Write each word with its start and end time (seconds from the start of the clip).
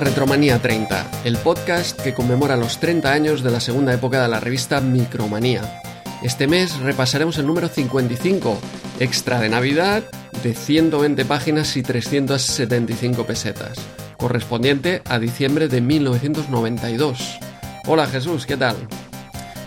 Retromanía 0.00 0.60
30, 0.60 1.22
el 1.24 1.36
podcast 1.36 2.00
que 2.00 2.14
conmemora 2.14 2.56
los 2.56 2.80
30 2.80 3.12
años 3.12 3.42
de 3.42 3.50
la 3.50 3.60
segunda 3.60 3.92
época 3.92 4.22
de 4.22 4.28
la 4.28 4.40
revista 4.40 4.80
Micromanía. 4.80 5.82
Este 6.22 6.46
mes 6.46 6.78
repasaremos 6.78 7.36
el 7.38 7.46
número 7.46 7.68
55, 7.68 8.58
extra 9.00 9.40
de 9.40 9.48
Navidad, 9.48 10.02
de 10.42 10.54
120 10.54 11.24
páginas 11.26 11.76
y 11.76 11.82
375 11.82 13.26
pesetas, 13.26 13.78
correspondiente 14.16 15.02
a 15.08 15.18
diciembre 15.18 15.68
de 15.68 15.80
1992. 15.80 17.38
Hola 17.86 18.06
Jesús, 18.06 18.46
¿qué 18.46 18.56
tal? 18.56 18.76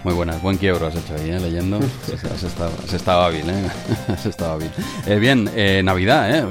Muy 0.06 0.14
buenas, 0.14 0.40
buen 0.40 0.58
quiebro 0.58 0.86
has 0.86 0.96
hecho 0.96 1.16
ahí, 1.16 1.32
¿eh? 1.32 1.40
leyendo. 1.40 1.80
Has 1.80 2.44
estado, 2.44 2.72
has 2.84 2.94
estado 2.94 3.22
hábil, 3.24 3.50
¿eh? 3.50 3.72
Has 4.08 4.28
estado 4.28 4.52
hábil. 4.52 4.70
Eh, 5.08 5.16
bien, 5.16 5.50
eh, 5.56 5.82
Navidad. 5.84 6.48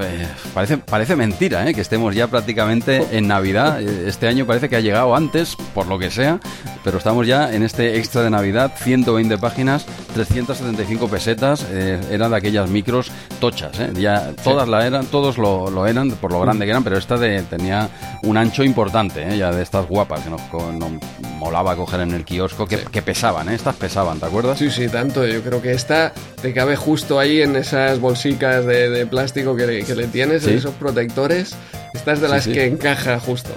Parece, 0.53 0.79
parece 0.79 1.15
mentira, 1.15 1.71
¿eh? 1.71 1.73
Que 1.73 1.81
estemos 1.81 2.17
ya 2.17 2.27
prácticamente 2.27 3.17
en 3.17 3.29
Navidad. 3.29 3.81
Este 3.81 4.27
año 4.27 4.45
parece 4.45 4.69
que 4.69 4.75
ha 4.75 4.81
llegado 4.81 5.15
antes, 5.15 5.57
por 5.73 5.87
lo 5.87 6.01
que 6.01 6.11
sea, 6.11 6.41
pero 6.83 6.99
estamos 6.99 7.29
ya 7.29 7.55
en 7.55 7.63
este 7.63 7.97
extra 7.97 8.23
de 8.23 8.31
Navidad, 8.31 8.73
120 8.77 9.39
páginas, 9.39 9.87
375 10.15 11.07
pesetas. 11.07 11.65
Eran 12.11 12.33
de 12.33 12.37
aquellas 12.37 12.69
micros 12.69 13.13
tochas, 13.39 13.79
¿eh? 13.79 13.93
Ya 13.95 14.33
todas 14.43 14.69
la 14.69 14.85
eran, 14.85 15.07
todos 15.07 15.39
lo, 15.39 15.71
lo 15.71 15.87
eran, 15.87 16.11
por 16.11 16.33
lo 16.33 16.41
grande 16.41 16.65
que 16.65 16.73
eran, 16.73 16.83
pero 16.83 16.99
esta 16.99 17.17
de, 17.19 17.43
tenía 17.43 17.89
un 18.27 18.37
ancho 18.37 18.65
importante, 18.65 19.23
¿eh? 19.23 19.39
Ya 19.39 19.51
de 19.53 19.63
estas 19.63 19.87
guapas 19.87 20.21
que 20.21 20.31
nos, 20.31 20.41
nos 20.75 20.91
molaba 21.39 21.77
coger 21.77 22.01
en 22.01 22.13
el 22.13 22.25
kiosco, 22.25 22.67
que, 22.67 22.79
que 22.79 23.03
pesaban, 23.03 23.49
¿eh? 23.49 23.55
Estas 23.55 23.77
pesaban, 23.77 24.19
¿te 24.21 24.27
acuerdas? 24.27 24.59
Sí, 24.59 24.71
sí, 24.71 24.89
tanto. 24.89 25.27
Yo 25.27 25.43
creo 25.43 25.61
que 25.63 25.73
esta 25.73 26.13
te 26.41 26.53
cabe 26.53 26.77
justo 26.77 27.19
ahí 27.19 27.41
en 27.43 27.57
esas 27.57 28.01
bolsicas 28.01 28.65
de, 28.67 28.91
de 28.91 29.07
plástico 29.07 29.55
que 29.57 29.67
le, 29.67 29.85
que 29.85 29.95
le 29.95 30.07
tienes, 30.09 30.43
Sí. 30.45 30.51
en 30.51 30.59
esos 30.59 30.75
protectores. 30.75 31.55
Esta 31.95 32.13
es 32.13 32.21
de 32.21 32.29
las 32.29 32.45
sí. 32.45 32.53
que 32.53 32.67
encaja 32.67 33.19
justo. 33.21 33.51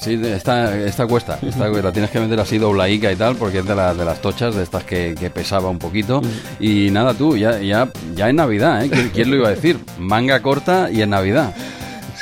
Sí, 0.00 0.20
esta, 0.22 0.76
esta 0.76 1.06
cuesta, 1.06 1.38
esta 1.40 1.66
la 1.68 1.90
tienes 1.90 2.10
que 2.10 2.20
meter 2.20 2.38
así 2.38 2.58
doblaica 2.58 3.10
y 3.10 3.16
tal, 3.16 3.36
porque 3.36 3.60
es 3.60 3.64
de, 3.66 3.74
las 3.74 3.96
de 3.96 4.04
las 4.04 4.20
tochas, 4.20 4.54
de 4.54 4.62
estas 4.62 4.84
que, 4.84 5.14
que 5.18 5.30
pesaba 5.30 5.70
un 5.70 5.78
poquito. 5.78 6.20
Y 6.60 6.90
nada, 6.90 7.14
tú, 7.14 7.38
ya, 7.38 7.58
ya, 7.58 7.88
ya 8.14 8.28
en 8.28 8.36
Navidad, 8.36 8.84
¿eh? 8.84 8.90
¿Quién, 8.90 9.08
quién 9.14 9.30
lo 9.30 9.36
iba 9.36 9.48
a 9.48 9.52
decir? 9.52 9.78
Manga 9.98 10.40
corta 10.42 10.90
y 10.92 11.00
en 11.00 11.08
Navidad. 11.08 11.54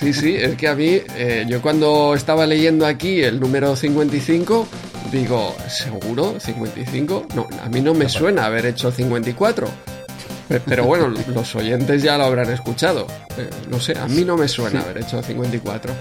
Sí, 0.03 0.12
sí, 0.12 0.34
es 0.34 0.56
que 0.56 0.67
a 0.67 0.75
mí, 0.75 1.00
eh, 1.17 1.45
yo 1.47 1.62
cuando 1.62 2.12
estaba 2.17 2.45
leyendo 2.45 2.84
aquí 2.86 3.22
el 3.22 3.39
número 3.39 3.77
55, 3.77 4.67
digo, 5.12 5.55
¿seguro? 5.69 6.41
¿55? 6.41 7.33
No, 7.36 7.47
a 7.62 7.69
mí 7.69 7.81
no 7.81 7.94
me 7.94 8.09
suena 8.09 8.47
haber 8.47 8.67
hecho 8.67 8.91
54. 8.91 9.69
Pe- 10.48 10.60
Pero 10.60 10.84
bueno, 10.84 11.08
los 11.34 11.54
oyentes 11.54 12.02
ya 12.02 12.18
lo 12.18 12.24
habrán 12.24 12.50
escuchado. 12.50 13.06
Eh, 13.38 13.48
No 13.70 13.80
sé, 13.80 13.96
a 13.98 14.06
mí 14.06 14.24
no 14.24 14.36
me 14.36 14.48
suena 14.48 14.80
haber 14.80 14.98
hecho 14.98 15.22
54. 15.22 15.92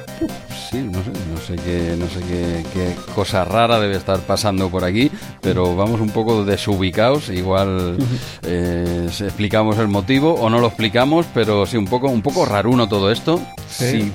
Sí, 0.70 0.78
no 0.80 1.04
sé, 1.04 1.10
no 1.32 1.38
sé 1.46 1.56
qué, 1.56 1.96
no 1.98 2.08
sé 2.08 2.20
qué, 2.28 2.66
qué 2.74 2.96
cosa 3.14 3.44
rara 3.46 3.80
debe 3.80 3.98
estar 3.98 4.20
pasando 4.22 4.70
por 4.70 4.84
aquí, 4.86 5.12
pero 5.42 5.76
vamos 5.76 6.00
un 6.02 6.10
poco 6.12 6.44
desubicados. 6.46 7.30
Igual 7.30 7.98
eh, 8.44 9.08
explicamos 9.10 9.78
el 9.80 9.88
motivo 9.88 10.34
o 10.36 10.50
no 10.50 10.60
lo 10.60 10.68
explicamos, 10.68 11.26
pero 11.34 11.66
sí 11.66 11.78
un 11.78 11.86
poco, 11.86 12.08
un 12.10 12.22
poco 12.22 12.46
raruno 12.46 12.88
todo 12.88 13.12
esto. 13.12 13.40
Sí. 13.70 14.12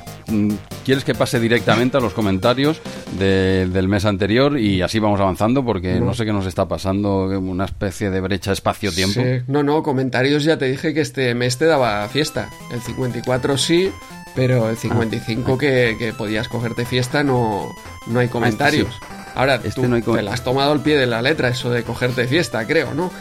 Quieres 0.85 1.05
que 1.05 1.15
pase 1.15 1.41
directamente 1.41 1.97
a 1.97 2.01
los 2.01 2.13
comentarios 2.15 2.81
de- 3.19 3.69
del 3.69 3.89
mes 3.89 4.05
anterior 4.05 4.59
y 4.59 4.83
así 4.83 4.99
vamos 4.99 5.21
avanzando, 5.21 5.65
porque 5.65 6.01
no, 6.01 6.15
sé 6.15 6.25
qué 6.25 6.33
nos 6.33 6.47
está 6.47 6.67
pasando, 6.67 7.27
una 7.39 7.65
especie 7.65 8.11
de 8.11 8.21
brecha 8.21 8.53
espacio-tiempo. 8.53 9.21
Sí. 9.21 9.43
No, 9.49 9.63
no, 9.63 9.83
comentarios 9.83 10.45
ya 10.45 10.59
te 10.59 10.67
dije 10.67 10.93
que 10.95 11.01
este 11.01 11.35
mes 11.35 11.59
te 11.59 11.67
daba 11.67 12.09
fiesta. 12.09 12.51
El 12.73 12.81
54 12.81 13.57
sí, 13.59 13.91
pero 14.35 14.69
el 14.71 14.77
55 14.77 15.57
que, 15.59 15.97
que 15.99 16.13
podías 16.13 16.49
cogerte 16.49 16.85
fiesta 16.85 17.23
no, 17.23 17.69
no 18.07 18.21
hay 18.21 18.29
comentarios. 18.29 18.89
Ahora, 19.35 19.57
Este 19.57 19.71
tú 19.83 19.87
no 19.87 19.97
hay 19.97 20.03
com- 20.03 20.17
te 20.17 20.23
la 20.23 20.33
has 20.33 20.43
tomado 20.45 20.73
al 20.73 20.81
pie 20.83 20.97
de 20.97 21.07
la 21.07 21.21
letra, 21.21 21.49
eso 21.49 21.69
de 21.71 21.83
cogerte 21.83 22.27
fiesta, 22.27 22.67
creo, 22.67 22.95
¿no? 22.95 23.11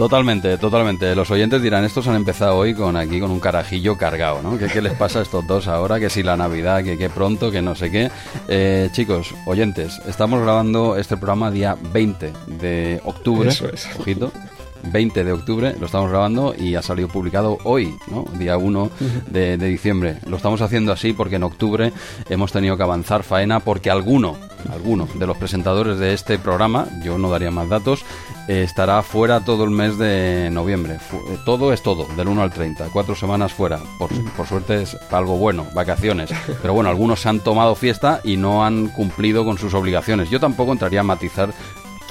Totalmente, 0.00 0.56
totalmente. 0.56 1.14
Los 1.14 1.30
oyentes 1.30 1.60
dirán, 1.60 1.84
estos 1.84 2.08
han 2.08 2.16
empezado 2.16 2.56
hoy 2.56 2.72
con 2.72 2.96
aquí 2.96 3.20
con 3.20 3.30
un 3.30 3.38
carajillo 3.38 3.98
cargado, 3.98 4.40
¿no? 4.40 4.56
¿Qué, 4.56 4.66
qué 4.68 4.80
les 4.80 4.94
pasa 4.94 5.18
a 5.18 5.22
estos 5.22 5.46
dos 5.46 5.68
ahora? 5.68 6.00
Que 6.00 6.08
si 6.08 6.22
la 6.22 6.38
Navidad, 6.38 6.82
que 6.82 6.96
qué 6.96 7.10
pronto, 7.10 7.50
que 7.50 7.60
no 7.60 7.74
sé 7.74 7.90
qué. 7.90 8.10
Eh, 8.48 8.88
chicos, 8.92 9.34
oyentes, 9.44 10.00
estamos 10.08 10.40
grabando 10.40 10.96
este 10.96 11.18
programa 11.18 11.50
día 11.50 11.76
20 11.92 12.32
de 12.46 12.98
octubre. 13.04 13.50
Eso 13.50 13.68
es. 13.68 13.86
Ojito. 13.98 14.32
20 14.84 15.24
de 15.24 15.32
octubre 15.32 15.74
lo 15.78 15.86
estamos 15.86 16.10
grabando 16.10 16.54
y 16.58 16.74
ha 16.74 16.82
salido 16.82 17.08
publicado 17.08 17.58
hoy, 17.64 17.94
¿no? 18.10 18.24
Día 18.38 18.56
1 18.56 18.90
de, 19.28 19.56
de 19.56 19.66
diciembre. 19.68 20.18
Lo 20.26 20.36
estamos 20.36 20.60
haciendo 20.62 20.92
así 20.92 21.12
porque 21.12 21.36
en 21.36 21.42
octubre 21.42 21.92
hemos 22.28 22.52
tenido 22.52 22.76
que 22.76 22.82
avanzar 22.82 23.22
faena 23.22 23.60
porque 23.60 23.90
alguno, 23.90 24.36
alguno 24.72 25.08
de 25.14 25.26
los 25.26 25.36
presentadores 25.36 25.98
de 25.98 26.12
este 26.14 26.38
programa, 26.38 26.86
yo 27.02 27.18
no 27.18 27.30
daría 27.30 27.50
más 27.50 27.68
datos, 27.68 28.04
eh, 28.48 28.62
estará 28.64 29.02
fuera 29.02 29.40
todo 29.44 29.64
el 29.64 29.70
mes 29.70 29.98
de 29.98 30.48
noviembre. 30.50 30.98
Fu- 30.98 31.18
eh, 31.18 31.38
todo 31.44 31.72
es 31.72 31.82
todo, 31.82 32.06
del 32.16 32.28
1 32.28 32.42
al 32.42 32.52
30, 32.52 32.88
cuatro 32.92 33.14
semanas 33.14 33.52
fuera. 33.52 33.78
Por, 33.98 34.10
por 34.32 34.46
suerte 34.46 34.82
es 34.82 34.96
algo 35.10 35.36
bueno, 35.36 35.66
vacaciones. 35.74 36.30
Pero 36.62 36.74
bueno, 36.74 36.90
algunos 36.90 37.20
se 37.20 37.28
han 37.28 37.40
tomado 37.40 37.74
fiesta 37.74 38.20
y 38.24 38.36
no 38.36 38.64
han 38.64 38.88
cumplido 38.88 39.44
con 39.44 39.58
sus 39.58 39.74
obligaciones. 39.74 40.30
Yo 40.30 40.40
tampoco 40.40 40.72
entraría 40.72 41.00
a 41.00 41.04
matizar 41.04 41.52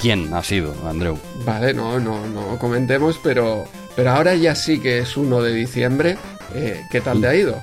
quién 0.02 0.34
ha 0.34 0.44
sido, 0.44 0.74
Andreu. 0.88 1.18
Vale, 1.46 1.74
no, 1.74 2.00
no, 2.00 2.26
no 2.28 2.58
comentemos, 2.60 3.20
pero, 3.24 3.66
pero 3.96 4.12
ahora 4.12 4.36
ya 4.36 4.56
sí 4.56 4.80
que 4.80 5.00
es 5.00 5.16
1 5.18 5.42
de 5.42 5.54
diciembre. 5.54 6.18
eh, 6.54 6.82
¿Qué 6.92 7.02
tal 7.02 7.22
te 7.22 7.28
ha 7.28 7.36
ido? 7.36 7.62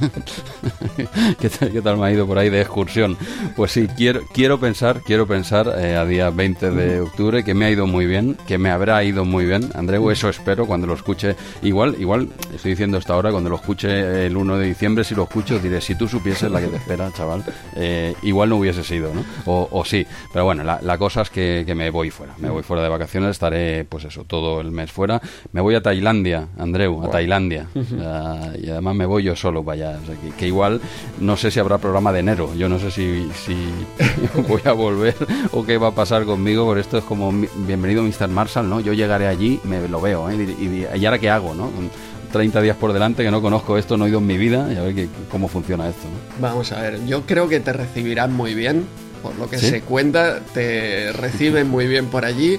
¿Qué 1.40 1.50
tal, 1.50 1.72
qué 1.72 1.82
tal 1.82 1.96
me 1.96 2.06
ha 2.06 2.12
ido 2.12 2.26
por 2.26 2.38
ahí 2.38 2.50
de 2.50 2.60
excursión? 2.60 3.16
Pues 3.56 3.72
sí, 3.72 3.88
quiero, 3.96 4.22
quiero 4.32 4.58
pensar, 4.58 5.00
quiero 5.02 5.26
pensar 5.26 5.72
eh, 5.78 5.96
a 5.96 6.04
día 6.04 6.30
20 6.30 6.70
de 6.70 7.00
octubre 7.00 7.44
que 7.44 7.54
me 7.54 7.64
ha 7.64 7.70
ido 7.70 7.86
muy 7.86 8.06
bien, 8.06 8.36
que 8.46 8.58
me 8.58 8.70
habrá 8.70 9.02
ido 9.04 9.24
muy 9.24 9.44
bien, 9.44 9.70
Andreu, 9.74 10.10
eso 10.10 10.28
espero 10.28 10.66
cuando 10.66 10.86
lo 10.86 10.94
escuche. 10.94 11.36
Igual, 11.62 11.96
igual, 11.98 12.28
estoy 12.54 12.72
diciendo 12.72 12.98
esto 12.98 13.12
ahora, 13.14 13.30
cuando 13.30 13.50
lo 13.50 13.56
escuche 13.56 14.26
el 14.26 14.36
1 14.36 14.58
de 14.58 14.66
diciembre, 14.66 15.04
si 15.04 15.14
lo 15.14 15.24
escucho, 15.24 15.58
diré, 15.58 15.80
si 15.80 15.94
tú 15.96 16.08
supieses 16.08 16.50
la 16.50 16.60
que 16.60 16.68
te 16.68 16.76
espera, 16.76 17.10
chaval, 17.12 17.44
eh, 17.76 18.14
igual 18.22 18.48
no 18.48 18.56
hubiese 18.56 18.84
sido, 18.84 19.12
¿no? 19.14 19.24
O, 19.46 19.68
o 19.70 19.84
sí, 19.84 20.06
pero 20.32 20.44
bueno, 20.44 20.64
la, 20.64 20.80
la 20.82 20.98
cosa 20.98 21.22
es 21.22 21.30
que, 21.30 21.64
que 21.66 21.74
me 21.74 21.90
voy 21.90 22.10
fuera, 22.10 22.34
me 22.38 22.50
voy 22.50 22.62
fuera 22.62 22.82
de 22.82 22.88
vacaciones, 22.88 23.30
estaré, 23.30 23.84
pues 23.84 24.04
eso, 24.04 24.24
todo 24.24 24.60
el 24.60 24.70
mes 24.70 24.90
fuera. 24.90 25.20
Me 25.52 25.60
voy 25.60 25.74
a 25.74 25.82
Tailandia, 25.82 26.48
Andreu, 26.58 27.04
a 27.04 27.10
Tailandia, 27.10 27.66
Ah, 28.00 28.50
y 28.60 28.70
además 28.70 28.94
me 28.94 29.06
voy 29.06 29.24
yo 29.24 29.36
solo 29.36 29.62
para 29.64 29.76
allá, 29.84 29.98
o 30.02 30.06
sea, 30.06 30.16
que, 30.16 30.30
que 30.30 30.46
igual 30.46 30.80
no 31.20 31.36
sé 31.36 31.50
si 31.50 31.60
habrá 31.60 31.78
programa 31.78 32.12
de 32.12 32.20
enero, 32.20 32.54
yo 32.54 32.68
no 32.68 32.78
sé 32.78 32.90
si, 32.90 33.28
si 33.44 33.56
voy 34.48 34.60
a 34.64 34.72
volver 34.72 35.14
o 35.52 35.64
qué 35.64 35.78
va 35.78 35.88
a 35.88 35.94
pasar 35.94 36.24
conmigo, 36.24 36.64
por 36.64 36.78
esto 36.78 36.98
es 36.98 37.04
como 37.04 37.32
bienvenido 37.66 38.02
Mr. 38.02 38.28
Marshall, 38.28 38.68
¿no? 38.68 38.80
Yo 38.80 38.92
llegaré 38.92 39.26
allí, 39.26 39.60
me 39.64 39.86
lo 39.88 40.00
veo, 40.00 40.28
¿eh? 40.30 40.36
Y, 40.58 40.64
y- 40.64 40.86
y 41.00 41.06
ahora 41.06 41.18
qué 41.18 41.30
hago, 41.30 41.54
¿no? 41.54 41.70
Con 41.70 41.90
30 42.32 42.60
días 42.62 42.76
por 42.76 42.92
delante 42.92 43.22
que 43.22 43.30
no 43.30 43.40
conozco 43.40 43.78
esto, 43.78 43.96
no 43.96 44.06
he 44.06 44.08
ido 44.08 44.18
en 44.18 44.26
mi 44.26 44.36
vida 44.36 44.68
y 44.72 44.76
a 44.76 44.82
ver 44.82 44.94
qué- 44.94 45.08
cómo 45.30 45.48
funciona 45.48 45.88
esto, 45.88 46.02
¿no? 46.08 46.42
Vamos 46.48 46.72
a 46.72 46.80
ver, 46.80 47.04
yo 47.06 47.22
creo 47.26 47.48
que 47.48 47.60
te 47.60 47.72
recibirán 47.72 48.32
muy 48.32 48.54
bien, 48.54 48.84
por 49.22 49.36
lo 49.36 49.48
que 49.48 49.58
¿Sí? 49.58 49.68
se 49.70 49.80
cuenta, 49.82 50.40
te 50.52 51.12
reciben 51.12 51.68
muy 51.68 51.86
bien 51.86 52.06
por 52.06 52.24
allí, 52.24 52.58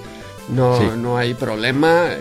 no, 0.50 0.78
Sí. 0.80 0.86
no 0.98 1.18
hay 1.18 1.34
problema, 1.34 2.06
eh, 2.12 2.20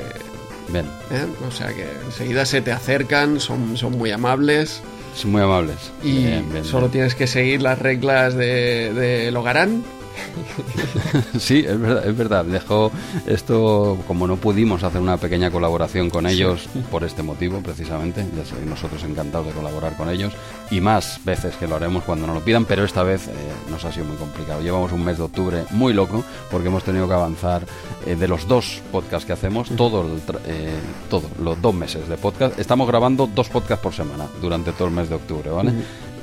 Bien, 0.69 0.87
¿eh? 1.11 1.27
o 1.47 1.51
sea 1.51 1.69
que 1.69 1.87
enseguida 2.07 2.45
se 2.47 2.61
te 2.63 2.73
acercan, 2.73 3.39
son, 3.39 3.77
son 3.77 3.93
muy 3.99 4.11
amables 4.11 4.83
son 5.15 5.33
muy 5.33 5.43
amables. 5.43 5.77
y 6.03 6.25
Bien, 6.25 6.53
bien, 6.53 6.65
solo 6.65 6.83
bien. 6.87 6.93
tienes 6.93 7.15
que 7.15 7.27
seguir 7.27 7.63
las 7.63 7.79
reglas 7.79 8.35
de, 8.35 8.93
de 8.93 9.31
Logarán. 9.31 9.83
Sí, 11.39 11.65
es 11.67 11.79
verdad, 11.79 12.07
es 12.07 12.17
verdad. 12.17 12.45
Dejó 12.45 12.91
esto, 13.27 13.99
como 14.07 14.27
no 14.27 14.37
pudimos 14.37 14.83
hacer 14.83 15.01
una 15.01 15.17
pequeña 15.17 15.51
colaboración 15.51 16.11
con 16.11 16.27
ellos 16.27 16.69
por 16.91 17.05
este 17.05 17.23
motivo, 17.23 17.61
precisamente, 17.61 18.25
ya 18.37 18.45
sabéis, 18.45 18.67
nosotros 18.67 19.03
encantados 19.05 19.47
de 19.49 19.53
colaborar 19.53 19.97
con 19.97 20.09
ellos 20.11 20.33
y 20.71 20.81
más 20.81 21.21
veces 21.25 21.57
que 21.57 21.67
lo 21.69 21.77
haremos 21.77 22.05
cuando 22.05 22.27
nos 22.27 22.37
lo 22.37 22.43
pidan, 22.45 22.65
pero 22.65 22.85
esta 22.85 23.03
vez 23.03 23.29
eh, 23.29 23.33
nos 23.71 23.85
ha 23.85 23.93
sido 23.93 24.07
muy 24.07 24.17
complicado. 24.17 24.61
Llevamos 24.63 24.93
un 24.93 25.05
mes 25.05 25.19
de 25.19 25.25
octubre 25.25 25.65
muy 25.71 25.93
loco 25.93 26.25
porque 26.51 26.69
hemos 26.69 26.85
tenido 26.85 27.07
que 27.09 27.15
avanzar 27.15 27.65
eh, 28.07 28.17
de 28.17 28.29
los 28.29 28.47
dos 28.49 28.81
podcasts 28.93 29.27
que 29.27 29.33
hacemos, 29.33 29.69
todo 29.77 30.03
el 30.03 30.25
tra- 30.27 30.41
eh, 30.47 30.75
todo, 31.11 31.29
los 31.43 31.61
dos 31.61 31.75
meses 31.75 32.09
de 32.09 32.17
podcast. 32.17 32.59
Estamos 32.59 32.87
grabando 32.89 33.29
dos 33.33 33.49
podcasts 33.49 33.83
por 33.83 33.93
semana 33.95 34.27
durante 34.41 34.73
todo 34.73 34.89
el 34.89 34.95
mes 34.95 35.09
de 35.09 35.15
octubre, 35.17 35.51
¿vale? 35.51 35.73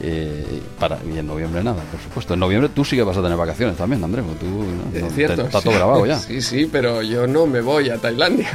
Eh, 0.03 0.62
para, 0.80 0.98
y 1.13 1.18
en 1.19 1.27
noviembre 1.27 1.63
nada, 1.63 1.83
por 1.92 2.00
supuesto. 2.01 2.33
En 2.33 2.39
noviembre 2.39 2.69
tú 2.74 2.83
sí 2.83 2.95
que 2.95 3.03
vas 3.03 3.18
a 3.18 3.21
tener 3.21 3.38
vacaciones 3.38 3.77
también, 3.77 4.03
Andrés. 4.03 4.25
Tú, 4.39 4.45
¿no? 4.48 5.07
Es 5.07 5.13
cierto. 5.13 5.36
te- 5.36 5.42
está 5.44 5.62
todo 5.62 5.74
grabado 5.74 6.06
ya. 6.06 6.18
Sí, 6.19 6.42
sí, 6.42 6.68
pero 6.71 7.01
yo 7.03 7.27
no 7.27 7.45
me 7.45 7.62
voy 7.62 7.89
a 7.89 7.98
Tailandia. 7.98 8.50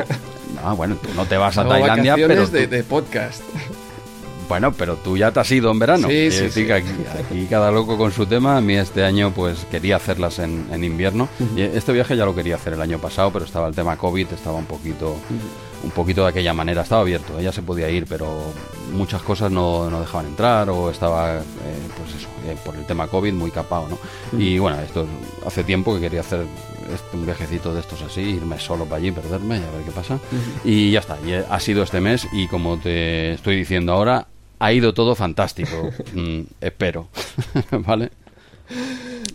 Ah, 0.64 0.72
bueno, 0.72 0.96
tú 1.00 1.08
no 1.14 1.24
te 1.26 1.36
vas 1.36 1.56
a 1.58 1.60
Hago 1.60 1.70
Tailandia, 1.70 2.14
pero 2.16 2.28
vacaciones 2.28 2.50
tú- 2.50 2.56
de, 2.56 2.66
de 2.78 2.82
podcast. 2.84 3.42
Bueno, 4.48 4.72
pero 4.72 4.96
tú 4.96 5.16
ya 5.16 5.32
te 5.32 5.40
has 5.40 5.50
ido 5.50 5.70
en 5.70 5.78
verano. 5.78 6.08
Sí, 6.08 6.30
sí, 6.30 6.50
sí. 6.50 6.70
aquí, 6.70 7.46
cada 7.50 7.70
loco 7.70 7.98
con 7.98 8.12
su 8.12 8.26
tema. 8.26 8.56
A 8.56 8.60
mí 8.60 8.74
este 8.74 9.04
año 9.04 9.32
pues 9.34 9.66
quería 9.70 9.96
hacerlas 9.96 10.38
en, 10.38 10.84
invierno. 10.84 11.28
y 11.56 11.62
este 11.62 11.92
viaje 11.92 12.16
ya 12.16 12.24
lo 12.24 12.34
quería 12.34 12.56
hacer 12.56 12.74
el 12.74 12.80
año 12.80 12.98
pasado, 12.98 13.32
pero 13.32 13.44
estaba 13.44 13.68
el 13.68 13.74
tema 13.74 13.96
COVID, 13.96 14.32
estaba 14.32 14.56
un 14.56 14.66
poquito, 14.66 15.16
un 15.82 15.90
poquito 15.90 16.22
de 16.22 16.28
aquella 16.28 16.54
manera. 16.54 16.82
Estaba 16.82 17.02
abierto, 17.02 17.38
ella 17.38 17.52
se 17.52 17.62
podía 17.62 17.90
ir, 17.90 18.06
pero 18.08 18.52
muchas 18.92 19.22
cosas 19.22 19.50
no, 19.50 19.90
no 19.90 20.00
dejaban 20.00 20.26
entrar 20.26 20.70
o 20.70 20.90
estaba, 20.90 21.38
eh, 21.38 21.42
pues 21.96 22.14
eso, 22.14 22.28
eh, 22.46 22.56
por 22.64 22.76
el 22.76 22.84
tema 22.84 23.08
COVID 23.08 23.32
muy 23.32 23.50
capado, 23.50 23.88
¿no? 23.88 23.98
Y 24.38 24.58
bueno, 24.58 24.80
esto 24.80 25.06
hace 25.44 25.64
tiempo 25.64 25.94
que 25.94 26.00
quería 26.00 26.20
hacer 26.20 26.46
este, 26.92 27.16
un 27.16 27.26
viajecito 27.26 27.74
de 27.74 27.80
estos 27.80 28.02
así, 28.02 28.20
irme 28.20 28.58
solo 28.58 28.84
para 28.84 28.96
allí, 28.96 29.10
perderme 29.10 29.56
y 29.58 29.62
a 29.62 29.70
ver 29.70 29.82
qué 29.84 29.90
pasa. 29.90 30.18
Y 30.64 30.92
ya 30.92 31.00
está, 31.00 31.18
y 31.26 31.32
ha 31.32 31.60
sido 31.60 31.82
este 31.82 32.00
mes 32.00 32.28
y 32.32 32.46
como 32.48 32.78
te 32.78 33.32
estoy 33.32 33.56
diciendo 33.56 33.92
ahora, 33.92 34.28
ha 34.58 34.72
ido 34.72 34.94
todo 34.94 35.14
fantástico. 35.14 35.90
Mm, 36.14 36.42
espero. 36.60 37.08
¿Vale? 37.70 38.10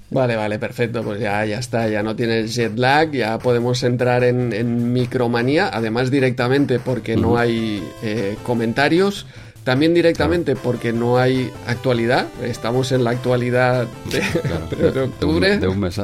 Vale, 0.09 0.35
vale, 0.35 0.57
perfecto. 0.57 1.03
Pues 1.03 1.19
ya, 1.19 1.45
ya 1.45 1.59
está, 1.59 1.87
ya 1.87 2.01
no 2.01 2.15
tienes 2.15 2.55
jet 2.55 2.77
lag, 2.77 3.11
ya 3.11 3.37
podemos 3.37 3.83
entrar 3.83 4.23
en, 4.23 4.93
micromanía, 4.93 5.69
además 5.71 6.09
directamente 6.11 6.79
porque 6.79 7.15
no 7.15 7.37
hay 7.37 7.83
eh, 8.03 8.35
comentarios. 8.43 9.25
También 9.63 9.93
directamente 9.93 10.55
porque 10.55 10.91
no 10.91 11.17
hay 11.17 11.51
actualidad. 11.67 12.27
Estamos 12.43 12.91
en 12.91 13.03
la 13.03 13.11
actualidad 13.11 13.85
de, 14.09 15.01
octubre. 15.01 15.59
De 15.59 15.67
un, 15.67 15.79
mes, 15.79 16.01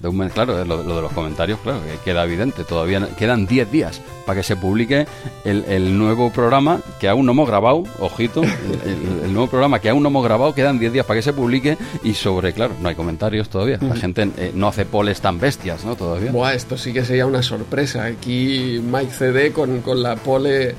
de 0.00 0.08
un 0.08 0.16
mes, 0.16 0.32
claro, 0.32 0.64
lo, 0.64 0.82
de 0.82 1.02
los 1.02 1.12
comentarios, 1.12 1.58
claro, 1.60 1.80
que 1.84 1.98
queda 2.04 2.24
evidente. 2.24 2.64
Todavía 2.64 3.06
quedan 3.18 3.46
10 3.46 3.70
días 3.70 4.00
para 4.24 4.40
que 4.40 4.42
se 4.42 4.56
publique 4.56 5.06
el, 5.44 5.98
nuevo 5.98 6.30
programa 6.30 6.80
que 6.98 7.08
aún 7.08 7.26
no 7.26 7.32
hemos 7.32 7.48
grabado. 7.48 7.84
Ojito, 7.98 8.42
el, 8.42 9.32
nuevo 9.32 9.48
programa 9.48 9.78
que 9.78 9.90
aún 9.90 10.02
no 10.02 10.08
hemos 10.08 10.24
grabado. 10.24 10.54
Quedan 10.54 10.78
10 10.78 10.92
días 10.92 11.06
para 11.06 11.18
que 11.18 11.22
se 11.22 11.32
publique. 11.32 11.76
Y 12.02 12.14
sobre, 12.14 12.52
claro, 12.52 12.74
no 12.80 12.88
hay 12.88 12.94
comentarios 12.94 13.48
todavía. 13.48 13.78
La 13.80 13.96
gente 13.96 14.30
eh, 14.36 14.52
no 14.54 14.68
hace 14.68 14.86
poles 14.86 15.20
tan 15.20 15.38
bestias, 15.38 15.84
¿no? 15.84 15.96
Todavía. 15.96 16.32
Buah, 16.32 16.54
esto 16.54 16.78
sí 16.78 16.92
que 16.92 17.04
sería 17.04 17.26
una 17.26 17.42
sorpresa. 17.42 18.04
Aquí 18.04 18.80
Mike 18.82 19.12
CD 19.12 19.52
con, 19.52 19.80
con 19.82 20.02
la 20.02 20.16
pole 20.16 20.74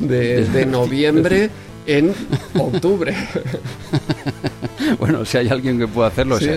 de, 0.00 0.44
de 0.52 0.66
noviembre 0.66 1.50
en 1.86 2.14
octubre. 2.58 3.14
bueno, 4.98 5.24
si 5.24 5.38
hay 5.38 5.48
alguien 5.48 5.78
que 5.78 5.86
pueda 5.86 6.08
hacerlo, 6.08 6.38
sí. 6.38 6.50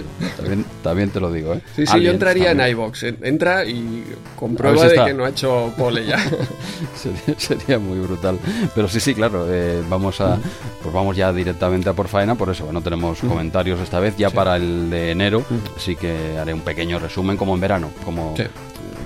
también, 0.84 1.10
te 1.10 1.20
lo 1.20 1.32
digo. 1.32 1.54
¿eh? 1.54 1.62
Sí, 1.76 1.86
sí, 1.86 2.02
yo 2.02 2.12
entraría 2.12 2.52
en 2.52 2.62
iBox. 2.62 3.04
Entra 3.22 3.66
y 3.66 4.04
comprueba 4.36 4.88
de 4.88 5.06
que 5.06 5.14
no 5.14 5.26
ha 5.26 5.30
hecho 5.30 5.74
pole 5.78 6.06
ya. 6.06 6.18
sería, 7.38 7.80
muy 7.80 8.00
brutal. 8.00 8.40
Pero 8.74 8.88
sí, 8.88 9.00
sí, 9.00 9.14
claro. 9.14 9.46
Eh, 9.50 9.84
vamos 9.90 10.22
a, 10.22 10.38
pues 10.82 10.94
vamos 10.94 11.16
ya 11.16 11.32
directamente 11.34 11.90
a 11.90 11.94
por 11.94 12.08
faena. 12.08 12.36
Por 12.36 12.50
eso 12.50 12.72
no 12.72 12.82
tenemos 12.82 13.20
comentarios 13.20 13.80
esta 13.80 14.00
vez. 14.00 14.16
Ya 14.18 14.30
para 14.30 14.56
el 14.56 14.90
de 14.90 15.12
enero 15.12 15.44
sí 15.78 15.96
que 15.96 16.38
haré 16.38 16.54
un 16.54 16.62
pequeño 16.62 17.00
resumen 17.00 17.38
como 17.38 17.54
en 17.56 17.62
verano, 17.62 17.92
como 18.04 18.36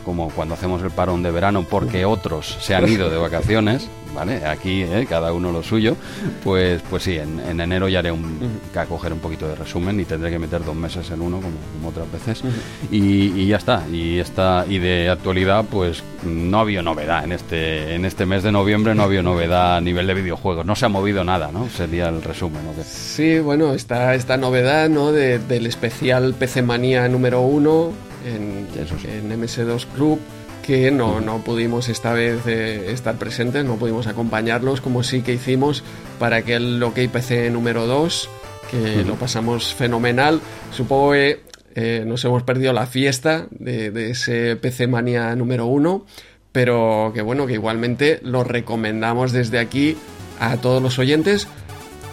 como 0.03 0.29
cuando 0.29 0.55
hacemos 0.55 0.81
el 0.83 0.91
parón 0.91 1.23
de 1.23 1.31
verano 1.31 1.65
porque 1.69 2.05
otros 2.05 2.57
se 2.59 2.75
han 2.75 2.87
ido 2.87 3.09
de 3.09 3.17
vacaciones. 3.17 3.89
¿vale? 4.13 4.45
Aquí, 4.45 4.83
¿eh? 4.83 5.05
cada 5.07 5.33
uno 5.33 5.51
lo 5.51 5.63
suyo, 5.63 5.95
pues, 6.43 6.81
pues 6.89 7.03
sí, 7.03 7.17
en, 7.17 7.39
enero 7.59 7.87
ya 7.87 7.99
haré 7.99 8.11
un, 8.11 8.59
a 8.75 8.85
coger 8.85 9.13
un 9.13 9.19
poquito 9.19 9.47
de 9.47 9.55
resumen 9.55 9.99
y 9.99 10.05
tendré 10.05 10.29
que 10.29 10.39
meter 10.39 10.63
dos 10.63 10.75
meses 10.75 11.09
en 11.11 11.21
uno, 11.21 11.39
como, 11.41 11.89
otras 11.89 12.11
veces, 12.11 12.43
y, 12.91 13.47
ya 13.47 13.57
está. 13.57 13.83
Y, 13.91 14.19
esta, 14.19 14.65
y 14.67 14.79
de 14.79 15.09
actualidad, 15.09 15.65
pues 15.69 16.03
no 16.23 16.57
ha 16.57 16.61
habido 16.61 16.83
novedad 16.83 17.23
en 17.23 17.31
este, 17.31 17.95
en 17.95 18.05
este 18.05 18.25
mes 18.25 18.43
de 18.43 18.51
noviembre, 18.51 18.95
no 18.95 19.03
ha 19.03 19.05
habido 19.05 19.23
novedad 19.23 19.77
a 19.77 19.81
nivel 19.81 20.07
de 20.07 20.13
videojuegos, 20.13 20.65
no 20.65 20.75
se 20.75 20.85
ha 20.85 20.89
movido 20.89 21.23
nada, 21.23 21.51
¿no? 21.51 21.69
Sería 21.69 22.09
el 22.09 22.21
resumen, 22.21 22.61
¿no? 22.65 22.83
Sí, 22.83 23.39
bueno, 23.39 23.73
está 23.73 24.15
esta 24.15 24.37
novedad, 24.37 24.89
¿no? 24.89 25.11
del 25.11 25.65
especial 25.65 26.33
PC 26.33 26.61
Manía 26.61 27.07
número 27.07 27.41
uno 27.41 27.91
en, 28.25 28.67
en 28.75 29.41
MS2 29.41 29.85
Club 29.95 30.19
que 30.61 30.91
no, 30.91 31.21
no 31.21 31.39
pudimos 31.39 31.89
esta 31.89 32.13
vez 32.13 32.45
eh, 32.45 32.91
estar 32.91 33.15
presentes, 33.15 33.65
no 33.65 33.75
pudimos 33.77 34.07
acompañarlos 34.07 34.81
como 34.81 35.03
sí 35.03 35.21
que 35.21 35.33
hicimos 35.33 35.83
para 36.19 36.37
aquel 36.37 36.81
OK 36.83 36.99
PC 37.11 37.49
número 37.49 37.87
2, 37.87 38.29
que 38.69 39.03
lo 39.03 39.15
pasamos 39.15 39.73
fenomenal. 39.73 40.39
Supongo 40.71 41.13
que 41.13 41.41
eh, 41.75 42.03
nos 42.05 42.23
hemos 42.25 42.43
perdido 42.43 42.73
la 42.73 42.85
fiesta 42.85 43.47
de, 43.51 44.11
ese 44.11 44.55
PC 44.55 44.87
Manía 44.87 45.35
número 45.35 45.65
1, 45.65 46.05
pero 46.51 47.11
que 47.13 47.21
bueno, 47.21 47.47
que 47.47 47.53
igualmente 47.53 48.19
lo 48.23 48.43
recomendamos 48.43 49.31
desde 49.31 49.59
aquí 49.59 49.97
a 50.39 50.57
todos 50.57 50.81
los 50.81 50.99
oyentes. 50.99 51.47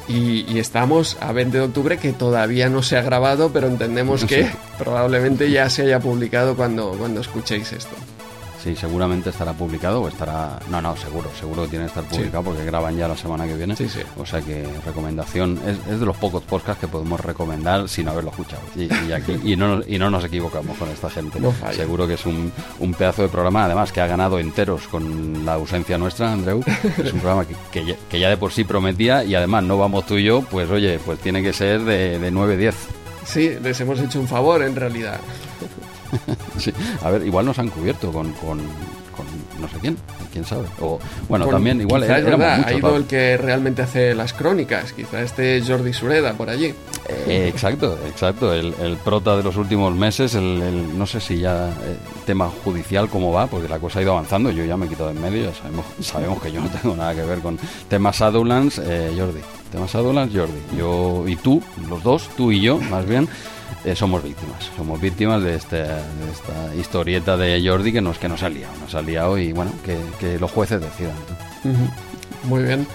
Y, 0.08 0.58
estamos 0.58 1.16
a 1.20 1.32
20 1.32 1.58
de 1.58 1.64
octubre 1.64 1.98
que 1.98 2.12
todavía 2.12 2.68
no 2.68 2.82
se 2.82 2.96
ha 2.96 3.02
grabado, 3.02 3.50
pero 3.52 3.68
entendemos 3.68 4.24
que 4.24 4.50
probablemente 4.78 5.50
ya 5.50 5.68
se 5.68 5.82
haya 5.82 6.00
publicado 6.00 6.56
cuando, 6.56 6.92
cuando 6.98 7.20
escuchéis 7.20 7.72
esto. 7.72 7.94
Sí, 8.62 8.74
seguramente 8.74 9.30
estará 9.30 9.52
publicado 9.52 10.02
o 10.02 10.08
estará... 10.08 10.58
No, 10.70 10.82
no, 10.82 10.96
seguro, 10.96 11.30
seguro 11.38 11.62
que 11.62 11.68
tiene 11.68 11.84
que 11.84 11.88
estar 11.88 12.04
publicado 12.04 12.44
porque 12.44 12.64
graban 12.64 12.96
ya 12.96 13.06
la 13.06 13.16
semana 13.16 13.46
que 13.46 13.54
viene. 13.54 13.76
Sí, 13.76 13.88
sí. 13.88 14.00
O 14.16 14.26
sea 14.26 14.40
que 14.40 14.66
recomendación, 14.84 15.60
es, 15.66 16.00
de 16.00 16.04
los 16.04 16.16
pocos 16.16 16.42
podcasts 16.42 16.80
que 16.80 16.88
podemos 16.88 17.20
recomendar 17.20 17.88
sin 17.88 18.08
haberlo 18.08 18.30
escuchado. 18.30 18.62
Y, 18.74 18.90
aquí, 19.12 19.38
y, 19.44 19.56
no, 19.56 19.80
y 19.86 19.98
no 19.98 20.10
nos 20.10 20.24
equivocamos 20.24 20.76
con 20.76 20.88
esta 20.88 21.08
gente. 21.08 21.38
seguro 21.72 22.06
que 22.06 22.14
es 22.14 22.26
un, 22.26 22.52
un, 22.80 22.94
pedazo 22.94 23.22
de 23.22 23.28
programa, 23.28 23.64
además 23.64 23.92
que 23.92 24.00
ha 24.00 24.06
ganado 24.06 24.38
enteros 24.38 24.88
con 24.88 25.44
la 25.44 25.54
ausencia 25.54 25.96
nuestra, 25.96 26.32
Andreu. 26.32 26.62
Es 26.98 27.12
un 27.12 27.20
programa 27.20 27.46
que, 27.46 27.96
que, 28.10 28.20
ya, 28.20 28.28
de 28.28 28.36
por 28.36 28.52
sí 28.52 28.64
prometía 28.64 29.24
y 29.24 29.34
además 29.34 29.62
no 29.64 29.78
vamos 29.78 30.06
tú 30.06 30.16
y 30.16 30.24
yo, 30.24 30.42
pues 30.42 30.68
oye, 30.70 30.98
pues 31.04 31.20
tiene 31.20 31.42
que 31.42 31.52
ser 31.52 31.82
de, 31.82 32.18
de 32.18 32.32
9-10. 32.32 32.74
Sí, 33.24 33.56
les 33.62 33.80
hemos 33.80 34.00
hecho 34.00 34.18
un 34.18 34.26
favor 34.26 34.62
en 34.62 34.74
realidad. 34.74 35.20
sí. 36.58 36.72
A 37.02 37.10
ver, 37.10 37.26
igual 37.26 37.46
nos 37.46 37.58
han 37.58 37.68
cubierto 37.68 38.12
con, 38.12 38.32
con, 38.32 38.58
no 39.60 39.68
sé 39.68 39.78
quién, 39.80 39.96
quién 40.32 40.44
sabe. 40.44 40.66
O 40.80 40.98
bueno, 41.28 41.46
también 41.46 41.80
igual 41.80 42.04
es 42.04 42.08
verdad, 42.08 42.64
ha 42.64 42.72
ido 42.72 42.96
el 42.96 43.04
que 43.04 43.36
realmente 43.36 43.82
hace 43.82 44.14
las 44.14 44.32
crónicas, 44.32 44.92
quizá 44.92 45.22
este 45.22 45.62
Jordi 45.66 45.92
Sureda 45.92 46.34
por 46.34 46.48
allí. 46.48 46.74
Eh, 47.08 47.48
exacto, 47.48 47.98
exacto, 48.06 48.52
el, 48.52 48.74
el, 48.80 48.96
prota 48.98 49.36
de 49.36 49.42
los 49.42 49.56
últimos 49.56 49.94
meses, 49.94 50.34
el, 50.34 50.98
no 50.98 51.06
sé 51.06 51.20
si 51.20 51.38
ya 51.38 51.68
el 51.68 51.94
eh, 51.94 51.96
tema 52.26 52.50
judicial 52.62 53.08
cómo 53.08 53.32
va, 53.32 53.46
porque 53.46 53.68
la 53.68 53.78
cosa 53.78 53.98
ha 53.98 54.02
ido 54.02 54.12
avanzando, 54.12 54.50
yo 54.50 54.64
ya 54.64 54.76
me 54.76 54.86
he 54.86 54.88
quitado 54.88 55.10
en 55.10 55.20
medio, 55.20 55.52
sabemos, 55.54 55.86
sabemos 56.00 56.42
que 56.42 56.52
yo 56.52 56.60
no 56.60 56.68
tengo 56.68 56.94
nada 56.94 57.14
que 57.14 57.22
ver 57.22 57.38
con 57.40 57.58
temas 57.88 58.18
Shadowlands, 58.18 58.80
eh, 58.84 59.14
Jordi, 59.16 59.40
temas 59.72 59.92
Shadowlands, 59.92 60.34
Jordi, 60.34 60.60
yo 60.76 61.24
y 61.26 61.36
tú, 61.36 61.62
los 61.88 62.02
dos, 62.02 62.28
tú 62.36 62.52
y 62.52 62.60
yo, 62.60 62.78
más 62.78 63.06
bien, 63.06 63.26
eh, 63.84 63.94
somos 63.94 64.22
víctimas. 64.22 64.70
Somos 64.76 65.00
víctimas 65.00 65.42
de, 65.42 65.54
este, 65.54 65.76
de, 65.76 66.30
esta 66.32 66.74
historieta 66.74 67.36
de 67.36 67.62
Jordi 67.66 67.92
que 67.92 68.00
nos, 68.00 68.18
que 68.18 68.28
nos 68.28 68.42
ha 68.42 68.48
liado. 68.48 68.74
Nos 68.80 68.94
ha 68.94 69.02
liado 69.02 69.38
y 69.38 69.52
bueno, 69.52 69.72
que, 69.84 70.38
los 70.38 70.50
jueces 70.50 70.80
decidan. 70.80 71.14
Muy 72.44 72.62
bien. 72.62 72.86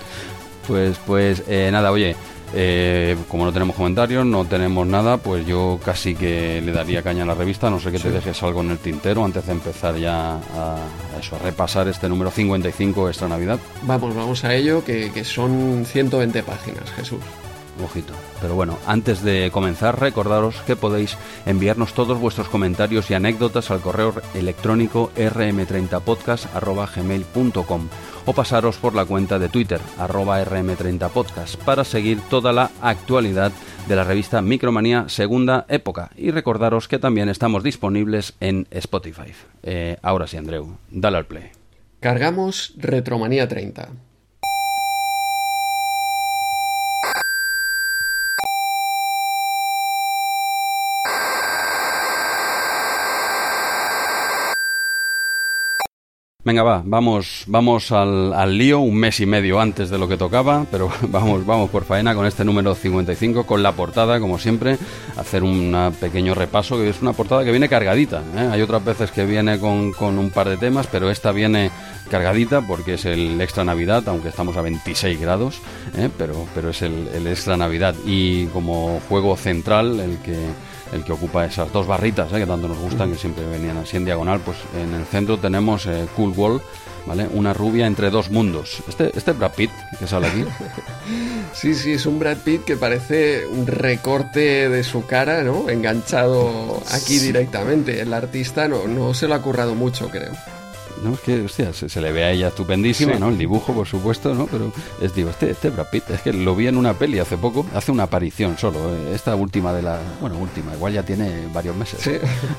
Pues, 0.68 0.98
pues 1.06 1.44
eh, 1.48 1.70
nada, 1.72 1.92
oye, 1.92 2.16
eh, 2.54 3.18
como 3.28 3.46
no 3.46 3.52
tenemos 3.52 3.76
comentarios, 3.76 4.26
no 4.26 4.46
tenemos 4.46 4.86
nada, 4.86 5.18
pues 5.18 5.46
yo 5.46 5.80
casi 5.84 6.16
que 6.16 6.62
le 6.62 6.72
daría 6.72 7.02
caña 7.02 7.24
a 7.24 7.26
la 7.26 7.34
revista, 7.34 7.70
no 7.70 7.80
sé 7.80 7.92
que 7.92 8.00
te 8.00 8.12
dejes 8.12 8.42
algo 8.44 8.62
en 8.62 8.72
el 8.72 8.78
tintero 8.78 9.26
antes 9.26 9.46
de 9.46 9.52
empezar 9.52 9.98
ya 9.98 10.36
a, 10.36 10.78
eso, 11.20 11.36
a 11.36 11.40
repasar 11.40 11.88
este 11.88 12.08
número 12.08 12.30
55 12.30 13.10
extra 13.10 13.28
Navidad. 13.28 13.60
Vamos, 13.82 14.16
vamos 14.16 14.44
a 14.44 14.54
ello, 14.54 14.84
que, 14.86 15.12
que 15.12 15.24
son 15.24 15.84
120 15.86 16.44
páginas, 16.44 16.92
Jesús 16.92 17.20
Pero 18.42 18.56
bueno, 18.56 18.80
antes 18.88 19.22
de 19.24 19.52
comenzar, 19.52 20.00
recordaros 20.00 20.56
que 20.66 20.76
podéis 20.76 21.16
enviarnos 21.46 21.94
todos 21.94 22.20
vuestros 22.20 22.50
comentarios 22.50 23.12
y 23.12 23.14
anécdotas 23.14 23.70
al 23.72 23.82
correo 23.82 24.14
electrónico 24.34 25.12
rm30podcast.gmail.com 25.16 27.88
o 28.26 28.34
pasaros 28.34 28.78
por 28.78 28.96
la 28.96 29.06
cuenta 29.06 29.38
de 29.38 29.50
Twitter, 29.50 29.82
arroba 29.98 30.44
rm30podcast, 30.44 31.58
para 31.58 31.84
seguir 31.84 32.22
toda 32.30 32.54
la 32.54 32.72
actualidad 32.82 33.52
de 33.88 33.96
la 33.96 34.04
revista 34.04 34.42
Micromanía 34.42 35.06
Segunda 35.10 35.66
Época. 35.68 36.12
Y 36.16 36.32
recordaros 36.32 36.88
que 36.88 37.00
también 37.00 37.30
estamos 37.30 37.64
disponibles 37.64 38.34
en 38.40 38.68
Spotify. 38.72 39.34
Eh, 39.64 39.98
ahora 40.02 40.28
sí, 40.28 40.38
Andreu, 40.38 40.78
dale 40.90 41.18
al 41.18 41.26
play. 41.26 41.50
Cargamos 42.00 42.74
Retromanía 42.78 43.48
30. 43.48 43.90
Venga, 56.46 56.62
va, 56.62 56.82
vamos, 56.86 57.46
vamos 57.48 57.94
al, 57.94 58.34
al, 58.34 58.58
lío, 58.58 58.82
un 58.82 58.98
mes 58.98 59.22
y 59.22 59.26
medio 59.26 59.62
antes 59.62 59.90
de 59.90 59.98
lo 59.98 60.10
que 60.10 60.18
tocaba, 60.18 60.66
pero 60.70 60.92
vamos, 61.08 61.46
vamos 61.46 61.70
por 61.70 61.86
faena 61.86 62.14
con 62.14 62.26
este 62.26 62.44
número 62.44 62.76
55, 62.76 63.46
con 63.46 63.64
la 63.64 63.72
portada, 63.72 64.20
como 64.20 64.38
siempre, 64.38 64.78
hacer 65.16 65.42
un 65.42 65.94
pequeño 66.02 66.36
repaso, 66.36 66.76
que 66.76 66.90
es 66.90 67.02
una 67.02 67.14
portada 67.14 67.46
que 67.46 67.52
viene 67.52 67.70
cargadita. 67.70 68.22
¿eh? 68.36 68.50
Hay 68.52 68.62
otras 68.62 68.84
veces 68.84 69.12
que 69.12 69.26
viene 69.26 69.58
con, 69.58 69.94
con, 69.94 70.20
un 70.20 70.32
par 70.32 70.50
de 70.50 70.58
temas, 70.58 70.86
pero 70.88 71.10
esta 71.10 71.32
viene 71.32 71.72
cargadita 72.12 72.60
porque 72.60 72.96
es 72.96 73.06
el 73.06 73.40
extra 73.40 73.64
Navidad, 73.64 74.04
aunque 74.08 74.28
estamos 74.28 74.58
a 74.58 74.62
26 74.62 75.22
grados, 75.22 75.62
¿eh? 75.96 76.10
pero, 76.18 76.46
pero 76.54 76.72
es 76.72 76.82
el, 76.82 77.08
el 77.16 77.26
extra 77.26 77.56
Navidad. 77.56 77.96
Y 78.06 78.48
como 78.48 79.00
juego 79.08 79.38
central, 79.38 79.98
el 80.02 80.18
que 80.18 80.38
el 80.94 81.04
que 81.04 81.12
ocupa 81.12 81.46
esas 81.46 81.72
dos 81.72 81.88
barritas 81.88 82.32
¿eh? 82.32 82.40
que 82.40 82.46
tanto 82.46 82.68
nos 82.68 82.78
gustan, 82.78 83.12
que 83.12 83.18
siempre 83.18 83.46
venían 83.46 83.78
así 83.78 83.98
en 83.98 84.06
diagonal, 84.06 84.40
pues 84.40 84.58
en 84.80 84.94
el 84.94 85.06
centro 85.06 85.38
tenemos 85.38 85.86
eh, 85.86 86.08
Cool 86.16 86.34
Wall, 86.36 86.62
¿vale? 87.06 87.28
Una 87.32 87.54
rubia 87.54 87.88
entre 87.88 88.10
dos 88.10 88.30
mundos. 88.30 88.84
Este, 88.88 89.12
este 89.16 89.32
Brad 89.34 89.52
Pitt 89.52 89.72
que 90.00 90.08
sale 90.08 90.28
aquí. 90.28 90.46
Sí, 91.54 91.76
sí, 91.76 91.94
es 91.94 92.08
un 92.08 92.18
Brad 92.18 92.38
Pitt 92.38 92.64
que 92.64 92.76
parece 92.76 93.46
un 93.46 93.68
recorte 93.68 94.68
de 94.70 94.84
su 94.84 95.06
cara, 95.06 95.44
¿no? 95.44 95.70
Enganchado 95.70 96.82
aquí 96.92 97.20
directamente. 97.20 98.02
El 98.02 98.12
artista 98.12 98.68
no, 98.68 98.88
no 98.88 99.14
se 99.14 99.28
lo 99.28 99.36
ha 99.36 99.42
currado 99.42 99.76
mucho, 99.76 100.10
creo. 100.10 100.34
¿No? 101.04 101.14
Es 101.14 101.20
que, 101.20 101.42
hostia, 101.42 101.74
se, 101.74 101.90
se 101.90 102.02
le 102.02 102.12
ve 102.12 102.24
a 102.24 102.32
ella 102.32 102.48
estupendísima, 102.48 103.16
¿no? 103.16 103.30
El 103.30 103.38
dibujo, 103.38 103.74
por 103.74 103.88
supuesto, 103.88 104.34
¿no? 104.34 104.48
Pero 104.48 104.72
es, 105.02 105.14
digo, 105.14 105.30
este, 105.30 105.52
este 105.52 105.70
Brad 105.70 105.88
Pitt, 105.92 106.10
es 106.10 106.22
que 106.22 106.34
lo 106.34 106.56
vi 106.56 106.68
en 106.68 106.78
una 106.78 106.94
peli 106.94 107.20
hace 107.20 107.38
poco, 107.38 107.66
hace 107.74 107.92
una 107.92 108.04
aparición 108.04 108.58
solo, 108.58 108.80
eh, 108.96 109.14
esta 109.14 109.36
última 109.36 109.74
de 109.74 109.82
la, 109.82 110.00
bueno, 110.22 110.38
última, 110.38 110.74
igual 110.74 110.94
ya 110.94 111.04
tiene 111.04 111.48
varios 111.54 111.76
meses. 111.76 112.00
Sí. 112.02 112.14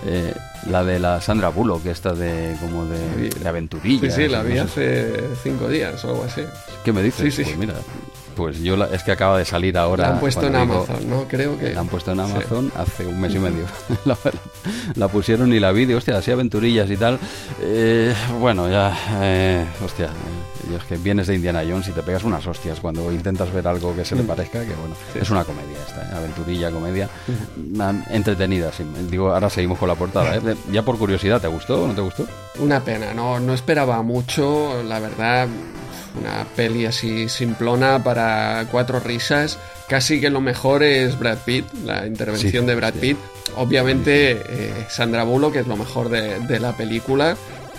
Eh, 0.07 0.35
la 0.71 0.85
de 0.85 0.99
la 0.99 1.21
Sandra 1.21 1.49
Bullock, 1.49 1.87
esta 1.87 2.13
de, 2.13 2.57
como 2.61 2.85
de, 2.87 3.31
de 3.31 3.49
aventurilla. 3.49 4.11
Sí, 4.11 4.23
sí, 4.23 4.29
la 4.29 4.43
no 4.43 4.49
vi 4.49 4.55
sé. 4.55 4.61
hace 4.61 5.13
cinco 5.43 5.69
días 5.69 6.05
o 6.05 6.11
algo 6.11 6.25
así. 6.25 6.43
¿Qué 6.85 6.93
me 6.93 7.03
dices? 7.03 7.35
Sí, 7.35 7.45
sí. 7.45 7.45
Pues 7.45 7.59
mira, 7.59 7.75
pues 8.35 8.61
yo 8.61 8.77
la- 8.77 8.87
es 8.87 9.03
que 9.03 9.13
acaba 9.13 9.39
de 9.39 9.45
salir 9.45 9.77
ahora. 9.79 10.09
La 10.09 10.15
han 10.15 10.21
puesto 10.21 10.47
en 10.47 10.53
digo- 10.53 10.63
Amazon, 10.87 11.09
¿no? 11.11 11.25
Creo 11.29 11.59
que... 11.59 11.73
La 11.75 11.81
han 11.81 11.89
puesto 11.89 12.13
en 12.13 12.19
Sí. 12.19 12.33
Amazon 12.33 12.73
hace 12.77 13.07
un 13.07 13.21
mes 13.21 13.35
y 13.35 13.39
medio. 13.39 13.65
la, 14.05 14.17
la 14.97 15.09
pusieron 15.09 15.53
y 15.53 15.61
la 15.61 15.73
vi, 15.73 15.85
de, 15.87 15.95
hostia, 15.95 16.19
así 16.19 16.31
aventurillas 16.31 16.91
y 16.91 16.97
tal. 16.97 17.19
Eh, 17.63 18.15
bueno, 18.41 18.69
ya, 18.69 18.97
eh, 19.23 19.65
hostia, 19.85 20.07
eh, 20.07 20.71
y 20.73 20.75
es 20.77 20.85
que 20.85 20.97
vienes 20.97 21.27
de 21.27 21.35
Indiana 21.35 21.63
Jones 21.69 21.89
y 21.89 21.93
te 21.93 22.03
pegas 22.03 22.25
unas 22.25 22.47
hostias 22.47 22.81
cuando 22.81 23.13
intentas 23.13 23.53
ver 23.53 23.67
algo 23.69 23.95
que 23.95 24.05
se 24.05 24.17
le 24.17 24.23
parezca, 24.23 24.61
que 24.61 24.75
bueno, 24.75 24.95
es 25.15 25.29
una 25.31 25.45
comedia 25.45 25.77
esta, 25.87 26.03
¿eh? 26.03 26.17
aventurilla, 26.17 26.71
comedia, 26.71 27.09
entretenida, 28.11 28.73
sí. 28.73 28.85
Digo, 29.11 29.33
ahora 29.33 29.51
seguimos 29.51 29.79
con 29.79 29.89
la 29.89 29.95
portada, 29.95 30.37
¿eh? 30.37 30.41
Ya 30.73 30.83
por 30.83 30.97
curiosidad, 30.99 31.41
¿te 31.41 31.49
gustó 31.49 31.85
o 31.85 31.87
no 31.89 31.95
te 31.95 32.01
gustó? 32.01 32.27
Una 32.59 32.81
pena, 32.81 33.13
no, 33.15 33.39
no 33.41 33.53
esperaba 33.55 34.01
mucho, 34.03 34.83
la 34.85 35.01
verdad, 35.01 35.49
una 36.19 36.45
peli 36.57 36.87
así 36.87 37.29
simplona 37.29 38.03
para 38.03 38.67
cuatro 38.71 39.01
risas. 39.01 39.59
Casi 39.89 40.21
que 40.21 40.31
lo 40.31 40.41
mejor 40.41 40.83
es 40.83 41.19
Brad 41.19 41.39
Pitt, 41.45 41.67
la 41.85 42.07
intervención 42.07 42.63
Sí, 42.65 42.67
de 42.69 42.75
Brad 42.75 42.95
sí. 42.95 43.01
Pitt. 43.01 43.19
Obviamente 43.57 44.33
eh, 44.49 44.87
Sandra 44.89 45.25
Bullock 45.25 45.57
es 45.57 45.67
lo 45.67 45.77
mejor 45.77 46.09
de, 46.09 46.41
de 46.41 46.59
la 46.61 46.77
película, 46.77 47.37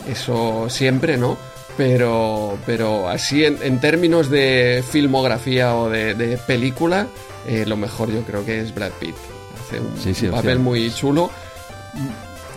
eso 0.10 0.68
siempre, 0.70 1.18
¿no? 1.18 1.38
Pero, 1.78 2.58
pero 2.66 3.10
así 3.10 3.44
en, 3.44 3.58
en 3.62 3.82
términos 3.82 4.30
de 4.30 4.82
filmografía 4.90 5.76
o 5.76 5.90
de, 5.90 6.14
de 6.14 6.38
película, 6.38 7.08
eh, 7.48 7.66
lo 7.68 7.76
mejor 7.76 8.10
yo 8.12 8.22
creo 8.22 8.46
que 8.46 8.62
es 8.62 8.74
Brad 8.74 8.92
Pitt. 9.00 9.16
Hace 9.68 9.80
un, 9.82 10.16
Sí, 10.16 10.28
papel 10.28 10.60
muy 10.60 10.90
chulo. 10.94 11.30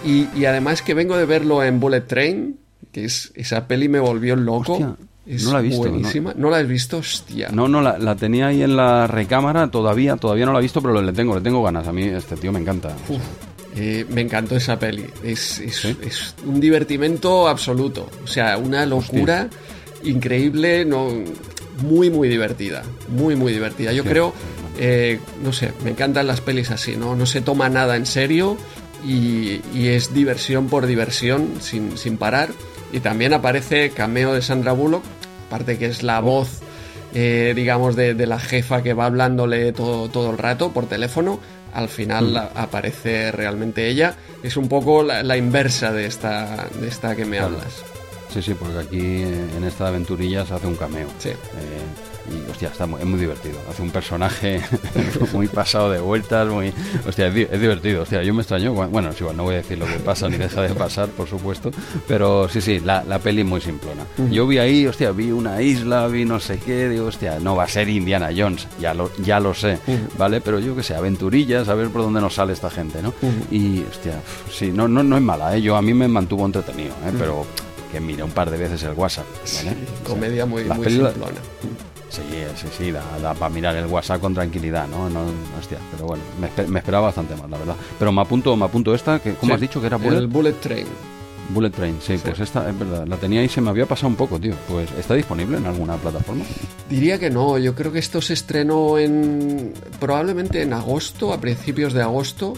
Y, 0.04 0.28
y 0.38 0.44
además 0.44 0.82
que 0.82 0.94
vengo 0.94 1.16
de 1.16 1.24
verlo 1.24 1.64
en 1.64 1.80
Bullet 1.80 2.02
Train, 2.02 2.58
que 2.92 3.04
es, 3.04 3.32
esa 3.34 3.66
peli 3.66 3.88
me 3.88 3.98
volvió 3.98 4.36
loco. 4.36 4.74
Hostia, 4.74 4.94
es 5.28 5.44
no 5.44 5.52
la 5.52 5.60
he 5.60 5.62
visto, 5.62 5.78
buenísima. 5.78 6.32
¿No? 6.36 6.50
la 6.50 6.56
has 6.58 6.66
visto? 6.68 6.98
Hostia. 6.98 7.48
No, 7.52 7.68
no, 7.68 7.80
la, 7.82 7.98
la 7.98 8.16
tenía 8.16 8.46
ahí 8.48 8.62
en 8.62 8.76
la 8.76 9.06
recámara, 9.06 9.70
todavía, 9.70 10.16
todavía 10.16 10.46
no 10.46 10.52
la 10.52 10.58
he 10.58 10.62
visto, 10.62 10.80
pero 10.80 11.00
le 11.02 11.12
tengo, 11.12 11.34
le 11.34 11.40
tengo 11.42 11.62
ganas. 11.62 11.86
A 11.86 11.92
mí 11.92 12.04
este 12.04 12.36
tío 12.36 12.50
me 12.52 12.60
encanta. 12.60 12.96
Uf, 13.08 13.20
eh, 13.76 14.06
me 14.08 14.22
encantó 14.22 14.56
esa 14.56 14.78
peli. 14.78 15.04
Es, 15.22 15.58
es- 15.60 15.84
es 15.84 16.34
un 16.46 16.58
divertimento 16.60 17.46
absoluto. 17.48 18.08
O 18.24 18.26
sea, 18.26 18.56
una 18.58 18.84
locura 18.86 19.48
increíble, 20.02 20.84
no, 20.84 21.08
muy, 21.82 22.10
muy 22.10 22.28
divertida. 22.28 22.82
Muy, 23.08 23.36
muy 23.36 23.52
divertida. 23.52 23.92
Yo 23.92 24.02
Sí, 24.02 24.08
creo, 24.08 24.32
eh, 24.78 25.20
no 25.42 25.52
sé, 25.52 25.72
me 25.84 25.90
encantan 25.90 26.26
las 26.26 26.40
pelis 26.40 26.70
así, 26.70 26.96
¿no? 26.96 27.14
No 27.16 27.26
se 27.26 27.40
toma 27.40 27.68
nada 27.68 27.96
en 27.96 28.06
serio 28.06 28.56
y, 29.06 29.60
y 29.74 29.88
es 29.88 30.12
diversión 30.14 30.68
por 30.68 30.86
diversión, 30.86 31.48
sin, 31.60 31.96
sin 31.98 32.16
parar. 32.16 32.50
Y 32.92 33.00
también 33.00 33.34
aparece 33.34 33.90
cameo 33.90 34.32
de 34.32 34.40
Sandra 34.40 34.72
Bullock, 34.72 35.02
aparte 35.48 35.76
que 35.78 35.86
es 35.86 36.02
la 36.04 36.20
voz 36.20 36.60
eh, 37.14 37.54
digamos, 37.56 37.96
de, 37.96 38.12
de 38.14 38.26
la 38.26 38.38
jefa 38.38 38.82
que 38.82 38.92
va 38.92 39.06
hablándole 39.06 39.72
todo, 39.72 40.08
todo 40.10 40.30
el 40.30 40.36
rato 40.38 40.72
por 40.72 40.86
teléfono. 40.86 41.40
Al 41.72 41.88
final 41.88 42.34
la- 42.34 42.50
aparece 42.54 43.32
realmente 43.32 43.88
ella. 43.88 44.14
Es 44.42 44.56
un 44.58 44.68
poco 44.68 45.02
la, 45.02 45.22
la 45.22 45.36
inversa 45.38 45.90
de 45.90 46.04
esta, 46.04 46.66
de 46.78 46.86
esta 46.86 47.16
que 47.16 47.24
me 47.24 47.38
Claro. 47.38 47.54
hablas. 47.56 47.72
Sí, 48.32 48.42
sí, 48.42 48.52
porque 48.54 48.78
aquí 48.78 49.22
en 49.22 49.64
esta 49.66 49.88
aventurilla 49.88 50.44
se 50.44 50.52
hace 50.52 50.66
un 50.66 50.76
cameo. 50.76 51.08
Sí. 51.18 51.30
Eh, 51.30 51.34
y 52.30 52.50
hostia, 52.50 52.68
está 52.68 52.86
muy, 52.86 53.00
es 53.00 53.06
muy 53.06 53.18
divertido. 53.20 53.58
Hace 53.70 53.82
un 53.82 53.90
personaje 53.90 54.60
muy 55.32 55.46
pasado 55.48 55.90
de 55.90 55.98
vueltas, 56.00 56.48
muy. 56.48 56.72
Hostia, 57.06 57.28
es, 57.28 57.34
di- 57.34 57.46
es 57.50 57.60
divertido. 57.60 58.02
Hostia, 58.02 58.22
yo 58.22 58.34
me 58.34 58.42
extraño. 58.42 58.72
Bueno, 58.72 59.10
es 59.10 59.20
igual, 59.20 59.36
no 59.36 59.44
voy 59.44 59.54
a 59.54 59.58
decir 59.58 59.78
lo 59.78 59.86
que 59.86 59.94
pasa 59.98 60.28
ni 60.28 60.36
deja 60.36 60.62
de 60.62 60.70
pasar, 60.74 61.08
por 61.08 61.28
supuesto. 61.28 61.70
Pero 62.06 62.48
sí, 62.48 62.60
sí, 62.60 62.80
la, 62.80 63.02
la 63.04 63.18
peli 63.18 63.44
muy 63.44 63.60
simplona. 63.60 64.04
Yo 64.30 64.46
vi 64.46 64.58
ahí, 64.58 64.86
hostia, 64.86 65.10
vi 65.12 65.30
una 65.30 65.60
isla, 65.62 66.06
vi 66.08 66.24
no 66.24 66.40
sé 66.40 66.58
qué, 66.58 66.88
digo, 66.88 67.06
hostia, 67.06 67.38
no 67.40 67.56
va 67.56 67.64
a 67.64 67.68
ser 67.68 67.88
Indiana 67.88 68.30
Jones, 68.36 68.66
ya 68.80 68.94
lo, 68.94 69.10
ya 69.18 69.40
lo 69.40 69.54
sé, 69.54 69.78
¿vale? 70.16 70.40
Pero 70.40 70.58
yo 70.58 70.74
que 70.76 70.82
sé, 70.82 70.94
aventurillas, 70.94 71.68
a 71.68 71.74
ver 71.74 71.88
por 71.88 72.02
dónde 72.02 72.20
nos 72.20 72.34
sale 72.34 72.52
esta 72.52 72.70
gente, 72.70 73.02
¿no? 73.02 73.12
Y, 73.50 73.82
hostia, 73.82 74.20
sí, 74.50 74.70
no, 74.72 74.88
no, 74.88 75.02
no 75.02 75.16
es 75.16 75.22
mala, 75.22 75.56
¿eh? 75.56 75.62
Yo 75.62 75.76
a 75.76 75.82
mí 75.82 75.94
me 75.94 76.08
mantuvo 76.08 76.44
entretenido, 76.46 76.90
¿eh? 77.06 77.12
Pero 77.18 77.46
que 77.92 78.00
mire 78.00 78.22
un 78.22 78.30
par 78.32 78.50
de 78.50 78.58
veces 78.58 78.82
el 78.82 78.92
WhatsApp, 78.92 79.24
¿vale? 79.56 79.70
O 79.70 79.74
sea, 79.74 79.74
Comedia 80.04 80.44
muy, 80.46 80.64
muy 80.64 80.84
películas- 80.86 81.14
simplona. 81.14 81.40
Sí, 82.10 82.22
sí, 82.56 82.66
sí, 82.76 82.90
da, 82.90 83.02
da 83.20 83.34
para 83.34 83.50
mirar 83.54 83.76
el 83.76 83.86
WhatsApp 83.86 84.20
con 84.20 84.32
tranquilidad, 84.34 84.86
¿no? 84.88 85.10
no 85.10 85.20
hostia, 85.58 85.78
pero 85.92 86.06
bueno, 86.06 86.22
me, 86.40 86.66
me 86.68 86.78
esperaba 86.78 87.06
bastante 87.06 87.36
más, 87.36 87.50
la 87.50 87.58
verdad. 87.58 87.76
Pero 87.98 88.12
me 88.12 88.22
apunto, 88.22 88.56
me 88.56 88.64
apunto 88.64 88.94
esta, 88.94 89.18
que 89.18 89.34
¿cómo 89.34 89.50
Sí. 89.50 89.54
has 89.54 89.60
dicho 89.60 89.80
que 89.80 89.88
era 89.88 89.98
Bullet? 89.98 90.16
El 90.18 90.26
Bullet 90.26 90.54
Train. 90.54 90.86
Bullet 91.50 91.70
Train, 91.70 91.96
sí, 92.00 92.18
pues 92.22 92.40
esta 92.40 92.68
es 92.68 92.78
verdad, 92.78 93.06
la 93.06 93.16
tenía 93.16 93.42
y 93.42 93.48
se 93.48 93.60
me 93.60 93.70
había 93.70 93.86
pasado 93.86 94.08
un 94.08 94.16
poco, 94.16 94.38
tío. 94.38 94.54
Pues 94.68 94.90
está 94.98 95.14
disponible 95.14 95.56
en 95.58 95.66
alguna 95.66 95.96
plataforma. 95.96 96.44
Diría 96.90 97.18
que 97.18 97.30
no, 97.30 97.56
yo 97.58 97.74
creo 97.74 97.90
que 97.92 97.98
esto 97.98 98.20
se 98.22 98.32
estrenó 98.34 98.98
en 98.98 99.72
probablemente 100.00 100.62
en 100.62 100.72
agosto, 100.74 101.32
a 101.32 101.40
principios 101.40 101.92
de 101.94 102.02
agosto, 102.02 102.54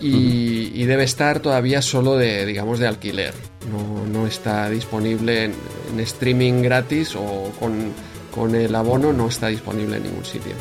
y, 0.00 0.70
y 0.74 0.84
debe 0.84 1.04
estar 1.04 1.40
todavía 1.40 1.80
solo 1.80 2.16
de, 2.16 2.44
digamos, 2.44 2.78
de 2.78 2.86
alquiler. 2.86 3.32
No, 3.70 4.06
no 4.06 4.26
está 4.26 4.68
disponible 4.68 5.44
en, 5.44 5.52
en 5.92 6.00
streaming 6.00 6.62
gratis 6.62 7.14
o 7.16 7.50
con, 7.58 7.92
con 8.36 8.54
el 8.54 8.74
abono, 8.74 9.12
no 9.14 9.28
está 9.28 9.48
disponible 9.48 9.96
en 9.96 10.04
ningún 10.04 10.24
sitio. 10.24 10.52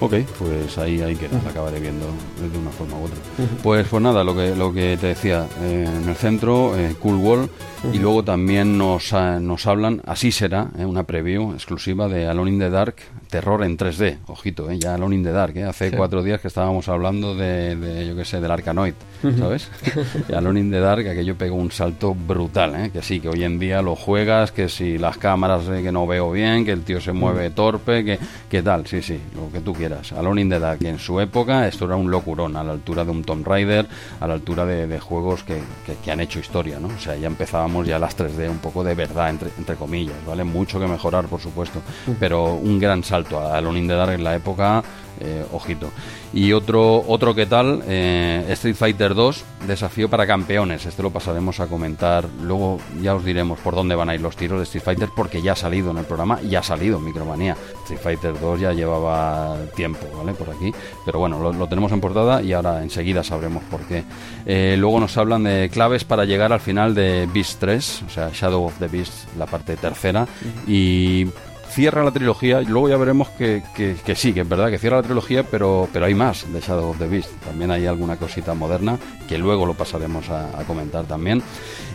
Ok, 0.00 0.14
pues 0.38 0.78
ahí, 0.78 1.00
ahí 1.02 1.16
queda, 1.16 1.40
la 1.42 1.50
acabaré 1.50 1.80
viendo 1.80 2.06
de 2.40 2.58
una 2.58 2.70
forma 2.70 2.96
u 2.98 3.04
otra. 3.04 3.18
Pues, 3.62 3.86
pues 3.88 4.02
nada, 4.02 4.22
lo 4.22 4.34
que, 4.34 4.54
lo 4.54 4.72
que 4.72 4.96
te 4.98 5.08
decía, 5.08 5.46
eh, 5.62 5.86
en 5.86 6.08
el 6.08 6.16
centro, 6.16 6.76
eh, 6.78 6.94
Cool 6.98 7.16
Wall, 7.16 7.50
y 7.92 7.98
luego 7.98 8.22
también 8.22 8.76
nos, 8.78 9.12
ah, 9.12 9.38
nos 9.40 9.66
hablan, 9.66 10.02
así 10.06 10.32
será, 10.32 10.68
eh, 10.78 10.84
una 10.84 11.04
preview 11.04 11.52
exclusiva 11.54 12.08
de 12.08 12.26
Alone 12.26 12.50
in 12.50 12.58
the 12.58 12.70
Dark, 12.70 12.96
terror 13.30 13.64
en 13.64 13.76
3D, 13.78 14.18
ojito, 14.26 14.70
eh, 14.70 14.78
ya 14.78 14.94
Alone 14.94 15.16
in 15.16 15.22
the 15.24 15.32
Dark, 15.32 15.56
eh, 15.56 15.64
hace 15.64 15.90
Sí. 15.90 15.96
cuatro 15.96 16.22
días 16.22 16.40
que 16.40 16.48
estábamos 16.48 16.88
hablando 16.88 17.34
de, 17.34 17.76
de, 17.76 18.06
yo 18.06 18.14
qué 18.16 18.24
sé, 18.24 18.40
del 18.40 18.50
Arkanoid, 18.50 18.94
¿sabes? 19.38 19.70
y 20.28 20.32
Alone 20.34 20.60
in 20.60 20.70
the 20.70 20.78
Dark, 20.80 21.06
aquello 21.08 21.36
pegó 21.36 21.56
un 21.56 21.70
salto 21.70 22.14
brutal, 22.14 22.74
eh, 22.76 22.90
que 22.90 23.02
sí, 23.02 23.18
que 23.20 23.28
hoy 23.28 23.44
en 23.44 23.58
día 23.58 23.80
lo 23.82 23.96
juegas, 23.96 24.52
que 24.52 24.68
si 24.68 24.98
las 24.98 25.16
cámaras 25.16 25.62
que 25.64 25.90
no 25.92 26.06
veo 26.06 26.30
bien, 26.32 26.64
que 26.66 26.72
el 26.72 26.82
tío 26.82 27.00
se 27.00 27.12
mueve 27.12 27.48
torpe, 27.50 28.04
que, 28.04 28.18
que 28.50 28.62
tal, 28.62 28.86
sí, 28.86 29.00
sí, 29.00 29.18
lo 29.34 29.50
que 29.50 29.60
tú 29.60 29.72
quieras. 29.72 30.12
Alone 30.12 30.42
in 30.42 30.50
the 30.50 30.58
Dark, 30.58 30.80
que 30.80 30.88
en 30.88 30.98
su 30.98 31.18
época 31.20 31.66
esto 31.66 31.86
era 31.86 31.96
un 31.96 32.10
locurón, 32.10 32.56
a 32.56 32.62
la 32.64 32.72
altura 32.72 33.04
de 33.04 33.10
un 33.10 33.24
Tomb 33.24 33.46
Raider, 33.46 33.86
a 34.20 34.26
la 34.26 34.34
altura 34.34 34.66
de, 34.66 34.86
de 34.86 35.00
juegos 35.00 35.42
que, 35.44 35.54
que- 35.86 35.96
que 36.04 36.10
han 36.10 36.20
hecho 36.20 36.38
historia, 36.40 36.78
¿no? 36.78 36.88
O 36.88 36.98
sea, 36.98 37.16
ya 37.16 37.26
empezábamos 37.26 37.69
ya 37.86 37.98
las 37.98 38.16
3D 38.16 38.48
un 38.50 38.58
poco 38.58 38.84
de 38.84 38.94
verdad, 38.94 39.30
entre, 39.30 39.50
entre 39.58 39.76
comillas, 39.76 40.16
¿vale? 40.26 40.44
Mucho 40.44 40.78
que 40.78 40.86
mejorar, 40.86 41.26
por 41.26 41.40
supuesto, 41.40 41.80
pero 42.18 42.54
un 42.54 42.78
gran 42.78 43.02
salto 43.04 43.38
a 43.38 43.56
Alone 43.56 43.78
in 43.78 43.88
the 43.88 43.94
Dark 43.94 44.12
en 44.12 44.24
la 44.24 44.34
época, 44.34 44.82
eh, 45.20 45.44
ojito. 45.52 45.90
Y 46.32 46.52
otro, 46.52 47.04
otro 47.06 47.34
que 47.34 47.46
tal, 47.46 47.82
eh, 47.86 48.44
Street 48.50 48.74
Fighter 48.74 49.14
2, 49.14 49.44
desafío 49.66 50.08
para 50.08 50.26
campeones. 50.26 50.86
Este 50.86 51.02
lo 51.02 51.10
pasaremos 51.10 51.60
a 51.60 51.66
comentar. 51.66 52.26
Luego 52.42 52.78
ya 53.00 53.14
os 53.14 53.24
diremos 53.24 53.58
por 53.60 53.74
dónde 53.74 53.94
van 53.94 54.08
a 54.10 54.14
ir 54.14 54.20
los 54.20 54.36
tiros 54.36 54.58
de 54.58 54.64
Street 54.64 54.84
Fighter, 54.84 55.08
porque 55.14 55.42
ya 55.42 55.52
ha 55.52 55.56
salido 55.56 55.90
en 55.90 55.98
el 55.98 56.04
programa, 56.04 56.40
ya 56.42 56.60
ha 56.60 56.62
salido 56.62 56.98
en 56.98 57.04
Micromanía. 57.04 57.56
Street 57.82 58.00
Fighter 58.00 58.40
2 58.40 58.60
ya 58.60 58.72
llevaba 58.72 59.56
tiempo, 59.76 60.06
¿vale? 60.16 60.32
Por 60.32 60.50
aquí. 60.50 60.72
Pero 61.04 61.18
bueno, 61.18 61.38
lo, 61.38 61.52
lo 61.52 61.66
tenemos 61.66 61.92
en 61.92 62.00
portada 62.00 62.42
y 62.42 62.52
ahora 62.52 62.82
enseguida 62.82 63.22
sabremos 63.22 63.62
por 63.64 63.80
qué. 63.82 64.04
Eh, 64.46 64.76
luego 64.78 65.00
nos 65.00 65.16
hablan 65.16 65.44
de 65.44 65.70
claves 65.72 66.04
para 66.04 66.24
llegar 66.24 66.52
al 66.52 66.60
final 66.60 66.94
de 66.94 67.28
Beast 67.32 67.60
3, 67.60 68.02
o 68.06 68.10
sea, 68.10 68.30
Shadow 68.32 68.64
of 68.64 68.78
the 68.78 68.88
Beast, 68.88 69.12
la 69.36 69.46
parte 69.46 69.76
tercera. 69.76 70.26
Y 70.66 71.26
cierra 71.70 72.04
la 72.04 72.10
trilogía 72.10 72.60
y 72.62 72.66
luego 72.66 72.88
ya 72.88 72.96
veremos 72.96 73.28
que, 73.30 73.62
que- 73.74 74.14
sí, 74.16 74.32
que 74.32 74.40
es 74.40 74.48
verdad 74.48 74.70
que 74.70 74.78
cierra 74.78 74.96
la 74.98 75.02
trilogía, 75.02 75.42
pero, 75.44 75.88
pero 75.92 76.06
hay 76.06 76.14
más 76.14 76.50
de 76.52 76.60
Shadow 76.60 76.90
of 76.90 76.98
the 76.98 77.06
Beast. 77.06 77.30
También 77.44 77.70
hay 77.70 77.86
alguna 77.86 78.16
cosita 78.16 78.54
moderna 78.54 78.98
que 79.28 79.38
luego 79.38 79.66
lo 79.66 79.74
pasaremos 79.74 80.28
a 80.30 80.50
comentar 80.66 81.04
también. 81.06 81.42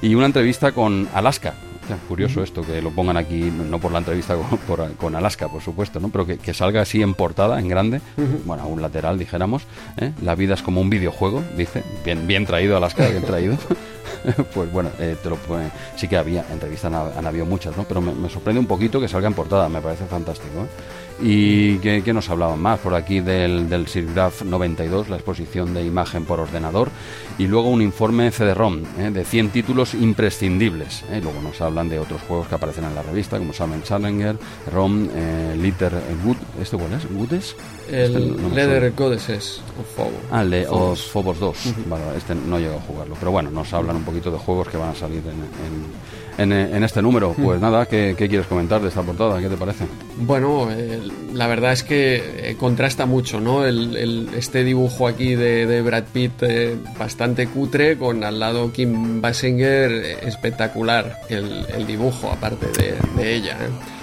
Y 0.01 0.15
una 0.15 0.25
entrevista 0.27 0.71
con 0.71 1.07
Alaska. 1.13 1.53
Curioso 2.07 2.43
esto, 2.43 2.61
que 2.61 2.81
lo 2.81 2.91
pongan 2.91 3.17
aquí, 3.17 3.51
no 3.51 3.79
por 3.79 3.91
la 3.91 3.99
entrevista 3.99 4.35
con, 4.97 5.15
Alaska, 5.15 5.47
por 5.47 5.61
supuesto, 5.61 5.99
¿no? 5.99 6.09
pero 6.09 6.25
que, 6.25 6.53
salga 6.53 6.81
así 6.81 7.01
en 7.01 7.13
portada, 7.13 7.59
en 7.59 7.67
grande, 7.67 8.01
bueno, 8.45 8.63
a 8.63 8.65
un 8.65 8.81
lateral, 8.81 9.17
dijéramos. 9.17 9.63
¿eh? 9.97 10.11
La 10.21 10.35
vida 10.35 10.53
es 10.53 10.61
como 10.61 10.81
un 10.81 10.89
videojuego, 10.89 11.43
dice. 11.57 11.83
Bien, 12.03 12.27
bien 12.27 12.45
traído, 12.45 12.77
Alaska, 12.77 13.07
bien 13.07 13.23
traído. 13.25 13.57
pues 14.53 14.71
bueno, 14.71 14.89
eh, 14.99 15.15
te 15.21 15.29
lo 15.29 15.35
pone. 15.35 15.69
Sí 15.95 16.07
que 16.07 16.17
había, 16.17 16.45
entrevistas 16.51 16.91
han, 16.93 17.25
habido 17.25 17.45
muchas, 17.45 17.75
¿no? 17.77 17.83
Pero 17.83 18.01
me, 18.01 18.29
sorprende 18.29 18.59
un 18.59 18.67
poquito 18.67 18.99
que 18.99 19.07
salga 19.07 19.27
en 19.27 19.33
portada, 19.33 19.69
me 19.69 19.81
parece 19.81 20.05
fantástico. 20.05 20.63
¿eh? 20.63 20.67
¿Y 21.21 21.77
qué, 21.77 22.13
nos 22.13 22.29
hablaban 22.29 22.59
más? 22.59 22.79
Por 22.79 22.93
aquí 22.93 23.21
del, 23.21 23.69
del 23.69 23.87
SIRGRAPH 23.87 24.43
92, 24.43 25.09
la 25.09 25.15
exposición 25.15 25.73
de 25.73 25.85
imagen 25.85 26.25
por 26.25 26.39
ordenador, 26.39 26.89
y 27.37 27.47
luego 27.47 27.69
un 27.69 27.81
informe 27.81 28.31
CD-ROM 28.31 28.83
¿eh? 28.99 29.11
de 29.11 29.23
100 29.23 29.49
títulos 29.49 29.93
imprescindibles. 29.93 31.03
¿eh? 31.09 31.21
Luego 31.23 31.41
nos 31.41 31.61
hablan 31.61 31.87
de 31.87 31.99
otros 31.99 32.21
juegos 32.21 32.47
que 32.47 32.55
aparecen 32.55 32.83
en 32.83 32.95
la 32.95 33.01
revista, 33.01 33.37
como 33.37 33.53
Salmon 33.53 33.83
Challenger, 33.83 34.37
ROM, 34.71 35.09
eh, 35.13 35.55
Litter 35.57 35.93
Good. 36.23 36.37
¿Este 36.61 36.77
cuál 36.77 36.93
es? 36.93 37.09
¿Goodes? 37.09 37.55
El 37.89 38.15
este 38.15 38.55
Leather 38.55 38.91
Goddesses 38.93 39.61
of 39.79 39.95
Phobos. 39.95 40.13
Ah, 40.31 40.41
el 40.41 40.49
de 40.49 40.65
Phobos 40.65 41.39
2. 41.39 41.57
Vale, 41.87 42.03
este 42.17 42.35
no 42.35 42.59
llego 42.59 42.77
a 42.77 42.81
jugarlo. 42.81 43.15
Pero 43.19 43.31
bueno, 43.31 43.51
nos 43.51 43.73
hablan 43.73 43.97
un 43.97 44.03
poquito 44.03 44.31
de 44.31 44.37
juegos 44.37 44.67
que 44.67 44.77
van 44.77 44.89
a 44.89 44.95
salir 44.95 45.19
en, 45.19 45.31
en, 45.31 45.85
este 46.37 47.01
número. 47.01 47.35
Pues 47.45 47.61
nada, 47.61 47.85
¿qué, 47.85 48.15
quieres 48.17 48.47
comentar 48.47 48.81
de 48.81 48.87
esta 48.87 49.03
portada? 49.03 49.39
¿Qué 49.39 49.47
te 49.47 49.55
parece? 49.55 49.85
Bueno, 50.17 50.67
la 51.31 51.47
verdad 51.47 51.73
es 51.73 51.83
que 51.83 52.55
contrasta 52.59 53.05
mucho, 53.05 53.39
¿no? 53.39 53.65
El, 53.65 54.29
este 54.35 54.63
dibujo 54.63 55.07
aquí 55.07 55.35
de, 55.35 55.67
de 55.67 55.81
Brad 55.81 56.05
Pitt 56.11 56.43
bastante 56.97 57.47
cutre 57.47 57.97
con 57.97 58.23
al 58.23 58.39
lado 58.39 58.71
Kim 58.73 59.21
Basinger 59.21 59.91
espectacular 60.23 61.19
el, 61.29 61.65
el 61.75 61.85
dibujo 61.85 62.31
aparte 62.31 62.67
de, 62.67 62.95
de 63.15 63.35
ella. 63.35 63.57
¿eh? 63.61 63.94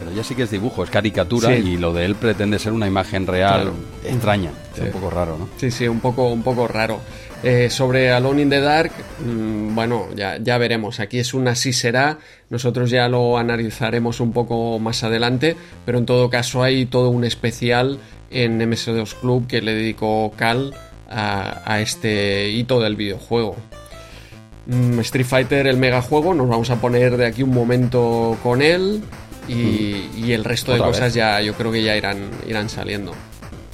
Pero 0.00 0.16
ya 0.16 0.24
sí 0.24 0.34
que 0.34 0.44
es 0.44 0.50
dibujo, 0.50 0.82
es 0.82 0.90
caricatura 0.90 1.54
y 1.54 1.76
lo 1.76 1.92
de 1.92 2.06
él 2.06 2.14
pretende 2.14 2.58
ser 2.58 2.72
una 2.72 2.86
imagen 2.86 3.26
real 3.26 3.70
extraña, 4.02 4.50
es 4.74 4.80
un 4.80 4.90
poco 4.90 5.10
raro, 5.10 5.36
¿no? 5.38 5.48
Sí, 5.58 5.70
sí, 5.70 5.86
un 5.86 6.00
poco, 6.00 6.28
un 6.28 6.42
poco 6.42 6.66
raro. 6.66 7.00
Eh, 7.42 7.68
sobre 7.70 8.10
Alone 8.10 8.42
in 8.42 8.50
the 8.50 8.60
Dark, 8.60 8.92
mm, 9.24 9.74
bueno, 9.74 10.08
ya, 10.16 10.38
ya 10.38 10.58
veremos. 10.58 11.00
Aquí 11.00 11.18
es 11.18 11.34
una 11.34 11.54
sí 11.54 11.72
será. 11.72 12.18
Nosotros 12.48 12.90
ya 12.90 13.08
lo 13.08 13.36
analizaremos 13.36 14.20
un 14.20 14.32
poco 14.32 14.78
más 14.78 15.04
adelante, 15.04 15.54
pero 15.84 15.98
en 15.98 16.06
todo 16.06 16.30
caso 16.30 16.62
hay 16.62 16.86
todo 16.86 17.10
un 17.10 17.24
especial 17.24 17.98
en 18.30 18.58
MS2 18.58 19.14
Club 19.20 19.46
que 19.46 19.60
le 19.60 19.74
dedicó 19.74 20.32
Cal 20.34 20.74
a, 21.10 21.62
a 21.64 21.80
este 21.80 22.48
hito 22.48 22.80
del 22.80 22.96
videojuego. 22.96 23.56
Mm, 24.66 25.00
Street 25.00 25.26
Fighter, 25.26 25.66
el 25.66 25.76
megajuego, 25.78 26.34
nos 26.34 26.48
vamos 26.48 26.70
a 26.70 26.76
poner 26.76 27.16
de 27.16 27.26
aquí 27.26 27.42
un 27.42 27.50
momento 27.50 28.36
con 28.42 28.62
él. 28.62 29.02
Y, 29.50 30.32
el 30.32 30.44
resto 30.44 30.72
de 30.72 30.78
cosas 30.78 31.12
ya 31.14 31.40
yo 31.40 31.54
creo 31.54 31.72
que 31.72 31.82
ya 31.82 31.96
irán, 31.96 32.30
irán 32.46 32.68
saliendo. 32.68 33.12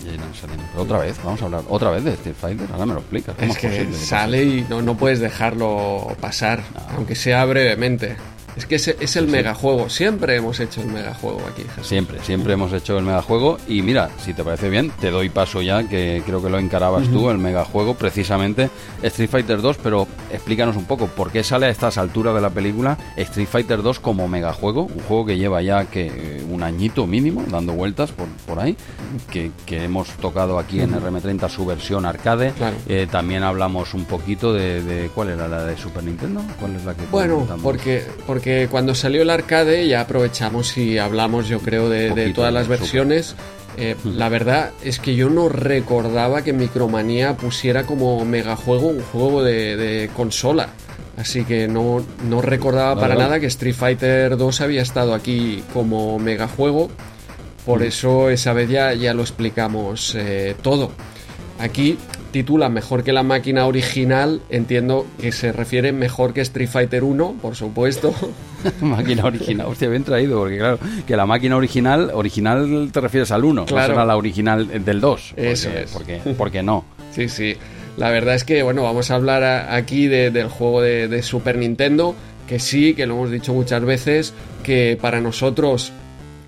Ya 0.05 0.13
irán 0.13 0.35
saliendo. 0.35 0.65
otra 0.77 0.99
vez, 0.99 1.17
vamos 1.23 1.43
a 1.43 1.45
hablar 1.47 1.63
otra 1.69 1.91
vez 1.91 2.05
de 2.05 2.13
Street 2.13 2.37
Fighter. 2.41 2.69
Ahora 2.73 2.87
me 2.87 2.95
lo 2.95 3.01
explicas. 3.01 3.37
es, 3.39 3.59
que 3.59 3.93
sale 3.93 4.43
y 4.45 4.67
no, 4.69 4.83
no 4.83 4.97
puedes 4.97 5.21
dejarlo 5.21 6.17
pasar, 6.21 6.63
aunque 6.97 7.15
sea 7.15 7.45
brevemente. 7.45 8.17
Es 8.57 8.67
que 8.67 8.77
es, 8.77 8.89
es 8.89 9.17
el 9.17 9.29
megajuego. 9.29 9.89
Siempre 9.89 10.37
hemos 10.37 10.61
hecho 10.61 10.81
el 10.81 10.89
megajuego 10.89 11.41
aquí. 11.47 11.63
Siempre, 11.83 12.19
siempre 12.23 12.55
hemos 12.55 12.73
hecho 12.73 12.97
el 12.99 13.05
megajuego. 13.05 13.59
Y 13.69 13.83
mira, 13.83 14.11
si 14.19 14.33
te 14.33 14.43
parece 14.45 14.71
bien, 14.71 14.91
te 15.01 15.11
doy 15.11 15.29
paso 15.29 15.61
ya, 15.63 15.89
que 15.89 16.23
creo 16.25 16.43
que 16.43 16.49
lo 16.49 16.59
encarabas 16.59 17.09
tú, 17.09 17.31
el 17.31 17.39
megajuego, 17.39 17.95
precisamente 17.95 18.71
Street 19.03 19.31
Fighter 19.31 19.61
2. 19.61 19.79
Pero 19.83 20.09
explícanos 20.31 20.77
un 20.77 20.85
poco, 20.85 21.07
¿por 21.07 21.31
qué 21.31 21.45
sale 21.45 21.67
a 21.67 21.69
estas 21.69 21.99
alturas 21.99 22.35
de 22.35 22.41
la 22.41 22.51
película 22.51 22.97
Street 23.17 23.49
Fighter 23.49 23.83
2 23.83 24.01
como 24.01 24.29
megajuego? 24.29 24.85
Un 24.85 25.01
juego 25.01 25.27
que 25.27 25.37
lleva 25.37 25.61
ya 25.63 25.85
que 25.85 26.43
un 26.49 26.63
añito 26.63 27.07
mínimo 27.07 27.45
dando 27.51 27.75
vueltas 27.75 28.13
por, 28.13 28.27
por 28.47 28.61
ahí, 28.61 28.77
que, 29.31 29.51
que 29.67 29.85
hemos 29.85 30.09
tocado 30.17 30.59
aquí 30.59 30.81
en 30.81 30.93
RM30 30.93 31.49
su 31.49 31.67
versión 31.67 32.07
arcade. 32.07 32.53
Eh, 32.89 33.07
también 33.11 33.43
hablamos 33.43 33.95
un 33.95 34.05
poquito 34.05 34.53
de, 34.53 35.11
¿Cuál 35.15 35.31
era 35.31 35.49
la 35.49 35.65
de 35.65 35.77
Super 35.77 36.05
Nintendo? 36.05 36.43
¿Cuál 36.59 36.77
es 36.77 36.85
la 36.85 36.95
que 36.95 37.05
Bueno, 37.11 37.47
porque, 37.63 38.05
porque 38.27 38.46
que 38.47 38.69
cuando 38.71 38.95
salió 38.95 39.23
el 39.23 39.31
arcade 39.31 39.89
ya 39.89 40.03
aprovechamos 40.03 40.79
y 40.79 40.99
hablamos, 40.99 41.49
yo 41.49 41.59
creo, 41.59 41.89
de, 41.89 42.33
todas 42.33 42.55
las 42.55 42.69
versiones. 42.69 43.35
Eh, 43.77 43.97
la 44.05 44.29
verdad 44.29 44.71
es 44.85 45.01
que 45.01 45.17
yo 45.17 45.29
no 45.29 45.49
recordaba 45.49 46.43
que 46.43 46.53
Micromanía 46.53 47.37
pusiera 47.37 47.83
como 47.83 48.25
megajuego 48.25 48.87
un 48.87 49.03
juego 49.03 49.43
de, 49.43 50.09
consola. 50.15 50.69
Así 51.17 51.43
que 51.43 51.67
no, 51.67 52.07
no 52.29 52.41
recordaba 52.41 53.01
para 53.01 53.17
nada 53.17 53.41
que 53.41 53.47
Street 53.47 53.75
Fighter 53.75 54.37
2 54.37 54.61
había 54.61 54.83
estado 54.83 55.13
aquí 55.13 55.65
como 55.73 56.17
megajuego. 56.21 56.89
Por 57.65 57.83
eso 57.83 58.31
esa 58.31 58.53
vez 58.53 58.71
ya, 58.71 58.95
ya 58.95 59.13
lo 59.13 59.23
explicamos 59.23 60.15
eh, 60.15 60.55
todo. 60.63 60.93
Aquí 61.59 61.99
titula 62.31 62.69
Mejor 62.69 63.03
que 63.03 63.13
la 63.13 63.23
máquina 63.23 63.67
original, 63.67 64.41
entiendo 64.51 65.07
que 65.21 65.33
se 65.33 65.53
refiere 65.53 65.93
mejor 65.93 66.33
que 66.33 66.41
Street 66.43 66.69
Fighter 66.69 67.05
1, 67.05 67.37
por 67.41 67.57
supuesto. 67.57 68.15
máquina 68.81 69.25
original, 69.25 69.67
hostia, 69.67 69.89
bien 69.89 70.05
traído, 70.05 70.39
porque 70.39 70.59
claro, 70.59 70.79
que 71.07 71.17
la 71.17 71.27
máquina 71.27 71.57
original, 71.57 72.11
original 72.13 72.91
te 72.93 73.01
refieres 73.01 73.31
al 73.31 73.45
1, 73.45 73.67
claro. 73.67 73.89
no 73.89 73.95
será 73.95 74.05
la 74.05 74.17
original 74.17 74.85
del 74.85 75.01
2. 75.01 75.35
Eso 75.37 75.71
es. 75.71 75.91
Porque, 75.91 76.21
porque 76.37 76.63
no. 76.63 76.85
Sí, 77.13 77.29
sí. 77.29 77.57
La 77.97 78.11
verdad 78.11 78.35
es 78.35 78.45
que, 78.45 78.63
bueno, 78.63 78.83
vamos 78.83 79.11
a 79.11 79.15
hablar 79.15 79.43
aquí 79.73 80.07
del 80.07 80.49
juego 80.49 80.83
de, 80.83 81.23
Super 81.23 81.57
Nintendo, 81.57 82.15
que 82.47 82.59
sí, 82.59 82.95
que 82.95 83.07
lo 83.07 83.15
hemos 83.15 83.31
dicho 83.31 83.55
muchas 83.55 83.83
veces, 83.83 84.35
que 84.63 84.99
para 85.01 85.21
nosotros 85.21 85.93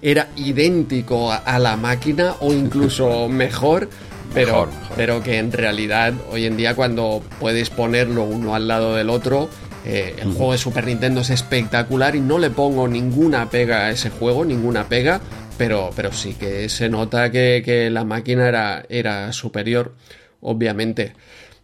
era 0.02 0.28
idéntico 0.36 1.32
a 1.32 1.58
la 1.58 1.76
máquina 1.76 2.34
o 2.40 2.52
incluso 2.52 3.28
mejor 3.30 3.88
pero, 4.34 4.68
pero 4.96 5.22
que 5.22 5.38
en 5.38 5.52
realidad 5.52 6.12
hoy 6.30 6.46
en 6.46 6.56
día 6.56 6.74
cuando 6.74 7.22
puedes 7.40 7.70
ponerlo 7.70 8.24
uno 8.24 8.54
al 8.54 8.68
lado 8.68 8.94
del 8.94 9.10
otro, 9.10 9.48
eh, 9.84 10.14
el 10.18 10.32
juego 10.32 10.52
de 10.52 10.58
Super 10.58 10.86
Nintendo 10.86 11.20
es 11.22 11.30
espectacular 11.30 12.14
y 12.14 12.20
no 12.20 12.38
le 12.38 12.50
pongo 12.50 12.88
ninguna 12.88 13.48
pega 13.48 13.86
a 13.86 13.90
ese 13.90 14.10
juego, 14.10 14.44
ninguna 14.44 14.88
pega, 14.88 15.20
pero, 15.56 15.90
pero 15.96 16.12
sí 16.12 16.34
que 16.34 16.68
se 16.68 16.88
nota 16.88 17.30
que, 17.30 17.88
la 17.90 18.04
máquina 18.04 18.48
era, 18.48 18.84
era 18.88 19.32
superior, 19.32 19.94
obviamente. 20.40 21.14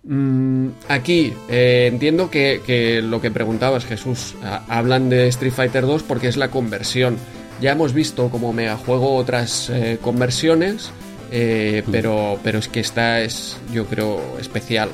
Mm, 0.05 0.69
aquí 0.89 1.33
eh, 1.49 1.89
entiendo 1.91 2.31
que, 2.31 3.03
lo 3.05 3.21
que 3.21 3.31
preguntabas, 3.31 3.85
Jesús, 3.85 4.35
hablan 4.69 5.11
de 5.11 5.29
Street 5.29 5.53
Fighter 5.53 5.87
2 5.87 6.03
porque 6.03 6.29
es 6.29 6.37
la 6.37 6.49
conversión. 6.49 7.19
Ya 7.61 7.73
hemos 7.73 7.93
visto 7.93 8.31
como 8.31 8.53
megajuego 8.53 9.17
otras 9.17 9.71
eh, 9.71 9.99
conversiones 10.01 10.91
eh, 11.37 11.83
pero, 11.91 12.39
pero 12.45 12.61
es 12.61 12.69
que 12.69 12.79
esta 12.79 13.21
es, 13.21 13.57
yo 13.73 13.87
creo, 13.87 14.39
especial. 14.41 14.89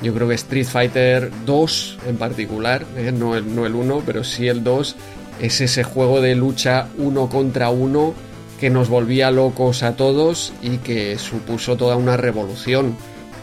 Yo 0.00 0.14
creo 0.14 0.28
que 0.28 0.36
Street 0.36 0.64
Fighter 0.64 1.28
2 1.44 1.98
en 2.06 2.18
particular, 2.18 2.86
eh, 2.96 3.10
no, 3.10 3.34
el, 3.34 3.52
no 3.52 3.66
el 3.66 3.74
1, 3.74 4.04
pero 4.06 4.22
sí 4.22 4.46
el 4.46 4.62
2, 4.62 4.94
es 5.40 5.60
ese 5.60 5.82
juego 5.82 6.20
de 6.20 6.36
lucha 6.36 6.86
uno 6.98 7.28
contra 7.28 7.70
uno 7.70 8.14
que 8.60 8.70
nos 8.70 8.88
volvía 8.88 9.32
locos 9.32 9.82
a 9.82 9.96
todos 9.96 10.52
y 10.62 10.78
que 10.78 11.18
supuso 11.18 11.76
toda 11.76 11.96
una 11.96 12.16
revolución. 12.16 12.96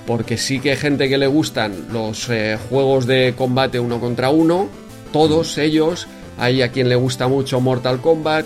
Porque 0.07 0.37
sí 0.37 0.61
que 0.61 0.71
hay 0.71 0.77
gente 0.77 1.09
que 1.09 1.17
le 1.17 1.27
gustan 1.27 1.87
los 1.91 2.29
eh, 2.29 2.57
juegos 2.69 3.05
de 3.05 3.33
combate 3.37 3.81
uno 3.81 3.99
contra 3.99 4.29
uno, 4.29 4.69
todos 5.11 5.57
ellos. 5.57 6.07
Hay 6.37 6.61
a 6.61 6.71
quien 6.71 6.87
le 6.87 6.95
gusta 6.95 7.27
mucho 7.27 7.59
Mortal 7.59 7.99
Kombat, 7.99 8.45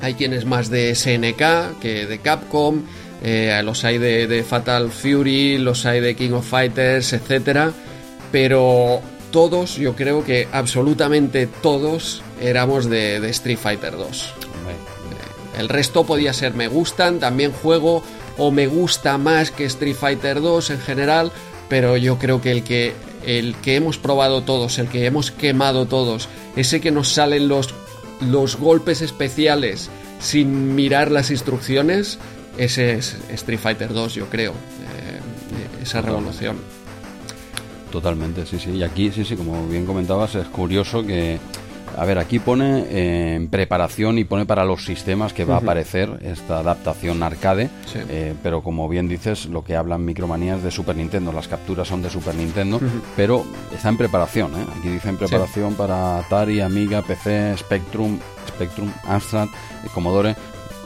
hay 0.00 0.14
quien 0.14 0.32
es 0.32 0.46
más 0.46 0.70
de 0.70 0.94
SNK 0.94 1.78
que 1.80 2.06
de 2.06 2.18
Capcom, 2.18 2.82
eh, 3.28 3.60
los 3.64 3.82
hay 3.82 3.98
de, 3.98 4.44
Fatal 4.48 4.92
Fury, 4.92 5.58
los 5.58 5.84
hay 5.84 5.98
de 5.98 6.14
King 6.14 6.30
of 6.30 6.48
Fighters, 6.48 7.12
etc. 7.12 7.72
Pero 8.30 9.00
todos, 9.32 9.74
yo 9.74 9.96
creo 9.96 10.22
que 10.22 10.46
absolutamente 10.52 11.48
todos 11.48 12.22
éramos 12.40 12.88
de, 12.88 13.16
Street 13.30 13.58
Fighter 13.58 13.96
2. 13.96 14.22
Eh, 14.22 15.58
el 15.58 15.68
resto 15.68 16.06
podía 16.06 16.32
ser 16.32 16.54
me 16.54 16.68
gustan, 16.68 17.18
también 17.18 17.50
juego 17.50 18.04
o 18.38 18.52
me 18.52 18.68
gusta 18.68 19.18
más 19.18 19.50
que 19.50 19.64
Street 19.64 19.96
Fighter 19.96 20.40
2 20.40 20.70
en 20.70 20.78
general, 20.78 21.32
pero 21.68 21.96
yo 21.96 22.18
creo 22.18 22.40
que 22.40 22.52
el 22.52 22.62
que 22.62 22.92
el 23.26 23.56
que 23.56 23.74
hemos 23.74 23.98
probado 23.98 24.42
todos, 24.42 24.78
el 24.78 24.86
que 24.86 25.04
hemos 25.04 25.32
quemado 25.32 25.86
todos, 25.86 26.28
ese 26.54 26.80
que 26.80 26.92
nos 26.92 27.08
salen 27.08 27.48
los 27.48 27.74
los 28.20 28.56
golpes 28.56 29.02
especiales 29.02 29.90
sin 30.20 30.76
mirar 30.76 31.10
las 31.10 31.32
instrucciones, 31.32 32.20
ese 32.58 32.94
es 32.94 33.16
Street 33.30 33.58
Fighter 33.58 33.92
2, 33.92 34.14
yo 34.14 34.26
creo, 34.26 34.52
eh, 34.52 35.82
esa 35.82 36.00
revolución. 36.00 36.56
Totalmente, 37.90 38.44
sí, 38.46 38.58
sí. 38.58 38.70
Y 38.72 38.82
aquí, 38.82 39.10
sí, 39.12 39.24
sí, 39.24 39.36
como 39.36 39.66
bien 39.68 39.86
comentabas, 39.86 40.34
es 40.34 40.46
curioso 40.48 41.04
que 41.06 41.38
A 41.96 42.04
ver, 42.04 42.18
aquí 42.18 42.38
pone 42.40 42.80
eh, 42.90 43.34
en 43.36 43.48
preparación 43.48 44.18
y 44.18 44.24
pone 44.24 44.44
para 44.44 44.64
los 44.66 44.84
sistemas 44.84 45.32
que 45.32 45.46
va 45.46 45.54
a 45.54 45.58
aparecer 45.58 46.18
esta 46.22 46.58
adaptación 46.58 47.22
arcade, 47.22 47.70
eh, 47.94 48.34
pero 48.42 48.60
como 48.60 48.86
bien 48.86 49.08
dices, 49.08 49.46
lo 49.46 49.64
que 49.64 49.76
hablan 49.76 50.04
Micromanías 50.04 50.62
de 50.62 50.70
Super 50.70 50.96
Nintendo, 50.96 51.32
las 51.32 51.48
capturas 51.48 51.88
son 51.88 52.02
de 52.02 52.10
Super 52.10 52.34
Nintendo, 52.34 52.80
pero 53.16 53.46
está 53.74 53.88
en 53.88 53.96
preparación, 53.96 54.52
¿eh? 54.56 54.66
aquí 54.78 54.90
dice 54.90 55.08
en 55.08 55.16
preparación 55.16 55.74
para 55.74 56.18
Atari, 56.18 56.60
Amiga, 56.60 57.00
PC, 57.00 57.56
Spectrum, 57.56 58.18
Spectrum, 58.46 58.92
Amstrad, 59.06 59.48
Commodore, 59.94 60.36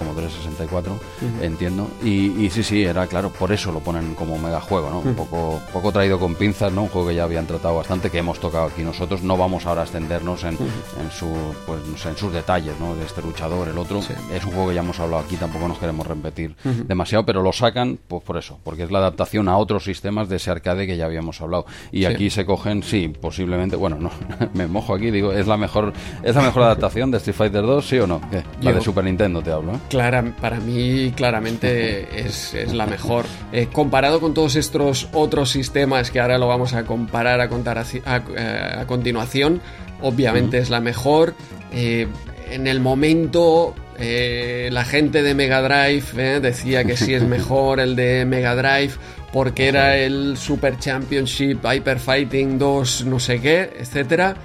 como 0.01 0.15
364, 0.15 0.99
entiendo. 1.43 1.91
Y, 2.03 2.49
sí, 2.49 2.63
sí, 2.63 2.83
era 2.83 3.07
claro, 3.07 3.29
por 3.29 3.53
eso 3.53 3.71
lo 3.71 3.81
ponen 3.81 4.15
como 4.15 4.39
megajuego, 4.39 4.89
¿no? 4.89 5.01
Un 5.01 5.15
poco, 5.15 5.61
poco 5.75 5.93
traído 5.93 6.19
con 6.19 6.35
pinzas, 6.35 6.73
¿no? 6.73 6.85
Un 6.85 6.89
juego 6.89 7.09
que 7.09 7.15
ya 7.15 7.25
habían 7.25 7.47
tratado 7.47 7.77
bastante, 7.77 8.09
que 8.09 8.19
hemos 8.19 8.41
tocado 8.41 8.67
aquí 8.67 8.83
nosotros. 8.83 9.23
No 9.23 9.37
vamos 9.37 9.67
ahora 9.67 9.83
a 9.83 9.85
extendernos 9.85 10.45
en, 10.45 10.55
en, 10.55 11.11
su, 11.11 11.29
pues, 11.67 11.81
en 12.07 12.17
sus 12.17 12.33
detalles, 12.33 12.73
¿no? 12.81 12.97
De 12.97 13.05
este 13.05 13.21
luchador, 13.21 13.69
el 13.69 13.77
otro. 13.77 14.01
Es 14.33 14.45
un 14.45 14.53
juego 14.53 14.69
que 14.71 14.75
ya 14.75 14.81
hemos 14.81 14.99
hablado 14.99 15.23
aquí, 15.23 15.37
tampoco 15.37 15.69
nos 15.69 15.79
queremos 15.79 16.07
repetir 16.07 16.57
demasiado, 16.87 17.27
pero 17.27 17.43
lo 17.43 17.53
sacan 17.53 17.99
pues 18.09 18.23
por 18.23 18.39
eso, 18.39 18.59
porque 18.65 18.85
es 18.85 18.91
la 18.91 19.01
adaptación 19.01 19.49
a 19.49 19.59
otros 19.59 19.85
sistemas 19.85 20.31
de 20.31 20.37
ese 20.37 20.51
arcade 20.51 20.87
que 20.87 20.97
ya 20.97 21.05
habíamos 21.05 21.41
hablado. 21.43 21.67
Y 21.93 22.07
aquí 22.07 22.31
se 22.31 22.47
cogen, 22.47 22.83
sí, 22.83 23.09
posiblemente, 23.09 23.77
bueno, 23.77 23.99
no, 24.01 24.11
me 24.55 24.67
mojo 24.67 24.95
aquí, 24.95 25.11
digo, 25.11 25.33
¿es 25.33 25.47
la 25.47 25.59
mejor, 25.59 25.93
¿es 26.23 26.35
la 26.35 26.43
mejor 26.43 26.63
adaptación 26.63 27.11
de 27.11 27.19
Street 27.19 27.37
Fighter 27.37 27.63
2, 27.63 27.87
sí 27.87 27.99
o 27.99 28.07
no? 28.07 28.21
La 28.63 28.73
de 28.73 28.81
Super 28.81 29.05
Nintendo 29.05 29.43
te 29.43 29.53
hablo, 29.53 29.73
¿eh? 29.75 29.79
Clara, 29.91 30.25
para 30.41 30.61
mí 30.61 31.13
claramente 31.15 32.09
es, 32.27 32.55
la 32.73 32.87
mejor. 32.87 33.27
Eh, 33.53 33.67
comparado 33.71 34.21
con 34.21 34.33
todos 34.33 34.55
estos 34.55 35.09
otros 35.13 35.51
sistemas 35.51 36.11
que 36.11 36.21
ahora 36.21 36.39
lo 36.39 36.47
vamos 36.47 36.73
a 36.73 36.85
comparar 36.85 37.41
a, 37.41 37.49
contar 37.49 37.77
a, 37.77 37.85
eh, 37.85 38.85
continuación, 38.87 39.61
obviamente 40.01 40.59
es 40.59 40.71
la 40.71 40.81
mejor. 40.81 41.35
Eh, 41.73 42.07
en 42.51 42.67
el 42.67 42.81
momento 42.81 43.75
la 43.99 44.85
gente 44.87 45.23
de 45.23 45.35
Mega 45.35 45.61
Drive 45.61 46.41
decía 46.41 46.85
que 46.85 46.97
sí 46.97 47.13
es 47.13 47.23
mejor 47.29 47.81
el 47.81 47.97
de 47.97 48.25
Mega 48.25 48.57
Drive 48.57 48.95
porque 49.31 49.69
era 49.69 49.99
el 49.99 50.39
Super 50.39 50.79
Championship 50.79 51.59
Hyper 51.63 51.99
Fighting 51.99 52.59
2 52.59 53.05
no 53.05 53.21
sé 53.21 53.41
qué, 53.41 53.71
etcétera. 53.79 54.37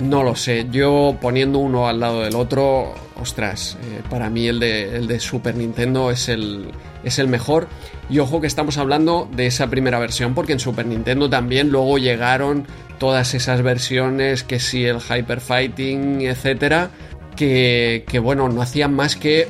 No 0.00 0.22
lo 0.22 0.36
sé, 0.36 0.68
yo 0.70 1.18
poniendo 1.20 1.58
uno 1.58 1.88
al 1.88 1.98
lado 1.98 2.22
del 2.22 2.36
otro, 2.36 2.94
ostras, 3.20 3.76
eh, 3.82 4.02
para 4.08 4.30
mí 4.30 4.46
el 4.46 4.60
de, 4.60 4.96
el 4.96 5.06
de 5.06 5.20
Super 5.20 5.54
Nintendo 5.54 6.10
es 6.10 6.28
el, 6.28 6.70
es 7.04 7.18
el 7.18 7.28
mejor. 7.28 7.68
Y 8.08 8.18
ojo 8.18 8.40
que 8.40 8.46
estamos 8.46 8.78
hablando 8.78 9.28
de 9.34 9.46
esa 9.46 9.68
primera 9.68 9.98
versión, 9.98 10.34
porque 10.34 10.52
en 10.52 10.60
Super 10.60 10.86
Nintendo 10.86 11.30
también 11.30 11.70
luego 11.70 11.98
llegaron 11.98 12.66
todas 12.98 13.34
esas 13.34 13.62
versiones, 13.62 14.44
que 14.44 14.60
sí, 14.60 14.84
el 14.84 14.98
Hyper 15.00 15.40
Fighting, 15.40 16.22
etcétera, 16.22 16.90
que, 17.36 18.04
que 18.06 18.18
bueno, 18.18 18.48
no 18.48 18.62
hacían 18.62 18.94
más 18.94 19.16
que 19.16 19.48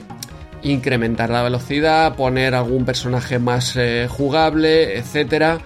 incrementar 0.62 1.31
la 1.31 1.42
velocidad, 1.42 2.14
poner 2.14 2.55
algún 2.55 2.85
personaje 2.85 3.38
más 3.38 3.77
eh, 3.77 4.07
jugable, 4.09 4.96
etcétera. 4.98 5.59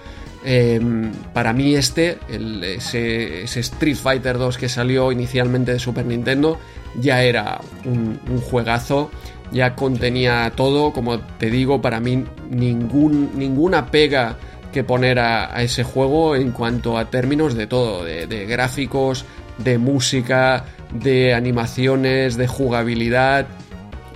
Em, 0.49 1.11
para 1.33 1.51
mí 1.51 1.75
este, 1.75 2.19
ese, 2.29 3.43
Street 3.59 3.97
Fighter 3.97 4.37
2 4.37 4.57
que 4.57 4.69
salió 4.69 5.11
inicialmente 5.11 5.73
de 5.73 5.79
Super 5.79 6.05
Nintendo, 6.05 6.57
ya 6.97 7.21
era 7.21 7.59
un, 7.83 8.17
juegazo, 8.49 9.11
ya 9.51 9.75
contenía 9.75 10.49
todo, 10.55 10.93
como 10.93 11.19
te 11.19 11.51
digo, 11.51 11.81
para 11.81 11.99
mí 11.99 12.23
ningún, 12.49 13.31
ninguna 13.35 13.87
pega 13.87 14.37
que 14.71 14.85
poner 14.85 15.19
a, 15.19 15.61
ese 15.61 15.83
juego 15.83 16.37
en 16.37 16.51
cuanto 16.51 16.97
a 16.97 17.09
términos 17.09 17.53
de 17.53 17.67
todo, 17.67 18.05
de, 18.05 18.45
gráficos, 18.45 19.25
de 19.57 19.77
música, 19.77 20.63
de 20.93 21.33
animaciones, 21.33 22.37
de 22.37 22.47
jugabilidad. 22.47 23.47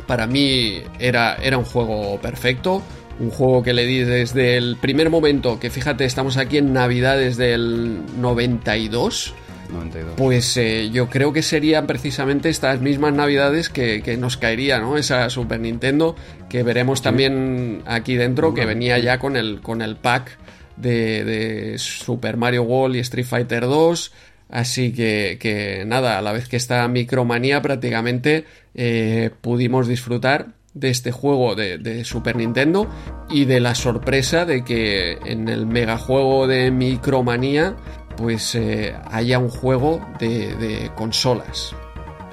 Para 0.08 0.28
mí 0.28 0.82
era, 0.98 1.36
era 1.36 1.58
un 1.58 1.66
juego 1.66 2.22
perfecto 2.22 2.82
un 3.22 3.30
juego 3.30 3.62
que 3.62 3.74
le 3.74 3.86
di 3.86 4.00
desde 4.00 4.58
el 4.58 4.78
primer 4.78 5.10
momento, 5.10 5.60
que 5.60 5.70
fíjate, 5.70 6.06
estamos 6.06 6.38
aquí 6.38 6.58
en 6.58 6.74
Navidades 6.74 7.38
del 7.38 8.00
92. 8.20 9.36
92. 9.72 10.16
Pues 10.18 10.58
eh, 10.58 10.90
yo 10.92 11.08
creo 11.08 11.32
que 11.32 11.44
serían 11.44 11.88
precisamente 11.88 12.50
estas 12.50 12.82
mismas 12.82 13.14
navidades 13.14 13.70
que, 13.70 14.18
nos 14.20 14.38
caería, 14.38 14.80
¿no? 14.80 14.98
Esa 14.98 15.30
Super 15.30 15.60
Nintendo, 15.60 16.16
que 16.50 16.64
veremos 16.64 17.02
también 17.02 17.84
aquí 17.86 18.16
dentro, 18.16 18.54
que 18.54 18.66
venía 18.66 18.98
ya 18.98 19.20
con 19.20 19.38
el, 19.38 19.62
con 19.62 19.82
el 19.82 19.96
pack 19.96 20.38
de, 20.76 21.76
Super 21.78 22.38
Mario 22.38 22.64
World 22.64 22.96
y 22.96 23.00
Street 23.00 23.26
Fighter 23.26 23.62
2. 23.62 24.12
Así 24.50 24.92
que, 24.92 25.84
nada, 25.86 26.18
a 26.18 26.22
la 26.22 26.34
vez 26.34 26.50
que 26.50 26.58
esta 26.58 26.86
Micromanía 26.88 27.62
prácticamente 27.62 28.46
eh, 28.74 29.30
pudimos 29.42 29.88
disfrutar 29.88 30.48
de 30.74 30.90
este 30.90 31.12
juego 31.12 31.56
de, 31.56 32.04
Super 32.06 32.36
Nintendo 32.36 32.88
y 33.30 33.46
de 33.46 33.60
la 33.60 33.76
sorpresa 33.76 34.46
de 34.46 34.64
que 34.64 35.14
en 35.26 35.50
el 35.50 35.66
megajuego 35.66 36.48
de 36.48 36.72
Micromanía 36.72 37.76
pues 38.18 38.56
eh, 38.56 38.96
haya 39.10 39.40
un 39.40 39.50
juego 39.50 40.02
de, 40.20 40.92
consolas. 40.96 41.76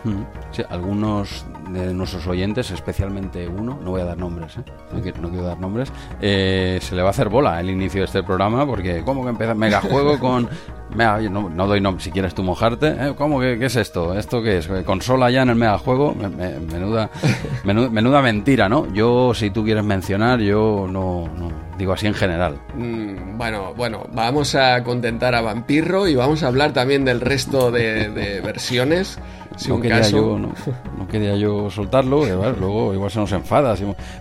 Mm. 0.04 0.22
Algunos 0.70 1.46
de 1.72 1.94
nuestros 1.94 2.26
oyentes, 2.26 2.70
especialmente 2.70 3.48
uno, 3.48 3.78
no 3.82 3.90
voy 3.90 4.00
a 4.00 4.04
dar 4.04 4.18
nombres, 4.18 4.56
¿eh? 4.56 4.62
no, 4.92 5.30
quiero, 5.30 5.42
dar 5.42 5.58
nombres, 5.58 5.92
eh, 6.20 6.78
se 6.80 6.94
le 6.94 7.02
va 7.02 7.08
a 7.08 7.10
hacer 7.10 7.28
bola 7.28 7.60
el 7.60 7.70
inicio 7.70 8.00
de 8.00 8.06
este 8.06 8.22
programa 8.22 8.66
porque 8.66 9.02
¿cómo 9.04 9.22
que 9.22 9.30
empieza 9.30 9.54
megajuego 9.54 10.18
con 10.18 10.48
no, 10.96 11.50
no, 11.50 11.66
doy 11.66 11.80
nombre, 11.80 12.02
si 12.02 12.10
quieres 12.10 12.34
tú 12.34 12.42
mojarte. 12.42 12.88
¿eh? 12.88 13.14
¿Cómo 13.16 13.40
que 13.40 13.58
qué 13.58 13.66
es 13.66 13.76
esto? 13.76 14.14
¿Esto 14.14 14.42
qué 14.42 14.58
es? 14.58 14.68
¿Consola 14.84 15.30
ya 15.30 15.42
en 15.42 15.50
el 15.50 15.56
megajuego? 15.56 16.14
menuda, 16.14 17.10
menuda, 17.64 18.22
mentira, 18.22 18.68
¿no? 18.68 18.92
Yo, 18.92 19.32
si 19.34 19.50
tú 19.50 19.64
quieres 19.64 19.84
mencionar, 19.84 20.40
yo 20.40 20.86
no, 20.88 21.28
no 21.36 21.52
digo 21.78 21.92
así 21.92 22.06
en 22.06 22.14
general. 22.14 22.58
Mm, 22.74 23.38
bueno, 23.38 23.74
bueno, 23.74 24.06
vamos 24.12 24.54
a 24.54 24.82
contentar 24.82 25.34
a 25.34 25.40
Vampirro 25.40 26.08
y 26.08 26.16
vamos 26.16 26.42
a 26.42 26.48
hablar 26.48 26.72
también 26.72 27.04
del 27.04 27.20
resto 27.20 27.70
de, 27.70 28.40
versiones. 28.42 29.18
No, 29.68 29.80
quería 29.80 30.02
yo, 30.02 30.38
no, 30.38 31.08
quería 31.08 31.36
yo 31.36 31.70
soltarlo, 31.70 32.24
luego 32.58 32.94
igual 32.94 33.10
se 33.10 33.18
nos 33.18 33.32
enfada. 33.32 33.74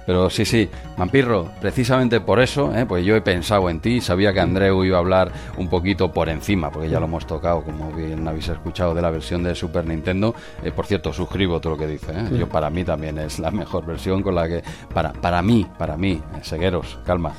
Pero 0.06 0.30
sí, 0.30 0.46
sí, 0.46 0.70
Vampirro, 0.98 1.50
precisamente 1.62 2.22
por 2.22 2.40
eso, 2.40 2.74
¿eh? 2.76 2.86
pues 2.86 3.06
yo 3.06 3.16
he 3.16 3.22
pensado 3.22 3.70
en 3.70 3.80
ti, 3.80 4.02
sabía 4.02 4.34
que 4.34 4.40
Andreu 4.40 4.84
iba 4.84 4.98
a 4.98 5.00
hablar 5.00 5.32
un 5.58 5.68
poquito 5.68 6.12
por 6.12 6.30
encima 6.30 6.72
porque 6.72 6.90
ya 6.90 7.00
lo 7.00 7.06
hemos 7.06 7.28
tocado, 7.28 7.62
como 7.62 7.92
bien 7.92 8.28
habéis 8.28 8.48
escuchado, 8.50 8.94
de 8.94 9.02
la 9.02 9.10
versión 9.10 9.44
de 9.44 9.54
Super 9.54 9.86
Nintendo. 9.86 10.34
Eh, 10.64 10.72
por 10.72 10.86
cierto, 10.86 11.14
suscribo 11.14 11.60
todo 11.60 11.74
lo 11.74 11.80
que 11.80 11.88
dice. 11.88 12.12
¿eh? 12.12 12.38
Yo 12.38 12.48
para 12.48 12.70
mí 12.70 12.84
también 12.84 13.18
es 13.20 13.40
la 13.40 13.52
mejor 13.52 13.86
versión 13.86 14.24
con 14.24 14.36
la 14.36 14.48
que, 14.48 14.64
para, 14.94 15.14
para 15.14 15.42
mí, 15.42 15.66
para 15.78 15.98
mí, 15.98 16.22
Segueros, 16.42 17.00
calma, 17.06 17.34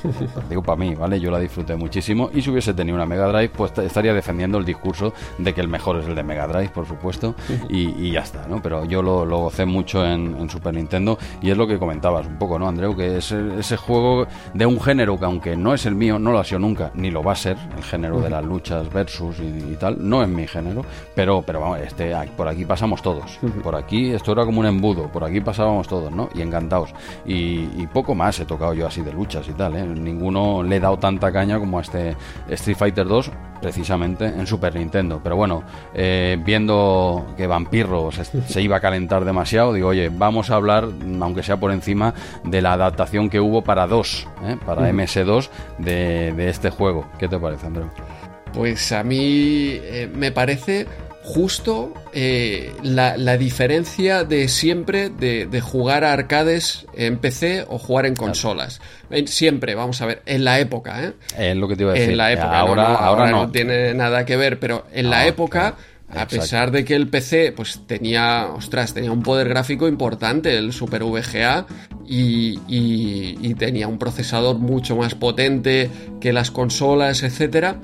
digo 0.49 0.61
para 0.61 0.77
mí, 0.77 0.95
¿vale? 0.95 1.19
Yo 1.19 1.31
la 1.31 1.39
disfruté 1.39 1.75
muchísimo 1.75 2.29
y 2.33 2.41
si 2.41 2.49
hubiese 2.49 2.73
tenido 2.73 2.95
una 2.95 3.05
Mega 3.05 3.27
Drive, 3.27 3.49
pues 3.49 3.77
estaría 3.77 4.13
defendiendo 4.13 4.57
el 4.57 4.65
discurso 4.65 5.13
de 5.37 5.53
que 5.53 5.61
el 5.61 5.67
mejor 5.67 5.97
es 5.97 6.07
el 6.07 6.15
de 6.15 6.23
Mega 6.23 6.47
Drive, 6.47 6.69
por 6.69 6.87
supuesto, 6.87 7.35
y, 7.69 7.88
ya 8.11 8.21
está, 8.21 8.47
¿no? 8.47 8.61
Pero 8.61 8.85
yo 8.85 9.01
lo, 9.01 9.25
gocé 9.25 9.65
mucho 9.65 10.05
en, 10.05 10.49
Super 10.49 10.73
Nintendo 10.73 11.17
y 11.41 11.51
es 11.51 11.57
lo 11.57 11.67
que 11.67 11.77
comentabas 11.77 12.25
un 12.25 12.37
poco, 12.37 12.57
¿no, 12.57 12.67
Andreu? 12.67 12.95
Que 12.95 13.17
es 13.17 13.31
ese 13.31 13.77
juego 13.77 14.25
de 14.53 14.65
un 14.65 14.79
género 14.81 15.19
que 15.19 15.25
aunque 15.25 15.55
no 15.55 15.73
es 15.73 15.85
el 15.85 15.95
mío, 15.95 16.17
no 16.17 16.31
lo 16.31 16.39
ha 16.39 16.43
sido 16.43 16.59
nunca, 16.59 16.91
ni 16.95 17.11
lo 17.11 17.21
va 17.21 17.33
a 17.33 17.35
ser, 17.35 17.57
el 17.77 17.83
género 17.83 18.19
de 18.19 18.29
las 18.29 18.43
luchas 18.43 18.87
y, 19.39 19.75
tal, 19.75 19.97
no 19.99 20.23
es 20.23 20.29
mi 20.29 20.47
género, 20.47 20.83
pero, 21.15 21.41
pero 21.41 21.59
vamos, 21.59 21.79
este, 21.79 22.13
por 22.35 22.47
aquí 22.47 22.65
pasamos 22.65 23.01
todos. 23.01 23.39
Por 23.63 23.75
aquí 23.75 24.11
esto 24.11 24.31
era 24.31 24.45
como 24.45 24.59
un 24.59 24.65
embudo, 24.65 25.11
por 25.11 25.23
aquí 25.23 25.41
pasábamos 25.41 25.87
todos, 25.87 26.11
¿no? 26.11 26.29
Y 26.33 26.41
encantados. 26.41 26.93
Y, 27.25 27.87
poco 27.89 28.13
más 28.13 28.39
he 28.39 28.45
tocado 28.45 28.75
yo 28.75 28.85
así 28.85 29.01
de 29.01 29.11
luchas 29.11 29.47
y 29.49 29.53
tal, 29.53 29.75
¿eh? 29.75 29.83
Ninguno 29.83 30.61
le 30.61 30.75
he 30.75 30.79
dado 30.79 30.97
tanta 30.97 31.31
caña 31.31 31.57
como 31.57 31.79
a 31.79 31.81
este 31.81 32.15
Street 32.47 32.77
Fighter 32.77 33.07
2, 33.07 33.31
precisamente 33.61 34.25
en 34.25 34.45
Super 34.45 34.75
Nintendo. 34.75 35.19
Pero 35.23 35.35
bueno, 35.35 35.63
eh, 35.93 36.37
viendo 36.43 37.25
que 37.35 37.47
Se, 38.47 38.61
iba 38.61 38.77
a 38.77 38.79
calentar 38.79 39.25
demasiado, 39.25 39.73
digo, 39.73 39.89
oye, 39.89 40.09
vamos 40.11 40.49
a 40.49 40.55
hablar, 40.55 40.87
aunque 41.21 41.43
sea 41.43 41.57
por 41.57 41.71
encima, 41.71 42.13
de 42.43 42.61
la 42.61 42.73
adaptación 42.73 43.29
que 43.29 43.39
hubo 43.39 43.63
para 43.63 43.87
2, 43.87 44.27
¿eh? 44.45 44.57
para 44.65 44.89
MS2 44.91 45.49
de, 45.77 46.33
de 46.33 46.49
este 46.49 46.69
juego. 46.69 47.05
¿Qué 47.17 47.27
te 47.27 47.37
parece, 47.37 47.67
Andreu? 47.67 47.89
Pues 48.53 48.91
a 48.91 49.03
mí 49.03 49.79
eh, 49.81 50.09
me 50.13 50.31
parece 50.31 50.87
justo 51.21 51.93
eh, 52.11 52.73
la, 52.81 53.37
diferencia 53.37 54.23
de 54.23 54.47
siempre 54.47 55.09
de, 55.09 55.61
jugar 55.61 56.03
a 56.03 56.13
arcades 56.13 56.87
en 56.95 57.17
PC 57.17 57.65
o 57.67 57.77
jugar 57.77 58.07
en 58.07 58.15
consolas. 58.15 58.81
Siempre, 59.25 59.75
vamos 59.75 60.01
a 60.01 60.07
ver, 60.07 60.23
en 60.25 60.43
la 60.43 60.59
época, 60.59 61.03
¿eh? 61.03 61.13
Es 61.37 61.55
lo 61.55 61.67
que 61.67 61.75
te 61.75 61.83
iba 61.83 61.91
a 61.91 61.93
decir. 61.93 62.11
En 62.11 62.17
la 62.17 62.31
época, 62.31 62.59
ahora, 62.59 62.89
no, 62.89 62.95
ahora, 62.95 63.31
no. 63.31 63.51
tiene 63.51 63.93
nada 63.93 64.25
que 64.25 64.37
ver, 64.37 64.59
pero 64.59 64.85
en 64.91 65.09
la 65.09 65.27
época... 65.27 65.75
A 66.15 66.27
pesar 66.27 66.71
de 66.71 66.83
que 66.83 66.95
el 66.95 67.07
PC 67.07 67.51
pues 67.51 67.81
tenía, 67.85 68.47
ostras, 68.47 68.93
tenía 68.93 69.11
un 69.11 69.21
poder 69.21 69.49
gráfico 69.49 69.87
importante, 69.87 70.57
el 70.57 70.73
Super 70.73 71.03
VGA, 71.03 71.67
y, 72.07 72.59
y 72.67 73.53
tenía 73.55 73.87
un 73.87 73.99
procesador 73.99 74.57
mucho 74.57 74.95
más 74.95 75.13
potente 75.13 75.91
que 76.19 76.33
las 76.33 76.49
consolas, 76.49 77.21
etcétera. 77.23 77.79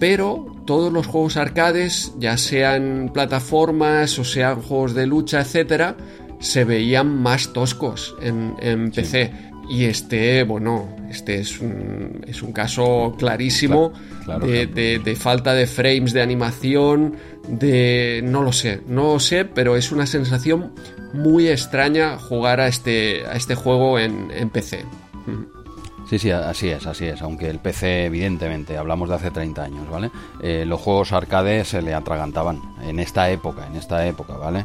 Pero 0.00 0.46
todos 0.66 0.92
los 0.92 1.06
juegos 1.06 1.36
arcades, 1.36 2.12
ya 2.18 2.36
sean 2.36 3.10
plataformas 3.12 4.18
o 4.18 4.24
sean 4.24 4.62
juegos 4.62 4.94
de 4.94 5.06
lucha, 5.06 5.40
etcétera, 5.40 5.96
se 6.40 6.64
veían 6.64 7.22
más 7.22 7.52
toscos 7.52 8.14
en, 8.20 8.90
PC. 8.90 9.32
Y 9.68 9.84
este, 9.84 10.44
bueno, 10.44 10.88
este 11.10 11.40
es 11.40 11.60
un, 11.60 12.24
es 12.26 12.42
un 12.42 12.52
caso 12.52 13.14
clarísimo 13.18 13.92
de, 14.40 14.66
de, 14.98 15.16
falta 15.16 15.54
de 15.54 15.66
frames 15.66 16.12
de 16.12 16.22
animación, 16.22 17.16
de... 17.48 18.22
no 18.24 18.42
lo 18.42 18.52
sé, 18.52 18.80
no 18.86 19.14
lo 19.14 19.20
sé, 19.20 19.44
pero 19.44 19.76
es 19.76 19.92
una 19.92 20.06
sensación 20.06 20.72
muy 21.12 21.48
extraña 21.48 22.18
jugar 22.18 22.60
a 22.60 22.68
este, 22.68 23.26
a 23.26 23.36
este 23.36 23.54
juego 23.54 23.98
en, 23.98 24.30
en 24.30 24.48
PC. 24.48 24.84
Sí, 26.08 26.18
sí, 26.18 26.30
así 26.30 26.70
es, 26.70 26.86
así 26.86 27.04
es. 27.04 27.20
Aunque 27.20 27.50
el 27.50 27.58
PC, 27.58 28.06
evidentemente, 28.06 28.78
hablamos 28.78 29.10
de 29.10 29.16
hace 29.16 29.30
30 29.30 29.62
años, 29.62 29.90
¿vale? 29.90 30.10
Eh, 30.42 30.64
los 30.66 30.80
juegos 30.80 31.12
arcade 31.12 31.66
se 31.66 31.82
le 31.82 31.92
atragantaban 31.92 32.62
en 32.82 32.98
esta 32.98 33.30
época, 33.30 33.66
en 33.66 33.76
esta 33.76 34.06
época, 34.06 34.38
¿vale? 34.38 34.64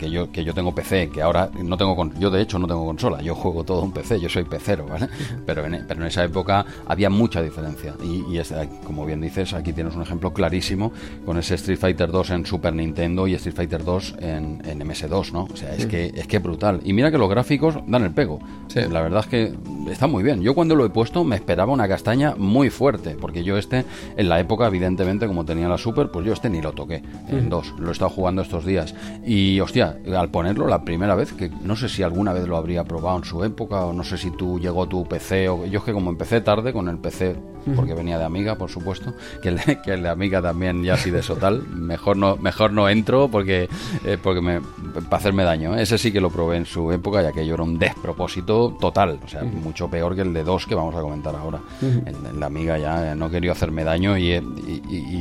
que, 0.00 0.10
yo, 0.10 0.32
que 0.32 0.42
yo 0.42 0.52
tengo 0.52 0.74
PC, 0.74 1.10
que 1.10 1.22
ahora 1.22 1.50
no 1.62 1.76
tengo... 1.76 1.94
Con, 1.94 2.18
yo, 2.18 2.30
de 2.30 2.42
hecho, 2.42 2.58
no 2.58 2.66
tengo 2.66 2.84
consola. 2.84 3.22
Yo 3.22 3.36
juego 3.36 3.62
todo 3.62 3.84
en 3.84 3.92
PC, 3.92 4.18
yo 4.18 4.28
soy 4.28 4.42
pecero, 4.42 4.86
¿vale? 4.86 5.08
Pero 5.46 5.64
en, 5.66 5.84
pero 5.86 6.00
en 6.00 6.06
esa 6.08 6.24
época 6.24 6.66
había 6.88 7.08
mucha 7.10 7.40
diferencia. 7.42 7.94
Y, 8.02 8.36
y 8.36 8.42
como 8.84 9.06
bien 9.06 9.20
dices, 9.20 9.52
aquí 9.52 9.72
tienes 9.72 9.94
un 9.94 10.02
ejemplo 10.02 10.32
clarísimo 10.32 10.92
con 11.24 11.38
ese 11.38 11.54
Street 11.54 11.78
Fighter 11.78 12.10
2 12.10 12.30
en 12.30 12.46
Super 12.46 12.74
Nintendo 12.74 13.28
y 13.28 13.34
Street 13.34 13.54
Fighter 13.54 13.84
2 13.84 14.16
en, 14.18 14.62
en 14.64 14.80
MS2, 14.80 15.30
¿no? 15.30 15.44
O 15.44 15.56
sea, 15.56 15.72
es, 15.76 15.86
que, 15.86 16.06
es 16.06 16.26
que 16.26 16.40
brutal. 16.40 16.80
Y 16.82 16.92
mira 16.92 17.12
que 17.12 17.18
los 17.18 17.30
gráficos 17.30 17.76
dan 17.86 18.02
el 18.02 18.10
pego. 18.10 18.40
La 18.74 19.00
verdad 19.00 19.20
es 19.20 19.26
que 19.26 19.54
está 19.88 20.08
muy 20.08 20.24
bien. 20.24 20.42
Yo 20.42 20.54
cuando 20.54 20.71
lo 20.74 20.84
he 20.84 20.90
puesto 20.90 21.24
me 21.24 21.36
esperaba 21.36 21.72
una 21.72 21.88
castaña 21.88 22.34
muy 22.36 22.70
fuerte, 22.70 23.16
porque 23.20 23.44
yo 23.44 23.56
este, 23.56 23.84
en 24.16 24.28
la 24.28 24.40
época, 24.40 24.66
evidentemente, 24.66 25.26
como 25.26 25.44
tenía 25.44 25.68
la 25.68 25.78
Super, 25.78 26.10
pues 26.10 26.26
yo 26.26 26.32
este 26.32 26.48
ni 26.50 26.60
lo 26.60 26.72
toqué 26.72 27.02
en 27.28 27.48
dos, 27.48 27.74
lo 27.78 27.88
he 27.88 27.92
estado 27.92 28.10
jugando 28.10 28.42
estos 28.42 28.64
días. 28.64 28.94
Y 29.24 29.60
hostia, 29.60 29.98
al 30.16 30.30
ponerlo 30.30 30.66
la 30.66 30.84
primera 30.84 31.14
vez, 31.14 31.32
que 31.32 31.48
no 31.48 31.76
sé 31.76 31.88
si 31.88 32.02
alguna 32.02 32.32
vez 32.32 32.46
lo 32.46 32.56
habría 32.56 32.84
probado 32.84 33.18
en 33.18 33.24
su 33.24 33.44
época, 33.44 33.84
o 33.84 33.92
no 33.92 34.04
sé 34.04 34.18
si 34.18 34.30
tú 34.30 34.58
llegó 34.58 34.86
tu 34.88 35.06
PC, 35.06 35.48
o 35.48 35.66
yo 35.66 35.78
es 35.78 35.84
que 35.84 35.92
como 35.92 36.10
empecé 36.10 36.40
tarde 36.40 36.72
con 36.72 36.88
el 36.88 36.98
PC, 36.98 37.36
porque 37.76 37.94
venía 37.94 38.18
de 38.18 38.24
Amiga, 38.24 38.56
por 38.56 38.70
supuesto, 38.70 39.14
que 39.42 39.50
el, 39.50 39.60
que 39.84 39.92
el 39.92 40.02
de 40.02 40.08
Amiga 40.08 40.42
también 40.42 40.82
ya 40.82 40.94
así 40.94 41.10
de 41.10 41.22
Sotal, 41.22 41.62
mejor 41.68 42.16
no, 42.16 42.36
mejor 42.36 42.72
no 42.72 42.88
entro 42.88 43.28
porque, 43.28 43.68
eh, 44.04 44.18
porque 44.22 44.40
me, 44.40 44.60
para 44.60 45.16
hacerme 45.16 45.44
daño. 45.44 45.76
¿eh? 45.76 45.82
Ese 45.82 45.98
sí 45.98 46.12
que 46.12 46.20
lo 46.20 46.30
probé 46.30 46.56
en 46.56 46.66
su 46.66 46.90
época, 46.92 47.22
ya 47.22 47.32
que 47.32 47.46
yo 47.46 47.54
era 47.54 47.62
un 47.62 47.78
despropósito 47.78 48.76
total, 48.80 49.20
o 49.24 49.28
sea, 49.28 49.42
mucho 49.42 49.88
peor 49.88 50.14
que 50.14 50.22
el 50.22 50.32
de 50.32 50.44
dos 50.44 50.61
que 50.66 50.74
vamos 50.74 50.94
a 50.94 51.00
comentar 51.00 51.34
ahora. 51.34 51.60
en, 51.80 52.38
la 52.38 52.46
amiga 52.46 52.78
ya 52.78 53.14
no 53.14 53.30
quería 53.30 53.52
hacerme 53.52 53.84
daño 53.84 54.16
y, 54.18 54.40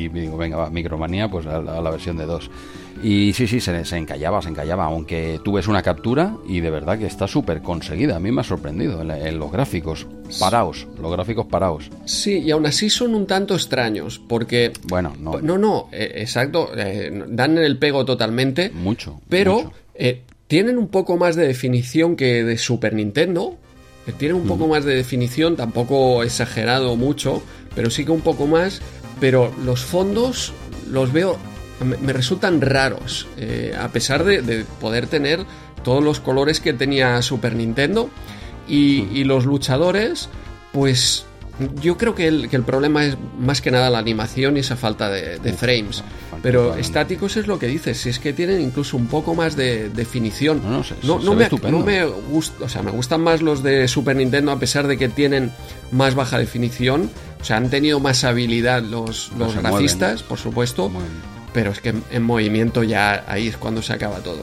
digo, 0.09 0.37
venga, 0.37 0.57
va, 0.57 0.69
micromanía, 0.69 1.29
pues 1.29 1.45
a, 1.45 1.61
la 1.61 1.89
versión 1.89 2.17
de 2.17 2.25
2. 2.25 2.49
Y 3.03 3.33
sí, 3.33 3.47
sí, 3.47 3.59
se, 3.59 3.83
se, 3.83 3.97
encallaba, 3.97 4.41
se 4.41 4.49
encallaba, 4.49 4.85
aunque 4.85 5.39
tú 5.43 5.53
ves 5.53 5.67
una 5.67 5.81
captura 5.81 6.37
y 6.47 6.59
de 6.59 6.69
verdad 6.69 6.99
que 6.99 7.07
está 7.07 7.27
súper 7.27 7.61
conseguida. 7.61 8.17
A 8.17 8.19
mí 8.19 8.31
me 8.31 8.41
ha 8.41 8.43
sorprendido 8.43 9.01
en, 9.01 9.39
los 9.39 9.51
gráficos 9.51 10.05
paraos, 10.39 10.87
los 11.01 11.11
gráficos 11.11 11.47
paraos. 11.47 11.89
Sí, 12.05 12.39
y 12.39 12.51
aún 12.51 12.65
así 12.65 12.89
son 12.89 13.15
un 13.15 13.25
tanto 13.25 13.55
extraños, 13.55 14.21
porque... 14.27 14.71
Bueno, 14.83 15.13
no. 15.19 15.39
No, 15.41 15.57
no, 15.57 15.87
eh, 15.91 16.11
exacto, 16.17 16.69
eh, 16.77 17.11
dan 17.27 17.57
el 17.57 17.77
pego 17.77 18.05
totalmente. 18.05 18.69
Mucho. 18.69 19.19
Pero 19.29 19.71
eh, 19.95 20.21
tienen 20.47 20.77
un 20.77 20.89
poco 20.89 21.17
más 21.17 21.35
de 21.35 21.47
definición 21.47 22.15
que 22.15 22.43
de 22.43 22.57
Super 22.57 22.93
Nintendo, 22.93 23.57
tiene 24.17 24.33
un 24.33 24.47
poco 24.47 24.67
más 24.67 24.83
de 24.85 24.95
definición, 24.95 25.55
tampoco 25.55 26.23
exagerado 26.23 26.95
mucho, 26.95 27.43
pero 27.75 27.89
sí 27.89 28.05
que 28.05 28.11
un 28.11 28.21
poco 28.21 28.47
más. 28.47 28.81
Pero 29.19 29.53
los 29.63 29.81
fondos 29.81 30.53
los 30.89 31.13
veo, 31.13 31.37
me, 31.83 32.13
resultan 32.13 32.59
raros, 32.61 33.27
eh, 33.37 33.75
a 33.79 33.89
pesar 33.89 34.23
de, 34.23 34.65
poder 34.79 35.07
tener 35.07 35.45
todos 35.83 36.03
los 36.03 36.19
colores 36.19 36.59
que 36.59 36.73
tenía 36.73 37.21
Super 37.21 37.55
Nintendo. 37.55 38.09
y 38.67 39.23
los 39.25 39.45
luchadores, 39.45 40.29
pues 40.71 41.25
yo 41.81 41.97
creo 41.97 42.15
que 42.15 42.27
el, 42.27 42.49
que 42.49 42.55
el, 42.55 42.63
problema 42.63 43.05
es 43.05 43.17
más 43.39 43.61
que 43.61 43.71
nada 43.71 43.89
la 43.89 43.99
animación 43.99 44.57
y 44.57 44.61
esa 44.61 44.75
falta 44.75 45.09
de, 45.09 45.53
frames. 45.53 46.03
Pero 46.41 46.75
estáticos 46.75 47.37
es 47.37 47.47
lo 47.47 47.59
que 47.59 47.67
dices, 47.67 47.99
si 47.99 48.09
es 48.09 48.19
que 48.19 48.33
tienen 48.33 48.61
incluso 48.61 48.97
un 48.97 49.07
poco 49.07 49.35
más 49.35 49.55
de 49.55 49.89
definición. 49.89 50.61
No, 50.63 51.19
no, 51.19 51.35
me, 51.35 51.49
no 51.69 51.79
me 51.79 52.05
gusta, 52.05 52.65
o 52.65 52.69
sea, 52.69 52.81
me 52.81 52.91
gustan 52.91 53.21
más 53.21 53.41
los 53.41 53.61
de 53.61 53.87
Super 53.87 54.15
Nintendo 54.15 54.51
a 54.51 54.59
pesar 54.59 54.87
de 54.87 54.97
que 54.97 55.09
tienen 55.09 55.51
más 55.91 56.15
baja 56.15 56.37
definición. 56.37 57.09
O 57.39 57.43
sea, 57.43 57.57
han 57.57 57.69
tenido 57.69 57.99
más 57.99 58.23
habilidad 58.23 58.81
los, 58.81 59.31
los 59.37 59.55
grafistas, 59.55 60.23
por 60.23 60.39
supuesto. 60.39 60.91
Pero 61.53 61.71
es 61.71 61.81
que 61.81 61.93
en, 62.11 62.23
movimiento 62.23 62.83
ya 62.83 63.25
ahí 63.27 63.47
es 63.47 63.57
cuando 63.57 63.81
se 63.81 63.93
acaba 63.93 64.19
todo. 64.19 64.41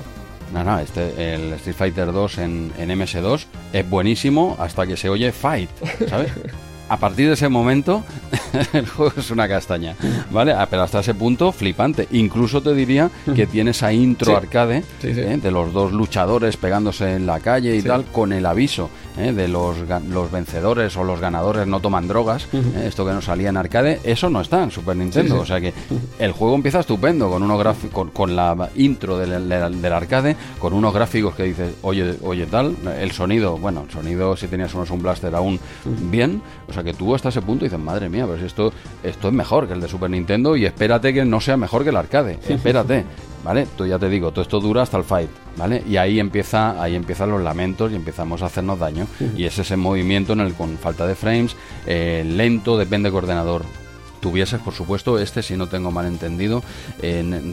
No, 0.52 0.64
no, 0.64 0.78
este, 0.78 1.34
el 1.34 1.52
Street 1.54 1.76
Fighter 1.76 2.12
2 2.12 2.38
en, 2.38 2.72
en 2.78 2.90
MS2 2.90 3.46
es 3.72 3.88
buenísimo 3.88 4.56
hasta 4.58 4.86
que 4.86 4.96
se 4.96 5.08
oye 5.08 5.30
Fight, 5.32 5.70
¿sabes? 6.08 6.32
a 6.88 6.96
partir 6.96 7.28
de 7.28 7.34
ese 7.34 7.48
momento 7.48 8.04
el 8.72 8.88
juego 8.88 9.12
es 9.16 9.30
una 9.30 9.48
castaña, 9.48 9.96
¿vale? 10.30 10.52
Ah, 10.52 10.66
pero 10.68 10.82
hasta 10.82 11.00
ese 11.00 11.14
punto 11.14 11.52
flipante. 11.52 12.08
Incluso 12.12 12.62
te 12.62 12.74
diría 12.74 13.10
que 13.34 13.46
tiene 13.46 13.72
esa 13.72 13.92
intro 13.92 14.36
arcade 14.36 14.82
¿eh? 15.02 15.38
de 15.42 15.50
los 15.50 15.72
dos 15.72 15.92
luchadores 15.92 16.56
pegándose 16.56 17.14
en 17.14 17.26
la 17.26 17.40
calle 17.40 17.76
y 17.76 17.82
tal, 17.82 18.04
con 18.06 18.32
el 18.32 18.46
aviso 18.46 18.90
¿eh? 19.18 19.32
de 19.32 19.48
los, 19.48 19.76
los 20.08 20.30
vencedores 20.30 20.96
o 20.96 21.04
los 21.04 21.20
ganadores 21.20 21.66
no 21.66 21.80
toman 21.80 22.08
drogas, 22.08 22.48
¿eh? 22.52 22.84
esto 22.86 23.04
que 23.04 23.12
no 23.12 23.20
salía 23.20 23.48
en 23.48 23.56
arcade, 23.56 24.00
eso 24.04 24.30
no 24.30 24.40
está 24.40 24.62
en 24.62 24.70
Super 24.70 24.96
Nintendo. 24.96 25.40
O 25.40 25.46
sea 25.46 25.60
que 25.60 25.72
el 26.18 26.32
juego 26.32 26.54
empieza 26.54 26.80
estupendo 26.80 27.28
con 27.28 27.42
unos 27.42 27.58
con, 27.92 28.36
la 28.36 28.70
intro 28.76 29.18
del, 29.18 29.48
del, 29.48 29.92
arcade, 29.92 30.36
con 30.58 30.72
unos 30.72 30.94
gráficos 30.94 31.34
que 31.34 31.44
dices, 31.44 31.74
oye, 31.82 32.14
oye 32.22 32.46
tal, 32.46 32.76
el 32.98 33.10
sonido, 33.12 33.58
bueno, 33.58 33.84
el 33.86 33.90
sonido 33.90 34.36
si 34.36 34.46
tenías 34.46 34.74
unos 34.74 34.90
un 34.90 35.02
blaster 35.02 35.34
aún 35.34 35.58
bien, 35.84 36.40
o 36.68 36.72
sea 36.72 36.82
que 36.82 36.94
tú 36.94 37.14
hasta 37.14 37.30
ese 37.30 37.42
punto 37.42 37.64
dices, 37.64 37.78
madre 37.78 38.08
mía, 38.08 38.26
pues 38.26 38.42
esto, 38.42 38.72
esto 39.02 39.28
es 39.28 39.34
mejor 39.34 39.66
que 39.66 39.74
el 39.74 39.80
de 39.80 39.88
Super 39.88 40.10
Nintendo 40.10 40.56
y 40.56 40.64
espérate 40.64 41.12
que 41.12 41.24
no 41.24 41.40
sea 41.40 41.56
mejor 41.56 41.82
que 41.82 41.90
el 41.90 41.96
arcade, 41.96 42.38
espérate. 42.48 43.04
¿Vale? 43.44 43.66
Tú 43.76 43.86
ya 43.86 43.98
te 43.98 44.08
digo, 44.08 44.30
todo 44.30 44.42
esto 44.42 44.60
dura 44.60 44.82
hasta 44.82 44.96
el 44.96 45.04
fight, 45.04 45.30
¿vale? 45.56 45.82
Y 45.88 45.96
ahí 45.96 46.20
empieza, 46.20 46.80
ahí 46.82 46.94
empiezan 46.94 47.30
los 47.30 47.42
lamentos 47.42 47.92
y 47.92 47.94
empezamos 47.94 48.42
a 48.42 48.46
hacernos 48.46 48.78
daño. 48.78 49.06
Y 49.36 49.44
es 49.44 49.58
ese 49.58 49.76
movimiento 49.76 50.32
en 50.32 50.40
el 50.40 50.54
con 50.54 50.76
falta 50.78 51.06
de 51.06 51.14
frames, 51.14 51.56
eh, 51.86 52.24
lento, 52.26 52.76
depende 52.76 53.10
del 53.10 53.16
ordenador 53.16 53.64
tuvieses, 54.20 54.60
por 54.60 54.74
supuesto, 54.74 55.18
este, 55.18 55.42
si 55.42 55.56
no 55.56 55.66
tengo 55.66 55.90
mal 55.90 56.06
entendido, 56.06 56.62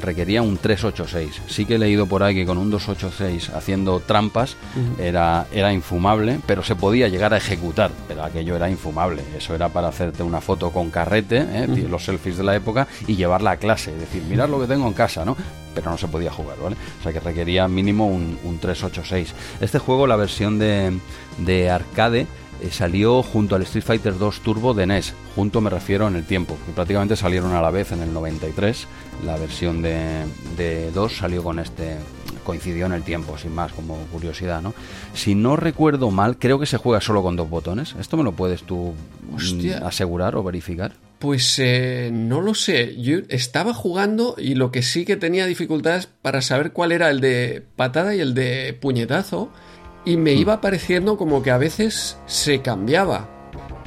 requería 0.01 0.41
un 0.41 0.57
386. 0.57 1.41
Sí 1.47 1.65
que 1.65 1.75
he 1.75 1.79
leído 1.79 2.05
por 2.07 2.23
ahí 2.23 2.35
que 2.35 2.45
con 2.45 2.57
un 2.57 2.69
286 2.69 3.49
haciendo 3.55 3.99
trampas 3.99 4.57
era, 4.99 5.47
era 5.51 5.73
infumable, 5.73 6.39
pero 6.45 6.63
se 6.63 6.75
podía 6.75 7.07
llegar 7.07 7.33
a 7.33 7.37
ejecutar, 7.37 7.91
pero 8.07 8.23
aquello 8.23 8.55
era 8.55 8.69
infumable. 8.69 9.23
Eso 9.37 9.55
era 9.55 9.69
para 9.69 9.89
hacerte 9.89 10.23
una 10.23 10.41
foto 10.41 10.71
con 10.71 10.89
carrete, 10.89 11.37
¿eh? 11.37 11.67
los 11.89 12.05
selfies 12.05 12.37
de 12.37 12.43
la 12.43 12.55
época, 12.55 12.87
y 13.07 13.15
llevarla 13.15 13.51
a 13.51 13.57
clase. 13.57 13.93
Es 13.93 13.99
decir, 13.99 14.23
mirad 14.23 14.49
lo 14.49 14.59
que 14.59 14.67
tengo 14.67 14.87
en 14.87 14.93
casa, 14.93 15.25
¿no? 15.25 15.35
Pero 15.73 15.91
no 15.91 15.97
se 15.97 16.07
podía 16.07 16.31
jugar, 16.31 16.57
¿vale? 16.63 16.77
O 16.99 17.03
sea 17.03 17.11
que 17.11 17.19
requería 17.19 17.67
mínimo 17.67 18.07
un, 18.07 18.39
un 18.43 18.59
386. 18.59 19.33
Este 19.59 19.79
juego, 19.79 20.07
la 20.07 20.15
versión 20.15 20.57
de, 20.57 20.97
de 21.37 21.69
arcade, 21.69 22.27
eh, 22.61 22.69
salió 22.71 23.21
junto 23.23 23.55
al 23.55 23.63
Street 23.63 23.83
Fighter 23.83 24.17
2 24.17 24.39
Turbo 24.41 24.73
de 24.73 24.85
NES. 24.85 25.13
Junto 25.35 25.61
me 25.61 25.69
refiero 25.69 26.07
en 26.07 26.15
el 26.15 26.25
tiempo, 26.25 26.57
que 26.65 26.71
prácticamente 26.71 27.15
salieron 27.15 27.53
a 27.53 27.61
la 27.61 27.71
vez 27.71 27.91
en 27.91 28.01
el 28.01 28.13
93. 28.13 28.87
La 29.25 29.37
versión 29.37 29.81
de, 29.81 30.23
de 30.57 30.91
2 30.91 31.17
salió 31.17 31.43
con 31.43 31.59
este, 31.59 31.97
coincidió 32.45 32.85
en 32.85 32.93
el 32.93 33.03
tiempo, 33.03 33.37
sin 33.37 33.53
más, 33.53 33.73
como 33.73 33.97
curiosidad, 34.11 34.61
¿no? 34.61 34.73
Si 35.13 35.35
no 35.35 35.57
recuerdo 35.57 36.11
mal, 36.11 36.37
creo 36.37 36.59
que 36.59 36.65
se 36.65 36.77
juega 36.77 37.01
solo 37.01 37.21
con 37.21 37.35
dos 37.35 37.49
botones. 37.49 37.95
¿Esto 37.99 38.15
me 38.15 38.23
lo 38.23 38.31
puedes 38.31 38.63
tú 38.63 38.93
mm, 39.31 39.83
asegurar 39.83 40.35
o 40.37 40.43
verificar? 40.43 40.93
Pues 41.19 41.59
eh, 41.59 42.09
no 42.13 42.41
lo 42.41 42.53
sé. 42.53 42.95
Yo 43.01 43.19
estaba 43.29 43.73
jugando 43.73 44.35
y 44.37 44.55
lo 44.55 44.71
que 44.71 44.83
sí 44.83 45.05
que 45.05 45.17
tenía 45.17 45.45
dificultades 45.45 46.07
para 46.21 46.41
saber 46.41 46.71
cuál 46.71 46.91
era 46.91 47.09
el 47.09 47.19
de 47.19 47.65
patada 47.75 48.15
y 48.15 48.19
el 48.19 48.33
de 48.33 48.77
puñetazo 48.79 49.49
y 50.05 50.17
me 50.17 50.35
hmm. 50.35 50.37
iba 50.37 50.61
pareciendo 50.61 51.17
como 51.17 51.41
que 51.43 51.51
a 51.51 51.57
veces 51.57 52.17
se 52.25 52.61
cambiaba. 52.61 53.27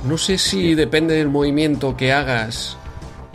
No 0.05 0.19
sé 0.19 0.39
si 0.39 0.75
depende 0.75 1.15
del 1.15 1.29
movimiento 1.29 1.97
que 1.97 2.13
hagas. 2.13 2.77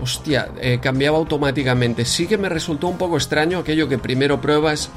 Hostia, 0.01 0.49
eh, 0.61 0.79
cambiaba 0.81 1.17
automáticamente. 1.17 2.05
Sí 2.05 2.27
que 2.27 2.37
me 2.37 2.49
resultó 2.49 2.87
un 2.87 2.97
poco 2.97 3.17
extraño 3.17 3.59
aquello 3.59 3.87
que 3.87 3.97
primero 3.97 4.39
pruebas 4.39 4.89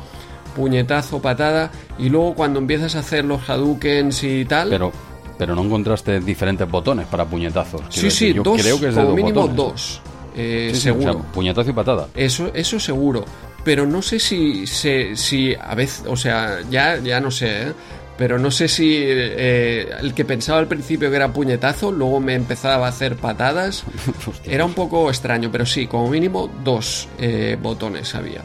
puñetazo, 0.56 1.20
patada, 1.20 1.70
y 1.98 2.08
luego 2.08 2.34
cuando 2.34 2.58
empiezas 2.58 2.96
a 2.96 3.00
hacer 3.00 3.26
los 3.26 3.48
Hadoukens 3.48 4.24
y 4.24 4.46
tal. 4.46 4.70
Pero, 4.70 4.90
pero 5.36 5.54
no 5.54 5.62
encontraste 5.62 6.18
diferentes 6.20 6.68
botones 6.68 7.06
para 7.06 7.26
puñetazos. 7.26 7.82
Sí, 7.90 8.10
sí, 8.10 8.32
yo 8.32 8.42
dos, 8.42 8.60
creo 8.60 8.80
que 8.80 8.88
es 8.88 8.94
de 8.94 9.02
como 9.02 9.14
mínimo 9.14 9.46
dos. 9.46 10.00
Eh, 10.34 10.72
seguro. 10.74 11.24
puñetazo 11.32 11.70
y 11.70 11.72
patada. 11.74 12.08
Eso, 12.14 12.50
eso 12.54 12.80
seguro 12.80 13.24
pero 13.66 13.84
no 13.84 14.00
sé 14.00 14.20
si, 14.20 14.64
si, 14.68 15.16
si 15.16 15.52
a 15.52 15.74
veces, 15.74 16.04
o 16.06 16.16
sea, 16.16 16.60
ya, 16.70 16.98
ya 16.98 17.20
no 17.20 17.32
sé, 17.32 17.62
¿eh? 17.62 17.72
pero 18.16 18.38
no 18.38 18.52
sé 18.52 18.68
si 18.68 18.94
eh, 18.96 19.90
el 19.98 20.14
que 20.14 20.24
pensaba 20.24 20.60
al 20.60 20.68
principio 20.68 21.10
que 21.10 21.16
era 21.16 21.32
puñetazo, 21.32 21.90
luego 21.90 22.20
me 22.20 22.34
empezaba 22.34 22.86
a 22.86 22.90
hacer 22.90 23.16
patadas. 23.16 23.82
era 24.44 24.64
un 24.64 24.72
poco 24.72 25.10
extraño, 25.10 25.50
pero 25.50 25.66
sí, 25.66 25.88
como 25.88 26.08
mínimo 26.08 26.48
dos 26.62 27.08
eh, 27.18 27.58
botones 27.60 28.14
había. 28.14 28.42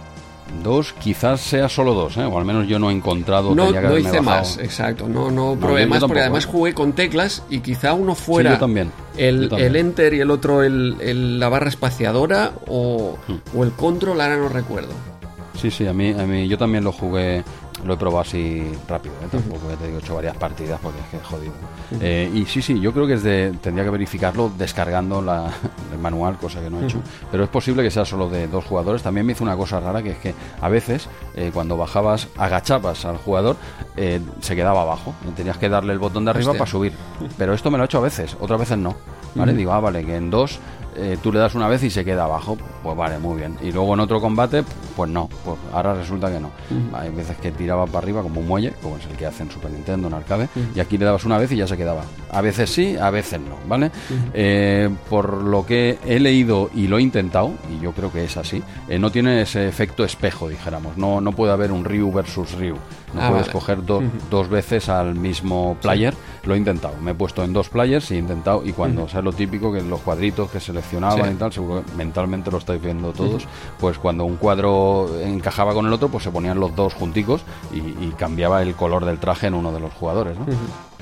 Dos, 0.64 0.92
quizás 0.94 1.40
sea 1.40 1.70
solo 1.70 1.94
dos, 1.94 2.18
¿eh? 2.18 2.26
o 2.26 2.36
al 2.40 2.44
menos 2.44 2.68
yo 2.68 2.80
no 2.80 2.90
he 2.90 2.94
encontrado. 2.94 3.54
No, 3.54 3.72
no 3.72 3.98
hice 4.00 4.22
más, 4.22 4.58
exacto. 4.58 5.08
No, 5.08 5.30
no 5.30 5.56
probé 5.56 5.86
más 5.86 6.00
porque 6.00 6.22
además 6.22 6.48
jugué 6.48 6.74
con 6.74 6.94
teclas 6.94 7.44
y 7.48 7.60
quizá 7.60 7.94
uno 7.94 8.16
fuera 8.16 8.58
también, 8.58 8.92
el, 9.18 9.54
el, 9.56 9.76
enter 9.76 10.16
y 10.16 10.20
el 10.20 10.32
otro 10.32 10.64
el, 10.64 11.40
la 11.40 11.48
barra 11.48 11.70
espaciadora 11.70 12.54
o, 12.66 13.20
hmm. 13.28 13.58
o 13.58 13.64
el 13.64 13.72
control, 13.74 14.20
ahora 14.20 14.38
no 14.38 14.50
recuerdo. 14.50 15.11
Sí, 15.56 15.70
sí, 15.70 15.88
a 15.88 15.94
mí, 15.94 16.12
a 16.12 16.26
mí 16.26 16.48
yo 16.48 16.58
también 16.58 16.84
lo 16.84 16.92
jugué 16.92 17.44
lo 17.86 17.94
he 17.94 17.98
probado 17.98 18.22
así 18.22 18.64
rápido, 18.88 19.16
¿eh? 19.24 19.28
tampoco 19.32 19.68
te 19.80 19.88
digo, 19.88 19.98
he 19.98 20.02
hecho 20.02 20.16
varias 20.16 20.36
partidas 20.36 20.80
porque 20.82 21.00
es 21.00 21.06
que 21.08 21.20
jodido. 21.20 21.54
Eh, 22.00 22.30
y 22.34 22.46
sí, 22.46 22.62
sí, 22.62 22.80
yo 22.80 22.94
creo 22.94 23.08
que 23.08 23.14
es 23.14 23.24
de, 23.24 23.54
tendría 23.62 23.84
que 23.84 23.90
verificarlo 23.90 24.52
descargando 24.56 25.22
la, 25.22 25.52
el 25.92 26.00
manual, 26.00 26.38
cosa 26.38 26.62
que 26.62 26.70
no 26.70 26.80
he 26.80 26.86
hecho. 26.86 27.02
Pero 27.32 27.44
es 27.44 27.50
posible 27.50 27.84
que 27.84 27.92
sea 27.92 28.06
solo 28.06 28.30
de 28.30 28.48
dos 28.48 28.66
jugadores. 28.66 29.02
También 29.02 29.26
me 29.26 29.34
hizo 29.34 29.44
una 29.44 29.56
cosa 29.56 29.80
rara 29.80 30.04
que 30.04 30.12
es 30.12 30.18
que 30.18 30.36
a 30.62 30.70
veces 30.70 31.08
eh, 31.36 31.52
cuando 31.54 31.78
bajabas, 31.78 32.28
agachabas 32.38 33.06
al 33.06 33.18
jugador, 33.18 33.56
se 33.96 34.56
quedaba 34.56 34.82
abajo. 34.82 35.14
Tenías 35.36 35.58
que 35.58 35.70
darle 35.70 35.94
el 35.94 36.00
botón 36.00 36.26
de 36.26 36.32
arriba 36.32 36.54
para 36.54 36.68
subir. 36.68 36.94
Pero 37.38 37.54
esto 37.54 37.72
me 37.72 37.78
lo 37.78 37.84
he 37.84 37.86
hecho 37.86 37.98
a 37.98 38.02
veces, 38.02 38.38
otras 38.40 38.60
veces 38.60 38.78
no. 38.78 38.96
¿Vale? 39.34 39.54
Digo, 39.54 39.72
ah, 39.72 39.80
vale, 39.80 40.06
que 40.06 40.16
en 40.16 40.30
dos 40.30 40.60
eh, 40.96 41.18
tú 41.22 41.32
le 41.32 41.40
das 41.40 41.56
una 41.56 41.68
vez 41.68 41.84
y 41.84 41.90
se 41.90 42.04
queda 42.04 42.26
abajo, 42.26 42.58
pues 42.84 42.98
vale, 42.98 43.18
muy 43.20 43.38
bien. 43.38 43.58
Y 43.62 43.72
luego 43.72 43.94
en 43.94 44.02
otro 44.02 44.20
combate, 44.20 44.64
pues 44.96 45.10
no, 45.10 45.30
pues 45.44 45.58
ahora 45.74 45.94
resulta 45.94 46.32
que 46.32 46.40
no. 46.40 46.52
Hay 46.94 47.10
veces 47.10 47.38
que 47.38 47.52
tiraba 47.52 47.86
para 47.86 48.00
arriba 48.00 48.22
como 48.22 48.42
un 48.42 48.48
muelle, 48.48 48.74
como 48.82 48.98
es 48.98 49.06
el 49.06 49.16
que 49.18 49.26
hace 49.26 49.44
en 49.44 49.52
Super 49.52 49.72
Nintendo, 49.72 50.08
en 50.08 50.14
arcade, 50.14 50.50
y 50.76 50.80
aquí 50.80 50.98
le 50.98 51.06
dabas 51.06 51.26
una 51.26 51.38
vez 51.38 51.52
y 51.52 51.58
ya 51.58 51.68
se 51.68 51.78
quedaba. 51.78 52.04
A 52.32 52.42
veces 52.42 52.70
sí, 52.70 52.98
a 52.98 53.10
veces 53.10 53.40
no, 53.40 53.56
¿vale? 53.68 53.92
Eh, 54.34 54.90
por 55.10 55.44
lo 55.44 55.66
que 55.66 56.00
he 56.06 56.20
leído 56.20 56.70
y 56.74 56.88
lo 56.88 56.98
he 56.98 57.02
intentado, 57.02 57.52
y 57.70 57.82
yo 57.82 57.92
creo 57.94 58.12
que 58.12 58.24
es 58.24 58.38
así, 58.38 58.62
eh, 58.88 59.00
no 59.00 59.12
tiene 59.12 59.42
ese 59.42 59.68
efecto 59.68 60.04
espejo, 60.04 60.50
dijéramos. 60.50 60.98
No, 60.98 61.22
no 61.22 61.32
puede 61.32 61.54
haber 61.54 61.72
un 61.72 61.86
Ryu 61.86 62.12
versus 62.12 62.54
Ryu. 62.54 62.76
No 63.14 63.22
ah, 63.22 63.30
puedes 63.30 63.50
coger 63.50 63.80
dos 63.86 64.50
veces 64.50 64.90
al 64.90 65.16
mismo 65.16 65.78
player. 65.82 66.14
Lo 66.44 66.56
he 66.56 66.58
intentado. 66.58 66.96
Me 67.02 67.12
he 67.12 67.14
puesto 67.14 67.44
en 67.44 67.54
dos 67.54 67.70
players 67.70 68.10
y 68.12 68.16
he 68.16 68.18
intentado. 68.18 68.64
Y 68.66 68.72
cuando, 68.72 69.08
sea 69.08 69.22
lo 69.22 69.34
típico 69.34 69.72
que 69.72 69.82
los 69.82 70.00
cuadritos 70.02 70.50
que 70.50 70.60
seleccionaban 70.60 71.34
y 71.34 71.36
tal, 71.36 71.52
seguro 71.52 71.84
que 71.84 71.94
mentalmente 71.94 72.52
lo 72.52 72.58
estáis 72.58 72.82
viendo 72.82 73.12
todos. 73.12 73.48
Pues 73.80 73.98
cuando 73.98 74.26
un 74.26 74.38
cuadro 74.38 75.10
encajaba 75.22 75.74
con 75.74 75.86
el 75.86 75.94
otro, 75.94 76.10
pues 76.10 76.24
se 76.24 76.32
ponían 76.32 76.60
los 76.60 76.76
dos 76.76 76.94
junticos 76.94 77.42
y, 77.74 78.12
cambiaba 78.22 78.62
el 78.62 78.76
color 78.76 79.06
del 79.06 79.18
traje 79.18 79.48
en 79.48 79.56
uno 79.56 79.72
de 79.72 79.80
los 79.80 79.92
jugadores, 79.94 80.38
¿no? 80.38 80.46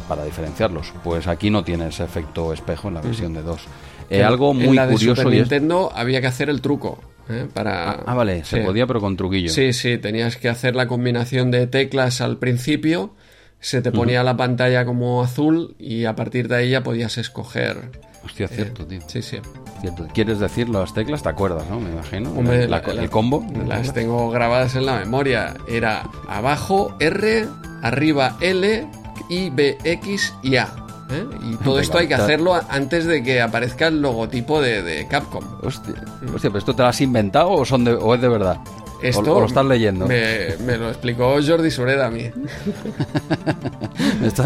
Para 0.07 0.23
diferenciarlos. 0.23 0.93
Pues 1.03 1.27
aquí 1.27 1.49
no 1.49 1.63
tiene 1.63 1.87
ese 1.87 2.03
efecto 2.03 2.53
espejo 2.53 2.87
en 2.87 2.93
la 2.93 3.01
versión 3.01 3.33
de 3.33 3.41
dos. 3.41 3.61
Eh, 4.09 4.23
algo 4.23 4.53
muy 4.53 4.77
en 4.77 4.89
curioso. 4.89 5.21
Super 5.21 5.33
Nintendo 5.33 5.91
había 5.93 6.21
que 6.21 6.27
hacer 6.27 6.49
el 6.49 6.61
truco. 6.61 6.99
¿Eh? 7.29 7.47
Para... 7.53 7.91
Ah, 7.91 8.03
ah, 8.07 8.13
vale, 8.15 8.43
se 8.43 8.61
podía 8.61 8.87
pero 8.87 8.99
con 8.99 9.15
truquillo. 9.17 9.49
Sí, 9.49 9.73
sí, 9.73 9.97
tenías 9.97 10.37
que 10.37 10.49
hacer 10.49 10.75
la 10.75 10.87
combinación 10.87 11.51
de 11.51 11.67
teclas 11.67 12.21
al 12.21 12.37
principio, 12.37 13.13
se 13.59 13.81
te 13.81 13.91
ponía 13.91 14.23
la 14.23 14.37
pantalla 14.37 14.85
como 14.85 15.21
azul 15.21 15.75
y 15.79 16.05
a 16.05 16.15
partir 16.15 16.47
de 16.47 16.55
ahí 16.55 16.69
ya 16.71 16.83
podías 16.83 17.17
escoger. 17.17 17.91
Hostia, 18.23 18.47
cierto, 18.47 18.85
tío. 18.85 18.99
Sí, 19.07 19.21
sí. 19.21 19.37
Cierto. 19.81 20.07
¿Quieres 20.13 20.39
decir 20.39 20.69
las 20.69 20.93
teclas? 20.93 21.23
¿Te 21.23 21.29
acuerdas, 21.29 21.69
no? 21.69 21.79
Me 21.79 21.89
imagino. 21.89 22.33
el 22.51 23.09
combo. 23.09 23.45
Las 23.67 23.93
tengo 23.93 24.29
grabadas 24.29 24.75
en 24.75 24.85
la 24.85 24.97
memoria. 24.97 25.55
Era 25.67 26.03
abajo 26.27 26.95
R, 26.99 27.47
arriba 27.81 28.37
L, 28.41 28.87
I, 29.29 29.49
B, 29.49 29.77
X 29.83 30.33
y 30.43 30.57
A. 30.57 30.88
¿eh? 31.09 31.25
Y 31.41 31.55
todo 31.57 31.79
esto 31.79 31.97
hay 31.97 32.07
que 32.07 32.15
hacerlo 32.15 32.59
antes 32.69 33.05
de 33.05 33.23
que 33.23 33.41
aparezca 33.41 33.87
el 33.87 34.01
logotipo 34.01 34.61
de, 34.61 35.07
Capcom. 35.09 35.43
Hostia, 35.61 35.95
hostia, 36.33 36.49
¿pero 36.49 36.59
esto 36.59 36.75
te 36.75 36.81
lo 36.81 36.87
has 36.87 37.01
inventado 37.01 37.51
o, 37.51 37.65
son 37.65 37.83
de, 37.83 37.93
o 37.93 38.15
es 38.15 38.21
de 38.21 38.29
verdad? 38.29 38.57
Esto 39.01 39.35
o, 39.35 39.39
lo 39.39 39.45
estás 39.45 39.65
leyendo. 39.65 40.07
Me, 40.07 40.77
lo 40.77 40.89
explicó 40.89 41.37
Jordi 41.45 41.71
Sureda 41.71 42.07
a 42.07 42.11
mí. 42.11 42.29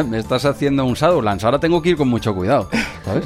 me, 0.08 0.20
estás, 0.20 0.46
haciendo 0.46 0.86
un 0.86 0.94
Shadowlands. 0.94 1.44
Ahora 1.44 1.60
tengo 1.60 1.82
que 1.82 1.90
ir 1.90 1.98
con 1.98 2.08
mucho 2.08 2.36
cuidado. 2.36 2.70
¿sabes? 3.04 3.26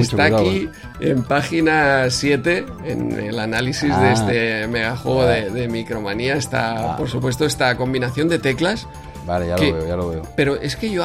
está, 0.00 0.24
aquí 0.24 0.68
en 1.00 1.22
página 1.22 2.10
7, 2.10 2.66
en 2.84 3.12
el 3.12 3.38
análisis 3.38 3.88
de 3.88 3.94
ah. 3.94 4.12
este 4.12 4.66
megajuego 4.66 5.26
de, 5.26 5.50
de 5.50 5.68
Micromanía, 5.68 6.34
está, 6.34 6.94
ah. 6.94 6.96
por 6.96 7.08
supuesto, 7.08 7.44
esta 7.44 7.76
combinación 7.76 8.28
de 8.28 8.40
teclas. 8.40 8.88
Vale, 9.26 9.46
ya 9.46 9.56
lo 9.56 9.62
veo, 9.62 9.86
ya 9.86 9.96
lo 9.96 10.08
veo. 10.08 10.22
Pero 10.34 10.56
es 10.56 10.74
que 10.74 10.90
yo 10.90 11.04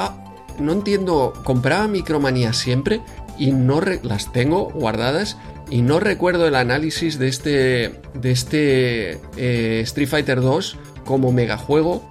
no 0.59 0.71
entiendo, 0.71 1.33
compraba 1.43 1.87
Micromanía 1.87 2.53
siempre 2.53 3.01
y 3.37 3.51
no 3.51 3.81
las 3.81 4.31
tengo 4.31 4.69
guardadas 4.69 5.37
y 5.69 5.81
no 5.81 5.99
recuerdo 5.99 6.47
el 6.47 6.55
análisis 6.55 7.19
de 7.19 7.27
este 7.27 8.01
de 8.13 8.31
este 8.31 9.19
eh, 9.37 9.81
Street 9.81 10.07
Fighter 10.07 10.41
2 10.41 10.77
como 11.05 11.31
megajuego. 11.31 12.09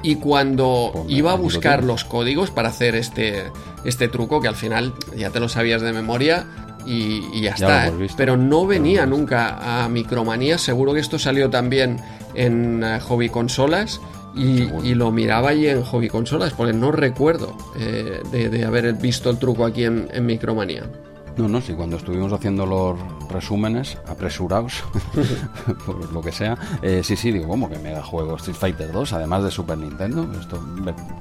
Y 0.00 0.16
cuando 0.16 0.90
pues 0.92 1.06
iba 1.08 1.32
a 1.32 1.34
buscar 1.34 1.82
los 1.82 2.04
códigos 2.04 2.50
para 2.50 2.68
hacer 2.68 2.94
este 2.94 3.44
este 3.84 4.08
truco 4.08 4.40
que 4.40 4.48
al 4.48 4.54
final 4.54 4.94
ya 5.16 5.30
te 5.30 5.40
lo 5.40 5.48
sabías 5.48 5.82
de 5.82 5.92
memoria 5.92 6.46
y, 6.86 7.42
ya, 7.42 7.50
está, 7.50 7.88
¿eh? 7.88 7.92
pero 8.16 8.38
no 8.38 8.66
venía 8.66 9.04
nunca 9.04 9.82
a 9.84 9.88
Micromanía, 9.90 10.56
seguro 10.56 10.94
que 10.94 11.00
esto 11.00 11.18
salió 11.18 11.50
también 11.50 11.98
en 12.34 12.82
eh, 12.82 12.98
hobby 13.00 13.28
consolas 13.28 14.00
y, 14.34 14.94
lo 14.94 15.10
miraba 15.10 15.50
ahí 15.50 15.66
en 15.66 15.82
hobby 15.82 16.08
consolas, 16.08 16.52
porque 16.54 16.72
no 16.72 16.92
recuerdo 16.92 17.56
eh, 17.76 18.22
de, 18.30 18.64
haber 18.64 18.92
visto 18.94 19.30
el 19.30 19.38
truco 19.38 19.64
aquí 19.64 19.84
en, 19.84 20.08
en 20.12 20.26
Micromanía. 20.26 20.84
No, 21.36 21.48
no, 21.48 21.60
sí, 21.60 21.72
cuando 21.72 21.96
estuvimos 21.96 22.32
haciendo 22.32 22.66
los 22.66 22.98
resúmenes 23.28 23.98
apresurados, 24.06 24.84
por 25.86 26.12
lo 26.12 26.20
que 26.20 26.32
sea, 26.32 26.56
eh, 26.82 27.02
sí, 27.04 27.16
sí, 27.16 27.32
digo, 27.32 27.48
¿cómo 27.48 27.68
que 27.68 27.78
mega 27.78 28.02
juego 28.02 28.36
Street 28.36 28.56
Fighter 28.56 28.92
2, 28.92 29.12
además 29.12 29.44
de 29.44 29.50
Super 29.50 29.78
Nintendo? 29.78 30.28
Esto, 30.38 30.62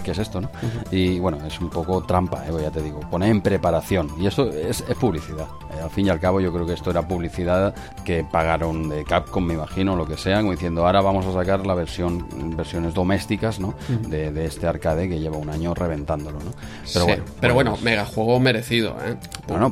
¿Qué 0.04 0.12
es 0.12 0.18
esto, 0.18 0.42
no? 0.42 0.50
Y 0.92 1.20
bueno, 1.20 1.38
es 1.46 1.60
un 1.60 1.70
poco 1.70 2.04
trampa, 2.04 2.46
eh, 2.48 2.52
ya 2.62 2.72
te 2.72 2.82
digo, 2.82 3.00
pone 3.10 3.30
en 3.30 3.42
preparación, 3.42 4.10
y 4.20 4.28
esto 4.28 4.50
es, 4.50 4.84
publicidad. 5.00 5.48
Eh, 5.76 5.82
al 5.84 5.90
fin 5.90 6.08
y 6.08 6.10
al 6.10 6.20
cabo, 6.20 6.40
yo 6.40 6.52
creo 6.52 6.66
que 6.66 6.74
esto 6.74 6.92
era 6.92 7.08
publicidad 7.08 7.76
que 8.06 8.24
pagaron 8.24 8.90
de 8.90 9.04
Capcom, 9.04 9.46
me 9.46 9.54
imagino, 9.54 9.96
lo 9.96 10.06
que 10.06 10.18
sea, 10.18 10.38
como 10.40 10.52
diciendo, 10.52 10.86
ahora 10.86 11.02
vamos 11.02 11.26
a 11.26 11.34
sacar 11.34 11.66
la 11.66 11.76
versión, 11.76 12.26
versiones 12.56 12.94
domésticas, 12.94 13.60
¿no? 13.60 13.74
de, 14.08 14.46
este 14.46 14.68
arcade 14.68 15.10
que 15.10 15.20
lleva 15.20 15.38
un 15.38 15.50
año 15.50 15.74
reventándolo, 15.74 16.40
¿no? 16.40 16.52
Pero 16.94 17.06
bueno, 17.06 17.24
pero 17.40 17.54
bueno, 17.54 17.72
pues 17.72 17.84
mega 17.84 18.06
juego 18.06 18.40
merecido, 18.40 18.96
¿eh? 19.06 19.16
Bueno, 19.48 19.70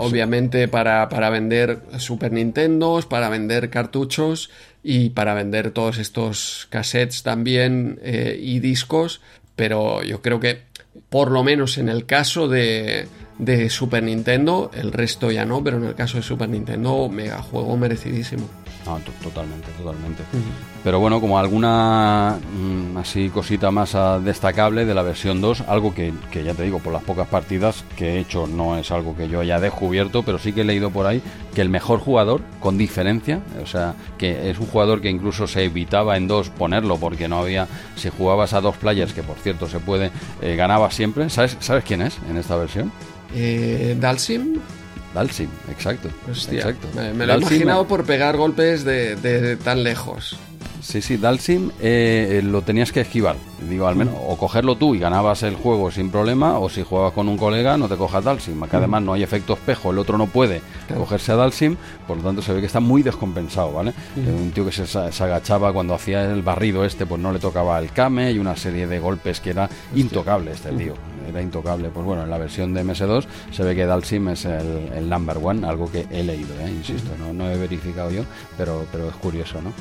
obviamente, 0.00 0.68
para, 0.68 1.08
para, 1.08 1.25
vender 1.30 1.80
Super 1.98 2.32
Nintendos, 2.32 3.06
para 3.06 3.28
vender 3.28 3.70
cartuchos 3.70 4.50
y 4.82 5.10
para 5.10 5.34
vender 5.34 5.70
todos 5.70 5.98
estos 5.98 6.66
cassettes 6.70 7.22
también 7.22 7.98
eh, 8.02 8.38
y 8.40 8.60
discos. 8.60 9.20
Pero 9.56 10.02
yo 10.02 10.22
creo 10.22 10.40
que, 10.40 10.62
por 11.08 11.30
lo 11.30 11.42
menos 11.42 11.78
en 11.78 11.88
el 11.88 12.06
caso 12.06 12.48
de, 12.48 13.08
de 13.38 13.70
Super 13.70 14.02
Nintendo, 14.02 14.70
el 14.74 14.92
resto 14.92 15.30
ya 15.30 15.44
no, 15.44 15.62
pero 15.62 15.78
en 15.78 15.84
el 15.84 15.94
caso 15.94 16.18
de 16.18 16.22
Super 16.22 16.48
Nintendo, 16.48 17.08
mega 17.08 17.42
juego 17.42 17.76
merecidísimo. 17.76 18.48
No, 18.86 19.00
totalmente, 19.22 19.68
totalmente. 19.72 20.22
Pero 20.84 21.00
bueno, 21.00 21.20
como 21.20 21.38
alguna 21.38 22.38
mm, 22.38 22.96
así 22.96 23.28
cosita 23.30 23.72
más 23.72 23.96
ah, 23.96 24.20
destacable 24.20 24.84
de 24.84 24.94
la 24.94 25.02
versión 25.02 25.40
2, 25.40 25.62
algo 25.62 25.92
que, 25.92 26.12
que, 26.30 26.44
ya 26.44 26.54
te 26.54 26.62
digo, 26.62 26.78
por 26.78 26.92
las 26.92 27.02
pocas 27.02 27.26
partidas 27.26 27.84
que 27.96 28.14
he 28.14 28.20
hecho 28.20 28.46
no 28.46 28.78
es 28.78 28.92
algo 28.92 29.16
que 29.16 29.28
yo 29.28 29.40
haya 29.40 29.58
descubierto, 29.58 30.22
pero 30.22 30.38
sí 30.38 30.52
que 30.52 30.60
he 30.60 30.64
leído 30.64 30.90
por 30.90 31.06
ahí 31.06 31.20
que 31.52 31.62
el 31.62 31.68
mejor 31.68 31.98
jugador, 31.98 32.42
con 32.60 32.78
diferencia, 32.78 33.40
o 33.62 33.66
sea, 33.66 33.94
que 34.18 34.50
es 34.50 34.58
un 34.58 34.66
jugador 34.66 35.00
que 35.00 35.10
incluso 35.10 35.46
se 35.46 35.64
evitaba 35.64 36.16
en 36.16 36.28
dos 36.28 36.50
ponerlo 36.50 36.96
porque 36.98 37.28
no 37.28 37.38
había, 37.38 37.66
si 37.96 38.10
jugabas 38.10 38.52
a 38.52 38.60
dos 38.60 38.76
players, 38.76 39.12
que 39.12 39.22
por 39.22 39.36
cierto 39.38 39.66
se 39.68 39.80
puede, 39.80 40.12
eh, 40.42 40.54
ganaba 40.54 40.90
siempre. 40.90 41.28
¿Sabes, 41.30 41.56
¿Sabes 41.60 41.82
quién 41.82 42.02
es 42.02 42.18
en 42.30 42.36
esta 42.36 42.56
versión? 42.56 42.92
Eh, 43.34 43.96
Dalsim. 43.98 44.60
Dalsim, 45.16 45.48
exacto. 45.70 46.10
exacto. 46.28 46.88
Me, 46.94 47.26
lo 47.26 47.32
he 47.32 47.36
imaginado 47.38 47.88
por 47.88 48.04
pegar 48.04 48.36
golpes 48.36 48.84
de, 48.84 49.56
tan 49.64 49.82
lejos. 49.82 50.36
Sí, 50.80 51.02
sí, 51.02 51.16
Dalsim 51.16 51.70
eh, 51.80 52.40
lo 52.44 52.62
tenías 52.62 52.92
que 52.92 53.00
esquivar, 53.00 53.36
digo, 53.68 53.86
al 53.86 53.96
menos, 53.96 54.14
o 54.26 54.36
cogerlo 54.36 54.76
tú 54.76 54.94
y 54.94 54.98
ganabas 54.98 55.42
el 55.42 55.54
juego 55.56 55.90
sin 55.90 56.10
problema, 56.10 56.58
o 56.58 56.68
si 56.68 56.82
jugabas 56.82 57.12
con 57.12 57.28
un 57.28 57.36
colega 57.36 57.76
no 57.76 57.88
te 57.88 57.96
cojas 57.96 58.24
Dalsim, 58.24 58.60
que 58.68 58.76
además 58.76 59.02
no 59.02 59.12
hay 59.12 59.22
efecto 59.22 59.54
espejo, 59.54 59.90
el 59.90 59.98
otro 59.98 60.16
no 60.18 60.26
puede 60.26 60.62
cogerse 60.94 61.32
a 61.32 61.36
Dalsim, 61.36 61.76
por 62.06 62.18
lo 62.18 62.22
tanto 62.22 62.42
se 62.42 62.52
ve 62.52 62.60
que 62.60 62.66
está 62.66 62.80
muy 62.80 63.02
descompensado, 63.02 63.72
¿vale? 63.72 63.90
Eh, 64.16 64.30
un 64.30 64.52
tío 64.52 64.64
que 64.64 64.72
se, 64.72 64.86
se, 64.86 65.24
agachaba 65.24 65.72
cuando 65.72 65.94
hacía 65.94 66.24
el 66.24 66.42
barrido 66.42 66.84
este, 66.84 67.06
pues 67.06 67.20
no 67.20 67.32
le 67.32 67.38
tocaba 67.38 67.78
el 67.78 67.90
Kame 67.90 68.32
y 68.32 68.38
una 68.38 68.56
serie 68.56 68.86
de 68.86 68.98
golpes 68.98 69.40
que 69.40 69.50
era 69.50 69.68
intocable 69.94 70.52
este 70.52 70.70
tío 70.72 70.94
era 71.28 71.42
intocable. 71.42 71.88
Pues 71.88 72.04
bueno, 72.04 72.22
en 72.22 72.30
la 72.30 72.38
versión 72.38 72.72
de 72.74 72.84
MS2 72.84 73.24
se 73.50 73.62
ve 73.62 73.74
que 73.74 73.86
Dalsim 73.86 74.28
es 74.28 74.44
el, 74.44 75.08
number 75.08 75.38
one, 75.42 75.66
algo 75.66 75.90
que 75.90 76.06
he 76.10 76.22
leído, 76.22 76.54
¿eh? 76.60 76.70
insisto, 76.70 77.10
no, 77.18 77.32
no, 77.32 77.50
he 77.50 77.56
verificado 77.56 78.10
yo, 78.10 78.22
pero, 78.56 78.86
pero 78.90 79.08
es 79.08 79.14
curioso, 79.16 79.60
¿no? 79.60 79.72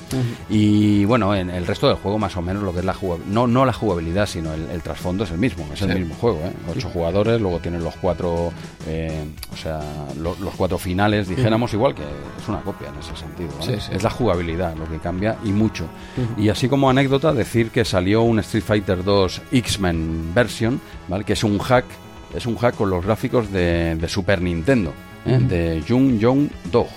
Y 0.49 0.94
Y 0.95 1.03
bueno, 1.03 1.35
en 1.35 1.49
el 1.49 1.67
resto 1.67 1.89
del 1.89 1.97
juego 1.97 2.17
más 2.17 2.37
o 2.37 2.41
menos 2.41 2.63
lo 2.63 2.71
que 2.71 2.79
es 2.79 2.85
la 2.85 2.93
jugabilidad, 2.93 3.33
no, 3.33 3.47
no 3.47 3.65
la 3.65 3.73
jugabilidad, 3.73 4.25
sino 4.27 4.53
el, 4.53 4.81
trasfondo 4.81 5.25
es 5.25 5.31
el 5.31 5.37
mismo, 5.37 5.67
es 5.73 5.81
el 5.81 5.99
mismo 5.99 6.15
juego, 6.15 6.39
¿eh? 6.45 6.53
Ocho 6.73 6.89
jugadores, 6.89 7.41
luego 7.41 7.59
tienen 7.59 7.83
los 7.83 7.97
cuatro, 7.97 8.53
eh, 8.87 9.25
o 9.51 9.57
sea, 9.57 9.81
los 10.17 10.55
cuatro 10.55 10.77
finales, 10.77 11.27
dijéramos, 11.27 11.73
igual 11.73 11.95
que 11.95 12.03
es 12.03 12.47
una 12.47 12.61
copia 12.61 12.87
en 12.87 12.99
ese 12.99 13.13
sentido. 13.13 13.49
Es 13.91 14.03
la 14.03 14.09
jugabilidad 14.09 14.73
lo 14.77 14.87
que 14.87 14.99
cambia 14.99 15.35
y 15.43 15.49
mucho. 15.49 15.85
Y 16.37 16.47
así 16.47 16.69
como 16.69 16.89
anécdota, 16.89 17.33
decir 17.33 17.71
que 17.71 17.83
salió 17.83 18.21
un 18.21 18.39
Street 18.39 18.63
Fighter 18.63 19.03
2 19.03 19.41
X-Men 19.51 20.31
version, 20.33 20.79
¿vale? 21.09 21.25
Que 21.25 21.33
es 21.33 21.43
un 21.43 21.59
hack, 21.59 21.85
es 22.33 22.45
un 22.45 22.55
hack 22.55 22.75
con 22.75 22.89
los 22.89 23.03
gráficos 23.03 23.51
de, 23.51 24.01
Super 24.07 24.41
Nintendo, 24.41 24.93
¿eh? 25.25 25.39
de 25.39 25.83
Jung 25.85 26.19
Jong 26.21 26.47
Dog. 26.71 26.87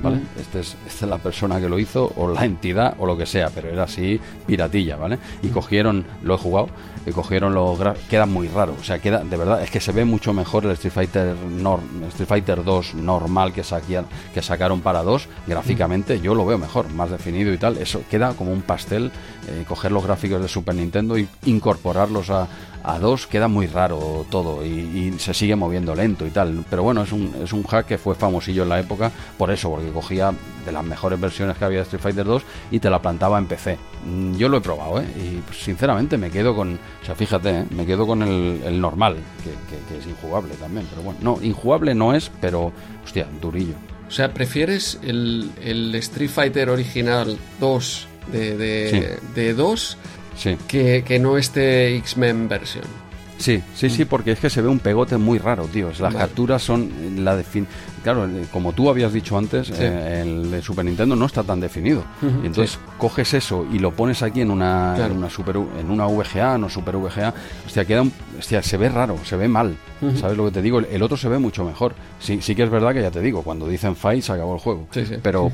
¿Vale? 0.00 0.20
Este 0.38 0.60
es, 0.60 0.76
esta 0.86 1.06
es 1.06 1.10
la 1.10 1.18
persona 1.18 1.60
que 1.60 1.68
lo 1.68 1.78
hizo, 1.78 2.12
o 2.16 2.28
la 2.28 2.44
entidad, 2.44 2.94
o 2.98 3.06
lo 3.06 3.16
que 3.16 3.26
sea, 3.26 3.50
pero 3.50 3.68
era 3.68 3.84
así 3.84 4.20
piratilla, 4.46 4.96
¿vale? 4.96 5.18
Y 5.42 5.48
cogieron, 5.48 6.04
lo 6.22 6.34
he 6.34 6.38
jugado, 6.38 6.68
y 7.06 7.12
cogieron 7.12 7.54
los 7.54 7.78
queda 8.08 8.26
muy 8.26 8.48
raro, 8.48 8.74
o 8.78 8.84
sea, 8.84 8.98
queda, 8.98 9.22
de 9.22 9.36
verdad, 9.36 9.62
es 9.62 9.70
que 9.70 9.80
se 9.80 9.92
ve 9.92 10.04
mucho 10.04 10.32
mejor 10.32 10.64
el 10.64 10.72
Street 10.72 10.92
Fighter, 10.92 11.36
Street 12.08 12.28
Fighter 12.28 12.64
2 12.64 12.94
normal 12.94 13.52
que, 13.52 13.62
que 14.34 14.42
sacaron 14.42 14.80
para 14.80 15.02
2, 15.02 15.28
gráficamente 15.46 16.20
yo 16.20 16.34
lo 16.34 16.44
veo 16.44 16.58
mejor, 16.58 16.90
más 16.90 17.10
definido 17.10 17.52
y 17.52 17.58
tal, 17.58 17.76
eso 17.78 18.02
queda 18.10 18.34
como 18.34 18.52
un 18.52 18.62
pastel, 18.62 19.12
eh, 19.48 19.64
coger 19.68 19.92
los 19.92 20.04
gráficos 20.04 20.42
de 20.42 20.48
Super 20.48 20.74
Nintendo 20.74 21.16
y 21.16 21.28
incorporarlos 21.44 22.30
a, 22.30 22.48
a 22.86 22.98
dos 23.00 23.26
queda 23.26 23.48
muy 23.48 23.66
raro 23.66 24.24
todo 24.30 24.64
y, 24.64 25.14
se 25.18 25.34
sigue 25.34 25.56
moviendo 25.56 25.94
lento 25.94 26.26
y 26.26 26.30
tal. 26.30 26.64
Pero 26.70 26.82
bueno, 26.82 27.02
es 27.02 27.12
un, 27.12 27.34
es 27.42 27.52
un 27.52 27.64
hack 27.64 27.86
que 27.86 27.98
fue 27.98 28.14
famosillo 28.14 28.62
en 28.62 28.68
la 28.68 28.80
época 28.80 29.10
por 29.36 29.50
eso, 29.50 29.70
porque 29.70 29.90
cogía 29.90 30.32
de 30.66 30.72
las 30.72 30.84
mejores 30.84 31.18
versiones 31.18 31.56
que 31.56 31.64
había 31.64 31.78
de 31.78 31.84
Street 31.84 32.02
Fighter 32.02 32.26
2 32.26 32.42
y 32.72 32.78
te 32.80 32.90
la 32.90 33.00
plantaba 33.00 33.38
en 33.38 33.46
PC. 33.46 33.78
Mm, 34.04 34.34
yo 34.36 34.48
lo 34.48 34.58
he 34.58 34.60
probado, 34.60 35.00
¿eh? 35.00 35.06
Y 35.16 35.36
pues, 35.38 35.58
sinceramente 35.62 36.18
me 36.18 36.30
quedo 36.30 36.54
con, 36.54 36.74
o 36.74 37.04
sea, 37.04 37.14
fíjate, 37.14 37.60
¿eh? 37.60 37.64
me 37.70 37.86
quedo 37.86 38.06
con 38.06 38.22
el, 38.22 38.80
normal, 38.80 39.16
que, 39.42 39.96
es 39.96 40.06
injugable 40.06 40.54
también. 40.56 40.86
Pero 40.90 41.02
bueno, 41.02 41.20
no, 41.22 41.38
injugable 41.42 41.94
no 41.94 42.14
es, 42.14 42.30
pero, 42.40 42.72
hostia, 43.04 43.26
durillo. 43.40 43.74
O 44.06 44.10
sea, 44.10 44.34
¿prefieres 44.34 45.00
el, 45.02 45.50
el 45.62 45.94
Street 45.94 46.30
Fighter 46.30 46.68
original 46.68 47.38
2 47.60 48.08
de, 48.32 48.56
de, 48.56 49.18
de 49.34 49.54
2 49.54 49.98
sí. 50.36 50.56
que, 50.68 51.18
no 51.20 51.36
esté 51.36 51.96
X-Men 51.96 52.48
versión. 52.48 52.84
Sí, 53.38 53.62
sí, 53.74 53.90
sí, 53.90 54.04
porque 54.04 54.32
es 54.32 54.40
que 54.40 54.50
se 54.50 54.62
ve 54.62 54.68
un 54.68 54.78
pegote 54.78 55.16
muy 55.16 55.38
raro, 55.38 55.64
tío. 55.66 55.90
Las 55.98 56.14
capturas 56.14 56.62
son 56.62 57.24
la 57.24 57.36
defin 57.36 57.66
Claro, 58.02 58.28
como 58.52 58.72
tú 58.72 58.88
habías 58.88 59.12
dicho 59.12 59.36
antes, 59.36 59.68
eh, 59.70 60.22
el 60.22 60.48
de 60.48 60.62
Super 60.62 60.84
Nintendo 60.84 61.16
no 61.16 61.26
está 61.26 61.42
tan 61.42 61.58
definido. 61.58 62.04
y 62.22 62.46
entonces 62.46 62.78
coges 62.98 63.34
eso 63.34 63.66
y 63.72 63.80
lo 63.80 63.90
pones 63.90 64.22
aquí 64.22 64.42
en 64.42 64.52
una, 64.52 64.96
en 64.96 65.16
una 65.16 65.28
super 65.28 65.56
en 65.56 65.90
una 65.90 66.06
VGA, 66.06 66.56
no 66.56 66.68
Super 66.68 66.96
VGA, 66.98 67.34
hostia, 67.66 67.84
queda 67.84 68.04
hostia, 68.38 68.62
se 68.62 68.76
ve 68.76 68.88
raro, 68.90 69.18
se 69.24 69.34
ve 69.34 69.48
mal. 69.48 69.76
¿Sabes 70.20 70.36
lo 70.36 70.44
que 70.44 70.52
te 70.52 70.62
digo? 70.62 70.78
El, 70.78 71.02
otro 71.02 71.16
se 71.16 71.28
ve 71.28 71.38
mucho 71.38 71.64
mejor. 71.64 71.94
Sí, 72.20 72.40
sí 72.42 72.54
que 72.54 72.62
es 72.62 72.70
verdad 72.70 72.94
que 72.94 73.02
ya 73.02 73.10
te 73.10 73.20
digo, 73.20 73.42
cuando 73.42 73.66
dicen 73.66 73.96
fight 73.96 74.22
se 74.22 74.32
acabó 74.32 74.54
el 74.54 74.60
juego. 74.60 74.86
Pero 75.22 75.50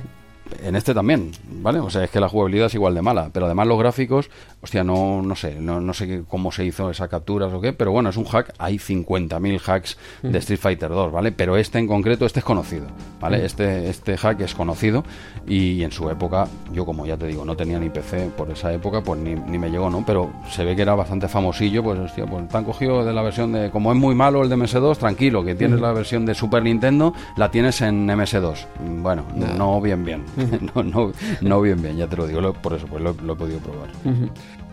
en 0.63 0.77
este 0.77 0.95
también, 0.95 1.31
¿vale? 1.61 1.79
O 1.79 1.91
sea, 1.91 2.05
es 2.05 2.11
que 2.11 2.21
la 2.21 2.29
jugabilidad 2.29 2.67
es 2.67 2.75
igual 2.75 2.95
de 2.95 3.03
mala, 3.03 3.31
pero 3.33 3.47
además 3.47 3.67
los 3.67 3.79
gráficos, 3.79 4.31
hostia, 4.61 4.85
no, 4.85 5.23
no 5.23 5.37
sé, 5.37 5.57
no, 5.61 5.81
no 5.81 5.95
sé 5.95 6.23
cómo 6.29 6.53
se 6.53 6.65
hizo 6.65 6.91
esa 6.91 7.09
captura 7.09 7.47
o 7.47 7.61
qué, 7.61 7.73
pero 7.73 7.93
bueno, 7.93 8.11
es 8.11 8.17
un 8.17 8.25
hack, 8.25 8.55
hay 8.59 8.77
50.000 8.77 9.61
hacks 9.67 9.99
de 10.23 10.39
Street 10.39 10.61
Fighter 10.61 10.91
2, 10.91 11.13
¿vale? 11.13 11.33
Pero 11.33 11.57
este 11.57 11.79
en 11.79 11.87
concreto, 11.87 12.27
este 12.27 12.41
es 12.41 12.45
conocido, 12.45 12.87
¿vale? 13.21 13.45
Este, 13.45 13.89
este 13.89 14.17
hack 14.17 14.41
es 14.41 14.55
conocido 14.55 15.05
y 15.47 15.83
en 15.83 15.93
su 15.93 16.09
época, 16.11 16.49
yo 16.73 16.85
como 16.85 17.07
ya 17.07 17.17
te 17.17 17.27
digo, 17.27 17.45
no 17.45 17.57
tenía 17.57 17.79
ni 17.79 17.91
PC 17.91 18.31
por 18.37 18.51
esa 18.51 18.73
época, 18.73 19.03
pues 19.03 19.21
ni, 19.21 19.35
ni 19.35 19.59
me 19.59 19.71
llegó, 19.71 19.91
¿no? 19.91 20.05
Pero 20.07 20.31
se 20.51 20.65
ve 20.65 20.77
que 20.77 20.83
era 20.83 20.95
bastante 20.95 21.29
famosillo, 21.29 21.83
pues 21.83 21.99
hostia, 21.99 22.27
pues 22.27 22.49
te 22.49 22.57
han 22.57 22.65
cogido 22.65 23.05
de 23.05 23.13
la 23.13 23.23
versión 23.23 23.53
de, 23.53 23.71
como 23.71 23.93
es 23.93 23.99
muy 23.99 24.15
malo 24.15 24.43
el 24.43 24.49
de 24.49 24.57
MS2, 24.57 24.97
tranquilo, 24.99 25.45
que 25.45 25.55
tienes 25.55 25.81
la 25.81 25.93
versión 25.93 26.27
de 26.27 26.35
Super 26.35 26.63
Nintendo, 26.63 27.15
la 27.37 27.51
tienes 27.51 27.81
en 27.81 28.07
MS2. 28.07 28.67
Bueno, 29.03 29.25
no 29.57 29.81
bien 29.81 30.05
bien. 30.05 30.25
no, 30.75 30.83
no, 30.83 31.13
no 31.41 31.61
bien, 31.61 31.83
bien, 31.83 31.97
ya 31.97 32.07
te 32.07 32.17
lo 32.17 32.27
digo, 32.27 32.53
por 32.55 32.75
eso 32.75 32.87
pues 32.87 33.03
lo, 33.03 33.11
he 33.11 33.37
podido 33.37 33.59
probar. 33.61 33.91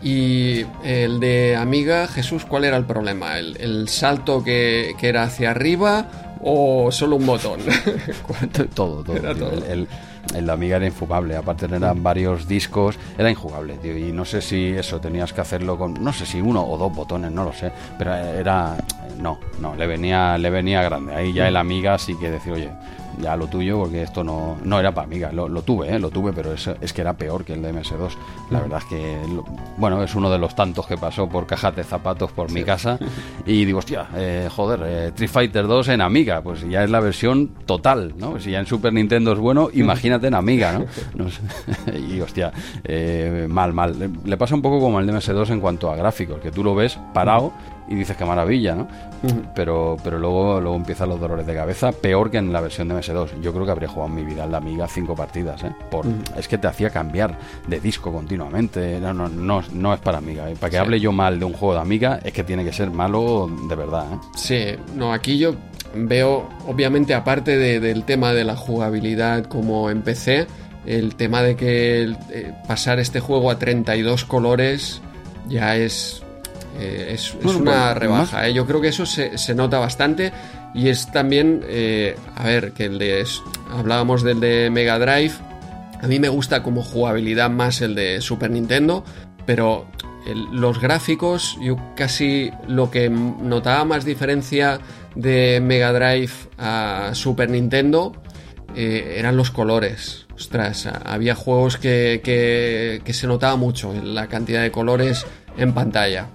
Y 0.02 0.64
el 0.82 1.20
de 1.20 1.56
Amiga, 1.56 2.06
Jesús, 2.06 2.44
¿cuál 2.44 2.64
era 2.64 2.76
el 2.76 2.84
problema? 2.84 3.38
¿El, 3.38 3.88
salto 3.88 4.42
que, 4.42 4.94
era 5.00 5.24
hacia 5.24 5.50
arriba 5.50 6.36
o 6.42 6.90
solo 6.90 7.16
un 7.16 7.26
botón? 7.26 7.60
todo, 8.74 9.02
todo. 9.04 9.14
El, 9.68 9.86
el, 10.34 10.46
de 10.46 10.52
Amiga 10.52 10.76
era 10.76 10.86
infumable, 10.86 11.36
aparte 11.36 11.66
eran 11.66 12.02
varios 12.02 12.48
discos, 12.48 12.98
era 13.18 13.30
injugable, 13.30 13.76
tío, 13.76 13.96
y 13.96 14.10
no 14.12 14.24
sé 14.24 14.40
si 14.40 14.68
eso 14.68 15.00
tenías 15.00 15.34
que 15.34 15.42
hacerlo 15.42 15.76
con, 15.76 15.94
no 16.02 16.12
sé 16.12 16.24
si 16.24 16.40
uno 16.40 16.66
o 16.66 16.78
dos 16.78 16.94
botones, 16.94 17.30
no 17.30 17.44
lo 17.44 17.52
sé, 17.52 17.70
pero 17.98 18.14
era, 18.14 18.76
no, 19.20 19.38
no, 19.60 19.74
le 19.74 19.86
venía, 19.86 20.38
le 20.38 20.48
venía 20.48 20.82
grande, 20.82 21.14
ahí 21.14 21.32
ya 21.32 21.46
el 21.46 21.56
Amiga 21.56 21.98
sí 21.98 22.16
que 22.16 22.30
decía, 22.30 22.52
oye, 22.54 22.70
ya 23.20 23.36
lo 23.36 23.46
tuyo, 23.46 23.78
porque 23.78 24.02
esto 24.02 24.24
no, 24.24 24.58
no 24.64 24.78
era 24.80 24.92
para 24.92 25.06
Amiga. 25.06 25.32
Lo, 25.32 25.48
tuve, 25.62 25.94
¿eh? 25.94 25.98
lo 25.98 26.10
tuve, 26.10 26.32
pero 26.32 26.52
es, 26.52 26.68
es, 26.80 26.92
que 26.92 27.00
era 27.00 27.14
peor 27.14 27.44
que 27.44 27.54
el 27.54 27.62
de 27.62 27.72
MS2. 27.72 28.10
La 28.50 28.58
mm. 28.58 28.62
verdad 28.62 28.78
es 28.78 28.84
que, 28.86 29.18
bueno, 29.76 30.02
es 30.02 30.14
uno 30.14 30.30
de 30.30 30.38
los 30.38 30.54
tantos 30.54 30.86
que 30.86 30.96
pasó 30.96 31.28
por 31.28 31.46
cajas 31.46 31.74
de 31.76 31.84
zapatos 31.84 32.32
por 32.32 32.50
mi 32.50 32.64
casa. 32.64 32.98
Y 33.46 33.64
digo, 33.64 33.78
hostia, 33.78 34.06
eh, 34.14 34.48
joder, 34.54 34.82
eh, 34.84 35.06
Street 35.08 35.30
Fighter 35.30 35.66
2 35.66 35.88
en 35.88 36.00
Amiga, 36.02 36.42
pues 36.42 36.68
ya 36.68 36.84
es 36.84 36.90
la 36.90 37.00
versión 37.00 37.48
total, 37.66 38.14
¿no? 38.16 38.38
Si 38.38 38.50
ya 38.50 38.60
en 38.60 38.66
Super 38.66 38.92
Nintendo 38.92 39.32
es 39.32 39.38
bueno, 39.38 39.70
imagínate 39.72 40.28
en 40.28 40.34
Amiga, 40.34 40.72
¿no? 41.14 41.26
y 41.98 42.20
hostia, 42.20 42.52
mal, 43.48 43.72
mal. 43.72 43.96
Le, 44.24 44.36
pasa 44.36 44.54
un 44.54 44.62
poco 44.62 44.78
como 44.78 45.00
el 45.00 45.06
de 45.06 45.14
MS2 45.14 45.50
en 45.50 45.60
cuanto 45.60 45.90
a 45.90 45.96
gráficos, 45.96 46.38
que 46.40 46.50
tú 46.50 46.62
lo 46.62 46.74
ves 46.74 46.98
parado 47.12 47.52
y 47.90 47.96
dices 47.96 48.16
que 48.16 48.24
maravilla, 48.24 48.76
¿no? 48.76 48.86
Pero, 49.54 49.96
pero 50.02 50.18
luego, 50.18 50.60
luego 50.60 50.76
empiezan 50.76 51.08
los 51.08 51.20
dolores 51.20 51.44
de 51.44 51.54
cabeza, 51.54 51.90
peor 51.92 52.30
que 52.30 52.38
en 52.38 52.52
la 52.52 52.60
versión 52.60 52.88
de 52.88 52.94
MS2. 53.12 53.40
Yo 53.40 53.52
creo 53.52 53.64
que 53.64 53.70
habría 53.72 53.88
jugado 53.88 54.08
en 54.10 54.16
mi 54.16 54.24
vida 54.24 54.44
en 54.44 54.52
la 54.52 54.58
Amiga 54.58 54.86
cinco 54.88 55.14
partidas, 55.14 55.62
¿eh? 55.64 55.72
Por, 55.90 56.06
Es 56.36 56.48
que 56.48 56.58
te 56.58 56.66
hacía 56.66 56.90
cambiar 56.90 57.38
de 57.66 57.80
disco 57.80 58.12
continuamente. 58.12 58.98
No, 59.00 59.12
no, 59.12 59.28
no, 59.28 59.62
no 59.72 59.94
es 59.94 60.00
para 60.00 60.18
Amiga. 60.18 60.50
¿eh? 60.50 60.56
Para 60.58 60.70
que 60.70 60.78
hable 60.78 61.00
yo 61.00 61.12
mal 61.12 61.38
de 61.38 61.44
un 61.44 61.52
juego 61.52 61.74
de 61.74 61.80
Amiga, 61.80 62.20
es 62.22 62.32
que 62.32 62.44
tiene 62.44 62.64
que 62.64 62.72
ser 62.72 62.90
malo 62.90 63.50
de 63.68 63.74
verdad, 63.74 64.06
¿eh? 64.12 64.18
Sí, 64.36 64.64
no, 64.94 65.12
aquí 65.12 65.38
yo 65.38 65.54
veo, 65.94 66.48
obviamente, 66.66 67.14
aparte 67.14 67.56
del 67.56 68.04
tema 68.04 68.32
de 68.32 68.44
la 68.44 68.56
jugabilidad 68.56 69.44
como 69.46 69.90
en 69.90 70.02
PC, 70.02 70.46
el 70.86 71.14
tema 71.16 71.42
de 71.42 71.56
que 71.56 72.14
eh, 72.30 72.54
pasar 72.66 72.98
este 73.00 73.20
juego 73.20 73.50
a 73.50 73.58
32 73.58 74.24
colores 74.24 75.02
ya 75.48 75.76
es 75.76 76.22
eh, 76.78 77.10
es, 77.12 77.34
una 77.34 77.94
rebaja. 77.94 78.48
¿eh? 78.48 78.54
Yo 78.54 78.66
creo 78.66 78.80
que 78.80 78.88
eso 78.88 79.04
se, 79.04 79.54
nota 79.54 79.78
bastante 79.78 80.32
y 80.74 80.88
es 80.88 81.10
también, 81.10 81.62
eh, 81.66 82.16
a 82.36 82.44
ver, 82.44 82.72
que 82.72 82.86
el 82.86 82.98
de... 82.98 83.26
Hablábamos 83.70 84.22
del 84.22 84.40
de 84.40 84.70
Mega 84.70 84.98
Drive. 84.98 85.32
A 86.00 86.06
mí 86.06 86.18
me 86.18 86.28
gusta 86.28 86.62
como 86.62 86.82
jugabilidad 86.82 87.50
más 87.50 87.80
el 87.80 87.94
de 87.94 88.20
Super 88.20 88.50
Nintendo, 88.50 89.04
pero 89.46 89.86
los 90.52 90.80
gráficos, 90.80 91.56
yo 91.60 91.76
casi 91.96 92.50
lo 92.66 92.90
que 92.90 93.10
notaba 93.10 93.84
más 93.84 94.04
diferencia 94.04 94.80
de 95.14 95.60
Mega 95.62 95.92
Drive 95.92 96.32
a 96.58 97.10
Super 97.14 97.50
Nintendo 97.50 98.12
eran 98.74 99.36
los 99.36 99.50
colores. 99.50 100.26
Ostras, 100.34 100.88
había 101.04 101.34
juegos 101.34 101.76
que, 101.76 102.20
que 102.22 103.12
se 103.12 103.26
notaba 103.26 103.56
mucho 103.56 103.92
la 104.02 104.26
cantidad 104.26 104.62
de 104.62 104.70
colores 104.70 105.26
en 105.56 105.74
pantalla. 105.74 106.28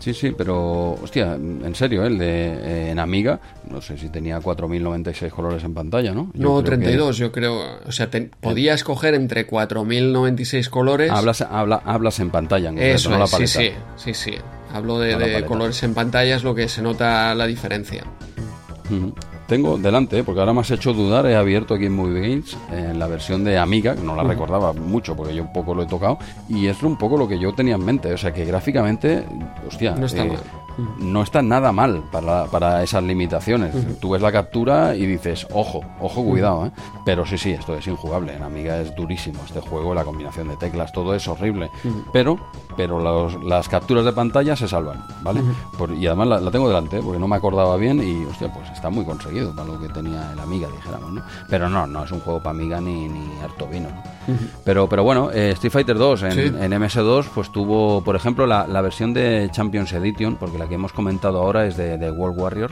Sí, 0.00 0.14
sí, 0.14 0.32
pero, 0.36 0.92
hostia, 0.94 1.34
en 1.34 1.74
serio, 1.74 2.04
el 2.04 2.18
de 2.18 2.26
eh, 2.26 2.90
en 2.90 2.98
Amiga, 2.98 3.38
no 3.70 3.80
sé 3.82 3.98
si 3.98 4.08
tenía 4.08 4.40
4.096 4.40 5.28
colores 5.30 5.62
en 5.62 5.74
pantalla, 5.74 6.12
¿no? 6.12 6.30
no, 6.34 6.62
32, 6.62 7.18
yo 7.18 7.30
creo. 7.30 7.60
O 7.86 7.92
sea, 7.92 8.08
podía 8.40 8.74
escoger 8.74 9.14
entre 9.14 9.46
4.096 9.46 10.68
colores. 10.70 11.10
Hablas, 11.10 11.42
habla, 11.42 11.82
hablas 11.84 12.18
en 12.20 12.30
pantalla, 12.30 12.70
en 12.70 12.78
Eso 12.78 13.10
no 13.10 13.26
sí, 13.26 13.46
sí, 13.46 13.70
sí, 13.96 14.14
sí. 14.14 14.34
Hablo 14.72 14.98
de, 14.98 15.44
colores 15.44 15.82
en 15.82 15.94
pantalla, 15.94 16.36
es 16.36 16.44
lo 16.44 16.54
que 16.54 16.68
se 16.68 16.80
nota 16.80 17.34
la 17.34 17.46
diferencia 17.46 18.04
tengo 19.50 19.76
delante, 19.76 20.22
porque 20.22 20.38
ahora 20.38 20.52
me 20.52 20.60
has 20.60 20.70
hecho 20.70 20.92
dudar, 20.92 21.26
he 21.26 21.34
abierto 21.34 21.74
aquí 21.74 21.86
en 21.86 21.96
Movie 21.96 22.20
Games 22.20 22.56
en 22.70 23.00
la 23.00 23.08
versión 23.08 23.42
de 23.42 23.58
Amiga, 23.58 23.96
que 23.96 24.00
no 24.00 24.14
la 24.14 24.22
recordaba 24.22 24.72
mucho 24.72 25.16
porque 25.16 25.34
yo 25.34 25.42
un 25.42 25.52
poco 25.52 25.74
lo 25.74 25.82
he 25.82 25.86
tocado, 25.86 26.18
y 26.48 26.68
es 26.68 26.80
un 26.84 26.96
poco 26.96 27.16
lo 27.16 27.26
que 27.26 27.36
yo 27.36 27.52
tenía 27.52 27.74
en 27.74 27.84
mente, 27.84 28.12
o 28.12 28.16
sea 28.16 28.32
que 28.32 28.44
gráficamente, 28.44 29.24
hostia, 29.66 29.96
no 29.96 30.06
está 30.06 30.24
eh, 30.24 30.28
mal. 30.28 30.38
No 30.98 31.22
está 31.22 31.42
nada 31.42 31.72
mal 31.72 32.02
para, 32.10 32.44
para 32.46 32.82
esas 32.82 33.02
limitaciones. 33.02 33.74
Tú 34.00 34.10
ves 34.10 34.22
la 34.22 34.32
captura 34.32 34.94
y 34.96 35.06
dices, 35.06 35.46
ojo, 35.52 35.80
ojo, 36.00 36.22
cuidado, 36.24 36.66
¿eh? 36.66 36.70
Pero 37.04 37.26
sí, 37.26 37.36
sí, 37.38 37.52
esto 37.52 37.74
es 37.76 37.86
injugable. 37.86 38.34
En 38.34 38.42
Amiga 38.42 38.78
es 38.80 38.94
durísimo 38.94 39.40
este 39.44 39.60
juego, 39.60 39.94
la 39.94 40.04
combinación 40.04 40.48
de 40.48 40.56
teclas, 40.56 40.92
todo 40.92 41.14
es 41.14 41.26
horrible. 41.28 41.70
Pero 42.12 42.38
pero 42.76 42.98
los- 43.00 43.42
las 43.44 43.68
capturas 43.68 44.04
de 44.04 44.12
pantalla 44.12 44.56
se 44.56 44.66
salvan, 44.68 45.04
¿vale? 45.22 45.42
Por- 45.76 45.92
y 45.92 46.06
además 46.06 46.28
la, 46.28 46.40
la 46.40 46.50
tengo 46.50 46.68
delante, 46.68 46.98
¿eh? 46.98 47.02
porque 47.04 47.18
no 47.18 47.28
me 47.28 47.36
acordaba 47.36 47.76
bien 47.76 48.00
y, 48.02 48.24
hostia, 48.24 48.50
pues 48.52 48.70
está 48.70 48.88
muy 48.88 49.04
conseguido 49.04 49.54
para 49.54 49.68
lo 49.68 49.80
que 49.80 49.88
tenía 49.88 50.32
el 50.32 50.38
Amiga, 50.40 50.68
dijéramos, 50.74 51.12
¿no? 51.12 51.22
Pero 51.48 51.68
no, 51.68 51.86
no 51.86 52.04
es 52.04 52.10
un 52.12 52.20
juego 52.20 52.38
para 52.38 52.50
Amiga 52.50 52.80
ni, 52.80 53.08
ni 53.08 53.38
harto 53.42 53.66
vino, 53.66 53.88
¿no? 53.90 54.02
Pero, 54.64 54.88
pero 54.88 55.02
bueno, 55.04 55.30
eh, 55.32 55.50
Street 55.52 55.72
Fighter 55.72 55.96
2 55.98 56.22
en, 56.24 56.32
Sí. 56.32 56.40
en 56.40 56.72
MS2 56.72 57.26
pues 57.34 57.50
tuvo, 57.50 58.02
por 58.02 58.16
ejemplo, 58.16 58.46
la, 58.46 58.66
la 58.66 58.80
versión 58.80 59.12
de 59.12 59.48
Champions 59.52 59.92
Edition, 59.92 60.36
porque 60.36 60.58
la 60.58 60.68
que 60.68 60.74
hemos 60.74 60.92
comentado 60.92 61.38
ahora 61.40 61.66
es 61.66 61.76
de, 61.76 61.98
de 61.98 62.10
World 62.10 62.38
Warrior, 62.38 62.70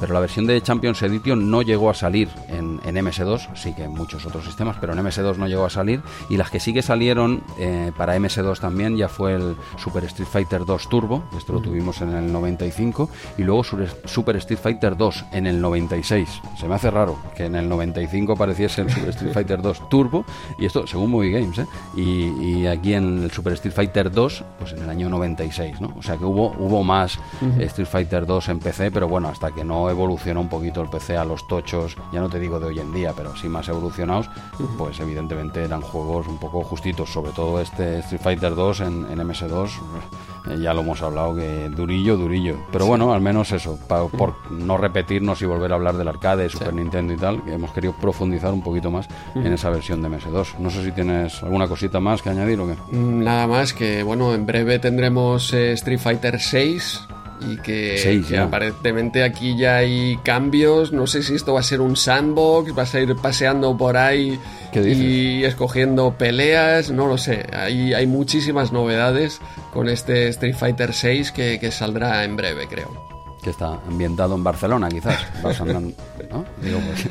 pero 0.00 0.14
la 0.14 0.20
versión 0.20 0.46
de 0.46 0.60
Champions 0.62 1.02
Edition 1.02 1.50
no 1.50 1.62
llegó 1.62 1.90
a 1.90 1.94
salir 1.94 2.28
en, 2.48 2.80
en 2.84 2.96
MS2, 2.96 3.54
sí 3.54 3.74
que 3.74 3.84
en 3.84 3.92
muchos 3.92 4.24
otros 4.26 4.44
sistemas, 4.44 4.76
pero 4.80 4.92
en 4.92 4.98
MS2 5.00 5.36
no 5.36 5.46
llegó 5.48 5.64
a 5.64 5.70
salir, 5.70 6.00
y 6.28 6.36
las 6.36 6.50
que 6.50 6.60
sí 6.60 6.72
que 6.72 6.82
salieron 6.82 7.42
eh, 7.58 7.92
para 7.96 8.16
MS2 8.16 8.58
también 8.60 8.96
ya 8.96 9.08
fue 9.08 9.34
el 9.34 9.56
Super 9.76 10.04
Street 10.04 10.28
Fighter 10.30 10.64
2 10.64 10.88
Turbo, 10.88 11.24
esto 11.36 11.52
lo 11.52 11.60
tuvimos 11.60 12.00
en 12.00 12.14
el 12.14 12.32
95, 12.32 13.10
y 13.38 13.42
luego 13.42 13.62
Super 13.64 14.36
Street 14.36 14.58
Fighter 14.62 14.96
2 14.96 15.24
en 15.32 15.46
el 15.46 15.60
96. 15.60 16.28
Se 16.58 16.68
me 16.68 16.74
hace 16.74 16.90
raro 16.90 17.16
que 17.36 17.46
en 17.46 17.54
el 17.56 17.68
95 17.68 18.32
apareciese 18.32 18.82
el 18.82 18.90
Super 18.90 19.10
Street 19.10 19.32
Fighter 19.32 19.62
2 19.62 19.88
Turbo, 19.88 20.24
y 20.58 20.66
esto 20.66 20.86
según 20.98 21.12
Movie 21.12 21.30
Games, 21.30 21.58
¿eh? 21.58 21.66
y, 21.94 22.02
y 22.42 22.66
aquí 22.66 22.94
en 22.94 23.22
el 23.22 23.30
Super 23.30 23.52
Street 23.52 23.72
Fighter 23.72 24.10
2, 24.10 24.44
pues 24.58 24.72
en 24.72 24.82
el 24.82 24.90
año 24.90 25.08
96, 25.08 25.80
¿no? 25.80 25.94
O 25.96 26.02
sea 26.02 26.16
que 26.16 26.24
hubo, 26.24 26.52
hubo 26.58 26.82
más 26.82 27.20
Street 27.58 27.86
Fighter 27.86 28.26
2 28.26 28.48
en 28.48 28.58
PC, 28.58 28.90
pero 28.90 29.06
bueno, 29.06 29.28
hasta 29.28 29.52
que 29.52 29.62
no 29.64 29.88
evolucionó 29.88 30.40
un 30.40 30.48
poquito 30.48 30.82
el 30.82 30.88
PC 30.88 31.16
a 31.16 31.24
los 31.24 31.46
tochos, 31.46 31.96
ya 32.12 32.20
no 32.20 32.28
te 32.28 32.40
digo 32.40 32.58
de 32.58 32.66
hoy 32.66 32.80
en 32.80 32.92
día, 32.92 33.12
pero 33.16 33.36
sí 33.36 33.48
más 33.48 33.68
evolucionados, 33.68 34.28
pues 34.76 34.98
evidentemente 34.98 35.62
eran 35.62 35.82
juegos 35.82 36.26
un 36.26 36.38
poco 36.38 36.64
justitos, 36.64 37.10
sobre 37.12 37.30
todo 37.30 37.60
este 37.60 38.00
Street 38.00 38.20
Fighter 38.20 38.54
2 38.56 38.80
en, 38.80 38.86
en 39.10 39.18
MS2, 39.20 39.68
eh, 40.50 40.58
ya 40.60 40.74
lo 40.74 40.80
hemos 40.80 41.00
hablado 41.02 41.34
que 41.36 41.68
durillo, 41.70 42.16
durillo. 42.16 42.56
Pero 42.72 42.86
bueno, 42.86 43.12
al 43.12 43.20
menos 43.20 43.52
eso, 43.52 43.78
pa- 43.88 44.06
por 44.08 44.34
no 44.50 44.76
repetirnos 44.76 45.40
y 45.42 45.46
volver 45.46 45.72
a 45.72 45.74
hablar 45.76 45.96
del 45.96 46.08
arcade, 46.08 46.48
Super 46.48 46.74
Nintendo 46.74 47.12
y 47.12 47.16
tal, 47.16 47.42
que 47.44 47.52
hemos 47.54 47.72
querido 47.72 47.92
profundizar 47.94 48.52
un 48.52 48.62
poquito 48.62 48.90
más 48.90 49.08
en 49.34 49.52
esa 49.52 49.70
versión 49.70 50.02
de 50.02 50.08
MS2. 50.08 50.58
No 50.58 50.70
sé 50.70 50.84
si 50.84 50.92
tienes 50.92 51.42
alguna 51.42 51.66
cosita 51.68 52.00
más 52.00 52.22
que 52.22 52.30
añadir 52.30 52.60
o 52.60 52.66
qué. 52.66 52.74
Mm, 52.96 53.24
Nada 53.24 53.46
más 53.46 53.72
que, 53.72 54.02
bueno, 54.02 54.34
en 54.34 54.46
breve 54.46 54.78
tendremos 54.78 55.52
eh, 55.52 55.72
Street 55.72 55.98
Fighter 56.00 56.40
6 56.40 57.06
y 57.40 57.56
que, 57.58 57.98
Seis, 57.98 58.26
que 58.26 58.34
ya. 58.34 58.44
aparentemente 58.44 59.22
aquí 59.22 59.56
ya 59.56 59.76
hay 59.76 60.16
cambios. 60.24 60.92
No 60.92 61.06
sé 61.06 61.22
si 61.22 61.34
esto 61.34 61.54
va 61.54 61.60
a 61.60 61.62
ser 61.62 61.80
un 61.80 61.96
sandbox, 61.96 62.74
vas 62.74 62.94
a 62.94 63.00
ir 63.00 63.14
paseando 63.16 63.76
por 63.76 63.96
ahí 63.96 64.38
y 64.74 65.44
escogiendo 65.44 66.16
peleas, 66.16 66.90
no 66.90 67.06
lo 67.06 67.18
sé. 67.18 67.46
Hay, 67.52 67.94
hay 67.94 68.06
muchísimas 68.06 68.72
novedades 68.72 69.40
con 69.72 69.88
este 69.88 70.28
Street 70.28 70.54
Fighter 70.56 70.92
6 70.92 71.32
que, 71.32 71.58
que 71.60 71.70
saldrá 71.70 72.24
en 72.24 72.36
breve, 72.36 72.66
creo. 72.68 73.17
Que 73.48 73.52
está 73.52 73.78
ambientado 73.88 74.34
en 74.34 74.44
Barcelona, 74.44 74.90
quizás. 74.90 75.16
Vas 75.42 75.58
andando, 75.58 75.94
¿no? 76.30 76.44
Digo, 76.60 76.80
pues, 76.86 77.08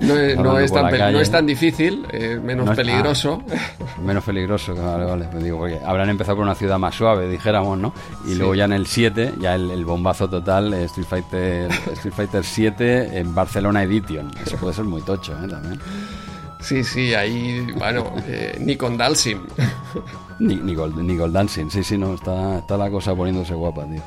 No 0.00 0.16
es, 0.58 0.72
no 0.72 0.80
tan, 0.80 0.90
calle. 0.90 1.12
no 1.12 1.20
es 1.20 1.30
tan 1.30 1.46
difícil, 1.46 2.04
es 2.10 2.42
menos 2.42 2.74
peligroso. 2.74 3.40
Menos 4.04 4.24
peligroso, 4.24 4.74
vale, 4.74 5.04
vale. 5.04 5.28
Pues 5.30 5.44
digo, 5.44 5.58
porque 5.58 5.78
habrán 5.86 6.08
empezado 6.10 6.36
por 6.38 6.44
una 6.44 6.56
ciudad 6.56 6.76
más 6.78 6.94
suave, 6.96 7.28
dijéramos, 7.28 7.78
¿no? 7.78 7.94
Y 8.26 8.30
Sí. 8.30 8.34
luego 8.34 8.56
ya 8.56 8.64
en 8.64 8.72
el 8.72 8.86
7, 8.88 9.34
ya 9.40 9.54
el, 9.54 9.70
el 9.70 9.84
bombazo 9.84 10.28
total, 10.28 10.74
eh, 10.74 10.84
Street 10.86 11.06
Fighter, 11.08 11.70
Street 11.92 12.14
Fighter 12.14 12.44
7 12.44 13.18
en 13.18 13.32
Barcelona 13.32 13.84
Edition. 13.84 14.28
Eso 14.44 14.56
puede 14.56 14.74
ser 14.74 14.84
muy 14.86 15.02
tocho, 15.02 15.34
¿eh? 15.34 15.46
También. 15.48 15.78
Sí, 16.66 16.82
sí, 16.82 17.14
ahí, 17.14 17.64
bueno, 17.78 18.12
eh, 18.26 18.56
ni 18.58 18.74
con 18.74 18.96
Dalsim. 18.96 19.46
Ni, 20.38 20.56
ni, 20.56 20.74
Gold, 20.74 20.98
ni 20.98 21.16
Gold 21.16 21.32
Dancing, 21.32 21.70
sí, 21.70 21.82
sí, 21.82 21.96
no, 21.96 22.12
está, 22.12 22.58
está 22.58 22.76
la 22.76 22.90
cosa 22.90 23.14
poniéndose 23.14 23.54
guapa, 23.54 23.86
tío. 23.86 24.02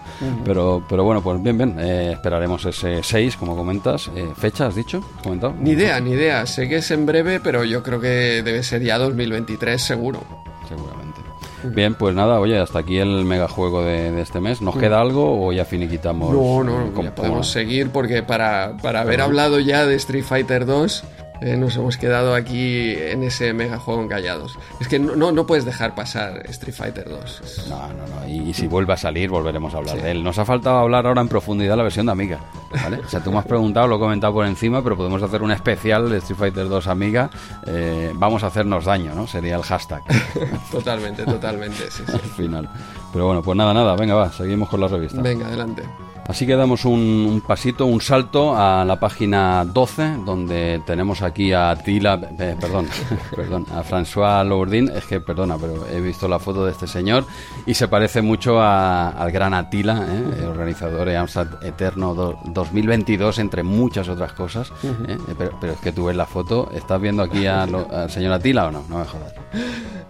pero, 0.46 0.84
pero 0.88 1.04
bueno, 1.04 1.24
pues 1.24 1.42
bien, 1.42 1.58
bien, 1.58 1.76
eh, 1.80 2.12
esperaremos 2.14 2.64
ese 2.66 3.02
6, 3.02 3.36
como 3.38 3.56
comentas. 3.56 4.12
Eh, 4.16 4.30
¿Fecha 4.38 4.68
has 4.68 4.76
dicho? 4.76 5.04
¿Has 5.18 5.24
comentado? 5.24 5.56
Ni 5.60 5.72
idea, 5.72 6.00
ni 6.00 6.12
idea. 6.12 6.46
Sé 6.46 6.70
que 6.70 6.76
es 6.78 6.92
en 6.92 7.08
breve, 7.08 7.40
pero 7.40 7.64
yo 7.64 7.82
creo 7.82 8.00
que 8.00 8.44
debe 8.44 8.62
ser 8.62 8.84
ya 8.84 9.00
2023 9.00 9.82
seguro. 9.82 10.20
Seguramente. 10.68 11.22
Bien, 11.64 11.96
pues 11.96 12.14
nada, 12.14 12.40
oye, 12.40 12.60
hasta 12.60 12.78
aquí 12.78 13.00
el 13.00 13.26
megajuego 13.26 13.82
de, 13.84 14.12
de 14.12 14.22
este 14.22 14.40
mes. 14.40 14.62
¿Nos 14.62 14.78
queda 14.78 15.02
algo 15.02 15.48
o 15.48 15.52
ya 15.52 15.66
finiquitamos? 15.66 16.32
No, 16.32 16.64
no, 16.64 16.86
eh, 16.86 17.04
ya 17.06 17.16
podemos 17.16 17.50
seguir 17.50 17.90
porque 17.90 18.22
para, 18.22 18.78
para 18.84 19.02
haber 19.02 19.22
hablado 19.22 19.60
ya 19.60 19.88
de 19.88 19.96
Street 19.96 20.24
Fighter 20.24 20.68
2 20.68 21.04
eh, 21.42 21.56
nos 21.58 21.76
hemos 21.78 21.98
quedado 21.98 22.36
aquí 22.36 22.94
en 22.96 23.24
ese 23.24 23.54
mega 23.54 23.80
juego 23.80 24.02
encallados. 24.04 24.58
Es 24.80 24.88
que 24.88 25.00
no, 25.00 25.16
no, 25.16 25.32
no 25.32 25.46
puedes 25.46 25.66
dejar 25.66 25.96
pasar 25.96 26.44
Street 26.50 26.74
Fighter 26.76 27.08
2. 27.10 27.42
Es- 27.44 27.68
No, 27.70 27.88
no, 27.88 28.08
no. 28.08 28.28
Y, 28.28 28.50
y 28.50 28.54
si 28.54 28.68
vuelve 28.68 28.94
a 28.94 28.98
salir, 28.98 29.30
volveremos 29.30 29.74
a 29.74 29.78
hablar 29.78 30.02
de 30.02 30.12
él. 30.12 30.24
Nos 30.24 30.38
ha 30.40 30.46
faltado 30.46 30.78
hablar 30.80 31.08
ahora 31.08 31.22
en 31.22 31.28
profundidad 31.28 31.78
la 31.78 31.84
versión 31.84 32.06
de 32.08 32.12
Amiga. 32.12 32.40
¿vale? 32.84 32.98
O 32.98 33.08
sea, 33.10 33.22
tú 33.24 33.32
me 33.32 33.40
has 33.40 33.46
preguntado, 33.46 33.88
lo 33.88 33.96
he 33.96 34.00
comentado 34.00 34.34
por 34.34 34.46
encima, 34.46 34.84
pero 34.84 34.96
podemos 34.98 35.22
hacer 35.24 35.42
un 35.42 35.52
especial 35.52 36.10
de 36.10 36.18
Street 36.18 36.38
Fighter 36.38 36.70
2 36.70 36.88
Amiga. 36.88 37.30
Eh, 37.68 38.12
vamos 38.16 38.44
a 38.44 38.48
hacernos 38.48 38.86
daño, 38.86 39.14
¿no? 39.16 39.26
Sería 39.28 39.56
el 39.56 39.64
hashtag 39.64 40.04
Totalmente, 40.72 41.24
totalmente, 41.26 41.90
sí, 41.92 42.04
sí. 42.06 42.12
al 42.14 42.20
final. 42.20 42.70
Pero 43.12 43.26
bueno, 43.26 43.42
pues 43.42 43.58
nada, 43.58 43.74
nada. 43.74 43.96
Venga, 43.96 44.14
va, 44.16 44.32
seguimos 44.32 44.70
con 44.70 44.82
la 44.82 44.88
revista. 44.88 45.22
Venga, 45.22 45.48
adelante. 45.48 45.84
Así 46.30 46.46
que 46.46 46.56
damos 46.56 46.86
un, 46.86 47.00
un 47.28 47.42
pasito, 47.42 47.88
un 47.88 48.02
salto 48.02 48.56
a 48.56 48.86
la 48.86 49.00
página 49.00 49.66
12, 49.66 50.18
donde 50.26 50.80
tenemos 50.86 51.24
aquí 51.24 51.54
a 51.54 51.76
Tila, 51.76 52.20
eh, 52.38 52.56
perdón, 52.62 52.88
perdón, 53.36 53.66
a 53.74 53.82
François 53.84 54.44
Lourdin. 54.48 54.90
Es 54.90 55.06
que, 55.06 55.20
perdona, 55.20 55.58
pero 55.58 55.88
he 55.92 56.00
visto 56.00 56.28
la 56.28 56.38
foto 56.38 56.66
de 56.66 56.72
este 56.72 56.86
señor 56.86 57.26
y 57.66 57.74
se 57.74 57.88
parece 57.88 58.22
mucho 58.22 58.62
a- 58.62 59.10
al 59.10 59.32
gran 59.32 59.56
Atila, 59.56 60.06
¿eh? 60.08 60.46
organizador 60.46 61.08
de 61.10 61.18
Amstrad 61.18 61.64
Eterno 61.66 62.14
do- 62.14 62.38
2022, 62.46 63.40
entre 63.40 63.64
muchas 63.64 64.08
otras 64.08 64.34
cosas. 64.34 64.72
¿eh? 65.08 65.18
Pero, 65.36 65.58
pero 65.60 65.74
es 65.74 65.80
que 65.80 65.92
tú 65.92 66.06
ves 66.06 66.16
la 66.16 66.28
foto, 66.28 66.70
¿estás 66.76 67.02
viendo 67.02 67.24
aquí 67.24 67.48
a 67.48 67.66
lo- 67.66 67.88
al 67.92 68.12
señor 68.12 68.34
Atila 68.34 68.68
o 68.68 68.72
no? 68.72 68.84
No 68.88 69.00
me 69.00 69.06
jodas. 69.06 69.34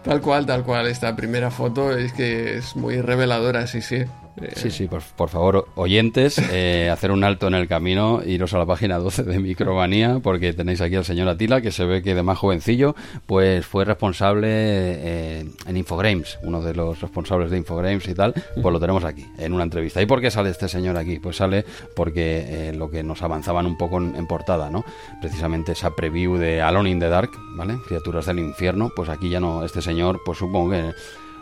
Tal 0.04 0.20
cual, 0.20 0.46
tal 0.46 0.64
cual. 0.64 0.88
Esta 0.88 1.16
primera 1.16 1.50
foto 1.50 1.92
es 1.96 2.12
que 2.12 2.58
es 2.58 2.76
muy 2.76 3.00
reveladora, 3.02 3.68
sí, 3.68 3.82
sí. 3.82 4.04
Eh, 4.38 4.54
Sí, 4.56 4.72
sí, 4.72 4.88
por, 4.88 5.02
por 5.16 5.30
favor, 5.30 5.68
oyentes, 5.76 6.38
eh, 6.52 6.90
hacer 6.92 7.12
un 7.12 7.24
alto 7.24 7.48
en 7.48 7.54
el 7.54 7.68
camino, 7.68 8.22
iros 8.26 8.54
a 8.54 8.58
la 8.58 8.66
página 8.66 8.98
12 8.98 9.24
de 9.24 9.40
Micromanía, 9.40 10.20
porque 10.22 10.54
tenéis 10.54 10.82
aquí 10.82 10.96
al 10.96 11.06
señor 11.06 11.28
Atila, 11.28 11.62
que 11.62 11.72
se 11.72 11.86
ve 11.86 12.02
que 12.02 12.16
de 12.16 12.24
más 12.24 12.38
jovencillo, 12.38 12.96
pues 13.26 13.66
fue 13.66 13.86
responsable 13.86 14.48
eh, 14.50 15.46
en 15.68 15.78
Infogrames, 15.78 16.40
uno 16.44 16.62
de 16.62 16.74
los 16.74 17.02
responsables 17.02 17.52
de 17.52 17.58
Infogrames 17.58 18.08
y 18.08 18.14
tal, 18.14 18.34
pues 18.62 18.74
lo 18.74 18.80
tenemos 18.80 19.04
aquí, 19.04 19.26
en 19.38 19.54
una 19.54 19.64
entrevista. 19.64 20.02
¿Y 20.02 20.06
por 20.06 20.22
qué 20.22 20.32
sale 20.32 20.50
este 20.50 20.68
señor 20.68 20.98
aquí? 20.98 21.20
Pues 21.20 21.38
sale 21.38 21.66
porque 21.96 22.70
eh, 22.70 22.74
lo 22.74 22.90
que 22.90 23.04
nos 23.04 23.22
avanzaban 23.22 23.66
un 23.66 23.78
poco 23.78 23.98
en, 23.98 24.16
en 24.16 24.28
portada, 24.28 24.70
¿no? 24.70 24.84
Precisamente 25.22 25.74
esa 25.74 25.96
preview 25.96 26.38
de 26.38 26.62
Alone 26.62 26.90
in 26.90 27.00
the 27.00 27.10
Dark, 27.10 27.32
¿vale? 27.56 27.78
Criaturas 27.88 28.26
del 28.26 28.40
infierno, 28.40 28.92
pues 28.96 29.10
aquí 29.10 29.30
ya 29.30 29.40
no, 29.40 29.64
este 29.64 29.82
señor, 29.82 30.22
pues 30.26 30.38
supongo 30.38 30.72
que 30.72 30.94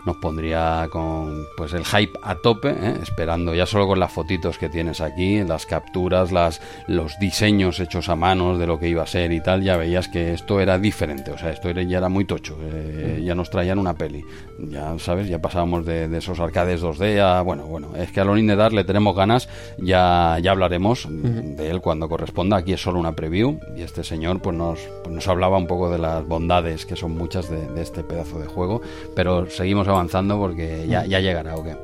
nos 0.06 0.18
pondría 0.18 0.88
con 0.92 1.46
pues 1.56 1.74
el 1.74 1.86
hype 1.86 2.18
a 2.22 2.36
tope, 2.36 2.70
¿eh? 2.70 2.96
esperando 3.02 3.54
ya 3.54 3.66
solo 3.66 3.88
con 3.88 4.00
las 4.00 4.12
fotitos 4.12 4.58
que 4.58 4.70
tienes 4.70 5.02
aquí, 5.02 5.44
las 5.44 5.66
capturas, 5.66 6.32
las, 6.32 6.62
los 6.88 7.18
diseños 7.20 7.80
hechos 7.80 8.10
a 8.10 8.16
manos 8.16 8.60
de 8.60 8.68
lo 8.68 8.80
que 8.80 8.88
iba 8.88 9.04
a 9.04 9.08
ser 9.08 9.32
y 9.32 9.42
tal, 9.42 9.64
ya 9.64 9.78
veías 9.78 10.08
que 10.08 10.34
esto 10.34 10.60
era 10.60 10.80
diferente, 10.80 11.32
o 11.32 11.38
sea, 11.38 11.52
esto 11.52 11.70
era, 11.70 11.84
ya 11.84 11.98
era 11.98 12.10
muy 12.10 12.26
tocho, 12.26 12.58
eh, 12.62 13.22
ya 13.24 13.36
nos 13.36 13.50
traían 13.50 13.80
una 13.80 13.96
peli, 13.96 14.24
ya 14.60 14.98
sabes, 15.00 15.28
ya 15.28 15.40
pasábamos 15.40 15.86
de, 15.86 16.08
de 16.08 16.18
esos 16.18 16.40
arcades 16.40 16.82
2D 16.82 17.20
a, 17.20 17.42
bueno, 17.42 17.66
bueno, 17.66 17.96
es 17.96 18.12
que 18.12 18.20
a 18.20 18.24
Lonin 18.24 18.48
de 18.48 18.56
Dar 18.56 18.74
le 18.74 18.84
tenemos 18.84 19.16
ganas, 19.16 19.50
ya, 19.78 20.38
ya 20.42 20.52
hablaremos 20.52 21.08
de 21.10 21.70
él 21.70 21.82
cuando 21.82 22.10
corresponda, 22.10 22.58
aquí 22.58 22.74
es 22.74 22.82
solo 22.82 23.00
una 23.00 23.16
preview 23.16 23.60
y 23.76 23.82
este 23.82 24.04
señor 24.04 24.42
pues 24.42 24.56
nos, 24.56 24.80
pues 25.04 25.14
nos 25.14 25.28
hablaba 25.28 25.58
un 25.58 25.68
poco 25.68 25.90
de 25.90 25.98
las 25.98 26.26
bondades 26.26 26.86
que 26.86 26.96
son 26.96 27.18
muchas 27.18 27.50
de, 27.50 27.68
de 27.68 27.82
este 27.82 28.04
pedazo 28.04 28.40
de 28.40 28.48
juego, 28.48 28.82
pero 29.16 29.50
seguimos 29.50 29.88
avanzando 29.88 29.97
porque 30.40 30.86
ya, 30.88 31.06
ya 31.06 31.20
llegará 31.20 31.56
o 31.56 31.64
qué. 31.64 31.76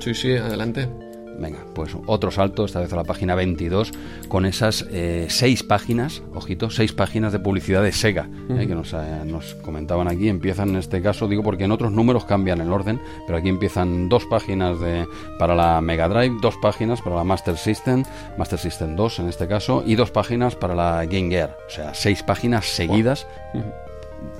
Sí, 0.00 0.14
sí, 0.14 0.32
adelante. 0.36 0.88
Venga, 1.38 1.58
pues 1.74 1.94
otro 2.06 2.30
salto, 2.30 2.64
esta 2.64 2.80
vez 2.80 2.92
a 2.92 2.96
la 2.96 3.04
página 3.04 3.34
22, 3.34 3.92
con 4.28 4.46
esas 4.46 4.86
eh, 4.90 5.26
seis 5.28 5.62
páginas, 5.62 6.22
ojito, 6.34 6.70
seis 6.70 6.92
páginas 6.92 7.32
de 7.32 7.38
publicidad 7.38 7.82
de 7.82 7.92
Sega, 7.92 8.28
eh, 8.48 8.66
que 8.66 8.74
nos, 8.74 8.92
eh, 8.94 9.22
nos 9.24 9.54
comentaban 9.56 10.08
aquí. 10.08 10.28
Empiezan 10.28 10.70
en 10.70 10.76
este 10.76 11.02
caso, 11.02 11.28
digo 11.28 11.42
porque 11.42 11.64
en 11.64 11.72
otros 11.72 11.92
números 11.92 12.24
cambian 12.24 12.60
el 12.60 12.72
orden, 12.72 13.00
pero 13.26 13.38
aquí 13.38 13.48
empiezan 13.48 14.08
dos 14.08 14.24
páginas 14.26 14.80
de, 14.80 15.06
para 15.38 15.54
la 15.54 15.80
Mega 15.80 16.08
Drive, 16.08 16.38
dos 16.40 16.56
páginas 16.56 17.02
para 17.02 17.16
la 17.16 17.24
Master 17.24 17.56
System, 17.56 18.04
Master 18.38 18.58
System 18.58 18.96
2 18.96 19.18
en 19.18 19.28
este 19.28 19.46
caso, 19.46 19.82
y 19.86 19.94
dos 19.94 20.10
páginas 20.10 20.54
para 20.56 20.74
la 20.74 21.04
Game 21.04 21.28
Gear. 21.28 21.56
O 21.66 21.70
sea, 21.70 21.92
seis 21.94 22.22
páginas 22.22 22.64
seguidas 22.64 23.26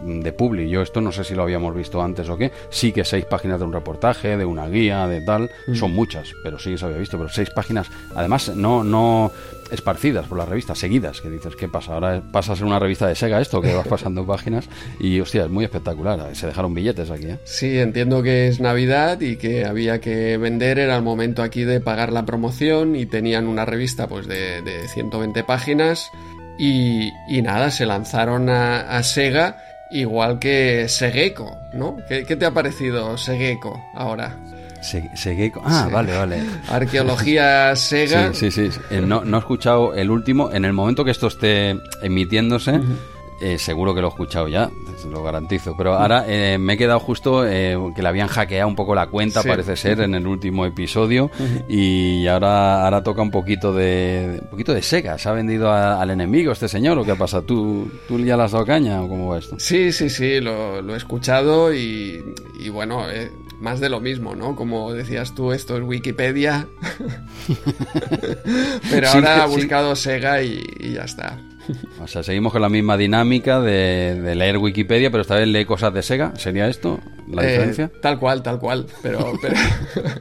de 0.02 0.32
Publi. 0.32 0.68
Yo 0.68 0.82
esto 0.82 1.00
no 1.00 1.12
sé 1.12 1.24
si 1.24 1.34
lo 1.34 1.42
habíamos 1.42 1.74
visto 1.74 2.02
antes 2.02 2.28
o 2.28 2.36
qué. 2.36 2.52
Sí 2.70 2.92
que 2.92 3.04
seis 3.04 3.24
páginas 3.24 3.58
de 3.58 3.64
un 3.64 3.72
reportaje, 3.72 4.36
de 4.36 4.44
una 4.44 4.68
guía, 4.68 5.06
de 5.06 5.20
tal. 5.22 5.50
Son 5.74 5.92
muchas, 5.92 6.32
pero 6.42 6.58
sí 6.58 6.76
se 6.76 6.84
había 6.84 6.98
visto. 6.98 7.16
Pero 7.18 7.28
seis 7.28 7.50
páginas, 7.50 7.88
además, 8.14 8.54
no, 8.54 8.84
no 8.84 9.30
esparcidas 9.70 10.26
por 10.26 10.38
la 10.38 10.44
revista, 10.44 10.74
seguidas, 10.74 11.20
que 11.20 11.30
dices, 11.30 11.56
¿qué 11.56 11.68
pasa? 11.68 11.94
Ahora 11.94 12.22
pasa 12.32 12.52
a 12.52 12.56
ser 12.56 12.64
una 12.64 12.78
revista 12.78 13.06
de 13.06 13.14
Sega 13.14 13.40
esto, 13.40 13.60
que 13.60 13.74
vas 13.74 13.88
pasando 13.88 14.26
páginas 14.26 14.68
y, 15.00 15.20
hostia, 15.20 15.44
es 15.44 15.50
muy 15.50 15.64
espectacular. 15.64 16.34
Se 16.34 16.46
dejaron 16.46 16.74
billetes 16.74 17.10
aquí, 17.10 17.26
¿eh? 17.26 17.38
Sí, 17.44 17.78
entiendo 17.78 18.22
que 18.22 18.48
es 18.48 18.60
Navidad 18.60 19.20
y 19.20 19.36
que 19.36 19.64
había 19.64 20.00
que 20.00 20.36
vender, 20.36 20.78
era 20.78 20.96
el 20.96 21.02
momento 21.02 21.42
aquí 21.42 21.64
de 21.64 21.80
pagar 21.80 22.12
la 22.12 22.24
promoción 22.24 22.96
y 22.96 23.06
tenían 23.06 23.48
una 23.48 23.64
revista 23.64 24.06
pues 24.08 24.26
de, 24.26 24.62
de 24.62 24.88
120 24.88 25.44
páginas 25.44 26.10
y, 26.58 27.12
y, 27.28 27.42
nada, 27.42 27.70
se 27.70 27.86
lanzaron 27.86 28.48
a, 28.48 28.80
a 28.80 29.02
Sega 29.02 29.62
igual 29.90 30.38
que 30.38 30.88
Segeko, 30.88 31.56
¿no? 31.72 31.96
¿Qué, 32.08 32.24
¿Qué, 32.24 32.36
te 32.36 32.46
ha 32.46 32.50
parecido 32.50 33.16
Segeko 33.16 33.80
ahora? 33.94 34.36
Segeko. 34.82 35.62
Ah, 35.64 35.84
sí. 35.86 35.92
vale, 35.92 36.16
vale. 36.16 36.42
Arqueología 36.68 37.74
Sega. 37.76 38.32
Sí, 38.32 38.50
sí, 38.50 38.70
sí. 38.70 38.80
Eh, 38.90 39.00
no, 39.00 39.24
no 39.24 39.36
he 39.36 39.40
escuchado 39.40 39.94
el 39.94 40.10
último. 40.10 40.52
En 40.52 40.64
el 40.64 40.72
momento 40.72 41.04
que 41.04 41.10
esto 41.10 41.26
esté 41.26 41.76
emitiéndose, 42.02 42.72
uh 42.72 42.74
-huh. 42.84 42.96
Eh, 43.40 43.58
seguro 43.58 43.94
que 43.94 44.00
lo 44.00 44.08
he 44.08 44.10
escuchado 44.10 44.48
ya, 44.48 44.70
lo 45.10 45.22
garantizo. 45.22 45.74
Pero 45.76 45.94
ahora 45.94 46.24
eh, 46.26 46.58
me 46.58 46.74
he 46.74 46.76
quedado 46.76 47.00
justo 47.00 47.46
eh, 47.46 47.76
que 47.94 48.02
le 48.02 48.08
habían 48.08 48.28
hackeado 48.28 48.68
un 48.68 48.76
poco 48.76 48.94
la 48.94 49.06
cuenta, 49.08 49.42
sí. 49.42 49.48
parece 49.48 49.76
ser, 49.76 50.00
en 50.00 50.14
el 50.14 50.26
último 50.26 50.64
episodio. 50.66 51.30
Y 51.68 52.26
ahora, 52.26 52.84
ahora 52.84 53.02
toca 53.02 53.22
un 53.22 53.30
poquito 53.30 53.72
de 53.72 54.40
un 54.42 54.50
poquito 54.50 54.72
de 54.72 54.82
Sega. 54.82 55.18
¿Se 55.18 55.28
ha 55.28 55.32
vendido 55.32 55.70
a, 55.70 56.00
al 56.00 56.10
enemigo 56.10 56.52
este 56.52 56.68
señor 56.68 56.98
o 56.98 57.04
qué 57.04 57.14
pasa? 57.14 57.42
¿Tú, 57.42 57.90
¿Tú 58.08 58.18
ya 58.20 58.36
le 58.36 58.44
has 58.44 58.52
dado 58.52 58.64
caña 58.64 59.02
o 59.02 59.08
cómo 59.08 59.28
va 59.28 59.38
esto? 59.38 59.56
Sí, 59.58 59.92
sí, 59.92 60.08
sí, 60.10 60.40
lo, 60.40 60.82
lo 60.82 60.94
he 60.94 60.96
escuchado 60.96 61.74
y, 61.74 62.22
y 62.58 62.68
bueno, 62.68 63.08
eh, 63.10 63.30
más 63.60 63.80
de 63.80 63.88
lo 63.88 64.00
mismo, 64.00 64.34
¿no? 64.34 64.54
Como 64.54 64.92
decías 64.92 65.34
tú, 65.34 65.52
esto 65.52 65.76
es 65.76 65.82
Wikipedia. 65.82 66.66
Pero 68.90 69.08
ahora 69.08 69.34
sí, 69.34 69.40
ha 69.40 69.46
buscado 69.46 69.96
sí. 69.96 70.02
Sega 70.02 70.42
y, 70.42 70.62
y, 70.78 70.92
ya 70.94 71.04
está. 71.04 71.38
O 72.00 72.06
sea, 72.06 72.22
seguimos 72.22 72.52
con 72.52 72.62
la 72.62 72.68
misma 72.68 72.96
dinámica 72.96 73.60
de, 73.60 74.20
de, 74.20 74.34
leer 74.34 74.58
Wikipedia, 74.58 75.10
pero 75.10 75.22
esta 75.22 75.36
vez 75.36 75.48
lee 75.48 75.64
cosas 75.64 75.92
de 75.92 76.02
Sega. 76.02 76.32
¿Sería 76.36 76.68
esto 76.68 77.00
la 77.28 77.42
eh, 77.42 77.48
diferencia? 77.48 77.90
Tal 78.00 78.18
cual, 78.18 78.42
tal 78.42 78.58
cual. 78.58 78.86
Pero, 79.02 79.32
pero... 79.40 79.54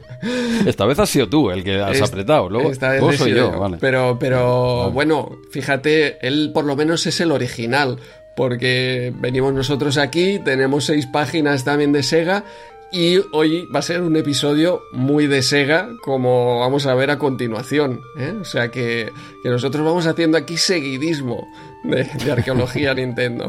esta 0.66 0.86
vez 0.86 0.98
has 0.98 1.10
sido 1.10 1.28
tú 1.28 1.50
el 1.50 1.62
que 1.62 1.80
has 1.80 2.00
apretado. 2.02 2.48
Luego 2.48 2.70
esta 2.70 2.90
vez 2.90 3.00
vos 3.00 3.16
soy 3.16 3.30
yo. 3.30 3.52
yo. 3.52 3.60
Vale. 3.60 3.78
Pero, 3.80 4.18
pero 4.18 4.78
vale. 4.78 4.92
bueno, 4.92 5.38
fíjate, 5.50 6.26
él 6.26 6.50
por 6.52 6.64
lo 6.64 6.76
menos 6.76 7.06
es 7.06 7.20
el 7.20 7.32
original. 7.32 7.98
Porque 8.34 9.14
venimos 9.16 9.54
nosotros 9.54 9.96
aquí, 9.96 10.38
tenemos 10.44 10.84
seis 10.84 11.06
páginas 11.06 11.64
también 11.64 11.92
de 11.92 12.02
Sega 12.02 12.44
y 12.92 13.18
hoy 13.32 13.66
va 13.66 13.80
a 13.80 13.82
ser 13.82 14.02
un 14.02 14.16
episodio 14.16 14.82
muy 14.92 15.26
de 15.26 15.42
Sega, 15.42 15.90
como 16.02 16.60
vamos 16.60 16.86
a 16.86 16.94
ver 16.94 17.10
a 17.10 17.18
continuación. 17.18 18.00
¿eh? 18.16 18.36
O 18.40 18.44
sea 18.44 18.70
que, 18.70 19.12
que, 19.42 19.48
nosotros 19.48 19.84
vamos 19.84 20.06
haciendo 20.06 20.38
aquí 20.38 20.56
seguidismo 20.56 21.46
de, 21.86 22.04
de 22.04 22.32
arqueología 22.32 22.94
Nintendo. 22.94 23.48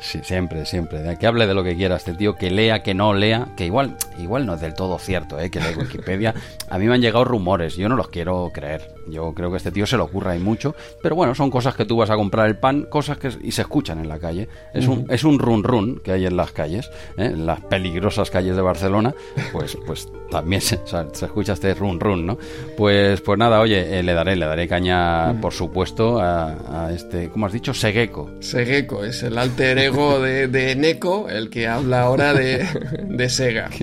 Sí, 0.00 0.20
siempre, 0.22 0.64
siempre. 0.66 1.00
De 1.00 1.16
que 1.16 1.26
hable 1.26 1.46
de 1.46 1.54
lo 1.54 1.64
que 1.64 1.76
quiera 1.76 1.96
este 1.96 2.14
tío, 2.14 2.36
que 2.36 2.50
lea, 2.50 2.82
que 2.82 2.94
no 2.94 3.14
lea, 3.14 3.48
que 3.56 3.66
igual, 3.66 3.96
igual 4.18 4.46
no 4.46 4.54
es 4.54 4.60
del 4.60 4.74
todo 4.74 4.98
cierto, 4.98 5.38
¿eh? 5.38 5.50
que 5.50 5.60
lea 5.60 5.76
Wikipedia. 5.76 6.34
A 6.70 6.78
mí 6.78 6.86
me 6.86 6.94
han 6.94 7.00
llegado 7.00 7.24
rumores, 7.24 7.76
yo 7.76 7.88
no 7.88 7.96
los 7.96 8.08
quiero 8.08 8.50
creer. 8.52 8.94
Yo 9.08 9.34
creo 9.34 9.50
que 9.50 9.56
este 9.56 9.72
tío 9.72 9.86
se 9.86 9.96
lo 9.96 10.04
ocurra 10.04 10.36
y 10.36 10.38
mucho, 10.38 10.74
pero 11.02 11.16
bueno, 11.16 11.34
son 11.34 11.50
cosas 11.50 11.74
que 11.74 11.84
tú 11.84 11.96
vas 11.96 12.10
a 12.10 12.14
comprar 12.14 12.46
el 12.46 12.56
pan, 12.56 12.84
cosas 12.84 13.18
que 13.18 13.30
y 13.42 13.50
se 13.50 13.62
escuchan 13.62 13.98
en 13.98 14.08
la 14.08 14.18
calle. 14.18 14.48
Es 14.72 14.86
un, 14.86 15.06
es 15.10 15.24
un 15.24 15.38
run 15.38 15.64
run 15.64 16.00
que 16.04 16.12
hay 16.12 16.26
en 16.26 16.36
las 16.36 16.52
calles, 16.52 16.90
¿eh? 17.16 17.26
en 17.26 17.46
las 17.46 17.60
peligrosas 17.62 18.30
calles 18.30 18.54
de 18.54 18.62
Barcelona, 18.62 19.12
pues, 19.52 19.76
pues 19.86 20.08
también 20.30 20.62
se, 20.62 20.76
o 20.76 20.86
sea, 20.86 21.06
se 21.12 21.26
escucha 21.26 21.54
este 21.54 21.74
run 21.74 21.98
run, 21.98 22.26
¿no? 22.26 22.38
Pues, 22.76 23.20
pues 23.20 23.38
nada, 23.38 23.60
oye, 23.60 23.98
eh, 23.98 24.02
le 24.02 24.14
daré, 24.14 24.36
le 24.36 24.46
daré 24.46 24.68
caña, 24.68 25.40
por 25.40 25.52
supuesto, 25.52 26.20
a, 26.20 26.86
a 26.86 26.92
este, 26.92 27.28
¿cómo 27.28 27.46
has 27.46 27.52
dicho? 27.52 27.71
Segeko. 27.74 28.30
Segeko, 28.40 29.04
es 29.04 29.22
el 29.22 29.38
alter 29.38 29.78
ego 29.78 30.20
de, 30.20 30.48
de 30.48 30.76
Neko, 30.76 31.28
el 31.28 31.50
que 31.50 31.66
habla 31.66 32.02
ahora 32.02 32.34
de, 32.34 32.66
de 33.08 33.28
Sega. 33.28 33.70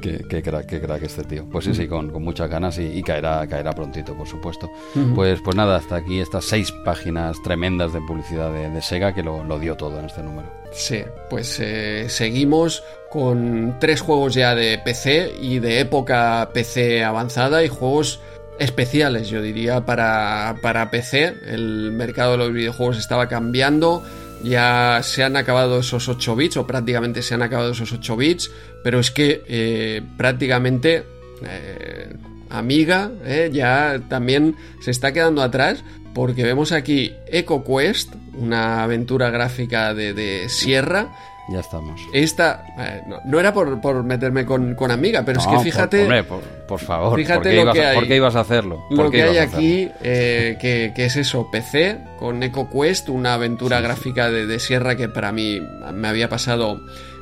Qué, 0.00 0.22
qué, 0.28 0.42
crack, 0.42 0.66
qué 0.66 0.80
crack 0.80 1.02
este 1.02 1.24
tío. 1.24 1.46
Pues 1.50 1.64
sí, 1.64 1.74
sí, 1.74 1.88
con, 1.88 2.10
con 2.10 2.22
muchas 2.22 2.48
ganas 2.48 2.78
y, 2.78 2.82
y, 2.84 3.02
caerá, 3.02 3.46
caerá 3.46 3.72
prontito, 3.72 4.14
por 4.14 4.28
supuesto. 4.28 4.70
Uh 4.94 4.98
-huh. 4.98 5.14
Pues, 5.14 5.40
pues 5.42 5.56
nada, 5.56 5.76
hasta 5.76 5.96
aquí 5.96 6.20
estas 6.20 6.44
seis 6.44 6.70
páginas 6.84 7.42
tremendas 7.42 7.92
de 7.92 8.00
publicidad 8.02 8.52
de, 8.52 8.68
de 8.70 8.82
Sega 8.82 9.14
que 9.14 9.22
lo, 9.22 9.42
lo, 9.44 9.58
dio 9.58 9.76
todo 9.76 9.98
en 9.98 10.04
este 10.04 10.22
número. 10.22 10.48
Sí, 10.72 11.02
pues 11.30 11.58
eh, 11.60 12.06
seguimos 12.08 12.84
con 13.10 13.76
tres 13.80 14.00
juegos 14.00 14.34
ya 14.34 14.54
de 14.54 14.78
PC 14.78 15.32
y 15.40 15.58
de 15.58 15.80
época 15.80 16.50
PC 16.52 17.02
avanzada 17.02 17.64
y 17.64 17.68
juegos 17.68 18.20
especiales, 18.58 19.28
yo 19.28 19.42
diría, 19.42 19.84
para, 19.84 20.56
para 20.62 20.90
PC. 20.90 21.34
El 21.46 21.92
mercado 21.92 22.32
de 22.32 22.38
los 22.38 22.52
videojuegos 22.52 22.98
estaba 22.98 23.28
cambiando 23.28 24.02
ya 24.44 25.00
se 25.02 25.24
han 25.24 25.36
acabado 25.36 25.80
esos 25.80 26.08
8 26.08 26.36
bits 26.36 26.56
o 26.58 26.66
prácticamente 26.66 27.22
se 27.22 27.34
han 27.34 27.42
acabado 27.42 27.72
esos 27.72 27.92
8 27.92 28.16
bits, 28.16 28.50
pero 28.84 29.00
es 29.00 29.10
que 29.10 29.42
eh, 29.48 30.02
prácticamente 30.16 31.04
eh, 31.42 32.14
Amiga 32.50 33.10
eh, 33.24 33.50
ya 33.52 34.00
también 34.08 34.54
se 34.80 34.90
está 34.90 35.12
quedando 35.12 35.42
atrás 35.42 35.82
porque 36.14 36.44
vemos 36.44 36.70
aquí 36.70 37.12
Eco 37.26 37.64
Quest, 37.64 38.14
una 38.34 38.84
aventura 38.84 39.30
gráfica 39.30 39.94
de, 39.94 40.12
de 40.12 40.48
Sierra, 40.48 41.12
ya 41.48 41.60
estamos. 41.60 42.00
Esta, 42.12 42.64
eh, 42.78 43.02
no, 43.06 43.20
no, 43.24 43.40
era 43.40 43.52
por, 43.52 43.80
por 43.80 44.02
meterme 44.02 44.46
con, 44.46 44.74
con, 44.74 44.90
Amiga, 44.90 45.22
pero 45.24 45.40
no, 45.40 45.50
es 45.50 45.58
que 45.58 45.64
fíjate. 45.64 45.98
Por, 45.98 46.04
hombre, 46.04 46.24
por, 46.24 46.42
por 46.42 46.80
favor, 46.80 47.18
fíjate 47.18 47.34
¿por, 47.36 47.50
qué 47.50 47.56
lo 47.56 47.62
ibas, 47.62 47.74
que 47.74 47.84
hay, 47.84 47.94
¿por 47.94 48.06
qué 48.06 48.16
ibas 48.16 48.36
a 48.36 48.40
hacerlo? 48.40 48.84
Lo 48.90 49.10
que 49.10 49.22
hay 49.22 49.38
aquí, 49.38 49.90
eh, 50.02 50.56
que, 50.60 50.92
que, 50.94 51.04
es 51.04 51.16
eso: 51.16 51.50
PC 51.50 51.98
con 52.18 52.42
EcoQuest, 52.42 53.08
una 53.10 53.34
aventura 53.34 53.78
sí, 53.78 53.82
gráfica 53.82 54.30
de, 54.30 54.46
de, 54.46 54.58
Sierra 54.58 54.96
que 54.96 55.08
para 55.08 55.32
mí 55.32 55.60
me 55.92 56.08
había 56.08 56.28
pasado 56.28 56.80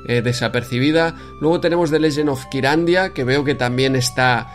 eh, 0.09 0.23
desapercibida. 0.23 1.15
Luego 1.41 1.61
tenemos 1.61 1.91
The 1.91 1.99
Legend 1.99 2.29
of 2.29 2.47
Kirandia, 2.47 3.11
que 3.11 3.25
veo 3.25 3.45
que 3.45 3.55
también 3.55 3.97
está 3.97 4.53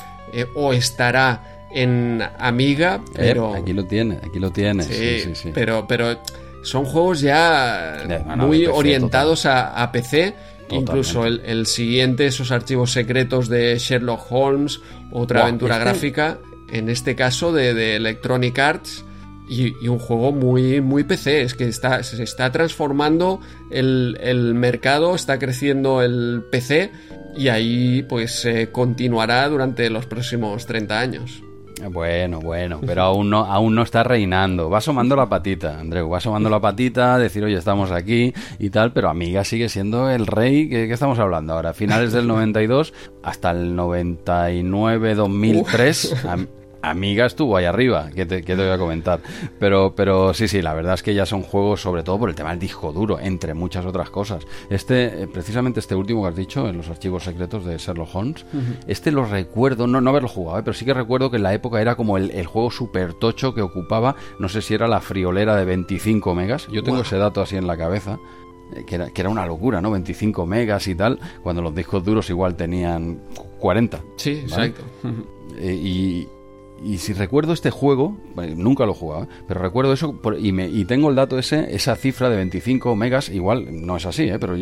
o 0.56 0.74
estará 0.74 1.42
en 1.72 2.24
Amiga, 2.40 3.02
pero. 3.14 3.54
aquí 3.54 3.74
lo 3.74 3.86
tiene, 3.86 4.20
aquí 4.24 4.40
lo 4.40 4.52
tiene. 4.52 4.84
Sí, 4.84 5.20
sí, 5.20 5.36
sí, 5.36 5.52
Pero, 5.54 5.86
pero 5.88 6.18
son 6.68 6.84
juegos 6.84 7.22
ya 7.22 8.04
muy 8.36 8.66
PC, 8.66 8.72
orientados 8.72 9.46
a, 9.46 9.82
a, 9.82 9.92
PC. 9.92 10.36
Totalmente. 10.68 10.76
Incluso 10.76 11.26
el, 11.26 11.42
el, 11.46 11.66
siguiente, 11.66 12.26
esos 12.26 12.52
archivos 12.52 12.92
secretos 12.92 13.48
de 13.48 13.78
Sherlock 13.80 14.30
Holmes, 14.30 14.82
otra 15.12 15.40
wow, 15.40 15.48
aventura 15.48 15.76
este... 15.76 15.86
gráfica, 15.86 16.40
en 16.70 16.90
este 16.90 17.16
caso 17.16 17.54
de, 17.54 17.74
de 17.74 17.96
Electronic 17.96 18.60
Arts, 18.60 19.06
y, 19.48 19.82
y, 19.82 19.88
un 19.88 19.98
juego 19.98 20.34
muy, 20.34 20.82
muy 20.82 21.06
PC. 21.06 21.42
Es 21.44 21.54
que 21.54 21.70
está, 21.70 22.04
se 22.04 22.22
está 22.22 22.52
transformando 22.52 23.40
el, 23.72 24.18
el 24.20 24.54
mercado, 24.54 25.16
está 25.16 25.40
creciendo 25.40 26.02
el 26.02 26.44
PC, 26.52 26.92
y 27.38 27.48
ahí 27.48 28.04
pues 28.04 28.44
eh, 28.44 28.70
continuará 28.74 29.48
durante 29.48 29.90
los 29.90 30.06
próximos 30.06 30.66
30 30.66 31.00
años. 31.00 31.44
Bueno, 31.92 32.40
bueno, 32.40 32.80
pero 32.86 33.02
aún 33.04 33.30
no, 33.30 33.46
aún 33.46 33.76
no 33.76 33.84
está 33.84 34.04
reinando. 34.04 34.70
Va 34.70 34.80
asomando 34.80 35.16
la 35.16 35.30
patita, 35.30 35.80
Andreu, 35.80 36.10
va 36.10 36.18
asomando 36.18 36.50
la 36.50 36.60
patita, 36.60 37.20
decir, 37.20 37.44
oye, 37.44 37.58
estamos 37.58 37.92
aquí 37.92 38.34
y 38.60 38.70
tal, 38.70 38.94
pero 38.94 39.10
Amiga 39.10 39.44
sigue 39.44 39.68
siendo 39.70 40.10
el 40.10 40.26
rey. 40.28 40.70
¿Qué, 40.70 40.88
qué 40.88 40.94
estamos 40.94 41.20
hablando 41.20 41.54
ahora? 41.54 41.74
Finales 41.74 42.14
del 42.14 42.28
92 42.28 42.94
hasta 43.24 43.52
el 43.52 43.76
99-2003. 43.78 46.48
Amiga 46.82 47.26
estuvo 47.26 47.58
ahí 47.58 47.66
arriba, 47.66 48.10
que 48.14 48.26
te, 48.26 48.44
que 48.44 48.56
te, 48.56 48.62
voy 48.62 48.72
a 48.72 48.78
comentar. 48.78 49.20
Pero, 49.60 49.94
pero 49.96 50.34
sí, 50.34 50.48
sí, 50.48 50.62
la 50.62 50.74
verdad 50.74 50.94
es 50.94 51.04
que 51.04 51.14
ya 51.14 51.26
son 51.26 51.42
juegos, 51.42 51.82
sobre 51.82 52.04
todo 52.04 52.20
por 52.20 52.30
el 52.30 52.36
tema 52.36 52.52
del 52.52 52.60
disco 52.60 52.92
duro, 52.92 53.20
entre 53.20 53.54
muchas 53.54 53.86
otras 53.86 54.10
cosas. 54.10 54.46
Este, 54.70 55.24
eh, 55.24 55.28
precisamente 55.28 55.80
este 55.80 55.96
último 55.96 56.24
que 56.24 56.30
has 56.30 56.36
dicho, 56.36 56.68
en 56.68 56.78
los 56.78 56.90
archivos 56.90 57.24
secretos 57.24 57.66
de 57.66 57.78
Sherlock 57.78 58.14
Holmes, 58.14 58.46
uh 58.54 58.58
-huh. 58.58 58.78
este 58.88 59.12
lo 59.12 59.26
recuerdo, 59.26 59.88
no, 59.88 60.02
no 60.02 60.10
haberlo 60.10 60.30
jugado, 60.30 60.60
¿eh? 60.60 60.64
pero 60.64 60.74
sí 60.74 60.86
que 60.86 60.94
recuerdo 60.94 61.30
que 61.32 61.38
en 61.38 61.44
la 61.44 61.54
época 61.54 61.82
era 61.82 61.96
como 61.96 62.18
el, 62.18 62.32
el, 62.32 62.46
juego 62.46 62.72
super 62.72 63.14
tocho 63.14 63.54
que 63.54 63.62
ocupaba, 63.62 64.16
no 64.40 64.50
sé 64.50 64.62
si 64.62 64.74
era 64.74 64.88
la 64.88 65.02
friolera 65.02 65.56
de 65.56 65.66
25 65.66 66.36
megas. 66.36 66.68
Yo 66.72 66.84
tengo 66.84 66.98
wow. 66.98 67.06
ese 67.06 67.18
dato 67.18 67.42
así 67.42 67.58
en 67.58 67.68
la 67.68 67.78
cabeza 67.78 68.20
eh, 68.76 68.84
que 68.86 68.96
era, 68.96 69.10
que 69.10 69.22
era, 69.22 69.30
una 69.30 69.46
locura, 69.46 69.82
¿no? 69.82 69.92
25 69.92 70.46
megas 70.46 70.88
y 70.88 70.96
tal, 70.96 71.20
cuando 71.42 71.62
los 71.62 71.74
discos 71.74 72.04
duros 72.04 72.30
igual 72.30 72.56
tenían 72.56 73.22
40. 73.60 74.02
Sí, 74.18 74.44
¿vale? 74.50 74.68
exacto. 74.68 74.84
Eh, 75.58 75.74
y, 75.74 76.28
y 76.84 76.98
si 77.00 77.14
recuerdo 77.14 77.54
este 77.54 77.72
juego, 77.72 78.18
nunca 78.56 78.86
lo 78.86 78.92
he 78.92 78.96
jugado, 78.96 79.24
¿eh? 79.24 79.28
pero 79.48 79.62
recuerdo 79.62 79.94
eso 79.94 80.20
y, 80.40 80.52
me, 80.52 80.68
y 80.68 80.86
tengo 80.86 81.10
el 81.10 81.16
dato 81.16 81.38
ese, 81.40 81.74
esa 81.74 81.96
cifra 81.96 82.30
de 82.30 82.36
25 82.38 82.96
megas, 82.96 83.30
igual 83.30 83.68
no 83.86 83.98
es 83.98 84.06
así, 84.06 84.24
¿eh? 84.24 84.38
pero 84.40 84.56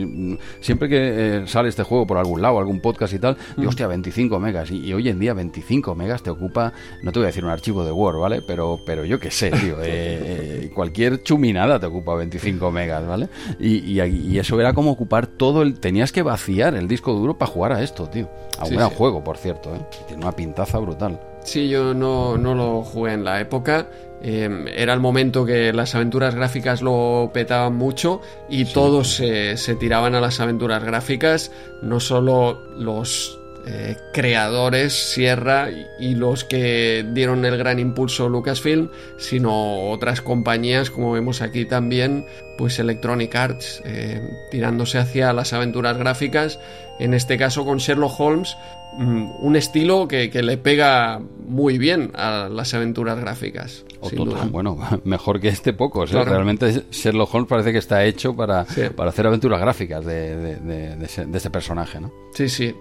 siempre 0.62 0.90
que 0.90 0.98
eh, 0.98 1.48
sale 1.48 1.70
este 1.70 1.84
juego 1.84 2.08
por 2.08 2.18
algún 2.18 2.42
lado, 2.42 2.60
algún 2.60 2.80
podcast 2.80 3.14
y 3.14 3.20
tal, 3.20 3.38
digo, 3.58 3.70
hostia, 3.70 3.88
25 3.88 4.40
megas. 4.40 4.72
Y, 4.72 4.94
hoy 4.94 5.10
en 5.10 5.20
día 5.20 5.34
25 5.34 5.96
megas 5.96 6.24
te 6.24 6.30
ocupa, 6.30 6.74
no 7.04 7.12
te 7.12 7.20
voy 7.20 7.26
a 7.26 7.28
decir 7.28 7.44
un 7.44 7.52
archivo 7.52 7.84
de 7.84 7.92
Word, 7.92 8.20
¿vale? 8.20 8.42
Pero, 8.42 8.80
pero 8.86 9.04
yo 9.04 9.20
qué 9.20 9.32
sé, 9.32 9.52
tío, 9.52 9.76
cualquier 10.74 11.22
chuminada 11.24 11.80
te 11.80 11.86
ocupa 11.86 12.16
25 12.16 12.72
megas, 12.72 13.06
¿vale? 13.06 13.30
Y, 13.60 14.00
y, 14.02 14.40
eso 14.40 14.60
era 14.60 14.74
como 14.74 14.92
ocupar 14.92 15.28
todo 15.28 15.62
el... 15.62 15.80
Tenías 15.80 16.12
que 16.12 16.22
vaciar 16.22 16.76
el 16.76 16.88
disco 16.88 17.14
duro 17.14 17.38
para 17.38 17.52
jugar 17.52 17.72
a 17.74 17.84
esto, 17.84 18.08
tío. 18.08 18.30
A 18.58 18.66
un 18.66 18.76
gran 18.76 18.90
juego, 18.90 19.24
por 19.24 19.38
cierto, 19.38 19.74
¿eh? 19.76 19.80
Tiene 20.08 20.24
una 20.24 20.32
pintaza 20.32 20.78
brutal. 20.80 21.20
Sí, 21.46 21.70
yo 21.70 21.94
no, 21.94 22.38
no 22.38 22.56
lo 22.56 22.84
jugué 22.84 23.14
en 23.14 23.24
la 23.24 23.40
época. 23.40 23.88
Em, 24.22 24.68
era 24.68 24.94
el 24.94 25.00
momento 25.00 25.46
que 25.46 25.72
las 25.72 25.94
aventuras 25.94 26.34
gráficas 26.34 26.82
lo 26.82 27.30
petaban 27.34 27.76
mucho 27.76 28.22
y 28.50 28.66
todos 28.66 29.16
se, 29.16 29.56
se, 29.56 29.76
tiraban 29.76 30.16
a 30.16 30.22
las 30.22 30.40
aventuras 30.40 30.84
gráficas, 30.84 31.52
no 31.84 32.00
solo 32.00 32.60
los 32.76 33.40
eh, 33.68 33.98
creadores 34.14 34.94
Sierra 34.94 35.70
y 36.00 36.14
los 36.14 36.44
que 36.44 37.04
dieron 37.14 37.46
el 37.46 37.58
gran 37.58 37.80
impulso 37.80 38.30
Lucasfilm, 38.30 38.90
sino 39.18 39.90
otras 39.90 40.22
compañías 40.22 40.92
como 40.92 41.12
vemos 41.12 41.42
aquí 41.42 41.66
también, 41.66 42.28
pues 42.60 42.78
Electronic 42.78 43.36
Arts, 43.36 43.82
eh, 43.84 44.22
tirándose 44.52 45.00
hacia 45.00 45.34
las 45.34 45.54
aventuras 45.54 45.98
gráficas, 45.98 46.60
en 47.00 47.16
este 47.16 47.38
caso 47.38 47.66
con 47.66 47.80
Sherlock 47.80 48.20
Holmes, 48.20 48.56
un 48.98 49.56
estilo 49.56 50.08
que, 50.08 50.30
le 50.30 50.58
pega 50.58 51.20
muy 51.48 51.78
bien 51.78 52.12
a 52.16 52.50
las 52.50 52.74
aventuras 52.74 53.20
gráficas. 53.20 53.86
Bueno, 54.52 54.78
mejor 55.04 55.40
que 55.40 55.50
este 55.50 55.74
poco. 55.74 56.06
Realmente 56.06 56.86
Sherlock 56.92 57.34
Holmes 57.34 57.50
parece 57.50 57.72
que 57.72 57.80
está 57.80 58.04
hecho 58.06 58.36
para, 58.36 58.66
para 58.96 59.10
hacer 59.10 59.28
aventuras 59.28 59.60
gráficas 59.60 60.06
de, 60.06 60.58
de, 60.58 61.06
ese, 61.34 61.50
personaje, 61.50 62.00
¿no? 62.00 62.12
Sí, 62.34 62.50
sí. 62.50 62.76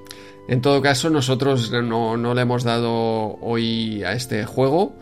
En 0.48 0.60
todo 0.60 0.82
caso, 0.82 1.08
nosotros 1.08 1.72
no, 1.72 2.34
le 2.34 2.40
hemos 2.40 2.64
dado 2.64 3.38
hoy 3.40 4.02
a 4.04 4.12
este 4.12 4.44
juego. 4.44 4.94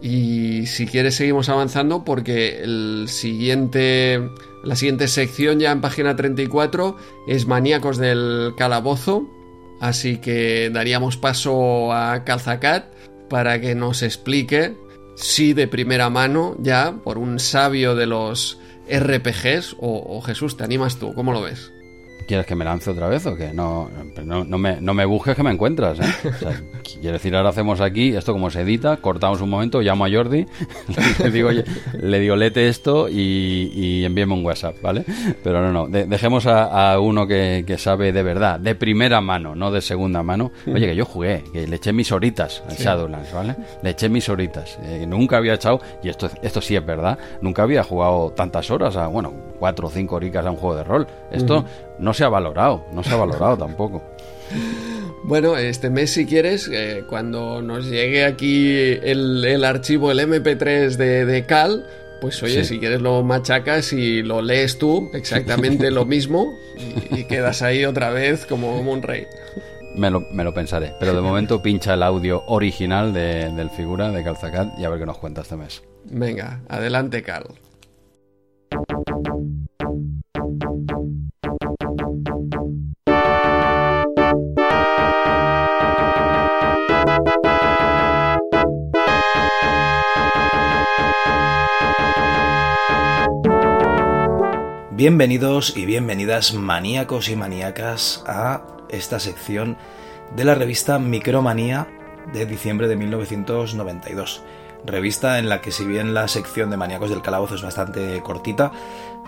Y 0.00 0.64
si 0.64 0.86
quieres 0.86 1.16
seguimos 1.16 1.50
avanzando 1.50 2.02
porque 2.02 2.62
el 2.62 3.04
siguiente, 3.06 4.18
la 4.64 4.76
siguiente 4.76 5.08
sección 5.08 5.60
ya 5.60 5.72
en 5.72 5.82
página 5.82 6.16
34 6.16 6.96
es 7.26 7.46
Maníacos 7.46 7.98
del 7.98 8.54
Calabozo 8.56 9.28
Así 9.80 10.18
que 10.18 10.70
daríamos 10.72 11.16
paso 11.16 11.92
a 11.92 12.24
Calzacat 12.24 12.86
para 13.28 13.60
que 13.60 13.74
nos 13.74 14.02
explique, 14.02 14.76
si 15.14 15.52
de 15.52 15.68
primera 15.68 16.10
mano 16.10 16.56
ya, 16.60 17.00
por 17.04 17.18
un 17.18 17.38
sabio 17.38 17.94
de 17.94 18.06
los 18.06 18.58
RPGs, 18.90 19.76
o, 19.78 20.20
Jesús, 20.22 20.56
¿te 20.56 20.64
animas 20.64 20.98
tú? 20.98 21.14
¿Cómo 21.14 21.32
lo 21.32 21.42
ves? 21.42 21.72
¿Quieres 22.28 22.44
que 22.44 22.54
me 22.54 22.62
lance 22.62 22.90
otra 22.90 23.08
vez 23.08 23.24
o 23.24 23.34
qué? 23.34 23.54
No, 23.54 23.88
no, 24.22 24.44
no, 24.44 24.58
me, 24.58 24.82
no 24.82 24.92
me 24.92 25.06
busques 25.06 25.34
que 25.34 25.42
me 25.42 25.50
encuentras, 25.50 25.98
¿eh? 25.98 26.30
quiero 27.00 27.14
decir, 27.14 27.34
ahora 27.34 27.48
hacemos 27.48 27.80
aquí, 27.80 28.14
esto 28.14 28.34
como 28.34 28.50
se 28.50 28.60
edita, 28.60 28.98
cortamos 28.98 29.40
un 29.40 29.48
momento, 29.48 29.80
llamo 29.80 30.04
a 30.04 30.10
Jordi, 30.10 30.44
le 31.22 31.30
digo, 31.30 31.48
oye, 31.48 31.64
le 31.98 32.20
digo, 32.20 32.36
lete 32.36 32.68
esto 32.68 33.08
y, 33.08 33.70
y 33.72 34.04
envíeme 34.04 34.34
un 34.34 34.44
WhatsApp, 34.44 34.76
¿vale? 34.82 35.06
Pero 35.42 35.62
no, 35.62 35.72
no, 35.72 35.88
dejemos 35.88 36.44
a, 36.46 37.00
uno 37.00 37.26
que, 37.26 37.64
sabe 37.78 38.12
de 38.12 38.22
verdad, 38.22 38.60
de 38.60 38.74
primera 38.74 39.22
mano, 39.22 39.54
no 39.54 39.70
de 39.70 39.80
segunda 39.80 40.22
mano. 40.22 40.52
Oye, 40.66 40.86
que 40.86 40.94
yo 40.94 41.06
jugué, 41.06 41.44
que 41.50 41.66
le 41.66 41.76
eché 41.76 41.94
mis 41.94 42.12
horitas 42.12 42.62
al 42.68 42.76
Shadowlands, 42.76 43.32
¿vale? 43.32 43.56
Le 43.82 43.90
eché 43.90 44.10
mis 44.10 44.28
horitas. 44.28 44.78
Eh, 44.82 45.06
nunca 45.06 45.38
había 45.38 45.54
echado, 45.54 45.80
y 46.02 46.10
esto, 46.10 46.28
esto 46.42 46.60
sí 46.60 46.76
es 46.76 46.84
verdad, 46.84 47.18
nunca 47.40 47.62
había 47.62 47.82
jugado 47.82 48.32
tantas 48.32 48.70
horas, 48.70 48.96
a, 48.96 49.06
bueno, 49.06 49.32
cuatro 49.58 49.88
o 49.88 49.90
cinco 49.90 50.16
horitas 50.16 50.44
a 50.44 50.50
un 50.50 50.56
juego 50.56 50.76
de 50.76 50.84
rol. 50.84 51.06
Esto 51.30 51.64
no 51.98 52.14
se 52.14 52.24
ha 52.24 52.28
valorado, 52.28 52.84
no 52.92 53.02
se 53.02 53.10
ha 53.10 53.16
valorado 53.16 53.56
tampoco. 53.58 54.02
Bueno, 55.24 55.56
este 55.56 55.90
mes 55.90 56.10
si 56.10 56.26
quieres, 56.26 56.70
eh, 56.72 57.04
cuando 57.08 57.60
nos 57.60 57.86
llegue 57.86 58.24
aquí 58.24 58.72
el, 58.72 59.64
archivo, 59.64 60.10
el 60.10 60.20
MP3 60.20 60.96
de, 60.96 61.44
Cal, 61.46 61.86
pues 62.20 62.42
oye, 62.42 62.64
si 62.64 62.78
quieres 62.78 63.02
lo 63.02 63.22
machacas 63.22 63.92
y 63.92 64.22
lo 64.22 64.40
lees 64.40 64.78
tú 64.78 65.10
exactamente 65.12 65.90
lo 65.90 66.04
mismo 66.06 66.46
y, 67.10 67.24
quedas 67.24 67.62
ahí 67.62 67.84
otra 67.84 68.10
vez 68.10 68.46
como 68.46 68.80
un 68.80 69.02
rey. 69.02 69.26
Me 69.94 70.10
lo, 70.10 70.20
me 70.32 70.44
lo, 70.44 70.54
pensaré, 70.54 70.94
pero 70.98 71.12
de 71.12 71.20
momento 71.20 71.60
pincha 71.60 71.94
el 71.94 72.02
audio 72.02 72.44
original 72.46 73.12
de, 73.12 73.50
del 73.50 73.68
figura 73.70 74.10
de 74.10 74.22
Calzacat 74.22 74.78
y 74.78 74.84
a 74.84 74.88
ver 74.88 75.00
qué 75.00 75.06
nos 75.06 75.18
cuenta 75.18 75.42
este 75.42 75.56
mes. 75.56 75.82
Venga, 76.04 76.62
adelante 76.68 77.22
Cal. 77.22 77.44
Bienvenidos 94.98 95.76
y 95.76 95.86
bienvenidas 95.86 96.54
maníacos 96.54 97.28
y 97.28 97.36
maníacas 97.36 98.24
a 98.26 98.62
esta 98.88 99.20
sección 99.20 99.76
de 100.34 100.44
la 100.44 100.56
revista 100.56 100.98
Micromanía 100.98 101.86
de 102.32 102.46
diciembre 102.46 102.88
de 102.88 102.96
1992. 102.96 104.42
Revista 104.84 105.38
en 105.38 105.48
la 105.48 105.60
que 105.60 105.70
si 105.70 105.84
bien 105.84 106.14
la 106.14 106.26
sección 106.26 106.70
de 106.70 106.78
maníacos 106.78 107.10
del 107.10 107.22
calabozo 107.22 107.54
es 107.54 107.62
bastante 107.62 108.20
cortita, 108.24 108.72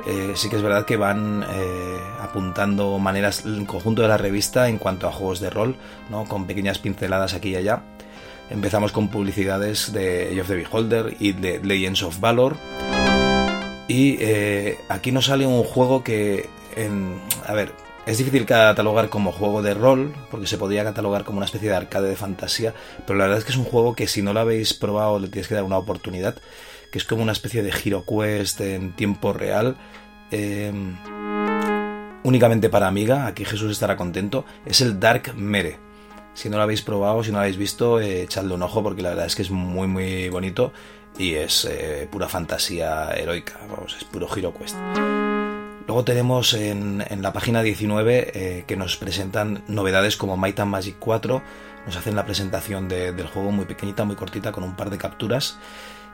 eh, 0.08 0.32
sí 0.34 0.50
que 0.50 0.56
es 0.56 0.62
verdad 0.62 0.86
que 0.86 0.96
van 0.96 1.44
eh, 1.48 1.98
apuntando 2.20 2.98
maneras 2.98 3.44
el 3.44 3.64
conjunto 3.64 4.02
de 4.02 4.08
la 4.08 4.18
revista 4.18 4.68
en 4.68 4.78
cuanto 4.78 5.06
a 5.06 5.12
juegos 5.12 5.38
de 5.38 5.50
rol, 5.50 5.76
¿no? 6.10 6.24
con 6.24 6.48
pequeñas 6.48 6.80
pinceladas 6.80 7.32
aquí 7.32 7.50
y 7.50 7.54
allá. 7.54 7.84
Empezamos 8.50 8.90
con 8.90 9.06
publicidades 9.06 9.92
de 9.92 10.30
Age 10.32 10.40
of 10.40 10.48
the 10.48 10.56
Beholder 10.56 11.16
y 11.20 11.30
de 11.30 11.60
Legends 11.62 12.02
of 12.02 12.18
Valor 12.18 12.56
y 13.90 14.18
eh, 14.20 14.78
aquí 14.88 15.10
nos 15.10 15.26
sale 15.26 15.44
un 15.48 15.64
juego 15.64 16.04
que, 16.04 16.48
a 17.44 17.52
ver, 17.54 17.72
es 18.06 18.18
difícil 18.18 18.46
catalogar 18.46 19.08
como 19.08 19.32
juego 19.32 19.62
de 19.62 19.74
rol, 19.74 20.14
porque 20.30 20.46
se 20.46 20.58
podría 20.58 20.84
catalogar 20.84 21.24
como 21.24 21.38
una 21.38 21.46
especie 21.46 21.70
de 21.70 21.74
arcade 21.74 22.08
de 22.08 22.14
fantasía, 22.14 22.72
pero 23.04 23.18
la 23.18 23.24
verdad 23.24 23.40
es 23.40 23.44
que 23.44 23.50
es 23.50 23.58
un 23.58 23.64
juego 23.64 23.96
que 23.96 24.06
si 24.06 24.22
no 24.22 24.32
lo 24.32 24.38
habéis 24.38 24.74
probado 24.74 25.18
le 25.18 25.26
tienes 25.26 25.48
que 25.48 25.56
dar 25.56 25.64
una 25.64 25.76
oportunidad, 25.76 26.36
que 26.92 26.98
es 26.98 27.04
como 27.04 27.24
una 27.24 27.32
especie 27.32 27.64
de 27.64 27.70
Hero 27.70 28.04
Quest 28.06 28.60
en 28.60 28.94
tiempo 28.94 29.32
real. 29.32 29.76
Em, 30.30 30.96
únicamente 32.22 32.68
para 32.68 32.86
Amiga, 32.86 33.26
aquí 33.26 33.44
Jesús 33.44 33.72
estará 33.72 33.96
contento, 33.96 34.44
es 34.66 34.80
el 34.82 35.00
Dark 35.00 35.34
Mere. 35.34 35.80
Si 36.34 36.48
no 36.48 36.58
lo 36.58 36.62
habéis 36.62 36.82
probado, 36.82 37.24
si 37.24 37.32
no 37.32 37.38
lo 37.38 37.42
habéis 37.42 37.56
visto, 37.56 37.98
eh, 37.98 38.22
echadle 38.22 38.54
un 38.54 38.62
ojo 38.62 38.84
porque 38.84 39.02
la 39.02 39.08
verdad 39.08 39.26
es 39.26 39.34
que 39.34 39.42
es 39.42 39.50
muy 39.50 39.88
muy 39.88 40.28
bonito 40.28 40.72
y 41.18 41.34
es 41.34 41.64
eh, 41.64 42.08
pura 42.10 42.28
fantasía 42.28 43.10
heroica, 43.10 43.58
vamos, 43.70 43.96
es 43.96 44.04
puro 44.04 44.28
Hero 44.34 44.54
Quest. 44.54 44.76
Luego 45.86 46.04
tenemos 46.04 46.54
en, 46.54 47.04
la 47.20 47.32
página 47.32 47.62
19 47.62 48.30
eh, 48.32 48.64
que 48.66 48.76
nos 48.76 48.96
presentan 48.96 49.62
novedades 49.66 50.16
como 50.16 50.36
Might 50.36 50.60
and 50.60 50.70
Magic 50.70 50.96
4, 50.98 51.42
nos 51.86 51.96
hacen 51.96 52.14
la 52.14 52.24
presentación 52.24 52.88
del 52.88 53.26
juego 53.26 53.50
muy 53.50 53.64
pequeñita, 53.64 54.04
muy 54.04 54.14
cortita, 54.14 54.52
con 54.52 54.62
un 54.62 54.76
par 54.76 54.90
de 54.90 54.98
capturas. 54.98 55.58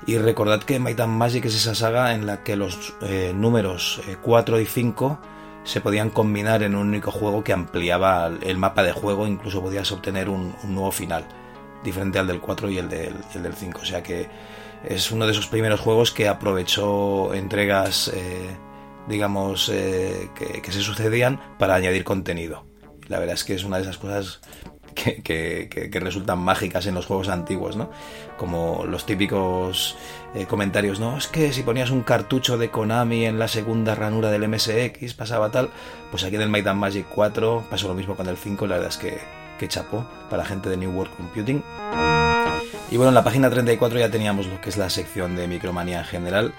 Y 0.06 0.18
recordad 0.18 0.62
que 0.62 0.78
Might 0.78 1.00
and 1.00 1.16
Magic 1.16 1.44
es 1.46 1.56
esa 1.56 1.74
saga 1.74 2.14
en 2.14 2.26
la 2.26 2.42
que 2.42 2.56
los 2.56 2.94
eh, 3.02 3.32
números 3.34 4.00
4 4.22 4.60
y 4.60 4.66
5 4.66 5.18
se 5.64 5.80
podían 5.80 6.10
combinar 6.10 6.62
en 6.62 6.76
un 6.76 6.88
único 6.88 7.10
juego 7.10 7.42
que 7.42 7.52
ampliaba 7.52 8.30
el 8.40 8.56
mapa 8.56 8.82
de 8.82 8.92
juego, 8.92 9.26
incluso 9.26 9.60
podías 9.60 9.90
obtener 9.90 10.28
un, 10.28 10.54
nuevo 10.64 10.92
final, 10.92 11.24
diferente 11.82 12.18
al 12.18 12.28
del 12.28 12.40
4 12.40 12.70
y 12.70 12.78
el 12.78 12.88
del, 12.88 13.14
el 13.34 13.42
del 13.42 13.54
5. 13.54 13.80
O 13.82 13.84
sea 13.84 14.02
que 14.02 14.28
es 14.84 15.10
uno 15.10 15.26
de 15.26 15.32
esos 15.32 15.46
primeros 15.46 15.80
juegos 15.80 16.12
que 16.12 16.28
aprovechó 16.28 17.34
entregas, 17.34 18.08
eh, 18.14 18.56
digamos, 19.08 19.68
eh, 19.68 20.30
que, 20.34 20.72
se 20.72 20.80
sucedían 20.80 21.40
para 21.58 21.74
añadir 21.74 22.04
contenido. 22.04 22.64
La 23.08 23.18
verdad 23.18 23.34
es 23.34 23.44
que 23.44 23.54
es 23.54 23.64
una 23.64 23.76
de 23.76 23.82
esas 23.82 23.98
cosas 23.98 24.40
que, 24.94 26.00
resultan 26.00 26.38
mágicas 26.38 26.86
en 26.86 26.94
los 26.94 27.06
juegos 27.06 27.28
antiguos, 27.28 27.76
¿no? 27.76 27.90
Como 28.36 28.84
los 28.86 29.06
típicos 29.06 29.96
eh, 30.34 30.46
comentarios, 30.46 31.00
¿no? 31.00 31.16
Es 31.16 31.26
que 31.26 31.52
si 31.52 31.62
ponías 31.62 31.90
un 31.90 32.02
cartucho 32.02 32.58
de 32.58 32.70
Konami 32.70 33.26
en 33.26 33.38
la 33.38 33.48
segunda 33.48 33.94
ranura 33.94 34.30
del 34.30 34.48
MSX 34.48 35.14
pasaba 35.14 35.50
tal, 35.50 35.70
pues 36.10 36.24
aquí 36.24 36.36
en 36.36 36.42
el 36.42 36.48
Might 36.48 36.66
and 36.66 36.80
Magic 36.80 37.06
4 37.14 37.66
pasó 37.70 37.88
lo 37.88 37.94
mismo 37.94 38.16
con 38.16 38.28
el 38.28 38.36
5, 38.36 38.66
la 38.66 38.76
verdad 38.76 38.90
es 38.90 38.98
que, 38.98 39.18
que 39.58 39.68
chapó 39.68 40.06
para 40.30 40.42
la 40.42 40.48
gente 40.48 40.68
de 40.68 40.76
New 40.76 40.92
World 40.92 41.14
Computing. 41.16 41.62
Y 42.90 42.96
bueno, 42.96 43.08
en 43.08 43.14
la 43.14 43.24
página 43.24 43.50
34 43.50 43.98
ya 43.98 44.10
teníamos 44.10 44.46
lo 44.46 44.60
que 44.60 44.70
es 44.70 44.76
la 44.76 44.88
sección 44.88 45.34
de 45.34 45.48
Micromanía 45.48 45.98
en 45.98 46.04
general. 46.04 46.54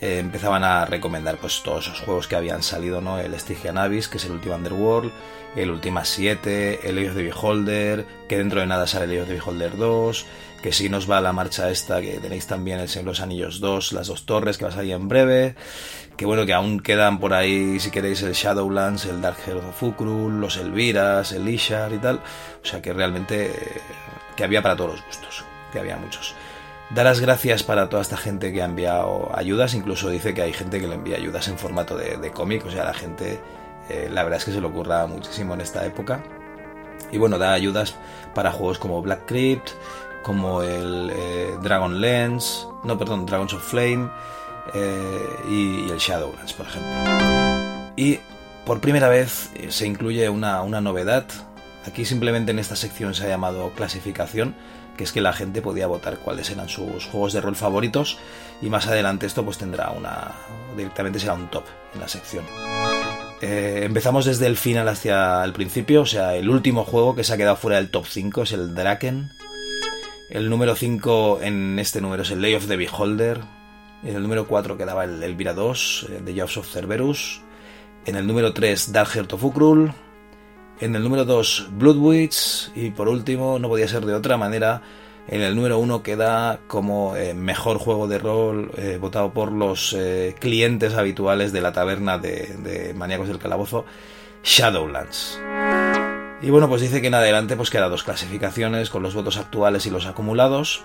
Eh, 0.00 0.18
empezaban 0.18 0.64
a 0.64 0.84
recomendar 0.84 1.38
pues 1.38 1.62
todos 1.62 1.86
esos 1.86 2.00
juegos 2.00 2.26
que 2.26 2.36
habían 2.36 2.62
salido, 2.62 3.00
¿no? 3.00 3.18
El 3.18 3.38
Stygian 3.38 3.78
Abyss, 3.78 4.08
que 4.08 4.18
es 4.18 4.24
el 4.24 4.32
último 4.32 4.56
Underworld, 4.56 5.12
el 5.56 5.70
Ultima 5.70 6.04
7, 6.04 6.80
el 6.82 6.98
Age 6.98 7.10
of 7.10 7.16
the 7.16 7.22
Beholder, 7.22 8.06
que 8.28 8.38
dentro 8.38 8.60
de 8.60 8.66
nada 8.66 8.86
sale 8.86 9.04
el 9.04 9.10
Age 9.12 9.20
of 9.22 9.28
the 9.28 9.34
Beholder 9.34 9.76
2, 9.76 10.26
que 10.62 10.72
si 10.72 10.88
nos 10.88 11.08
va 11.08 11.20
la 11.20 11.32
marcha 11.32 11.70
esta, 11.70 12.00
que 12.00 12.18
tenéis 12.18 12.46
también 12.46 12.80
el 12.80 12.88
Señor 12.88 13.04
de 13.04 13.10
los 13.10 13.20
Anillos 13.20 13.60
2, 13.60 13.92
las 13.92 14.08
dos 14.08 14.26
torres, 14.26 14.58
que 14.58 14.64
va 14.64 14.70
a 14.70 14.74
salir 14.74 14.92
en 14.92 15.08
breve, 15.08 15.54
que 16.16 16.26
bueno, 16.26 16.44
que 16.44 16.54
aún 16.54 16.80
quedan 16.80 17.20
por 17.20 17.32
ahí, 17.32 17.78
si 17.78 17.90
queréis, 17.90 18.22
el 18.22 18.32
Shadowlands, 18.32 19.04
el 19.06 19.20
Dark 19.20 19.38
Heart 19.46 19.64
of 19.68 19.82
Ukrul, 19.82 20.40
los 20.40 20.56
Elviras, 20.56 21.30
el 21.32 21.48
Ishar 21.48 21.92
y 21.92 21.98
tal, 21.98 22.16
o 22.16 22.66
sea 22.66 22.82
que 22.82 22.92
realmente 22.92 23.46
eh, 23.46 23.80
que 24.38 24.44
había 24.44 24.62
para 24.62 24.76
todos 24.76 24.92
los 24.92 25.04
gustos 25.04 25.44
que 25.72 25.80
había 25.80 25.96
muchos. 25.96 26.36
Dar 26.90 27.04
las 27.04 27.18
gracias 27.18 27.64
para 27.64 27.88
toda 27.88 28.02
esta 28.02 28.16
gente 28.16 28.52
que 28.52 28.62
ha 28.62 28.66
enviado 28.66 29.30
ayudas, 29.34 29.74
incluso 29.74 30.08
dice 30.10 30.32
que 30.32 30.42
hay 30.42 30.52
gente 30.52 30.80
que 30.80 30.86
le 30.86 30.94
envía 30.94 31.16
ayudas 31.16 31.48
en 31.48 31.58
formato 31.58 31.96
de, 31.96 32.30
cómic, 32.30 32.64
o 32.64 32.70
sea, 32.70 32.84
la 32.84 32.94
gente, 32.94 33.40
eh, 33.88 34.08
la 34.10 34.22
verdad 34.22 34.38
es 34.38 34.44
que 34.44 34.52
se 34.52 34.60
le 34.60 34.66
ocurra 34.68 35.08
muchísimo 35.08 35.54
en 35.54 35.60
esta 35.60 35.84
época. 35.84 36.22
Y 37.10 37.18
bueno, 37.18 37.36
da 37.36 37.52
ayudas 37.52 37.96
para 38.32 38.52
juegos 38.52 38.78
como 38.78 39.02
Black 39.02 39.26
Crypt, 39.26 39.70
como 40.22 40.62
el 40.62 41.10
eh, 41.12 41.56
Dragon 41.60 42.00
Lens, 42.00 42.68
no, 42.84 42.96
perdón, 42.96 43.26
Dragons 43.26 43.54
of 43.54 43.68
Flame 43.68 44.08
eh, 44.72 45.26
y, 45.50 45.90
el 45.90 45.98
Shadowlands, 45.98 46.52
por 46.52 46.66
ejemplo. 46.66 47.92
Y 47.96 48.20
por 48.64 48.80
primera 48.80 49.08
vez 49.08 49.50
se 49.68 49.86
incluye 49.86 50.28
una, 50.28 50.62
una 50.62 50.80
novedad. 50.80 51.26
Aquí 51.88 52.04
simplemente 52.04 52.50
en 52.50 52.58
esta 52.58 52.76
sección 52.76 53.14
se 53.14 53.24
ha 53.24 53.28
llamado 53.28 53.70
clasificación 53.70 54.54
que 54.98 55.04
es 55.04 55.12
que 55.12 55.22
la 55.22 55.32
gente 55.32 55.62
podía 55.62 55.86
votar 55.86 56.18
cuáles 56.18 56.50
eran 56.50 56.68
sus 56.68 57.06
juegos 57.06 57.32
de 57.32 57.40
rol 57.40 57.56
favoritos 57.56 58.18
y 58.60 58.68
más 58.68 58.88
adelante 58.88 59.24
esto 59.24 59.44
pues 59.44 59.56
tendrá 59.56 59.90
una 59.90 60.32
directamente 60.76 61.18
será 61.18 61.32
un 61.32 61.48
top 61.48 61.64
en 61.94 62.00
la 62.00 62.08
sección. 62.08 62.44
Eh, 63.40 63.82
empezamos 63.84 64.26
desde 64.26 64.46
el 64.46 64.56
final 64.56 64.88
hacia 64.88 65.42
el 65.44 65.52
principio, 65.54 66.02
o 66.02 66.06
sea, 66.06 66.34
el 66.34 66.50
último 66.50 66.84
juego 66.84 67.14
que 67.14 67.24
se 67.24 67.32
ha 67.32 67.36
quedado 67.36 67.56
fuera 67.56 67.78
del 67.78 67.90
top 67.90 68.04
5 68.06 68.42
es 68.42 68.52
el 68.52 68.74
Draken. 68.74 69.30
El 70.28 70.50
número 70.50 70.74
5 70.74 71.38
en 71.40 71.78
este 71.78 72.02
número 72.02 72.24
es 72.24 72.30
el 72.32 72.42
Lay 72.42 72.56
of 72.56 72.66
the 72.66 72.76
Beholder. 72.76 73.40
En 74.02 74.16
el 74.16 74.22
número 74.22 74.46
4 74.46 74.76
quedaba 74.76 75.04
el 75.04 75.22
Elvira 75.22 75.54
2, 75.54 76.08
The 76.24 76.38
Jobs 76.38 76.56
of 76.58 76.70
Cerberus. 76.70 77.40
En 78.04 78.16
el 78.16 78.26
número 78.26 78.52
3, 78.52 78.92
Dark 78.92 79.10
Heart 79.10 79.32
of 79.32 79.44
Ukrul. 79.44 79.94
En 80.80 80.94
el 80.94 81.02
número 81.02 81.24
2, 81.24 81.68
Bloodwitch. 81.72 82.70
Y 82.74 82.90
por 82.90 83.08
último, 83.08 83.58
no 83.58 83.68
podía 83.68 83.88
ser 83.88 84.06
de 84.06 84.14
otra 84.14 84.36
manera, 84.36 84.82
en 85.30 85.42
el 85.42 85.54
número 85.54 85.78
1 85.78 86.02
queda 86.02 86.60
como 86.66 87.14
eh, 87.14 87.34
mejor 87.34 87.78
juego 87.78 88.08
de 88.08 88.18
rol 88.18 88.70
eh, 88.78 88.96
votado 88.98 89.30
por 89.32 89.52
los 89.52 89.92
eh, 89.92 90.34
clientes 90.40 90.94
habituales 90.94 91.52
de 91.52 91.60
la 91.60 91.72
taberna 91.72 92.16
de, 92.16 92.94
Maníacos 92.96 93.28
del 93.28 93.38
Calabozo, 93.38 93.84
Shadowlands. 94.42 95.38
Y 96.40 96.48
bueno, 96.48 96.68
pues 96.68 96.80
dice 96.80 97.02
que 97.02 97.08
en 97.08 97.14
adelante 97.14 97.56
pues 97.56 97.68
queda 97.68 97.90
dos 97.90 98.04
clasificaciones 98.04 98.88
con 98.88 99.02
los 99.02 99.14
votos 99.14 99.36
actuales 99.36 99.84
y 99.84 99.90
los 99.90 100.06
acumulados. 100.06 100.84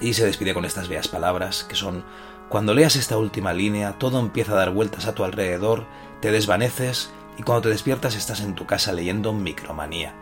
Y 0.00 0.12
se 0.12 0.24
despide 0.24 0.54
con 0.54 0.64
estas 0.64 0.88
bellas 0.88 1.08
palabras 1.08 1.64
que 1.64 1.74
son 1.74 2.04
cuando 2.48 2.74
leas 2.74 2.94
esta 2.94 3.18
última 3.18 3.52
línea, 3.52 3.98
todo 3.98 4.20
empieza 4.20 4.52
a 4.52 4.56
dar 4.56 4.70
vueltas 4.70 5.06
a 5.06 5.14
tu 5.14 5.24
alrededor, 5.24 5.84
te 6.20 6.30
desvaneces 6.30 7.10
y 7.38 7.42
cuando 7.44 7.62
te 7.62 7.68
despiertas 7.70 8.16
estás 8.16 8.40
en 8.40 8.54
tu 8.54 8.66
casa 8.66 8.92
leyendo 8.92 9.32
Micromanía. 9.32 10.12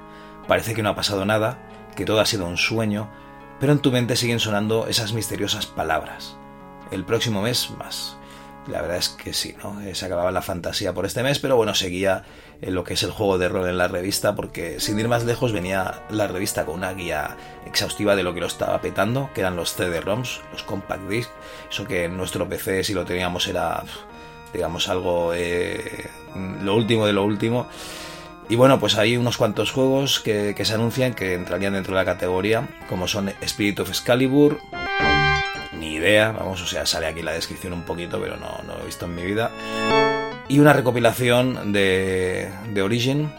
Parece 0.47 0.75
que 0.75 0.83
no 0.83 0.91
ha 0.91 0.95
pasado 0.95 1.25
nada, 1.25 1.59
que 1.97 2.05
todo 2.05 2.21
ha 2.21 2.27
sido 2.27 2.47
un 2.47 2.59
sueño, 2.59 3.11
pero 3.59 3.73
en 3.73 3.81
tu 3.81 3.91
mente 3.91 4.17
siguen 4.17 4.39
sonando 4.39 4.87
esas 4.87 5.14
misteriosas 5.14 5.67
palabras. 5.67 6.37
El 6.91 7.05
próximo 7.05 7.43
mes 7.43 7.71
más. 7.79 8.19
La 8.69 8.83
verdad 8.83 8.99
es 8.99 9.09
que 9.09 9.33
sí, 9.33 9.55
¿no? 9.62 9.79
Se 9.95 10.07
acababa 10.07 10.33
la 10.33 10.43
fantasía 10.43 10.93
por 10.93 11.07
este 11.07 11.23
mes, 11.23 11.39
pero 11.39 11.57
bueno, 11.57 11.75
seguía 11.75 12.25
en 12.61 12.75
lo 12.75 12.85
que 12.85 12.95
es 12.95 13.03
el 13.03 13.12
juego 13.12 13.39
de 13.39 13.49
rol 13.49 13.69
en 13.69 13.79
la 13.79 13.89
revista, 13.89 14.35
porque 14.35 14.81
sin 14.81 14.99
ir 14.99 15.09
más 15.09 15.25
lejos 15.25 15.53
venía 15.53 16.03
la 16.11 16.27
revista 16.27 16.67
con 16.67 16.75
una 16.75 16.93
guía 16.93 17.37
exhaustiva 17.64 18.17
de 18.17 18.25
lo 18.25 18.35
que 18.35 18.41
lo 18.41 18.47
estaba 18.47 18.81
petando, 18.81 19.31
que 19.35 19.41
eran 19.41 19.57
los 19.57 19.75
CD-ROMs, 19.75 20.41
los 20.53 20.64
compact 20.64 21.09
disc, 21.09 21.31
eso 21.71 21.87
que 21.87 22.05
en 22.05 22.17
nuestro 22.17 22.49
PC 22.49 22.83
si 22.83 22.93
lo 22.93 23.05
teníamos 23.05 23.47
era 23.47 23.85
digamos 24.53 24.89
algo 24.89 25.33
eh, 25.35 26.11
lo 26.62 26.74
último 26.74 27.07
de 27.07 27.12
lo 27.12 27.24
último. 27.24 27.66
Y 28.49 28.55
bueno, 28.55 28.78
pues 28.78 28.97
hay 28.97 29.16
unos 29.16 29.37
cuantos 29.37 29.72
juegos 29.72 30.20
que, 30.20 30.55
se 30.64 30.74
anuncian 30.74 31.14
que 31.14 31.34
entrarían 31.34 31.72
dentro 31.72 31.95
de 31.95 32.05
la 32.05 32.05
categoría, 32.05 32.68
como 32.89 33.09
son 33.09 33.32
Spirit 33.41 33.80
of 33.80 33.89
Excalibur, 33.89 34.61
ni 35.72 35.95
idea, 35.95 36.30
vamos, 36.30 36.62
o 36.62 36.66
sea, 36.66 36.87
sale 36.87 37.07
aquí 37.07 37.22
la 37.22 37.32
descripción 37.32 37.72
un 37.72 37.82
poquito, 37.82 38.20
pero 38.20 38.37
no, 38.37 38.62
no 38.64 38.74
lo 38.74 38.82
he 38.82 38.87
visto 38.87 39.07
en 39.07 39.14
mi 39.16 39.24
vida. 39.24 39.51
Y 40.49 40.61
una 40.61 40.72
recopilación 40.72 41.72
de, 41.72 42.49
de 42.72 42.82
Origin, 42.82 43.32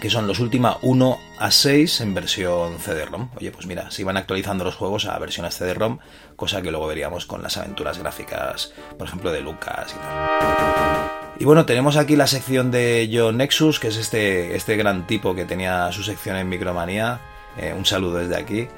que 0.00 0.08
son 0.08 0.26
los 0.26 0.40
últimos 0.40 0.78
1 0.80 1.18
a 1.38 1.50
6 1.50 2.00
en 2.00 2.14
versión 2.14 2.78
CD-ROM. 2.78 3.28
Oye, 3.36 3.50
pues 3.50 3.66
mira, 3.66 3.90
se 3.90 4.02
iban 4.02 4.16
actualizando 4.16 4.64
los 4.64 4.74
juegos 4.74 5.04
a 5.04 5.18
versiones 5.18 5.56
CD-ROM, 5.58 5.98
cosa 6.36 6.62
que 6.62 6.70
luego 6.70 6.86
veríamos 6.86 7.26
con 7.26 7.42
las 7.42 7.58
aventuras 7.58 7.98
gráficas, 7.98 8.72
por 8.98 9.06
ejemplo, 9.06 9.30
de 9.30 9.42
Lucas 9.42 9.94
y 9.94 9.98
tal. 9.98 11.23
Y 11.38 11.44
bueno, 11.44 11.66
tenemos 11.66 11.96
aquí 11.96 12.14
la 12.14 12.28
sección 12.28 12.70
de 12.70 13.10
John 13.12 13.38
Nexus, 13.38 13.80
que 13.80 13.88
es 13.88 13.96
este, 13.96 14.54
este 14.54 14.76
gran 14.76 15.06
tipo 15.06 15.34
que 15.34 15.44
tenía 15.44 15.90
su 15.90 16.04
sección 16.04 16.36
en 16.36 16.48
Micromanía. 16.48 17.20
Eh, 17.56 17.74
un 17.76 17.84
saludo 17.84 18.18
desde 18.18 18.36
aquí. 18.36 18.68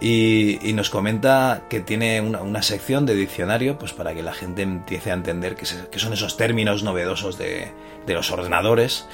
Y, 0.00 0.72
nos 0.74 0.88
comenta 0.88 1.64
que 1.68 1.80
tiene 1.80 2.22
una, 2.22 2.62
sección 2.62 3.04
de 3.04 3.14
diccionario, 3.14 3.78
pues 3.78 3.92
para 3.92 4.14
que 4.14 4.22
la 4.22 4.32
gente 4.32 4.62
empiece 4.62 5.10
a 5.10 5.14
entender 5.14 5.56
qué, 5.56 5.66
son 5.98 6.14
esos 6.14 6.38
términos 6.38 6.82
novedosos 6.82 7.36
de, 7.36 7.72
de 8.06 8.14
los 8.14 8.30
ordenadores. 8.30 9.06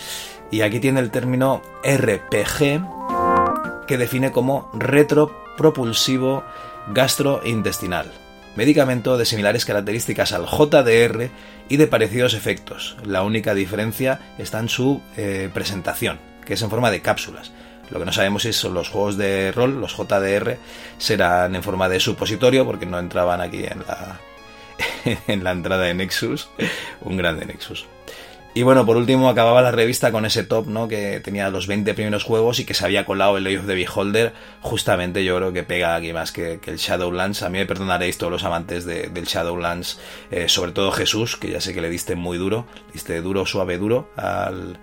Y 0.50 0.60
aquí 0.60 0.78
tiene 0.78 1.00
el 1.00 1.10
término 1.10 1.62
RPG, 1.82 3.86
que 3.88 3.98
define 3.98 4.30
como 4.30 4.70
retropropulsivo 4.74 6.44
gastrointestinal, 6.92 8.12
medicamento 8.56 9.16
de 9.16 9.26
similares 9.26 9.64
características 9.64 10.32
al 10.32 10.46
JDR 10.46 11.30
y 11.68 11.76
de 11.76 11.86
parecidos 11.86 12.34
efectos. 12.34 12.96
La 13.04 13.22
única 13.22 13.54
diferencia 13.54 14.20
está 14.38 14.58
en 14.58 14.68
su 14.68 15.02
eh, 15.16 15.50
presentación, 15.52 16.18
que 16.44 16.54
es 16.54 16.62
en 16.62 16.70
forma 16.70 16.90
de 16.90 17.02
cápsulas. 17.02 17.52
Lo 17.90 17.98
que 17.98 18.04
no 18.04 18.12
sabemos 18.12 18.44
es 18.44 18.56
si 18.56 18.68
los 18.68 18.88
juegos 18.88 19.16
de 19.16 19.52
rol, 19.52 19.80
los 19.80 19.96
JDR, 19.96 20.58
serán 20.98 21.54
en 21.54 21.62
forma 21.62 21.88
de 21.88 22.00
supositorio, 22.00 22.64
porque 22.66 22.86
no 22.86 22.98
entraban 22.98 23.40
aquí 23.40 23.64
en 23.64 23.84
la, 23.86 24.20
en 25.28 25.44
la 25.44 25.52
entrada 25.52 25.84
de 25.84 25.94
Nexus, 25.94 26.48
un 27.02 27.16
grande 27.16 27.46
Nexus. 27.46 27.86
Y 28.56 28.62
bueno, 28.62 28.86
por 28.86 28.96
último 28.96 29.28
acababa 29.28 29.60
la 29.60 29.70
revista 29.70 30.10
con 30.10 30.24
ese 30.24 30.42
top, 30.42 30.66
¿no? 30.68 30.88
Que 30.88 31.20
tenía 31.20 31.50
los 31.50 31.66
20 31.66 31.92
primeros 31.92 32.24
juegos 32.24 32.58
y 32.58 32.64
que 32.64 32.72
se 32.72 32.86
había 32.86 33.04
colado 33.04 33.36
el 33.36 33.46
Eye 33.46 33.58
of 33.58 33.66
the 33.66 33.74
Beholder. 33.74 34.32
Justamente 34.62 35.22
yo 35.26 35.36
creo 35.36 35.52
que 35.52 35.62
pega 35.62 35.94
aquí 35.94 36.14
más 36.14 36.32
que, 36.32 36.58
el 36.64 36.76
Shadowlands. 36.78 37.42
A 37.42 37.50
mí 37.50 37.58
me 37.58 37.66
perdonaréis 37.66 38.16
todos 38.16 38.32
los 38.32 38.44
amantes 38.44 38.86
del 38.86 39.12
Shadowlands, 39.12 40.00
eh, 40.30 40.48
sobre 40.48 40.72
todo 40.72 40.90
Jesús, 40.90 41.36
que 41.36 41.50
ya 41.50 41.60
sé 41.60 41.74
que 41.74 41.82
le 41.82 41.90
diste 41.90 42.16
muy 42.16 42.38
duro, 42.38 42.66
diste 42.94 43.20
duro, 43.20 43.44
suave, 43.44 43.76
duro 43.76 44.08
al, 44.16 44.78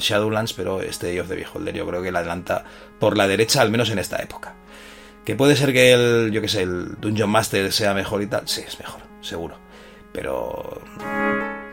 Shadowlands, 0.00 0.52
pero 0.54 0.82
este 0.82 1.12
Eye 1.12 1.20
of 1.20 1.28
the 1.28 1.36
Beholder 1.36 1.76
yo 1.76 1.86
creo 1.86 2.02
que 2.02 2.10
la 2.10 2.18
adelanta 2.18 2.64
por 2.98 3.16
la 3.16 3.28
derecha, 3.28 3.62
al 3.62 3.70
menos 3.70 3.90
en 3.90 4.00
esta 4.00 4.16
época. 4.16 4.56
Que 5.24 5.36
puede 5.36 5.54
ser 5.54 5.72
que 5.72 5.92
el, 5.92 6.32
yo 6.32 6.40
que 6.40 6.48
sé, 6.48 6.62
el 6.62 7.00
Dungeon 7.00 7.30
Master 7.30 7.72
sea 7.72 7.94
mejor 7.94 8.22
y 8.22 8.26
tal. 8.26 8.48
Sí, 8.48 8.64
es 8.66 8.76
mejor, 8.80 9.02
seguro. 9.20 9.56
Pero 10.12 10.82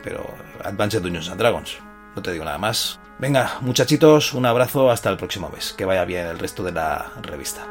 pero 0.05 0.23
Advanced 0.63 1.01
Dungeons 1.01 1.29
and 1.29 1.39
Dragons. 1.41 1.79
No 2.15 2.21
te 2.21 2.31
digo 2.31 2.45
nada 2.45 2.59
más. 2.59 2.99
Venga, 3.17 3.57
muchachitos, 3.61 4.33
un 4.33 4.45
abrazo 4.45 4.91
hasta 4.91 5.09
el 5.09 5.17
próximo 5.17 5.49
mes. 5.49 5.73
Que 5.73 5.83
vaya 5.83 6.05
bien 6.05 6.27
el 6.27 6.39
resto 6.39 6.63
de 6.63 6.71
la 6.71 7.11
revista. 7.21 7.65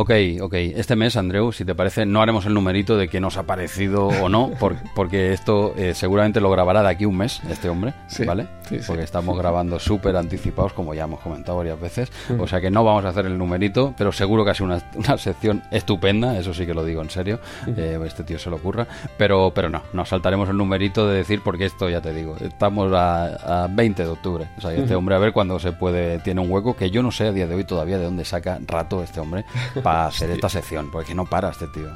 Ok, 0.00 0.12
ok. 0.42 0.54
Este 0.54 0.94
mes, 0.94 1.16
Andreu, 1.16 1.50
si 1.50 1.64
te 1.64 1.74
parece, 1.74 2.06
no 2.06 2.22
haremos 2.22 2.46
el 2.46 2.54
numerito 2.54 2.96
de 2.96 3.08
que 3.08 3.18
nos 3.18 3.36
ha 3.36 3.42
parecido 3.42 4.06
o 4.06 4.28
no, 4.28 4.52
porque 4.94 5.32
esto 5.32 5.74
eh, 5.76 5.92
seguramente 5.92 6.40
lo 6.40 6.52
grabará 6.52 6.82
de 6.82 6.88
aquí 6.88 7.04
un 7.04 7.16
mes, 7.16 7.42
este 7.50 7.68
hombre, 7.68 7.94
¿vale? 8.24 8.46
porque 8.86 9.02
estamos 9.02 9.36
grabando 9.36 9.78
súper 9.78 10.14
anticipados, 10.16 10.72
como 10.72 10.94
ya 10.94 11.04
hemos 11.04 11.20
comentado 11.20 11.58
varias 11.58 11.80
veces. 11.80 12.12
O 12.38 12.46
sea 12.46 12.60
que 12.60 12.70
no 12.70 12.84
vamos 12.84 13.04
a 13.06 13.08
hacer 13.08 13.26
el 13.26 13.36
numerito, 13.36 13.94
pero 13.96 14.12
seguro 14.12 14.44
que 14.44 14.50
ha 14.50 14.54
sido 14.54 14.66
una, 14.94 15.18
sección 15.18 15.62
estupenda, 15.70 16.38
eso 16.38 16.54
sí 16.54 16.66
que 16.66 16.74
lo 16.74 16.84
digo 16.84 17.02
en 17.02 17.10
serio. 17.10 17.40
Eh, 17.66 17.98
este 18.04 18.22
tío 18.22 18.38
se 18.38 18.50
lo 18.50 18.56
ocurra. 18.56 18.86
Pero, 19.16 19.52
pero 19.54 19.68
no, 19.68 19.82
nos 19.92 20.10
saltaremos 20.10 20.48
el 20.48 20.56
numerito 20.56 21.08
de 21.08 21.16
decir, 21.16 21.40
porque 21.42 21.64
esto 21.64 21.88
ya 21.88 22.00
te 22.00 22.12
digo, 22.12 22.36
estamos 22.40 22.92
a, 22.94 23.66
20 23.70 24.04
de 24.04 24.08
octubre. 24.08 24.48
O 24.58 24.60
sea, 24.60 24.72
este 24.74 24.94
hombre 24.94 25.14
a 25.14 25.18
ver 25.18 25.32
cuándo 25.32 25.58
se 25.58 25.72
puede, 25.72 26.18
tiene 26.20 26.40
un 26.40 26.50
hueco, 26.50 26.76
que 26.76 26.90
yo 26.90 27.02
no 27.02 27.10
sé 27.10 27.28
a 27.28 27.32
día 27.32 27.46
de 27.46 27.54
hoy 27.54 27.64
todavía 27.64 27.98
de 27.98 28.04
dónde 28.04 28.24
saca 28.24 28.58
rato 28.66 29.02
este 29.02 29.20
hombre 29.20 29.44
para 29.88 30.06
hacer 30.06 30.30
esta 30.30 30.48
sección, 30.48 30.90
porque 30.90 31.14
no 31.14 31.24
para 31.24 31.50
este 31.50 31.66
tío. 31.68 31.88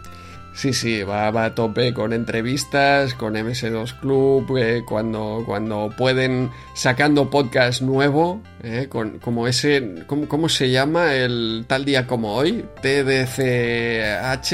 Sí, 0.54 0.74
sí, 0.74 1.02
va, 1.02 1.30
va 1.30 1.46
a 1.46 1.54
tope 1.54 1.94
con 1.94 2.12
entrevistas, 2.12 3.14
con 3.14 3.32
MS2 3.36 4.00
Club, 4.00 4.58
eh, 4.58 4.82
cuando, 4.86 5.42
cuando 5.46 5.90
pueden 5.96 6.50
sacando 6.74 7.30
podcast 7.30 7.80
nuevo, 7.80 8.42
eh, 8.62 8.86
con, 8.90 9.18
como 9.18 9.48
ese, 9.48 10.04
¿cómo, 10.06 10.28
¿cómo, 10.28 10.50
se 10.50 10.70
llama? 10.70 11.14
El 11.14 11.64
tal 11.66 11.86
día 11.86 12.06
como 12.06 12.34
hoy, 12.34 12.66
TDCH. 12.82 14.52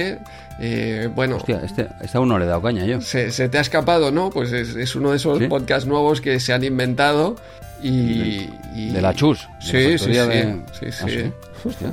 Eh, 0.60 1.08
bueno, 1.14 1.36
Hostia, 1.36 1.60
este, 1.64 1.88
este 2.00 2.16
aún 2.18 2.28
no 2.28 2.38
le 2.38 2.44
he 2.44 2.48
dado 2.48 2.62
caña 2.62 2.84
yo. 2.84 3.00
Se, 3.00 3.30
se 3.32 3.48
te 3.48 3.58
ha 3.58 3.60
escapado, 3.60 4.10
¿no? 4.12 4.30
Pues 4.30 4.52
es, 4.52 4.76
es 4.76 4.94
uno 4.94 5.10
de 5.10 5.16
esos 5.16 5.38
¿Sí? 5.38 5.46
podcasts 5.48 5.86
nuevos 5.88 6.20
que 6.20 6.38
se 6.40 6.52
han 6.52 6.62
inventado 6.64 7.36
y... 7.82 8.48
y- 8.74 8.90
De 8.92 9.00
la 9.00 9.14
Chus. 9.14 9.40
de 9.40 9.46
la 9.46 9.60
Sí, 9.60 9.98
sí, 9.98 10.04
sí, 10.04 10.10
de- 10.12 10.62
sí, 10.72 10.86
¿Ah, 10.86 11.06
sí. 11.08 11.32
Hostia. 11.68 11.92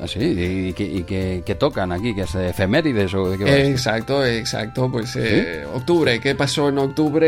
Ah, 0.00 0.06
sí, 0.06 0.20
y, 0.20 0.72
que, 0.74 0.84
y 0.84 1.02
que- 1.02 1.42
que 1.44 1.54
tocan 1.56 1.90
aquí, 1.90 2.14
que 2.14 2.20
es 2.22 2.34
efemérides 2.34 3.12
o 3.14 3.30
de 3.30 3.36
qué 3.38 3.44
va 3.44 3.50
esto? 3.50 3.68
Exacto, 3.70 4.24
exacto. 4.26 4.90
Pues 4.92 5.16
eh, 5.16 5.64
octubre, 5.74 6.20
¿qué 6.20 6.34
pasó 6.36 6.68
en 6.68 6.78
octubre? 6.78 7.26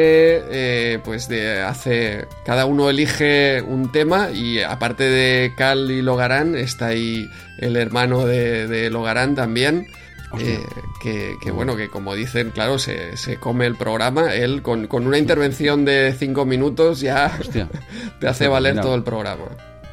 Eh, 0.51 0.99
pues 1.05 1.27
de 1.29 1.63
hace. 1.63 2.27
Cada 2.45 2.67
uno 2.67 2.89
elige 2.89 3.61
un 3.63 3.91
tema 3.91 4.31
y 4.31 4.61
aparte 4.61 5.03
de 5.05 5.53
Cal 5.57 5.91
y 5.91 6.01
Logarán, 6.01 6.55
está 6.55 6.87
ahí 6.87 7.29
el 7.59 7.77
hermano 7.77 8.25
de, 8.25 8.69
de 8.69 8.89
Logarán 8.91 9.35
también. 9.35 9.87
Eh, 10.39 10.61
que, 11.03 11.35
que, 11.43 11.51
bueno, 11.51 11.75
que 11.77 11.89
como 11.89 12.15
dicen, 12.15 12.53
claro, 12.53 12.79
se, 12.79 13.17
se 13.17 13.39
come 13.39 13.67
el 13.67 13.75
programa. 13.75 14.33
Él 14.33 14.63
con, 14.63 14.87
con 14.87 15.09
una 15.09 15.19
intervención 15.19 15.85
de 15.85 16.15
cinco 16.17 16.45
minutos 16.47 17.01
ya 17.01 17.37
Hostia. 17.41 17.69
te 18.21 18.29
hace 18.29 18.47
valer 18.47 18.75
mira. 18.75 18.83
todo 18.85 18.95
el 18.95 19.03
programa. 19.03 19.47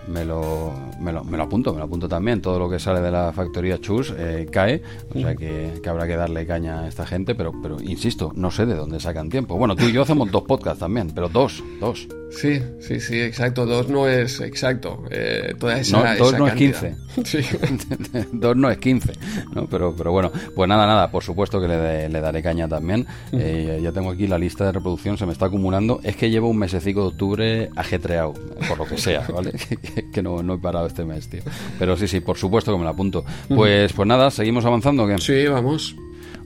Me 0.08 0.24
lo, 0.24 0.74
me, 1.00 1.12
lo, 1.12 1.24
me 1.24 1.38
lo 1.38 1.44
apunto, 1.44 1.74
me 1.74 1.80
lo 1.80 1.86
apunto 1.86 2.08
también. 2.08 2.42
Todo 2.42 2.60
lo 2.60 2.70
que 2.70 2.80
sale 2.80 3.02
de 3.02 3.12
la 3.12 3.34
factoría 3.34 3.80
Chus 3.80 4.14
eh, 4.18 4.48
cae, 4.52 4.82
o 5.14 5.20
sea 5.20 5.36
que, 5.36 5.80
que 5.84 5.90
habrá 5.90 6.08
que 6.08 6.16
darle 6.16 6.46
caña 6.46 6.82
a 6.82 6.88
esta 6.88 7.06
gente, 7.06 7.36
pero, 7.36 7.52
pero 7.62 7.82
insisto, 7.82 8.32
no 8.36 8.50
sé 8.52 8.66
de 8.66 8.76
dónde 8.76 9.00
sacan 9.00 9.30
tiempo. 9.30 9.58
Bueno, 9.58 9.76
tú 9.76 9.86
y 9.86 9.92
yo 9.92 10.04
hacemos 10.04 10.32
dos 10.32 10.44
podcasts 10.44 10.80
también, 10.80 11.12
pero 11.14 11.28
dos, 11.30 11.62
dos. 11.80 12.08
Sí, 12.30 12.62
sí, 12.82 13.00
sí, 13.00 13.20
exacto. 13.22 13.66
Dos 13.66 13.88
no 13.90 14.08
es 14.08 14.42
exacto. 14.42 15.04
eh, 15.10 15.54
toda 15.60 15.80
esa, 15.80 15.98
No, 15.98 16.18
dos 16.18 16.30
esa 16.30 16.38
no 16.40 16.48
es 16.48 16.54
cantidad. 16.54 16.94
Sí. 17.24 17.40
Dos 18.34 18.56
no 18.56 18.70
es 18.70 18.78
15, 18.78 19.14
¿no? 19.56 19.66
Pero, 19.66 19.96
pero 19.96 20.12
bueno, 20.12 20.32
pues 20.56 20.70
nada, 20.70 20.86
nada, 20.86 21.10
por 21.10 21.24
supuesto 21.24 21.60
que 21.60 21.68
le, 21.68 21.78
de- 21.78 22.10
le 22.10 22.22
daré 22.22 22.44
caña 22.44 22.68
también. 22.68 23.08
Eh, 23.32 23.80
ya 23.82 23.92
tengo 23.92 24.12
aquí 24.12 24.28
la 24.28 24.38
lista 24.38 24.66
de 24.66 24.72
reproducción, 24.74 25.18
se 25.18 25.26
me 25.26 25.32
está 25.32 25.48
acumulando. 25.48 26.00
Es 26.04 26.16
que 26.16 26.30
llevo 26.30 26.48
un 26.50 26.58
mesecico 26.60 27.02
de 27.02 27.08
octubre 27.08 27.70
ajetreado, 27.76 28.34
por 28.68 28.78
lo 28.78 28.86
que 28.86 28.98
sea, 29.00 29.26
¿vale? 29.34 29.52
que, 30.06 30.12
que 30.12 30.22
no, 30.24 30.44
no 30.44 30.56
he 30.56 30.58
parado 30.58 30.88
este 30.88 31.06
mes, 31.06 31.30
tío. 31.30 31.42
Pero 31.80 31.98
sí, 31.98 32.08
sí, 32.08 32.20
por 32.20 32.38
supuesto 32.38 32.72
que 32.72 32.78
me 32.78 32.84
la 32.86 32.92
apunto. 32.92 33.24
Pues, 33.48 33.94
pues 33.94 34.08
nada, 34.08 34.32
seguimos 34.32 34.66
avanzando, 34.66 35.04
¿o 35.04 35.08
¿qué? 35.08 35.18
Sí, 35.20 35.46
vamos. 35.48 35.96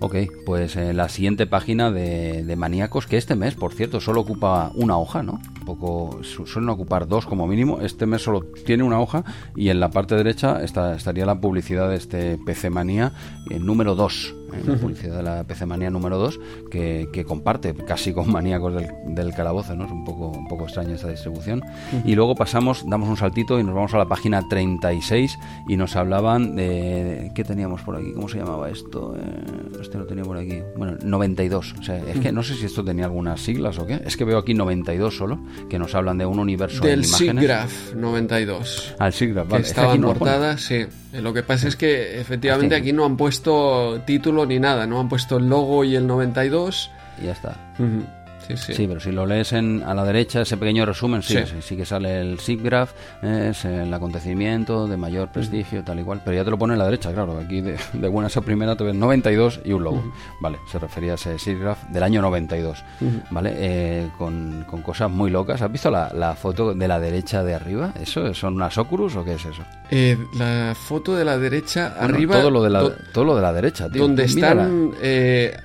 Ok, 0.03 0.15
pues 0.47 0.75
eh, 0.77 0.93
la 0.95 1.09
siguiente 1.09 1.45
página 1.45 1.91
de, 1.91 2.43
de 2.43 2.55
Maníacos, 2.55 3.05
que 3.05 3.17
este 3.17 3.35
mes, 3.35 3.53
por 3.53 3.71
cierto, 3.73 3.99
solo 4.01 4.21
ocupa 4.21 4.71
una 4.73 4.97
hoja, 4.97 5.21
¿no? 5.21 5.33
Un 5.59 5.65
poco, 5.65 6.23
su- 6.23 6.47
suelen 6.47 6.69
ocupar 6.69 7.07
dos 7.07 7.27
como 7.27 7.45
mínimo. 7.45 7.81
Este 7.81 8.07
mes 8.07 8.23
solo 8.23 8.41
tiene 8.65 8.81
una 8.81 8.99
hoja 8.99 9.23
y 9.55 9.69
en 9.69 9.79
la 9.79 9.91
parte 9.91 10.15
derecha 10.15 10.63
está, 10.63 10.95
estaría 10.95 11.27
la 11.27 11.39
publicidad 11.39 11.87
de 11.87 11.97
este 11.97 12.39
PC 12.43 12.71
Manía 12.71 13.13
eh, 13.51 13.59
número 13.59 13.93
2. 13.93 14.35
La 14.65 14.75
publicidad 14.75 15.17
de 15.17 15.23
la 15.23 15.43
PC 15.43 15.65
Manía 15.65 15.89
número 15.89 16.17
2 16.17 16.39
que, 16.69 17.09
que 17.11 17.23
comparte 17.23 17.73
casi 17.73 18.13
con 18.13 18.31
Maníacos 18.31 18.73
del, 18.73 18.87
del 19.15 19.33
Calabozo, 19.33 19.75
¿no? 19.75 19.85
Es 19.85 19.91
un 19.91 20.03
poco, 20.03 20.29
un 20.29 20.47
poco 20.47 20.63
extraña 20.65 20.95
esta 20.95 21.09
distribución. 21.09 21.61
Y 22.05 22.15
luego 22.15 22.35
pasamos, 22.35 22.83
damos 22.87 23.09
un 23.09 23.17
saltito 23.17 23.59
y 23.59 23.63
nos 23.63 23.75
vamos 23.75 23.93
a 23.93 23.97
la 23.97 24.05
página 24.07 24.47
36 24.47 25.37
y 25.67 25.77
nos 25.77 25.95
hablaban 25.95 26.55
de... 26.55 27.31
¿Qué 27.35 27.43
teníamos 27.43 27.81
por 27.81 27.95
aquí? 27.95 28.11
¿Cómo 28.13 28.27
se 28.27 28.39
llamaba 28.39 28.69
esto? 28.69 29.15
Eh, 29.15 29.81
este 29.81 29.97
lo 29.97 30.05
tenía 30.05 30.23
por 30.23 30.37
aquí. 30.37 30.61
Bueno, 30.75 30.97
92. 31.03 31.75
O 31.79 31.83
sea, 31.83 31.97
es 31.97 32.19
que 32.19 32.31
no 32.31 32.43
sé 32.43 32.55
si 32.55 32.65
esto 32.65 32.83
tenía 32.83 33.05
algunas 33.05 33.41
siglas 33.41 33.77
o 33.79 33.85
qué. 33.85 34.01
Es 34.05 34.17
que 34.17 34.25
veo 34.25 34.37
aquí 34.37 34.53
92 34.53 35.15
solo, 35.15 35.39
que 35.69 35.79
nos 35.79 35.95
hablan 35.95 36.17
de 36.17 36.25
un 36.25 36.39
universo 36.39 36.83
Del 36.83 37.01
en 37.01 37.05
imágenes. 37.05 37.43
SIGGRAPH 37.43 37.95
92. 37.95 38.95
Al 38.99 39.13
SIGGRAPH, 39.13 39.47
Que 39.47 39.51
vale. 39.51 39.61
Es 39.61 39.67
que 39.67 39.69
estaba 39.69 39.87
aquí 39.89 39.95
en 39.95 40.01
no 40.01 40.13
portada, 40.13 40.57
sí. 40.57 40.85
Lo 41.13 41.33
que 41.33 41.43
pasa 41.43 41.67
es 41.67 41.75
que 41.75 42.19
efectivamente 42.19 42.75
aquí 42.75 42.93
no 42.93 43.05
han 43.05 43.17
puesto 43.17 44.01
título 44.05 44.40
ni 44.45 44.59
nada, 44.59 44.87
no 44.87 44.99
han 44.99 45.09
puesto 45.09 45.37
el 45.37 45.49
logo 45.49 45.83
y 45.83 45.95
el 45.95 46.07
92. 46.07 46.91
Y 47.21 47.25
ya 47.25 47.31
está. 47.31 47.55
Ujú. 47.79 48.03
Sí, 48.47 48.57
sí. 48.57 48.73
Sí, 48.73 48.87
pero 48.87 48.99
si 48.99 49.11
lo 49.11 49.25
lees 49.25 49.53
en, 49.53 49.83
a 49.83 49.93
la 49.93 50.03
derecha, 50.03 50.41
ese 50.41 50.57
pequeño 50.57 50.85
resumen, 50.85 51.21
sí, 51.21 51.37
Sí. 51.45 51.55
sí, 51.61 51.75
que 51.77 51.85
sale 51.85 52.21
el 52.21 52.39
SIGGRAPH, 52.39 52.89
eh, 53.23 53.47
es 53.51 53.65
el 53.65 53.93
acontecimiento 53.93 54.87
de 54.87 54.97
mayor 54.97 55.29
prestigio, 55.29 55.83
tal 55.83 55.99
y 55.99 56.03
cual, 56.03 56.21
pero 56.23 56.35
ya 56.37 56.43
te 56.43 56.51
lo 56.51 56.57
pone 56.57 56.73
en 56.73 56.79
la 56.79 56.85
derecha, 56.85 57.11
claro, 57.13 57.37
aquí 57.37 57.61
de, 57.61 57.77
de 57.93 58.07
buenas 58.07 58.35
a 58.37 58.41
primera 58.41 58.75
te 58.75 58.83
ves 58.83 58.95
92 58.95 59.61
y 59.63 59.73
un 59.73 59.83
logo, 59.83 60.03
vale, 60.39 60.57
se 60.71 60.79
refería 60.79 61.13
a 61.13 61.15
ese 61.15 61.37
SIGGRAPH 61.39 61.87
del 61.89 62.03
año 62.03 62.21
92, 62.21 62.83
vale, 63.29 63.53
eh, 63.55 64.09
con, 64.17 64.65
con 64.69 64.81
cosas 64.81 65.09
muy 65.09 65.29
locas. 65.31 65.61
¿Has 65.61 65.71
visto 65.71 65.89
la, 65.91 66.11
la 66.13 66.35
foto 66.35 66.73
de 66.73 66.87
la 66.87 66.99
derecha 66.99 67.43
de 67.43 67.53
arriba? 67.53 67.93
¿Eso 68.01 68.33
son 68.33 68.55
unas 68.55 68.77
Oculus 68.77 69.15
o 69.15 69.23
qué 69.23 69.33
es 69.35 69.45
eso? 69.45 69.63
Eh, 69.89 70.17
la 70.37 70.73
foto 70.75 71.15
de 71.15 71.25
la 71.25 71.37
derecha, 71.37 71.93
Bueno, 71.99 72.13
arriba. 72.15 72.35
todo 72.39 72.49
lo 72.51 72.63
de 72.63 72.69
la, 72.69 72.79
do- 72.81 72.93
todo 73.13 73.25
lo 73.25 73.35
de 73.35 73.41
la 73.41 73.53
derecha, 73.53 73.89
tío. 73.89 74.01
donde 74.03 74.23
están 74.23 74.91
eh, 75.01 75.55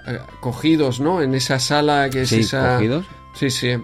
cogidos, 0.40 1.00
¿no? 1.00 1.22
En 1.22 1.34
esa 1.34 1.58
sala 1.58 2.08
que 2.10 2.22
es 2.22 2.32
esa. 2.32 2.75
Sí, 3.34 3.50
sí. 3.50 3.76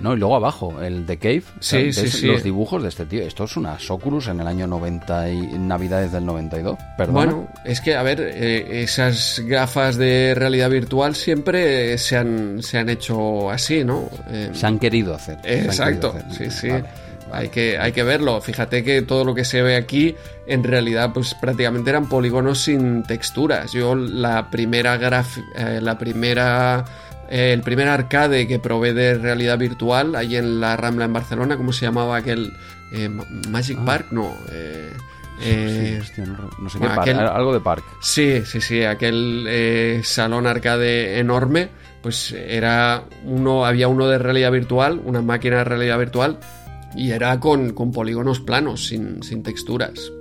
No, 0.00 0.14
y 0.14 0.18
luego 0.18 0.36
abajo, 0.36 0.82
el 0.82 1.06
The 1.06 1.18
Cave. 1.18 1.42
Sí, 1.60 1.92
sí, 1.92 2.02
¿Ves 2.02 2.12
sí. 2.12 2.26
Los 2.26 2.42
dibujos 2.42 2.82
de 2.82 2.88
este 2.88 3.06
tío. 3.06 3.22
Esto 3.22 3.44
es 3.44 3.56
una 3.56 3.78
Oculus 3.88 4.26
en 4.28 4.40
el 4.40 4.46
año 4.46 4.66
90 4.66 5.30
y 5.30 5.40
Navidades 5.58 6.12
del 6.12 6.26
92. 6.26 6.76
Perdona. 6.98 7.18
Bueno, 7.18 7.48
es 7.64 7.80
que, 7.80 7.94
a 7.94 8.02
ver, 8.02 8.20
eh, 8.20 8.82
esas 8.82 9.40
gafas 9.46 9.96
de 9.96 10.34
realidad 10.34 10.68
virtual 10.68 11.14
siempre 11.14 11.96
se 11.98 12.16
han, 12.16 12.62
se 12.62 12.78
han 12.78 12.88
hecho 12.88 13.50
así, 13.50 13.84
¿no? 13.84 14.10
Eh, 14.28 14.50
se 14.52 14.66
han 14.66 14.78
querido 14.78 15.14
hacer. 15.14 15.38
Exacto, 15.44 16.12
querido 16.12 16.34
sí, 16.34 16.44
hacer. 16.44 16.52
sí. 16.52 16.68
Vale, 16.68 16.84
Hay 17.32 17.48
que, 17.48 17.78
hay 17.78 17.92
que 17.92 18.02
verlo. 18.02 18.40
Fíjate 18.40 18.82
que 18.82 19.02
todo 19.02 19.24
lo 19.24 19.34
que 19.34 19.44
se 19.44 19.62
ve 19.62 19.76
aquí, 19.76 20.14
en 20.46 20.64
realidad, 20.64 21.12
pues 21.14 21.34
prácticamente 21.34 21.90
eran 21.90 22.08
polígonos 22.08 22.60
sin 22.60 23.04
texturas. 23.04 23.72
Yo 23.72 23.94
la 23.94 24.50
primera 24.50 24.96
graf, 24.96 25.38
eh, 25.56 25.78
la 25.80 25.96
primera, 25.96 26.84
el 27.30 27.60
primer 27.62 27.88
arcade 27.88 28.46
que 28.46 28.58
probé 28.58 28.92
de 28.94 29.14
realidad 29.18 29.58
virtual, 29.58 30.14
ahí 30.16 30.36
en 30.36 30.60
la 30.60 30.76
Rambla 30.76 31.04
en 31.06 31.12
Barcelona, 31.12 31.56
¿cómo 31.56 31.72
se 31.72 31.86
llamaba 31.86 32.16
aquel 32.16 32.52
eh, 32.92 33.08
Ma- 33.08 33.24
Magic 33.50 33.78
Ah. 33.80 33.84
Park? 33.84 34.06
No. 34.10 34.32
eh, 34.52 34.90
Sí, 35.40 35.48
eh, 35.50 35.98
hostia, 36.00 36.26
no, 36.26 36.48
no 36.60 36.68
sé 36.70 36.78
bueno, 36.78 36.92
qué 36.94 36.96
parque, 36.96 37.10
aquel- 37.10 37.26
algo 37.28 37.52
de 37.52 37.60
parque. 37.60 37.88
Sí, 38.00 38.42
sí, 38.46 38.60
sí, 38.60 38.84
aquel 38.84 39.44
eh, 39.48 40.00
salón 40.04 40.46
arcade 40.46 41.18
enorme, 41.18 41.70
pues 42.02 42.30
era 42.32 43.02
uno, 43.24 43.66
había 43.66 43.88
uno 43.88 44.06
de 44.06 44.18
realidad 44.18 44.52
virtual, 44.52 45.00
una 45.04 45.22
máquina 45.22 45.56
de 45.58 45.64
realidad 45.64 45.98
virtual, 45.98 46.38
y 46.94 47.10
era 47.10 47.40
con, 47.40 47.72
con 47.72 47.90
polígonos 47.90 48.38
planos, 48.38 48.86
sin, 48.86 49.24
sin 49.24 49.42
texturas. 49.42 50.12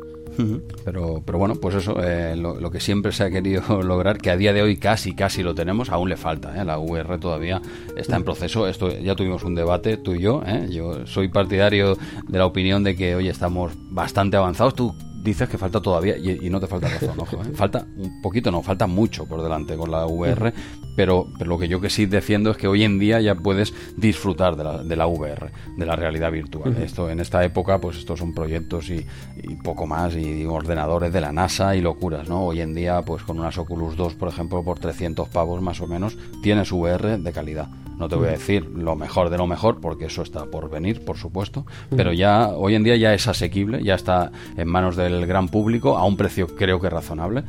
Pero, 0.86 1.22
pero 1.26 1.38
bueno, 1.38 1.56
pues 1.56 1.76
eso, 1.76 1.96
eh, 2.04 2.36
lo, 2.36 2.60
lo 2.60 2.72
que 2.72 2.80
siempre 2.80 3.12
se 3.12 3.24
ha 3.24 3.30
querido 3.30 3.82
lograr, 3.84 4.18
que 4.18 4.30
a 4.32 4.38
día 4.38 4.54
de 4.54 4.62
hoy 4.62 4.78
casi, 4.78 5.14
casi 5.16 5.44
lo 5.44 5.56
tenemos, 5.56 5.90
aún 5.90 6.10
le 6.10 6.18
falta. 6.18 6.60
¿eh? 6.60 6.66
La 6.66 6.78
VR 6.78 7.18
todavía 7.20 7.62
está 7.98 8.16
en 8.16 8.24
proceso. 8.24 8.68
Esto 8.68 8.90
ya 8.90 9.16
tuvimos 9.16 9.44
un 9.44 9.56
debate, 9.56 9.98
tú 9.98 10.16
y 10.16 10.22
yo. 10.22 10.42
¿eh? 10.46 10.68
Yo 10.72 11.06
soy 11.06 11.28
partidario 11.28 11.98
de 12.28 12.38
la 12.38 12.46
opinión 12.46 12.84
de 12.84 12.96
que 12.96 13.16
hoy 13.16 13.30
estamos 13.30 13.74
bastante 13.90 14.38
avanzados. 14.38 14.76
Tú 14.76 14.96
dices 15.24 15.48
que 15.48 15.58
falta 15.58 15.82
todavía, 15.82 16.18
y, 16.18 16.46
y 16.46 16.50
no 16.50 16.60
te 16.60 16.68
falta 16.68 16.90
razón, 16.90 17.20
ojo. 17.20 17.38
¿eh? 17.38 17.52
Falta 17.54 17.86
un 17.98 18.22
poquito, 18.22 18.52
no, 18.52 18.62
falta 18.62 18.88
mucho 18.88 19.26
por 19.26 19.42
delante 19.42 19.76
con 19.78 19.90
la 19.90 20.06
VR, 20.06 20.54
pero, 20.96 21.28
pero 21.38 21.50
lo 21.50 21.58
que 21.58 21.68
yo 21.68 21.80
que 21.80 21.90
sí 21.90 22.06
defiendo 22.06 22.52
es 22.52 22.58
que 22.58 22.68
hoy 22.68 22.84
en 22.84 23.00
día 23.00 23.22
ya 23.22 23.36
puedes 23.36 23.74
disfrutar 23.98 24.56
de 24.56 24.64
la, 24.64 24.84
de 24.84 24.96
la 24.96 25.08
VR, 25.08 25.52
de 25.78 25.86
la 25.86 25.96
realidad 25.96 26.32
virtual. 26.32 26.76
Esto 26.82 27.10
en 27.10 27.20
esta 27.20 27.44
época, 27.44 27.80
pues 27.80 27.98
estos 27.98 28.20
son 28.20 28.34
proyectos 28.34 28.90
y, 28.90 29.06
y 29.42 29.56
poco 29.56 29.88
más, 29.88 30.16
y 30.16 30.46
ordenadores 30.46 31.14
de 31.14 31.22
la 31.22 31.32
NASA 31.32 31.76
y 31.76 31.82
locuras, 31.82 32.28
¿no? 32.28 32.44
Hoy 32.44 32.62
en 32.62 32.74
día, 32.74 33.02
pues 33.02 33.24
con 33.24 33.40
unas 33.40 33.58
Oculus 33.58 33.96
2, 33.96 34.16
por 34.16 34.30
ejemplo, 34.30 34.64
por 34.64 34.80
300 34.80 35.30
pavos 35.30 35.62
más 35.62 35.82
o 35.82 35.88
menos, 35.88 36.18
tienes 36.42 36.72
VR 36.72 37.18
de 37.18 37.32
calidad. 37.32 37.70
No 37.98 38.10
te 38.10 38.16
voy 38.16 38.28
a 38.28 38.32
decir 38.32 38.66
lo 38.66 38.96
mejor 38.96 39.30
de 39.30 39.38
lo 39.38 39.48
mejor, 39.48 39.80
porque 39.80 40.06
eso 40.06 40.24
está 40.24 40.46
por 40.46 40.70
venir, 40.70 41.06
por 41.06 41.16
supuesto, 41.16 41.66
pero 41.96 42.12
ya 42.12 42.50
hoy 42.50 42.76
en 42.76 42.84
día 42.84 42.98
ya 42.98 43.14
es 43.14 43.28
asequible, 43.28 43.84
ya 43.84 43.94
está 43.96 44.32
en 44.58 44.68
manos 44.68 44.96
del 45.14 45.26
gran 45.28 45.48
público 45.48 45.98
a 45.98 46.06
un 46.06 46.18
precio 46.18 46.48
creo 46.48 46.80
que 46.80 46.90
razonable, 46.90 47.44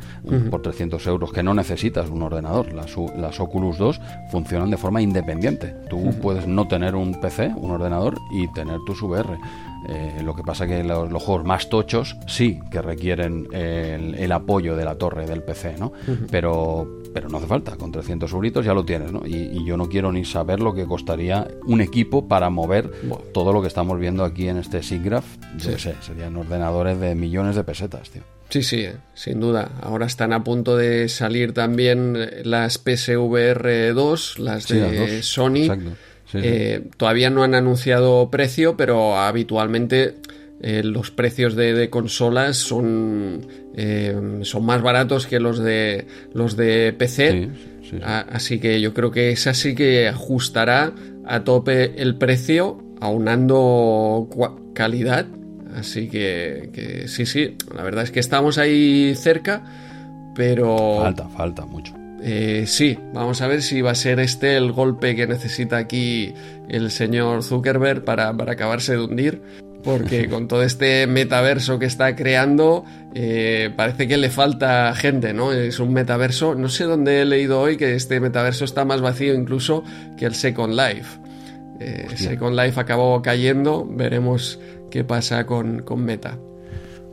por 0.49 0.61
300 0.61 1.05
euros, 1.07 1.31
que 1.31 1.43
no 1.43 1.53
necesitas 1.53 2.09
un 2.09 2.21
ordenador. 2.21 2.73
Las, 2.73 2.95
las 3.17 3.39
Oculus 3.39 3.77
2 3.77 4.01
funcionan 4.31 4.69
de 4.71 4.77
forma 4.77 5.01
independiente. 5.01 5.75
Tú 5.89 6.11
puedes 6.21 6.47
no 6.47 6.67
tener 6.67 6.95
un 6.95 7.19
PC, 7.19 7.53
un 7.55 7.71
ordenador, 7.71 8.15
y 8.31 8.51
tener 8.53 8.79
tus 8.85 9.01
VR. 9.01 9.37
Eh, 9.87 10.21
lo 10.23 10.35
que 10.35 10.43
pasa 10.43 10.65
que 10.65 10.83
los, 10.83 11.11
los 11.11 11.21
juegos 11.21 11.45
más 11.45 11.69
tochos 11.69 12.17
sí 12.25 12.59
que 12.71 12.81
requieren 12.81 13.47
el, 13.51 14.15
el 14.15 14.31
apoyo 14.31 14.75
de 14.75 14.85
la 14.85 14.95
torre 14.95 15.27
del 15.27 15.43
PC, 15.43 15.75
¿no? 15.77 15.91
Pero 16.31 17.03
pero 17.15 17.29
no 17.29 17.37
hace 17.37 17.47
falta, 17.47 17.77
con 17.77 17.93
300 17.93 18.29
euritos 18.33 18.65
ya 18.65 18.73
lo 18.73 18.83
tienes, 18.83 19.09
¿no? 19.13 19.25
Y, 19.25 19.35
y 19.35 19.65
yo 19.65 19.77
no 19.77 19.87
quiero 19.87 20.11
ni 20.11 20.25
saber 20.25 20.59
lo 20.59 20.73
que 20.75 20.85
costaría 20.85 21.47
un 21.63 21.79
equipo 21.79 22.27
para 22.27 22.49
mover 22.49 22.91
todo 23.33 23.53
lo 23.53 23.61
que 23.61 23.69
estamos 23.69 23.97
viendo 23.97 24.25
aquí 24.25 24.49
en 24.49 24.57
este 24.57 24.83
SIGGRAPH. 24.83 25.23
Yo 25.59 25.71
qué 25.71 25.79
sé, 25.79 25.95
serían 26.01 26.35
ordenadores 26.35 26.99
de 26.99 27.15
millones 27.15 27.55
de 27.55 27.63
pesetas, 27.63 28.09
tío. 28.09 28.21
Sí, 28.49 28.63
sí, 28.63 28.87
sin 29.13 29.39
duda. 29.39 29.71
Ahora 29.81 30.07
están 30.07 30.33
a 30.33 30.43
punto 30.43 30.75
de 30.75 31.07
salir 31.07 31.53
también 31.53 32.17
las 32.43 32.79
PSVR 32.79 33.93
2, 33.93 34.39
las 34.39 34.67
de 34.67 35.23
Sony. 35.23 35.69
Eh, 36.33 36.89
todavía 36.97 37.29
no 37.29 37.43
han 37.43 37.55
anunciado 37.55 38.29
precio, 38.29 38.75
pero 38.75 39.17
habitualmente 39.17 40.15
eh, 40.61 40.83
los 40.83 41.11
precios 41.11 41.55
de, 41.55 41.89
consolas 41.89 42.57
son, 42.57 43.45
eh, 43.75 44.39
son 44.43 44.65
más 44.65 44.81
baratos 44.81 45.27
que 45.27 45.39
los 45.39 45.59
de 45.59 46.07
los 46.33 46.55
de 46.55 46.93
PC. 46.97 47.49
así 48.03 48.59
que 48.59 48.79
yo 48.81 48.93
creo 48.93 49.11
que 49.11 49.31
esa 49.31 49.53
sí 49.53 49.75
que 49.75 50.07
ajustará 50.07 50.93
a 51.25 51.43
tope 51.43 52.01
el 52.01 52.15
precio, 52.15 52.81
aunando 53.01 54.29
calidad. 54.73 55.25
Así 55.75 56.07
que, 56.07 57.03
sí, 57.07 57.25
sí, 57.25 57.57
la 57.75 57.83
verdad 57.83 58.05
es 58.05 58.11
que 58.11 58.21
estamos 58.21 58.57
ahí 58.57 59.13
cerca, 59.15 59.61
pero... 60.33 60.99
Falta, 61.01 61.27
falta 61.27 61.65
mucho. 61.65 61.93
Eh, 62.21 62.63
sí, 62.65 62.97
vamos 63.13 63.41
a 63.41 63.47
ver 63.47 63.61
si 63.61 63.81
va 63.81 63.91
a 63.91 63.95
ser 63.95 64.21
este 64.21 64.55
el 64.55 64.71
golpe 64.71 65.15
que 65.15 65.27
necesita 65.27 65.77
aquí 65.77 66.33
el 66.69 66.91
señor 66.91 67.43
Zuckerberg 67.43 68.05
para, 68.05 68.35
para 68.35 68.53
acabarse 68.53 68.93
de 68.93 69.03
hundir 69.03 69.41
porque 69.85 70.27
con 70.27 70.47
todo 70.47 70.63
este 70.63 71.05
metaverso 71.05 71.77
que 71.77 71.85
está 71.85 72.15
creando 72.15 72.83
eh, 73.13 73.71
parece 73.75 74.07
que 74.07 74.17
le 74.17 74.31
falta 74.31 74.93
gente, 74.95 75.33
¿no? 75.33 75.53
Es 75.53 75.79
un 75.79 75.93
metaverso, 75.93 76.55
no 76.55 76.67
sé 76.67 76.85
dónde 76.85 77.21
he 77.21 77.25
leído 77.25 77.61
hoy 77.61 77.77
que 77.77 77.95
este 77.95 78.19
metaverso 78.19 78.65
está 78.65 78.83
más 78.83 78.99
vacío 78.99 79.35
incluso 79.35 79.83
que 80.17 80.25
el 80.25 80.33
Second 80.33 80.73
Life. 80.73 81.19
Eh, 81.79 82.07
Second 82.15 82.59
Life 82.59 82.79
acabó 82.79 83.21
cayendo, 83.21 83.87
veremos 83.87 84.59
qué 84.89 85.03
pasa 85.03 85.45
con, 85.45 85.83
con 85.83 86.03
Meta. 86.03 86.37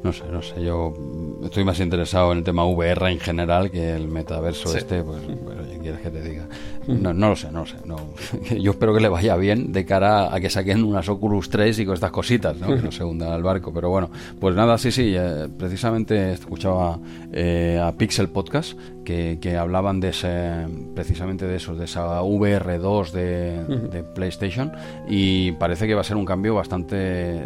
No 0.03 0.13
sé, 0.13 0.25
no 0.31 0.43
sé, 0.43 0.63
yo 0.65 0.95
estoy 1.45 1.63
más 1.65 1.79
interesado 1.79 2.33
en 2.33 2.39
el 2.39 2.45
tema 2.45 2.65
VR 2.65 3.13
en 3.13 3.21
general 3.21 3.71
que 3.71 3.95
el 3.95 4.09
metaverso 4.09 4.77
este, 4.77 5.03
pues, 5.03 5.21
quieres 5.83 6.01
que 6.01 6.11
te 6.11 6.23
diga? 6.23 6.47
No, 6.87 7.13
no 7.13 7.31
lo 7.31 7.37
sé, 7.37 7.51
no 7.53 7.61
lo 7.61 7.67
sé. 7.67 7.77
No. 7.85 7.97
Yo 8.59 8.73
espero 8.73 8.95
que 8.95 9.01
le 9.01 9.09
vaya 9.09 9.37
bien 9.37 9.73
de 9.73 9.85
cara 9.85 10.35
a 10.35 10.41
que 10.41 10.51
saquen 10.51 10.85
unas 10.85 11.09
Oculus 11.09 11.51
3 11.51 11.81
y 11.81 11.85
con 11.85 11.95
estas 11.95 12.11
cositas, 12.11 12.57
¿no? 12.59 12.69
que 12.69 12.83
no 12.83 12.93
se 12.93 13.05
hundan 13.05 13.33
al 13.33 13.43
barco. 13.43 13.73
Pero 13.73 13.91
bueno, 13.91 14.11
pues 14.41 14.55
nada, 14.55 14.79
sí, 14.79 14.91
sí, 14.91 15.15
eh, 15.17 15.49
precisamente 15.59 16.33
escuchaba 16.33 16.99
eh, 17.33 17.81
a 17.83 17.93
Pixel 17.93 18.29
Podcast 18.29 18.79
que, 19.05 19.39
que, 19.41 19.57
hablaban 19.57 20.01
de 20.01 20.11
ese, 20.11 20.67
precisamente 20.95 21.47
de 21.47 21.57
eso, 21.57 21.75
de 21.75 21.85
esa 21.85 22.23
VR2 22.23 23.11
de, 23.11 23.65
de 23.65 24.03
PlayStation 24.03 24.73
y 25.09 25.53
parece 25.53 25.87
que 25.87 25.95
va 25.95 26.03
a 26.03 26.05
ser 26.05 26.17
un 26.17 26.25
cambio 26.25 26.55
bastante 26.55 27.41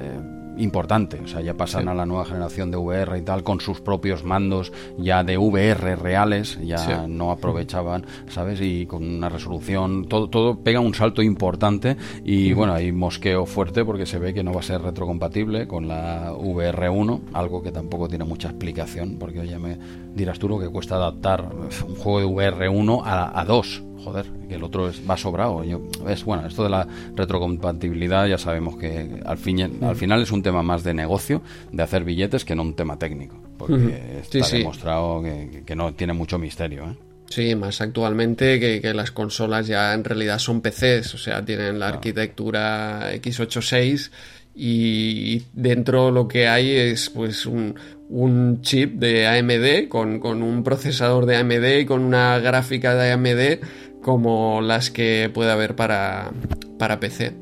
importante. 0.58 1.20
O 1.20 1.28
sea, 1.28 1.40
ya 1.40 1.54
pasan 1.54 1.88
a 1.88 1.94
la 1.94 2.06
nueva 2.06 2.24
generación 2.24 2.70
de 2.70 2.76
VR 2.76 3.18
y 3.18 3.22
tal, 3.22 3.42
con 3.42 3.60
sus 3.60 3.80
propios 3.80 4.24
mandos 4.24 4.72
ya 4.98 5.24
de 5.24 5.38
VR 5.38 5.96
reales, 5.96 6.58
ya 6.64 7.06
no 7.06 7.30
aprovechaban, 7.30 8.06
¿sabes? 8.28 8.60
Y 8.60 8.86
con 8.86 9.04
una 9.04 9.28
resolución, 9.28 10.06
todo, 10.08 10.28
todo 10.28 10.58
pega 10.60 10.80
un 10.80 10.94
salto 10.94 11.22
importante 11.22 11.96
y 12.24 12.52
bueno, 12.52 12.74
hay 12.74 12.92
mosqueo 12.92 13.46
fuerte 13.46 13.84
porque 13.84 14.06
se 14.06 14.18
ve 14.18 14.34
que 14.34 14.42
no 14.42 14.52
va 14.52 14.60
a 14.60 14.64
ser 14.64 14.82
retrocompatible 14.82 15.66
con 15.66 15.88
la 15.88 16.32
VR1, 16.32 17.20
algo 17.32 17.62
que 17.62 17.72
tampoco 17.72 18.08
tiene 18.08 18.24
mucha 18.24 18.48
explicación, 18.48 19.16
porque 19.18 19.40
oye, 19.40 19.58
me 19.58 19.78
dirás 20.14 20.38
tú 20.38 20.48
lo 20.48 20.58
que 20.58 20.68
cuesta 20.68 20.96
adaptar 20.96 21.50
un 21.86 21.94
juego 21.96 22.20
de 22.20 22.52
VR1 22.52 23.02
a, 23.04 23.40
a 23.40 23.44
2 23.44 23.82
joder, 24.02 24.26
que 24.48 24.54
el 24.54 24.62
otro 24.62 24.88
es, 24.88 25.00
va 25.08 25.16
sobrado. 25.16 25.64
Yo, 25.64 25.82
es 26.08 26.24
bueno, 26.24 26.46
esto 26.46 26.64
de 26.64 26.70
la 26.70 26.86
retrocompatibilidad 27.14 28.26
ya 28.26 28.38
sabemos 28.38 28.76
que 28.76 29.20
al, 29.24 29.38
fin, 29.38 29.82
al 29.82 29.96
final 29.96 30.22
es 30.22 30.30
un 30.30 30.42
tema 30.42 30.62
más 30.62 30.84
de 30.84 30.94
negocio, 30.94 31.42
de 31.72 31.82
hacer 31.82 32.04
billetes, 32.04 32.44
que 32.44 32.54
no 32.54 32.62
un 32.62 32.74
tema 32.74 32.98
técnico. 32.98 33.36
Porque 33.58 34.20
está 34.20 34.56
demostrado 34.56 35.22
que, 35.22 35.76
no 35.76 35.94
tiene 35.94 36.12
mucho 36.12 36.38
misterio. 36.38 36.84
¿eh? 36.84 36.96
Sí, 37.28 37.54
más 37.54 37.80
actualmente 37.80 38.60
que, 38.60 38.94
las 38.94 39.10
consolas 39.10 39.66
ya 39.66 39.92
en 39.94 40.04
realidad 40.04 40.38
son 40.38 40.60
PCs, 40.60 41.14
o 41.14 41.18
sea, 41.18 41.44
tienen 41.44 41.78
la 41.78 41.88
arquitectura 41.88 43.12
x86 43.14 44.10
y 44.54 45.42
dentro 45.52 46.10
lo 46.10 46.28
que 46.28 46.48
hay 46.48 46.70
es 46.70 47.10
pues 47.10 47.44
un, 47.44 47.74
un 48.08 48.62
chip 48.62 48.94
de 48.94 49.26
AMD 49.26 49.88
con, 49.88 50.18
con, 50.18 50.42
un 50.42 50.62
procesador 50.64 51.26
de 51.26 51.36
AMD 51.36 51.80
y 51.80 51.84
con 51.84 52.02
una 52.02 52.38
gráfica 52.38 52.94
de 52.94 53.12
AMD 53.12 53.66
como 54.06 54.60
las 54.60 54.92
que 54.92 55.32
puede 55.34 55.50
haber 55.50 55.74
para, 55.74 56.30
para 56.78 57.00
PC. 57.00 57.34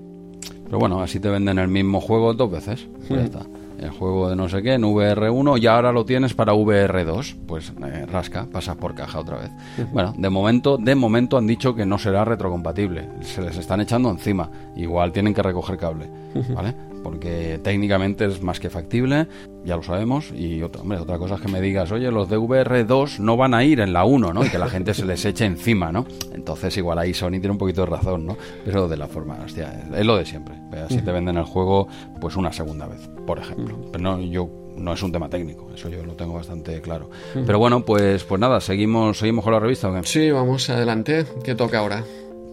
Pero 0.64 0.78
bueno, 0.78 1.02
así 1.02 1.20
te 1.20 1.28
venden 1.28 1.58
el 1.58 1.68
mismo 1.68 2.00
juego 2.00 2.32
dos 2.32 2.50
veces. 2.50 2.88
Ya 3.10 3.20
está. 3.20 3.40
El 3.78 3.90
juego 3.90 4.30
de 4.30 4.36
no 4.36 4.48
sé 4.48 4.62
qué 4.62 4.72
en 4.72 4.82
VR1 4.82 5.60
y 5.60 5.66
ahora 5.66 5.92
lo 5.92 6.06
tienes 6.06 6.32
para 6.32 6.54
VR2. 6.54 7.36
Pues 7.46 7.70
eh, 7.84 8.06
rasca, 8.06 8.46
pasas 8.50 8.76
por 8.76 8.94
caja 8.94 9.20
otra 9.20 9.40
vez. 9.40 9.50
Bueno, 9.92 10.14
de 10.16 10.30
momento, 10.30 10.78
de 10.78 10.94
momento 10.94 11.36
han 11.36 11.46
dicho 11.46 11.74
que 11.74 11.84
no 11.84 11.98
será 11.98 12.24
retrocompatible. 12.24 13.10
Se 13.20 13.42
les 13.42 13.58
están 13.58 13.82
echando 13.82 14.08
encima. 14.08 14.48
Igual 14.74 15.12
tienen 15.12 15.34
que 15.34 15.42
recoger 15.42 15.76
cable. 15.76 16.08
¿Vale? 16.54 16.74
Porque 17.04 17.60
técnicamente 17.62 18.24
es 18.24 18.42
más 18.42 18.58
que 18.58 18.70
factible, 18.70 19.28
ya 19.64 19.76
lo 19.76 19.82
sabemos, 19.82 20.32
y 20.34 20.62
otra, 20.62 20.82
hombre, 20.82 20.98
otra 20.98 21.18
cosa 21.18 21.36
es 21.36 21.42
que 21.42 21.48
me 21.48 21.60
digas, 21.60 21.92
oye, 21.92 22.10
los 22.10 22.28
de 22.28 22.38
VR2 22.38 23.18
no 23.18 23.36
van 23.36 23.54
a 23.54 23.62
ir 23.62 23.78
en 23.80 23.92
la 23.92 24.04
1, 24.04 24.32
¿no? 24.32 24.44
Y 24.44 24.48
que 24.48 24.58
la 24.58 24.68
gente 24.68 24.94
se 24.94 25.04
les 25.04 25.24
eche 25.24 25.44
encima, 25.44 25.92
¿no? 25.92 26.06
Entonces 26.32 26.76
igual 26.78 26.98
ahí 26.98 27.14
Sony 27.14 27.32
tiene 27.32 27.50
un 27.50 27.58
poquito 27.58 27.82
de 27.82 27.88
razón, 27.88 28.26
¿no? 28.26 28.36
Pero 28.64 28.88
de 28.88 28.96
la 28.96 29.06
forma, 29.06 29.38
hostia, 29.44 29.86
es 29.94 30.04
lo 30.04 30.16
de 30.16 30.24
siempre. 30.24 30.54
Así 30.84 31.02
te 31.02 31.12
venden 31.12 31.36
el 31.36 31.44
juego, 31.44 31.86
pues 32.20 32.36
una 32.36 32.52
segunda 32.52 32.86
vez, 32.86 33.08
por 33.26 33.38
ejemplo. 33.38 33.78
Pero 33.92 34.02
no, 34.02 34.20
yo 34.20 34.48
no 34.76 34.94
es 34.94 35.02
un 35.02 35.12
tema 35.12 35.28
técnico, 35.28 35.70
eso 35.74 35.88
yo 35.90 36.02
lo 36.04 36.14
tengo 36.14 36.32
bastante 36.32 36.80
claro. 36.80 37.10
Pero 37.34 37.58
bueno, 37.58 37.84
pues 37.84 38.24
pues 38.24 38.40
nada, 38.40 38.60
seguimos 38.60 39.18
seguimos 39.18 39.44
con 39.44 39.52
la 39.52 39.60
revista. 39.60 39.88
¿o 39.88 40.02
Sí, 40.02 40.30
vamos 40.30 40.70
adelante. 40.70 41.26
¿Qué 41.44 41.54
toca 41.54 41.78
ahora? 41.78 42.02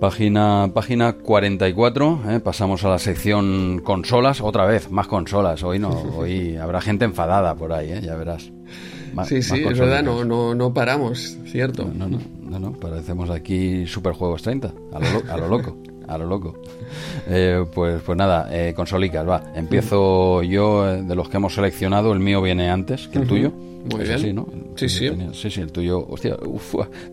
Página, 0.01 0.71
página 0.73 1.13
44, 1.13 2.21
¿eh? 2.27 2.39
pasamos 2.39 2.83
a 2.83 2.89
la 2.89 2.97
sección 2.97 3.81
consolas, 3.83 4.41
otra 4.41 4.65
vez, 4.65 4.89
más 4.89 5.05
consolas. 5.05 5.61
Hoy 5.61 5.77
no, 5.77 5.89
hoy 6.17 6.57
habrá 6.57 6.81
gente 6.81 7.05
enfadada 7.05 7.53
por 7.53 7.71
ahí, 7.71 7.91
¿eh? 7.91 8.01
ya 8.01 8.15
verás. 8.15 8.51
sí, 9.25 9.43
sí, 9.43 9.63
es 9.63 9.77
verdad, 9.77 10.01
no, 10.01 10.25
no, 10.25 10.55
no 10.55 10.73
paramos, 10.73 11.37
cierto. 11.45 11.85
No, 11.93 12.07
no, 12.07 12.17
no, 12.41 12.57
no, 12.57 12.71
parecemos 12.71 13.29
aquí 13.29 13.85
Superjuegos 13.85 14.41
30, 14.41 14.73
a 14.91 14.99
lo, 14.99 15.31
a 15.31 15.37
lo 15.37 15.47
loco. 15.47 15.77
a 16.07 16.17
lo 16.17 16.25
loco. 16.25 16.59
Eh, 17.27 17.63
pues, 17.71 18.01
pues 18.01 18.17
nada, 18.17 18.49
eh, 18.51 18.73
consolicas, 18.73 19.29
va. 19.29 19.53
Empiezo 19.53 20.41
yo, 20.41 20.89
eh, 20.89 21.03
de 21.03 21.15
los 21.15 21.29
que 21.29 21.37
hemos 21.37 21.53
seleccionado, 21.53 22.11
el 22.11 22.19
mío 22.19 22.41
viene 22.41 22.71
antes 22.71 23.07
que 23.07 23.19
el 23.19 23.27
tuyo. 23.27 23.53
Muy 23.83 24.03
bien. 24.03 24.35
¿no? 24.35 24.47
sí, 24.75 24.89
sí. 24.89 25.09
sí, 25.33 25.49
sí, 25.49 25.61
el 25.61 25.71
tuyo. 25.71 26.05
Hostia, 26.07 26.37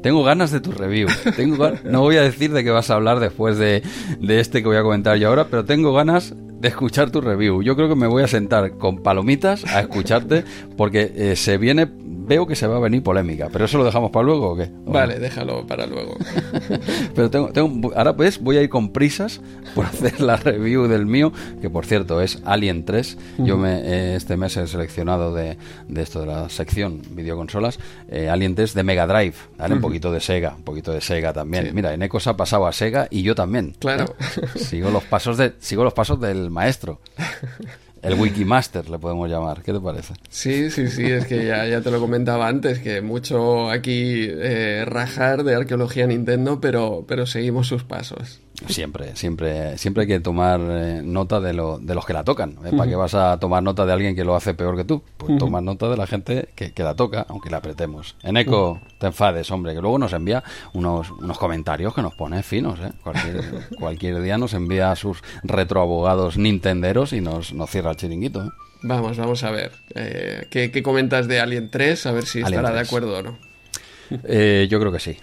tengo 0.02 0.22
ganas 0.22 0.50
de 0.50 0.60
tu 0.60 0.72
review. 0.72 1.08
Tengo 1.36 1.70
no 1.84 2.00
voy 2.02 2.16
a 2.16 2.22
decir 2.22 2.52
de 2.52 2.62
qué 2.64 2.70
vas 2.70 2.90
a 2.90 2.94
hablar 2.94 3.20
después 3.20 3.58
de, 3.58 3.82
de 4.20 4.40
este 4.40 4.62
que 4.62 4.68
voy 4.68 4.76
a 4.76 4.82
comentar 4.82 5.16
yo 5.16 5.28
ahora, 5.28 5.48
pero 5.48 5.64
tengo 5.64 5.92
ganas 5.92 6.34
de 6.60 6.68
escuchar 6.68 7.10
tu 7.10 7.20
review. 7.20 7.62
Yo 7.62 7.76
creo 7.76 7.88
que 7.88 7.94
me 7.94 8.06
voy 8.06 8.22
a 8.22 8.28
sentar 8.28 8.72
con 8.72 9.02
palomitas 9.02 9.64
a 9.64 9.80
escucharte 9.80 10.44
porque 10.76 11.12
eh, 11.14 11.36
se 11.36 11.58
viene 11.58 11.88
veo 12.28 12.46
que 12.46 12.54
se 12.54 12.66
va 12.66 12.76
a 12.76 12.80
venir 12.80 13.02
polémica, 13.02 13.48
pero 13.50 13.64
eso 13.64 13.78
lo 13.78 13.84
dejamos 13.84 14.10
para 14.10 14.26
luego 14.26 14.50
o 14.50 14.56
qué? 14.56 14.70
vale, 14.86 15.18
déjalo 15.18 15.66
para 15.66 15.86
luego. 15.86 16.16
pero 17.14 17.30
tengo, 17.30 17.48
tengo, 17.48 17.90
ahora 17.96 18.14
pues 18.14 18.38
voy 18.38 18.58
a 18.58 18.62
ir 18.62 18.68
con 18.68 18.90
prisas 18.90 19.40
por 19.74 19.86
hacer 19.86 20.20
la 20.20 20.36
review 20.36 20.86
del 20.86 21.06
mío, 21.06 21.32
que 21.60 21.70
por 21.70 21.86
cierto 21.86 22.20
es 22.20 22.40
Alien 22.44 22.84
3. 22.84 23.18
Yo 23.38 23.56
me, 23.56 23.78
eh, 23.78 24.14
este 24.16 24.36
mes 24.36 24.56
he 24.58 24.66
seleccionado 24.66 25.34
de, 25.34 25.56
de, 25.88 26.02
esto 26.02 26.20
de 26.20 26.26
la 26.26 26.48
sección 26.50 27.00
videoconsolas, 27.12 27.78
eh, 28.08 28.28
Alien 28.28 28.54
3 28.54 28.74
de 28.74 28.82
Mega 28.82 29.06
Drive, 29.06 29.34
¿vale? 29.56 29.74
Un 29.74 29.80
poquito 29.80 30.10
de 30.10 30.20
Sega, 30.20 30.54
un 30.56 30.64
poquito 30.64 30.92
de 30.92 31.00
Sega 31.00 31.32
también. 31.32 31.74
Mira, 31.74 31.92
en 31.92 32.02
Ecos 32.02 32.26
ha 32.26 32.36
pasado 32.36 32.66
a 32.66 32.72
Sega 32.72 33.06
y 33.10 33.22
yo 33.22 33.34
también. 33.34 33.76
Claro. 33.78 34.14
Sigo 34.56 34.90
los 34.90 35.04
pasos 35.04 35.36
de, 35.36 35.52
sigo 35.60 35.84
los 35.84 35.92
pasos 35.92 36.20
del 36.20 36.50
maestro. 36.50 37.00
El 38.02 38.14
Wikimaster 38.14 38.88
le 38.88 38.98
podemos 38.98 39.28
llamar, 39.28 39.62
¿qué 39.62 39.72
te 39.72 39.80
parece? 39.80 40.14
Sí, 40.28 40.70
sí, 40.70 40.88
sí, 40.88 41.04
es 41.04 41.26
que 41.26 41.46
ya, 41.46 41.66
ya 41.66 41.80
te 41.80 41.90
lo 41.90 41.98
comentaba 41.98 42.46
antes, 42.46 42.78
que 42.78 43.02
mucho 43.02 43.70
aquí 43.70 44.26
eh, 44.28 44.84
rajar 44.86 45.42
de 45.42 45.56
arqueología 45.56 46.06
Nintendo, 46.06 46.60
pero, 46.60 47.04
pero 47.08 47.26
seguimos 47.26 47.66
sus 47.66 47.82
pasos. 47.82 48.40
Siempre, 48.66 49.14
siempre, 49.14 49.78
siempre 49.78 50.02
hay 50.02 50.08
que 50.08 50.20
tomar 50.20 50.60
eh, 50.60 51.00
nota 51.04 51.40
de, 51.40 51.52
lo, 51.52 51.78
de 51.78 51.94
los 51.94 52.04
que 52.04 52.12
la 52.12 52.24
tocan. 52.24 52.56
¿eh? 52.64 52.70
¿Para 52.76 52.90
qué 52.90 52.96
vas 52.96 53.14
a 53.14 53.38
tomar 53.38 53.62
nota 53.62 53.86
de 53.86 53.92
alguien 53.92 54.16
que 54.16 54.24
lo 54.24 54.34
hace 54.34 54.54
peor 54.54 54.76
que 54.76 54.84
tú? 54.84 55.02
Pues 55.16 55.38
toma 55.38 55.60
nota 55.60 55.88
de 55.88 55.96
la 55.96 56.06
gente 56.06 56.48
que, 56.54 56.72
que, 56.72 56.82
la 56.82 56.94
toca, 56.94 57.24
aunque 57.28 57.50
la 57.50 57.58
apretemos. 57.58 58.16
En 58.22 58.36
eco, 58.36 58.80
te 58.98 59.06
enfades, 59.06 59.50
hombre, 59.50 59.74
que 59.74 59.80
luego 59.80 59.98
nos 59.98 60.12
envía 60.12 60.42
unos, 60.72 61.10
unos 61.10 61.38
comentarios 61.38 61.94
que 61.94 62.02
nos 62.02 62.14
pone 62.14 62.42
finos. 62.42 62.80
¿eh? 62.80 62.92
Cualquier, 63.02 63.68
cualquier 63.78 64.22
día 64.22 64.38
nos 64.38 64.54
envía 64.54 64.90
a 64.90 64.96
sus 64.96 65.22
retroabogados 65.44 66.36
nintenderos 66.36 67.12
y 67.12 67.20
nos, 67.20 67.52
nos 67.52 67.70
cierra 67.70 67.90
el 67.92 67.96
chiringuito. 67.96 68.44
¿eh? 68.44 68.48
Vamos, 68.82 69.16
vamos 69.16 69.42
a 69.44 69.50
ver. 69.50 69.72
¿qué, 70.50 70.70
¿qué, 70.72 70.82
comentas 70.82 71.28
de 71.28 71.40
Alien 71.40 71.70
3? 71.70 72.06
A 72.06 72.12
ver 72.12 72.26
si 72.26 72.40
estará 72.40 72.72
de 72.72 72.80
acuerdo 72.80 73.18
o 73.18 73.22
no. 73.22 73.47
Eh, 74.24 74.66
yo 74.70 74.80
creo 74.80 74.92
que 74.92 75.00
sí. 75.00 75.16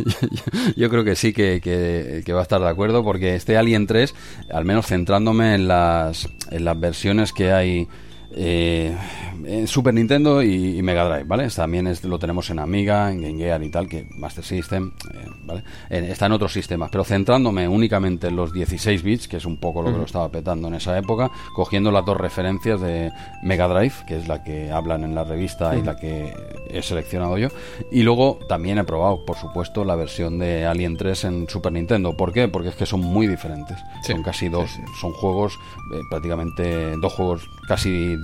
yo 0.76 0.88
creo 0.90 1.04
que 1.04 1.16
sí 1.16 1.32
que, 1.32 1.60
que, 1.62 2.32
va 2.32 2.40
a 2.40 2.42
estar 2.42 2.60
de 2.60 2.68
acuerdo 2.68 3.04
porque 3.04 3.34
este 3.34 3.56
Alien 3.56 3.86
3, 3.86 4.14
al 4.50 4.64
menos 4.64 4.86
centrándome 4.86 5.54
en 5.54 5.68
las, 5.68 6.28
en 6.50 6.64
las 6.64 6.78
versiones 6.78 7.32
que 7.32 7.52
hay 7.52 7.88
eh, 8.34 8.96
en 9.44 9.66
Super 9.66 9.94
Nintendo 9.94 10.42
y, 10.42 10.82
Mega 10.82 11.04
Drive, 11.08 11.24
¿vale? 11.24 11.48
También 11.48 11.86
es, 11.86 12.04
lo 12.04 12.18
tenemos 12.18 12.50
en 12.50 12.58
Amiga, 12.58 13.10
en 13.10 13.20
Game 13.20 13.38
Gear 13.38 13.62
y 13.62 13.70
tal, 13.70 13.88
que 13.88 14.06
Master 14.16 14.44
System, 14.44 14.92
eh, 15.12 15.26
¿vale? 15.44 15.62
está 15.90 16.26
en 16.26 16.32
otros 16.32 16.52
sistemas, 16.52 16.90
pero 16.90 17.04
centrándome 17.04 17.68
únicamente 17.68 18.28
en 18.28 18.36
los 18.36 18.52
16 18.52 19.02
bits, 19.02 19.28
que 19.28 19.38
es 19.38 19.44
un 19.44 19.58
poco 19.58 19.82
lo 19.82 19.92
que 19.92 19.98
lo 19.98 20.04
estaba 20.04 20.30
petando 20.30 20.68
en 20.68 20.74
esa 20.74 20.96
época, 20.96 21.30
cogiendo 21.54 21.90
las 21.90 22.04
dos 22.04 22.16
referencias 22.16 22.80
de 22.80 23.10
Mega 23.42 23.68
Drive, 23.68 23.94
que 24.06 24.16
es 24.16 24.28
la 24.28 24.42
que 24.42 24.70
hablan 24.70 25.04
en 25.04 25.14
la 25.14 25.24
revista 25.24 25.76
y 25.76 25.82
la 25.82 25.96
que 25.96 26.32
he 26.70 26.82
seleccionado 26.82 27.38
yo, 27.38 27.48
y 27.90 28.02
luego 28.02 28.38
también 28.48 28.78
he 28.78 28.84
probado, 28.84 29.24
por 29.24 29.36
supuesto, 29.36 29.84
la 29.84 29.96
versión 29.96 30.38
de 30.38 30.66
Alien 30.66 30.96
3 30.96 31.24
en 31.24 31.48
Super 31.48 31.72
Nintendo. 31.72 32.16
¿Por 32.16 32.32
qué? 32.32 32.48
Porque 32.48 32.68
es 32.68 32.76
que 32.76 32.86
son 32.86 33.00
muy 33.00 33.26
diferentes. 33.26 33.78
Son 34.06 34.22
casi 34.22 34.48
dos, 34.48 34.70
son 35.00 35.12
juegos, 35.12 35.58
eh, 35.94 36.00
prácticamente 36.10 36.96
dos 36.96 37.12
juegos 37.12 37.48
casi 37.68 38.16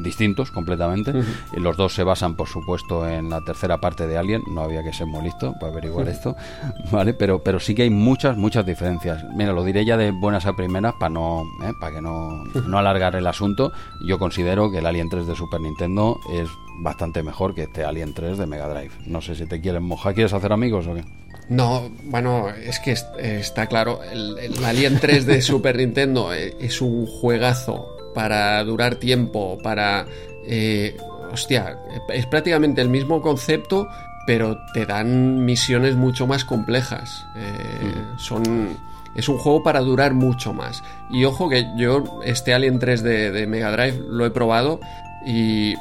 distintos 0.00 0.50
completamente. 0.50 1.12
y 1.56 1.60
Los 1.60 1.76
dos 1.76 1.94
se 1.94 2.02
basan, 2.02 2.34
por 2.34 2.48
supuesto, 2.48 3.08
en 3.08 3.30
la 3.30 3.40
tercera 3.44 3.80
parte 3.80 4.06
de 4.06 4.18
Alien. 4.18 4.42
No 4.48 4.62
había 4.62 4.82
que 4.82 4.92
ser 4.92 5.06
muy 5.06 5.22
listo 5.22 5.54
para 5.60 5.72
averiguar 5.72 6.08
esto, 6.08 6.36
¿vale? 6.90 7.14
Pero, 7.14 7.42
pero 7.42 7.60
sí 7.60 7.74
que 7.74 7.82
hay 7.82 7.90
muchas, 7.90 8.36
muchas 8.36 8.66
diferencias. 8.66 9.24
Mira, 9.34 9.52
lo 9.52 9.64
diré 9.64 9.84
ya 9.84 9.96
de 9.96 10.10
buenas 10.10 10.46
a 10.46 10.54
primeras 10.54 10.94
para 10.98 11.10
no, 11.10 11.42
¿eh? 11.62 11.72
para 11.80 11.96
que 11.96 12.02
no, 12.02 12.44
no 12.66 12.78
alargar 12.78 13.16
el 13.16 13.26
asunto. 13.26 13.72
Yo 14.06 14.18
considero 14.18 14.70
que 14.70 14.78
el 14.78 14.86
Alien 14.86 15.08
3 15.08 15.26
de 15.26 15.36
Super 15.36 15.60
Nintendo 15.60 16.18
es 16.32 16.48
bastante 16.80 17.22
mejor 17.22 17.54
que 17.54 17.64
este 17.64 17.84
Alien 17.84 18.14
3 18.14 18.38
de 18.38 18.46
Mega 18.46 18.68
Drive. 18.68 18.92
No 19.06 19.20
sé 19.20 19.34
si 19.34 19.46
te 19.46 19.60
quieren 19.60 19.82
mojar. 19.82 20.14
¿Quieres 20.14 20.32
hacer 20.32 20.52
amigos 20.52 20.86
o 20.86 20.94
qué? 20.94 21.04
No, 21.48 21.90
bueno, 22.04 22.48
es 22.48 22.78
que 22.78 22.92
está 22.92 23.66
claro, 23.66 24.00
el, 24.04 24.38
el 24.38 24.64
Alien 24.64 24.98
3 25.00 25.26
de 25.26 25.42
Super 25.42 25.76
Nintendo 25.76 26.32
eh, 26.32 26.56
es 26.60 26.80
un 26.80 27.04
juegazo 27.06 27.91
para 28.14 28.62
durar 28.64 28.96
tiempo, 28.96 29.58
para... 29.62 30.06
Eh, 30.46 30.96
hostia, 31.32 31.78
es 32.08 32.26
prácticamente 32.26 32.80
el 32.80 32.88
mismo 32.88 33.22
concepto, 33.22 33.88
pero 34.26 34.58
te 34.74 34.86
dan 34.86 35.44
misiones 35.44 35.96
mucho 35.96 36.26
más 36.26 36.44
complejas. 36.44 37.26
Eh, 37.36 37.94
mm. 38.14 38.18
Son... 38.18 38.92
Es 39.14 39.28
un 39.28 39.36
juego 39.36 39.62
para 39.62 39.80
durar 39.80 40.14
mucho 40.14 40.54
más. 40.54 40.82
Y 41.10 41.24
ojo 41.24 41.50
que 41.50 41.66
yo 41.76 42.02
este 42.24 42.54
Alien 42.54 42.78
3 42.78 43.02
de, 43.02 43.30
de 43.30 43.46
Mega 43.46 43.70
Drive 43.70 44.00
lo 44.08 44.24
he 44.24 44.30
probado 44.30 44.80
y 45.26 45.74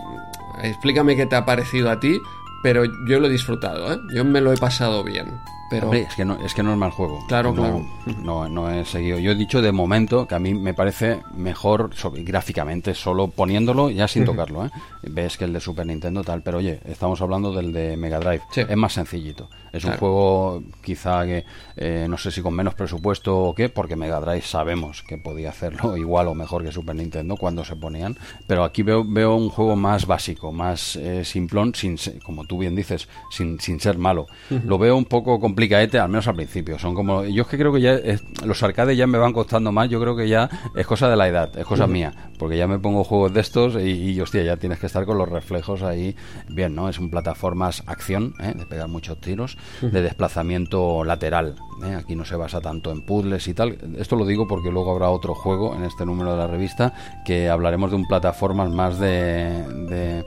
explícame 0.61 1.15
qué 1.15 1.25
te 1.25 1.37
ha 1.37 1.45
parecido 1.45 1.89
a 1.89 1.99
ti, 1.99 2.19
pero 2.61 2.83
yo 3.07 3.19
lo 3.19 3.27
he 3.27 3.31
disfrutado, 3.31 3.93
¿eh? 3.93 3.97
Yo 4.13 4.25
me 4.25 4.41
lo 4.41 4.51
he 4.51 4.57
pasado 4.57 5.03
bien. 5.03 5.39
Pero... 5.71 5.93
es 5.93 6.13
que, 6.15 6.25
no, 6.25 6.37
es 6.45 6.53
que 6.53 6.63
no 6.63 6.73
es 6.73 6.77
mal 6.77 6.91
juego. 6.91 7.25
Claro, 7.29 7.55
claro. 7.55 7.87
No, 8.21 8.49
no 8.49 8.69
he 8.69 8.83
seguido. 8.83 9.17
Yo 9.19 9.31
he 9.31 9.35
dicho 9.35 9.61
de 9.61 9.71
momento 9.71 10.27
que 10.27 10.35
a 10.35 10.39
mí 10.39 10.53
me 10.53 10.73
parece 10.73 11.21
mejor 11.33 11.91
gráficamente, 12.25 12.93
solo 12.93 13.29
poniéndolo, 13.29 13.89
ya 13.89 14.09
sin 14.09 14.25
tocarlo. 14.25 14.65
¿eh? 14.65 14.69
Ves 15.03 15.37
que 15.37 15.45
el 15.45 15.53
de 15.53 15.61
Super 15.61 15.87
Nintendo 15.87 16.25
tal, 16.25 16.41
pero 16.41 16.57
oye, 16.57 16.81
estamos 16.83 17.21
hablando 17.21 17.53
del 17.53 17.71
de 17.71 17.95
Mega 17.95 18.19
Drive. 18.19 18.41
Es 18.53 18.75
más 18.75 18.91
sencillito. 18.91 19.49
Es 19.71 19.85
un 19.85 19.93
juego 19.93 20.61
quizá 20.83 21.25
que 21.25 21.45
eh, 21.77 22.05
no 22.09 22.17
sé 22.17 22.31
si 22.31 22.41
con 22.41 22.53
menos 22.53 22.73
presupuesto 22.73 23.37
o 23.37 23.55
qué, 23.55 23.69
porque 23.69 23.95
Mega 23.95 24.19
Drive 24.19 24.41
sabemos 24.41 25.03
que 25.03 25.17
podía 25.17 25.51
hacerlo 25.51 25.95
igual 25.97 26.27
o 26.27 26.35
mejor 26.35 26.65
que 26.65 26.73
Super 26.73 26.97
Nintendo 26.97 27.37
cuando 27.37 27.63
se 27.63 27.77
ponían. 27.77 28.17
Pero 28.45 28.65
aquí 28.65 28.83
veo, 28.83 29.05
veo 29.05 29.35
un 29.35 29.49
juego 29.49 29.77
más 29.77 30.05
básico, 30.05 30.51
más 30.51 30.97
eh, 30.97 31.23
simplón, 31.23 31.73
sin, 31.75 31.95
como 32.25 32.43
tú 32.43 32.57
bien 32.57 32.75
dices, 32.75 33.07
sin, 33.29 33.61
sin 33.61 33.79
ser 33.79 33.97
malo. 33.97 34.27
Lo 34.49 34.77
veo 34.77 34.97
un 34.97 35.05
poco 35.05 35.39
complicado 35.39 35.60
este 35.61 35.99
al 35.99 36.09
menos 36.09 36.27
al 36.27 36.35
principio. 36.35 36.79
Son 36.79 36.95
como. 36.95 37.23
Yo 37.25 37.43
es 37.43 37.47
que 37.47 37.57
creo 37.57 37.73
que 37.73 37.81
ya. 37.81 37.99
los 38.45 38.61
arcades 38.63 38.97
ya 38.97 39.07
me 39.07 39.17
van 39.17 39.33
costando 39.33 39.71
más. 39.71 39.89
Yo 39.89 39.99
creo 39.99 40.15
que 40.15 40.27
ya 40.27 40.49
es 40.75 40.87
cosa 40.87 41.09
de 41.09 41.15
la 41.15 41.27
edad, 41.27 41.57
es 41.57 41.65
cosa 41.65 41.87
mía. 41.87 42.13
Porque 42.37 42.57
ya 42.57 42.67
me 42.67 42.79
pongo 42.79 43.03
juegos 43.03 43.33
de 43.33 43.41
estos 43.41 43.75
y, 43.75 44.19
hostia, 44.19 44.43
ya 44.43 44.57
tienes 44.57 44.79
que 44.79 44.87
estar 44.87 45.05
con 45.05 45.17
los 45.17 45.29
reflejos 45.29 45.83
ahí. 45.83 46.15
Bien, 46.49 46.73
¿no? 46.73 46.89
Es 46.89 46.99
un 46.99 47.09
plataformas 47.09 47.83
acción, 47.85 48.33
¿eh? 48.39 48.53
de 48.55 48.65
pegar 48.65 48.87
muchos 48.87 49.19
tiros, 49.19 49.57
de 49.81 50.01
desplazamiento 50.01 51.03
lateral. 51.03 51.55
¿eh? 51.83 51.95
Aquí 51.95 52.15
no 52.15 52.25
se 52.25 52.35
basa 52.35 52.59
tanto 52.59 52.91
en 52.91 53.01
puzzles 53.01 53.47
y 53.47 53.53
tal. 53.53 53.77
Esto 53.97 54.15
lo 54.15 54.25
digo 54.25 54.47
porque 54.47 54.71
luego 54.71 54.91
habrá 54.91 55.09
otro 55.09 55.35
juego 55.35 55.75
en 55.75 55.83
este 55.83 56.05
número 56.05 56.31
de 56.31 56.37
la 56.37 56.47
revista 56.47 56.93
que 57.25 57.49
hablaremos 57.49 57.91
de 57.91 57.97
un 57.97 58.07
plataformas 58.07 58.71
más 58.71 58.99
de, 58.99 59.63
de, 59.87 60.25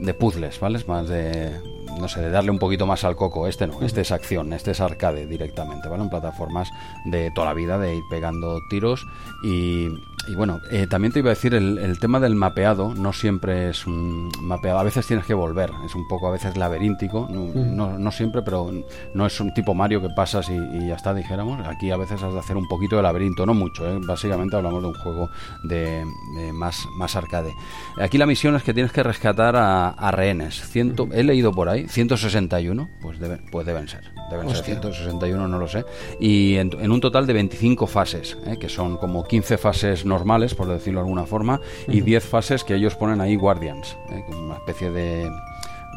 de 0.00 0.14
puzzles, 0.14 0.60
¿vale? 0.60 0.80
Más 0.86 1.08
de 1.08 1.73
no 1.98 2.08
sé, 2.08 2.20
de 2.20 2.30
darle 2.30 2.50
un 2.50 2.58
poquito 2.58 2.86
más 2.86 3.04
al 3.04 3.16
coco. 3.16 3.46
Este 3.46 3.66
no, 3.66 3.82
este 3.82 4.02
es 4.02 4.12
acción, 4.12 4.52
este 4.52 4.72
es 4.72 4.80
arcade 4.80 5.26
directamente, 5.26 5.88
¿vale? 5.88 6.02
En 6.02 6.10
plataformas 6.10 6.68
de 7.04 7.30
toda 7.34 7.48
la 7.48 7.54
vida, 7.54 7.78
de 7.78 7.96
ir 7.96 8.02
pegando 8.10 8.60
tiros 8.68 9.06
y, 9.42 9.88
y 10.26 10.34
bueno, 10.34 10.60
eh, 10.70 10.86
también 10.86 11.12
te 11.12 11.18
iba 11.18 11.30
a 11.30 11.34
decir, 11.34 11.54
el, 11.54 11.78
el, 11.78 11.98
tema 11.98 12.18
del 12.18 12.34
mapeado 12.34 12.94
no 12.94 13.12
siempre 13.12 13.68
es 13.68 13.86
un 13.86 14.30
mapeado, 14.40 14.78
a 14.78 14.82
veces 14.82 15.06
tienes 15.06 15.26
que 15.26 15.34
volver, 15.34 15.70
es 15.84 15.94
un 15.94 16.08
poco 16.08 16.28
a 16.28 16.30
veces 16.30 16.56
laberíntico, 16.56 17.28
no, 17.30 17.98
no, 17.98 18.10
siempre, 18.10 18.42
pero 18.42 18.70
no 19.14 19.26
es 19.26 19.40
un 19.40 19.52
tipo 19.52 19.74
Mario 19.74 20.00
que 20.00 20.08
pasas 20.08 20.48
y, 20.48 20.86
ya 20.86 20.94
está, 20.94 21.12
dijéramos. 21.12 21.66
Aquí 21.66 21.90
a 21.90 21.96
veces 21.96 22.22
has 22.22 22.32
de 22.32 22.38
hacer 22.38 22.56
un 22.56 22.66
poquito 22.68 22.96
de 22.96 23.02
laberinto, 23.02 23.44
no 23.44 23.54
mucho, 23.54 23.86
¿eh? 23.86 23.98
básicamente 24.06 24.56
hablamos 24.56 24.82
de 24.82 24.88
un 24.88 24.94
juego 24.94 25.28
de, 25.62 26.04
más, 26.52 26.86
más 26.96 27.16
arcade. 27.16 27.54
Aquí 28.00 28.16
la 28.16 28.26
misión 28.26 28.54
es 28.56 28.62
que 28.62 28.72
tienes 28.72 28.92
que 28.92 29.02
rescatar 29.02 29.56
a, 29.56 30.10
rehenes. 30.10 30.60
Ciento, 30.68 31.08
he 31.12 31.22
leído 31.24 31.52
por 31.52 31.68
ahí, 31.68 31.83
161, 31.88 32.88
pues 33.00 33.18
deben, 33.18 33.44
pues 33.50 33.66
deben 33.66 33.88
ser, 33.88 34.02
deben 34.30 34.48
ser 34.50 34.64
161, 34.64 35.48
no 35.48 35.58
lo 35.58 35.68
sé, 35.68 35.84
y 36.20 36.56
en, 36.56 36.90
un 36.90 37.00
total 37.00 37.26
de 37.26 37.32
25 37.32 37.86
fases, 37.86 38.36
¿eh? 38.46 38.58
que 38.58 38.68
son 38.68 38.96
como 38.96 39.24
15 39.24 39.58
fases 39.58 40.04
normales, 40.04 40.54
por 40.54 40.68
decirlo 40.68 41.00
de 41.00 41.04
alguna 41.06 41.26
forma, 41.26 41.60
y 41.88 42.00
10 42.00 42.24
fases 42.24 42.64
que 42.64 42.74
ellos 42.74 42.94
ponen 42.94 43.20
ahí 43.20 43.36
Guardians, 43.36 43.96
¿eh? 44.10 44.24
una 44.32 44.54
especie 44.54 44.90
de, 44.90 45.30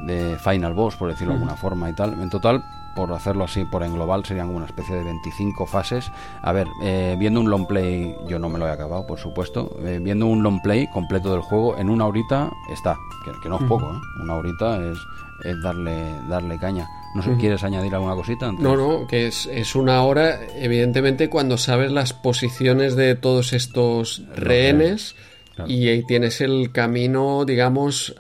de 0.06 0.38
Final 0.40 0.74
Boss, 0.74 0.96
por 0.96 1.10
decirlo 1.10 1.34
de 1.34 1.40
alguna 1.40 1.58
forma 1.58 1.90
y 1.90 1.94
tal. 1.94 2.14
En 2.22 2.30
total, 2.30 2.64
por 2.98 3.14
hacerlo 3.14 3.44
así, 3.44 3.64
por 3.64 3.84
en 3.84 3.94
global, 3.94 4.26
serían 4.26 4.50
una 4.50 4.66
especie 4.66 4.96
de 4.96 5.04
25 5.04 5.68
fases. 5.68 6.12
A 6.42 6.52
ver, 6.52 6.68
eh, 6.82 7.16
viendo 7.20 7.40
un 7.40 7.50
long 7.50 7.68
play, 7.68 8.18
yo 8.28 8.40
no 8.40 8.50
me 8.50 8.58
lo 8.58 8.68
he 8.68 8.72
acabado, 8.72 9.06
por 9.06 9.20
supuesto, 9.20 9.78
eh, 9.82 10.00
viendo 10.02 10.26
un 10.26 10.42
long 10.42 10.60
play 10.64 10.88
completo 10.88 11.32
del 11.32 11.42
juego, 11.42 11.78
en 11.78 11.92
una 11.92 12.08
horita 12.08 12.52
está, 12.70 12.98
que, 13.24 13.50
no 13.50 13.60
es 13.60 13.64
poco, 13.66 14.02
una 14.24 14.34
horita 14.34 14.78
es, 14.78 14.98
es 15.44 15.62
darle, 15.62 15.96
darle 16.30 16.58
caña. 16.58 16.88
No 17.16 17.24
sé, 17.24 17.36
¿quieres 17.40 17.64
añadir 17.64 17.94
alguna 17.96 18.16
cosita? 18.16 18.52
No, 18.52 18.76
no, 18.76 19.08
que 19.08 19.28
es, 19.28 19.48
es, 19.52 19.76
una 19.76 20.04
hora, 20.04 20.40
evidentemente, 20.56 21.30
cuando 21.30 21.58
sabes 21.58 21.92
las 21.92 22.14
posiciones 22.14 22.96
de 22.96 23.16
todos 23.16 23.54
estos 23.54 24.24
rehenes 24.36 25.16
y 25.66 26.04
tienes 26.04 26.42
el 26.42 26.72
camino, 26.72 27.46
digamos, 27.46 28.16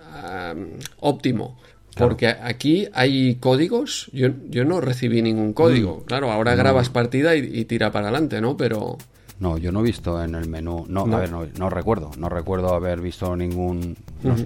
óptimo. 0.99 1.57
Porque 1.95 2.27
aquí 2.27 2.87
hay 2.93 3.35
códigos, 3.35 4.09
yo, 4.13 4.29
yo 4.49 4.65
no 4.65 4.81
recibí 4.81 5.21
ningún 5.21 5.53
código. 5.53 6.01
Mm. 6.01 6.05
Claro, 6.05 6.31
ahora 6.31 6.55
grabas 6.55 6.89
partida 6.89 7.35
y, 7.35 7.39
y, 7.39 7.65
tira 7.65 7.91
para 7.91 8.09
adelante, 8.09 8.39
¿no? 8.39 8.55
Pero... 8.55 8.97
No, 9.39 9.57
yo 9.57 9.71
no 9.71 9.81
he 9.81 9.83
visto 9.83 10.21
en 10.23 10.33
el 10.33 10.49
menú. 10.49 10.85
No, 10.89 11.01
a 11.01 11.19
ver, 11.19 11.31
no, 11.31 11.69
recuerdo. 11.69 12.09
No 12.17 12.27
recuerdo 12.27 12.73
haber 12.73 13.01
visto 13.01 13.35
ningún. 13.35 13.95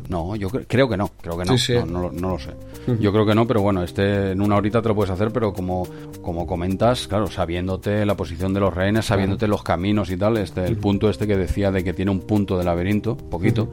No, 0.09 0.35
yo 0.35 0.49
creo 0.49 0.89
que 0.89 0.97
no. 0.97 1.09
Creo 1.21 1.37
que 1.37 1.45
no. 1.45 1.55
No, 1.85 2.11
no, 2.11 2.29
lo 2.31 2.39
sé. 2.39 2.51
Yo 2.99 3.11
creo 3.13 3.25
que 3.25 3.33
no, 3.33 3.47
pero 3.47 3.61
bueno, 3.61 3.83
este 3.83 4.31
en 4.31 4.41
una 4.41 4.57
horita 4.57 4.81
te 4.81 4.89
lo 4.89 4.95
puedes 4.95 5.11
hacer, 5.11 5.31
pero 5.31 5.53
como, 5.53 5.87
como 6.21 6.45
comentas, 6.45 7.07
claro, 7.07 7.27
sabiéndote 7.27 8.05
la 8.05 8.15
posición 8.15 8.53
de 8.53 8.59
los 8.59 8.73
rehenes, 8.73 9.05
sabiéndote 9.05 9.47
los 9.47 9.63
caminos 9.63 10.09
y 10.09 10.17
tal, 10.17 10.37
este, 10.37 10.65
el 10.65 10.77
punto 10.77 11.09
este 11.09 11.27
que 11.27 11.37
decía 11.37 11.71
de 11.71 11.83
que 11.83 11.93
tiene 11.93 12.11
un 12.11 12.21
punto 12.21 12.57
de 12.57 12.63
laberinto, 12.63 13.15
poquito, 13.15 13.69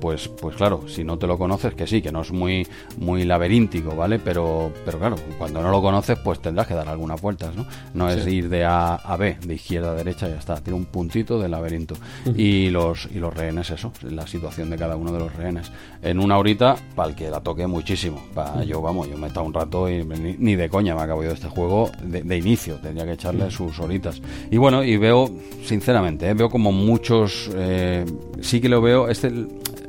pues, 0.00 0.28
pues 0.28 0.56
claro, 0.56 0.82
si 0.88 1.04
no 1.04 1.18
te 1.18 1.26
lo 1.26 1.38
conoces, 1.38 1.74
que 1.74 1.86
sí, 1.86 2.02
que 2.02 2.12
no 2.12 2.22
es 2.22 2.32
muy, 2.32 2.66
muy 2.98 3.24
laberíntico, 3.24 3.94
¿vale? 3.94 4.18
Pero, 4.18 4.72
pero 4.84 4.98
claro, 4.98 5.16
cuando 5.38 5.62
no 5.62 5.70
lo 5.70 5.80
conoces, 5.80 6.18
pues 6.18 6.40
tendrás 6.40 6.66
que 6.66 6.74
dar 6.74 6.88
algunas 6.88 7.20
vueltas, 7.20 7.54
¿no? 7.54 7.66
No 7.94 8.10
es 8.10 8.26
ir 8.26 8.48
de 8.48 8.64
A 8.64 8.96
a 8.96 9.16
B, 9.16 9.38
de 9.40 9.54
izquierda 9.54 9.92
a 9.92 9.94
derecha 9.94 10.28
y 10.28 10.32
ya 10.32 10.38
está 10.38 10.57
tiene 10.60 10.78
un 10.78 10.86
puntito 10.86 11.40
de 11.40 11.48
laberinto. 11.48 11.94
Y 12.36 12.70
los, 12.70 13.08
y 13.14 13.18
los 13.18 13.34
rehenes, 13.34 13.70
eso, 13.70 13.92
la 14.02 14.26
situación 14.26 14.70
de 14.70 14.76
cada 14.76 14.96
uno 14.96 15.12
de 15.12 15.18
los 15.18 15.34
rehenes. 15.34 15.70
En 16.02 16.20
una 16.20 16.38
horita, 16.38 16.76
para 16.94 17.10
el 17.10 17.14
que 17.14 17.30
la 17.30 17.40
toque 17.40 17.66
muchísimo. 17.66 18.22
Para 18.34 18.64
yo, 18.64 18.80
vamos, 18.80 19.08
yo 19.08 19.16
me 19.16 19.24
he 19.24 19.28
estado 19.28 19.46
un 19.46 19.54
rato 19.54 19.88
y 19.88 20.04
ni, 20.04 20.56
de 20.56 20.68
coña 20.68 20.94
me 20.94 21.02
acabo 21.02 21.22
yo 21.22 21.30
este 21.30 21.48
juego 21.48 21.90
de, 22.02 22.36
inicio. 22.36 22.76
Tendría 22.76 23.04
que 23.04 23.12
echarle 23.12 23.50
sus 23.50 23.78
horitas. 23.80 24.20
Y 24.50 24.56
bueno, 24.56 24.82
y 24.84 24.96
veo, 24.96 25.30
sinceramente, 25.64 26.28
eh, 26.28 26.34
veo 26.34 26.48
como 26.48 26.72
muchos, 26.72 27.50
eh, 27.54 28.04
sí 28.40 28.60
que 28.60 28.68
lo 28.68 28.80
veo, 28.80 29.08
este 29.08 29.32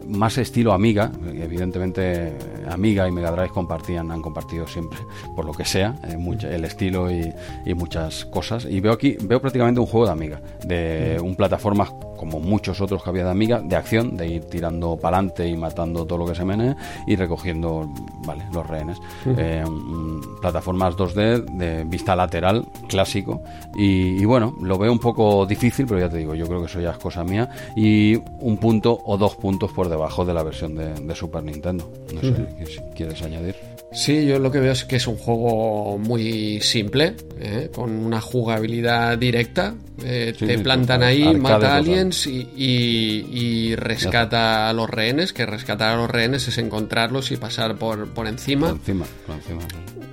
más 0.10 0.38
estilo 0.38 0.74
Amiga, 0.74 1.12
evidentemente 1.34 2.34
Amiga 2.70 3.08
y 3.08 3.12
Mega 3.12 3.32
Drive 3.32 3.50
compartían, 3.50 4.12
han 4.12 4.22
compartido 4.22 4.68
siempre, 4.68 5.00
por 5.36 5.46
lo 5.46 5.54
que 5.54 5.66
sea, 5.66 5.96
eh, 6.04 6.18
el 6.44 6.66
estilo 6.66 7.10
y, 7.12 7.34
muchas 7.76 8.26
cosas. 8.26 8.66
Y 8.66 8.82
veo 8.82 8.92
aquí, 8.92 9.16
veo 9.22 9.40
prácticamente 9.40 9.80
un 9.80 9.86
juego 9.86 10.08
de 10.08 10.12
Amiga, 10.12 10.42
de 10.66 11.18
un 11.22 11.36
plataforma 11.36 11.88
como 12.18 12.42
muchos 12.42 12.82
otros 12.82 13.02
que 13.02 13.10
había 13.10 13.24
de 13.24 13.32
Amiga, 13.32 13.62
de 13.62 13.76
acción, 13.78 14.18
de 14.18 14.28
ir 14.28 14.46
tirando 14.46 14.98
para 14.98 15.18
adelante 15.18 15.48
y 15.48 15.56
matando 15.56 16.06
todo 16.06 16.20
lo 16.20 16.26
que 16.26 16.36
se 16.36 16.44
mene 16.44 16.76
y 17.08 17.16
recogiendo 17.16 17.90
vale, 18.26 18.44
los 18.52 18.68
rehenes. 18.68 18.98
Eh, 19.26 19.64
plataformas 20.42 20.98
2D 20.98 21.46
de 21.46 21.84
vista 21.86 22.16
lateral, 22.18 22.66
clásico. 22.90 23.42
Y, 23.78 24.26
bueno, 24.26 24.56
lo 24.62 24.78
veo 24.78 24.92
un 24.92 25.00
poco 25.00 25.46
difícil, 25.46 25.86
pero 25.86 26.02
ya 26.02 26.10
te 26.10 26.18
digo, 26.18 26.36
yo 26.36 26.46
creo 26.48 26.60
que 26.60 26.66
eso 26.66 26.82
ya 26.82 26.92
es 26.92 26.98
cosa 26.98 27.24
mía. 27.24 27.50
Y 27.76 28.18
un 28.40 28.58
punto 28.58 29.00
o 29.06 29.18
dos 29.18 29.36
puntos 29.36 29.72
por 29.72 29.88
debajo 29.88 29.99
de 30.26 30.34
la 30.34 30.44
versión 30.44 30.76
de, 30.76 31.16
Super 31.16 31.44
Nintendo. 31.44 31.92
No 32.14 32.22
sé 32.22 32.66
si 32.66 32.80
quieres 32.96 33.22
añadir. 33.22 33.56
Sí, 33.92 34.26
yo 34.26 34.38
lo 34.38 34.52
que 34.52 34.60
veo 34.60 34.72
es 34.72 34.86
que 34.86 34.98
es 34.98 35.08
un 35.08 35.18
juego 35.18 35.98
muy 35.98 36.62
simple, 36.62 37.16
¿eh? 37.40 37.72
con 37.74 37.92
una 37.92 38.22
jugabilidad 38.22 39.18
directa. 39.18 39.74
Eh, 40.04 40.34
te 40.38 40.60
plantan 40.60 41.02
ahí, 41.04 41.36
mata 41.36 41.76
aliens 41.76 42.28
y, 42.28 43.76
rescata 43.76 44.70
a 44.70 44.74
los 44.74 44.90
rehenes, 44.90 45.34
que 45.34 45.46
rescatar 45.46 45.96
a 45.96 45.98
los 45.98 46.10
rehenes 46.10 46.48
es 46.48 46.58
encontrarlos 46.60 47.32
y 47.32 47.38
pasar 47.38 47.78
por, 47.78 48.08
por 48.10 48.28
encima. 48.28 48.70
encima, 48.70 49.06
por 49.26 49.36
encima. 49.36 49.62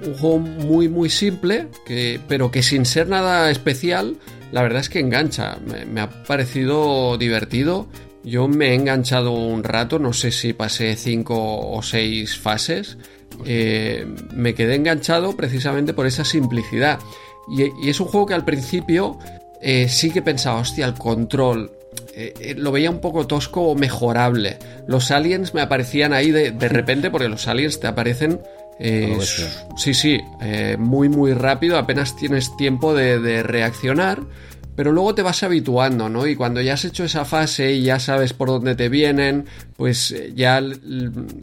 Un 0.04 0.14
juego 0.14 0.38
muy, 0.38 0.88
muy 0.88 1.10
simple, 1.10 1.68
que, 1.84 2.18
pero 2.26 2.50
que 2.50 2.62
sin 2.62 2.86
ser 2.86 3.08
nada 3.08 3.50
especial, 3.50 4.16
la 4.52 4.62
verdad 4.62 4.80
es 4.80 4.88
que 4.88 5.00
engancha. 5.00 5.58
me 5.92 6.00
ha 6.00 6.08
parecido 6.24 7.18
divertido. 7.18 7.86
Yo 8.26 8.48
me 8.48 8.70
he 8.70 8.74
enganchado 8.74 9.30
un 9.32 9.64
rato, 9.64 9.98
no 9.98 10.12
sé 10.12 10.30
si 10.32 10.52
pasé 10.52 10.96
cinco 10.96 11.36
o 11.38 11.80
seis 11.82 12.36
fases 12.36 12.98
eh, 13.44 14.06
me 14.34 14.54
quedé 14.54 14.76
enganchado 14.76 15.36
precisamente 15.36 15.92
por 15.92 16.06
esa 16.06 16.24
simplicidad. 16.24 16.98
Y, 17.48 17.88
es 17.88 18.00
un 18.00 18.06
juego 18.06 18.26
que 18.26 18.34
al 18.34 18.44
principio 18.44 19.18
eh, 19.60 19.88
sí 19.88 20.10
que 20.10 20.22
pensaba, 20.22 20.60
hostia, 20.60 20.86
el 20.86 20.94
control. 20.94 21.72
Eh, 22.14 22.54
lo 22.56 22.72
veía 22.72 22.90
un 22.90 23.00
poco 23.00 23.26
tosco 23.26 23.62
o 23.62 23.74
mejorable. 23.74 24.58
Los 24.86 25.10
aliens 25.10 25.54
me 25.54 25.60
aparecían 25.60 26.12
ahí 26.12 26.30
de, 26.30 26.50
repente, 26.68 27.10
porque 27.10 27.28
los 27.28 27.46
aliens 27.48 27.78
te 27.80 27.86
aparecen 27.86 28.40
sí, 29.78 29.94
sí, 29.94 30.20
muy, 30.78 31.08
muy 31.08 31.32
rápido, 31.32 31.78
apenas 31.78 32.14
tienes 32.14 32.54
tiempo 32.58 32.94
de, 32.94 33.42
reaccionar 33.42 34.20
pero 34.76 34.92
luego 34.92 35.14
te 35.14 35.22
vas 35.22 35.42
habituando, 35.42 36.08
¿no? 36.10 36.26
Y 36.26 36.36
cuando 36.36 36.60
ya 36.60 36.74
has 36.74 36.84
hecho 36.84 37.04
esa 37.04 37.24
fase 37.24 37.72
y 37.72 37.82
ya 37.82 37.98
sabes 37.98 38.34
por 38.34 38.48
dónde 38.48 38.76
te 38.76 38.90
vienen, 38.90 39.46
pues 39.76 40.12
eh, 40.12 40.32
ya 40.36 40.62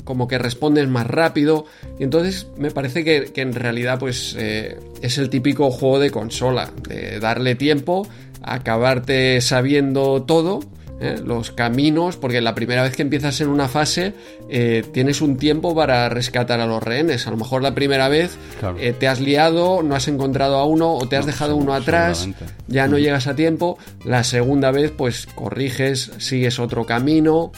como 0.03 0.27
que 0.27 0.37
respondes 0.37 0.87
más 0.87 1.07
rápido. 1.07 1.65
Y 1.99 2.03
entonces 2.03 2.47
me 2.57 2.69
parece 2.69 3.03
que, 3.03 3.41
en 3.41 3.53
realidad 3.53 3.99
pues 3.99 4.35
eh, 4.37 4.77
es 5.01 5.17
el 5.17 5.29
típico 5.29 5.71
juego 5.71 5.99
de 5.99 6.11
consola, 6.11 6.71
de 6.87 7.19
darle 7.19 7.55
tiempo, 7.55 8.07
acabarte 8.43 9.41
sabiendo 9.41 10.23
todo 10.23 10.61
¿eh? 11.03 11.15
los 11.23 11.51
caminos, 11.51 12.17
porque 12.17 12.41
la 12.41 12.55
primera 12.55 12.83
vez 12.83 12.95
que 12.95 13.01
empiezas 13.01 13.41
en 13.41 13.49
una 13.49 13.67
fase 13.67 14.13
eh, 14.49 14.83
tienes 14.93 15.21
un 15.21 15.37
tiempo 15.37 15.75
para 15.75 16.09
rescatar 16.09 16.59
a 16.59 16.65
los 16.65 16.81
rehenes. 16.81 17.27
A 17.27 17.31
lo 17.31 17.37
mejor 17.37 17.61
la 17.61 17.75
primera 17.75 18.07
vez 18.07 18.37
eh, 18.79 18.93
te 18.97 19.07
has 19.07 19.19
liado, 19.19 19.83
no 19.83 19.95
has 19.95 20.07
encontrado 20.07 20.57
a 20.57 20.65
uno 20.65 20.93
o 20.93 21.07
te 21.07 21.17
has 21.17 21.25
dejado 21.25 21.55
uno 21.55 21.73
atrás, 21.73 22.29
ya 22.67 22.87
no 22.87 22.97
llegas 22.97 23.27
a 23.27 23.35
tiempo. 23.35 23.77
La 24.05 24.23
segunda 24.23 24.71
vez 24.71 24.91
pues 24.91 25.27
corriges, 25.27 26.11
sigues 26.17 26.59
otro 26.59 26.85
camino. 26.85 27.51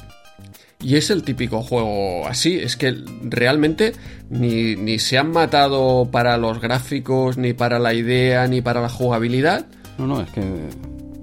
Y 0.82 0.98
es 0.98 1.10
el 1.10 1.24
típico 1.24 1.64
juego 1.64 2.28
así, 2.28 2.60
es 2.60 2.76
que 2.76 2.96
realmente 3.24 3.94
ni, 4.30 4.76
ni 4.76 5.00
se 5.00 5.18
han 5.18 5.32
matado 5.32 6.10
para 6.12 6.38
los 6.38 6.60
gráficos, 6.60 7.38
ni 7.38 7.54
para 7.54 7.80
la 7.80 7.94
idea, 7.94 8.46
ni 8.48 8.62
para 8.62 8.82
la 8.82 8.90
jugabilidad. 8.90 9.66
No, 9.98 10.06
no, 10.06 10.22
es 10.22 10.30
que 10.30 10.42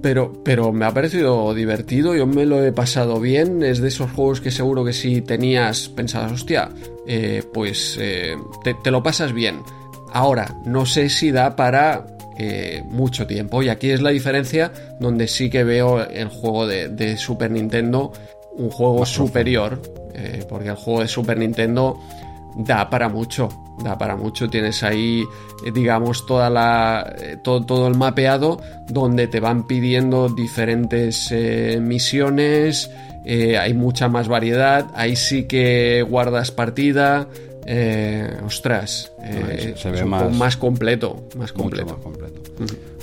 pero, 0.03 0.33
pero 0.43 0.73
me 0.73 0.85
ha 0.85 0.91
parecido 0.91 1.53
divertido, 1.53 2.13
yo 2.13 2.27
me 2.27 2.45
lo 2.45 2.61
he 2.61 2.73
pasado 2.73 3.21
bien, 3.21 3.63
es 3.63 3.79
de 3.79 3.87
esos 3.87 4.11
juegos 4.11 4.41
que 4.41 4.51
seguro 4.51 4.83
que 4.83 4.91
si 4.91 5.21
tenías 5.21 5.87
pensado, 5.87 6.33
hostia, 6.33 6.69
eh, 7.07 7.41
pues 7.53 7.97
eh, 7.99 8.35
te, 8.83 8.91
lo 8.91 9.01
pasas 9.01 9.31
bien. 9.31 9.63
Ahora, 10.11 10.57
no 10.65 10.85
sé 10.85 11.07
si 11.07 11.31
da 11.31 11.55
para 11.55 12.05
eh, 12.37 12.83
mucho 12.85 13.25
tiempo 13.25 13.63
y 13.63 13.69
aquí 13.69 13.91
es 13.91 14.01
la 14.01 14.09
diferencia 14.09 14.73
donde 14.99 15.29
sí 15.29 15.49
que 15.49 15.63
veo 15.63 16.03
el 16.03 16.27
juego 16.27 16.67
de, 16.67 17.15
Super 17.17 17.49
Nintendo 17.49 18.11
un 18.57 18.69
juego 18.69 19.05
superior, 19.05 19.81
porque 20.49 20.67
el 20.67 20.75
juego 20.75 20.99
de 20.99 21.07
Super 21.07 21.37
Nintendo 21.37 21.97
da 22.55 22.89
para 22.89 23.09
mucho, 23.09 23.49
da 23.83 23.97
para 23.97 24.15
mucho. 24.15 24.49
Tienes 24.49 24.83
ahí, 24.83 25.23
eh, 25.65 25.71
digamos, 25.71 26.25
toda 26.25 26.49
la, 26.49 27.13
eh, 27.17 27.37
todo, 27.41 27.65
todo, 27.65 27.87
el 27.87 27.95
mapeado 27.95 28.61
donde 28.87 29.27
te 29.27 29.39
van 29.39 29.65
pidiendo 29.65 30.29
diferentes 30.29 31.29
eh, 31.31 31.79
misiones, 31.81 32.89
hay 33.25 33.73
mucha 33.73 34.09
más 34.09 34.27
variedad, 34.27 34.87
ahí 34.95 35.15
sí 35.15 35.45
que 35.45 36.01
guardas 36.01 36.51
partida. 36.51 37.27
ostras, 38.45 39.13
se, 39.77 39.91
ve 39.91 40.03
más, 40.03 40.35
más, 40.35 40.57
completo, 40.57 41.23
más 41.37 41.53
completo. 41.53 41.93
Más 41.95 42.03
completo. 42.03 42.41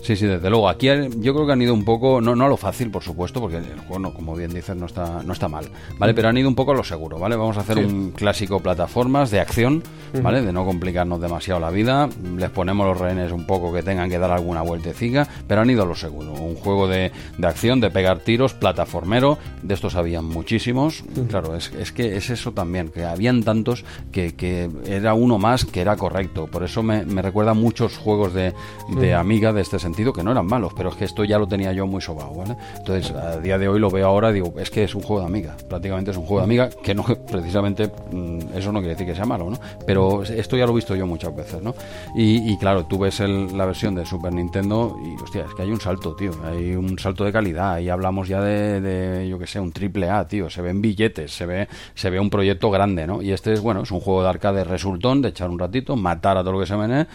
Sí, 0.03 0.17
sí, 0.17 0.27
desde 0.27 0.49
luego. 0.49 0.69
Aquí 0.69 0.89
yo 1.19 1.35
creo 1.35 1.47
que 1.47 1.53
han 1.53 1.63
ido 1.63 1.75
un 1.75 1.85
poco, 1.85 2.21
no, 2.21 2.35
no 2.35 2.47
a 2.47 2.49
lo 2.49 2.57
fácil, 2.57 2.91
por 2.91 3.03
supuesto, 3.03 3.41
porque 3.41 3.59
el 3.59 3.81
juego, 3.87 4.15
como 4.15 4.35
bien 4.35 4.53
dices, 4.53 4.75
no 4.77 4.87
está, 4.87 5.23
no 5.23 5.33
está 5.33 5.49
mal, 5.49 5.69
¿vale? 5.99 6.15
Pero 6.15 6.29
han 6.29 6.39
ido 6.39 6.49
un 6.49 6.55
poco 6.55 6.73
a 6.73 6.75
lo 6.75 6.85
seguro, 6.85 7.19
¿vale? 7.19 7.37
Vamos 7.37 7.57
a 7.59 7.61
hacer 7.61 7.79
un 7.79 8.13
clásico 8.13 8.61
plataformas 8.61 9.31
de 9.31 9.41
acción, 9.41 9.83
¿vale? 10.23 10.43
De 10.43 10.53
no 10.53 10.65
complicarnos 10.65 11.21
demasiado 11.21 11.61
la 11.61 11.71
vida. 11.71 12.09
Les 12.37 12.51
ponemos 12.51 12.87
los 12.87 12.99
rehenes 12.99 13.31
un 13.31 13.47
poco 13.47 13.73
que 13.73 13.83
tengan 13.83 14.09
que 14.09 14.19
dar 14.19 14.31
alguna 14.31 14.63
vueltecita, 14.63 15.29
pero 15.47 15.61
han 15.61 15.71
ido 15.71 15.83
a 15.83 15.87
lo 15.87 15.95
seguro. 15.95 16.33
Un 16.33 16.55
juego 16.57 16.89
de, 16.89 17.13
de 17.37 17.47
acción, 17.47 17.81
de 17.81 17.91
pegar 17.91 18.21
tiros, 18.21 18.55
plataformero, 18.55 19.39
de 19.63 19.75
estos 19.75 19.97
habían 19.97 20.25
muchísimos. 20.25 21.05
Claro, 21.29 21.55
es, 21.55 21.73
es, 21.79 21.93
que 21.93 22.17
es 22.17 22.31
eso 22.31 22.53
también, 22.53 22.89
que 22.89 23.05
habían 23.05 23.43
tantos 23.43 23.85
que, 24.13 24.35
que 24.35 24.71
era 24.87 25.15
uno 25.15 25.39
más 25.39 25.65
que 25.65 25.83
era 25.83 25.97
correcto. 25.97 26.47
Por 26.47 26.65
eso 26.65 26.83
me, 26.83 27.05
me 27.05 27.23
recuerda 27.23 27.55
muchos 27.55 27.99
juegos 27.99 28.33
de, 28.33 28.55
de 28.97 29.15
Amiga 29.15 29.53
de 29.53 29.61
este 29.61 29.79
sentido 29.79 29.90
que 29.95 30.23
no 30.23 30.33
eran 30.33 30.47
malos, 30.47 30.73
pero 30.77 30.89
es 30.91 30.97
que 30.97 31.05
esto 31.05 31.25
ya 31.25 31.39
lo 31.39 31.47
tenía 31.47 31.73
yo 31.73 31.87
muy 31.87 32.01
sobado, 32.01 32.33
¿vale? 32.35 32.57
Entonces, 32.77 33.13
a 33.13 33.39
día 33.39 33.59
de 33.59 33.69
hoy 33.69 33.79
lo 33.79 33.91
veo 33.91 34.07
ahora, 34.07 34.33
digo, 34.33 34.55
es 34.59 34.71
que 34.71 34.85
es 34.85 34.95
un 34.95 35.03
juego 35.03 35.21
de 35.21 35.27
amiga, 35.27 35.57
prácticamente 35.69 36.11
es 36.11 36.17
un 36.17 36.25
juego 36.25 36.39
de 36.39 36.45
amiga, 36.45 36.71
que 36.83 36.95
no, 36.95 37.05
precisamente, 37.31 37.91
mm, 38.11 38.57
eso 38.57 38.73
no 38.73 38.81
quiere 38.81 38.95
decir 38.95 39.07
que 39.07 39.15
sea 39.15 39.27
malo, 39.27 39.51
¿no? 39.51 39.59
Pero 39.87 40.23
esto 40.23 40.57
ya 40.57 40.67
lo 40.67 40.73
he 40.73 40.77
visto 40.77 40.97
yo 40.97 41.07
muchas 41.07 41.35
veces, 41.35 41.63
¿no? 41.63 41.75
Y, 42.15 42.57
claro, 42.59 42.87
tú 42.87 42.99
ves 42.99 43.21
la 43.21 43.67
versión 43.67 43.95
de 43.95 44.07
Super 44.07 44.33
Nintendo 44.33 44.97
y, 45.05 45.23
hostia, 45.23 45.45
es 45.47 45.55
que 45.55 45.63
hay 45.63 45.71
un 45.71 45.81
salto, 45.81 46.15
tío, 46.15 46.33
hay 46.45 46.75
un 46.75 46.99
salto 46.99 47.25
de 47.25 47.33
calidad, 47.33 47.79
y 47.79 47.89
hablamos 47.89 48.29
ya 48.29 48.41
de, 48.41 49.27
yo 49.29 49.39
que 49.39 49.47
sé, 49.47 49.61
un 49.61 49.73
triple 49.73 50.09
A, 50.09 50.27
tío, 50.27 50.49
se 50.49 50.63
ven 50.63 50.81
billetes, 50.81 51.33
se 51.33 51.47
ve, 51.47 51.69
se 51.95 52.11
ve 52.11 52.19
un 52.19 52.31
proyecto 52.31 52.71
grande, 52.71 53.07
¿no? 53.07 53.23
Y 53.23 53.33
este 53.33 53.53
es, 53.53 53.61
bueno, 53.61 53.83
es 53.83 53.91
un 53.91 54.01
juego 54.01 54.23
de 54.23 54.29
arcade 54.29 54.65
resultón, 54.65 55.23
de 55.23 55.29
echar 55.31 55.51
un 55.51 55.59
ratito, 55.59 55.97
matar 55.97 56.37
a 56.37 56.41
todo 56.41 56.53
lo 56.53 56.61
que 56.61 56.67
se 56.67 56.77
mene 56.77 57.07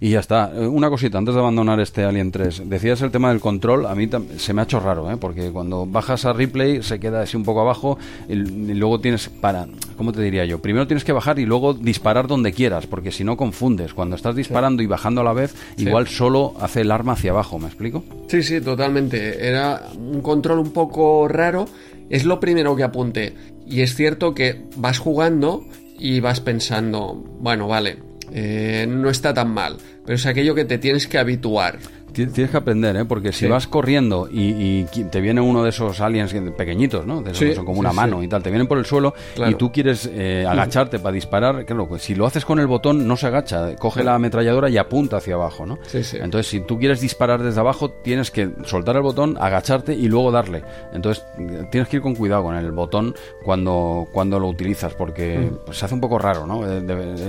y 0.00 0.10
ya 0.10 0.20
está. 0.20 0.52
Eh, 0.54 0.66
una 0.66 0.90
cosita, 0.90 1.18
antes 1.18 1.34
de 1.34 1.40
abandonar 1.40 1.80
este 1.80 2.04
Alien 2.04 2.30
3, 2.30 2.68
decías 2.68 3.02
el 3.02 3.10
tema 3.10 3.30
del 3.30 3.40
control, 3.40 3.86
a 3.86 3.94
mí 3.94 4.08
se 4.36 4.52
me 4.52 4.60
ha 4.60 4.64
hecho 4.64 4.80
raro, 4.80 5.10
¿eh? 5.10 5.16
porque 5.16 5.50
cuando 5.50 5.86
bajas 5.86 6.24
a 6.24 6.32
replay 6.32 6.82
se 6.82 7.00
queda 7.00 7.22
así 7.22 7.36
un 7.36 7.44
poco 7.44 7.60
abajo 7.60 7.98
y, 8.28 8.34
luego 8.34 9.00
tienes 9.00 9.28
para, 9.28 9.66
¿cómo 9.96 10.12
te 10.12 10.22
diría 10.22 10.44
yo? 10.44 10.60
Primero 10.60 10.86
tienes 10.86 11.04
que 11.04 11.12
bajar 11.12 11.38
y 11.38 11.46
luego 11.46 11.74
disparar 11.74 12.26
donde 12.26 12.52
quieras, 12.52 12.86
porque 12.86 13.12
si 13.12 13.24
no 13.24 13.36
confundes. 13.36 13.94
Cuando 13.94 14.16
estás 14.16 14.36
disparando 14.36 14.82
y 14.82 14.86
bajando 14.86 15.20
a 15.20 15.24
la 15.24 15.32
vez, 15.32 15.54
igual 15.76 16.06
solo 16.08 16.54
hace 16.60 16.82
el 16.82 16.90
arma 16.90 17.12
hacia 17.12 17.32
abajo, 17.32 17.58
¿me 17.58 17.66
explico? 17.66 18.04
Sí, 18.28 18.42
sí, 18.42 18.60
totalmente. 18.60 19.46
Era 19.46 19.82
un 19.96 20.20
control 20.20 20.58
un 20.58 20.72
poco 20.72 21.28
raro. 21.28 21.66
Es 22.10 22.24
lo 22.24 22.40
primero 22.40 22.74
que 22.76 22.84
apunté. 22.84 23.34
Y 23.66 23.82
es 23.82 23.94
cierto 23.94 24.34
que 24.34 24.64
vas 24.76 24.98
jugando 24.98 25.64
y 25.98 26.20
vas 26.20 26.40
pensando, 26.40 27.22
bueno, 27.40 27.68
vale, 27.68 27.98
eh, 28.32 28.86
no 28.88 29.10
está 29.10 29.34
tan 29.34 29.50
mal, 29.50 29.76
pero 30.04 30.16
es 30.16 30.26
aquello 30.26 30.54
que 30.54 30.64
te 30.64 30.78
tienes 30.78 31.06
que 31.06 31.18
habituar. 31.18 31.78
Tienes 32.12 32.50
que 32.50 32.56
aprender, 32.56 32.96
¿eh? 32.96 33.04
Porque 33.04 33.32
si 33.32 33.46
vas 33.46 33.66
corriendo 33.66 34.28
y, 34.30 34.84
te 34.84 35.20
viene 35.20 35.40
uno 35.40 35.62
de 35.62 35.70
esos 35.70 36.00
aliens 36.00 36.34
pequeñitos, 36.56 37.06
¿no? 37.06 37.22
De 37.22 37.30
esos 37.32 37.44
que 37.44 37.54
son 37.54 37.64
como 37.64 37.80
una 37.80 37.92
mano 37.92 38.22
y 38.22 38.28
tal, 38.28 38.42
te 38.42 38.50
vienen 38.50 38.66
por 38.66 38.78
el 38.78 38.84
suelo 38.84 39.14
y 39.36 39.54
tú 39.54 39.70
quieres 39.72 40.08
eh, 40.12 40.46
agacharte 40.48 40.98
para 40.98 41.12
disparar, 41.12 41.64
claro, 41.64 41.88
pues 41.88 42.02
si 42.02 42.14
lo 42.14 42.26
haces 42.26 42.44
con 42.44 42.58
el 42.58 42.66
botón 42.66 43.06
no 43.06 43.16
se 43.16 43.26
agacha, 43.26 43.76
coge 43.76 44.02
la 44.04 44.14
ametralladora 44.14 44.68
y 44.68 44.78
apunta 44.78 45.18
hacia 45.18 45.34
abajo, 45.34 45.66
¿no? 45.66 45.78
Entonces, 45.92 46.46
si 46.46 46.60
tú 46.60 46.78
quieres 46.78 47.00
disparar 47.00 47.42
desde 47.42 47.60
abajo, 47.60 47.90
tienes 47.90 48.30
que 48.30 48.50
soltar 48.64 48.96
el 48.96 49.02
botón, 49.02 49.36
agacharte 49.40 49.94
y 49.94 50.08
luego 50.08 50.30
darle. 50.30 50.62
Entonces, 50.92 51.24
tienes 51.70 51.88
que 51.88 51.96
ir 51.96 52.02
con 52.02 52.14
cuidado 52.14 52.42
con 52.44 52.56
el 52.56 52.72
botón 52.72 53.14
cuando, 53.44 54.06
cuando 54.12 54.38
lo 54.38 54.48
utilizas, 54.48 54.94
porque 54.94 55.38
mm. 55.38 55.66
pues, 55.66 55.78
se 55.78 55.84
hace 55.84 55.94
un 55.94 56.00
poco 56.00 56.18
raro, 56.18 56.46
¿no? 56.46 56.62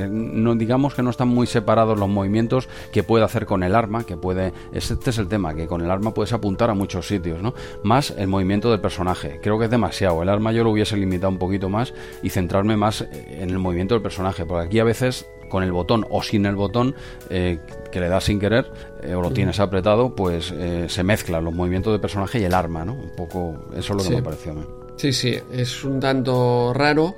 no 0.10 0.56
digamos 0.56 0.93
que 0.93 1.03
no 1.03 1.10
están 1.10 1.27
muy 1.27 1.47
separados 1.47 1.97
los 1.97 2.10
movimientos 2.10 2.68
que 2.91 3.03
puede 3.03 3.23
hacer 3.26 3.45
con 3.45 3.64
el 3.64 3.76
arma, 3.76 4.03
que 4.06 4.18
puede 4.18 4.53
Este 4.72 5.10
es 5.10 5.18
el 5.18 5.28
tema, 5.28 5.54
que 5.54 5.68
con 5.68 5.82
el 5.82 5.91
arma 5.91 6.14
puedes 6.14 6.34
apuntar 6.34 6.70
a 6.70 6.74
muchos 6.74 7.08
sitios, 7.08 7.41
¿no? 7.41 7.54
Más 7.84 8.12
el 8.12 8.28
movimiento 8.28 8.72
del 8.72 8.82
personaje. 8.82 9.40
Creo 9.41 9.58
que 9.58 9.66
es 9.66 9.72
demasiado. 9.72 10.22
El 10.22 10.30
arma 10.30 10.52
yo 10.52 10.64
lo 10.64 10.72
hubiese 10.72 10.98
limitado 10.98 11.32
un 11.32 11.40
poquito 11.40 11.70
más 11.70 11.94
y 12.22 12.30
centrarme 12.30 12.78
más 12.78 13.02
en 13.12 13.50
el 13.50 13.60
movimiento 13.60 13.96
del 13.96 14.02
personaje, 14.02 14.46
porque 14.46 14.68
aquí 14.68 14.80
a 14.80 14.84
veces 14.84 15.26
con 15.50 15.64
el 15.64 15.72
botón 15.72 16.06
o 16.10 16.24
sin 16.24 16.46
el 16.46 16.56
botón 16.56 16.96
eh, 17.30 17.60
que 17.91 18.00
le 18.00 18.08
das 18.08 18.26
sin 18.26 18.40
querer 18.40 18.72
eh, 19.02 19.16
o 19.16 19.22
lo 19.22 19.32
tienes 19.32 19.60
apretado, 19.60 20.16
pues 20.16 20.54
eh, 20.56 20.86
se 20.88 21.04
mezclan 21.04 21.44
los 21.44 21.54
movimientos 21.54 21.91
del 21.91 22.00
personaje 22.00 22.40
y 22.40 22.44
el 22.44 22.54
arma, 22.54 22.86
¿no? 22.86 22.94
Un 22.94 23.16
poco, 23.18 23.56
eso 23.76 23.94
es 23.94 24.04
lo 24.04 24.10
que 24.10 24.16
me 24.16 24.24
pareció 24.24 24.52
a 24.52 24.56
mí. 24.56 24.62
Sí, 24.96 25.12
sí, 25.14 25.38
es 25.52 25.84
un 25.84 26.00
tanto 26.00 26.74
raro, 26.74 27.16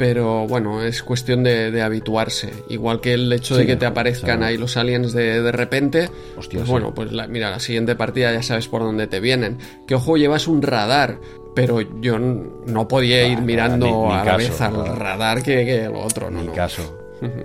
pero 0.00 0.46
bueno, 0.46 0.82
es 0.82 1.02
cuestión 1.02 1.42
de, 1.42 1.82
habituarse. 1.82 2.50
Igual 2.70 3.02
que 3.02 3.12
el 3.12 3.30
hecho 3.34 3.54
de 3.54 3.66
que 3.66 3.76
te 3.76 3.84
aparezcan 3.84 4.42
ahí 4.42 4.56
los 4.56 4.78
aliens 4.78 5.12
de, 5.12 5.42
de 5.42 5.52
repente. 5.52 6.08
pues 6.34 6.66
bueno, 6.66 6.94
pues 6.94 7.10
mira, 7.28 7.50
la 7.50 7.60
siguiente 7.60 7.96
partida 7.96 8.32
ya 8.32 8.42
sabes 8.42 8.66
por 8.66 8.80
dónde 8.80 9.08
te 9.08 9.20
vienen. 9.20 9.58
Que 9.86 9.96
ojo, 9.96 10.16
llevas 10.16 10.48
un 10.48 10.62
radar 10.62 11.20
pero 11.54 11.82
yo 12.00 12.18
no 12.18 12.88
podía 12.88 13.26
ir 13.26 13.42
mirando 13.42 14.10
a 14.10 14.24
la 14.24 14.36
vez 14.38 14.58
al 14.62 14.96
radar 14.96 15.42
que, 15.42 15.66
que 15.66 15.84
el 15.84 15.94
otro, 15.94 16.30
¿no? 16.30 16.40
Ni 16.40 16.48
caso. 16.48 16.99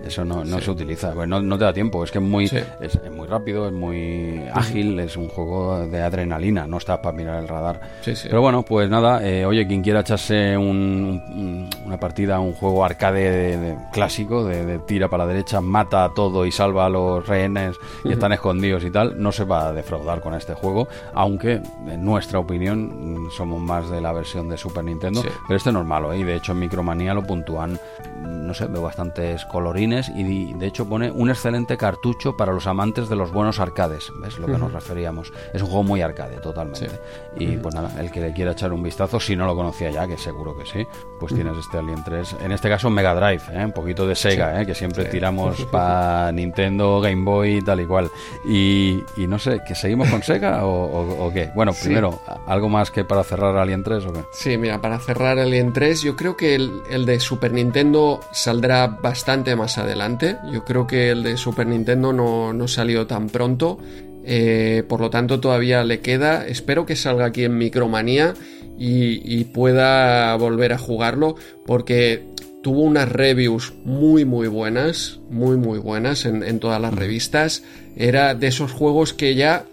Eso 0.05 0.23
no, 0.23 0.45
no 0.45 0.61
se 0.61 0.71
utiliza, 0.71 1.13
pues 1.13 1.27
no, 1.27 1.41
no, 1.41 1.57
te 1.57 1.65
da 1.65 1.73
tiempo, 1.73 2.03
es 2.03 2.11
que 2.11 2.19
es 2.19 2.23
muy, 2.23 2.45
es, 2.45 3.11
muy 3.11 3.27
rápido, 3.27 3.67
es 3.67 3.73
muy 3.73 4.41
ágil, 4.53 4.97
es 4.99 5.17
un 5.17 5.27
juego 5.27 5.85
de 5.87 6.01
adrenalina, 6.01 6.65
no 6.65 6.77
está 6.77 7.01
para 7.01 7.15
mirar 7.15 7.41
el 7.41 7.47
radar. 7.47 7.81
Pero 8.03 8.41
bueno, 8.41 8.63
pues 8.63 8.89
nada, 8.89 9.25
eh, 9.27 9.45
oye, 9.45 9.67
quien 9.67 9.81
quiera 9.81 9.99
echarse 9.99 10.57
una 10.57 11.99
partida, 11.99 12.39
un 12.39 12.53
juego 12.53 12.85
arcade 12.85 13.77
clásico, 13.91 14.45
de, 14.45 14.79
tira 14.79 15.09
para 15.09 15.25
la 15.25 15.33
derecha, 15.33 15.59
mata 15.59 16.05
a 16.05 16.13
todo 16.13 16.45
y 16.45 16.51
salva 16.51 16.85
a 16.85 16.89
los 16.89 17.27
rehenes 17.27 17.75
y 18.05 18.13
están 18.13 18.31
escondidos 18.31 18.83
y 18.85 18.91
tal, 18.91 19.21
no 19.21 19.31
se 19.31 19.43
va 19.43 19.67
a 19.67 19.73
defraudar 19.73 20.21
con 20.21 20.35
este 20.35 20.53
juego, 20.53 20.87
aunque 21.13 21.61
en 21.87 22.05
nuestra 22.05 22.39
opinión 22.39 23.27
somos 23.35 23.59
más 23.59 23.89
de 23.89 23.99
la 23.99 24.13
versión 24.13 24.47
de 24.47 24.57
Super 24.57 24.85
Nintendo, 24.85 25.21
pero 25.47 25.57
este 25.57 25.71
no 25.71 25.81
es 25.81 25.87
malo, 25.87 26.13
¿eh? 26.13 26.19
y 26.19 26.23
de 26.23 26.35
hecho 26.35 26.53
en 26.53 26.59
Micromanía 26.59 27.13
lo 27.13 27.23
puntúan, 27.23 27.77
no 28.23 28.53
sé, 28.53 28.67
veo 28.67 28.81
bastantes 28.81 29.43
colores 29.45 29.64
y 29.77 30.53
de 30.53 30.67
hecho 30.67 30.87
pone 30.87 31.11
un 31.11 31.29
excelente 31.29 31.77
cartucho 31.77 32.37
para 32.37 32.53
los 32.53 32.67
amantes 32.67 33.09
de 33.09 33.15
los 33.15 33.31
buenos 33.31 33.59
arcades, 33.59 34.11
¿ves? 34.21 34.37
Lo 34.37 34.47
que 34.47 34.57
nos 34.57 34.71
referíamos. 34.71 35.31
Es 35.53 35.61
un 35.61 35.67
juego 35.67 35.83
muy 35.83 36.01
arcade, 36.01 36.37
totalmente. 36.37 36.99
Y 37.37 37.57
pues 37.57 37.73
nada, 37.73 37.91
el 37.99 38.11
que 38.11 38.21
le 38.21 38.33
quiera 38.33 38.51
echar 38.51 38.73
un 38.73 38.83
vistazo, 38.83 39.19
si 39.19 39.35
no 39.35 39.45
lo 39.45 39.55
conocía 39.55 39.89
ya, 39.91 40.07
que 40.07 40.17
seguro 40.17 40.55
que 40.57 40.65
sí, 40.65 40.85
pues 41.19 41.33
tienes 41.33 41.57
este 41.57 41.77
Alien 41.77 42.03
3. 42.03 42.37
En 42.41 42.51
este 42.51 42.69
caso 42.69 42.89
Mega 42.89 43.15
Drive, 43.15 43.43
¿eh? 43.51 43.65
un 43.65 43.71
poquito 43.71 44.07
de 44.07 44.15
Sega, 44.15 44.61
¿eh? 44.61 44.65
que 44.65 44.75
siempre 44.75 45.05
tiramos 45.05 45.65
para 45.71 46.31
Nintendo, 46.31 47.01
Game 47.01 47.23
Boy 47.23 47.57
y 47.57 47.61
tal 47.61 47.81
y 47.81 47.85
cual. 47.85 48.11
Y, 48.45 49.03
no 49.17 49.39
sé, 49.39 49.61
¿que 49.67 49.75
seguimos 49.75 50.09
con 50.09 50.21
Sega 50.23 50.65
o, 50.65 51.31
qué? 51.33 51.51
Bueno, 51.55 51.73
primero, 51.73 52.19
¿algo 52.45 52.69
más 52.69 52.91
que 52.91 53.03
para 53.03 53.23
cerrar 53.23 53.57
Alien 53.57 53.83
3 53.83 54.05
o 54.05 54.13
qué? 54.13 54.23
Sí, 54.31 54.57
mira, 54.57 54.79
para 54.81 54.99
cerrar 54.99 55.39
Alien 55.39 55.73
3, 55.73 56.01
yo 56.01 56.15
creo 56.15 56.37
que 56.37 56.55
el, 56.55 56.83
el 56.89 57.05
de 57.05 57.19
Super 57.19 57.51
Nintendo 57.51 58.19
saldrá 58.31 58.87
bastante 58.87 59.54
más 59.55 59.77
adelante. 59.77 60.37
Yo 60.51 60.63
creo 60.65 60.87
que 60.87 61.11
el 61.11 61.23
de 61.23 61.37
Super 61.37 61.67
Nintendo 61.67 62.13
no, 62.13 62.53
no 62.53 62.67
salió 62.67 63.07
tan 63.07 63.29
pronto. 63.29 63.79
Eh, 64.25 64.83
por 64.87 65.01
lo 65.01 65.09
tanto, 65.09 65.39
todavía 65.39 65.83
le 65.83 65.99
queda. 65.99 66.45
Espero 66.47 66.85
que 66.85 66.95
salga 66.95 67.25
aquí 67.25 67.43
en 67.43 67.57
Micromanía 67.57 68.33
y, 68.77 69.43
pueda 69.45 70.35
volver 70.35 70.73
a 70.73 70.77
jugarlo. 70.77 71.35
Porque 71.65 72.25
tuvo 72.63 72.81
unas 72.81 73.09
reviews 73.09 73.73
muy 73.83 74.25
muy 74.25 74.47
buenas. 74.47 75.19
Muy 75.29 75.57
muy 75.57 75.79
buenas 75.79 76.25
en, 76.25 76.43
en 76.43 76.59
todas 76.59 76.81
las 76.81 76.93
revistas. 76.93 77.63
Era 77.95 78.33
de 78.33 78.47
esos 78.47 78.71
juegos 78.71 79.13
que 79.13 79.35
ya 79.35 79.65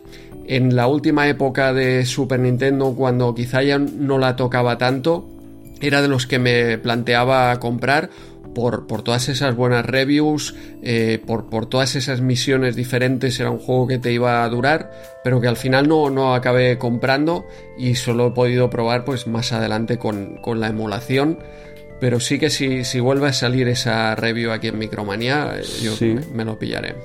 en 0.47 0.77
la 0.77 0.87
última 0.87 1.29
época 1.29 1.73
de 1.73 2.05
Super 2.05 2.41
Nintendo, 2.41 2.95
cuando 2.95 3.35
quizá 3.35 3.63
ya 3.63 3.79
no 3.79 4.19
la 4.19 4.37
tocaba 4.37 4.77
tanto, 4.77 5.29
era 5.81 6.01
de 6.01 6.09
los 6.09 6.27
que 6.27 6.39
me 6.39 6.79
planteaba 6.79 7.59
comprar 7.59 8.11
por, 8.55 8.87
todas 9.03 9.29
esas 9.29 9.57
buenas 9.57 9.85
reviews, 9.87 10.55
eh, 10.83 11.23
por, 11.27 11.49
por, 11.49 11.67
todas 11.67 11.97
esas 11.97 12.21
misiones 12.21 12.77
diferentes, 12.77 13.39
era 13.41 13.51
un 13.51 13.59
juego 13.59 13.87
que 13.87 13.99
te 13.99 14.13
iba 14.13 14.45
a 14.45 14.49
durar, 14.49 14.91
pero 15.25 15.41
que 15.41 15.49
al 15.49 15.57
final 15.57 15.89
no, 15.89 16.11
no 16.11 16.35
acabé 16.35 16.79
comprando 16.79 17.47
y 17.79 17.95
solo 17.95 18.29
he 18.29 18.31
podido 18.33 18.71
probar 18.71 19.05
pues 19.05 19.27
más 19.27 19.53
adelante 19.53 19.99
con, 19.99 20.37
con 20.37 20.61
la 20.61 20.69
emulación 20.69 21.39
pero 22.03 22.19
sí 22.19 22.37
que 22.37 22.51
si, 22.51 22.83
si 22.83 22.99
vuelve 22.99 23.29
a 23.29 23.33
salir 23.33 23.69
esa 23.69 24.17
review 24.17 24.51
aquí 24.51 24.67
en 24.67 24.77
Micromanía, 24.77 25.53
eh, 25.57 25.63
yo 25.81 25.93
me, 26.35 26.45
lo 26.45 26.59
pillaré. 26.59 26.97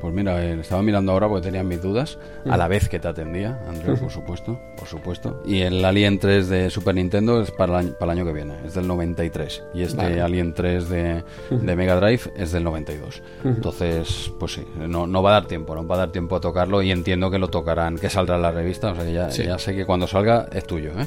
Pues 0.00 0.14
mira, 0.14 0.42
eh, 0.42 0.58
estaba 0.58 0.80
mirando 0.80 1.12
ahora 1.12 1.28
porque 1.28 1.48
tenía 1.48 1.62
mis 1.62 1.82
dudas, 1.82 2.18
a 2.48 2.56
la 2.56 2.66
vez 2.66 2.88
que 2.88 2.98
te 2.98 3.08
atendía, 3.08 3.60
Andrés, 3.68 4.00
por 4.00 4.10
supuesto, 4.10 4.58
por 4.78 4.88
supuesto. 4.88 5.42
Y 5.44 5.60
el 5.60 5.84
Alien 5.84 6.18
3 6.18 6.48
de 6.48 6.70
Super 6.70 6.94
Nintendo 6.94 7.42
es 7.42 7.50
para 7.50 7.78
el, 7.80 7.90
para 7.90 8.12
el 8.12 8.20
año 8.20 8.26
que 8.26 8.32
viene, 8.32 8.54
es 8.64 8.72
del 8.72 8.86
93. 8.86 9.64
Y 9.74 9.82
este 9.82 10.22
Alien 10.22 10.54
3 10.54 10.88
de, 10.88 11.24
de, 11.50 11.76
Mega 11.76 12.00
Drive 12.00 12.32
es 12.34 12.50
del 12.50 12.64
92. 12.64 13.22
Entonces, 13.44 14.32
pues 14.40 14.54
sí, 14.54 14.64
no, 14.78 15.06
no 15.06 15.22
va 15.22 15.28
a 15.28 15.32
dar 15.34 15.46
tiempo, 15.46 15.74
no 15.74 15.86
va 15.86 15.96
a 15.96 15.98
dar 15.98 16.10
tiempo 16.10 16.36
a 16.36 16.40
tocarlo 16.40 16.80
y 16.80 16.90
entiendo 16.90 17.30
que 17.30 17.38
lo 17.38 17.48
tocarán, 17.48 17.98
que 17.98 18.08
saldrá 18.08 18.36
en 18.36 18.42
la 18.42 18.50
revista, 18.50 18.92
o 18.92 18.94
sea 18.94 19.04
que 19.04 19.12
ya, 19.12 19.28
ya 19.28 19.58
sé 19.58 19.76
que 19.76 19.84
cuando 19.84 20.06
salga 20.06 20.48
es 20.52 20.64
tuyo. 20.64 20.92
¿eh? 20.98 21.06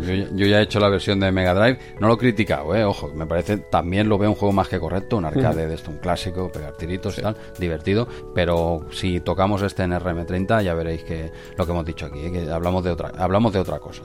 yo, 0.00 0.34
yo 0.34 0.46
ya 0.46 0.60
he 0.60 0.62
hecho 0.62 0.80
la 0.80 0.88
versión 0.88 1.20
de 1.20 1.30
Mega 1.30 1.52
Drive, 1.52 1.78
no 2.00 2.08
lo 2.08 2.14
he 2.14 2.16
criticado, 2.16 2.74
¿eh? 2.74 2.77
Eh, 2.78 2.84
ojo, 2.84 3.10
me 3.14 3.26
parece, 3.26 3.56
también 3.56 4.08
lo 4.08 4.18
veo 4.18 4.30
un 4.30 4.36
juego 4.36 4.52
más 4.52 4.68
que 4.68 4.78
correcto, 4.78 5.16
un 5.16 5.24
arcade 5.24 5.66
de 5.66 5.74
esto, 5.74 5.90
un 5.90 5.98
clásico, 5.98 6.50
pegar 6.52 6.72
tiritos 6.76 7.18
y 7.18 7.22
tal, 7.22 7.36
divertido, 7.58 8.06
pero 8.34 8.86
si 8.90 9.20
tocamos 9.20 9.62
este 9.62 9.82
en 9.82 9.92
RM30 9.92 10.62
ya 10.62 10.74
veréis 10.74 11.02
que 11.02 11.30
lo 11.56 11.66
que 11.66 11.72
hemos 11.72 11.84
dicho 11.84 12.06
aquí, 12.06 12.26
eh, 12.26 12.32
que 12.32 12.50
hablamos 12.50 12.84
de 12.84 12.90
otra, 12.90 13.12
hablamos 13.18 13.52
de 13.52 13.58
otra 13.58 13.78
cosa. 13.78 14.02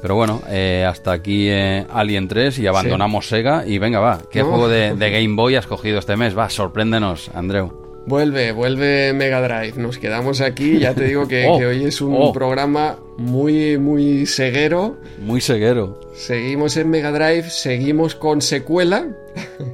Pero 0.00 0.14
bueno, 0.14 0.42
eh, 0.48 0.84
hasta 0.88 1.12
aquí 1.12 1.50
Alien 1.50 2.28
3 2.28 2.58
y 2.58 2.66
abandonamos 2.66 3.28
Sega 3.28 3.66
y 3.66 3.78
venga, 3.78 4.00
va, 4.00 4.20
¿qué 4.30 4.42
juego 4.42 4.68
de, 4.68 4.94
Game 4.98 5.34
Boy 5.34 5.56
has 5.56 5.66
cogido 5.66 5.98
este 5.98 6.16
mes? 6.16 6.36
Va, 6.36 6.50
sorpréndenos, 6.50 7.30
Andreu. 7.34 7.87
Vuelve, 8.08 8.52
vuelve 8.52 9.12
Mega 9.12 9.42
Drive. 9.42 9.74
Nos 9.76 9.98
quedamos 9.98 10.40
aquí. 10.40 10.78
Ya 10.78 10.94
te 10.94 11.04
digo 11.04 11.28
que, 11.28 11.46
oh, 11.48 11.56
hoy 11.56 11.84
es 11.84 12.00
un 12.00 12.16
oh. 12.18 12.32
programa 12.32 12.98
muy, 13.18 13.76
muy 13.76 14.24
seguero. 14.24 14.96
Muy 15.20 15.42
seguero. 15.42 16.00
Seguimos 16.14 16.78
en 16.78 16.88
Mega 16.88 17.12
Drive, 17.12 17.50
seguimos 17.50 18.14
con 18.14 18.40
secuela. 18.40 19.06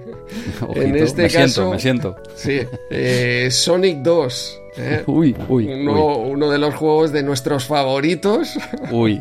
en 0.74 0.96
este 0.96 1.28
caso, 1.28 1.70
me 1.70 1.78
siento. 1.78 2.16
Sí, 2.34 2.62
eh, 2.90 3.48
Sonic 3.52 3.98
2. 3.98 4.60
¿eh? 4.78 5.04
Uy, 5.06 5.36
uy 5.48 5.68
uno, 5.68 6.50
de 6.50 6.58
los 6.58 6.74
juegos 6.74 7.12
de 7.12 7.22
nuestros 7.22 7.66
favoritos. 7.66 8.58
Uy, 8.90 9.20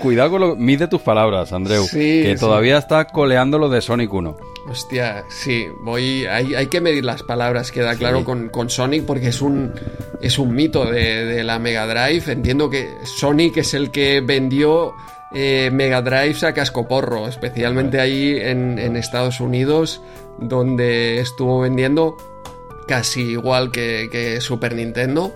cuidado 0.00 0.30
con 0.30 0.40
lo. 0.40 0.56
Mide 0.56 0.88
tus 0.88 1.02
palabras, 1.02 1.52
Andreu. 1.52 1.86
que 1.92 2.34
todavía 2.40 2.78
está 2.78 3.04
coleando 3.04 3.58
lo 3.58 3.68
de 3.68 3.82
Sonic 3.82 4.10
1. 4.10 4.36
Hostia, 4.70 5.24
sí, 5.28 5.66
voy. 5.80 6.26
Hay, 6.26 6.54
hay 6.54 6.68
que 6.68 6.80
medir 6.80 7.04
las 7.04 7.24
palabras, 7.24 7.72
queda 7.72 7.96
claro, 7.96 8.24
con, 8.24 8.70
Sonic, 8.70 9.04
porque 9.04 9.28
es 9.28 9.42
un, 9.42 9.74
es 10.20 10.38
un 10.38 10.54
mito 10.54 10.84
de, 10.84 11.42
la 11.42 11.58
Mega 11.58 11.88
Drive. 11.88 12.30
Entiendo 12.30 12.70
que 12.70 12.98
Sonic 13.02 13.56
es 13.56 13.74
el 13.74 13.90
que 13.90 14.20
vendió 14.20 14.94
eh, 15.34 15.70
Mega 15.72 16.02
Drive 16.02 16.46
a 16.46 16.54
cascoporro, 16.54 17.26
especialmente 17.26 18.00
ahí 18.00 18.38
en, 18.38 18.96
Estados 18.96 19.40
Unidos, 19.40 20.02
donde 20.38 21.18
estuvo 21.18 21.58
vendiendo 21.58 22.16
casi 22.86 23.22
igual 23.22 23.72
que, 23.72 24.38
Super 24.40 24.76
Nintendo. 24.76 25.34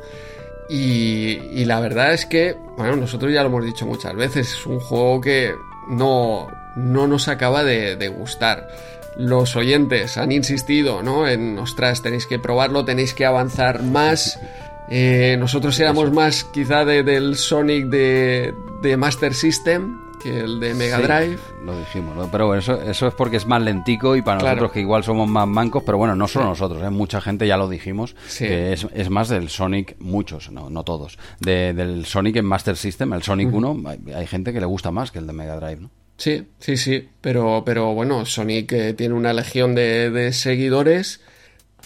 Y, 0.69 1.65
la 1.65 1.81
verdad 1.81 2.15
es 2.15 2.25
que, 2.25 2.55
bueno, 2.77 2.95
nosotros 2.95 3.33
ya 3.33 3.43
lo 3.43 3.49
hemos 3.49 3.65
dicho 3.65 3.85
muchas 3.85 4.15
veces, 4.15 4.53
es 4.53 4.65
un 4.65 4.79
juego 4.79 5.21
que 5.21 5.53
no, 5.89 6.47
no 6.77 7.09
nos 7.09 7.27
acaba 7.27 7.65
de, 7.65 7.97
de 7.97 8.07
gustar 8.07 8.69
los 9.17 9.57
oyentes 9.57 10.17
han 10.17 10.33
insistido, 10.33 11.03
¿no? 11.03 11.27
En, 11.27 11.59
ostras, 11.59 12.03
tenéis 12.03 12.27
que 12.27 12.39
probarlo, 12.39 12.85
tenéis 12.85 13.15
que 13.15 13.25
avanzar 13.27 13.83
más. 13.83 14.39
Eh, 14.91 15.37
nosotros 15.39 15.81
éramos 15.81 16.13
más 16.13 16.45
quizá 16.45 16.85
del 16.85 17.37
Sonic 17.37 17.87
de, 17.87 18.97
Master 18.99 19.33
System 19.33 19.99
que 20.23 20.41
el 20.41 20.61
de 20.61 20.75
Mega 20.75 20.99
Drive. 20.99 21.39
Lo 21.65 21.79
dijimos, 21.79 22.29
pero 22.31 22.55
eso, 22.55 22.81
eso 22.81 23.07
es 23.07 23.15
porque 23.15 23.37
es 23.37 23.47
más 23.47 23.63
lentico 23.63 24.17
y 24.17 24.23
para 24.23 24.41
nosotros 24.41 24.73
que 24.73 24.81
igual 24.81 25.05
somos 25.05 25.29
más 25.29 25.47
mancos, 25.49 25.83
pero 25.85 25.99
bueno, 25.99 26.15
no 26.17 26.29
solo 26.29 26.47
nosotros, 26.47 26.83
¿eh? 26.83 26.91
mucha 26.91 27.21
gente 27.21 27.47
ya 27.47 27.57
lo 27.57 27.69
dijimos, 27.69 28.15
que 28.39 28.73
es, 28.73 29.11
más 29.11 29.29
del 29.29 29.49
Sonic, 29.49 29.97
muchos, 30.01 30.51
no, 30.51 30.71
no 30.71 30.83
todos, 30.83 31.19
del 31.41 32.05
Sonic 32.07 32.37
en 32.37 32.45
Master 32.47 32.77
System, 32.77 33.13
el 33.13 33.23
Sonic 33.23 33.53
1, 33.53 33.83
hay, 34.15 34.27
gente 34.27 34.53
que 34.53 34.61
le 34.61 34.67
gusta 34.67 34.91
más 34.91 35.11
que 35.11 35.19
el 35.19 35.27
de 35.27 35.33
Mega 35.33 35.57
Drive, 35.57 35.81
¿no? 35.81 35.91
Sí, 36.17 36.47
sí, 36.61 36.77
sí, 36.77 37.09
pero, 37.21 37.63
pero 37.67 37.93
bueno, 37.93 38.25
Sonic 38.25 38.73
eh, 38.73 38.93
tiene 38.95 39.15
una 39.15 39.33
legión 39.33 39.75
de, 39.75 40.31
seguidores, 40.33 41.21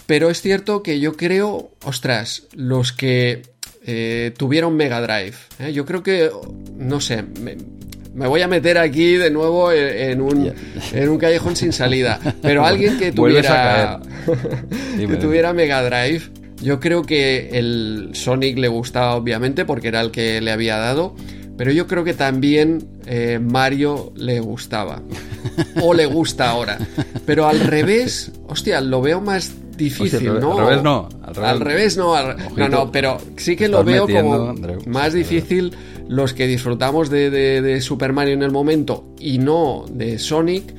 pero 0.05 0.29
es 0.29 0.41
cierto 0.41 0.83
que 0.83 0.99
yo 0.99 1.13
creo, 1.13 1.71
ostras, 1.83 2.43
los 2.53 2.93
que 2.93 3.41
eh, 3.85 4.31
tuvieron 4.37 4.75
Mega 4.75 5.01
Drive, 5.01 5.35
¿eh? 5.59 5.73
yo 5.73 5.85
creo 5.85 6.03
que, 6.03 6.29
no 6.77 7.01
sé, 7.01 7.23
me, 7.23 8.27
voy 8.27 8.41
a 8.41 8.47
meter 8.47 8.77
aquí 8.77 9.13
de 9.13 9.31
nuevo 9.31 9.71
en, 9.71 10.21
un, 10.21 10.53
en 10.93 11.09
un 11.09 11.17
callejón 11.17 11.55
sin 11.55 11.73
salida, 11.73 12.19
pero 12.41 12.65
alguien 12.65 12.99
que 12.99 13.11
tuviera, 13.11 13.99
que 14.97 15.17
tuviera 15.17 15.53
Mega 15.53 15.81
Drive 15.83 16.29
Yo 16.61 16.79
creo 16.79 17.01
que 17.01 17.49
el 17.53 18.11
Sonic 18.13 18.59
le 18.59 18.67
gustaba 18.67 19.15
obviamente 19.15 19.65
porque 19.65 19.87
era 19.87 20.01
el 20.01 20.11
que 20.11 20.39
le 20.39 20.51
había 20.51 20.77
dado, 20.77 21.15
pero 21.59 21.73
yo 21.73 21.87
creo 21.87 22.05
que 22.05 22.13
también 22.13 22.87
eh, 23.05 23.37
Mario 23.37 24.13
le 24.15 24.39
gustaba. 24.39 25.01
o 25.83 25.93
le 25.93 26.05
gusta 26.05 26.51
ahora. 26.51 26.77
Pero 27.25 27.49
al 27.49 27.59
revés, 27.59 28.31
hostia, 28.47 28.79
lo 28.79 29.01
veo 29.01 29.19
más 29.19 29.51
difícil, 29.75 30.39
¿no? 30.39 30.57
Al 30.57 30.65
revés 30.65 30.83
no. 30.83 31.09
Al 31.35 31.59
revés, 31.59 31.97
no. 31.97 32.15
no, 32.55 32.69
no, 32.69 32.89
pero 32.93 33.17
sí 33.35 33.57
que 33.57 33.67
lo 33.67 33.83
veo 33.83 34.07
como 34.07 34.55
más 34.87 35.11
difícil 35.11 35.75
los 36.07 36.33
que 36.33 36.47
disfrutamos 36.47 37.09
de, 37.09 37.77
Super 37.81 38.13
Mario 38.13 38.35
en 38.35 38.43
el 38.43 38.51
momento 38.51 39.13
y 39.19 39.37
no 39.37 39.83
de 39.91 40.17
Sonic, 40.17 40.73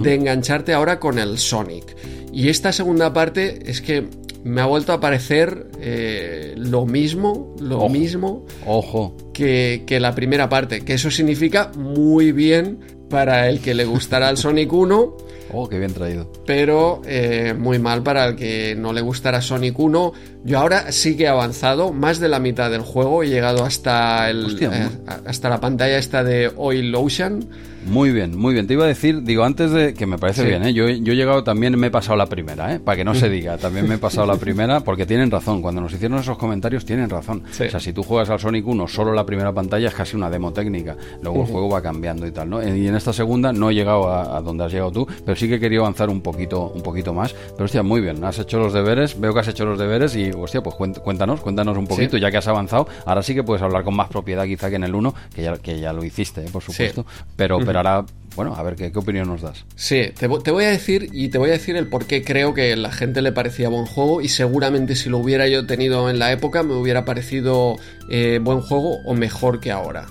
de 0.00 0.14
engancharte 0.14 0.72
ahora 0.72 1.00
con 1.00 1.18
el 1.18 1.38
Sonic. 1.38 1.96
Y 2.32 2.50
esta 2.50 2.70
segunda 2.70 3.12
parte 3.12 3.68
es 3.68 3.80
que 3.80 4.08
me 4.44 4.60
ha 4.60 4.66
vuelto 4.66 4.92
a 4.92 5.00
parecer 5.00 5.68
eh, 5.80 6.54
lo 6.56 6.86
mismo, 6.86 7.54
lo 7.60 7.88
mismo 7.88 8.46
ojo. 8.66 9.16
Que, 9.32 9.84
que, 9.86 10.00
la 10.00 10.14
primera 10.14 10.48
parte, 10.48 10.82
que 10.82 10.94
eso 10.94 11.10
significa 11.10 11.72
muy 11.76 12.32
bien 12.32 12.78
para 13.08 13.48
el 13.48 13.60
que 13.60 13.74
le 13.74 13.84
gustará 13.84 14.30
el 14.30 14.36
Sonic 14.36 14.72
1 14.72 15.16
Oh, 15.52 15.68
qué 15.68 15.78
bien 15.78 15.92
traído. 15.92 16.30
Pero 16.46 17.02
eh, 17.06 17.54
muy 17.58 17.78
mal 17.78 18.02
para 18.02 18.26
el 18.26 18.36
que 18.36 18.76
no 18.76 18.92
le 18.92 19.00
gustara 19.00 19.42
Sonic 19.42 19.78
1. 19.78 20.12
Yo 20.44 20.58
ahora 20.58 20.92
sí 20.92 21.16
que 21.16 21.24
he 21.24 21.28
avanzado 21.28 21.92
más 21.92 22.20
de 22.20 22.28
la 22.28 22.38
mitad 22.38 22.70
del 22.70 22.82
juego. 22.82 23.22
He 23.22 23.28
llegado 23.28 23.64
hasta, 23.64 24.30
el, 24.30 24.56
eh, 24.60 24.88
hasta 25.26 25.48
la 25.48 25.60
pantalla 25.60 25.98
esta 25.98 26.22
de 26.22 26.52
Oil 26.56 26.94
Ocean. 26.94 27.48
Muy 27.86 28.12
bien, 28.12 28.36
muy 28.36 28.52
bien. 28.54 28.66
Te 28.66 28.74
iba 28.74 28.84
a 28.84 28.88
decir, 28.88 29.22
digo, 29.22 29.44
antes 29.44 29.70
de 29.70 29.94
que 29.94 30.06
me 30.06 30.18
parece 30.18 30.44
bien, 30.44 30.64
¿eh? 30.64 30.72
yo, 30.72 30.88
yo 30.88 31.12
he 31.12 31.16
llegado 31.16 31.42
también, 31.44 31.78
me 31.78 31.88
he 31.88 31.90
pasado 31.90 32.16
la 32.16 32.26
primera, 32.26 32.74
¿eh? 32.74 32.80
para 32.80 32.96
que 32.96 33.04
no 33.04 33.14
se 33.14 33.28
diga, 33.28 33.56
también 33.58 33.88
me 33.88 33.94
he 33.94 33.98
pasado 33.98 34.26
la 34.26 34.36
primera, 34.36 34.80
porque 34.80 35.06
tienen 35.06 35.30
razón. 35.30 35.62
Cuando 35.62 35.80
nos 35.80 35.92
hicieron 35.92 36.18
esos 36.18 36.36
comentarios, 36.36 36.84
tienen 36.84 37.08
razón. 37.08 37.42
O 37.50 37.54
sea, 37.54 37.80
si 37.80 37.92
tú 37.92 38.02
juegas 38.02 38.30
al 38.30 38.38
Sonic 38.38 38.66
1 38.66 38.88
solo 38.88 39.12
la 39.12 39.24
primera 39.24 39.52
pantalla, 39.52 39.88
es 39.88 39.94
casi 39.94 40.16
una 40.16 40.30
demo 40.30 40.52
técnica. 40.52 40.96
Luego 41.22 41.42
el 41.42 41.48
juego 41.48 41.68
va 41.68 41.82
cambiando 41.82 42.26
y 42.26 42.30
tal, 42.30 42.50
¿no? 42.50 42.62
Y 42.62 42.86
en 42.86 42.94
esta 42.94 43.12
segunda 43.12 43.52
no 43.52 43.70
he 43.70 43.74
llegado 43.74 44.08
a, 44.08 44.36
a 44.36 44.40
donde 44.40 44.64
has 44.64 44.72
llegado 44.72 44.92
tú, 44.92 45.06
pero 45.24 45.36
sí 45.36 45.48
que 45.48 45.54
he 45.54 45.60
querido 45.60 45.82
avanzar 45.82 46.08
un 46.10 46.20
poquito, 46.20 46.70
un 46.74 46.82
poquito 46.82 47.14
más. 47.14 47.34
Pero 47.52 47.64
hostia, 47.64 47.82
muy 47.82 48.00
bien, 48.00 48.22
has 48.24 48.38
hecho 48.38 48.58
los 48.58 48.72
deberes, 48.72 49.18
veo 49.18 49.32
que 49.32 49.40
has 49.40 49.48
hecho 49.48 49.64
los 49.64 49.78
deberes 49.78 50.14
y 50.16 50.30
hostia, 50.30 50.62
pues 50.62 50.76
cuéntanos, 50.76 51.40
cuéntanos 51.40 51.76
un 51.76 51.86
poquito, 51.86 52.16
ya 52.18 52.30
que 52.30 52.36
has 52.36 52.48
avanzado. 52.48 52.86
Ahora 53.06 53.22
sí 53.22 53.34
que 53.34 53.42
puedes 53.42 53.62
hablar 53.62 53.84
con 53.84 53.96
más 53.96 54.08
propiedad 54.08 54.44
quizá 54.44 54.68
que 54.70 54.76
en 54.76 54.84
el 54.84 54.94
1, 54.94 55.14
que 55.34 55.42
ya, 55.42 55.56
que 55.56 55.80
ya 55.80 55.92
lo 55.92 56.04
hiciste, 56.04 56.42
¿eh? 56.42 56.48
por 56.52 56.62
supuesto. 56.62 57.06
Pero, 57.36 57.58
pero 57.70 57.78
ahora 57.78 58.04
bueno, 58.34 58.54
a 58.56 58.62
ver, 58.64 58.74
¿qué, 58.74 58.90
opinión 58.96 59.28
nos 59.28 59.42
das? 59.42 59.64
Sí, 59.76 60.10
te, 60.18 60.26
voy 60.26 60.64
a 60.64 60.70
decir 60.70 61.08
y 61.12 61.28
te 61.28 61.38
voy 61.38 61.50
a 61.50 61.52
decir 61.52 61.76
el 61.76 61.86
por 61.86 62.06
qué 62.06 62.24
creo 62.24 62.52
que 62.52 62.74
la 62.74 62.90
gente 62.90 63.22
le 63.22 63.30
parecía 63.30 63.68
buen 63.68 63.86
juego 63.86 64.20
y 64.20 64.28
seguramente 64.28 64.96
si 64.96 65.08
lo 65.08 65.18
hubiera 65.18 65.46
yo 65.46 65.66
tenido 65.66 66.10
en 66.10 66.18
la 66.18 66.32
época 66.32 66.64
me 66.64 66.74
hubiera 66.74 67.04
parecido 67.04 67.76
eh, 68.08 68.40
buen 68.42 68.60
juego 68.60 68.98
o 69.04 69.14
mejor 69.14 69.60
que 69.60 69.70
ahora. 69.70 70.06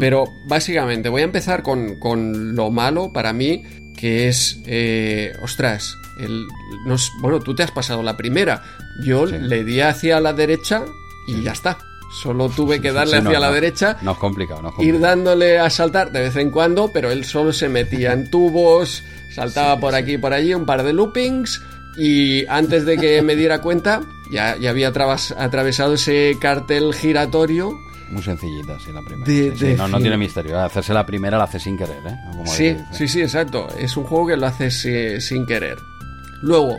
Pero 0.00 0.24
básicamente 0.48 1.08
voy 1.08 1.20
a 1.20 1.26
empezar 1.26 1.62
con, 1.62 2.56
lo 2.56 2.70
malo 2.70 3.12
para 3.12 3.32
mí, 3.32 3.62
que 3.96 4.26
es, 4.26 4.60
eh, 4.66 5.32
ostras, 5.42 5.96
el, 6.18 6.46
bueno, 7.20 7.38
tú 7.38 7.54
te 7.54 7.62
has 7.62 7.70
pasado 7.70 8.02
la 8.02 8.16
primera, 8.16 8.64
yo 9.04 9.26
le 9.26 9.62
di 9.62 9.80
hacia 9.80 10.18
la 10.20 10.32
derecha 10.32 10.84
y 11.28 11.42
ya 11.42 11.52
está. 11.52 11.78
Solo 12.10 12.48
tuve 12.48 12.80
que 12.80 12.92
darle 12.92 13.18
hacia 13.18 13.40
la 13.40 13.50
derecha. 13.50 13.98
No 14.02 14.12
es 14.12 14.18
complicado, 14.18 14.62
no 14.62 14.72
Ir 14.82 15.00
dándole 15.00 15.58
a 15.58 15.68
saltar 15.70 16.12
de 16.12 16.20
vez 16.20 16.36
en 16.36 16.50
cuando, 16.50 16.90
pero 16.92 17.10
él 17.10 17.24
solo 17.24 17.52
se 17.52 17.68
metía 17.68 18.12
en 18.12 18.30
tubos, 18.30 19.02
saltaba 19.34 19.78
por 19.78 19.94
aquí 19.94 20.14
y 20.14 20.18
por 20.18 20.32
allí, 20.32 20.54
un 20.54 20.66
par 20.66 20.82
de 20.82 20.92
loopings. 20.92 21.62
Y 21.98 22.46
antes 22.46 22.84
de 22.84 22.98
que 22.98 23.22
me 23.22 23.36
diera 23.36 23.60
cuenta, 23.60 24.02
ya, 24.30 24.56
ya 24.56 24.70
había 24.70 24.88
atravesado 24.88 25.94
ese 25.94 26.36
cartel 26.40 26.92
giratorio 26.94 27.76
muy 28.08 28.22
sencillita, 28.22 28.78
sí, 28.78 28.92
la 28.92 29.02
primera. 29.02 29.88
no, 29.88 29.98
tiene 29.98 30.16
misterio. 30.16 30.58
Hacerse 30.60 30.94
la 30.94 31.04
primera 31.04 31.38
la 31.38 31.44
hace 31.44 31.58
sin 31.58 31.76
querer, 31.76 31.98
¿eh? 32.06 32.16
sí, 32.44 32.76
sí, 32.92 33.08
sí, 33.08 33.20
exacto. 33.20 33.68
Es 33.76 33.96
un 33.96 34.04
juego 34.04 34.28
que 34.28 34.36
lo 34.36 34.46
haces 34.46 34.84
eh, 34.86 35.20
sin 35.20 35.44
querer. 35.44 35.78
Luego, 36.40 36.78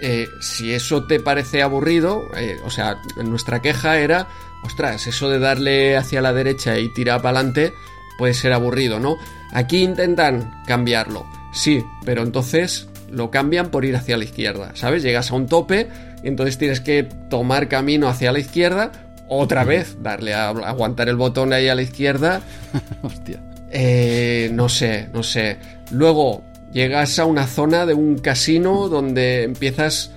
eh, 0.00 0.28
si 0.40 0.72
eso 0.72 1.04
te 1.06 1.18
parece 1.18 1.62
aburrido, 1.62 2.28
eh, 2.36 2.56
o 2.64 2.70
sea, 2.70 2.96
nuestra 3.16 3.60
queja 3.60 3.98
era 3.98 4.28
ostras, 4.64 5.06
eso 5.06 5.28
de 5.30 5.38
darle 5.38 5.96
hacia 5.96 6.20
la 6.20 6.32
derecha 6.32 6.78
y 6.78 6.92
tirar 6.92 7.22
para 7.22 7.38
adelante 7.38 7.72
puede 8.18 8.34
ser 8.34 8.52
aburrido, 8.52 9.00
¿no? 9.00 9.16
Aquí 9.52 9.82
intentan 9.82 10.62
cambiarlo, 10.66 11.26
sí, 11.52 11.84
pero 12.04 12.22
entonces 12.22 12.88
lo 13.10 13.30
cambian 13.30 13.70
por 13.70 13.84
ir 13.84 13.96
hacia 13.96 14.16
la 14.16 14.24
izquierda, 14.24 14.72
¿sabes? 14.74 15.02
Llegas 15.02 15.30
a 15.30 15.34
un 15.34 15.46
tope 15.46 15.88
y 16.22 16.28
entonces 16.28 16.58
tienes 16.58 16.80
que 16.80 17.04
tomar 17.28 17.68
camino 17.68 18.08
hacia 18.08 18.32
la 18.32 18.38
izquierda, 18.38 18.92
otra 19.32 19.62
vez, 19.62 19.96
darle 20.02 20.34
a 20.34 20.48
aguantar 20.48 21.08
el 21.08 21.14
botón 21.14 21.52
ahí 21.52 21.68
a 21.68 21.76
la 21.76 21.82
izquierda. 21.82 22.40
Hostia. 23.02 23.40
Eh, 23.70 24.50
no 24.52 24.68
sé, 24.68 25.08
no 25.12 25.22
sé. 25.22 25.56
Luego 25.92 26.42
llegas 26.72 27.16
a 27.20 27.26
una 27.26 27.46
zona 27.46 27.86
de 27.86 27.94
un 27.94 28.18
casino 28.18 28.88
donde 28.88 29.44
empiezas 29.44 30.10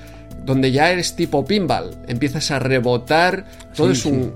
donde 0.46 0.72
ya 0.72 0.92
eres 0.92 1.16
tipo 1.16 1.46
pinball, 1.46 1.98
empiezas 2.08 2.52
a 2.52 2.60
rebotar, 2.60 3.46
todo 3.76 3.92
es 3.92 4.06
un, 4.06 4.34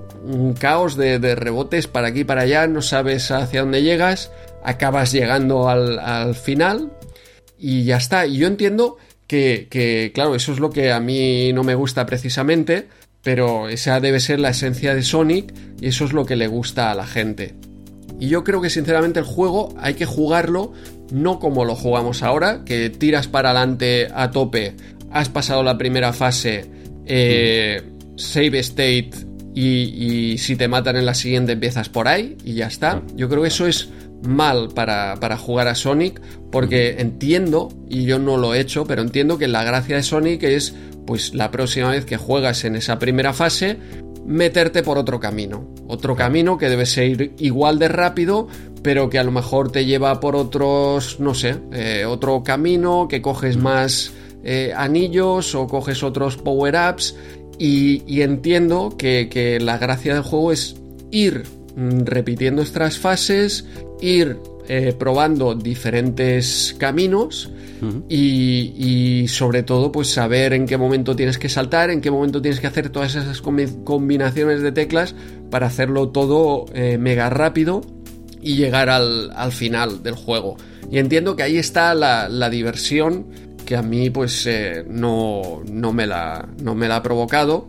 caos 0.59 0.95
de, 0.95 1.35
rebotes 1.35 1.87
para 1.87 2.07
aquí 2.07 2.21
y 2.21 2.23
para 2.23 2.41
allá, 2.41 2.67
no 2.67 2.81
sabes 2.81 3.31
hacia 3.31 3.61
dónde 3.61 3.83
llegas, 3.83 4.31
acabas 4.63 5.11
llegando 5.11 5.69
al, 5.69 6.35
final 6.35 6.91
y 7.57 7.83
ya 7.83 7.97
está. 7.97 8.25
Y 8.25 8.37
yo 8.37 8.47
entiendo 8.47 8.97
que, 9.27 9.67
que, 9.69 10.11
claro, 10.13 10.35
eso 10.35 10.51
es 10.51 10.59
lo 10.59 10.69
que 10.69 10.91
a 10.91 10.99
mí 10.99 11.51
no 11.53 11.63
me 11.63 11.75
gusta 11.75 12.05
precisamente, 12.05 12.87
pero 13.23 13.69
esa 13.69 13.99
debe 13.99 14.19
ser 14.19 14.39
la 14.39 14.49
esencia 14.49 14.95
de 14.95 15.03
Sonic 15.03 15.53
y 15.81 15.87
eso 15.87 16.05
es 16.05 16.13
lo 16.13 16.25
que 16.25 16.35
le 16.35 16.47
gusta 16.47 16.91
a 16.91 16.95
la 16.95 17.05
gente. 17.05 17.55
Y 18.19 18.29
yo 18.29 18.43
creo 18.43 18.61
que 18.61 18.69
sinceramente 18.69 19.19
el 19.19 19.25
juego 19.25 19.75
hay 19.77 19.93
que 19.93 20.05
jugarlo 20.05 20.73
no 21.11 21.39
como 21.39 21.65
lo 21.65 21.75
jugamos 21.75 22.23
ahora, 22.23 22.63
que 22.65 22.89
tiras 22.89 23.27
para 23.27 23.51
adelante 23.51 24.07
a 24.13 24.31
tope 24.31 24.75
has 25.11 25.29
pasado 25.29 25.63
la 25.63 25.77
primera 25.77 26.13
fase, 26.13 26.65
eh, 27.05 27.81
save 28.15 28.59
state 28.59 29.11
y, 29.53 30.37
si 30.37 30.55
te 30.55 30.67
matan 30.67 30.97
en 30.97 31.05
la 31.05 31.13
siguiente 31.13 31.53
empiezas 31.53 31.89
por 31.89 32.07
ahí 32.07 32.37
y 32.43 32.53
ya 32.53 32.67
está. 32.67 33.01
Yo 33.15 33.27
creo 33.27 33.41
que 33.41 33.47
eso 33.47 33.65
es 33.65 33.89
mal 34.23 34.69
para, 34.69 35.37
jugar 35.37 35.67
a 35.67 35.75
Sonic 35.75 36.21
porque 36.51 36.97
entiendo, 36.99 37.69
y 37.89 38.05
yo 38.05 38.19
no 38.19 38.37
lo 38.37 38.53
he 38.53 38.59
hecho, 38.59 38.85
pero 38.85 39.01
entiendo 39.01 39.37
que 39.37 39.47
la 39.47 39.63
gracia 39.63 39.95
de 39.95 40.03
Sonic 40.03 40.43
es 40.43 40.75
pues 41.05 41.33
la 41.33 41.51
próxima 41.51 41.91
vez 41.91 42.05
que 42.05 42.17
juegas 42.17 42.65
en 42.65 42.75
esa 42.75 42.99
primera 42.99 43.33
fase 43.33 43.77
meterte 44.25 44.83
por 44.83 44.97
otro 44.97 45.19
camino. 45.19 45.67
Otro 45.87 46.15
camino 46.15 46.57
que 46.57 46.69
debe 46.69 46.85
ser 46.85 47.31
igual 47.39 47.79
de 47.79 47.87
rápido, 47.87 48.47
pero 48.83 49.09
que 49.09 49.17
a 49.17 49.23
lo 49.23 49.31
mejor 49.31 49.71
te 49.71 49.85
lleva 49.85 50.19
por 50.19 50.35
otros, 50.35 51.19
no 51.19 51.33
sé, 51.33 51.55
eh, 51.71 52.05
otro 52.05 52.43
camino, 52.43 53.07
que 53.07 53.21
coges 53.21 53.57
más 53.57 54.11
eh, 54.49 54.71
anillos 54.73 55.55
o 55.55 55.67
coges 55.67 56.03
otros 56.03 56.37
power-ups 56.37 57.17
y, 57.59 58.21
entiendo 58.21 58.95
que, 58.97 59.59
la 59.61 59.77
gracia 59.77 60.13
del 60.13 60.23
juego 60.23 60.53
es 60.53 60.77
ir 61.11 61.43
mm, 61.75 62.05
repitiendo 62.05 62.61
estas 62.61 62.97
fases, 62.97 63.65
ir 63.99 64.37
eh, 64.69 64.95
probando 64.97 65.53
diferentes 65.53 66.73
caminos 66.77 67.51
y, 68.07 69.25
sobre 69.27 69.63
todo 69.63 69.91
pues 69.91 70.07
saber 70.13 70.53
en 70.53 70.65
qué 70.65 70.77
momento 70.77 71.13
tienes 71.13 71.37
que 71.37 71.49
saltar, 71.49 71.89
en 71.89 71.99
qué 71.99 72.09
momento 72.09 72.41
tienes 72.41 72.61
que 72.61 72.67
hacer 72.67 72.87
todas 72.89 73.15
esas 73.15 73.41
combinaciones 73.41 74.61
de 74.61 74.71
teclas 74.71 75.13
para 75.51 75.67
hacerlo 75.67 76.07
todo 76.07 76.67
eh, 76.73 76.97
mega 76.97 77.29
rápido 77.29 77.81
y 78.41 78.55
llegar 78.55 78.89
al, 78.89 79.51
final 79.51 80.03
del 80.03 80.15
juego. 80.15 80.55
Y 80.89 80.99
entiendo 80.99 81.35
que 81.35 81.43
ahí 81.43 81.57
está 81.57 81.93
la, 81.93 82.29
la 82.29 82.49
diversión 82.49 83.25
que 83.67 83.75
a 83.75 83.81
mí 83.81 84.09
pues 84.09 84.47
eh, 84.47 84.85
no, 84.87 85.61
no, 85.69 85.91
me 85.91 86.07
la, 86.07 86.47
no 86.63 86.73
me 86.73 86.87
la 86.87 86.95
ha 86.95 87.03
provocado. 87.03 87.67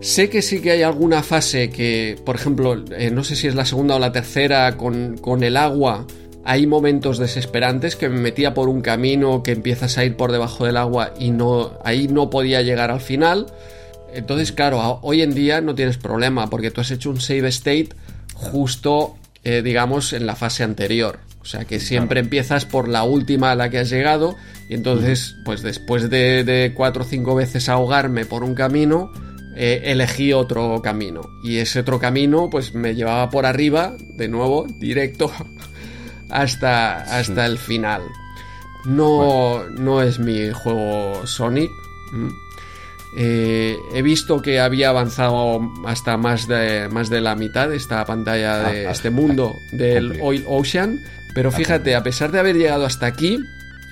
Sé 0.00 0.30
que 0.30 0.40
sí 0.40 0.62
que 0.62 0.70
hay 0.70 0.82
alguna 0.82 1.22
fase 1.24 1.68
que, 1.68 2.16
por 2.24 2.36
ejemplo, 2.36 2.82
eh, 2.96 3.10
no 3.10 3.24
sé 3.24 3.34
si 3.34 3.48
es 3.48 3.56
la 3.56 3.66
segunda 3.66 3.96
o 3.96 3.98
la 3.98 4.12
tercera, 4.12 4.76
con, 4.76 5.18
con, 5.18 5.42
el 5.42 5.56
agua, 5.56 6.06
hay 6.44 6.66
momentos 6.66 7.18
desesperantes 7.18 7.96
que 7.96 8.08
me 8.08 8.20
metía 8.20 8.54
por 8.54 8.68
un 8.68 8.80
camino 8.82 9.42
que 9.42 9.50
empiezas 9.50 9.98
a 9.98 10.04
ir 10.04 10.16
por 10.16 10.30
debajo 10.30 10.64
del 10.64 10.76
agua 10.76 11.12
y 11.18 11.32
no, 11.32 11.72
ahí 11.84 12.06
no 12.06 12.30
podía 12.30 12.62
llegar 12.62 12.92
al 12.92 13.00
final. 13.00 13.46
Entonces, 14.14 14.52
claro, 14.52 15.00
hoy 15.02 15.22
en 15.22 15.34
día 15.34 15.60
no 15.60 15.74
tienes 15.74 15.98
problema 15.98 16.48
porque 16.48 16.70
tú 16.70 16.80
has 16.80 16.90
hecho 16.92 17.10
un 17.10 17.20
save 17.20 17.48
state 17.48 17.88
justo, 18.34 19.16
eh, 19.42 19.60
digamos, 19.60 20.12
en 20.12 20.24
la 20.24 20.36
fase 20.36 20.62
anterior. 20.62 21.18
O 21.42 21.44
sea 21.46 21.64
que 21.64 21.80
siempre 21.80 22.20
empiezas 22.20 22.66
por 22.66 22.86
la 22.86 23.02
última 23.04 23.50
a 23.50 23.54
la 23.54 23.70
que 23.70 23.78
has 23.78 23.90
llegado 23.90 24.36
y 24.68 24.74
entonces, 24.74 25.36
pues 25.44 25.62
después 25.62 26.10
de, 26.10 26.72
cuatro 26.76 27.02
o 27.02 27.06
cinco 27.06 27.34
veces 27.34 27.68
ahogarme 27.68 28.24
por 28.24 28.44
un 28.44 28.54
camino, 28.54 29.10
eh, 29.56 29.82
elegí 29.86 30.32
otro 30.32 30.80
camino. 30.80 31.22
Y 31.42 31.56
ese 31.56 31.80
otro 31.80 31.98
camino, 31.98 32.48
pues 32.50 32.74
me 32.74 32.94
llevaba 32.94 33.30
por 33.30 33.46
arriba, 33.46 33.96
de 34.16 34.28
nuevo, 34.28 34.66
directo, 34.78 35.32
hasta, 36.30 36.98
hasta 37.18 37.46
el 37.46 37.58
final. 37.58 38.02
No, 38.84 39.64
no 39.70 40.02
es 40.02 40.18
mi 40.18 40.50
juego 40.52 41.26
Sonic. 41.26 41.70
Eh, 43.16 43.76
he 43.92 44.02
visto 44.02 44.40
que 44.40 44.60
había 44.60 44.90
avanzado 44.90 45.60
hasta 45.84 46.16
más 46.16 46.46
de, 46.46 46.88
más 46.88 47.10
de 47.10 47.20
la 47.20 47.34
mitad 47.34 47.68
de 47.68 47.76
esta 47.76 48.04
pantalla 48.04 48.58
de 48.58 48.86
Ah, 48.86 48.90
ah, 48.90 48.92
este 48.92 49.10
mundo 49.10 49.52
del 49.72 50.04
complicado. 50.04 50.28
Oil 50.28 50.44
Ocean. 50.46 51.00
Pero 51.34 51.50
fíjate, 51.52 51.94
a 51.94 52.02
pesar 52.02 52.32
de 52.32 52.38
haber 52.40 52.56
llegado 52.56 52.84
hasta 52.86 53.06
aquí, 53.06 53.38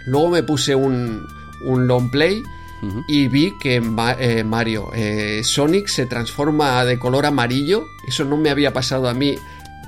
luego 0.07 0.29
me 0.31 0.43
puse 0.43 0.75
un, 0.75 1.27
un 1.65 1.87
long 1.87 2.11
play 2.11 2.43
y 3.09 3.27
vi 3.29 3.53
que 3.61 3.81
Ma- 3.81 4.17
eh, 4.19 4.45
Mario, 4.45 4.91
eh, 4.95 5.41
Sonic 5.45 5.89
se 5.89 6.07
transforma 6.07 6.85
de 6.85 6.99
color 6.99 7.27
amarillo. 7.27 7.87
Eso 8.07 8.25
no 8.25 8.37
me 8.37 8.51
había 8.51 8.73
pasado 8.73 9.09
a 9.09 9.15
mí. 9.15 9.37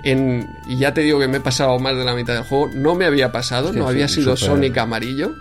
En, 0.03 0.49
y 0.67 0.79
ya 0.79 0.95
te 0.95 1.03
digo 1.03 1.19
que 1.21 1.29
me 1.29 1.37
he 1.37 1.41
pasado 1.41 1.79
más 1.79 1.95
de 1.97 2.05
la 2.05 2.15
mitad 2.15 2.35
del 2.35 2.43
juego. 2.45 2.71
No 2.75 2.95
me 2.95 3.05
había 3.05 3.31
pasado, 3.33 3.73
Sí, 3.73 3.79
no 3.79 3.87
había 3.89 4.09
sido 4.09 4.37
Sonic 4.47 4.79
amarillo. 4.79 5.35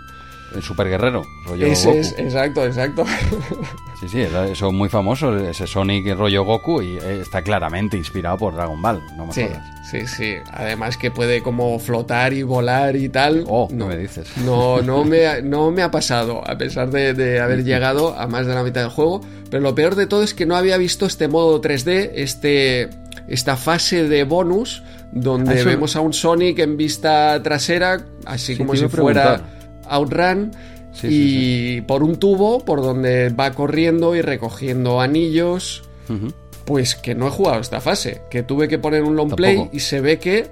El 0.54 0.62
super 0.62 0.88
guerrero, 0.88 1.22
rollo 1.46 1.66
Ese 1.66 1.86
Goku. 1.88 1.98
es, 2.00 2.14
exacto, 2.18 2.64
exacto. 2.66 3.04
Sí, 4.00 4.08
sí, 4.08 4.20
es 4.22 4.62
muy 4.62 4.88
famoso, 4.88 5.36
ese 5.36 5.66
Sonic 5.66 6.16
rollo 6.16 6.42
Goku 6.42 6.80
y 6.80 6.96
eh, 6.96 7.20
está 7.20 7.42
claramente 7.42 7.98
inspirado 7.98 8.38
por 8.38 8.54
Dragon 8.54 8.80
Ball, 8.80 9.02
no 9.14 9.26
me 9.26 9.32
Sí, 9.34 9.42
jodas. 9.42 9.62
sí, 9.90 10.06
sí. 10.06 10.34
Además 10.52 10.96
que 10.96 11.10
puede 11.10 11.42
como 11.42 11.78
flotar 11.78 12.32
y 12.32 12.42
volar 12.42 12.96
y 12.96 13.10
tal. 13.10 13.44
Oh, 13.46 13.68
¿qué 13.68 13.74
no 13.74 13.88
me 13.88 13.98
dices? 13.98 14.26
No, 14.38 14.80
no 14.80 15.04
me, 15.04 15.26
ha- 15.26 15.42
no 15.42 15.70
me 15.70 15.82
ha 15.82 15.90
pasado, 15.90 16.42
a 16.48 16.56
pesar 16.56 16.88
de, 16.90 17.12
de 17.12 17.40
haber 17.40 17.62
llegado 17.64 18.18
a 18.18 18.26
más 18.26 18.46
de 18.46 18.54
la 18.54 18.62
mitad 18.62 18.80
del 18.80 18.88
juego. 18.90 19.20
Pero 19.50 19.62
lo 19.62 19.74
peor 19.74 19.94
de 19.96 20.06
todo 20.06 20.22
es 20.22 20.32
que 20.32 20.46
no 20.46 20.56
había 20.56 20.78
visto 20.78 21.04
este 21.04 21.28
modo 21.28 21.60
3D, 21.60 22.12
este, 22.14 22.88
esta 23.28 23.58
fase 23.58 24.08
de 24.08 24.24
bonus, 24.24 24.82
donde 25.12 25.52
Ah, 25.52 25.56
eso- 25.56 25.68
vemos 25.68 25.94
a 25.96 26.00
un 26.00 26.14
Sonic 26.14 26.58
en 26.60 26.78
vista 26.78 27.38
trasera, 27.42 28.00
así 28.24 28.54
Sí, 28.54 28.56
como 28.58 28.74
si 28.74 28.88
fuera 28.88 29.42
Outrun. 29.90 30.52
Sí, 30.92 31.06
y 31.06 31.10
sí, 31.76 31.80
por 31.82 32.02
un 32.02 32.16
tubo 32.16 32.64
por 32.64 32.82
donde 32.82 33.28
va 33.28 33.52
corriendo 33.52 34.16
y 34.16 34.22
recogiendo 34.22 35.00
anillos. 35.00 35.82
Pues 36.64 36.94
que 36.96 37.14
no 37.14 37.26
he 37.28 37.30
jugado 37.30 37.60
esta 37.60 37.80
fase, 37.80 38.22
que 38.30 38.42
tuve 38.42 38.66
que 38.68 38.78
poner 38.78 39.02
un 39.04 39.14
long 39.16 39.34
play 39.36 39.56
y 39.72 39.80
se 39.80 40.00
ve 40.00 40.18
que 40.18 40.48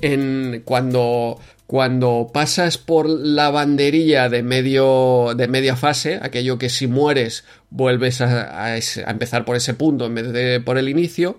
en 0.00 0.62
cuando 0.64 1.38
cuando 1.66 2.28
pasas 2.32 2.76
por 2.78 3.08
la 3.08 3.50
banderilla 3.50 4.28
de 4.28 4.42
medio 4.42 5.32
de 5.34 5.48
media 5.48 5.76
fase, 5.76 6.18
aquello 6.22 6.58
que 6.58 6.68
si 6.68 6.86
mueres 6.86 7.44
vuelves 7.70 8.20
a, 8.20 8.64
a 8.64 8.76
ese- 8.76 9.02
a 9.04 9.10
empezar 9.10 9.44
por 9.44 9.56
ese 9.56 9.74
punto 9.74 10.06
en 10.06 10.14
vez 10.14 10.32
de 10.32 10.60
por 10.60 10.76
el 10.78 10.88
inicio, 10.88 11.38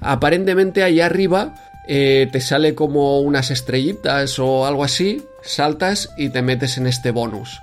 aparentemente 0.00 0.82
ahí 0.82 1.00
arriba 1.00 1.54
eh, 1.88 2.28
te 2.32 2.40
sale 2.40 2.74
como 2.74 3.20
unas 3.20 3.50
estrellitas 3.50 4.38
o 4.38 4.66
algo 4.66 4.84
así, 4.84 5.22
saltas 5.42 6.10
y 6.16 6.28
te 6.30 6.42
metes 6.42 6.76
en 6.78 6.86
este 6.86 7.10
bonus. 7.10 7.62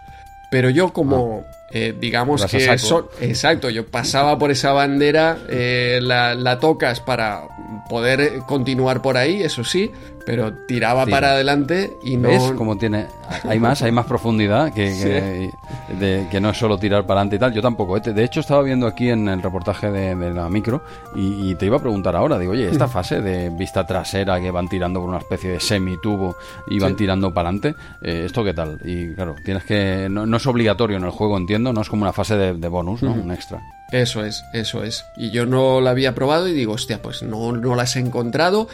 Pero 0.49 0.69
yo 0.69 0.93
como 0.93 1.43
eh, 1.71 1.93
digamos 1.99 2.41
que 2.47 2.57
son- 2.87 3.07
exacto, 3.29 3.69
yo 3.69 3.85
pasaba 3.87 4.37
por 4.39 4.51
esa 4.51 4.71
bandera, 4.71 5.37
eh, 5.49 5.99
la, 6.01 6.33
la 6.35 6.59
tocas 6.59 7.01
para 7.01 7.41
poder 7.89 8.37
continuar 8.47 9.01
por 9.01 9.17
ahí, 9.17 9.43
eso 9.43 9.63
sí, 9.65 9.91
pero 10.27 10.53
tiraba 10.67 11.05
para 11.05 11.31
adelante 11.31 11.97
y 12.03 12.17
no... 12.17 12.27
¿Ves 12.27 12.51
cómo 12.57 12.77
tiene? 12.77 13.07
Hay 13.45 13.59
más, 13.61 13.81
hay 13.81 13.93
más 13.93 14.05
profundidad 14.05 14.73
que, 14.73 14.85
que, 15.89 15.95
de- 15.95 16.27
que 16.29 16.41
no 16.41 16.49
es 16.49 16.57
solo 16.57 16.77
tirar 16.77 17.05
para 17.07 17.21
adelante 17.21 17.37
y 17.37 17.39
tal. 17.39 17.53
Yo 17.53 17.61
tampoco. 17.61 17.95
¿eh? 17.95 18.01
De 18.01 18.23
hecho, 18.25 18.41
estaba 18.41 18.61
viendo 18.61 18.87
aquí 18.87 19.09
en 19.09 19.29
el 19.29 19.41
reportaje 19.41 19.89
de, 19.89 20.15
de 20.15 20.33
la 20.33 20.49
micro 20.49 20.83
y, 21.15 21.51
y 21.51 21.55
te 21.55 21.65
iba 21.65 21.77
a 21.77 21.79
preguntar 21.79 22.15
ahora. 22.17 22.37
Digo, 22.37 22.51
oye, 22.51 22.69
esta 22.69 22.89
fase 22.89 23.21
de 23.21 23.49
vista 23.49 23.87
trasera 23.87 24.41
que 24.41 24.51
van 24.51 24.67
tirando 24.67 24.99
por 24.99 25.07
una 25.09 25.19
especie 25.19 25.51
de 25.51 25.59
semitubo 25.61 26.35
y 26.67 26.77
van 26.79 26.91
Sí. 26.91 26.97
tirando 26.97 27.33
para 27.33 27.47
adelante, 27.49 27.75
eh, 28.01 28.23
¿esto 28.25 28.43
qué 28.43 28.53
tal? 28.53 28.79
Y 28.83 29.13
claro, 29.13 29.33
tienes 29.45 29.63
que. 29.63 30.07
No, 30.09 30.25
no 30.25 30.35
es 30.37 30.45
obligatorio 30.45 30.97
en 30.97 31.05
el 31.05 31.11
juego, 31.11 31.37
entiendo. 31.37 31.71
No 31.71 31.79
es 31.81 31.89
como 31.89 32.01
una 32.01 32.11
fase 32.13 32.35
de, 32.35 32.53
de 32.53 32.67
bonus, 32.67 33.01
¿no? 33.01 33.13
Un 33.13 33.31
extra. 33.31 33.61
Eso 33.93 34.25
es, 34.25 34.43
eso 34.53 34.83
es. 34.83 35.05
Y 35.15 35.31
yo 35.31 35.45
no 35.45 35.79
la 35.79 35.91
había 35.91 36.13
probado 36.13 36.49
y 36.49 36.53
digo, 36.53 36.73
hostia, 36.73 37.01
pues 37.01 37.23
no, 37.23 37.53
no 37.53 37.75
las 37.75 37.95
he 37.95 37.99
encontrado. 37.99 38.67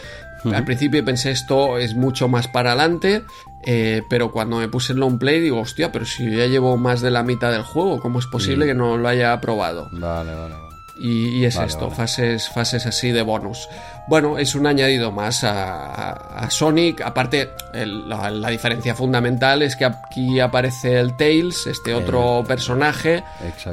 Al 0.45 0.65
principio 0.65 1.03
pensé 1.05 1.31
esto 1.31 1.77
es 1.77 1.95
mucho 1.95 2.27
más 2.27 2.47
para 2.47 2.71
adelante, 2.71 3.23
eh, 3.63 4.03
pero 4.09 4.31
cuando 4.31 4.57
me 4.57 4.67
puse 4.67 4.93
el 4.93 4.99
long 4.99 5.17
play 5.17 5.39
digo, 5.39 5.61
hostia, 5.61 5.91
pero 5.91 6.05
si 6.05 6.25
yo 6.25 6.37
ya 6.37 6.47
llevo 6.47 6.77
más 6.77 7.01
de 7.01 7.11
la 7.11 7.23
mitad 7.23 7.51
del 7.51 7.63
juego, 7.63 7.99
¿cómo 7.99 8.19
es 8.19 8.27
posible 8.27 8.65
que 8.65 8.73
no 8.73 8.97
lo 8.97 9.07
haya 9.07 9.39
probado? 9.39 9.89
Vale, 9.91 10.35
vale, 10.35 10.55
vale. 10.55 10.72
Y, 10.95 11.29
y 11.39 11.45
es 11.45 11.55
Vale, 11.55 11.67
esto, 11.69 11.85
vale. 11.85 11.95
fases, 11.95 12.49
fases 12.49 12.85
así 12.85 13.11
de 13.11 13.23
bonus. 13.23 13.67
Bueno, 14.07 14.37
es 14.37 14.53
un 14.53 14.67
añadido 14.67 15.11
más 15.11 15.43
a, 15.43 15.85
a- 15.85 16.11
a 16.45 16.49
Sonic. 16.51 17.01
Aparte, 17.01 17.49
el- 17.73 18.07
la, 18.07 18.29
la 18.29 18.49
diferencia 18.49 18.93
fundamental 18.93 19.63
es 19.63 19.75
que 19.75 19.85
aquí 19.85 20.39
aparece 20.39 20.99
el 20.99 21.17
Tails, 21.17 21.65
este 21.67 21.95
otro 21.95 22.43
personaje, 22.47 23.23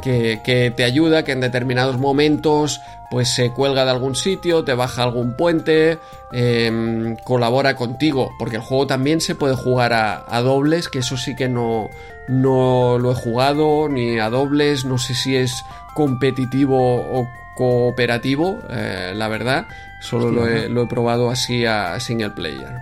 que, 0.01 0.41
que 0.45 0.71
te 0.75 0.85
ayuda, 0.85 1.23
que 1.25 1.33
en 1.33 1.41
determinados 1.41 1.99
momentos 1.99 2.81
pues 3.11 3.29
se 3.29 3.51
cuelga 3.51 3.85
de 3.85 3.91
algún 3.91 4.15
sitio, 4.15 4.63
te 4.65 4.73
baja 4.73 5.03
algún 5.03 5.37
puente, 5.37 5.99
em, 6.33 7.17
colabora 7.17 7.75
contigo, 7.75 8.31
porque 8.39 8.57
el 8.57 8.63
juego 8.63 8.87
también 8.87 9.21
se 9.21 9.35
puede 9.35 9.57
jugar 9.57 9.93
a, 9.93 10.25
a 10.29 10.41
dobles, 10.43 10.89
que 10.89 11.01
eso 11.01 11.17
sí 11.17 11.35
que 11.35 11.49
no, 11.49 11.91
no 12.29 12.99
lo 13.01 13.11
he 13.11 13.15
jugado, 13.17 13.89
ni 13.89 14.21
a 14.21 14.31
dobles, 14.31 14.85
no 14.85 14.97
sé 14.97 15.15
si 15.17 15.35
es 15.37 15.65
competitivo 15.95 16.77
o 16.79 17.29
cooperativo, 17.57 18.59
eh, 18.71 19.13
la 19.15 19.29
verdad, 19.29 19.67
solo 20.01 20.31
lo 20.31 20.47
he, 20.49 20.69
lo 20.69 20.83
he 20.83 20.87
probado 20.87 21.31
así 21.31 21.65
a 21.67 21.99
single 22.01 22.31
player. 22.31 22.73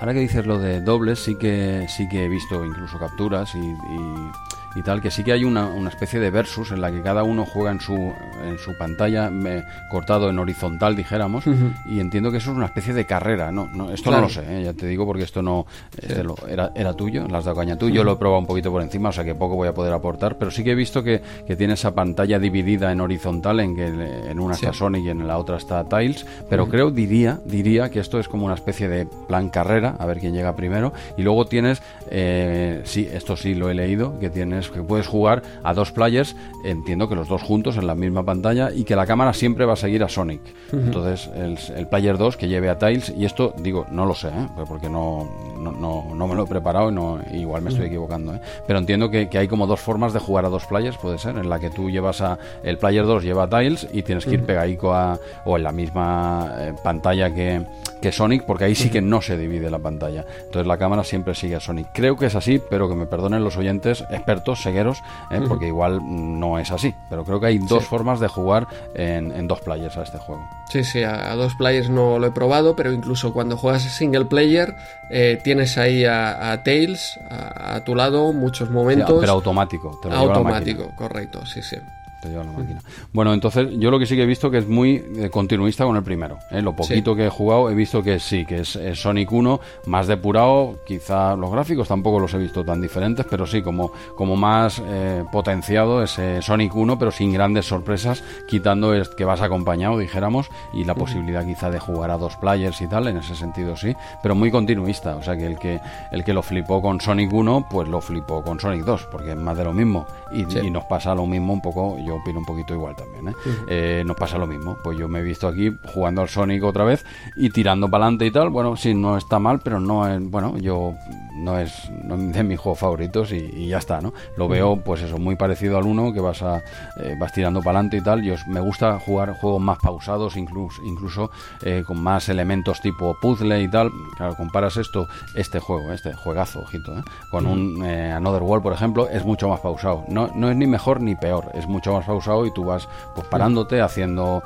Ahora 0.00 0.14
que 0.14 0.20
dices 0.20 0.46
lo 0.46 0.58
de 0.58 0.80
dobles, 0.80 1.18
sí 1.22 1.36
que 1.36 1.86
sí 1.88 2.08
que 2.08 2.24
he 2.24 2.28
visto 2.28 2.64
incluso 2.64 2.98
capturas 2.98 3.54
y, 3.54 3.58
y- 3.58 4.30
y 4.76 4.82
tal, 4.82 5.00
que 5.00 5.10
sí 5.10 5.24
que 5.24 5.32
hay 5.32 5.44
una, 5.44 5.66
una 5.66 5.88
especie 5.90 6.20
de 6.20 6.30
versus 6.30 6.70
en 6.70 6.80
la 6.80 6.90
que 6.92 7.02
cada 7.02 7.22
uno 7.22 7.44
juega 7.44 7.70
en 7.72 7.80
su, 7.80 7.94
en 7.94 8.58
su 8.58 8.76
pantalla 8.78 9.30
eh, 9.46 9.64
cortado 9.90 10.30
en 10.30 10.38
horizontal, 10.38 10.94
dijéramos, 10.96 11.44
y 11.86 12.00
entiendo 12.00 12.30
que 12.30 12.36
eso 12.38 12.50
es 12.52 12.56
una 12.56 12.66
especie 12.66 12.94
de 12.94 13.04
carrera. 13.06 13.50
No, 13.50 13.68
no 13.74 13.90
esto 13.90 14.10
Claro. 14.10 14.22
no 14.22 14.28
lo 14.28 14.32
sé, 14.34 14.60
¿eh? 14.60 14.64
ya 14.64 14.72
te 14.72 14.86
digo, 14.86 15.06
porque 15.06 15.24
esto 15.24 15.42
no 15.42 15.66
este 16.00 16.22
lo- 16.22 16.36
era, 16.48 16.70
era 16.74 16.94
tuyo, 16.94 17.26
las 17.28 17.44
de 17.44 17.54
caña 17.54 17.76
tú. 17.76 17.88
Yo 17.90 18.04
lo 18.04 18.12
he 18.12 18.16
probado 18.16 18.40
un 18.40 18.46
poquito 18.46 18.70
por 18.70 18.82
encima, 18.82 19.08
o 19.08 19.12
sea 19.12 19.24
que 19.24 19.34
poco 19.34 19.56
voy 19.56 19.68
a 19.68 19.74
poder 19.74 19.92
aportar, 19.92 20.36
pero 20.38 20.50
sí 20.50 20.62
que 20.64 20.72
he 20.72 20.74
visto 20.76 21.02
que, 21.02 21.20
que 21.46 21.56
tiene 21.56 21.74
esa 21.74 21.94
pantalla 21.94 22.38
dividida 22.38 22.92
en 22.92 23.00
horizontal, 23.00 23.60
en 23.60 23.74
que 23.74 23.86
en 23.86 24.38
una 24.40 24.54
Sí. 24.54 24.66
está 24.66 24.76
Sonic 24.76 25.04
y 25.04 25.10
en 25.10 25.26
la 25.26 25.38
otra 25.38 25.56
está 25.56 25.84
Tiles, 25.84 26.26
pero 26.48 26.68
creo, 26.68 26.90
diría, 26.90 27.40
diría 27.44 27.90
que 27.90 28.00
esto 28.00 28.18
es 28.20 28.28
como 28.28 28.44
una 28.46 28.54
especie 28.54 28.88
de 28.88 29.06
plan 29.26 29.48
carrera, 29.48 29.96
a 29.98 30.06
ver 30.06 30.18
quién 30.18 30.32
llega 30.34 30.54
primero, 30.54 30.92
y 31.16 31.22
luego 31.22 31.44
tienes, 31.46 31.82
eh, 32.10 32.82
sí, 32.84 33.08
esto 33.12 33.36
sí 33.36 33.54
lo 33.54 33.70
he 33.70 33.74
leído, 33.74 34.18
que 34.18 34.28
tienes, 34.30 34.59
que 34.68 34.82
puedes 34.82 35.06
jugar 35.06 35.42
a 35.62 35.72
dos 35.74 35.92
players, 35.92 36.36
entiendo 36.64 37.08
que 37.08 37.14
los 37.14 37.28
dos 37.28 37.42
juntos 37.42 37.76
en 37.76 37.86
la 37.86 37.94
misma 37.94 38.24
pantalla, 38.24 38.70
y 38.74 38.84
que 38.84 38.96
la 38.96 39.06
cámara 39.06 39.32
siempre 39.32 39.64
va 39.64 39.74
a 39.74 39.76
seguir 39.76 40.02
a 40.04 40.08
Sonic. 40.08 40.40
Entonces, 40.72 41.30
el, 41.34 41.58
el 41.76 41.86
player 41.86 42.18
2 42.18 42.36
que 42.36 42.48
lleve 42.48 42.68
a 42.68 42.78
Tiles, 42.78 43.12
y 43.16 43.24
esto, 43.24 43.54
digo, 43.58 43.86
no 43.90 44.06
lo 44.06 44.14
sé, 44.14 44.28
¿eh? 44.28 44.48
porque 44.68 44.88
no, 44.88 45.28
no, 45.58 45.72
no, 45.72 46.14
no 46.14 46.26
me 46.26 46.34
lo 46.34 46.44
he 46.44 46.46
preparado 46.46 46.90
y 46.90 46.94
no, 46.94 47.20
igual 47.32 47.62
me 47.62 47.70
estoy 47.70 47.86
equivocando, 47.86 48.34
¿eh? 48.34 48.40
pero 48.66 48.78
entiendo 48.78 49.10
que, 49.10 49.28
que 49.28 49.38
hay 49.38 49.48
como 49.48 49.66
dos 49.66 49.80
formas 49.80 50.12
de 50.12 50.20
jugar 50.20 50.44
a 50.44 50.48
dos 50.48 50.66
players, 50.66 50.96
puede 50.98 51.18
ser, 51.18 51.36
en 51.36 51.48
la 51.48 51.58
que 51.58 51.70
tú 51.70 51.90
llevas 51.90 52.20
a, 52.20 52.38
el 52.62 52.78
player 52.78 53.06
2 53.06 53.22
lleva 53.22 53.44
a 53.44 53.48
Tiles 53.48 53.86
y 53.92 54.02
tienes 54.02 54.24
que 54.24 54.34
ir 54.34 54.44
pegadico 54.44 54.92
a, 54.92 55.18
o 55.44 55.56
en 55.56 55.62
la 55.62 55.72
misma 55.72 56.54
eh, 56.58 56.74
pantalla 56.82 57.32
que, 57.32 57.64
que 58.00 58.12
Sonic, 58.12 58.44
porque 58.44 58.64
ahí 58.64 58.74
sí 58.74 58.90
que 58.90 59.00
no 59.00 59.20
se 59.20 59.36
divide 59.36 59.70
la 59.70 59.78
pantalla. 59.78 60.24
Entonces 60.38 60.66
la 60.66 60.78
cámara 60.78 61.04
siempre 61.04 61.34
sigue 61.34 61.56
a 61.56 61.60
Sonic. 61.60 61.88
Creo 61.92 62.16
que 62.16 62.26
es 62.26 62.34
así, 62.34 62.60
pero 62.70 62.88
que 62.88 62.94
me 62.94 63.06
perdonen 63.06 63.44
los 63.44 63.56
oyentes 63.56 64.04
expertos, 64.10 64.49
cegueros, 64.56 65.02
¿eh? 65.30 65.40
porque 65.46 65.66
igual 65.66 66.00
no 66.02 66.58
es 66.58 66.70
así. 66.70 66.94
Pero 67.08 67.24
creo 67.24 67.38
que 67.40 67.46
hay 67.46 67.58
dos 67.58 67.84
formas 67.84 68.18
de 68.20 68.28
jugar 68.28 68.66
en, 68.94 69.30
en 69.32 69.46
dos 69.46 69.60
players 69.60 69.96
a 69.96 70.02
este 70.02 70.18
juego. 70.18 70.42
Sí, 70.70 70.84
sí, 70.84 71.02
a, 71.02 71.30
a 71.30 71.36
dos 71.36 71.54
players 71.54 71.90
no 71.90 72.18
lo 72.18 72.26
he 72.26 72.30
probado, 72.30 72.76
pero 72.76 72.92
incluso 72.92 73.32
cuando 73.32 73.56
juegas 73.56 73.82
single 73.82 74.24
player 74.26 74.74
eh, 75.10 75.38
tienes 75.42 75.78
ahí 75.78 76.04
a, 76.04 76.52
a 76.52 76.62
Tails 76.62 77.18
a, 77.28 77.74
a 77.76 77.84
tu 77.84 77.94
lado 77.94 78.32
muchos 78.32 78.70
momentos. 78.70 79.18
pero 79.20 79.32
automático. 79.32 79.98
Te 80.00 80.08
lo 80.08 80.14
automático, 80.16 80.90
correcto, 80.96 81.44
sí, 81.46 81.62
sí. 81.62 81.76
Te 82.20 82.28
lleva 82.28 82.44
la 82.44 82.52
máquina. 82.52 82.80
Bueno, 83.12 83.32
entonces 83.32 83.68
yo 83.78 83.90
lo 83.90 83.98
que 83.98 84.06
sí 84.06 84.16
que 84.16 84.22
he 84.22 84.26
visto 84.26 84.50
que 84.50 84.58
es 84.58 84.68
muy 84.68 85.02
eh, 85.16 85.30
continuista 85.30 85.84
con 85.84 85.96
el 85.96 86.02
primero. 86.02 86.38
¿eh? 86.50 86.60
Lo 86.60 86.76
poquito 86.76 87.16
que 87.16 87.26
he 87.26 87.30
jugado 87.30 87.70
he 87.70 87.74
visto 87.74 88.02
que 88.02 88.18
sí, 88.18 88.44
que 88.44 88.60
es, 88.60 88.76
es 88.76 89.00
Sonic 89.00 89.32
1 89.32 89.60
más 89.86 90.06
depurado. 90.06 90.78
Quizá 90.86 91.36
los 91.36 91.50
gráficos 91.50 91.88
tampoco 91.88 92.18
los 92.18 92.32
he 92.34 92.38
visto 92.38 92.64
tan 92.64 92.80
diferentes, 92.80 93.26
pero 93.28 93.46
sí 93.46 93.62
como, 93.62 93.92
como 94.16 94.36
más 94.36 94.82
eh, 94.84 95.24
potenciado 95.32 96.02
ese 96.02 96.42
Sonic 96.42 96.74
1, 96.74 96.98
pero 96.98 97.10
sin 97.10 97.32
grandes 97.32 97.66
sorpresas, 97.66 98.22
quitando 98.46 98.94
es 98.94 99.08
que 99.08 99.24
vas 99.24 99.40
acompañado, 99.40 99.98
dijéramos, 99.98 100.50
y 100.72 100.84
la 100.84 100.94
posibilidad 100.94 101.46
quizá 101.46 101.70
de 101.70 101.78
jugar 101.78 102.10
a 102.10 102.18
dos 102.18 102.36
players 102.36 102.80
y 102.80 102.86
tal, 102.86 103.08
en 103.08 103.18
ese 103.18 103.34
sentido 103.34 103.76
sí, 103.76 103.94
pero 104.22 104.34
muy 104.34 104.50
continuista. 104.50 105.16
O 105.16 105.22
sea 105.22 105.36
que 105.36 105.46
el 105.46 105.58
que, 105.58 105.80
el 106.12 106.24
que 106.24 106.32
lo 106.32 106.42
flipó 106.42 106.82
con 106.82 107.00
Sonic 107.00 107.32
1, 107.32 107.66
pues 107.70 107.88
lo 107.88 108.00
flipó 108.00 108.42
con 108.42 108.60
Sonic 108.60 108.84
2, 108.84 109.08
porque 109.10 109.30
es 109.30 109.36
más 109.36 109.56
de 109.56 109.64
lo 109.64 109.72
mismo. 109.72 110.06
Y, 110.32 110.58
y 110.58 110.70
nos 110.70 110.84
pasa 110.84 111.14
lo 111.14 111.26
mismo 111.26 111.52
un 111.52 111.60
poco, 111.60 111.96
yo 112.06 112.16
opino 112.16 112.38
un 112.38 112.46
poquito 112.46 112.74
igual 112.74 112.94
también, 112.94 113.28
¿eh? 113.28 113.34
Eh, 113.68 114.04
nos 114.06 114.16
pasa 114.16 114.38
lo 114.38 114.46
mismo. 114.46 114.76
Pues 114.82 114.98
yo 114.98 115.08
me 115.08 115.20
he 115.20 115.22
visto 115.22 115.48
aquí 115.48 115.76
jugando 115.92 116.22
al 116.22 116.28
Sonic 116.28 116.62
otra 116.62 116.84
vez 116.84 117.04
y 117.36 117.50
tirando 117.50 117.90
para 117.90 118.04
adelante 118.04 118.26
y 118.26 118.30
tal. 118.30 118.50
Bueno, 118.50 118.76
sí, 118.76 118.94
no 118.94 119.16
está 119.16 119.38
mal, 119.38 119.60
pero 119.62 119.80
no 119.80 120.06
es, 120.06 120.20
bueno, 120.22 120.56
yo 120.58 120.94
no 121.40 121.58
es, 121.58 121.90
de 121.90 122.42
mis 122.42 122.58
juegos 122.58 122.78
favoritos 122.78 123.32
y, 123.32 123.36
y 123.36 123.68
ya 123.68 123.78
está, 123.78 124.00
¿no? 124.00 124.12
Lo 124.36 124.48
veo, 124.48 124.76
pues 124.76 125.02
eso, 125.02 125.18
muy 125.18 125.36
parecido 125.36 125.78
al 125.78 125.84
uno, 125.84 126.12
que 126.12 126.20
vas 126.20 126.42
a 126.42 126.62
eh, 126.96 127.16
vas 127.18 127.32
tirando 127.32 127.60
para 127.60 127.78
adelante 127.78 127.96
y 127.98 128.00
tal. 128.02 128.22
Yo 128.22 128.34
me 128.46 128.60
gusta 128.60 128.98
jugar 128.98 129.34
juegos 129.34 129.60
más 129.60 129.78
pausados, 129.78 130.36
incluso, 130.36 130.82
incluso 130.84 131.30
eh, 131.62 131.82
con 131.86 132.02
más 132.02 132.28
elementos 132.28 132.80
tipo 132.80 133.16
puzzle 133.20 133.62
y 133.62 133.68
tal. 133.68 133.90
Claro, 134.16 134.36
comparas 134.36 134.76
esto, 134.76 135.08
este 135.34 135.60
juego, 135.60 135.92
este 135.92 136.12
juegazo, 136.12 136.60
ojito, 136.60 136.98
¿eh? 136.98 137.02
con 137.30 137.46
un 137.46 137.84
eh, 137.84 138.12
Another 138.12 138.42
World, 138.42 138.62
por 138.62 138.72
ejemplo, 138.72 139.08
es 139.08 139.24
mucho 139.24 139.48
más 139.48 139.60
pausado. 139.60 140.04
No, 140.08 140.30
no 140.34 140.50
es 140.50 140.56
ni 140.56 140.66
mejor 140.66 141.00
ni 141.00 141.14
peor, 141.14 141.50
es 141.54 141.66
mucho 141.66 141.92
más 141.92 142.04
pausado 142.04 142.46
y 142.46 142.52
tú 142.52 142.64
vas 142.64 142.88
pues 143.14 143.26
parándote, 143.28 143.80
haciendo 143.80 144.42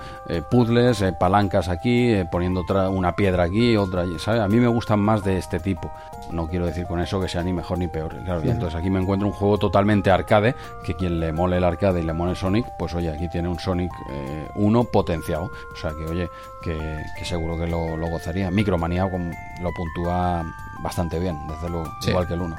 puzzles, 0.50 1.04
palancas 1.18 1.68
aquí, 1.68 2.14
poniendo 2.30 2.62
otra, 2.62 2.88
una 2.88 3.14
piedra 3.16 3.44
aquí, 3.44 3.76
otra 3.76 4.02
allí, 4.02 4.18
¿sabes? 4.18 4.40
A 4.40 4.48
mí 4.48 4.56
me 4.56 4.68
gustan 4.68 5.00
más 5.00 5.24
de 5.24 5.38
este 5.38 5.60
tipo. 5.60 5.90
No 6.34 6.48
quiero 6.48 6.66
decir 6.66 6.84
con 6.86 7.00
eso 7.00 7.20
que 7.20 7.28
sea 7.28 7.42
ni 7.42 7.52
mejor 7.52 7.78
ni 7.78 7.88
peor. 7.88 8.14
Claro, 8.24 8.42
y 8.44 8.50
entonces 8.50 8.78
aquí 8.78 8.90
me 8.90 9.00
encuentro 9.00 9.28
un 9.28 9.32
juego 9.34 9.56
totalmente 9.58 10.10
arcade, 10.10 10.54
que 10.84 10.94
quien 10.94 11.20
le 11.20 11.32
mole 11.32 11.56
el 11.58 11.64
arcade 11.64 12.00
y 12.00 12.04
le 12.04 12.12
mole 12.12 12.34
Sonic, 12.34 12.66
pues 12.78 12.92
oye, 12.94 13.10
aquí 13.10 13.28
tiene 13.28 13.48
un 13.48 13.58
Sonic 13.58 13.90
eh, 14.10 14.48
1 14.56 14.84
potenciado. 14.84 15.44
O 15.72 15.76
sea 15.76 15.92
que, 15.92 16.04
oye, 16.10 16.28
que, 16.62 16.76
que 17.18 17.24
seguro 17.24 17.56
que 17.56 17.66
lo, 17.66 17.96
lo 17.96 18.08
gozaría. 18.08 18.50
Micromanía 18.50 19.04
lo 19.04 19.70
puntúa 19.72 20.44
bastante 20.82 21.18
bien, 21.18 21.38
desde 21.48 21.70
luego, 21.70 21.90
Sí. 22.00 22.10
igual 22.10 22.26
que 22.26 22.34
el 22.34 22.40
1. 22.42 22.56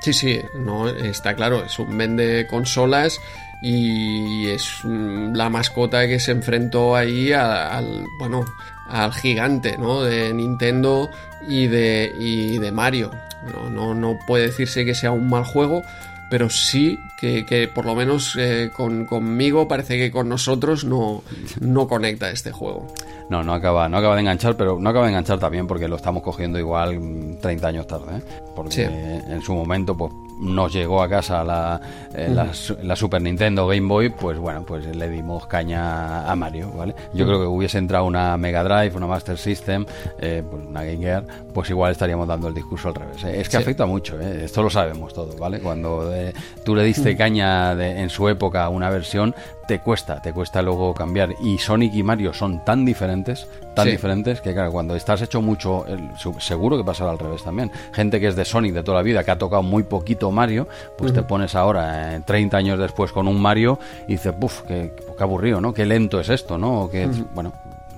Sí, 0.00 0.12
sí, 0.12 0.40
no, 0.56 0.88
está 0.88 1.34
claro, 1.34 1.62
es 1.64 1.78
un 1.78 1.96
vende 1.96 2.46
consolas 2.50 3.18
y 3.62 4.48
es 4.48 4.80
mm, 4.84 5.32
la 5.34 5.48
mascota 5.48 6.06
que 6.06 6.20
se 6.20 6.32
enfrentó 6.32 6.94
ahí 6.94 7.32
a- 7.32 7.74
al, 7.78 8.04
bueno, 8.18 8.44
al 8.86 9.12
gigante, 9.14 9.78
¿no? 9.78 10.02
De 10.02 10.34
Nintendo 10.34 11.08
y 11.48 11.66
de, 11.66 12.12
y 12.18 12.58
de 12.58 12.72
Mario. 12.72 13.10
No, 13.52 13.68
no, 13.70 13.94
no 13.94 14.18
puede 14.26 14.44
decirse 14.46 14.84
que 14.84 14.94
sea 14.94 15.10
un 15.10 15.28
mal 15.28 15.44
juego, 15.44 15.82
pero 16.30 16.48
sí 16.48 16.98
que, 17.18 17.44
que 17.44 17.68
por 17.68 17.84
lo 17.84 17.94
menos 17.94 18.34
eh, 18.38 18.70
con, 18.74 19.04
conmigo 19.04 19.68
parece 19.68 19.98
que 19.98 20.10
con 20.10 20.28
nosotros 20.28 20.84
no, 20.84 21.22
no 21.60 21.86
conecta 21.86 22.30
este 22.30 22.50
juego. 22.52 22.86
No, 23.28 23.42
no 23.42 23.54
acaba, 23.54 23.88
no 23.88 23.98
acaba 23.98 24.14
de 24.14 24.20
enganchar, 24.22 24.56
pero 24.56 24.78
no 24.78 24.90
acaba 24.90 25.06
de 25.06 25.12
enganchar 25.12 25.38
también 25.38 25.66
porque 25.66 25.88
lo 25.88 25.96
estamos 25.96 26.22
cogiendo 26.22 26.58
igual 26.58 26.98
mm, 27.00 27.38
30 27.40 27.68
años 27.68 27.86
tarde, 27.86 28.18
¿eh? 28.18 28.22
Porque 28.56 28.72
Sí. 28.72 28.82
en 28.82 29.40
su 29.42 29.54
momento 29.54 29.96
pues 29.96 30.12
nos 30.44 30.72
llegó 30.72 31.02
a 31.02 31.08
casa 31.08 31.42
la, 31.42 31.80
eh, 32.14 32.28
la 32.32 32.52
su- 32.54 32.76
la 32.82 32.94
Super 32.96 33.20
Nintendo 33.22 33.66
Game 33.66 33.88
Boy, 33.88 34.10
pues 34.10 34.38
bueno, 34.38 34.64
pues 34.64 34.84
le 34.94 35.08
dimos 35.08 35.46
caña 35.46 36.30
a 36.30 36.36
Mario, 36.36 36.70
¿vale? 36.72 36.94
Yo 37.14 37.26
creo 37.26 37.40
que 37.40 37.46
hubiese 37.46 37.78
entrado 37.78 38.04
una 38.04 38.36
Mega 38.36 38.62
Drive, 38.62 38.96
una 38.96 39.06
Master 39.06 39.38
System, 39.38 39.86
eh, 40.18 40.42
pues 40.48 40.62
una 40.66 40.84
Game 40.84 40.98
Gear, 40.98 41.24
pues 41.52 41.70
igual 41.70 41.92
estaríamos 41.92 42.28
dando 42.28 42.48
el 42.48 42.54
discurso 42.54 42.88
al 42.88 42.94
revés. 42.94 43.24
¿eh? 43.24 43.40
Es 43.40 43.48
que 43.48 43.56
Sí. 43.56 43.62
afecta 43.62 43.86
mucho, 43.86 44.20
¿eh? 44.20 44.44
esto 44.44 44.62
lo 44.62 44.70
sabemos 44.70 45.12
todos, 45.14 45.36
¿vale? 45.38 45.60
Cuando 45.60 46.14
eh, 46.14 46.32
tú 46.64 46.74
le 46.74 46.84
diste 46.84 47.16
caña 47.16 47.74
de- 47.74 48.00
en 48.00 48.10
su 48.10 48.28
época 48.28 48.64
a 48.64 48.68
una 48.68 48.90
versión, 48.90 49.34
te 49.66 49.78
cuesta, 49.80 50.20
te 50.20 50.32
cuesta 50.32 50.60
luego 50.60 50.92
cambiar. 50.92 51.30
Y 51.42 51.56
Sonic 51.58 51.94
y 51.94 52.02
Mario 52.02 52.34
son 52.34 52.62
tan 52.64 52.84
diferentes, 52.84 53.48
tan 53.74 53.86
Sí. 53.86 53.90
diferentes, 53.92 54.40
que 54.40 54.52
claro, 54.52 54.70
cuando 54.72 54.94
estás 54.96 55.20
hecho 55.22 55.42
mucho, 55.42 55.84
el- 55.86 56.10
seguro 56.40 56.76
que 56.76 56.84
pasará 56.84 57.10
al 57.10 57.18
revés 57.18 57.42
también. 57.42 57.70
Gente 57.92 58.20
que 58.20 58.28
es 58.28 58.36
de 58.36 58.44
Sonic 58.44 58.72
de 58.74 58.82
toda 58.82 58.98
la 58.98 59.02
vida, 59.02 59.24
que 59.24 59.30
ha 59.30 59.38
tocado 59.38 59.62
muy 59.62 59.82
poquito 59.82 60.30
Mario, 60.30 60.68
pues 60.96 61.12
te 61.12 61.22
pones 61.22 61.54
ahora, 61.54 62.14
eh, 62.16 62.20
30 62.24 62.56
años 62.56 62.78
después, 62.78 63.12
con 63.12 63.28
un 63.28 63.40
Mario 63.40 63.78
y 64.08 64.12
dices, 64.12 64.32
puf, 64.32 64.62
qué, 64.62 64.92
qué 65.16 65.22
aburrido, 65.22 65.60
¿no? 65.60 65.74
Qué 65.74 65.84
lento 65.86 66.20
es 66.20 66.28
esto, 66.28 66.56
¿no? 66.58 66.82
O 66.82 66.90
que, 66.90 67.08
Bueno, 67.34 67.52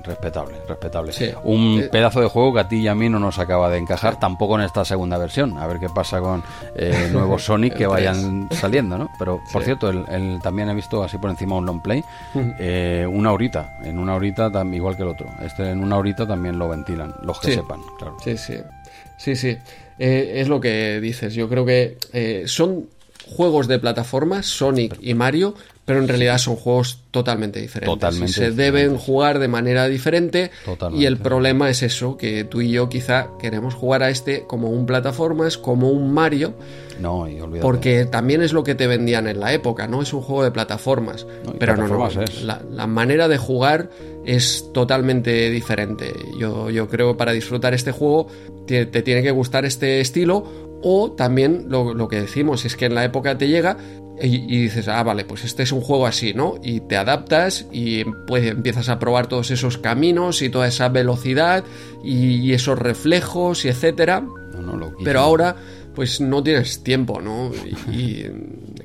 respetable, 0.06 0.56
respetable. 0.68 1.12
Sí. 1.12 1.30
Un 1.44 1.80
Eh, 1.82 1.88
pedazo 1.90 2.20
de 2.20 2.28
juego 2.28 2.54
que 2.54 2.60
a 2.60 2.68
ti 2.68 2.76
y 2.76 2.88
a 2.88 2.94
mí 2.94 3.08
no 3.08 3.18
nos 3.18 3.38
acaba 3.38 3.68
de 3.70 3.78
encajar, 3.78 4.18
tampoco 4.18 4.56
en 4.58 4.64
esta 4.64 4.84
segunda 4.84 5.18
versión. 5.18 5.58
A 5.58 5.66
ver 5.66 5.78
qué 5.78 5.88
pasa 5.88 6.20
con 6.20 6.42
eh, 6.74 7.08
nuevos 7.12 7.44
Sonic 7.44 7.74
que 7.74 7.86
vayan 7.86 8.48
saliendo, 8.52 8.96
¿no? 8.98 9.10
Pero, 9.18 9.40
por 9.52 9.62
Sí. 9.62 9.66
cierto, 9.66 9.90
el, 9.90 10.04
el- 10.08 10.40
también 10.42 10.68
he 10.70 10.74
visto 10.74 11.02
así 11.02 11.18
por 11.18 11.30
encima 11.30 11.56
un 11.56 11.66
long 11.66 11.82
play, 11.82 12.02
eh, 12.58 13.06
una 13.08 13.32
horita, 13.32 13.78
en 13.84 13.98
una 13.98 14.14
horita 14.14 14.50
igual 14.72 14.96
que 14.96 15.02
el 15.02 15.08
otro. 15.08 15.26
Este 15.42 15.70
en 15.70 15.82
una 15.82 15.96
horita 15.98 16.26
también 16.26 16.58
lo 16.58 16.68
ventilan, 16.68 17.14
los 17.22 17.40
que 17.40 17.52
sepan, 17.54 17.80
claro. 17.98 18.16
Sí, 18.22 18.36
sí. 18.36 18.54
Sí, 19.18 19.34
sí. 19.36 19.56
Eh, 19.98 20.32
es 20.36 20.48
lo 20.48 20.60
que 20.60 21.00
dices. 21.00 21.34
Yo 21.34 21.48
creo 21.48 21.64
que 21.64 21.96
son 22.46 22.86
juegos 23.34 23.66
de 23.66 23.78
plataformas, 23.78 24.46
Sonic 24.46 24.96
y 25.00 25.14
Mario, 25.14 25.54
pero 25.86 26.00
en 26.00 26.08
realidad 26.08 26.36
son 26.38 26.56
juegos 26.56 27.04
totalmente 27.10 27.60
diferentes. 27.60 27.94
Totalmente 27.94 28.30
y 28.30 28.34
se 28.34 28.50
diferentes. 28.50 28.56
deben 28.74 28.98
jugar 28.98 29.38
de 29.38 29.48
manera 29.48 29.86
diferente. 29.88 30.50
Totalmente. 30.64 31.02
Y 31.02 31.06
el 31.06 31.16
problema 31.16 31.70
es 31.70 31.82
eso, 31.82 32.18
que 32.18 32.44
tú 32.44 32.60
y 32.60 32.70
yo 32.72 32.88
quizá 32.90 33.28
queremos 33.38 33.72
jugar 33.74 34.02
a 34.02 34.10
este 34.10 34.42
como 34.46 34.68
un 34.68 34.84
plataformas, 34.84 35.56
como 35.56 35.88
un 35.90 36.12
Mario, 36.12 36.54
No, 37.00 37.26
y 37.28 37.40
olvídate. 37.40 37.62
porque 37.62 38.04
también 38.04 38.42
es 38.42 38.52
lo 38.52 38.62
que 38.64 38.74
te 38.74 38.86
vendían 38.86 39.26
en 39.28 39.40
la 39.40 39.52
época, 39.54 39.86
¿no? 39.86 40.02
Es 40.02 40.12
un 40.12 40.20
juego 40.22 40.42
de 40.44 40.50
plataformas. 40.50 41.24
No, 41.44 41.54
pero 41.58 41.76
no, 41.76 41.86
no. 41.88 42.08
La, 42.42 42.60
la 42.70 42.86
manera 42.86 43.28
de 43.28 43.38
jugar 43.38 43.88
es 44.26 44.70
totalmente 44.74 45.50
diferente. 45.50 46.12
Yo, 46.38 46.68
yo 46.68 46.88
creo 46.88 47.12
que 47.12 47.18
para 47.18 47.30
disfrutar 47.32 47.74
este 47.74 47.92
juego 47.92 48.26
te, 48.66 48.84
te 48.86 49.02
tiene 49.02 49.22
que 49.22 49.30
gustar 49.30 49.64
este 49.64 50.00
estilo. 50.00 50.65
O 50.82 51.12
también 51.12 51.66
lo, 51.68 51.94
lo 51.94 52.08
que 52.08 52.20
decimos 52.20 52.64
es 52.64 52.76
que 52.76 52.86
en 52.86 52.94
la 52.94 53.04
época 53.04 53.36
te 53.38 53.48
llega 53.48 53.76
y, 54.22 54.36
y 54.36 54.62
dices, 54.62 54.88
ah, 54.88 55.02
vale, 55.02 55.24
pues 55.24 55.44
este 55.44 55.62
es 55.62 55.72
un 55.72 55.80
juego 55.80 56.06
así, 56.06 56.32
¿no? 56.34 56.54
Y 56.62 56.80
te 56.80 56.96
adaptas 56.96 57.66
y 57.72 58.04
pues, 58.26 58.46
empiezas 58.46 58.88
a 58.88 58.98
probar 58.98 59.26
todos 59.26 59.50
esos 59.50 59.78
caminos 59.78 60.40
y 60.42 60.48
toda 60.48 60.68
esa 60.68 60.88
velocidad 60.88 61.64
y, 62.04 62.36
y 62.36 62.52
esos 62.52 62.78
reflejos 62.78 63.64
y 63.64 63.68
etcétera. 63.68 64.20
No, 64.20 64.62
no, 64.62 64.76
loquísimo. 64.76 65.04
Pero 65.04 65.20
ahora, 65.20 65.56
pues 65.94 66.20
no 66.20 66.42
tienes 66.42 66.82
tiempo, 66.82 67.20
¿no? 67.20 67.50
Y, 67.90 67.94
y, 67.94 68.26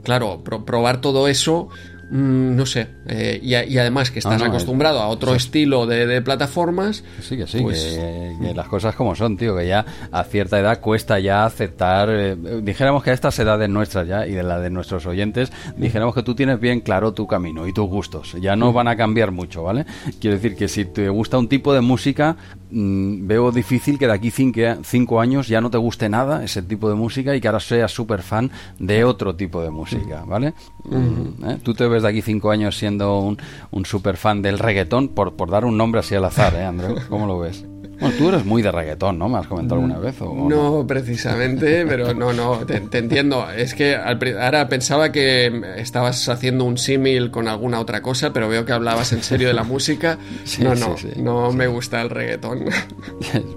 claro, 0.04 0.42
pro- 0.44 0.66
probar 0.66 1.00
todo 1.02 1.28
eso, 1.30 1.70
mm, 2.10 2.56
no 2.56 2.66
sé. 2.66 2.88
Eh, 3.14 3.40
y, 3.44 3.54
a- 3.56 3.66
y 3.66 3.78
además 3.78 4.10
que 4.10 4.20
estás 4.20 4.40
no, 4.40 4.46
acostumbrado 4.46 5.02
a 5.02 5.08
otro 5.10 5.36
estilo 5.36 5.86
de, 5.86 6.08
de 6.08 6.22
plataformas. 6.22 7.04
Sí, 7.22 7.36
que 7.36 7.46
sí, 7.46 7.60
Pues- 7.62 7.84
que, 7.84 8.36
que 8.42 8.54
las 8.54 8.68
cosas 8.68 8.96
como 8.96 9.14
son, 9.16 9.36
tío, 9.36 9.56
que 9.58 9.68
ya 9.68 9.86
a 10.12 10.24
cierta 10.24 10.58
edad 10.60 10.80
cuesta 10.80 11.20
ya 11.20 11.46
aceptar, 11.46 12.10
eh, 12.10 12.36
dijéramos 12.64 13.04
que 13.04 13.10
a 13.10 13.14
estas 13.14 13.38
edades 13.40 13.70
nuestras 13.70 14.08
ya 14.08 14.26
y 14.26 14.32
de 14.32 14.44
la 14.44 14.60
de 14.60 14.70
nuestros 14.70 15.06
oyentes, 15.06 15.52
dijéramos 15.76 16.16
que 16.16 16.24
tú 16.24 16.36
tienes 16.36 16.60
bien 16.60 16.80
claro 16.80 17.14
tu 17.14 17.28
camino 17.28 17.68
y 17.68 17.74
tus 17.74 17.88
gustos, 17.90 18.36
ya 18.42 18.56
no 18.56 18.72
van 18.72 18.88
a 18.88 18.96
cambiar 18.96 19.32
mucho, 19.32 19.64
¿vale? 19.64 19.86
Quiero 20.22 20.38
decir 20.38 20.56
que 20.56 20.68
si 20.70 20.86
te 20.86 21.10
gusta 21.10 21.38
un 21.38 21.50
tipo 21.50 21.74
de 21.74 21.82
música, 21.82 22.38
mm, 22.72 23.28
veo 23.28 23.52
difícil 23.52 24.00
que 24.00 24.08
de 24.08 24.14
aquí 24.14 24.32
cinco, 24.32 24.62
cinco 24.84 25.20
años 25.20 25.48
ya 25.50 25.60
no 25.60 25.70
te 25.70 25.78
guste 25.78 26.08
nada 26.08 26.44
ese 26.44 26.62
tipo 26.62 26.88
de 26.90 26.96
música 26.96 27.36
y 27.36 27.42
que 27.42 27.48
ahora 27.48 27.60
seas 27.60 27.92
súper 27.92 28.22
fan 28.22 28.50
de 28.80 29.04
otro 29.04 29.36
tipo 29.36 29.62
de 29.62 29.70
música, 29.70 30.24
¿vale? 30.26 30.54
Mm, 30.86 31.50
¿eh? 31.50 31.58
Tú 31.64 31.74
te 31.74 31.88
ves 31.88 32.04
de 32.04 32.10
aquí 32.10 32.22
cinco 32.22 32.52
años 32.52 32.78
siendo 32.78 33.01
un, 33.04 33.38
un 33.72 33.86
súper 33.86 34.18
fan 34.18 34.42
del 34.42 34.60
reggaetón, 34.60 35.10
por, 35.10 35.36
por 35.36 35.50
dar 35.50 35.66
un 35.66 35.78
nombre 35.78 36.00
así 36.00 36.16
al 36.16 36.26
azar, 36.26 36.54
¿eh, 36.56 36.64
Andreu? 36.64 36.96
¿Cómo 37.10 37.28
lo 37.28 37.40
ves? 37.40 37.66
Bueno, 38.02 38.16
tú 38.18 38.28
eres 38.30 38.44
muy 38.46 38.62
de 38.62 38.72
reggaetón, 38.72 39.18
¿no? 39.20 39.30
¿Me 39.30 39.38
has 39.38 39.48
comentado 39.48 39.80
alguna 39.80 40.00
vez? 40.00 40.20
¿o 40.22 40.34
no? 40.34 40.50
No, 40.50 40.88
precisamente, 40.88 41.86
pero 41.86 42.14
no, 42.14 42.34
no, 42.34 42.58
te, 42.66 42.80
te 42.82 42.98
entiendo. 42.98 43.46
Es 43.56 43.74
que 43.76 43.96
al 43.96 44.20
ahora 44.42 44.68
pensaba 44.68 45.12
que 45.12 45.62
estabas 45.78 46.28
haciendo 46.28 46.66
un 46.66 46.78
símil 46.78 47.32
con 47.32 47.48
alguna 47.48 47.80
otra 47.80 48.02
cosa, 48.02 48.34
pero 48.34 48.50
veo 48.50 48.66
que 48.66 48.74
hablabas 48.74 49.14
en 49.14 49.24
serio 49.24 49.48
de 49.48 49.54
la 49.54 49.64
música. 49.64 50.18
Sí, 50.44 50.64
no, 50.64 50.76
sí, 50.76 50.82
no, 50.82 50.98
sí, 50.98 51.08
no 51.22 51.52
me 51.54 51.68
gusta 51.68 52.02
el 52.02 52.10
reggaetón. 52.10 52.66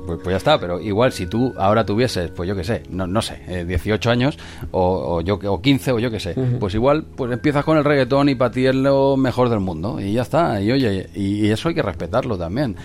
Pues, 0.07 0.19
pues 0.23 0.33
ya 0.35 0.37
está, 0.37 0.61
pero 0.61 0.79
igual 0.81 1.13
si 1.13 1.27
tú 1.27 1.55
ahora 1.57 1.85
tuvieses, 1.87 2.31
pues 2.31 2.47
yo 2.49 2.55
qué 2.55 2.63
sé, 2.63 2.83
no, 2.91 3.07
no 3.07 3.23
sé, 3.23 3.41
eh, 3.49 3.65
18 3.65 4.11
años 4.11 4.39
o, 4.71 5.17
o 5.17 5.21
yo 5.23 5.39
que- 5.39 5.49
o 5.49 5.61
15 5.63 5.93
o 5.93 5.99
yo 5.99 6.11
qué 6.11 6.21
sé, 6.21 6.35
pues 6.61 6.75
igual 6.75 7.05
pues 7.17 7.33
empiezas 7.33 7.65
con 7.65 7.79
el 7.79 7.85
reggaetón 7.85 8.29
y 8.29 8.35
para 8.35 8.51
ti 8.51 8.67
es 8.67 8.75
lo 8.75 9.17
mejor 9.17 9.49
del 9.49 9.61
mundo 9.61 9.99
y 10.01 10.13
ya 10.13 10.23
está, 10.23 10.61
y 10.61 10.71
oye, 10.71 11.09
y, 11.15 11.47
y 11.47 11.51
eso 11.51 11.69
hay 11.71 11.75
que 11.75 11.83
respetarlo 11.83 12.37
también, 12.37 12.77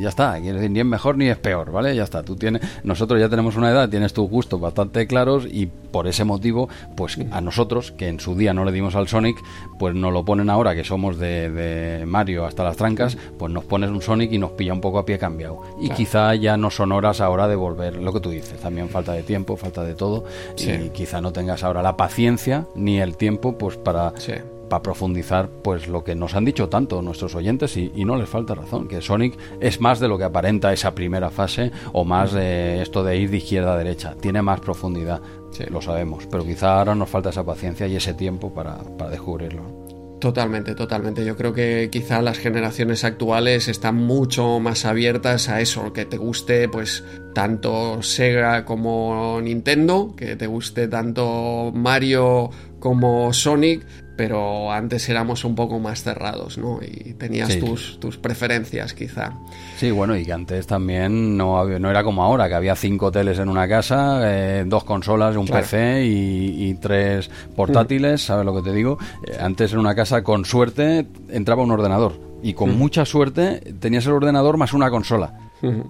ya 0.00 0.08
está, 0.08 0.38
quiero 0.40 0.56
decir, 0.56 0.69
ni 0.72 0.80
es 0.80 0.86
mejor 0.86 1.16
ni 1.16 1.28
es 1.28 1.36
peor, 1.38 1.70
¿vale? 1.72 1.94
Ya 1.94 2.04
está, 2.04 2.22
tú 2.22 2.36
tienes, 2.36 2.62
nosotros 2.84 3.20
ya 3.20 3.28
tenemos 3.28 3.56
una 3.56 3.70
edad, 3.70 3.88
tienes 3.88 4.12
tus 4.12 4.28
gustos 4.28 4.60
bastante 4.60 5.06
claros 5.06 5.46
y 5.50 5.66
por 5.66 6.06
ese 6.06 6.24
motivo, 6.24 6.68
pues 6.96 7.18
a 7.30 7.40
nosotros, 7.40 7.92
que 7.92 8.08
en 8.08 8.20
su 8.20 8.34
día 8.36 8.54
no 8.54 8.64
le 8.64 8.72
dimos 8.72 8.94
al 8.94 9.08
Sonic, 9.08 9.36
pues 9.78 9.94
nos 9.94 10.12
lo 10.12 10.24
ponen 10.24 10.48
ahora 10.50 10.74
que 10.74 10.84
somos 10.84 11.18
de, 11.18 11.50
de 11.50 12.06
Mario 12.06 12.44
hasta 12.46 12.64
las 12.64 12.76
trancas, 12.76 13.16
pues 13.38 13.52
nos 13.52 13.64
pones 13.64 13.90
un 13.90 14.00
Sonic 14.02 14.32
y 14.32 14.38
nos 14.38 14.52
pilla 14.52 14.72
un 14.72 14.80
poco 14.80 14.98
a 14.98 15.04
pie 15.06 15.18
cambiado. 15.18 15.60
Y 15.80 15.90
quizá 15.90 16.34
ya 16.34 16.56
no 16.56 16.70
son 16.70 16.92
horas 16.92 17.20
ahora 17.20 17.48
de 17.48 17.56
volver, 17.56 17.96
lo 17.96 18.12
que 18.12 18.20
tú 18.20 18.30
dices, 18.30 18.58
también 18.60 18.88
falta 18.88 19.12
de 19.12 19.22
tiempo, 19.22 19.56
falta 19.56 19.82
de 19.84 19.94
todo, 19.94 20.24
Sí. 20.54 20.70
y 20.70 20.88
quizá 20.90 21.20
no 21.20 21.32
tengas 21.32 21.64
ahora 21.64 21.82
la 21.82 21.96
paciencia 21.96 22.66
ni 22.74 23.00
el 23.00 23.16
tiempo 23.16 23.58
pues 23.58 23.76
para, 23.76 24.12
Sí. 24.16 24.32
Para 24.70 24.82
profundizar 24.82 25.50
pues 25.62 25.88
lo 25.88 26.02
que 26.02 26.14
nos 26.14 26.34
han 26.34 26.46
dicho 26.46 26.70
tanto 26.70 27.02
nuestros 27.02 27.34
oyentes 27.34 27.76
y, 27.76 27.92
y, 27.94 28.06
no 28.06 28.16
les 28.16 28.30
falta 28.30 28.54
razón, 28.54 28.88
que 28.88 29.02
Sonic 29.02 29.36
es 29.60 29.82
más 29.82 30.00
de 30.00 30.08
lo 30.08 30.16
que 30.16 30.24
aparenta 30.24 30.72
esa 30.72 30.94
primera 30.94 31.28
fase 31.28 31.70
o 31.92 32.06
más 32.06 32.32
de 32.32 32.80
esto 32.80 33.04
de 33.04 33.18
ir 33.18 33.30
de 33.30 33.36
izquierda 33.36 33.74
a 33.74 33.76
derecha, 33.76 34.14
tiene 34.18 34.40
más 34.40 34.60
profundidad, 34.60 35.20
sí, 35.50 35.64
lo 35.68 35.82
sabemos, 35.82 36.26
pero 36.30 36.44
quizá 36.44 36.78
ahora 36.78 36.94
nos 36.94 37.10
falta 37.10 37.28
esa 37.28 37.44
paciencia 37.44 37.86
y 37.86 37.96
ese 37.96 38.14
tiempo 38.14 38.54
para, 38.54 38.78
para 38.96 39.10
descubrirlo. 39.10 39.90
Totalmente, 40.20 40.74
totalmente. 40.74 41.24
Yo 41.24 41.34
creo 41.34 41.54
que 41.54 41.88
quizá 41.90 42.20
las 42.20 42.38
generaciones 42.38 43.04
actuales 43.04 43.68
están 43.68 43.96
mucho 43.96 44.60
más 44.60 44.84
abiertas 44.84 45.48
a 45.48 45.62
eso, 45.62 45.94
que 45.94 46.04
te 46.04 46.18
guste 46.18 46.68
pues 46.68 47.02
tanto 47.34 48.02
Sega 48.02 48.66
como 48.66 49.40
Nintendo, 49.42 50.14
que 50.14 50.36
te 50.36 50.46
guste 50.46 50.88
tanto 50.88 51.72
Mario 51.74 52.50
como 52.80 53.32
Sonic, 53.32 53.86
pero 54.20 54.70
antes 54.70 55.08
éramos 55.08 55.46
un 55.46 55.54
poco 55.54 55.78
más 55.78 56.02
cerrados, 56.02 56.58
¿no? 56.58 56.78
Y 56.82 57.14
tenías 57.14 57.54
Sí. 57.54 57.58
tus, 57.58 57.98
tus 58.00 58.18
preferencias 58.18 58.92
quizá. 58.92 59.32
Sí, 59.78 59.90
bueno, 59.90 60.14
y 60.14 60.26
que 60.26 60.32
antes 60.34 60.66
también 60.66 61.38
no, 61.38 61.58
había- 61.58 61.78
no 61.78 61.88
era 61.88 62.04
como 62.04 62.22
ahora, 62.22 62.46
que 62.46 62.54
había 62.54 62.76
cinco 62.76 63.10
teles 63.10 63.38
en 63.38 63.48
una 63.48 63.66
casa, 63.66 64.20
eh, 64.24 64.64
dos 64.66 64.84
consolas, 64.84 65.36
un 65.36 65.46
Claro. 65.46 65.62
PC 65.62 66.04
y, 66.04 66.68
y 66.68 66.74
tres 66.74 67.30
portátiles, 67.56 68.20
¿sabes 68.20 68.44
lo 68.44 68.54
que 68.56 68.60
te 68.68 68.74
digo? 68.76 68.98
Eh, 69.26 69.38
antes 69.40 69.72
en 69.72 69.78
una 69.78 69.94
casa, 69.94 70.22
con 70.22 70.44
suerte, 70.44 71.06
entraba 71.30 71.62
un 71.62 71.70
ordenador. 71.70 72.12
Y 72.42 72.52
con 72.52 72.76
mucha 72.76 73.06
suerte 73.06 73.60
tenías 73.80 74.04
el 74.04 74.12
ordenador 74.12 74.58
más 74.58 74.74
una 74.74 74.90
consola. 74.90 75.32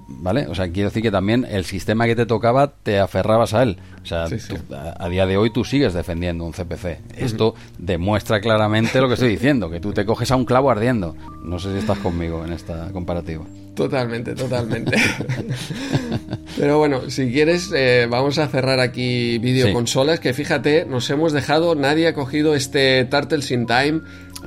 ¿Vale? 0.09 0.47
O 0.49 0.55
sea, 0.55 0.69
quiero 0.71 0.89
decir 0.89 1.03
que 1.03 1.11
también 1.11 1.47
el 1.49 1.65
sistema 1.65 2.07
que 2.07 2.17
te 2.17 2.27
tocaba 2.27 2.73
te 2.83 2.99
aferrabas 2.99 3.55
a 3.55 3.63
él. 3.63 3.79
O 4.03 4.07
sea, 4.07 4.27
Sí, 4.29 4.39
sí. 4.41 4.55
tú- 4.55 4.75
a, 4.75 4.95
a 5.05 5.09
día 5.09 5.27
de 5.27 5.37
hoy 5.37 5.51
tú 5.53 5.65
sigues 5.65 5.95
defendiendo 5.95 6.45
un 6.45 6.53
CPC. 6.53 6.99
Esto 7.17 7.55
demuestra 7.79 8.41
claramente 8.41 9.01
lo 9.01 9.09
que 9.09 9.15
estoy 9.15 9.29
diciendo, 9.29 9.71
que 9.71 9.79
tú 9.81 9.93
te 9.93 10.05
coges 10.05 10.31
a 10.31 10.37
un 10.37 10.45
clavo 10.45 10.71
ardiendo. 10.71 11.15
No 11.45 11.59
sé 11.59 11.73
si 11.73 11.79
estás 11.79 11.99
conmigo 11.99 12.45
en 12.45 12.53
esta 12.53 12.91
comparativa. 12.93 13.45
Totalmente, 13.75 14.35
totalmente. 14.35 14.97
Pero 16.59 16.79
bueno, 16.79 17.09
si 17.09 17.31
quieres, 17.33 17.71
eh, 17.75 18.07
vamos 18.11 18.39
a 18.39 18.49
cerrar 18.49 18.81
aquí 18.81 19.39
videoconsolas, 19.39 20.21
que 20.21 20.35
fíjate, 20.35 20.85
nos 20.85 21.09
hemos 21.11 21.33
dejado, 21.33 21.75
nadie 21.75 22.09
ha 22.09 22.15
cogido 22.15 22.55
este 22.55 23.05
Turtles 23.05 23.51
in 23.51 23.67
Time, 23.67 24.01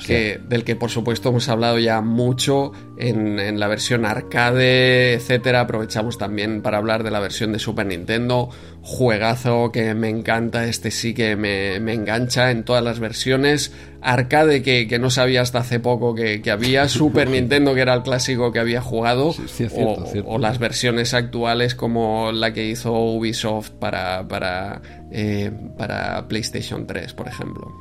que, 0.05 0.39
del 0.47 0.63
que 0.63 0.75
por 0.75 0.89
supuesto 0.89 1.29
hemos 1.29 1.49
hablado 1.49 1.79
ya 1.79 2.01
mucho 2.01 2.71
en, 2.97 3.39
en 3.39 3.59
la 3.59 3.67
versión 3.67 4.05
arcade, 4.05 5.13
etcétera. 5.13 5.61
Aprovechamos 5.61 6.17
también 6.17 6.61
para 6.61 6.77
hablar 6.77 7.03
de 7.03 7.11
la 7.11 7.19
versión 7.19 7.51
de 7.51 7.59
Super 7.59 7.85
Nintendo. 7.85 8.49
Juegazo 8.81 9.71
que 9.71 9.93
me 9.93 10.09
encanta, 10.09 10.65
este 10.65 10.91
sí 10.91 11.13
que 11.13 11.35
me, 11.35 11.79
me 11.79 11.93
engancha 11.93 12.51
en 12.51 12.63
todas 12.63 12.83
las 12.83 12.99
versiones. 12.99 13.71
Arcade 14.01 14.61
que, 14.61 14.87
que 14.87 14.99
no 14.99 15.09
sabía 15.09 15.41
hasta 15.41 15.59
hace 15.59 15.79
poco 15.79 16.13
que, 16.15 16.41
que 16.41 16.51
había. 16.51 16.87
Super 16.89 17.29
Nintendo 17.29 17.73
que 17.73 17.81
era 17.81 17.93
el 17.93 18.03
clásico 18.03 18.51
que 18.51 18.59
había 18.59 18.81
jugado. 18.81 19.33
Sí, 19.33 19.43
sí, 19.47 19.63
es 19.65 19.73
cierto, 19.73 20.01
o, 20.01 20.05
es 20.05 20.11
cierto. 20.11 20.29
o 20.29 20.37
las 20.37 20.59
versiones 20.59 21.13
actuales 21.13 21.75
como 21.75 22.31
la 22.31 22.53
que 22.53 22.65
hizo 22.65 22.93
Ubisoft 22.93 23.71
para, 23.71 24.27
para, 24.27 24.81
eh, 25.11 25.51
para 25.77 26.27
PlayStation 26.27 26.85
3, 26.85 27.13
por 27.13 27.27
ejemplo. 27.27 27.71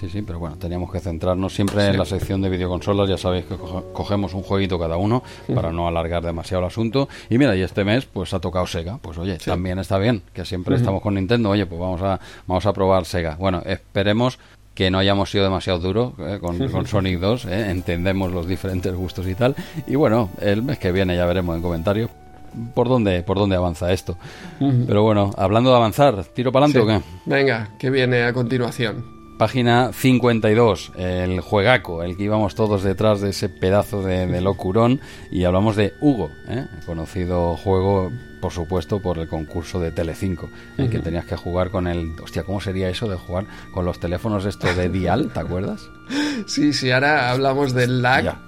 Sí, 0.00 0.08
sí, 0.08 0.22
pero 0.22 0.38
bueno, 0.38 0.56
teníamos 0.56 0.90
que 0.90 0.98
centrarnos 0.98 1.54
siempre 1.54 1.82
Sí. 1.84 1.90
en 1.90 1.98
la 1.98 2.06
sección 2.06 2.40
de 2.40 2.48
videoconsolas. 2.48 3.06
Ya 3.08 3.18
sabéis 3.18 3.44
que 3.44 3.56
coge- 3.56 3.84
cogemos 3.92 4.32
un 4.32 4.42
jueguito 4.42 4.78
cada 4.78 4.96
uno 4.96 5.22
para 5.54 5.70
no 5.72 5.86
alargar 5.86 6.22
demasiado 6.24 6.62
el 6.62 6.68
asunto. 6.68 7.06
Y 7.28 7.36
mira, 7.36 7.54
y 7.54 7.60
este 7.60 7.84
mes 7.84 8.06
pues 8.06 8.32
ha 8.32 8.40
tocado 8.40 8.66
Sega. 8.66 8.98
Pues 9.02 9.18
oye, 9.18 9.36
también 9.36 9.78
está 9.78 9.98
bien, 9.98 10.22
que 10.32 10.46
siempre 10.46 10.76
estamos 10.76 11.02
con 11.02 11.14
Nintendo. 11.16 11.50
Oye, 11.50 11.66
pues 11.66 11.78
vamos 11.78 12.00
a, 12.00 12.18
vamos 12.46 12.64
a 12.64 12.72
probar 12.72 13.04
Sega. 13.04 13.36
Bueno, 13.38 13.62
esperemos 13.66 14.38
que 14.74 14.90
no 14.90 14.98
hayamos 14.98 15.30
sido 15.30 15.44
demasiado 15.44 15.78
duros 15.80 16.12
eh, 16.18 16.38
con, 16.40 16.56
con 16.70 16.86
Sonic 16.86 17.18
2. 17.20 17.44
eh, 17.44 17.70
entendemos 17.70 18.32
los 18.32 18.46
diferentes 18.48 18.94
gustos 18.94 19.26
y 19.28 19.34
tal. 19.34 19.54
Y 19.86 19.96
bueno, 19.96 20.30
el 20.40 20.62
mes 20.62 20.78
que 20.78 20.92
viene 20.92 21.14
ya 21.14 21.26
veremos 21.26 21.54
en 21.56 21.60
comentarios 21.60 22.08
por 22.74 22.88
dónde, 22.88 23.22
por 23.22 23.36
dónde 23.36 23.56
avanza 23.56 23.92
esto. 23.92 24.16
Pero 24.58 25.02
bueno, 25.02 25.30
hablando 25.36 25.68
de 25.70 25.76
avanzar, 25.76 26.24
¿tiro 26.24 26.50
para 26.52 26.64
adelante 26.64 26.94
o 26.94 26.98
qué? 26.98 27.04
Venga, 27.26 27.68
¿qué 27.78 27.90
viene 27.90 28.22
a 28.22 28.32
continuación? 28.32 29.19
Página 29.40 29.94
52, 29.94 30.92
el 30.98 31.40
juegaco, 31.40 32.02
el 32.02 32.18
que 32.18 32.24
íbamos 32.24 32.54
todos 32.54 32.82
detrás 32.82 33.22
de 33.22 33.30
ese 33.30 33.48
pedazo 33.48 34.02
de, 34.02 34.26
de 34.26 34.42
locurón 34.42 35.00
y 35.30 35.44
hablamos 35.44 35.76
de 35.76 35.94
Hugo, 35.98 36.30
¿eh? 36.46 36.66
conocido 36.84 37.56
juego, 37.56 38.12
por 38.42 38.52
supuesto, 38.52 39.00
por 39.00 39.16
el 39.16 39.28
concurso 39.28 39.80
de 39.80 39.92
Telecinco, 39.92 40.50
en 40.76 40.90
que 40.90 40.98
tenías 40.98 41.24
que 41.24 41.36
jugar 41.36 41.70
con 41.70 41.86
el... 41.86 42.20
Hostia, 42.22 42.42
¿cómo 42.42 42.60
sería 42.60 42.90
eso 42.90 43.08
de 43.08 43.16
jugar 43.16 43.46
con 43.72 43.86
los 43.86 43.98
teléfonos 43.98 44.44
estos 44.44 44.76
de 44.76 44.90
dial, 44.90 45.30
¿te 45.32 45.40
acuerdas? 45.40 45.88
Sí, 46.46 46.72
sí, 46.72 46.90
ahora 46.90 47.30
hablamos 47.30 47.72
del 47.74 48.02
lag. 48.02 48.24
Ya. 48.24 48.40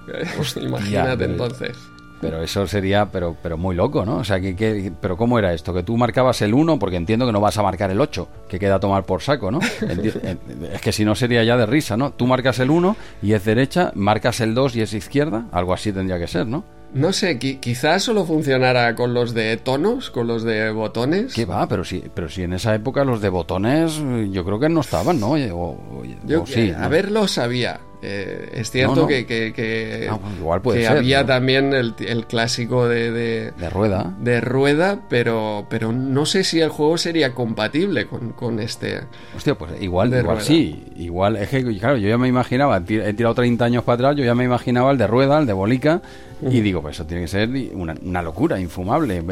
Imagínate 0.61 1.25
entonces. 1.25 1.92
Pero 2.23 2.43
eso 2.43 2.67
sería, 2.67 3.07
pero, 3.11 3.37
pero 3.43 3.59
muy 3.59 3.75
loco, 3.77 4.07
¿no? 4.07 4.17
O 4.19 4.25
sea, 4.25 4.41
que, 4.41 4.57
que- 4.57 4.93
pero 5.01 5.17
¿cómo 5.17 5.39
era 5.39 5.53
esto? 5.53 5.75
Que 5.75 5.83
tú 5.83 5.97
marcabas 5.99 6.41
el 6.41 6.55
1, 6.55 6.79
porque 6.79 6.97
entiendo 6.97 7.27
que 7.27 7.33
no 7.33 7.41
vas 7.41 7.59
a 7.59 7.63
marcar 7.63 7.91
el 7.91 8.01
8, 8.01 8.29
que 8.49 8.59
queda 8.59 8.77
a 8.77 8.81
tomar 8.81 9.05
por 9.05 9.21
saco, 9.23 9.51
¿no? 9.51 9.59
Es 10.73 10.81
que 10.81 10.93
si 10.93 11.05
no 11.05 11.15
sería 11.15 11.45
ya 11.45 11.57
de 11.57 11.67
risa, 11.67 11.97
¿no? 11.97 12.13
Tú 12.13 12.27
marcas 12.27 12.59
el 12.61 12.71
1 12.71 12.97
y 13.23 13.33
es 13.35 13.45
derecha, 13.45 13.93
marcas 13.95 14.41
el 14.41 14.55
2 14.55 14.77
y 14.77 14.83
es 14.83 14.95
izquierda, 14.95 15.47
algo 15.53 15.75
así 15.75 15.93
tendría 15.93 16.19
que 16.19 16.27
ser, 16.29 16.47
¿no? 16.47 16.65
No 16.95 17.13
sé, 17.15 17.39
qui- 17.41 17.59
quizás 17.59 18.03
solo 18.03 18.25
funcionara 18.27 18.95
con 18.95 19.15
los 19.15 19.33
de 19.33 19.57
tonos, 19.57 20.11
con 20.11 20.27
los 20.27 20.43
de 20.45 20.71
botones. 20.71 21.33
¿Qué 21.33 21.47
va? 21.47 21.67
Pero 21.67 21.85
si, 21.85 22.05
pero 22.15 22.29
si 22.29 22.43
en 22.43 22.53
esa 22.53 22.75
época 22.75 23.03
los 23.05 23.23
de 23.23 23.31
botones 23.31 23.99
yo 24.31 24.45
creo 24.45 24.61
que 24.61 24.69
no 24.69 24.83
estaban, 24.83 25.19
¿no? 25.19 25.33
O, 25.33 26.03
Yo 26.27 26.43
o 26.43 26.47
sí, 26.47 26.61
eh, 26.69 26.75
¿no? 26.79 26.85
haberlo 26.85 27.27
sabía. 27.27 27.81
Eh, 28.05 28.51
es 28.55 28.71
cierto 28.73 28.97
No, 28.97 29.01
no. 29.03 29.07
que, 29.07 29.25
que- 29.27 29.53
que- 29.53 30.09
Ah, 30.11 30.19
bueno, 30.21 30.37
igual 30.37 30.61
puede 30.61 30.81
que 30.81 30.87
ser, 30.87 30.97
había 30.97 31.21
¿no? 31.21 31.27
también 31.27 31.73
el, 31.73 31.95
el 32.01 32.27
clásico 32.27 32.89
de, 32.89 33.13
de, 33.13 33.53
De 33.53 33.71
rueda. 33.71 34.13
de 34.19 34.41
rueda, 34.41 34.99
pero, 35.09 35.67
pero 35.71 35.93
no 35.93 36.27
sé 36.27 36.43
si 36.43 36.61
el 36.61 36.69
juego 36.71 36.99
sería 36.99 37.33
compatible 37.33 38.07
con, 38.07 38.33
con 38.33 38.59
este. 38.59 39.03
Hostia, 39.37 39.55
pues 39.55 39.81
igual, 39.81 40.11
De 40.11 40.19
igual 40.21 40.41
sí. 40.41 40.85
Igual, 40.97 41.37
es 41.37 41.49
que, 41.49 41.63
claro, 41.79 41.97
yo 41.97 42.09
ya 42.09 42.19
me 42.19 42.27
imaginaba, 42.29 42.79
he 42.79 43.15
tirado 43.15 43.35
30 43.35 43.65
años 43.65 43.85
para 43.85 43.95
atrás, 43.95 44.17
yo 44.17 44.25
ya 44.25 44.35
me 44.35 44.45
imaginaba 44.45 44.91
el 44.91 44.99
de 44.99 45.07
rueda, 45.07 45.39
el 45.39 45.47
de 45.47 45.53
bolica, 45.53 46.03
y 46.51 46.61
digo, 46.61 46.83
pues 46.83 46.97
eso 46.97 47.07
tiene 47.07 47.23
que 47.23 47.29
ser 47.29 47.49
una, 47.75 47.95
una 48.05 48.23
locura, 48.23 48.59
infumable. 48.59 49.23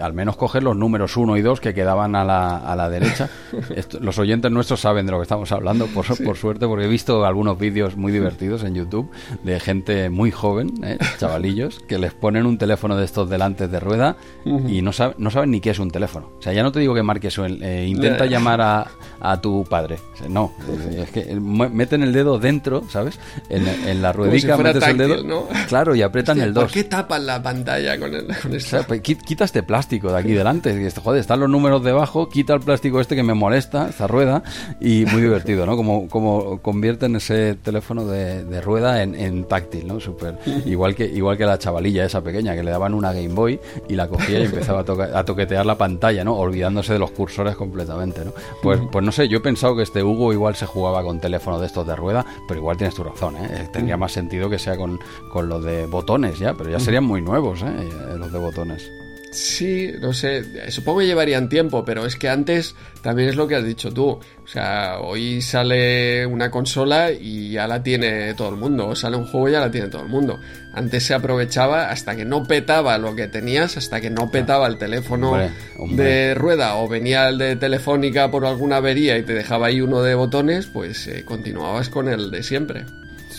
Al 0.00 0.12
menos 0.12 0.36
coger 0.36 0.62
los 0.62 0.76
números 0.76 1.16
1 1.16 1.36
y 1.36 1.42
2 1.42 1.60
que 1.60 1.74
quedaban 1.74 2.14
a 2.14 2.24
la, 2.24 2.58
a 2.58 2.76
la 2.76 2.88
derecha. 2.88 3.28
Esto- 3.74 3.98
los 4.00 4.18
oyentes 4.18 4.50
nuestros 4.50 4.80
saben 4.80 5.06
de 5.06 5.12
lo 5.12 5.18
que 5.18 5.24
estamos 5.24 5.50
hablando, 5.52 5.86
por, 5.88 6.04
su- 6.04 6.22
por 6.22 6.36
suerte, 6.36 6.66
porque 6.66 6.84
he 6.84 6.88
visto 6.88 7.24
algunos 7.24 7.58
vídeos 7.58 7.96
muy 7.96 8.12
divertidos 8.12 8.62
en 8.64 8.74
YouTube 8.74 9.10
de 9.42 9.58
gente 9.60 10.10
muy 10.10 10.30
joven, 10.30 10.72
¿eh? 10.84 10.98
chavalillos, 11.18 11.80
que 11.88 11.98
les 11.98 12.12
ponen 12.14 12.46
un 12.46 12.58
teléfono 12.58 12.96
de 12.96 13.04
estos 13.04 13.28
delante 13.28 13.68
de 13.68 13.80
rueda 13.80 14.16
y 14.44 14.82
no, 14.82 14.92
saben, 14.92 15.16
no 15.18 15.30
saben 15.30 15.50
ni 15.50 15.60
qué 15.60 15.70
es 15.70 15.78
un 15.78 15.90
teléfono. 15.90 16.30
O 16.38 16.42
sea, 16.42 16.52
ya 16.52 16.62
no 16.62 16.72
te 16.72 16.80
digo 16.80 16.94
que 16.94 17.02
marques, 17.02 17.36
eh, 17.38 17.86
intenta 17.88 18.24
Ya. 18.26 18.38
llamar 18.38 18.60
a, 18.60 18.86
a 19.20 19.40
tu 19.40 19.64
padre. 19.68 19.98
O 20.14 20.16
sea, 20.16 20.28
No, 20.28 20.52
es 20.96 21.10
que 21.10 21.34
meten 21.40 22.02
el 22.02 22.12
dedo 22.12 22.38
dentro, 22.38 22.82
¿sabes? 22.88 23.18
En, 23.48 23.66
en 23.66 24.02
la 24.02 24.12
si 24.12 24.16
ruedica 24.16 24.54
fuera 24.56 24.72
metes 24.72 24.88
el 24.88 24.96
táctil, 24.98 25.16
dedo. 25.16 25.24
¿no? 25.24 25.66
Claro, 25.68 25.94
y 25.94 26.02
apretan 26.02 26.36
Hostia, 26.38 26.44
el 26.46 26.54
¿Por 26.60 26.64
2. 26.66 26.72
qué 26.72 26.84
tapan 26.84 27.26
la 27.26 27.42
pantalla 27.42 27.98
con, 27.98 28.14
el, 28.14 28.26
con 28.40 28.54
O 28.56 28.60
sea, 28.60 28.82
pues, 28.86 29.02
qui- 29.02 29.20
quita 29.22 29.44
este 29.44 29.62
plástico 29.62 30.12
de 30.12 30.18
aquí 30.18 30.32
delante. 30.32 30.72
Y 30.80 30.84
este, 30.84 31.00
Joder, 31.00 31.20
están 31.20 31.40
los 31.40 31.48
números 31.50 31.82
debajo, 31.84 32.28
quita 32.28 32.54
el 32.54 32.60
plástico 32.60 33.00
este 33.00 33.16
que 33.16 33.22
me 33.22 33.34
molesta, 33.34 33.88
esta 33.88 34.06
rueda, 34.06 34.42
y 34.80 35.04
muy 35.06 35.22
divertido, 35.22 35.66
¿no? 35.66 35.76
Como, 35.76 36.08
como 36.08 36.60
convierten 36.62 37.16
ese 37.16 37.54
teléfono 37.54 38.04
de, 38.06 38.44
de 38.44 38.60
rueda 38.60 39.02
en, 39.02 39.14
en 39.14 39.44
táctil, 39.44 39.86
¿no? 39.86 40.00
Súper. 40.00 40.38
Igual 40.66 40.94
que, 40.94 41.04
igual 41.06 41.36
que 41.36 41.46
la 41.46 41.58
chavalilla 41.58 42.04
esa 42.04 42.20
pequeña, 42.22 42.54
que 42.54 42.62
le 42.62 42.70
daban 42.70 42.94
una 42.94 43.12
Game 43.12 43.28
Boy 43.34 43.58
y 43.88 43.94
la 43.94 44.08
cogía 44.08 44.38
y 44.40 44.44
empezaba 44.46 44.80
a, 44.80 44.84
toca- 44.84 45.18
a 45.18 45.24
toquetear 45.24 45.66
la 45.66 45.76
pantalla, 45.78 46.24
¿no? 46.24 46.36
Olvidándose 46.36 46.92
de 46.92 46.98
los 46.98 47.10
cursores 47.10 47.56
completamente, 47.56 48.24
¿no? 48.24 48.32
Pues, 48.62 48.80
pues 48.90 49.04
no 49.04 49.12
sé, 49.12 49.28
yo 49.28 49.38
he 49.38 49.40
pensado 49.40 49.76
que 49.76 49.82
este 49.82 50.02
Hugo 50.02 50.32
igual 50.32 50.54
se 50.56 50.66
jugaba 50.66 51.02
con 51.02 51.20
teléfono 51.20 51.58
de 51.60 51.66
estos 51.66 51.86
de 51.86 51.96
rueda, 51.96 52.24
pero 52.48 52.60
igual 52.60 52.76
tienes 52.76 52.94
tu 52.94 53.04
razón, 53.04 53.36
¿eh? 53.36 53.48
Eh, 53.50 53.68
Tendría 53.72 53.96
más 53.96 54.12
sentido 54.12 54.50
que 54.50 54.58
sea 54.58 54.76
con, 54.76 54.98
con 55.32 55.48
los 55.48 55.62
de 55.64 55.86
botones 55.86 56.38
ya, 56.38 56.49
pero 56.56 56.70
ya 56.70 56.80
serían 56.80 57.04
muy 57.04 57.20
nuevos, 57.22 57.62
¿eh? 57.62 57.66
Eh, 57.68 58.16
Los 58.18 58.32
de 58.32 58.38
botones. 58.38 58.90
Sí, 59.32 59.92
no 60.00 60.12
sé, 60.12 60.42
supongo 60.72 60.98
que 60.98 61.06
llevarían 61.06 61.48
tiempo, 61.48 61.84
pero 61.84 62.04
es 62.04 62.16
que 62.16 62.28
antes 62.28 62.74
también 63.00 63.28
es 63.28 63.36
lo 63.36 63.46
que 63.46 63.54
has 63.54 63.64
dicho 63.64 63.92
tú. 63.92 64.08
O 64.08 64.46
sea, 64.46 64.98
hoy 65.00 65.40
sale 65.40 66.26
una 66.26 66.50
consola 66.50 67.12
y 67.12 67.52
ya 67.52 67.68
la 67.68 67.80
tiene 67.80 68.34
todo 68.34 68.48
el 68.48 68.56
mundo, 68.56 68.88
o 68.88 68.96
sale 68.96 69.16
un 69.16 69.26
juego 69.26 69.48
y 69.48 69.52
ya 69.52 69.60
la 69.60 69.70
tiene 69.70 69.86
todo 69.86 70.02
el 70.02 70.08
mundo. 70.08 70.40
Antes 70.74 71.04
se 71.04 71.14
aprovechaba 71.14 71.90
hasta 71.90 72.16
que 72.16 72.24
no 72.24 72.42
petaba 72.42 72.98
lo 72.98 73.14
que 73.14 73.28
tenías, 73.28 73.76
hasta 73.76 74.00
que 74.00 74.10
no 74.10 74.32
petaba 74.32 74.66
el 74.66 74.78
teléfono 74.78 75.30
Hombre, 75.30 75.50
hombre. 75.78 76.04
de 76.04 76.34
rueda 76.34 76.74
o 76.78 76.88
venía 76.88 77.28
el 77.28 77.38
de 77.38 77.54
telefónica 77.54 78.32
por 78.32 78.44
alguna 78.44 78.78
avería 78.78 79.16
y 79.16 79.22
te 79.22 79.34
dejaba 79.34 79.68
ahí 79.68 79.80
uno 79.80 80.02
de 80.02 80.16
botones, 80.16 80.66
pues 80.66 81.06
eh, 81.06 81.24
continuabas 81.24 81.88
con 81.88 82.08
el 82.08 82.32
de 82.32 82.42
siempre. 82.42 82.84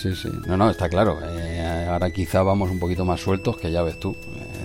Sí, 0.02 0.16
sí. 0.16 0.30
No, 0.48 0.58
no, 0.58 0.70
está 0.70 0.90
claro. 0.90 1.20
Eh, 1.24 1.88
ahora 1.90 2.10
quizá 2.12 2.42
vamos 2.44 2.72
un 2.72 2.80
poquito 2.80 3.06
más 3.06 3.20
sueltos, 3.20 3.58
que 3.58 3.72
ya 3.72 3.82
ves 3.84 4.00
tú. 4.00 4.16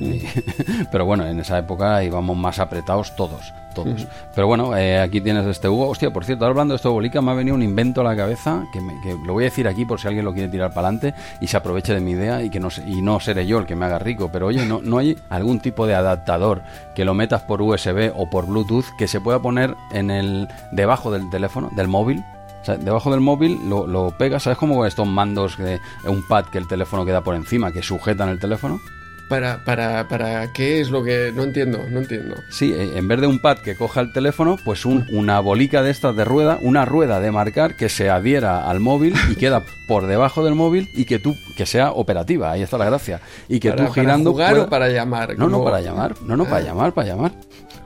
Eh, 0.01 0.23
Pero 0.93 1.05
bueno, 1.05 1.27
en 1.27 1.41
esa 1.41 1.59
época 1.59 2.03
íbamos 2.03 2.37
más 2.37 2.59
apretados 2.59 3.15
todos, 3.17 3.53
todos. 3.75 4.07
Pero 4.35 4.47
bueno, 4.47 4.75
eh, 4.77 4.99
aquí 4.99 5.21
tienes 5.21 5.45
este 5.47 5.69
Hugo. 5.69 5.89
Hostia, 5.91 6.11
por 6.11 6.25
cierto, 6.25 6.47
hablando 6.47 6.73
de 6.73 6.77
esto 6.77 6.91
bolica, 6.93 7.21
me 7.21 7.33
ha 7.33 7.35
venido 7.35 7.55
un 7.55 7.63
invento 7.63 8.01
a 8.01 8.05
la 8.05 8.17
cabeza 8.17 8.65
que, 8.73 8.81
me- 8.81 8.99
que 9.03 9.15
lo 9.27 9.35
voy 9.35 9.45
a 9.45 9.49
decir 9.49 9.69
aquí 9.69 9.85
por 9.85 10.01
si 10.01 10.09
alguien 10.09 10.25
lo 10.25 10.33
quiere 10.33 10.49
tirar 10.49 10.71
para 10.73 10.89
adelante 10.89 11.15
y 11.41 11.47
se 11.49 11.57
aproveche 11.59 11.93
de 11.93 12.01
mi 12.01 12.13
idea 12.13 12.43
y 12.43 12.49
que 12.49 12.59
no, 12.61 12.69
y 12.87 13.03
no 13.03 13.21
seré 13.21 13.47
yo 13.47 13.59
el 13.59 13.67
que 13.67 13.77
me 13.77 13.85
haga 13.85 13.99
rico. 13.99 14.31
Pero 14.33 14.47
oye, 14.47 14.65
¿no, 14.65 14.81
¿no 14.83 14.97
hay 14.99 15.19
algún 15.29 15.61
tipo 15.61 15.87
de 15.87 15.95
adaptador 15.95 16.63
que 16.95 17.05
lo 17.05 17.13
metas 17.13 17.43
por 17.43 17.61
USB 17.61 18.11
o 18.17 18.31
por 18.31 18.47
Bluetooth 18.47 18.87
que 18.99 19.07
se 19.09 19.21
pueda 19.21 19.41
poner 19.41 19.75
en 19.93 20.11
el 20.11 20.49
debajo 20.73 21.11
del 21.11 21.29
teléfono, 21.29 21.69
del 21.77 21.89
móvil? 21.89 22.25
O 22.67 22.69
sea, 22.69 22.77
debajo 22.79 23.13
del 23.13 23.21
móvil 23.21 23.61
lo, 23.69 23.87
lo 23.87 24.11
pegas, 24.19 24.43
¿sabes 24.43 24.59
cómo 24.59 24.85
estos 24.87 25.07
mandos, 25.07 25.57
de 25.57 25.79
un 26.09 26.27
pad 26.27 26.47
que 26.47 26.59
el 26.59 26.67
teléfono 26.67 27.05
queda 27.07 27.23
por 27.23 27.37
encima, 27.37 27.71
que 27.71 27.81
sujetan 27.81 28.29
el 28.29 28.41
teléfono? 28.41 28.81
¿Para, 29.29 29.65
para, 29.65 30.09
¿Para 30.09 30.53
qué 30.53 30.81
es 30.81 30.91
lo 30.91 31.05
que.? 31.05 31.31
No 31.33 31.45
entiendo, 31.45 31.79
no 31.89 32.01
entiendo. 32.01 32.35
Sí, 32.49 32.73
eh, 32.73 32.97
en 32.99 33.07
vez 33.07 33.21
de 33.21 33.29
un 33.29 33.39
pad 33.41 33.59
que 33.59 33.77
coja 33.77 34.01
el 34.01 34.13
teléfono, 34.13 34.57
pues 34.65 34.85
un- 34.85 35.07
una 35.13 35.39
bolica 35.39 35.81
de 35.85 35.91
estas 35.93 36.17
de 36.17 36.25
rueda, 36.25 36.59
una 36.61 36.85
rueda 36.85 37.21
de 37.21 37.31
marcar 37.31 37.77
que 37.77 37.89
se 37.89 38.11
adhiera 38.11 38.69
al 38.69 38.81
móvil 38.81 39.15
y 39.31 39.35
queda 39.37 39.63
por 39.87 40.07
debajo 40.09 40.45
del 40.45 40.57
móvil 40.57 40.89
y 40.97 41.05
que 41.05 41.21
tú, 41.21 41.37
que 41.57 41.67
sea 41.67 41.93
operativa, 41.93 42.51
ahí 42.51 42.63
está 42.63 42.79
la 42.79 42.87
gracia. 42.87 43.21
Y 43.49 43.61
que 43.61 43.71
¿Para, 43.71 43.87
tú 43.87 43.93
girando. 43.93 44.31
para 44.33 44.33
jugar 44.33 44.51
pueda- 44.55 44.65
o 44.67 44.71
para 44.71 44.89
llamar? 44.89 45.39
No, 45.39 45.49
no, 45.49 45.63
para 45.63 45.81
llamar, 45.81 46.15
no, 46.23 46.37
no, 46.37 46.45
para 46.45 46.57
Ah. 46.57 46.61
llamar, 46.63 46.93
para 46.95 47.07
llamar. 47.09 47.33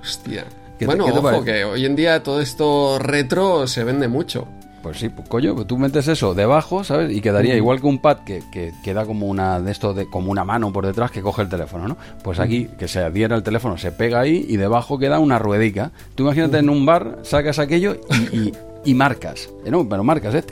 Hostia. 0.02 0.44
¿Qué 0.78 0.86
te- 0.86 0.94
bueno, 0.97 1.05
ojo, 1.07 1.23
parece? 1.23 1.44
que 1.44 1.65
hoy 1.65 1.85
en 1.85 1.94
día 1.94 2.23
todo 2.23 2.40
esto 2.40 2.98
retro 2.98 3.66
se 3.66 3.85
vende 3.85 4.09
mucho. 4.09 4.47
Pues 4.82 4.98
sí, 4.98 5.11
pues 5.11 5.28
coño, 5.28 5.55
pues 5.55 5.66
tú 5.66 5.77
metes 5.77 6.09
eso 6.09 6.35
debajo, 6.35 6.82
¿sabes? 6.85 7.15
Y 7.15 7.20
quedaría 7.20 7.55
igual 7.55 7.81
que 7.82 7.86
un 7.86 7.98
pad 8.01 8.20
que, 8.24 8.43
que 8.51 8.73
queda 8.82 9.05
como 9.05 9.27
una 9.27 9.61
de 9.61 9.70
esto 9.73 9.93
de 9.93 10.07
como 10.07 10.31
una 10.31 10.43
mano 10.44 10.73
por 10.73 10.86
detrás 10.86 11.11
que 11.11 11.20
coge 11.20 11.43
el 11.43 11.48
teléfono, 11.51 11.86
¿no? 11.86 11.97
Pues 12.24 12.39
aquí 12.40 12.66
que 12.78 12.89
se 12.89 13.01
adhiera 13.01 13.36
el 13.36 13.43
teléfono, 13.43 13.77
se 13.77 13.93
pega 13.93 14.20
ahí 14.20 14.47
y 14.48 14.57
debajo 14.57 14.98
queda 14.98 15.19
una 15.19 15.39
ruedica. 15.39 15.90
Tú 16.15 16.23
imagínate 16.23 16.59
en 16.59 16.70
un 16.70 16.86
bar, 16.86 17.19
sacas 17.24 17.59
aquello 17.59 17.97
y, 18.32 18.36
y- 18.39 18.52
y 18.86 18.94
marcas. 18.94 19.51
Eh, 19.66 19.70
No, 19.70 19.86
pero 19.86 20.02
marcas, 20.02 20.35
¿eh? 20.36 20.44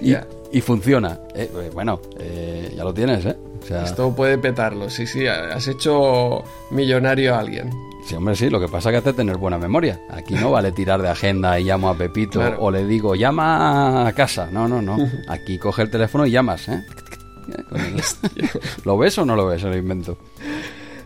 Y, 0.00 0.14
y 0.52 0.60
funciona. 0.60 1.18
Eh, 1.34 1.50
eh, 1.52 1.70
bueno, 1.72 2.00
eh, 2.18 2.72
ya 2.76 2.84
lo 2.84 2.94
tienes, 2.94 3.24
¿eh? 3.26 3.36
O 3.62 3.66
sea, 3.66 3.84
Esto 3.84 4.14
puede 4.14 4.38
petarlo, 4.38 4.88
sí, 4.90 5.06
sí. 5.06 5.26
Has 5.26 5.68
hecho 5.68 6.42
millonario 6.70 7.34
a 7.34 7.40
alguien. 7.40 7.70
Sí, 8.10 8.16
hombre, 8.16 8.34
sí, 8.34 8.50
lo 8.50 8.58
que 8.58 8.66
pasa 8.66 8.88
es 8.88 8.94
que 8.94 8.96
hace 9.08 9.12
tener 9.16 9.36
buena 9.36 9.56
memoria. 9.56 10.00
Aquí 10.10 10.34
no 10.34 10.50
vale 10.50 10.72
tirar 10.72 11.00
de 11.00 11.08
agenda 11.08 11.60
y 11.60 11.64
llamo 11.64 11.88
a 11.90 11.96
Pepito 11.96 12.40
Claro. 12.40 12.56
o 12.60 12.68
le 12.72 12.84
digo, 12.84 13.14
llama 13.14 14.04
a 14.08 14.12
casa. 14.14 14.48
No, 14.50 14.66
no, 14.66 14.82
no. 14.82 14.96
Aquí 15.28 15.58
coge 15.58 15.82
el 15.82 15.90
teléfono 15.90 16.26
y 16.26 16.32
llamas, 16.32 16.68
¿eh? 16.68 16.82
¿Lo 18.84 18.98
ves 18.98 19.16
o 19.18 19.24
no 19.24 19.36
lo 19.36 19.46
ves 19.46 19.62
el 19.62 19.76
invento? 19.76 20.18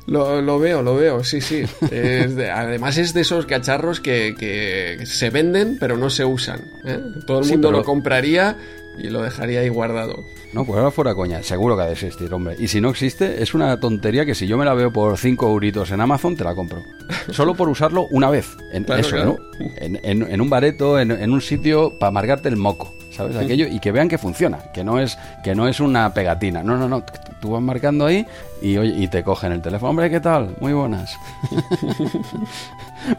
Lo, 0.06 0.40
lo 0.43 0.59
veo, 0.59 0.82
lo 0.82 0.97
veo, 0.97 1.24
sí, 1.24 1.40
sí. 1.40 1.64
Es 1.90 2.36
de- 2.36 2.51
además 2.51 2.98
es 2.98 3.14
de 3.14 3.22
esos 3.22 3.47
cacharros 3.47 4.01
que, 4.01 4.35
que 4.39 5.05
se 5.06 5.31
venden 5.31 5.76
pero 5.81 5.97
no 5.97 6.10
se 6.10 6.24
usan. 6.24 6.60
¿eh? 6.86 7.01
Todo 7.26 7.39
el 7.40 7.44
Sí, 7.44 7.52
mundo 7.52 7.68
pero- 7.68 7.78
lo 7.78 7.85
compraría 7.85 8.56
y 8.99 9.09
lo 9.09 9.23
dejaría 9.23 9.61
ahí 9.61 9.69
guardado. 9.69 10.25
No, 10.53 10.65
pues 10.65 10.79
ahora 10.79 10.91
fuera 10.91 11.15
coña. 11.15 11.43
Seguro 11.43 11.77
que 11.77 11.83
ha 11.83 11.87
de 11.87 11.93
existir, 11.93 12.33
hombre. 12.33 12.57
Y 12.59 12.69
si 12.69 12.81
no 12.81 12.91
existe, 12.91 13.43
es 13.43 13.55
una 13.55 13.79
tontería 13.81 14.25
que 14.25 14.35
si 14.35 14.47
yo 14.47 14.57
me 14.57 14.65
la 14.65 14.75
veo 14.75 14.93
por 14.93 15.19
5 15.19 15.49
euritos 15.49 15.91
en 15.91 16.01
Amazon, 16.01 16.37
te 16.37 16.45
la 16.45 16.55
compro. 16.55 16.83
Solo 17.31 17.55
por 17.55 17.69
usarlo 17.69 18.07
una 18.11 18.31
vez. 18.31 18.57
En, 18.73 18.85
Claro, 18.85 19.01
eso, 19.01 19.11
claro. 19.16 19.37
¿no? 19.59 19.66
En, 19.77 19.99
en- 20.03 20.23
en 20.31 20.41
un 20.41 20.49
bareto, 20.51 20.99
en, 21.01 21.11
en 21.11 21.33
un 21.33 21.41
sitio 21.41 21.99
para 21.99 22.11
marcarte 22.12 22.49
el 22.49 22.57
moco. 22.57 22.95
¿Sabes? 23.11 23.37
Aquello. 23.37 23.66
Y 23.69 23.79
que 23.79 23.93
vean 23.93 24.09
que 24.09 24.19
funciona. 24.19 24.59
Que 24.73 24.83
no 24.83 24.99
es, 24.99 25.16
que 25.45 25.55
no 25.55 25.69
es 25.69 25.79
una 25.81 26.12
pegatina. 26.12 26.62
No, 26.65 26.77
no, 26.77 26.89
no. 26.89 27.05
Tú 27.41 27.51
vas 27.53 27.62
marcando 27.62 28.07
ahí 28.07 28.27
y, 28.62 28.77
oye, 28.77 28.93
y 28.97 29.07
te 29.09 29.23
cogen 29.23 29.53
el 29.53 29.62
teléfono. 29.62 29.91
Hombre, 29.91 30.11
¿qué 30.11 30.19
tal? 30.21 30.57
Muy 30.61 30.73
buenas. 30.73 31.15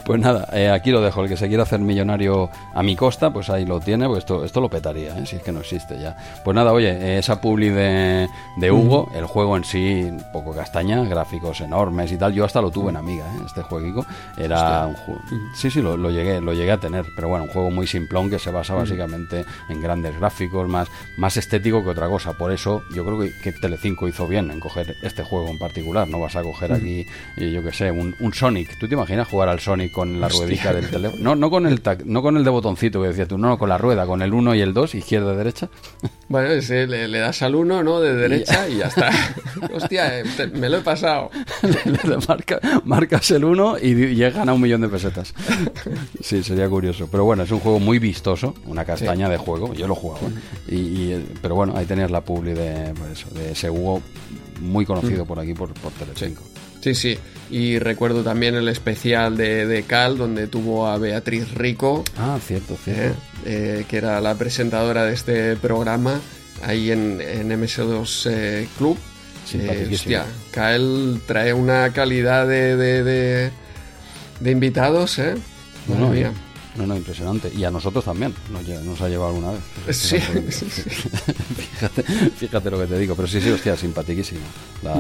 Pues 0.03 0.20
nada, 0.20 0.48
eh, 0.53 0.70
aquí 0.70 0.91
lo 0.91 1.02
dejo. 1.02 1.22
El 1.22 1.30
que 1.30 1.38
se 1.38 1.48
quiera 1.48 1.64
hacer 1.64 1.80
millonario 1.80 2.49
a 2.74 2.84
mi 2.84 2.95
costa, 2.95 3.32
pues 3.32 3.49
ahí 3.49 3.66
lo 3.66 3.80
tiene. 3.80 4.07
Pues 4.07 4.20
esto, 4.20 4.44
esto 4.44 4.62
lo 4.62 4.70
petaría, 4.70 5.18
¿eh? 5.18 5.26
si 5.26 5.36
es 5.38 5.44
que 5.44 5.52
no 5.52 5.60
existe 5.60 5.99
ya. 5.99 6.16
Pues 6.44 6.56
nada, 6.56 6.72
oye, 6.74 6.90
eh, 6.90 7.20
esa 7.20 7.41
publi 7.41 7.70
de, 7.70 8.28
de 8.57 8.72
Hugo, 8.72 9.10
el 9.16 9.26
juego 9.26 9.57
en 9.57 9.64
sí, 9.64 10.03
un 10.03 10.24
poco 10.32 10.53
castaña, 10.53 11.03
gráficos 11.03 11.62
enormes 11.62 12.12
y 12.12 12.18
tal. 12.18 12.34
Yo 12.34 12.45
hasta 12.45 12.62
lo 12.62 12.72
tuve 12.72 12.90
en 12.90 12.98
Amiga, 12.98 13.26
¿eh? 13.26 13.44
este 13.45 13.62
jueguico. 13.62 14.06
Era 14.38 14.88
un 14.88 14.95
juego. 14.95 15.22
Sí, 15.56 15.70
sí, 15.70 15.82
lo, 15.82 15.98
lo 15.98 16.10
llegué, 16.10 16.41
lo 16.41 16.53
llegué 16.53 16.72
a 16.72 16.80
tener. 16.80 17.06
Pero 17.16 17.30
bueno, 17.30 17.45
un 17.45 17.52
juego 17.52 17.72
muy 17.72 17.88
simplón 17.88 18.30
que 18.30 18.40
se 18.40 18.52
basa 18.52 18.74
básicamente 18.74 19.45
en 19.70 19.82
grandes 19.82 20.18
gráficos, 20.18 20.68
más, 20.68 20.88
más 21.18 21.38
estético 21.38 21.84
que 21.84 21.90
otra 21.90 22.07
cosa. 22.07 22.34
Por 22.34 22.52
eso 22.52 22.84
yo 22.94 23.06
creo 23.06 23.20
que, 23.20 23.32
que 23.44 23.52
Telecinco 23.52 24.07
hizo 24.07 24.28
bien 24.28 24.52
en 24.52 24.60
coger 24.60 24.95
este 25.03 25.24
juego 25.24 25.49
en 25.49 25.60
particular. 25.60 26.07
No 26.07 26.20
vas 26.20 26.36
a 26.36 26.44
coger 26.44 26.74
aquí, 26.74 27.06
y 27.38 27.52
yo 27.52 27.64
qué 27.64 27.72
sé, 27.72 27.91
un, 27.91 28.16
un 28.20 28.34
Sonic. 28.34 28.78
¿Tú 28.80 28.88
te 28.88 28.95
imaginas 28.95 29.28
jugar 29.28 29.49
al 29.49 29.60
Sonic 29.60 29.75
con 29.92 30.20
la 30.22 30.28
ruedica 30.30 30.74
del 30.74 30.90
teléfono? 30.90 31.22
No, 31.24 31.36
no 31.36 31.50
con 31.50 31.66
el 31.68 31.82
tac- 31.84 32.04
no 32.06 32.22
con 32.22 32.38
el 32.38 32.44
de 32.44 32.50
botoncito 32.50 33.02
que 33.02 33.10
decías 33.10 33.28
tú, 33.28 33.38
no, 33.38 33.50
no, 33.50 33.58
con 33.58 33.70
la 33.70 33.78
rueda, 33.78 34.06
con 34.06 34.22
el 34.22 34.34
1 34.34 34.56
y 34.56 34.62
el 34.62 34.74
2, 34.74 34.96
izquierda 34.96 35.34
y 35.34 35.38
derecha. 35.38 35.70
Bueno, 36.28 36.50
ese 36.50 36.88
le, 36.88 37.08
le 37.08 37.20
das 37.20 37.44
al 37.44 37.54
uno, 37.54 37.84
¿no? 37.84 38.00
De 38.02 38.16
derecha 38.16 38.68
y 38.68 38.78
ya 38.78 38.88
está. 38.88 39.12
Hostia, 39.74 40.20
eh, 40.20 40.24
te- 40.36 40.48
me 40.48 40.70
lo 40.70 40.78
he 40.78 40.82
pasado. 40.82 41.30
Le 41.62 42.18
marca- 42.28 42.60
marcas 42.84 43.30
el 43.30 43.46
1 43.46 43.78
y 43.80 43.94
llegan 44.16 44.50
a 44.50 44.54
un 44.54 44.60
millón 44.62 44.82
de 44.82 44.90
pesetas. 44.90 45.34
Sí, 46.22 46.42
sería 46.44 46.68
curioso. 46.68 47.08
Pero 47.12 47.24
bueno, 47.26 47.44
es 47.44 47.52
un 47.52 47.60
juego 47.60 47.80
muy 47.80 48.00
vistoso, 48.00 48.56
una 48.66 48.84
castaña 48.86 49.30
de 49.30 49.38
juego. 49.38 49.74
Yo 49.76 49.88
lo 49.88 49.94
jugaba. 49.94 50.28
Y, 50.68 50.76
y, 50.78 51.12
eh, 51.14 51.26
pero 51.44 51.54
bueno, 51.54 51.74
ahí 51.78 51.86
tenías 51.86 52.10
la 52.10 52.22
publi 52.22 52.54
de, 52.54 52.94
pues 52.96 53.32
de 53.36 53.52
ese 53.52 53.70
Hugo 53.70 54.02
muy 54.62 54.86
conocido 54.86 55.26
por 55.26 55.38
aquí, 55.40 55.54
por, 55.54 55.72
por 55.76 55.92
Telecinco. 55.92 56.42
Sí, 56.44 56.60
sí. 56.94 57.18
Y 57.49 57.80
recuerdo 57.80 58.24
también 58.24 58.56
el 58.56 58.68
especial 58.68 59.38
de, 59.38 59.66
de 59.68 59.84
Cal, 59.84 60.18
donde 60.18 60.48
tuvo 60.48 60.88
a 60.88 60.98
Beatriz 60.98 61.53
Rico, 61.53 62.03
Ah, 62.18 62.40
cierto, 62.45 62.74
eh, 62.74 62.78
cierto. 62.84 63.18
eh, 63.45 63.86
que 63.88 63.98
era 63.98 64.20
la 64.20 64.36
presentadora 64.36 65.06
de 65.06 65.14
este 65.14 65.56
programa, 65.56 66.20
ahí 66.64 66.91
en, 66.91 67.22
en 67.22 67.49
MS2 67.49 68.30
eh, 68.32 68.68
Club. 68.78 68.98
Simpaticísimo. 69.45 69.94
hostia, 69.95 70.26
Cal 70.52 71.22
trae 71.28 71.53
una 71.53 71.91
calidad 71.94 72.48
de, 72.48 72.76
de, 72.76 73.52
de, 74.40 74.52
invitados, 74.52 75.20
¿eh? 75.20 75.36
No, 75.88 75.94
Madre 75.95 76.06
no, 76.07 76.12
mía. 76.14 76.32
No, 76.78 76.86
no, 76.88 76.96
impresionante. 76.96 77.52
Y 77.56 77.64
a 77.64 77.72
nosotros 77.72 78.04
también, 78.06 78.34
nos, 78.52 78.68
nos 78.84 79.02
ha 79.02 79.10
llevado 79.10 79.30
alguna 79.36 79.52
vez. 79.52 79.96
Sí, 79.98 80.18
Fíjate, 80.20 80.52
sí, 80.52 80.66
sí. 80.70 80.84
fíjate, 82.38 82.72
lo 82.72 82.80
que 82.80 82.88
te 82.88 82.98
digo. 83.00 83.16
Pero 83.16 83.28
sí, 83.28 83.42
sí, 83.42 83.50
hostia, 83.50 83.76
simpaticísima 83.76 84.42
la, 84.84 84.96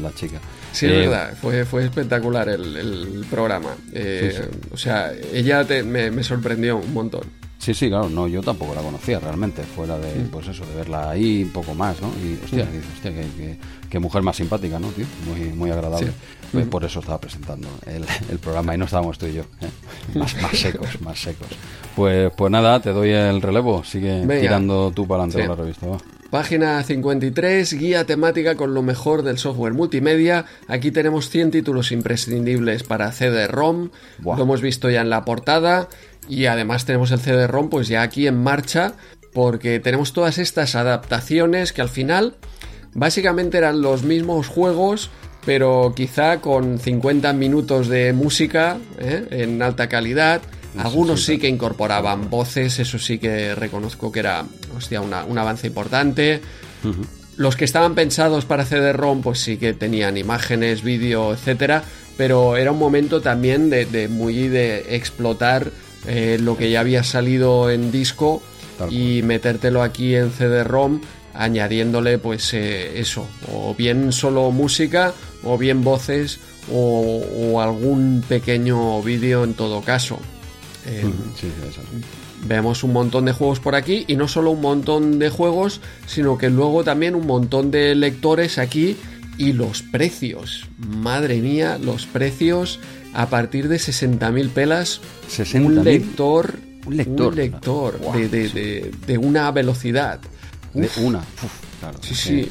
la 0.00 0.14
chica. 0.14 0.40
Sí, 0.72 0.86
Eh, 0.86 1.04
es 1.04 1.10
verdad, 1.10 1.34
fue, 1.40 1.64
fue 1.64 1.84
espectacular 1.84 2.48
el, 2.48 2.76
el 2.76 3.26
programa. 3.30 3.74
Eh, 3.92 4.32
Sí, 4.50 4.58
O 4.72 4.76
sea, 4.76 5.12
ella 5.32 5.64
te- 5.64 5.82
me, 5.82 6.10
me 6.10 6.22
sorprendió 6.22 6.76
un 6.78 6.92
montón. 6.92 7.22
Sí, 7.58 7.74
sí, 7.74 7.88
claro, 7.88 8.08
no, 8.10 8.26
yo 8.26 8.40
tampoco 8.42 8.74
la 8.74 8.80
conocía 8.82 9.20
realmente, 9.20 9.62
fuera 9.62 9.96
de, 9.96 10.12
Mm. 10.24 10.28
pues 10.30 10.48
eso, 10.48 10.66
de 10.66 10.74
verla 10.74 11.10
ahí 11.10 11.44
un 11.44 11.50
poco 11.50 11.74
más, 11.76 12.00
¿no? 12.02 12.08
Y, 12.20 12.34
hostia, 12.44 12.66
dices, 12.66 12.84
hostia, 12.96 13.12
qué, 13.14 13.24
qué- 13.36 13.58
qué 13.88 13.98
mujer 14.00 14.22
más 14.22 14.34
simpática, 14.36 14.80
¿no, 14.80 14.88
tío? 14.88 15.06
Muy, 15.28 15.40
muy 15.52 15.70
agradable. 15.70 16.08
Sí. 16.08 16.12
Por 16.70 16.84
eso 16.84 17.00
estaba 17.00 17.18
presentando 17.20 17.68
el, 17.86 18.04
el 18.30 18.38
programa 18.38 18.74
y 18.74 18.78
no 18.78 18.84
estábamos 18.84 19.18
tú 19.18 19.26
y 19.26 19.34
yo, 19.34 19.42
¿eh? 19.60 19.68
Más, 20.18 20.40
más 20.42 20.52
secos, 20.58 21.00
más 21.00 21.18
secos. 21.18 21.48
Pues, 21.96 22.30
pues 22.36 22.50
nada, 22.50 22.80
te 22.80 22.90
doy 22.90 23.10
el 23.10 23.40
relevo, 23.42 23.82
sigue 23.84 24.24
Venga. 24.26 24.40
tirando 24.40 24.90
tú 24.94 25.06
para 25.06 25.24
adelante 25.24 25.42
Sí. 25.42 25.48
con 25.48 25.56
la 25.56 25.62
revista, 25.62 25.86
va. 25.86 25.98
Página 26.30 26.82
53, 26.82 27.74
guía 27.74 28.06
temática 28.06 28.54
con 28.54 28.72
lo 28.72 28.82
mejor 28.82 29.22
del 29.22 29.36
software 29.36 29.74
multimedia. 29.74 30.46
Aquí 30.66 30.90
tenemos 30.90 31.28
100 31.28 31.50
títulos 31.50 31.92
imprescindibles 31.92 32.84
para 32.84 33.12
CD-ROM. 33.12 33.90
Lo 34.24 34.42
hemos 34.42 34.62
visto 34.62 34.88
ya 34.88 35.02
en 35.02 35.10
la 35.10 35.26
portada. 35.26 35.88
Y 36.30 36.46
además 36.46 36.86
tenemos 36.86 37.10
el 37.10 37.20
CD-ROM 37.20 37.68
pues 37.68 37.88
ya 37.88 38.00
aquí 38.00 38.26
en 38.26 38.42
marcha. 38.42 38.94
Porque 39.34 39.78
tenemos 39.78 40.14
todas 40.14 40.38
estas 40.38 40.74
adaptaciones 40.74 41.74
que 41.74 41.82
al 41.82 41.90
final 41.90 42.36
básicamente 42.94 43.58
eran 43.58 43.82
los 43.82 44.02
mismos 44.02 44.48
juegos. 44.48 45.10
Pero 45.44 45.92
quizá 45.96 46.40
con 46.40 46.78
50 46.78 47.32
minutos 47.32 47.88
de 47.88 48.12
música 48.12 48.78
¿eh? 48.98 49.26
en 49.30 49.60
alta 49.62 49.88
calidad. 49.88 50.40
Algunos 50.78 51.24
sí 51.24 51.36
que 51.38 51.48
incorporaban 51.48 52.30
voces, 52.30 52.78
eso 52.78 52.98
sí 52.98 53.18
que 53.18 53.54
reconozco 53.54 54.10
que 54.10 54.20
era 54.20 54.44
hostia, 54.76 55.00
una- 55.02 55.24
un 55.24 55.36
avance 55.36 55.66
importante. 55.66 56.40
Los 57.36 57.56
que 57.56 57.64
estaban 57.64 57.94
pensados 57.94 58.44
para 58.44 58.64
CD-ROM, 58.64 59.20
pues 59.22 59.40
sí 59.40 59.56
que 59.58 59.72
tenían 59.74 60.16
imágenes, 60.16 60.82
vídeo, 60.82 61.32
etcétera, 61.32 61.82
pero 62.16 62.56
era 62.56 62.72
un 62.72 62.78
momento 62.78 63.20
también 63.20 63.68
de, 63.68 63.84
de 63.86 64.08
muy 64.08 64.48
de 64.48 64.94
explotar 64.96 65.70
eh, 66.06 66.38
lo 66.40 66.56
que 66.56 66.70
ya 66.70 66.80
había 66.80 67.02
salido 67.04 67.70
en 67.70 67.90
disco 67.92 68.42
y 68.90 69.22
metértelo 69.22 69.82
aquí 69.82 70.14
en 70.14 70.30
CD-ROM, 70.30 71.00
añadiéndole 71.34 72.18
pues 72.18 72.52
eh, 72.54 72.98
eso, 73.00 73.26
o 73.52 73.74
bien 73.74 74.12
solo 74.12 74.50
música, 74.50 75.12
o 75.42 75.56
bien 75.58 75.82
voces, 75.82 76.38
o, 76.70 77.22
o 77.52 77.60
algún 77.60 78.22
pequeño 78.28 79.02
vídeo 79.02 79.44
en 79.44 79.54
todo 79.54 79.80
caso. 79.82 80.18
Eh, 80.86 81.04
Sí. 81.40 81.48
Vemos 82.44 82.82
un 82.82 82.92
montón 82.92 83.24
de 83.26 83.32
juegos 83.32 83.60
por 83.60 83.76
aquí 83.76 84.04
y 84.08 84.16
no 84.16 84.26
solo 84.26 84.50
un 84.50 84.60
montón 84.60 85.20
de 85.20 85.30
juegos, 85.30 85.80
sino 86.06 86.36
que 86.38 86.50
luego 86.50 86.82
también 86.82 87.14
un 87.14 87.24
montón 87.26 87.70
de 87.70 87.94
lectores 87.94 88.58
aquí 88.58 88.96
y 89.38 89.52
los 89.52 89.82
precios. 89.82 90.66
Madre 90.78 91.36
mía, 91.40 91.78
los 91.80 92.06
precios 92.06 92.80
a 93.14 93.26
partir 93.28 93.68
de 93.68 93.76
60.000 93.76 94.48
pelas. 94.50 95.00
60 95.28 95.68
un 95.68 95.84
lector, 95.84 96.58
un 96.84 96.96
lector, 96.96 97.28
un 97.28 97.36
lector 97.36 97.98
Wow, 98.00 98.12
de, 98.14 98.28
de- 98.28 98.48
sí. 98.48 98.54
de- 98.54 98.90
de 99.06 99.18
una 99.18 99.48
velocidad. 99.52 100.18
De 100.74 100.88
una. 101.02 101.18
Uf, 101.18 101.52
claro, 101.80 101.98
Sí, 102.02 102.14
sí. 102.14 102.50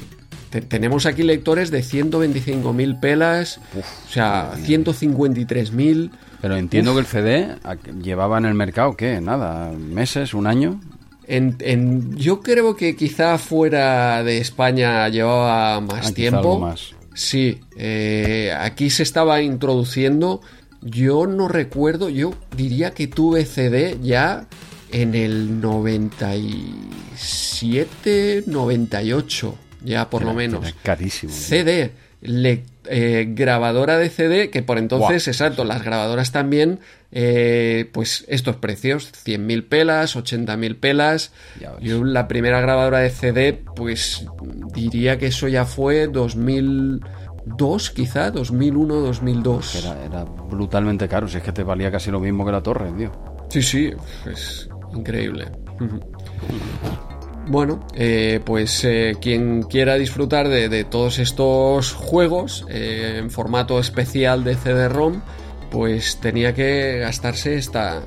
Te- 0.49 0.61
tenemos 0.61 1.05
aquí 1.05 1.23
lectores 1.23 1.71
de 1.71 1.81
125.000 1.81 2.99
pelas, 2.99 3.59
o 3.77 4.11
sea, 4.11 4.51
153.000. 4.57 6.11
Pero 6.41 6.57
entiendo 6.57 6.91
Uf. 6.91 6.95
que 6.97 7.01
el 7.01 7.07
CD 7.07 7.55
llevaba 8.01 8.37
en 8.37 8.45
el 8.45 8.53
mercado, 8.53 8.95
¿qué? 8.97 9.21
Nada, 9.21 9.71
meses, 9.71 10.33
un 10.33 10.47
año. 10.47 10.81
En, 11.27 11.55
en- 11.59 12.15
yo 12.17 12.41
creo 12.41 12.75
que 12.75 12.95
quizá 12.95 13.37
fuera 13.37 14.23
de 14.23 14.39
España 14.39 15.07
llevaba 15.09 15.79
más 15.79 16.07
Ah, 16.09 16.13
tiempo. 16.13 16.39
algo 16.39 16.59
más. 16.59 16.91
Sí, 17.13 17.59
eh, 17.77 18.53
aquí 18.59 18.89
se 18.89 19.03
estaba 19.03 19.41
introduciendo. 19.41 20.41
Yo 20.81 21.27
no 21.27 21.47
recuerdo, 21.47 22.09
yo 22.09 22.33
diría 22.57 22.91
que 22.91 23.07
tuve 23.07 23.45
CD 23.45 23.97
ya 24.01 24.47
en 24.91 25.15
el 25.15 25.61
97, 25.61 28.43
98, 28.47 29.55
ya 29.83 30.09
por 30.09 30.21
lo 30.23 30.29
Era- 30.29 30.37
menos. 30.37 30.65
era 30.65 30.75
carísimo. 30.83 31.31
CD, 31.33 31.91
le- 32.21 32.63
eh, 32.85 33.25
grabadora 33.29 33.97
de 33.97 34.09
CD, 34.09 34.49
que 34.49 34.63
por 34.63 34.77
entonces, 34.77 35.25
Guau. 35.25 35.33
exacto, 35.33 35.63
las 35.63 35.83
grabadoras 35.83 36.31
también, 36.31 36.79
eh, 37.11 37.89
pues 37.91 38.25
estos 38.27 38.55
precios, 38.55 39.11
100.000 39.23 39.63
pelas, 39.63 40.15
80.000 40.15 40.75
pelas. 40.77 41.31
Yo 41.81 42.03
la 42.03 42.27
primera 42.27 42.59
grabadora 42.61 42.99
de 42.99 43.09
CD, 43.11 43.53
pues 43.75 44.25
diría 44.73 45.17
que 45.19 45.27
eso 45.27 45.47
ya 45.47 45.65
fue 45.65 46.07
2002, 46.07 47.91
quizá, 47.91 48.31
2001, 48.31 48.95
2002. 48.95 49.75
Era, 49.75 50.03
era 50.05 50.23
brutalmente 50.23 51.07
caro, 51.07 51.27
si 51.27 51.37
es 51.37 51.43
que 51.43 51.51
te 51.51 51.63
valía 51.63 51.91
casi 51.91 52.09
lo 52.11 52.19
mismo 52.19 52.45
que 52.45 52.51
la 52.51 52.63
torre, 52.63 52.91
tío. 52.97 53.11
Sí, 53.49 53.61
sí, 53.61 53.91
es 54.31 54.69
increíble. 54.93 55.47
Bueno, 57.47 57.85
eh, 57.95 58.39
pues 58.45 58.83
eh, 58.83 59.17
quien 59.19 59.63
quiera 59.63 59.95
disfrutar 59.95 60.47
de, 60.47 60.83
todos 60.83 61.19
estos 61.19 61.93
juegos 61.93 62.65
eh, 62.69 63.17
en 63.17 63.31
formato 63.31 63.79
especial 63.79 64.43
de 64.43 64.55
CD-ROM, 64.55 65.21
pues 65.69 66.19
tenía 66.21 66.53
que 66.53 66.99
gastarse 66.99 67.55
esta, 67.55 68.03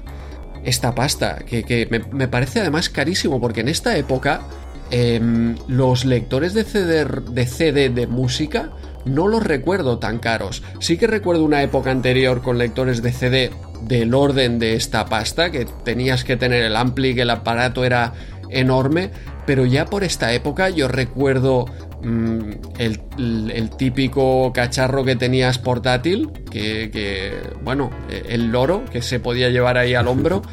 esta 0.64 0.94
pasta, 0.94 1.38
que, 1.46 1.64
que 1.64 1.86
me, 1.90 1.98
me 1.98 2.28
parece 2.28 2.60
además 2.60 2.88
carísimo, 2.88 3.40
porque 3.40 3.60
en 3.60 3.68
esta 3.68 3.96
época 3.96 4.42
em, 4.90 5.56
los 5.66 6.04
lectores 6.04 6.54
de 6.54 6.64
CD, 6.64 7.04
de 7.04 7.46
CD 7.46 7.88
de 7.88 8.06
música 8.06 8.70
no 9.04 9.28
los 9.28 9.42
recuerdo 9.42 9.98
tan 9.98 10.18
caros. 10.18 10.62
Sí 10.80 10.96
que 10.96 11.06
recuerdo 11.06 11.44
una 11.44 11.62
época 11.62 11.90
anterior 11.90 12.42
con 12.42 12.58
lectores 12.58 13.02
de 13.02 13.12
CD 13.12 13.50
del 13.82 14.14
orden 14.14 14.58
de 14.58 14.74
esta 14.74 15.06
pasta, 15.06 15.50
que 15.50 15.66
tenías 15.84 16.24
que 16.24 16.36
tener 16.36 16.64
el 16.64 16.76
ampli, 16.76 17.14
que 17.14 17.22
el 17.22 17.30
aparato 17.30 17.84
era 17.84 18.14
enorme, 18.50 19.10
pero 19.46 19.66
ya 19.66 19.86
por 19.86 20.04
esta 20.04 20.32
época 20.32 20.70
yo 20.70 20.88
recuerdo 20.88 21.66
mm, 22.02 22.50
el, 22.78 23.70
típico 23.76 24.52
cacharro 24.52 25.04
que 25.04 25.16
tenías 25.16 25.58
portátil, 25.58 26.30
que, 26.50 26.90
que, 26.90 27.34
bueno, 27.62 27.90
el 28.08 28.50
loro 28.50 28.84
que 28.90 29.02
se 29.02 29.20
podía 29.20 29.50
llevar 29.50 29.78
ahí 29.78 29.94
al 29.94 30.08
hombro. 30.08 30.42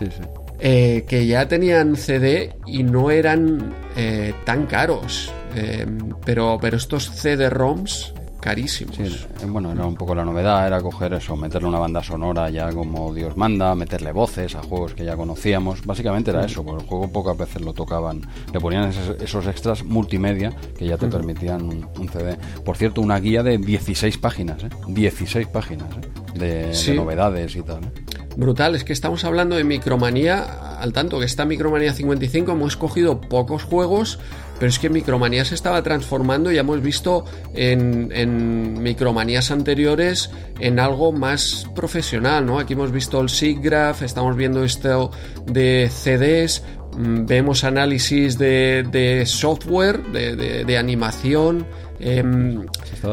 Sí, 0.00 0.06
sí. 0.06 0.22
eh, 0.60 1.04
que 1.06 1.26
ya 1.26 1.46
tenían 1.46 1.94
CD 1.94 2.54
y 2.66 2.84
no 2.84 3.10
eran 3.10 3.74
eh, 3.98 4.32
tan 4.46 4.64
caros. 4.64 5.30
Eh, 5.54 5.86
pero, 6.24 6.58
pero 6.60 6.76
estos 6.76 7.10
CD-ROMs 7.10 8.14
carísimos. 8.40 8.96
Sí, 8.96 9.02
eh, 9.04 9.46
bueno, 9.46 9.70
era 9.70 9.84
un 9.84 9.94
poco 9.94 10.14
la 10.14 10.24
novedad, 10.24 10.66
era 10.66 10.80
coger 10.80 11.12
eso, 11.12 11.36
meterle 11.36 11.68
una 11.68 11.78
banda 11.78 12.02
sonora 12.02 12.50
ya 12.50 12.72
como 12.72 13.12
Dios 13.14 13.36
manda, 13.36 13.74
meterle 13.74 14.12
voces 14.12 14.54
a 14.54 14.62
juegos 14.62 14.94
que 14.94 15.04
ya 15.04 15.16
conocíamos. 15.16 15.84
Básicamente 15.84 16.30
era 16.30 16.44
eso, 16.44 16.64
porque 16.64 16.82
el 16.82 16.88
juego 16.88 17.12
pocas 17.12 17.36
veces 17.36 17.62
lo 17.62 17.72
tocaban. 17.72 18.22
Le 18.52 18.60
ponían 18.60 18.88
esos, 18.88 19.20
esos 19.20 19.46
extras 19.46 19.84
multimedia 19.84 20.52
que 20.76 20.86
ya 20.86 20.96
te 20.96 21.06
permitían 21.06 21.62
un, 21.62 21.86
un 21.98 22.08
CD. 22.08 22.36
Por 22.64 22.76
cierto, 22.76 23.00
una 23.00 23.20
guía 23.20 23.42
de 23.42 23.58
16 23.58 24.18
páginas, 24.18 24.64
¿eh? 24.64 24.70
16 24.88 25.46
páginas 25.48 25.88
¿eh? 26.34 26.38
de, 26.38 26.94
novedades 26.94 27.54
y 27.56 27.62
tal. 27.62 27.84
¿eh? 27.84 27.92
Brutal, 28.36 28.74
es 28.74 28.84
que 28.84 28.92
estamos 28.92 29.24
hablando 29.24 29.56
de 29.56 29.64
Micromanía, 29.64 30.78
al 30.78 30.92
tanto 30.92 31.18
que 31.18 31.26
está 31.26 31.44
Micromanía 31.44 31.92
55, 31.92 32.52
hemos 32.52 32.76
cogido 32.76 33.20
pocos 33.20 33.64
juegos, 33.64 34.18
pero 34.60 34.68
es 34.70 34.78
que 34.78 34.88
Micromanía 34.90 35.44
se 35.44 35.56
estaba 35.56 35.82
transformando, 35.82 36.52
ya 36.52 36.60
hemos 36.60 36.80
visto 36.82 37.24
en, 37.54 38.12
en 38.14 38.80
Micromanías 38.82 39.50
anteriores 39.50 40.30
en 40.60 40.78
algo 40.78 41.10
más 41.10 41.66
profesional, 41.74 42.46
¿no? 42.46 42.58
Aquí 42.60 42.74
hemos 42.74 42.92
visto 42.92 43.20
el 43.20 43.28
SIGGRAPH, 43.30 44.02
estamos 44.02 44.36
viendo 44.36 44.62
esto 44.62 45.10
de 45.46 45.90
CDs, 45.90 46.62
mm, 46.96 47.24
vemos 47.26 47.64
análisis 47.64 48.36
de, 48.38 48.84
de 48.92 49.24
software, 49.26 50.02
de, 50.12 50.36
de- 50.36 50.64
de 50.64 50.78
animación. 50.78 51.66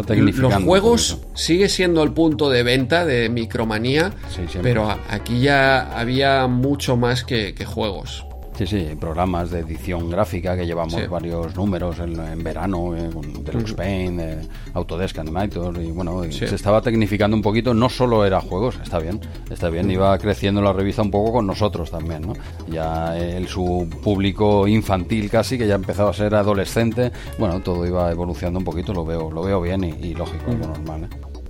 tecnificando 0.05 0.49
los 0.59 0.63
juegos 0.65 1.19
sigue 1.33 1.69
siendo 1.69 2.03
el 2.03 2.13
punto 2.13 2.49
de 2.49 2.63
venta 2.63 3.05
de 3.05 3.29
Micromanía, 3.29 4.11
Sí, 4.35 4.43
pero 4.61 4.89
a- 4.89 4.99
aquí 5.09 5.39
ya 5.41 5.97
había 5.97 6.47
mucho 6.47 6.95
más 6.97 7.23
que, 7.23 7.53
que 7.53 7.65
juegos. 7.65 8.25
Sí, 8.57 8.65
sí, 8.65 8.87
programas 8.99 9.51
de 9.51 9.59
edición 9.59 10.09
gráfica 10.09 10.57
que 10.57 10.65
llevamos 10.65 10.95
Sí. 10.99 11.05
varios 11.07 11.55
números 11.55 11.99
en, 11.99 12.19
en 12.19 12.43
verano, 12.43 12.95
eh, 12.97 13.07
con 13.13 13.43
Deluxe 13.43 13.73
Paint, 13.75 14.19
eh, 14.19 14.41
Autodesk 14.73 15.19
Animator, 15.19 15.79
y 15.79 15.91
bueno, 15.91 16.25
y 16.25 16.31
Sí. 16.31 16.47
se 16.47 16.55
estaba 16.55 16.81
tecnificando 16.81 17.37
un 17.37 17.43
poquito, 17.43 17.75
no 17.75 17.87
solo 17.87 18.25
era 18.25 18.41
juegos, 18.41 18.79
está 18.81 18.97
bien, 18.97 19.19
está 19.51 19.69
bien, 19.69 19.91
iba 19.91 20.17
creciendo 20.17 20.59
la 20.63 20.73
revista 20.73 21.03
un 21.03 21.11
poco 21.11 21.33
con 21.33 21.45
nosotros 21.45 21.91
también, 21.91 22.23
¿no? 22.23 22.33
Ya 22.67 23.15
el, 23.15 23.47
su 23.47 23.87
público 24.03 24.67
infantil 24.67 25.29
casi, 25.29 25.59
que 25.59 25.67
ya 25.67 25.75
empezaba 25.75 26.09
a 26.09 26.13
ser 26.13 26.33
adolescente, 26.33 27.11
bueno, 27.37 27.59
todo 27.61 27.85
iba 27.85 28.09
evolucionando 28.11 28.57
un 28.57 28.65
poquito, 28.65 28.91
lo 28.91 29.05
veo, 29.05 29.29
lo 29.29 29.43
veo 29.43 29.61
bien 29.61 29.83
y, 29.83 29.89
y 29.89 30.13
lógico, 30.15 30.49
algo 30.49 30.65
normal, 30.65 31.03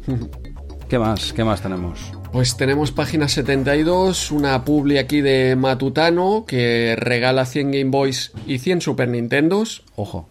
¿eh? 0.09 0.17
¿Qué 0.89 0.99
más? 0.99 1.31
¿Qué 1.31 1.43
más 1.45 1.61
tenemos? 1.61 2.11
Pues 2.31 2.57
tenemos 2.57 2.91
página 2.91 3.27
72, 3.27 4.31
una 4.31 4.63
publi 4.63 4.97
aquí 4.97 5.21
de 5.21 5.55
Matutano 5.55 6.45
que 6.47 6.95
regala 6.97 7.45
100 7.45 7.71
Game 7.71 7.89
Boys 7.89 8.31
y 8.45 8.59
100 8.59 8.81
Super 8.81 9.07
Nintendos. 9.09 9.83
Ojo. 9.95 10.27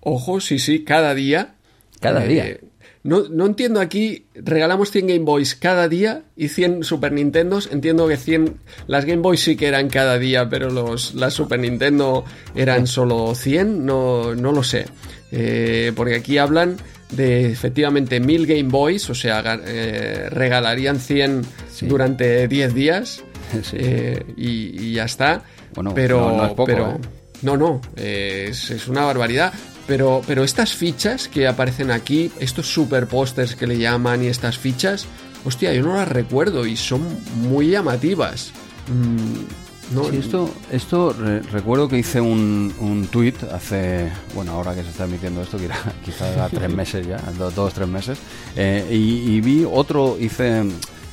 Ojo, 0.00 0.40
sí, 0.40 0.58
sí, 0.58 0.84
cada 0.84 1.14
día. 1.14 1.54
Cada 2.00 2.24
Eh, 2.24 2.28
día. 2.28 2.58
No, 3.04 3.28
no 3.28 3.44
entiendo 3.44 3.80
aquí, 3.80 4.24
regalamos 4.34 4.90
100 4.90 5.06
Game 5.06 5.24
Boys 5.24 5.54
cada 5.54 5.88
día 5.88 6.22
y 6.36 6.48
100 6.48 6.82
Super 6.82 7.12
Nintendos. 7.12 7.68
Entiendo 7.70 8.08
que 8.08 8.16
100, 8.16 8.56
las 8.86 9.04
Game 9.04 9.20
Boys 9.20 9.40
sí 9.40 9.56
que 9.56 9.66
eran 9.68 9.90
cada 9.90 10.18
día, 10.18 10.48
pero 10.48 10.70
los, 10.70 11.14
las 11.14 11.34
Super 11.34 11.60
Nintendo 11.60 12.24
eran 12.54 12.86
solo 12.86 13.34
100, 13.34 13.84
no, 13.84 14.34
no 14.34 14.52
lo 14.52 14.62
sé. 14.62 14.86
Eh, 15.30 15.92
porque 15.94 16.14
aquí 16.14 16.38
hablan 16.38 16.78
de 17.10 17.50
efectivamente 17.50 18.20
1000 18.20 18.46
Game 18.46 18.64
Boys, 18.70 19.08
o 19.10 19.14
sea, 19.14 19.42
eh, 19.66 20.28
regalarían 20.30 20.98
100 20.98 21.42
Sí. 21.72 21.86
durante 21.86 22.46
10 22.48 22.74
días 22.74 23.22
Sí. 23.62 23.76
eh, 23.78 24.24
y, 24.36 24.82
y 24.88 24.92
ya 24.94 25.04
está. 25.04 25.42
Bueno, 25.74 25.92
pero, 25.94 26.20
no- 26.30 26.36
no 26.36 26.44
es 26.44 26.50
poco, 26.50 26.64
pero- 26.66 26.90
¿eh? 26.92 26.98
no, 27.42 27.56
no, 27.56 27.80
es, 27.96 28.70
es 28.70 28.88
una 28.88 29.04
barbaridad. 29.04 29.52
Pero, 29.86 30.22
pero 30.26 30.44
estas 30.44 30.72
fichas 30.72 31.28
que 31.28 31.46
aparecen 31.46 31.90
aquí, 31.90 32.32
estos 32.40 32.66
super 32.72 33.06
pósters 33.06 33.54
que 33.54 33.66
le 33.66 33.76
llaman 33.76 34.24
y 34.24 34.28
estas 34.28 34.56
fichas, 34.56 35.06
hostia, 35.44 35.74
yo 35.74 35.82
no 35.82 35.94
las 35.96 36.08
recuerdo 36.08 36.64
y 36.64 36.74
son 36.74 37.02
muy 37.42 37.68
llamativas. 37.68 38.50
Mm, 38.88 39.44
no, 39.92 40.04
Sí, 40.10 40.16
esto, 40.16 40.50
esto 40.70 41.12
re- 41.12 41.40
recuerdo 41.42 41.88
que 41.88 41.98
hice 41.98 42.20
un, 42.20 42.72
un 42.80 43.06
tweet 43.08 43.34
hace, 43.52 44.10
bueno, 44.34 44.52
ahora 44.52 44.74
que 44.74 44.82
se 44.82 44.90
está 44.90 45.04
emitiendo 45.04 45.42
esto, 45.42 45.58
que 45.58 45.66
era 45.66 45.76
quizás 46.04 46.36
a 46.38 46.48
tres 46.48 46.70
meses 46.74 47.06
ya, 47.06 47.18
do- 47.38 47.50
dos, 47.50 47.72
tres 47.74 47.88
meses, 47.88 48.18
eh, 48.56 48.86
y, 48.90 49.34
y 49.36 49.40
vi 49.40 49.64
otro, 49.70 50.16
hice 50.18 50.62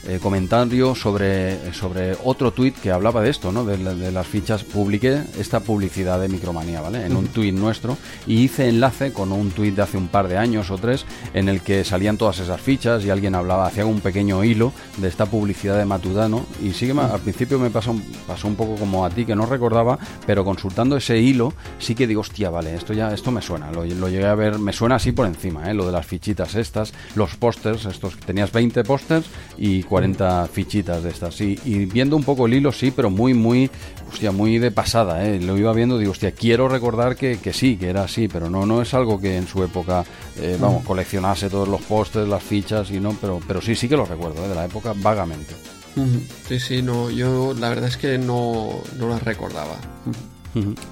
eh, 0.07 0.19
comentario 0.22 0.95
sobre, 0.95 1.73
sobre 1.73 2.15
otro 2.23 2.52
tweet 2.52 2.73
que 2.73 2.91
hablaba 2.91 3.22
de 3.22 3.30
esto, 3.30 3.52
¿no? 3.52 3.64
De, 3.65 3.78
la- 3.78 3.94
de 3.94 4.11
las 4.11 4.26
fichas, 4.28 4.64
publiqué 4.64 5.22
esta 5.40 5.60
publicidad 5.60 6.19
de 6.19 6.28
Micromanía, 6.28 6.82
¿vale? 6.82 7.06
En 7.06 7.15
un 7.15 7.28
tweet 7.28 7.52
nuestro, 7.52 7.98
y 8.26 8.41
hice 8.44 8.68
enlace 8.69 9.14
con 9.14 9.32
un 9.32 9.52
tweet 9.52 9.72
de 9.72 9.82
hace 9.84 9.98
un 9.98 10.07
par 10.07 10.28
de 10.28 10.38
años 10.38 10.72
o 10.72 10.78
tres, 10.78 11.06
en 11.34 11.49
el 11.49 11.61
que 11.61 11.84
salían 11.84 12.18
todas 12.18 12.40
esas 12.40 12.60
fichas 12.61 13.03
y 13.06 13.10
alguien 13.10 13.36
hablaba, 13.36 13.68
hacía 13.68 13.86
un 13.86 14.02
pequeño 14.02 14.44
hilo 14.44 14.72
de 14.98 15.07
esta 15.07 15.26
publicidad 15.26 15.78
de 15.78 15.86
Matutano, 15.86 16.45
y 16.64 16.72
sí 16.72 16.88
que 16.88 16.99
al 16.99 17.19
principio 17.19 17.60
me 17.60 17.69
pasó, 17.69 17.95
pasó 18.28 18.48
un 18.48 18.56
poco 18.56 18.76
como 18.76 19.06
a 19.06 19.10
ti, 19.10 19.26
que 19.26 19.36
no 19.36 19.45
recordaba, 19.45 19.99
pero 20.26 20.44
consultando 20.44 20.98
ese 20.98 21.19
hilo, 21.19 21.53
sí 21.80 21.95
que 21.95 22.07
digo, 22.07 22.22
hostia, 22.22 22.49
vale, 22.49 22.73
esto 22.76 22.94
ya, 22.94 23.14
esto 23.14 23.32
me 23.32 23.41
suena, 23.41 23.72
lo, 23.72 23.86
lo 23.86 24.10
llegué 24.10 24.26
a 24.26 24.36
ver, 24.36 24.57
me 24.60 24.73
suena 24.73 24.95
así 24.95 25.11
por 25.11 25.26
encima, 25.28 25.69
¿eh? 25.69 25.73
lo 25.73 25.86
de 25.86 25.91
las 25.91 26.06
fichitas 26.06 26.56
estas, 26.56 26.94
los 27.15 27.36
pósters, 27.36 27.86
estos, 27.86 28.15
tenías 28.18 28.52
20 28.52 28.84
pósters 28.84 29.26
y 29.57 29.84
40 29.91 30.47
fichitas 30.47 31.03
de 31.03 31.09
estas. 31.09 31.41
Y, 31.41 31.59
y 31.65 31.85
viendo 31.85 32.15
un 32.15 32.23
poco 32.23 32.45
el 32.45 32.53
hilo, 32.53 32.72
sí, 32.72 32.91
pero 32.91 33.09
muy, 33.09 33.34
muy, 33.34 33.69
hostia, 34.09 34.31
muy 34.31 34.57
de 34.57 34.72
pasada, 34.72 35.26
¿eh? 35.26 35.38
Lo 35.41 35.57
iba 35.57 35.73
viendo, 35.73 35.97
digo, 35.97 36.11
hostia, 36.13 36.31
quiero 36.31 36.69
recordar 36.69 37.18
que, 37.18 37.39
que 37.39 37.51
sí, 37.51 37.76
que 37.76 37.89
era 37.89 38.03
así, 38.03 38.30
pero 38.30 38.49
no, 38.49 38.65
no 38.65 38.81
es 38.81 38.93
algo 38.93 39.19
que 39.19 39.35
en 39.35 39.47
su 39.47 39.61
época, 39.65 40.05
eh, 40.38 40.57
vamos, 40.57 40.85
coleccionase 40.85 41.49
todos 41.49 41.68
los 41.68 41.81
postes, 41.81 42.26
las 42.26 42.41
fichas 42.41 42.89
y 42.89 43.01
no, 43.01 43.18
pero, 43.19 43.41
pero 43.45 43.59
sí, 43.59 43.76
sí 43.76 43.89
que 43.89 43.97
lo 43.97 44.05
recuerdo, 44.05 44.45
¿eh? 44.45 44.47
de 44.47 44.55
la 44.55 44.63
época 44.63 44.93
vagamente. 44.95 45.53
Sí, 46.47 46.57
sí, 46.57 46.81
no, 46.81 47.09
yo 47.09 47.53
la 47.53 47.68
verdad 47.68 47.89
es 47.89 47.97
que 47.97 48.18
no, 48.18 48.69
no 48.97 49.09
las 49.09 49.22
recordaba. 49.23 49.76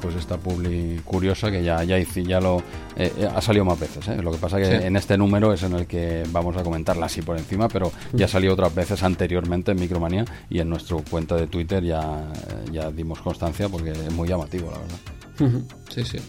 Pues 0.02 0.16
esta 0.16 0.38
publi 0.38 1.02
curiosa 1.04 1.52
que 1.52 1.64
ya, 1.64 1.84
ya, 1.84 1.98
ya 2.00 2.40
lo 2.40 2.60
eh, 2.96 3.12
eh, 3.18 3.30
ha 3.34 3.42
salido 3.42 3.66
más 3.66 3.80
veces. 3.80 4.08
¿eh? 4.08 4.22
Lo 4.22 4.32
que 4.32 4.38
pasa 4.38 4.58
que 4.58 4.66
Sí. 4.66 4.72
en 4.86 4.96
este 4.96 5.18
número 5.18 5.52
es 5.54 5.64
en 5.64 5.74
el 5.74 5.86
que 5.88 6.24
vamos 6.32 6.56
a 6.58 6.64
comentarla 6.64 7.08
así 7.08 7.22
por 7.22 7.38
encima, 7.38 7.68
pero 7.68 7.92
ya 8.14 8.28
salió 8.28 8.54
otras 8.54 8.74
veces 8.74 9.04
anteriormente 9.04 9.72
en 9.72 9.80
Micromanía 9.80 10.26
y 10.50 10.60
en 10.60 10.70
nuestra 10.70 10.98
cuenta 11.10 11.36
de 11.36 11.48
Twitter 11.48 11.84
ya, 11.84 12.32
ya 12.72 12.90
dimos 12.92 13.20
constancia 13.22 13.68
porque 13.68 13.92
es 13.92 14.12
muy 14.14 14.28
llamativo, 14.30 14.72
la 14.72 14.78
verdad. 14.80 15.62
Sí, 15.90 16.04
sí. 16.06 16.20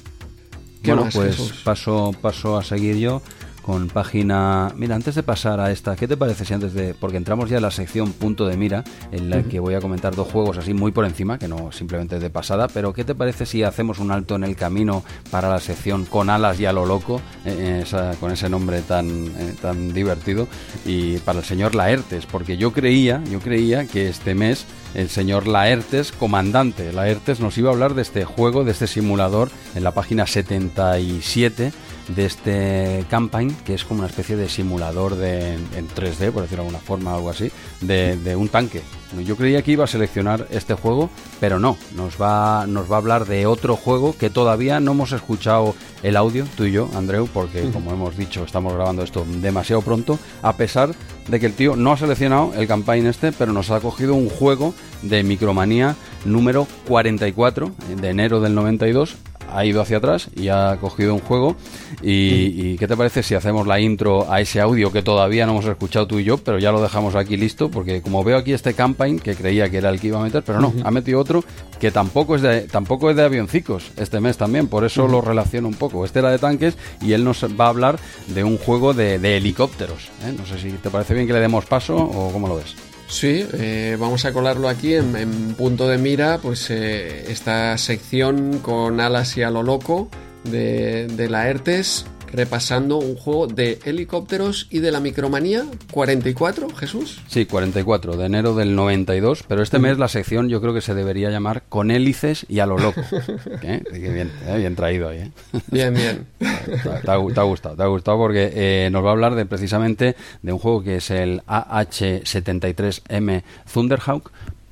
¿Qué 0.82 0.94
Bueno, 0.94 1.11
pues 1.12 1.36
paso, 1.62 2.12
paso 2.20 2.57
a 2.57 2.65
seguir 2.65 2.97
yo 2.97 3.20
con 3.62 3.88
página... 3.88 4.72
Mira, 4.76 4.94
antes 4.96 5.14
de 5.14 5.22
pasar 5.22 5.60
a 5.60 5.70
esta, 5.70 5.96
¿qué 5.96 6.08
te 6.08 6.16
parece 6.16 6.44
si 6.44 6.54
antes 6.54 6.72
de... 6.74 6.94
Porque 6.94 7.16
entramos 7.16 7.50
ya 7.50 7.56
en 7.58 7.62
la 7.62 7.70
sección 7.70 8.12
punto 8.12 8.46
de 8.46 8.56
mira, 8.56 8.84
en 9.12 9.30
la 9.30 9.42
que 9.42 9.60
voy 9.60 9.74
a 9.74 9.80
comentar 9.80 10.14
dos 10.14 10.28
juegos 10.28 10.58
así 10.58 10.74
muy 10.74 10.92
por 10.92 11.04
encima, 11.04 11.38
que 11.38 11.48
no 11.48 11.70
simplemente 11.72 12.18
de 12.18 12.30
pasada, 12.30 12.68
pero 12.68 12.92
¿qué 12.92 13.04
te 13.04 13.14
parece 13.14 13.46
si 13.46 13.62
hacemos 13.62 13.98
un 13.98 14.10
alto 14.10 14.36
en 14.36 14.44
el 14.44 14.56
camino 14.56 15.04
para 15.30 15.48
la 15.48 15.60
sección 15.60 16.04
con 16.04 16.30
alas 16.30 16.58
y 16.60 16.66
a 16.66 16.72
lo 16.72 16.86
loco, 16.86 17.20
eh, 17.44 17.80
esa- 17.84 18.12
con 18.18 18.30
ese 18.32 18.48
nombre 18.48 18.80
tan, 18.82 19.08
eh, 19.08 19.54
tan 19.60 19.92
divertido, 19.92 20.48
y 20.84 21.18
para 21.18 21.40
el 21.40 21.44
señor 21.44 21.74
Laertes? 21.74 22.26
Porque 22.26 22.56
yo 22.56 22.72
creía, 22.72 23.22
yo 23.30 23.40
creía 23.40 23.86
que 23.86 24.08
este 24.08 24.34
mes 24.34 24.64
el 24.94 25.08
señor 25.08 25.46
Laertes, 25.46 26.10
comandante 26.10 26.92
Laertes, 26.92 27.38
nos 27.38 27.56
iba 27.58 27.70
a 27.70 27.72
hablar 27.72 27.94
de 27.94 28.02
este 28.02 28.24
juego, 28.24 28.64
de 28.64 28.72
este 28.72 28.88
simulador 28.88 29.50
en 29.76 29.84
la 29.84 29.92
página 29.92 30.26
77 30.26 31.72
de 32.14 32.26
este 32.26 33.04
campaign, 33.08 33.56
que 33.64 33.74
es 33.74 33.84
como 33.84 34.00
una 34.00 34.08
especie 34.08 34.36
de 34.36 34.48
simulador 34.48 35.16
de, 35.16 35.54
en 35.54 35.88
3D, 35.88 36.32
por 36.32 36.42
decirlo 36.42 36.64
de 36.64 36.68
alguna 36.68 36.78
forma, 36.78 37.14
algo 37.14 37.30
así, 37.30 37.50
de, 37.80 38.16
de 38.16 38.36
un 38.36 38.48
tanque. 38.48 38.82
Yo 39.24 39.36
creía 39.36 39.62
que 39.62 39.72
iba 39.72 39.84
a 39.84 39.88
seleccionar 39.88 40.46
este 40.50 40.74
juego, 40.74 41.10
pero 41.40 41.58
no, 41.58 41.76
nos 41.96 42.20
va, 42.20 42.66
nos 42.66 42.90
va 42.90 42.96
a 42.96 42.98
hablar 42.98 43.26
de 43.26 43.46
otro 43.46 43.76
juego 43.76 44.16
que 44.16 44.30
todavía 44.30 44.78
no 44.78 44.92
hemos 44.92 45.12
escuchado 45.12 45.74
el 46.02 46.16
audio, 46.16 46.46
tú 46.56 46.64
y 46.64 46.72
yo, 46.72 46.88
Andreu, 46.94 47.26
porque 47.26 47.70
como 47.70 47.92
hemos 47.92 48.16
dicho, 48.16 48.44
estamos 48.44 48.72
grabando 48.74 49.02
esto 49.02 49.26
demasiado 49.40 49.82
pronto, 49.82 50.18
a 50.42 50.56
pesar 50.56 50.94
de 51.26 51.40
que 51.40 51.46
el 51.46 51.54
tío 51.54 51.76
no 51.76 51.92
ha 51.92 51.96
seleccionado 51.96 52.52
el 52.54 52.66
campaign 52.66 53.06
este, 53.06 53.32
pero 53.32 53.52
nos 53.52 53.70
ha 53.70 53.80
cogido 53.80 54.14
un 54.14 54.28
juego 54.28 54.74
de 55.02 55.22
Micromanía 55.22 55.96
número 56.24 56.66
44 56.86 57.72
de 58.00 58.08
enero 58.08 58.40
del 58.40 58.54
92 58.54 59.16
ha 59.52 59.64
ido 59.64 59.81
hacia 59.81 59.98
atrás 59.98 60.28
y 60.35 60.48
ha 60.48 60.78
cogido 60.81 61.14
un 61.14 61.20
juego. 61.20 61.56
Y, 62.02 62.72
y 62.72 62.77
¿qué 62.78 62.86
te 62.86 62.97
parece 62.97 63.22
si 63.22 63.35
hacemos 63.35 63.66
la 63.66 63.81
intro 63.81 64.31
a 64.31 64.40
ese 64.40 64.60
audio 64.60 64.93
que 64.93 65.02
todavía 65.02 65.47
no 65.47 65.52
hemos 65.52 65.66
escuchado 65.66 66.06
tú 66.06 66.18
y 66.18 66.24
yo, 66.24 66.39
pero 66.39 66.59
ya 66.59 66.72
lo 66.72 66.82
dejamos 66.82 67.14
aquí 67.14 67.36
listo? 67.36 67.70
Porque 67.70 68.02
como 68.02 68.24
veo 68.24 68.36
aquí 68.36 68.52
este 68.52 68.74
campaign, 68.74 69.18
que 69.18 69.35
creía 69.35 69.70
que 69.70 69.78
era 69.78 69.90
el 69.90 70.01
que 70.01 70.09
iba 70.09 70.20
a 70.20 70.22
meter, 70.22 70.43
pero 70.43 70.60
no, 70.60 70.72
ha 70.85 70.90
metido 70.90 71.20
otro 71.20 71.44
que 71.78 71.90
tampoco 71.90 72.36
es 72.36 72.43
de, 72.43 72.62
tampoco 72.62 73.10
es 73.10 73.16
de 73.16 73.24
avioncicos 73.24 73.90
este 73.97 74.20
mes 74.20 74.36
también, 74.36 74.68
por 74.68 74.85
eso 74.85 75.09
lo 75.09 75.20
relaciono 75.20 75.68
un 75.68 75.74
poco. 75.74 76.05
Este 76.05 76.18
era 76.18 76.31
de 76.31 76.39
tanques 76.39 76.77
y 77.01 77.12
él 77.12 77.24
nos 77.24 77.43
va 77.59 77.66
a 77.66 77.68
hablar 77.68 77.98
de 78.28 78.44
un 78.44 78.59
juego 78.59 78.93
de, 78.93 79.18
de 79.18 79.39
helicópteros. 79.39 80.10
¿eh? 80.27 80.35
No 80.36 80.47
sé 80.47 80.59
si 80.59 80.70
te 80.72 80.90
parece 80.90 81.14
bien 81.14 81.27
que 81.27 81.32
le 81.32 81.40
demos 81.40 81.64
paso 81.64 81.97
o 81.97 82.32
cómo 82.32 82.48
lo 82.48 82.56
ves. 82.56 82.89
Sí, 83.10 83.44
eh, 83.54 83.96
vamos 83.98 84.24
a 84.24 84.32
colarlo 84.32 84.68
aquí 84.68 84.94
en, 84.94 85.54
punto 85.58 85.88
de 85.88 85.98
mira, 85.98 86.38
pues 86.38 86.70
eh, 86.70 87.24
esta 87.28 87.76
sección 87.76 88.60
con 88.60 89.00
alas 89.00 89.36
y 89.36 89.42
a 89.42 89.50
lo 89.50 89.64
loco 89.64 90.08
de, 90.44 91.08
de 91.08 91.28
la 91.28 91.48
ERTES, 91.48 92.06
repasando 92.32 92.98
un 92.98 93.16
juego 93.16 93.47
de 93.47 93.78
helicópteros 93.85 94.66
y 94.70 94.81
de 94.81 94.93
la 94.93 95.01
micromanía 95.01 95.65
44, 95.90 96.69
Jesús. 96.74 97.20
Sí, 97.27 97.47
44 97.47 98.16
de 98.16 98.27
enero 98.27 98.55
del 98.55 98.74
92, 98.74 99.44
pero 99.47 99.62
este 99.62 99.78
mes 99.78 99.98
la 99.98 100.09
sección 100.09 100.48
yo 100.48 100.61
creo 100.61 100.74
que 100.74 100.81
se 100.81 100.94
debería 100.94 101.31
llamar 101.31 101.62
Con 101.69 101.90
hélices 101.90 102.47
y 102.48 102.61
a 102.61 102.66
lo 102.66 102.78
loco. 102.78 103.01
¿Eh? 103.62 103.82
Bien, 103.93 104.31
eh, 104.47 104.59
bien 104.59 104.77
traído 104.77 105.09
ahí. 105.09 105.19
¿eh? 105.19 105.31
Bien, 105.70 105.94
bien. 105.94 106.27
Te, 106.39 106.90
ha, 106.90 107.01
te 107.02 107.11
ha 107.11 107.16
gustado, 107.16 107.77
te 107.77 107.82
ha 107.82 107.86
gustado 107.86 108.19
porque 108.19 108.52
eh, 108.55 108.89
nos 108.90 109.05
va 109.05 109.09
a 109.09 109.12
hablar 109.12 109.35
de 109.35 109.47
precisamente 109.47 110.16
de 110.43 110.52
un 110.52 110.59
juego 110.59 110.82
que 110.82 110.97
es 110.97 111.11
el 111.11 111.43
AH73M 111.43 113.43
Thunderhawk, 113.73 114.31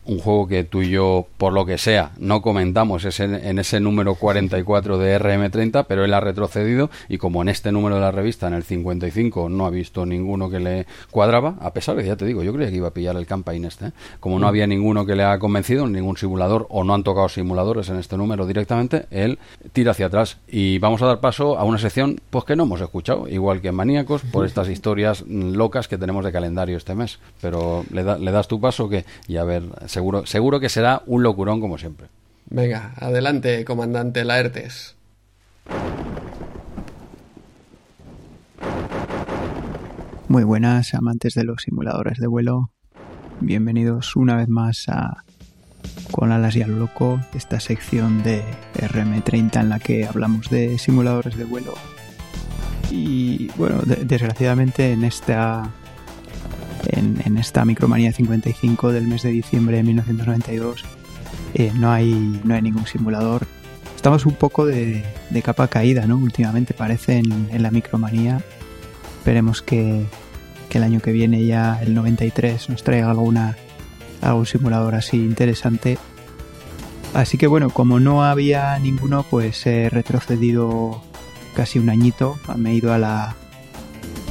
un 0.09 0.19
juego 0.19 0.49
que 0.49 0.65
tú 0.65 0.83
y 0.83 0.91
yo, 0.91 1.27
por 1.37 1.53
lo 1.53 1.67
que 1.67 1.79
sea, 1.79 2.13
no 2.19 2.41
comentamos 2.43 3.05
ese, 3.05 3.25
en 3.25 3.59
ese 3.59 3.79
número 3.79 4.15
44 4.15 4.99
de 4.99 5.21
RM30, 5.21 5.85
pero 5.87 6.05
él 6.05 6.15
ha 6.15 6.21
retrocedido 6.21 6.91
y 7.11 7.19
como 7.19 7.43
en 7.43 7.49
este 7.51 7.73
número 7.73 7.97
de 7.97 8.01
la 8.01 8.11
revista, 8.11 8.47
en 8.49 8.55
el 8.55 8.63
55, 8.65 9.49
no 9.51 9.67
ha 9.67 9.71
visto 9.71 10.07
ninguno 10.07 10.49
que 10.49 10.61
le 10.61 10.87
cuadraba, 11.11 11.57
a 11.61 11.73
pesar 11.75 11.95
de 11.97 12.03
que 12.03 12.09
ya 12.09 12.17
te 12.17 12.25
digo, 12.25 12.43
yo 12.43 12.53
creía 12.55 12.71
que 12.71 12.77
iba 12.77 12.89
a 12.89 12.93
pillar 12.93 13.17
el 13.17 13.27
campaign 13.27 13.67
este, 13.67 13.87
¿eh? 13.89 13.93
como 14.19 14.39
no 14.39 14.49
había 14.49 14.67
ninguno 14.67 15.05
que 15.05 15.15
le 15.15 15.25
ha 15.25 15.39
convencido, 15.39 15.87
ningún 15.87 16.17
simulador, 16.17 16.67
o 16.71 16.85
no 16.85 16.95
han 16.95 17.05
tocado 17.05 17.29
simuladores 17.29 17.91
en 17.91 17.99
este 17.99 18.17
número 18.17 18.47
directamente, 18.47 19.05
él 19.11 19.39
tira 19.75 19.91
hacia 19.91 20.07
atrás. 20.07 20.39
Y 20.49 20.79
vamos 20.79 21.03
a 21.03 21.07
dar 21.07 21.21
paso 21.21 21.59
a 21.59 21.65
una 21.65 21.79
sección 21.79 22.19
pues 22.31 22.45
que 22.45 22.57
no 22.57 22.63
hemos 22.63 22.81
escuchado, 22.81 23.29
igual 23.29 23.61
que 23.61 23.69
en 23.69 23.75
Maníacos, 23.75 24.23
por 24.23 24.47
estas 24.47 24.69
historias 24.71 25.23
mm, 25.27 25.53
locas 25.53 25.87
que 25.87 25.99
tenemos 25.99 26.25
de 26.25 26.33
calendario 26.33 26.79
este 26.79 26.95
mes, 26.95 27.19
pero 27.43 27.85
le, 27.93 28.05
da- 28.05 28.19
le 28.19 28.33
das 28.33 28.49
tu 28.49 28.59
paso 28.59 28.89
que 28.89 29.05
y 29.27 29.37
a 29.37 29.45
ver, 29.45 29.65
seguro, 29.99 30.27
seguro 30.27 30.61
que 30.61 30.69
será 30.69 31.03
un 31.07 31.23
locurón 31.25 31.61
como 31.61 31.77
siempre. 31.77 32.07
Venga, 32.51 32.95
adelante, 33.01 33.65
comandante 33.65 34.25
Laertes. 34.25 34.95
Muy 40.29 40.45
buenas, 40.45 40.95
amantes 40.95 41.35
de 41.35 41.45
los 41.45 41.62
simuladores 41.62 42.19
de 42.19 42.27
vuelo. 42.27 42.70
Bienvenidos 43.41 44.15
una 44.16 44.37
vez 44.37 44.49
más 44.49 44.85
a 44.89 45.25
Con 46.11 46.33
alas 46.33 46.57
y 46.57 46.62
a 46.62 46.66
lo 46.66 46.77
loco, 46.77 47.20
esta 47.35 47.61
sección 47.61 48.23
de 48.23 48.43
RM30 48.75 49.61
en 49.61 49.69
la 49.69 49.79
que 49.79 50.07
hablamos 50.07 50.49
de 50.51 50.79
simuladores 50.79 51.37
de 51.37 51.45
vuelo. 51.45 51.75
Y 52.91 53.49
bueno, 53.57 53.81
de- 53.83 54.05
desgraciadamente 54.05 54.93
en 54.93 55.05
esta 55.05 55.70
en, 56.87 57.21
en 57.25 57.39
esta 57.39 57.65
Micromanía 57.65 58.13
55 58.13 58.93
del 58.93 59.07
mes 59.07 59.23
de 59.23 59.31
diciembre 59.31 59.77
de 59.79 59.83
1992 59.83 60.85
eh, 61.55 61.73
no 61.75 61.91
hay 61.91 62.41
no 62.45 62.55
hay 62.55 62.63
ningún 62.63 62.87
simulador. 62.87 63.47
Estamos 63.97 64.27
un 64.27 64.35
poco 64.35 64.65
de, 64.65 65.05
capa 65.43 65.69
caída, 65.69 66.07
¿no? 66.07 66.17
Últimamente 66.17 66.73
parece 66.73 67.19
en, 67.19 67.49
en 67.51 67.63
la 67.63 67.71
Micromanía 67.71 68.43
Esperemos 69.29 69.61
que, 69.61 70.07
que 70.71 70.79
el 70.79 70.85
año 70.85 71.01
que 71.01 71.13
viene 71.13 71.45
ya, 71.45 71.79
el 71.83 71.93
93, 71.93 72.71
nos 72.71 72.83
traiga 72.83 73.11
alguna, 73.11 73.57
algún 74.23 74.47
simulador 74.47 74.95
así 74.95 75.19
interesante. 75.19 75.99
Así 77.13 77.37
que 77.37 77.47
bueno, 77.47 77.69
como 77.69 78.01
no 78.01 78.25
había 78.25 78.79
ninguno, 78.79 79.27
pues 79.29 79.67
he 79.67 79.91
retrocedido 79.91 81.03
casi 81.55 81.79
un 81.79 81.91
añito. 81.91 82.39
Me 82.57 82.71
he 82.71 82.75
ido 82.77 82.95
a 82.95 82.99
la, 82.99 83.37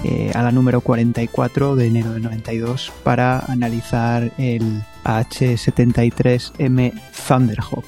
eh, 0.03 0.31
a 0.33 0.43
la 0.43 0.51
número 0.51 0.81
44 0.81 1.75
de 1.75 1.87
enero 1.87 2.11
del 2.11 2.23
92 2.23 2.91
para 3.03 3.39
analizar 3.39 4.31
el 4.37 4.83
H73M 5.03 6.93
Thunderhawk. 7.27 7.85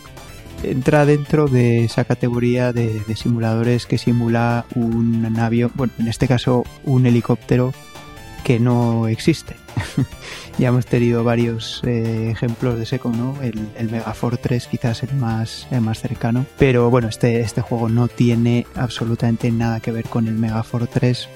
Entra 0.64 1.06
dentro 1.06 1.48
de 1.48 1.86
esa 1.86 2.04
categoría 2.04 2.74
de, 2.74 3.00
de 3.00 3.16
simuladores 3.16 3.86
que 3.86 3.98
simula 3.98 4.66
un 4.76 5.38
avión, 5.40 5.72
bueno, 5.76 5.94
en 6.00 6.08
este 6.08 6.28
caso 6.28 6.64
un 6.84 7.06
helicóptero 7.06 7.74
que 8.44 8.60
no 8.60 9.08
existe. 9.08 9.56
ya 10.58 10.70
hemos 10.70 10.86
tenido 10.86 11.24
varios 11.24 11.82
eh, 11.86 12.32
ejemplos 12.32 12.78
de 12.78 12.84
ese, 12.84 13.00
¿no? 13.04 13.42
El, 13.42 13.70
el 13.78 13.90
Megafortress 13.90 14.68
quizás 14.68 15.04
el 15.04 15.14
más, 15.16 15.68
el 15.72 15.82
más 15.82 16.00
cercano. 16.00 16.46
Pero 16.58 16.90
bueno, 16.90 17.08
este, 17.08 17.40
este 17.42 17.62
juego 17.62 17.90
no 17.90 18.08
tiene 18.08 18.66
absolutamente 18.76 19.52
nada 19.52 19.80
que 19.80 19.92
ver 19.92 20.06
con 20.06 20.28
el 20.28 20.34
Megafortress. 20.34 21.30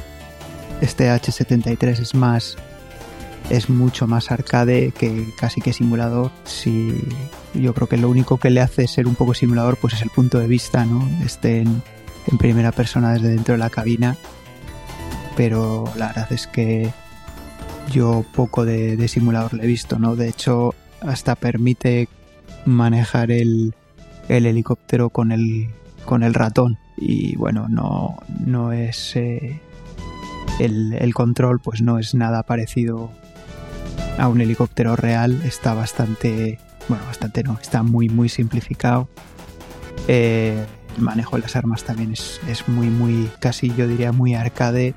Este 0.82 1.10
H73 1.10 2.00
es 2.00 2.16
más 2.16 2.58
es 3.50 3.70
mucho 3.70 4.08
más 4.08 4.32
arcade 4.32 4.92
que 4.92 5.28
casi 5.38 5.62
que 5.62 5.74
simulador. 5.74 6.32
Si 6.44 6.94
yo 7.54 7.74
creo 7.74 7.88
que 7.88 7.98
lo 7.98 8.10
único 8.10 8.38
que 8.38 8.50
le 8.50 8.62
hace 8.62 8.88
ser 8.88 9.08
un 9.08 9.16
poco 9.16 9.34
simulador, 9.34 9.78
pues 9.78 9.94
es 9.94 10.02
el 10.02 10.10
punto 10.10 10.40
de 10.40 10.48
vista, 10.48 10.86
¿no? 10.86 11.08
Esté 11.24 11.62
en, 11.62 11.82
primera 12.40 12.72
persona 12.72 13.14
desde 13.14 13.30
dentro 13.30 13.54
de 13.54 13.60
la 13.60 13.70
cabina. 13.70 14.18
Pero 15.36 15.86
la 15.98 16.08
verdad 16.08 16.32
es 16.32 16.48
que 16.48 16.92
yo 17.92 18.24
poco 18.34 18.66
de, 18.66 18.96
de 18.96 19.08
simulador 19.08 19.54
le 19.54 19.64
he 19.64 19.68
visto, 19.68 20.00
¿no? 20.00 20.16
De 20.16 20.30
hecho, 20.30 20.74
hasta 21.02 21.36
permite 21.36 22.08
manejar 22.66 23.30
el, 23.32 23.74
el 24.30 24.46
helicóptero 24.46 25.10
con 25.10 25.32
el, 25.32 25.70
con 26.06 26.24
el 26.24 26.34
ratón. 26.34 26.78
Y 26.98 27.36
bueno, 27.36 27.68
no, 27.68 28.18
no 28.46 28.72
es. 28.72 29.16
eh, 29.16 29.60
el, 30.60 31.14
control, 31.14 31.60
pues 31.60 31.82
no 31.82 32.00
es 32.00 32.14
nada 32.16 32.44
parecido 32.44 33.12
a 34.18 34.28
un 34.28 34.42
helicóptero 34.42 34.96
real 34.96 35.42
está 35.44 35.74
bastante, 35.74 36.60
bueno, 36.88 37.04
bastante 37.06 37.44
no, 37.44 37.58
está 37.62 37.84
muy, 37.84 38.10
muy 38.10 38.30
simplificado. 38.30 39.10
Eh, 40.08 40.64
el 40.96 41.02
manejo 41.02 41.36
de 41.36 41.42
las 41.42 41.56
armas 41.56 41.84
también 41.84 42.14
es, 42.14 42.40
es 42.48 42.68
muy, 42.68 42.88
muy, 42.88 43.30
casi 43.40 43.74
yo 43.76 43.88
diría 43.88 44.12
muy 44.12 44.36
arcade. 44.36 44.94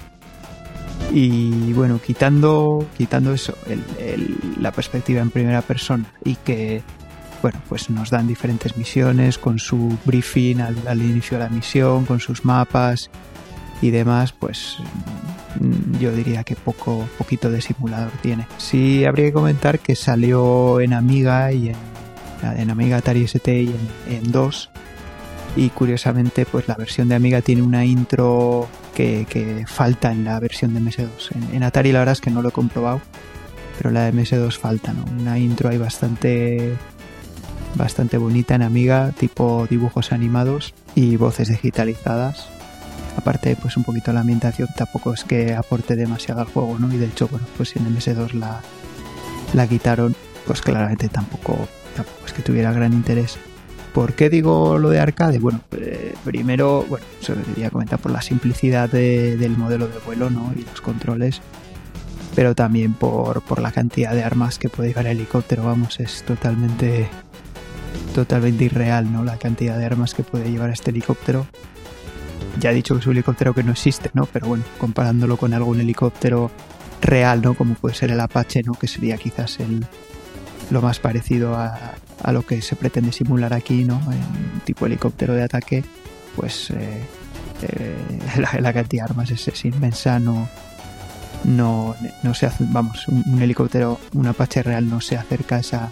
Y 1.13 1.73
bueno, 1.73 2.01
quitando, 2.05 2.87
quitando 2.97 3.33
eso, 3.33 3.57
el, 3.67 4.37
la 4.61 4.73
perspectiva 4.73 5.21
en 5.21 5.31
primera 5.31 5.63
persona 5.63 6.05
y 6.25 6.35
que, 6.37 6.83
bueno, 7.43 7.61
pues 7.69 7.91
nos 7.91 8.11
dan 8.11 8.27
diferentes 8.27 8.77
misiones 8.77 9.39
con 9.39 9.59
su 9.59 9.97
briefing 10.05 10.61
al, 10.61 11.01
inicio 11.01 11.39
de 11.39 11.45
la 11.45 11.51
misión, 11.51 12.07
con 12.07 12.21
sus 12.21 12.45
mapas 12.45 13.11
y 13.81 13.91
demás, 13.91 14.33
pues 14.33 14.79
yo 16.01 16.13
diría 16.13 16.45
que 16.45 16.57
poco, 16.57 17.09
poquito 17.19 17.51
de 17.51 17.61
simulador 17.61 18.13
tiene. 18.23 18.47
Sí 18.59 19.05
habría 19.05 19.27
que 19.27 19.33
comentar 19.33 19.79
que 19.79 19.95
salió 19.95 20.81
en 20.81 20.93
Amiga 20.93 21.53
y 21.53 21.69
en, 21.69 21.77
en 22.57 22.71
Amiga 22.71 22.99
Atari 22.99 23.25
ST 23.25 23.63
y 23.63 23.69
en, 23.69 24.17
en 24.17 24.33
2 24.33 24.71
y 25.57 25.71
curiosamente 25.71 26.45
pues 26.47 26.69
la 26.69 26.75
versión 26.75 27.09
de 27.09 27.15
Amiga 27.15 27.41
tiene 27.41 27.63
una 27.63 27.85
intro 27.85 28.69
que, 28.95 29.27
que 29.29 29.65
falta 29.67 30.13
en 30.13 30.25
la 30.25 30.39
versión 30.39 30.75
de 30.75 30.81
MS2. 30.81 31.35
En, 31.35 31.57
en, 31.57 31.63
Atari 31.63 31.93
la 31.93 32.01
verdad 32.01 32.13
es 32.13 32.21
que 32.21 32.31
no 32.31 32.43
lo 32.43 32.51
he 32.51 32.53
comprobado, 32.53 33.01
pero 33.79 33.91
la 33.91 34.05
de 34.05 34.13
MS2 34.13 34.59
falta, 34.59 34.93
¿no? 34.93 35.05
Una 35.19 35.39
intro 35.39 35.71
ahí 35.71 35.79
bastante 35.79 36.75
bastante 37.75 38.17
bonita 38.17 38.55
en 38.55 38.63
Amiga, 38.63 39.13
tipo 39.19 39.67
dibujos 39.69 40.13
animados 40.13 40.75
y 40.95 41.17
voces 41.17 41.49
digitalizadas. 41.49 42.49
Aparte, 43.17 43.57
pues 43.61 43.77
un 43.77 43.85
poquito 43.85 44.13
la 44.13 44.21
ambientación 44.21 44.69
tampoco 44.77 45.15
es 45.15 45.25
que 45.25 45.55
aporte 45.55 45.97
demasiado 45.97 46.43
al 46.43 46.47
juego, 46.47 46.79
¿no? 46.79 46.93
Y 46.93 46.99
de 46.99 47.07
hecho, 47.07 47.29
bueno, 47.29 47.47
pues 47.57 47.75
en 47.77 47.87
MS2 47.87 48.33
la, 48.33 48.61
la 49.55 49.67
quitaron, 49.67 50.15
pues 50.47 50.61
claramente 50.61 51.09
tampoco, 51.09 51.67
es 52.27 52.33
que 52.33 52.43
tuviera 52.43 52.73
gran 52.73 52.93
interés. 52.93 53.39
¿Por 53.95 54.13
qué 54.13 54.29
digo 54.29 54.77
lo 54.79 54.91
de 54.91 55.01
arcade? 55.01 55.39
Bueno, 55.39 55.63
eh, 55.73 56.15
primero, 56.23 56.85
bueno, 56.87 57.07
se 57.23 57.35
debería 57.35 57.71
comentar 57.71 57.99
por 57.99 58.13
la 58.13 58.21
simplicidad 58.21 58.91
de, 58.91 59.39
del 59.39 59.57
modelo 59.57 59.89
de 59.89 59.99
vuelo, 60.01 60.29
¿no? 60.29 60.53
Y 60.55 60.61
los 60.65 60.83
controles, 60.83 61.41
pero 62.35 62.55
también 62.55 62.93
por, 62.93 63.41
por 63.41 63.63
la 63.63 63.73
cantidad 63.73 64.13
de 64.13 64.23
armas 64.23 64.59
que 64.59 64.69
puede 64.69 64.91
llevar 64.91 65.07
el 65.07 65.17
helicóptero, 65.17 65.65
vamos, 65.65 65.99
es 66.01 66.23
totalmente, 66.25 67.09
totalmente 68.15 68.65
irreal, 68.65 69.11
¿no? 69.11 69.25
La 69.25 69.39
cantidad 69.39 69.79
de 69.79 69.87
armas 69.87 70.13
que 70.13 70.23
puede 70.23 70.51
llevar 70.51 70.69
este 70.69 70.91
helicóptero. 70.91 71.47
Ya 72.59 72.71
he 72.71 72.75
dicho 72.75 72.95
que 72.95 73.01
es 73.01 73.07
un 73.07 73.13
helicóptero 73.13 73.55
que 73.55 73.63
no 73.63 73.73
existe, 73.73 74.11
¿no? 74.15 74.27
Pero 74.27 74.49
bueno, 74.49 74.65
comparándolo 74.79 75.37
con 75.37 75.53
algún 75.55 75.81
helicóptero 75.81 76.51
real, 77.01 77.43
¿no? 77.43 77.55
Como 77.55 77.75
puede 77.75 77.95
ser 77.95 78.11
el 78.11 78.21
Apache, 78.21 78.63
¿no? 78.63 78.75
Que 78.75 78.89
sería 78.89 79.17
quizás 79.17 79.61
el, 79.61 79.85
lo 80.71 80.83
más 80.83 80.99
parecido 80.99 81.55
a, 81.55 81.95
a 82.23 82.33
lo 82.33 82.45
que 82.45 82.63
se 82.63 82.77
pretende 82.77 83.13
simular 83.13 83.53
aquí, 83.53 83.85
¿no? 83.85 84.01
En 84.13 84.61
tipo 84.61 84.87
helicóptero 84.87 85.35
de 85.35 85.43
ataque, 85.43 85.85
pues 86.35 86.71
eh, 86.71 87.05
eh, 87.63 87.97
la, 88.61 88.73
cantidad 88.73 89.05
de 89.07 89.11
armas 89.11 89.31
es, 89.31 89.65
inmensa, 89.65 90.19
no, 90.19 90.49
no, 91.45 91.95
no 92.23 92.35
se 92.35 92.47
hace, 92.47 92.65
vamos, 92.69 93.07
un, 93.09 93.23
un, 93.27 93.43
helicóptero, 93.43 94.01
un 94.15 94.27
Apache 94.27 94.63
real 94.63 94.89
no 94.89 95.01
se 95.01 95.17
acerca 95.17 95.57
a 95.57 95.61
esa, 95.61 95.89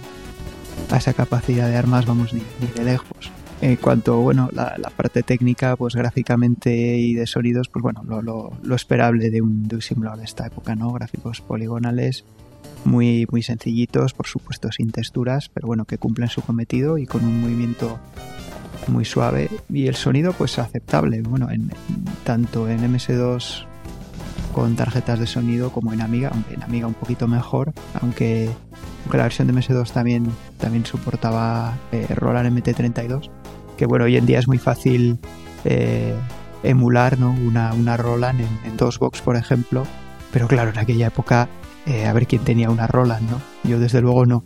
a 0.91 0.97
esa 0.97 1.13
capacidad 1.13 1.69
de 1.69 1.77
armas, 1.77 2.07
vamos, 2.07 2.33
ni, 2.33 2.43
ni 2.61 2.67
de 2.75 2.85
lejos. 2.85 3.34
En 3.65 3.77
cuanto, 3.77 4.21
bueno, 4.21 4.51
la, 4.53 4.75
la, 4.77 4.91
parte 4.91 5.23
técnica, 5.23 5.75
pues 5.75 5.95
gráficamente 5.95 6.99
y 6.99 7.15
de 7.15 7.27
sonidos, 7.27 7.71
pues 7.71 7.83
bueno, 7.83 8.05
lo, 8.05 8.21
lo, 8.21 8.53
lo 8.63 8.75
esperable 8.75 9.31
de 9.31 9.41
un, 9.41 9.67
de 9.67 9.77
un 9.77 9.81
simulador 9.81 10.19
de 10.19 10.27
esta 10.27 10.47
época, 10.47 10.75
¿no? 10.75 10.93
Gráficos 10.93 11.41
poligonales, 11.41 12.27
muy, 12.85 13.27
muy 13.31 13.43
sencillitos, 13.43 14.13
por 14.13 14.27
supuesto 14.27 14.71
sin 14.71 14.91
texturas, 14.91 15.49
pero 15.49 15.67
bueno, 15.67 15.87
que 15.87 15.97
cumplen 15.97 16.29
su 16.29 16.43
cometido 16.43 16.99
y 16.99 17.07
con 17.07 17.25
un 17.25 17.41
movimiento 17.41 17.99
muy 18.89 19.07
suave 19.07 19.49
y 19.71 19.87
el 19.87 19.95
sonido 19.95 20.35
pues 20.35 20.59
aceptable, 20.59 21.23
bueno, 21.23 21.51
en, 21.51 21.71
tanto 22.23 22.69
en 22.69 22.81
MS2 22.81 23.65
con 24.53 24.77
tarjetas 24.77 25.19
de 25.19 25.27
sonido 25.27 25.73
como 25.73 25.95
en 25.95 26.03
Amiga, 26.03 26.29
aunque 26.35 26.53
en 26.53 26.63
Amiga 26.65 26.87
un 26.87 26.93
poquito 26.93 27.29
mejor, 27.29 27.73
aunque, 28.03 28.51
aunque 29.05 29.17
la 29.17 29.23
versión 29.23 29.49
de 29.49 29.55
MS2 29.55 29.91
también, 29.91 30.27
también 30.59 30.85
soportaba 30.85 31.79
eh, 31.93 32.07
Roland 32.15 32.55
MT32, 32.55 33.31
que 33.77 33.87
bueno, 33.87 34.05
hoy 34.05 34.17
en 34.17 34.27
día 34.27 34.39
es 34.39 34.49
muy 34.49 34.59
fácil 34.59 35.19
eh, 35.65 36.15
emular 36.63 37.19
¿no? 37.19 37.31
una, 37.31 37.73
una 37.75 37.97
Roland 37.97 38.41
en, 38.41 38.59
en 38.65 38.77
DOSBox, 38.77 39.21
por 39.21 39.37
ejemplo, 39.37 39.85
pero 40.33 40.49
claro, 40.49 40.71
en 40.71 40.79
aquella 40.79 41.09
época 41.09 41.49
eh, 41.87 42.07
a 42.07 42.13
ver 42.13 42.27
quién 42.27 42.43
tenía 42.45 42.71
una 42.71 42.87
Roland, 42.87 43.31
¿no? 43.31 43.41
Yo 43.63 43.79
desde 43.79 44.01
luego 44.01 44.25
no. 44.25 44.43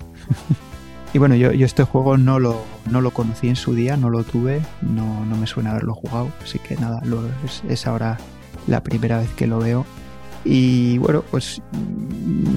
y 1.14 1.18
bueno, 1.18 1.36
yo, 1.36 1.52
yo, 1.52 1.64
este 1.64 1.84
juego 1.84 2.16
no 2.16 2.40
lo, 2.40 2.64
no 2.90 3.00
lo 3.00 3.12
conocí 3.12 3.48
en 3.48 3.56
su 3.56 3.74
día, 3.74 3.96
no 3.96 4.10
lo 4.10 4.24
tuve, 4.24 4.60
no, 4.82 5.24
no 5.24 5.36
me 5.36 5.46
suena 5.46 5.70
haberlo 5.70 5.94
jugado, 5.94 6.30
así 6.42 6.58
que 6.58 6.76
nada, 6.76 7.00
es, 7.44 7.62
es, 7.68 7.86
ahora 7.86 8.18
la 8.66 8.82
primera 8.82 9.18
vez 9.18 9.30
que 9.30 9.46
lo 9.46 9.60
veo. 9.60 9.86
Y 10.44 10.98
bueno, 10.98 11.22
pues 11.30 11.62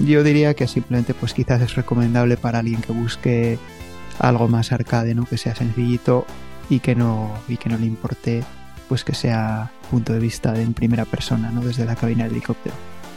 yo 0.05 0.23
diría 0.23 0.55
que 0.55 0.67
simplemente 0.67 1.13
pues 1.13 1.33
quizás 1.33 1.61
es 1.61 1.75
recomendable 1.75 2.37
para 2.37 2.59
alguien 2.59 2.81
que 2.81 2.91
busque 2.91 3.59
algo 4.19 4.47
más 4.47 4.71
arcade, 4.71 5.13
¿no? 5.13 5.25
Que 5.25 5.37
sea 5.37 5.55
sencillito 5.55 6.25
y 6.71 6.79
que 6.79 6.95
no, 6.95 7.29
y 7.49 7.57
que 7.57 7.69
no 7.69 7.77
le 7.77 7.85
importe 7.85 8.43
pues 8.87 9.03
que 9.03 9.13
sea 9.13 9.71
punto 9.89 10.13
de 10.13 10.19
vista 10.19 10.59
en 10.59 10.73
primera 10.73 11.05
persona, 11.05 11.51
¿no? 11.51 11.61
Desde 11.61 11.85
la 11.85 11.95
cabina 11.95 12.23
del 12.23 12.33
helicóptero. 12.33 12.75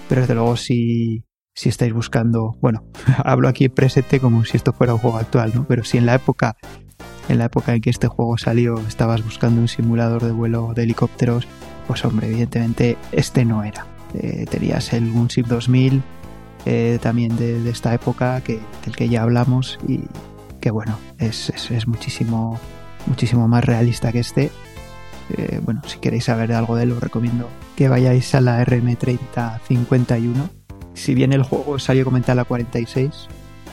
Pero 0.09 0.21
desde 0.21 0.35
luego 0.35 0.57
si, 0.57 1.25
si 1.55 1.69
estáis 1.69 1.93
buscando, 1.93 2.57
bueno, 2.61 2.85
hablo 3.25 3.49
aquí 3.49 3.69
presente 3.69 4.21
como 4.21 4.45
si 4.45 4.57
esto 4.57 4.73
fuera 4.73 4.95
un 4.95 5.01
juego 5.01 5.19
actual, 5.19 5.53
¿no? 5.55 5.67
Pero 5.67 5.85
si 5.85 5.99
en 5.99 6.07
la 6.07 6.17
época, 6.17 6.57
en 7.29 7.39
la 7.39 7.47
época 7.47 7.75
en 7.75 7.81
que 7.81 7.91
este 7.91 8.09
juego 8.09 8.37
salió, 8.39 8.79
estabas 8.89 9.25
buscando 9.25 9.61
un 9.61 9.69
simulador 9.69 10.25
de 10.25 10.33
vuelo 10.33 10.73
de 10.75 10.83
helicópteros, 10.83 11.47
pues 11.87 12.05
hombre, 12.05 12.29
evidentemente 12.29 12.97
este 13.13 13.45
no 13.45 13.63
era. 13.63 13.87
Eh, 14.15 14.47
tenías 14.51 14.93
el 14.93 15.11
Gunship 15.11 15.45
2000 15.47 16.03
eh, 16.67 16.99
también 17.01 17.37
de, 17.37 17.61
de, 17.61 17.71
esta 17.71 17.93
época 17.95 18.41
que, 18.43 18.61
del 18.85 18.97
que 18.97 19.09
ya 19.09 19.23
hablamos 19.23 19.79
y 19.87 20.01
que 20.61 20.71
bueno, 20.71 20.99
es, 21.19 21.51
es, 21.51 21.71
es 21.71 21.87
muchísimo, 21.87 22.59
muchísimo 23.07 23.49
más 23.49 23.65
realista 23.65 24.13
que 24.13 24.21
este. 24.21 24.51
Eh, 25.37 25.61
bueno, 25.63 25.83
si 25.87 25.99
queréis 25.99 26.25
saber 26.25 26.53
algo 26.53 26.77
de 26.77 26.85
él, 26.85 26.93
os 26.93 27.01
recomiendo 27.01 27.49
que 27.77 27.89
vayáis 27.89 28.35
a 28.35 28.41
la 28.41 28.65
RM3051 28.65 30.51
si 30.95 31.15
bien 31.15 31.33
el 31.33 31.43
juego 31.43 31.79
salió 31.79 32.05
comentar 32.05 32.39
a 32.39 32.45
46, 32.45 33.11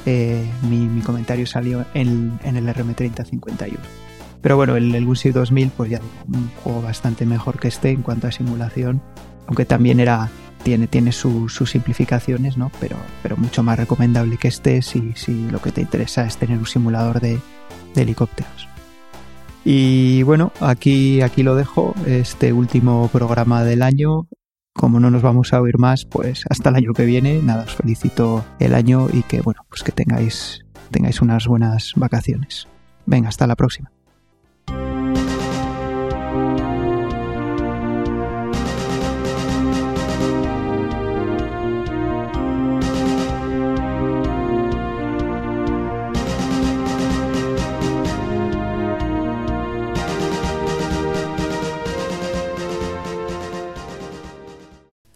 eh, 0.06 0.44
mi, 0.68 0.88
mi, 0.88 1.02
comentario 1.02 1.46
salió 1.46 1.86
en, 1.94 2.40
en 2.44 2.58
el 2.58 2.68
RM3051. 2.68 3.78
Pero 4.42 4.56
bueno, 4.56 4.76
el, 4.76 4.94
el 4.94 5.06
Gunship 5.06 5.32
2000, 5.34 5.70
pues 5.70 5.92
ya 5.92 6.00
digo, 6.00 6.12
un 6.28 6.50
juego 6.64 6.82
bastante 6.82 7.28
mejor 7.28 7.60
que 7.60 7.68
este 7.68 7.92
en 7.92 8.02
cuanto 8.02 8.28
a 8.28 8.32
simulación, 8.32 9.02
aunque 9.46 9.66
también 9.66 10.00
era 10.00 10.30
tiene, 10.64 10.88
tiene 10.88 11.12
su, 11.12 11.48
sus 11.48 11.72
simplificaciones, 11.72 12.58
¿no? 12.58 12.72
Pero, 12.80 12.98
pero 13.22 13.38
mucho 13.38 13.62
más 13.62 13.78
recomendable 13.78 14.38
que 14.38 14.48
este 14.48 14.82
si, 14.82 15.14
si 15.16 15.48
lo 15.50 15.62
que 15.62 15.72
te 15.72 15.82
interesa 15.82 16.26
es 16.26 16.38
tener 16.38 16.58
un 16.58 16.66
simulador 16.66 17.20
de 17.20 17.40
helicópteros. 17.96 18.71
Y 19.64 20.24
bueno, 20.24 20.52
aquí, 20.60 21.22
aquí 21.22 21.44
lo 21.44 21.56
dejo, 21.56 21.94
este 22.06 22.54
último 22.54 23.10
programa 23.12 23.64
del 23.64 23.82
año. 23.84 24.28
Como 24.74 25.00
no 25.00 25.12
nos 25.12 25.22
vamos 25.22 25.54
a 25.54 25.62
oír 25.62 25.78
más, 25.78 26.06
pues 26.06 26.46
hasta 26.50 26.70
el 26.70 26.76
año 26.76 26.94
que 26.94 27.06
viene. 27.06 27.42
Nada, 27.42 27.66
os 27.66 27.76
felicito 27.76 28.46
el 28.60 28.74
año 28.74 29.08
y 29.12 29.24
que 29.24 29.42
bueno, 29.42 29.66
pues 29.70 29.84
que 29.84 29.92
tengáis, 29.92 30.66
tengáis 30.90 31.22
unas 31.22 31.46
buenas 31.48 31.94
vacaciones. 31.96 32.68
Venga, 33.06 33.30
hasta 33.30 33.48
la 33.48 33.56
próxima. 33.56 33.92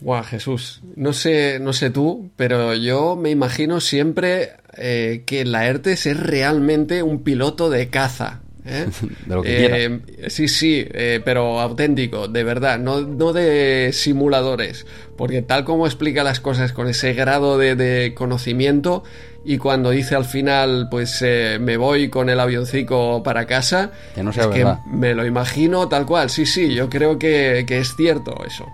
Guau, 0.06 0.24
Jesús, 0.24 0.84
no 0.96 1.14
sé, 1.14 1.58
no 1.60 1.74
sé 1.74 1.90
tú, 1.90 2.30
pero 2.36 2.76
yo 2.76 3.16
me 3.16 3.32
imagino 3.32 3.82
siempre 3.82 4.52
eh, 4.78 5.24
que 5.26 5.46
Laertes 5.46 6.06
es 6.06 6.20
realmente 6.20 7.02
un 7.02 7.24
piloto 7.24 7.72
de 7.72 7.90
caza. 7.90 8.42
¿eh? 8.68 8.86
de 9.26 9.36
lo 9.36 9.42
que 9.42 9.86
eh, 9.86 10.30
sí, 10.30 10.48
sí, 10.48 10.86
eh, 10.92 11.22
pero 11.26 11.60
auténtico, 11.60 12.28
de 12.28 12.44
verdad, 12.44 12.78
no, 12.78 13.02
no, 13.02 13.34
de 13.34 13.90
simuladores, 13.94 14.86
porque 15.18 15.42
tal 15.42 15.66
como 15.66 15.88
explica 15.88 16.24
las 16.24 16.40
cosas 16.40 16.72
con 16.72 16.88
ese 16.88 17.14
grado 17.14 17.58
de, 17.58 17.76
de 17.76 18.14
conocimiento 18.14 19.04
y 19.44 19.58
cuando 19.58 19.90
dice 19.90 20.14
al 20.14 20.26
final, 20.26 20.88
pues 20.92 21.24
me 21.60 21.78
voy 21.78 22.10
con 22.10 22.30
el 22.30 22.40
avioncico 22.40 23.24
para 23.24 23.48
casa, 23.48 23.92
que 24.14 24.22
no 24.22 24.32
sea 24.32 24.44
es 24.44 24.50
verdad. 24.50 24.80
que 24.84 24.96
me 24.96 25.16
lo 25.16 25.26
imagino 25.26 25.90
tal 25.90 26.06
cual, 26.06 26.30
sí, 26.30 26.46
sí, 26.46 26.76
yo 26.76 26.92
creo 26.92 27.18
que, 27.18 27.64
que 27.68 27.80
es 27.80 27.96
cierto 27.96 28.36
eso. 28.46 28.68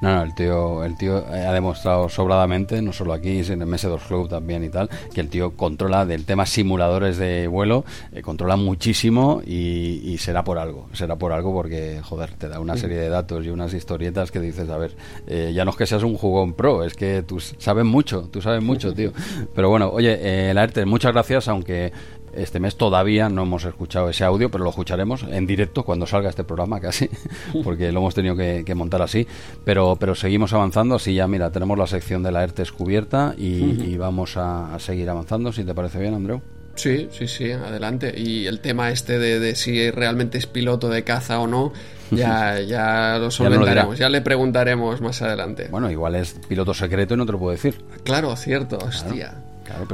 No, 0.00 0.14
no, 0.14 0.22
el 0.22 0.34
tío, 0.34 0.84
el 0.84 0.96
tío 0.96 1.24
ha 1.26 1.52
demostrado 1.52 2.08
sobradamente, 2.08 2.80
no 2.80 2.92
solo 2.92 3.12
aquí, 3.12 3.44
sino 3.44 3.64
en 3.64 3.70
MS2 3.70 4.00
Club 4.06 4.28
también 4.28 4.64
y 4.64 4.70
tal, 4.70 4.88
que 5.12 5.20
el 5.20 5.28
tío 5.28 5.52
controla 5.56 6.06
del 6.06 6.24
tema 6.24 6.46
simuladores 6.46 7.18
de 7.18 7.46
vuelo, 7.48 7.84
eh, 8.12 8.22
controla 8.22 8.56
muchísimo 8.56 9.42
y, 9.44 10.16
será 10.18 10.42
por 10.44 10.58
algo, 10.58 10.88
será 10.92 11.16
por 11.16 11.32
algo 11.32 11.52
porque, 11.52 12.00
joder, 12.02 12.32
te 12.34 12.48
da 12.48 12.60
una 12.60 12.76
serie 12.76 12.96
de 12.96 13.08
datos 13.08 13.44
y 13.44 13.50
unas 13.50 13.74
historietas 13.74 14.30
que 14.30 14.40
dices, 14.40 14.68
a 14.70 14.78
ver, 14.78 14.96
eh, 15.26 15.52
ya 15.54 15.64
no 15.64 15.70
es 15.70 15.76
que 15.76 15.86
seas 15.86 16.02
un 16.02 16.16
jugón 16.16 16.54
pro, 16.54 16.84
es 16.84 16.94
que 16.94 17.22
tú 17.22 17.38
sabes 17.40 17.84
mucho, 17.84 18.28
tú 18.30 18.40
sabes 18.40 18.62
mucho, 18.62 18.94
tío. 18.94 19.12
Pero 19.54 19.68
bueno, 19.68 19.90
oye, 19.90 20.18
eh, 20.20 20.54
Laerte, 20.54 20.84
muchas 20.86 21.12
gracias, 21.12 21.48
aunque 21.48 21.92
este 22.34 22.60
mes 22.60 22.76
todavía 22.76 23.28
no 23.28 23.42
hemos 23.42 23.64
escuchado 23.64 24.08
ese 24.08 24.24
audio, 24.24 24.50
pero 24.50 24.64
lo 24.64 24.70
escucharemos 24.70 25.24
en 25.24 25.46
directo 25.46 25.84
cuando 25.84 26.06
salga 26.06 26.30
este 26.30 26.44
programa 26.44 26.80
casi, 26.80 27.10
porque 27.64 27.92
lo 27.92 28.00
hemos 28.00 28.14
tenido 28.14 28.36
que, 28.36 28.74
montar 28.74 29.02
así. 29.02 29.26
Pero, 29.64 29.96
pero 29.98 30.14
seguimos 30.14 30.52
avanzando, 30.52 30.96
así 30.96 31.14
ya 31.14 31.26
mira, 31.26 31.50
tenemos 31.50 31.76
la 31.76 31.86
sección 31.86 32.22
de 32.22 32.32
la 32.32 32.42
ERTES 32.42 32.72
cubierta 32.72 33.34
y, 33.36 33.96
vamos 33.96 34.36
a, 34.36 34.78
seguir 34.78 35.10
avanzando, 35.10 35.52
si 35.52 35.64
te 35.64 35.74
parece 35.74 35.98
bien, 35.98 36.14
Andreu. 36.14 36.40
Sí, 36.76 37.08
sí, 37.10 37.26
sí, 37.26 37.50
adelante. 37.50 38.14
Y 38.16 38.46
el 38.46 38.60
tema 38.60 38.90
este 38.90 39.18
de, 39.18 39.54
si 39.54 39.90
realmente 39.90 40.38
es 40.38 40.46
piloto 40.46 40.88
de 40.88 41.04
caza 41.04 41.40
o 41.40 41.46
no, 41.46 41.72
ya, 42.10 42.60
ya 42.66 43.18
lo 43.18 43.30
solventaremos, 43.30 43.98
ya, 43.98 44.08
le 44.08 44.22
preguntaremos 44.22 45.00
más 45.00 45.20
adelante. 45.20 45.68
Bueno, 45.70 45.90
igual 45.90 46.14
es 46.14 46.36
piloto 46.48 46.72
secreto 46.72 47.14
y 47.14 47.16
no 47.16 47.26
te 47.26 47.32
lo 47.32 47.38
puedo 47.38 47.52
decir. 47.52 47.74
Claro, 48.04 48.34
cierto, 48.36 48.78
hostia 48.78 49.34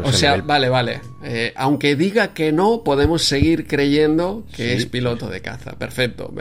o 0.02 0.12
sea, 0.12 0.36
vale, 0.36 0.68
vale. 0.68 1.00
Eh, 1.22 1.52
aunque 1.56 1.96
diga 1.96 2.34
que 2.34 2.52
no, 2.52 2.82
podemos 2.84 3.22
seguir 3.22 3.66
creyendo 3.66 4.44
que 4.54 4.74
es 4.74 4.86
piloto 4.86 5.28
de 5.28 5.40
caza. 5.40 5.72
Perfecto, 5.72 6.32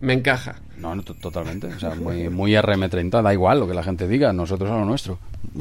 me, 0.00 0.12
encaja. 0.12 0.60
No, 0.78 0.94
no, 0.94 1.02
totalmente. 1.02 1.68
O 1.68 1.78
sea, 1.78 1.94
muy, 1.94 2.28
muy 2.28 2.52
RM30, 2.52 3.22
da 3.22 3.32
igual 3.32 3.60
lo 3.60 3.66
que 3.66 3.74
la 3.74 3.82
gente 3.82 4.06
diga, 4.06 4.32
nosotros 4.32 4.70
a 4.70 4.76
lo 4.76 4.84
nuestro. 4.84 5.18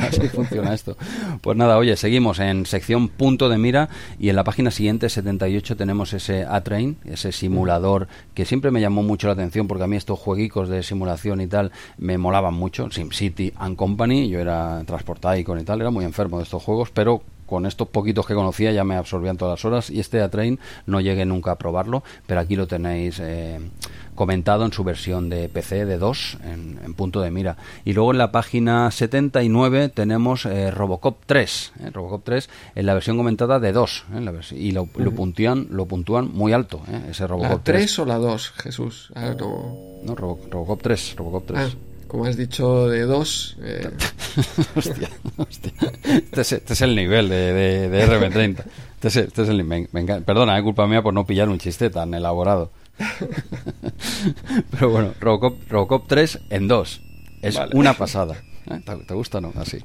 Así 0.00 0.28
funciona 0.28 0.72
esto. 0.72 0.96
Pues 1.40 1.56
nada, 1.56 1.78
oye, 1.78 1.96
seguimos 1.96 2.38
en 2.38 2.66
sección 2.66 3.08
punto 3.08 3.48
de 3.48 3.58
mira 3.58 3.88
y 4.18 4.28
en 4.28 4.36
la 4.36 4.44
página 4.44 4.70
siguiente, 4.70 5.08
78, 5.08 5.76
tenemos 5.76 6.12
ese 6.12 6.44
A-Train, 6.44 6.96
ese 7.04 7.32
simulador 7.32 8.08
que 8.34 8.44
siempre 8.44 8.70
me 8.70 8.80
llamó 8.80 9.02
mucho 9.02 9.26
la 9.26 9.32
atención 9.32 9.66
porque 9.66 9.84
a 9.84 9.86
mí 9.86 9.96
estos 9.96 10.18
jueguicos 10.18 10.68
de 10.68 10.82
simulación 10.82 11.40
y 11.40 11.46
tal 11.46 11.72
me 11.98 12.18
molaban 12.18 12.54
mucho. 12.54 12.90
SimCity 12.90 13.52
and 13.56 13.76
Company, 13.76 14.28
yo 14.28 14.38
era 14.38 14.82
transportaico 14.86 15.58
y 15.58 15.64
tal, 15.64 15.80
era 15.80 15.90
muy 15.90 16.04
enfermo 16.04 16.38
de 16.38 16.44
estos 16.44 16.62
juegos, 16.62 16.90
pero 16.90 17.22
con 17.52 17.66
estos 17.66 17.88
poquitos 17.88 18.26
que 18.26 18.32
conocía 18.32 18.72
ya 18.72 18.82
me 18.82 18.96
absorbían 18.96 19.36
todas 19.36 19.58
las 19.58 19.64
horas 19.66 19.90
y 19.90 20.00
este 20.00 20.22
A-Train 20.22 20.58
no 20.86 21.02
llegué 21.02 21.26
nunca 21.26 21.50
a 21.50 21.58
probarlo, 21.58 22.02
pero 22.26 22.40
aquí 22.40 22.56
lo 22.56 22.66
tenéis 22.66 23.20
eh, 23.20 23.60
comentado 24.22 24.64
en 24.64 24.72
su 24.72 24.84
versión 24.84 25.28
de 25.28 25.48
PC 25.48 25.84
de 25.84 25.98
2 25.98 26.38
en, 26.44 26.94
punto 26.94 27.20
de 27.20 27.32
mira. 27.32 27.56
Y 27.84 27.92
luego 27.92 28.12
en 28.12 28.18
la 28.18 28.30
página 28.30 28.88
79 28.88 29.88
tenemos 29.88 30.46
eh, 30.46 30.70
Robocop 30.70 31.16
3, 31.26 31.72
eh, 31.80 31.90
Robocop 31.90 32.22
3 32.22 32.48
en 32.76 32.86
la 32.86 32.94
versión 32.94 33.16
comentada 33.16 33.58
de 33.58 33.72
2 33.72 34.04
y 34.52 34.70
lo, 34.70 34.86
puntúan, 34.86 35.66
lo 35.70 35.86
puntúan 35.86 36.30
muy 36.32 36.52
alto, 36.52 36.82
ese 37.10 37.26
Robocop 37.26 37.50
¿La 37.50 37.64
3, 37.64 37.98
o 37.98 38.04
la 38.04 38.18
2, 38.18 38.52
Jesús? 38.58 39.12
Ah, 39.16 39.34
no, 39.36 40.14
Robocop 40.14 40.80
3, 40.80 41.16
Robocop 41.16 41.46
3 41.46 41.76
como 42.06 42.26
has 42.26 42.36
dicho, 42.36 42.88
de 42.88 43.06
dos. 43.06 43.56
Eh. 43.62 43.88
hostia, 44.76 45.08
hostia. 45.38 45.72
Este, 46.04 46.40
este, 46.42 46.72
es, 46.74 46.82
el 46.82 46.94
nivel 46.94 47.30
de, 47.30 47.54
de, 47.88 48.06
RB30. 48.06 48.64
Este 48.96 49.08
es, 49.08 49.16
este 49.16 49.42
es 49.44 49.48
el 49.48 49.56
nivel. 49.56 49.88
Perdona, 50.22 50.58
es 50.58 50.62
culpa 50.62 50.86
mía 50.86 51.02
por 51.02 51.14
no 51.14 51.24
pillar 51.24 51.48
un 51.48 51.58
chiste 51.58 51.88
tan 51.88 52.12
elaborado. 52.12 52.70
Pero 54.70 54.90
bueno, 54.90 55.14
Robocop, 55.20 55.58
Robocop 55.68 56.08
3 56.08 56.40
en 56.50 56.68
dos. 56.68 57.00
Es 57.40 57.58
una 57.72 57.94
pasada. 57.98 58.36
¿Eh? 58.70 58.80
¿Te, 59.06 59.14
gusta 59.14 59.38
o 59.38 59.40
no? 59.40 59.52
Así. 59.56 59.78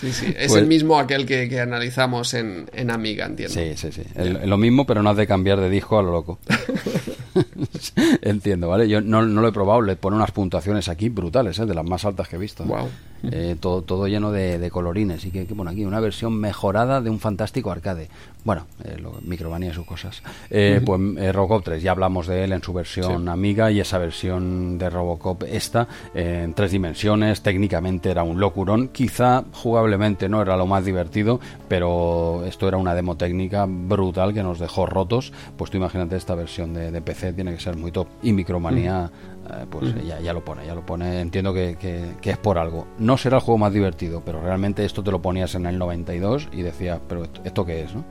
Sí, 0.00 0.12
sí. 0.12 0.26
Es 0.36 0.52
el 0.52 0.60
pues- 0.60 0.66
mismo 0.66 0.98
aquel 0.98 1.26
que, 1.26 1.60
analizamos 1.60 2.34
en, 2.34 2.70
en, 2.72 2.90
Amiga, 2.90 3.26
entiendo. 3.26 3.54
Sí, 3.54 3.72
sí, 3.76 3.90
sí. 3.90 4.02
lo 4.44 4.56
mismo, 4.56 4.86
pero 4.86 5.02
no 5.02 5.10
has 5.10 5.16
de 5.16 5.26
cambiar 5.26 5.60
de 5.60 5.68
disco 5.68 5.98
a 5.98 6.02
lo 6.02 6.12
loco. 6.12 6.38
entiendo, 8.22 8.68
¿vale? 8.68 8.88
Yo 8.88 9.00
no, 9.00 9.22
no, 9.22 9.40
lo 9.40 9.48
he 9.48 9.52
probado, 9.52 9.82
le 9.82 9.96
pone 9.96 10.16
unas 10.16 10.30
puntuaciones 10.30 10.88
aquí 10.88 11.08
brutales, 11.08 11.58
¿eh? 11.58 11.66
de 11.66 11.74
las 11.74 11.84
más 11.84 12.04
altas 12.04 12.28
que 12.28 12.36
he 12.36 12.38
visto. 12.38 12.64
Wow. 12.64 12.88
Eh, 13.24 13.56
todo, 13.58 13.82
todo 13.82 14.06
lleno 14.06 14.30
de, 14.30 14.70
colorines. 14.70 15.24
Y 15.24 15.30
que, 15.30 15.46
que, 15.46 15.54
bueno, 15.54 15.70
aquí 15.70 15.84
una 15.84 16.00
versión 16.00 16.38
mejorada 16.38 17.00
de 17.00 17.10
un 17.10 17.18
fantástico 17.18 17.70
arcade. 17.70 18.08
Bueno, 18.44 18.66
eh, 18.84 18.96
Micromanía 19.22 19.70
y 19.70 19.74
sus 19.74 19.86
cosas. 19.86 20.22
Eh, 20.50 20.80
pues 20.84 21.00
Robocop 21.34 21.64
3, 21.64 21.82
ya 21.82 21.90
hablamos 21.90 22.26
de 22.26 22.44
él 22.44 22.52
en 22.52 22.62
su 22.62 22.72
versión 22.72 23.28
Amiga 23.28 23.70
y 23.70 23.80
esa 23.80 23.98
versión 23.98 24.78
de 24.78 24.88
Robocop 24.88 25.42
esta, 25.44 25.88
en 26.14 26.54
tres 26.54 26.70
dimensiones, 26.70 27.42
técnicamente 27.42 28.10
era 28.10 28.22
un 28.22 28.40
locurón. 28.40 28.88
Quizá 28.88 29.44
jugablemente 29.52 30.28
no 30.28 30.40
era 30.40 30.56
lo 30.56 30.66
más 30.66 30.84
divertido, 30.84 31.40
pero 31.68 32.44
esto 32.46 32.68
era 32.68 32.76
una 32.76 32.94
demo 32.94 33.16
técnica 33.16 33.66
brutal 33.68 34.32
que 34.32 34.42
nos 34.42 34.58
dejó 34.58 34.86
rotos. 34.86 35.32
Pues 35.56 35.70
tú 35.70 35.76
imagínate 35.76 36.16
esta 36.16 36.34
versión 36.34 36.72
de, 36.72 36.90
de 36.90 37.02
PC, 37.02 37.27
tiene 37.32 37.52
que 37.54 37.60
ser 37.60 37.76
muy 37.76 37.92
top. 37.92 38.08
Y 38.22 38.32
Micromanía 38.32 39.10
eh, 39.50 39.66
pues 39.70 39.94
ya, 40.06 40.20
ya, 40.20 40.32
lo 40.32 40.44
pone, 40.44 40.66
ya 40.66 40.74
lo 40.74 40.84
pone, 40.84 41.20
entiendo 41.20 41.54
que, 41.54 41.76
que, 41.78 42.30
es 42.30 42.36
por 42.36 42.58
algo. 42.58 42.86
No 42.98 43.16
será 43.16 43.38
el 43.38 43.42
juego 43.42 43.56
más 43.58 43.72
divertido, 43.72 44.22
pero 44.24 44.42
realmente 44.42 44.84
esto 44.84 45.02
te 45.02 45.10
lo 45.10 45.22
ponías 45.22 45.54
en 45.54 45.64
el 45.66 45.78
92 45.78 46.48
y 46.52 46.62
decías, 46.62 47.00
pero 47.08 47.26
esto, 47.44 47.64
qué 47.64 47.82
es, 47.82 47.94
¿no? 47.94 48.04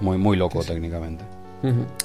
Muy, 0.00 0.18
muy 0.18 0.36
loco 0.36 0.62
técnicamente. 0.62 1.24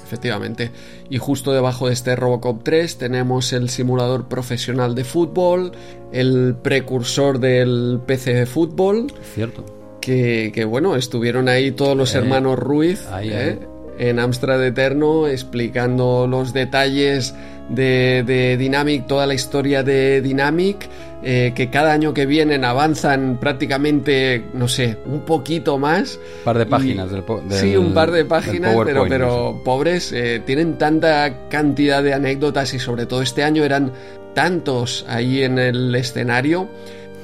efectivamente. 0.04 0.72
Y 1.08 1.18
justo 1.18 1.52
debajo 1.52 1.86
de 1.86 1.92
este 1.92 2.16
Robocop 2.16 2.64
3 2.64 2.98
tenemos 2.98 3.52
el 3.52 3.68
simulador 3.70 4.26
profesional 4.26 4.96
de 4.96 5.04
fútbol, 5.04 5.72
el 6.12 6.56
precursor 6.60 7.38
del 7.38 8.00
PC 8.04 8.34
de 8.34 8.46
fútbol. 8.46 9.12
Cierto. 9.34 9.64
Que, 10.00 10.50
que 10.52 10.64
bueno, 10.64 10.96
estuvieron 10.96 11.48
ahí 11.48 11.70
todos 11.70 11.96
los 11.96 12.14
eh, 12.14 12.18
hermanos 12.18 12.58
Ruiz 12.58 13.08
¿eh? 13.22 13.58
En 13.98 14.18
Amstrad 14.18 14.64
Eterno 14.64 15.26
explicando 15.26 16.26
los 16.26 16.52
detalles 16.52 17.34
de, 17.68 18.56
Dynamic, 18.58 19.06
toda 19.06 19.26
la 19.26 19.34
historia 19.34 19.82
de 19.82 20.20
Dynamic, 20.20 20.88
eh, 21.22 21.52
que 21.54 21.70
cada 21.70 21.92
año 21.92 22.12
que 22.12 22.26
vienen 22.26 22.64
avanzan 22.64 23.38
prácticamente, 23.40 24.44
no 24.52 24.68
sé, 24.68 24.98
un 25.06 25.20
poquito 25.20 25.78
más. 25.78 26.18
Un 26.40 26.44
par 26.44 26.58
de 26.58 26.66
páginas 26.66 27.10
del, 27.10 27.24
Sí, 27.50 27.76
un 27.76 27.94
par 27.94 28.10
de 28.10 28.24
páginas, 28.24 28.76
pero, 28.84 29.06
pero 29.08 29.62
pobres, 29.64 30.12
eh, 30.12 30.42
tienen 30.44 30.76
tanta 30.76 31.48
cantidad 31.48 32.02
de 32.02 32.12
anécdotas 32.12 32.74
y 32.74 32.78
sobre 32.78 33.06
todo 33.06 33.22
este 33.22 33.42
año 33.42 33.64
eran 33.64 33.92
tantos 34.34 35.06
ahí 35.08 35.42
en 35.42 35.58
el 35.58 35.94
escenario 35.94 36.68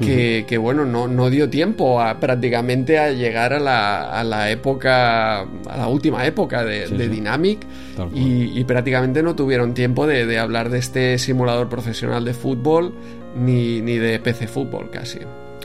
que, 0.00 0.58
bueno, 0.58 0.84
no, 0.84 1.06
no, 1.08 1.30
dio 1.30 1.48
tiempo 1.48 2.00
a, 2.00 2.18
prácticamente 2.18 2.98
a 2.98 3.12
llegar 3.12 3.52
a 3.52 3.60
la, 3.60 4.10
a 4.10 4.24
la 4.24 4.50
época, 4.50 5.40
a 5.40 5.76
la 5.76 5.88
última 5.88 6.26
época 6.26 6.64
de, 6.64 7.08
Dynamic 7.08 7.66
y, 8.14 8.64
prácticamente 8.64 9.22
no 9.22 9.34
tuvieron 9.34 9.74
tiempo 9.74 10.06
de, 10.06 10.26
de, 10.26 10.38
hablar 10.38 10.70
de 10.70 10.78
este 10.78 11.18
simulador 11.18 11.68
profesional 11.68 12.24
de 12.24 12.34
fútbol 12.34 12.92
ni, 13.36 13.80
ni 13.80 13.96
de 13.96 14.18
PC 14.18 14.46
fútbol 14.48 14.90
casi. 14.90 15.18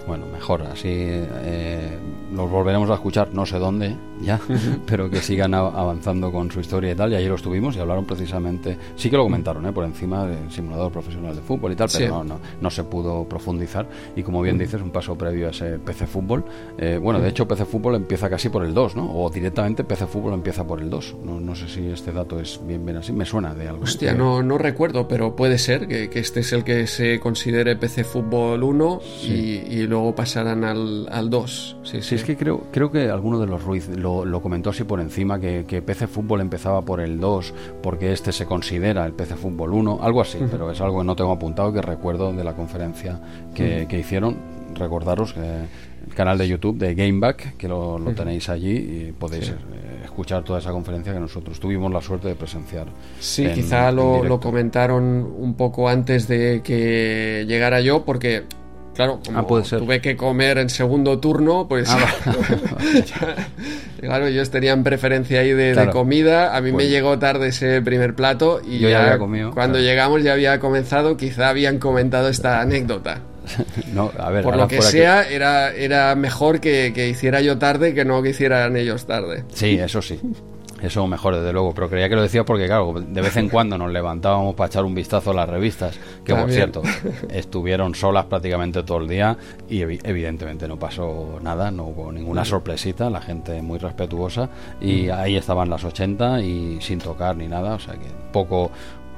Bueno, 0.08 0.28
mejor, 0.28 0.62
así 0.64 0.90
eh, 0.92 1.98
los 2.32 2.50
volveremos 2.50 2.90
a 2.90 2.96
escuchar, 2.96 3.34
no 3.34 3.46
sé 3.46 3.58
dónde 3.58 3.96
ya, 4.22 4.40
pero 4.86 5.10
que 5.10 5.22
sigan 5.22 5.54
avanzando 5.54 6.32
con 6.32 6.52
su 6.52 6.60
historia 6.60 6.92
y 6.92 6.96
tal. 6.96 7.12
Y 7.12 7.16
ayer 7.16 7.30
lo 7.30 7.36
estuvimos 7.36 7.76
y 7.76 7.80
hablaron 7.80 8.06
precisamente, 8.06 8.78
sí 8.96 9.10
que 9.10 9.18
lo 9.18 9.24
comentaron, 9.24 9.66
¿eh? 9.66 9.72
por 9.72 9.84
encima 9.86 10.26
del 10.26 10.52
simulador 10.52 10.92
profesional 10.92 11.36
de 11.36 11.42
fútbol 11.42 11.72
y 11.72 11.76
tal, 11.76 11.90
pero 11.92 12.24
no, 12.24 12.40
no, 12.62 12.70
se 12.70 12.84
pudo 12.84 13.28
profundizar. 13.28 13.88
Y 14.16 14.24
como 14.24 14.42
bien 14.42 14.58
dices, 14.58 14.82
un 14.82 14.92
paso 14.92 15.18
previo 15.18 15.48
a 15.48 15.52
ese 15.52 15.80
PC 15.80 16.08
Fútbol. 16.08 16.44
Eh, 16.78 17.00
bueno, 17.02 17.20
de 17.20 17.30
hecho, 17.30 17.48
PC 17.48 17.66
Fútbol 17.66 17.96
empieza 17.96 18.30
casi 18.30 18.50
por 18.50 18.66
el 18.66 18.74
2, 18.74 18.96
¿no? 18.96 19.12
O 19.12 19.30
directamente 19.30 19.84
PC 19.84 20.08
Fútbol 20.08 20.34
empieza 20.34 20.66
por 20.66 20.82
el 20.82 20.90
2. 20.90 21.16
No, 21.24 21.40
no 21.40 21.56
sé 21.56 21.68
si 21.68 21.88
este 21.88 22.12
dato 22.12 22.40
es 22.40 22.60
bien, 22.66 22.86
bien 22.86 22.98
así, 22.98 23.12
me 23.12 23.26
suena 23.26 23.54
de 23.54 23.68
algo. 23.68 23.84
Hostia, 23.84 24.14
no, 24.14 24.42
no 24.42 24.58
recuerdo, 24.58 25.08
pero 25.08 25.36
puede 25.36 25.58
ser 25.58 25.88
que, 25.88 26.10
este 26.16 26.40
es 26.40 26.54
el 26.54 26.64
que 26.64 26.88
se 26.88 27.20
considere 27.20 27.76
PC 27.76 28.04
Fútbol 28.04 28.64
1 28.64 29.02
y, 29.24 29.30
y 29.32 29.88
luego 29.88 30.16
pasarán 30.16 30.64
al, 30.64 31.08
al 31.12 31.30
2. 31.30 31.78
Sí, 31.84 32.02
sí, 32.02 32.16
es 32.16 32.24
que 32.24 32.36
creo, 32.36 32.64
creo 32.72 32.92
que 32.92 33.10
alguno 33.10 33.40
de 33.40 33.48
los 33.48 33.64
Ruiz 33.64 33.90
lo, 34.06 34.24
lo 34.24 34.40
comentó 34.40 34.70
así 34.70 34.84
por 34.84 35.00
encima, 35.00 35.40
que, 35.40 35.66
que, 35.68 35.82
PC 35.82 36.06
Fútbol 36.06 36.42
empezaba 36.42 36.84
por 36.84 37.02
el 37.02 37.20
2, 37.20 37.54
porque 37.82 38.14
este 38.14 38.32
se 38.32 38.46
considera 38.46 39.04
el 39.06 39.14
PC 39.14 39.36
Fútbol 39.36 39.74
1, 39.74 40.00
algo 40.04 40.22
así, 40.22 40.38
pero 40.52 40.70
es 40.70 40.80
algo 40.80 41.00
que 41.00 41.06
no 41.06 41.16
tengo 41.16 41.32
apuntado, 41.32 41.74
que 41.74 41.82
recuerdo 41.82 42.32
de 42.32 42.44
la 42.44 42.54
conferencia 42.54 43.20
que, 43.56 43.88
que 43.90 44.00
hicieron. 44.00 44.38
Recordaros 44.76 45.34
que 45.34 45.40
el 45.40 46.14
canal 46.14 46.38
de 46.38 46.48
YouTube 46.48 46.78
de 46.78 46.94
Gameback, 46.94 47.58
que 47.58 47.68
lo, 47.68 47.98
lo 47.98 48.14
tenéis 48.14 48.50
allí 48.50 48.76
y 48.76 49.12
podéis... 49.18 49.50
Eh, 49.50 49.56
escuchar 50.06 50.44
toda 50.44 50.60
esa 50.60 50.72
conferencia 50.72 51.14
que 51.14 51.20
nosotros 51.20 51.60
tuvimos 51.60 51.92
la 51.92 52.00
suerte 52.00 52.30
de 52.30 52.36
presenciar. 52.36 52.88
Sí, 53.20 53.50
quizá 53.54 53.92
lo, 53.92 54.24
lo, 54.24 54.40
comentaron 54.40 55.04
un 55.38 55.56
poco 55.56 55.90
antes 55.90 56.30
de 56.30 56.62
que 56.64 57.44
llegara 57.46 57.82
yo, 57.82 58.06
porque 58.06 58.44
claro, 58.96 59.20
como 59.26 59.40
Ah, 59.40 59.48
puede 59.48 59.66
ser. 59.66 59.80
tuve 59.80 60.02
que 60.02 60.16
comer 60.16 60.58
en 60.58 60.70
segundo 60.70 61.20
turno, 61.20 61.68
pues 61.68 61.90
Ah, 61.90 61.98
claro, 64.00 64.28
ellos 64.28 64.50
tenían 64.50 64.84
preferencia 64.84 65.40
ahí 65.42 65.52
de, 65.52 65.66
de 65.68 65.74
Claro. 65.74 65.92
comida, 65.92 66.56
a 66.56 66.62
mí 66.62 66.72
me 66.72 66.78
Pues- 66.78 66.90
llegó 66.90 67.20
tarde 67.20 67.50
ese 67.50 67.82
primer 67.82 68.16
plato 68.16 68.62
y 68.66 68.80
Yo 68.80 68.90
ya 68.90 69.00
ya 69.00 69.04
había 69.06 69.18
comido, 69.20 69.52
cuando 69.52 69.78
claro. 69.78 69.88
llegamos 69.90 70.24
ya 70.24 70.34
había 70.34 70.60
comenzado, 70.60 71.18
quizá 71.18 71.50
habían 71.50 71.80
comentado 71.80 72.30
esta 72.30 72.62
anécdota. 72.62 73.22
no, 73.94 74.12
a 74.18 74.32
ver, 74.32 74.44
Por 74.44 74.56
lo 74.58 74.68
que 74.68 74.78
fuera 74.78 74.92
sea, 74.92 75.30
era, 75.30 75.72
era 75.72 76.16
mejor 76.16 76.60
que, 76.60 76.92
que 76.96 77.08
hiciera 77.10 77.42
yo 77.42 77.60
tarde 77.60 77.94
que 77.94 78.04
no 78.04 78.24
que 78.24 78.30
hicieran 78.30 78.76
ellos 78.76 79.06
tarde. 79.06 79.44
Sí, 79.54 79.78
eso 79.78 80.02
sí. 80.02 80.20
Eso 80.86 81.06
mejor, 81.08 81.36
desde 81.36 81.52
luego. 81.54 81.74
Pero 81.74 81.90
creía 81.90 82.08
que 82.10 82.16
lo 82.16 82.22
decía 82.22 82.44
porque, 82.46 82.66
claro, 82.68 82.94
de 83.00 83.22
vez 83.22 83.36
en 83.38 83.50
cuando 83.50 83.78
nos 83.78 83.92
levantábamos 83.92 84.56
para 84.56 84.68
echar 84.68 84.84
un 84.86 84.94
vistazo 84.96 85.32
a 85.32 85.34
las 85.34 85.50
revistas, 85.50 85.98
que 86.24 86.34
por 86.42 86.50
cierto, 86.52 86.82
estuvieron 87.30 87.96
solas 87.96 88.26
prácticamente 88.26 88.84
todo 88.84 89.00
el 89.00 89.08
día 89.08 89.38
y 89.70 89.80
evi- 89.80 90.02
evidentemente 90.04 90.68
no 90.68 90.78
pasó 90.78 91.40
nada, 91.42 91.72
no 91.72 91.86
hubo 91.86 92.12
ninguna 92.12 92.46
sorpresita, 92.46 93.10
la 93.10 93.22
gente 93.22 93.62
muy 93.62 93.80
respetuosa 93.80 94.50
y 94.82 95.10
ahí 95.10 95.36
estaban 95.36 95.70
las 95.70 95.84
80 95.84 96.42
y 96.42 96.80
sin 96.82 97.00
tocar 97.00 97.36
ni 97.36 97.48
nada, 97.48 97.76
o 97.76 97.80
sea 97.80 97.94
que 97.96 98.08
poco 98.32 98.72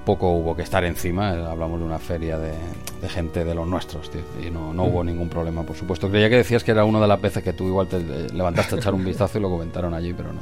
poco 0.06 0.30
hubo 0.32 0.56
que 0.56 0.62
estar 0.62 0.86
encima, 0.86 1.34
eh, 1.34 1.46
hablamos 1.46 1.82
de 1.82 1.86
una 1.86 2.00
feria 2.00 2.38
de, 2.40 2.54
de 3.02 3.10
gente 3.10 3.44
de 3.44 3.54
los 3.54 3.68
nuestros, 3.68 4.10
tío, 4.10 4.22
y 4.42 4.50
no, 4.50 4.72
no 4.74 4.86
hubo 4.86 5.04
ningún 5.04 5.28
problema, 5.28 5.64
por 5.64 5.76
supuesto. 5.76 6.10
Creía 6.10 6.30
que 6.30 6.38
decías 6.38 6.64
que 6.64 6.72
era 6.72 6.86
una 6.86 7.02
de 7.02 7.08
las 7.08 7.20
veces 7.22 7.44
que 7.44 7.52
tú 7.52 7.66
igual 7.68 7.88
te 7.90 7.98
eh, 7.98 8.28
levantaste 8.34 8.76
a 8.76 8.78
echar 8.78 8.94
un 8.94 9.04
vistazo 9.04 9.38
y 9.38 9.42
lo 9.42 9.50
comentaron 9.50 9.94
allí, 9.94 10.14
pero 10.14 10.32
no. 10.32 10.40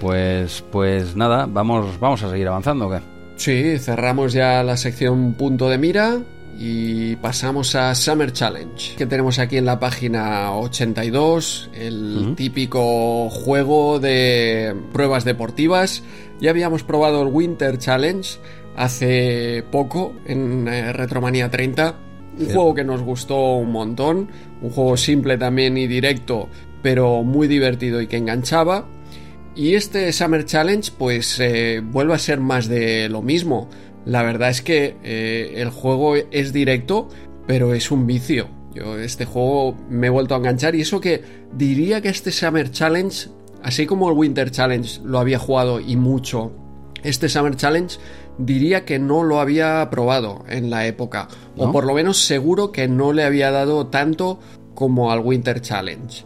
Pues, 0.00 0.64
pues 0.70 1.16
nada, 1.16 1.46
vamos, 1.46 1.98
vamos 1.98 2.22
a 2.22 2.30
seguir 2.30 2.48
avanzando, 2.48 2.86
¿o 2.86 2.90
¿qué? 2.90 3.00
Sí, 3.36 3.78
cerramos 3.78 4.32
ya 4.32 4.62
la 4.62 4.76
sección 4.76 5.34
punto 5.34 5.68
de 5.68 5.78
mira 5.78 6.18
y 6.58 7.14
pasamos 7.16 7.76
a 7.76 7.94
Summer 7.94 8.32
Challenge, 8.32 8.96
que 8.96 9.06
tenemos 9.06 9.38
aquí 9.38 9.56
en 9.58 9.64
la 9.64 9.78
página 9.78 10.52
82, 10.56 11.70
el 11.72 12.34
típico 12.36 13.30
juego 13.30 14.00
de 14.00 14.74
pruebas 14.92 15.24
deportivas. 15.24 16.02
Ya 16.40 16.50
habíamos 16.50 16.82
probado 16.82 17.22
el 17.22 17.28
Winter 17.28 17.78
Challenge 17.78 18.40
hace 18.76 19.64
poco 19.70 20.14
en 20.26 20.66
eh, 20.66 20.92
Retromanía 20.92 21.48
30, 21.48 21.94
un 22.40 22.46
juego 22.46 22.74
que 22.74 22.84
nos 22.84 23.02
gustó 23.02 23.54
un 23.54 23.70
montón, 23.70 24.28
un 24.60 24.70
juego 24.70 24.96
simple 24.96 25.38
también 25.38 25.78
y 25.78 25.86
directo, 25.86 26.48
pero 26.82 27.22
muy 27.22 27.46
divertido 27.46 28.00
y 28.00 28.08
que 28.08 28.16
enganchaba. 28.16 28.86
Y 29.58 29.74
este 29.74 30.12
Summer 30.12 30.44
Challenge 30.44 30.88
pues 30.96 31.40
eh, 31.40 31.82
vuelve 31.82 32.14
a 32.14 32.18
ser 32.18 32.38
más 32.38 32.68
de 32.68 33.08
lo 33.08 33.22
mismo. 33.22 33.68
La 34.04 34.22
verdad 34.22 34.50
es 34.50 34.62
que 34.62 34.94
eh, 35.02 35.54
el 35.56 35.70
juego 35.70 36.14
es 36.14 36.52
directo, 36.52 37.08
pero 37.48 37.74
es 37.74 37.90
un 37.90 38.06
vicio. 38.06 38.46
Yo 38.72 38.96
este 38.96 39.24
juego 39.24 39.76
me 39.90 40.06
he 40.06 40.10
vuelto 40.10 40.36
a 40.36 40.38
enganchar 40.38 40.76
y 40.76 40.82
eso 40.82 41.00
que 41.00 41.24
diría 41.52 42.00
que 42.00 42.08
este 42.08 42.30
Summer 42.30 42.70
Challenge, 42.70 43.30
así 43.64 43.84
como 43.84 44.08
el 44.08 44.16
Winter 44.16 44.52
Challenge 44.52 45.00
lo 45.02 45.18
había 45.18 45.40
jugado 45.40 45.80
y 45.80 45.96
mucho, 45.96 46.52
este 47.02 47.28
Summer 47.28 47.56
Challenge 47.56 47.98
diría 48.38 48.84
que 48.84 49.00
no 49.00 49.24
lo 49.24 49.40
había 49.40 49.88
probado 49.90 50.44
en 50.48 50.70
la 50.70 50.86
época. 50.86 51.26
O 51.56 51.72
por 51.72 51.84
lo 51.84 51.94
menos 51.94 52.24
seguro 52.24 52.70
que 52.70 52.86
no 52.86 53.12
le 53.12 53.24
había 53.24 53.50
dado 53.50 53.88
tanto 53.88 54.38
como 54.76 55.10
al 55.10 55.18
Winter 55.18 55.60
Challenge. 55.60 56.24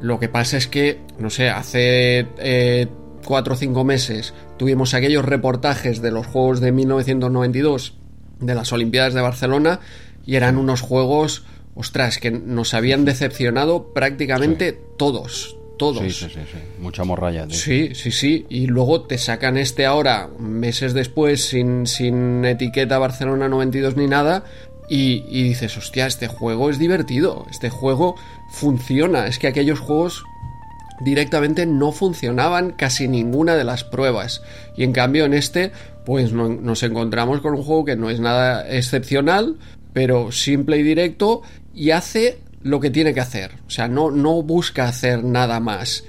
Lo 0.00 0.20
que 0.20 0.28
pasa 0.28 0.56
es 0.56 0.66
que, 0.66 1.00
no 1.18 1.30
sé, 1.30 1.48
hace 1.48 2.26
eh, 2.38 2.86
cuatro 3.24 3.54
o 3.54 3.56
cinco 3.56 3.84
meses 3.84 4.34
tuvimos 4.56 4.94
aquellos 4.94 5.24
reportajes 5.24 6.00
de 6.00 6.10
los 6.10 6.26
Juegos 6.26 6.60
de 6.60 6.72
1992, 6.72 7.94
de 8.40 8.54
las 8.54 8.72
Olimpiadas 8.72 9.14
de 9.14 9.20
Barcelona, 9.20 9.80
y 10.24 10.36
eran 10.36 10.58
unos 10.58 10.80
juegos, 10.80 11.44
ostras, 11.74 12.18
que 12.18 12.30
nos 12.30 12.74
habían 12.74 13.04
decepcionado 13.04 13.92
prácticamente 13.92 14.72
todos, 14.72 15.56
todos. 15.78 16.02
Sí, 16.02 16.10
sí, 16.10 16.34
sí, 16.34 16.40
sí. 16.50 16.58
Mucha 16.80 17.04
morralla, 17.04 17.46
tío. 17.46 17.56
Sí, 17.56 17.94
sí, 17.94 18.10
sí. 18.10 18.46
Y 18.48 18.66
luego 18.66 19.02
te 19.02 19.18
sacan 19.18 19.56
este 19.56 19.86
ahora, 19.86 20.28
meses 20.38 20.94
después, 20.94 21.44
sin, 21.44 21.86
sin 21.86 22.44
etiqueta 22.44 22.98
Barcelona 22.98 23.48
92 23.48 23.96
ni 23.96 24.06
nada. 24.06 24.44
Y, 24.88 25.24
y 25.28 25.42
dices, 25.42 25.76
hostia, 25.76 26.06
este 26.06 26.28
juego 26.28 26.70
es 26.70 26.78
divertido. 26.78 27.44
Este 27.50 27.70
juego 27.70 28.14
funciona. 28.50 29.26
Es 29.26 29.38
que 29.38 29.46
aquellos 29.48 29.78
juegos 29.80 30.24
directamente 31.00 31.66
no 31.66 31.92
funcionaban 31.92 32.70
casi 32.72 33.06
ninguna 33.08 33.54
de 33.56 33.64
las 33.64 33.84
pruebas. 33.84 34.42
Y 34.76 34.84
en 34.84 34.92
cambio 34.92 35.24
en 35.26 35.34
este, 35.34 35.72
pues 36.04 36.32
no- 36.32 36.48
nos 36.48 36.82
encontramos 36.82 37.40
con 37.40 37.54
un 37.54 37.62
juego 37.62 37.84
que 37.84 37.96
no 37.96 38.08
es 38.10 38.20
nada 38.20 38.66
excepcional, 38.68 39.56
pero 39.92 40.32
simple 40.32 40.78
y 40.78 40.82
directo 40.82 41.42
y 41.74 41.90
hace 41.90 42.38
lo 42.62 42.80
que 42.80 42.90
tiene 42.90 43.12
que 43.14 43.20
hacer. 43.20 43.52
O 43.66 43.70
sea, 43.70 43.88
no, 43.88 44.10
no 44.10 44.42
busca 44.42 44.88
hacer 44.88 45.22
nada 45.22 45.60
más. 45.60 46.04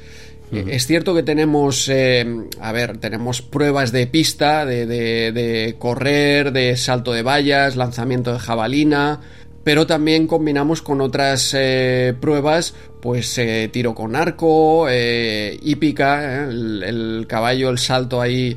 Es 0.49 0.87
cierto 0.87 1.13
que 1.13 1.23
tenemos, 1.23 1.89
eh, 1.89 2.25
a 2.61 2.71
ver, 2.71 2.99
tenemos 2.99 3.41
pruebas 3.41 3.91
de 3.91 4.07
pista, 4.07 4.65
de, 4.65 4.85
de- 4.85 5.33
de 5.33 5.75
correr, 5.77 6.53
de 6.53 6.77
salto 6.77 7.11
de 7.11 7.21
vallas, 7.21 7.75
lanzamiento 7.75 8.31
de 8.31 8.39
jabalina, 8.39 9.19
pero 9.67 9.85
también 9.85 10.27
combinamos 10.27 10.81
con 10.81 11.01
otras 11.01 11.53
eh, 11.53 12.13
pruebas, 12.21 12.73
pues 13.01 13.37
eh, 13.37 13.67
tiro 13.69 13.93
con 13.93 14.15
arco, 14.15 14.87
eh, 14.89 15.59
hípica, 15.61 16.45
eh, 16.45 16.49
el, 16.49 16.83
el 16.83 17.25
caballo, 17.27 17.69
el 17.69 17.77
salto 17.77 18.21
ahí, 18.21 18.55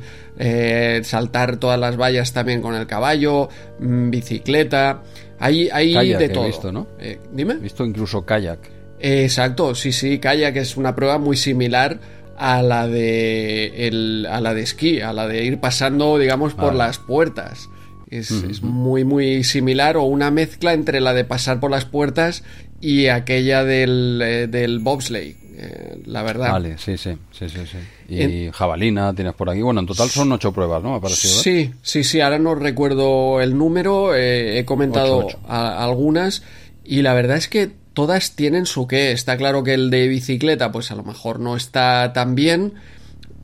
saltar 1.03 1.57
todas 1.57 1.77
las 1.77 1.97
vallas 1.97 2.31
también 2.31 2.61
con 2.61 2.75
el 2.75 2.87
caballo, 2.87 3.49
mm, 3.79 4.09
bicicleta, 4.09 5.01
hay, 5.37 5.67
hay 5.73 5.93
Kayak 5.95 6.19
de 6.19 6.25
he 6.25 6.29
todo. 6.29 6.47
visto, 6.47 6.71
¿no? 6.71 6.87
Dime. 7.33 7.55
He 7.55 7.57
visto 7.57 7.83
incluso 7.85 8.25
kayak. 8.25 8.59
Exacto, 8.97 9.75
sí, 9.75 9.91
sí, 9.91 10.17
kayak 10.17 10.55
es 10.55 10.77
una 10.77 10.95
prueba 10.95 11.17
muy 11.17 11.35
similar 11.35 11.99
a 12.37 12.61
la 12.63 12.87
de 12.87 13.87
el- 13.87 14.25
a 14.31 14.39
la 14.39 14.53
de 14.53 14.61
esquí, 14.61 15.01
a 15.01 15.11
la 15.11 15.27
de 15.27 15.43
ir 15.43 15.59
pasando, 15.59 16.17
digamos, 16.17 16.53
por 16.53 16.73
las 16.73 16.99
puertas. 16.99 17.69
Es, 18.11 18.29
es 18.31 18.61
muy, 18.61 19.03
muy 19.05 19.43
similar 19.43 19.95
o 19.97 20.03
una 20.03 20.29
mezcla 20.31 20.73
entre 20.73 20.99
la 20.99 21.13
de 21.13 21.23
pasar 21.23 21.59
por 21.59 21.71
las 21.71 21.85
puertas 21.85 22.43
y 22.81 23.07
aquella 23.07 23.63
del, 23.63 24.21
eh, 24.23 24.47
del 24.47 24.79
bobsleigh, 24.79 25.37
eh, 25.55 26.01
la 26.05 26.21
verdad. 26.21 26.51
Vale, 26.51 26.77
sí, 26.77 26.97
sí, 26.97 27.11
sí, 27.31 27.47
sí, 27.47 27.59
sí. 27.71 28.13
Y 28.13 28.49
jabalina 28.51 29.13
tienes 29.15 29.33
por 29.33 29.49
aquí. 29.49 29.61
Bueno, 29.61 29.79
en 29.79 29.85
total 29.87 30.09
son 30.09 30.31
ocho 30.33 30.51
pruebas, 30.51 30.83
¿no? 30.83 30.89
Me 30.91 30.95
ha 30.97 30.99
parecido. 30.99 31.31
¿verdad? 31.35 31.43
Sí, 31.43 31.71
sí, 31.81 32.03
sí, 32.03 32.19
ahora 32.19 32.37
no 32.37 32.53
recuerdo 32.55 33.39
el 33.41 33.57
número, 33.57 34.13
eh, 34.13 34.59
he 34.59 34.65
comentado 34.65 35.17
Ocho, 35.19 35.27
ocho. 35.27 35.39
a- 35.47 35.81
algunas 35.83 36.43
y 36.83 37.03
la 37.03 37.13
verdad 37.13 37.37
es 37.37 37.47
que 37.47 37.71
todas 37.93 38.35
tienen 38.35 38.65
su 38.65 38.87
qué. 38.87 39.11
Está 39.13 39.37
claro 39.37 39.63
que 39.63 39.73
el 39.73 39.89
de 39.89 40.07
bicicleta 40.09 40.71
pues 40.73 40.91
a 40.91 40.95
lo 40.95 41.03
mejor 41.03 41.39
no 41.39 41.55
está 41.55 42.11
tan 42.13 42.35
bien, 42.35 42.73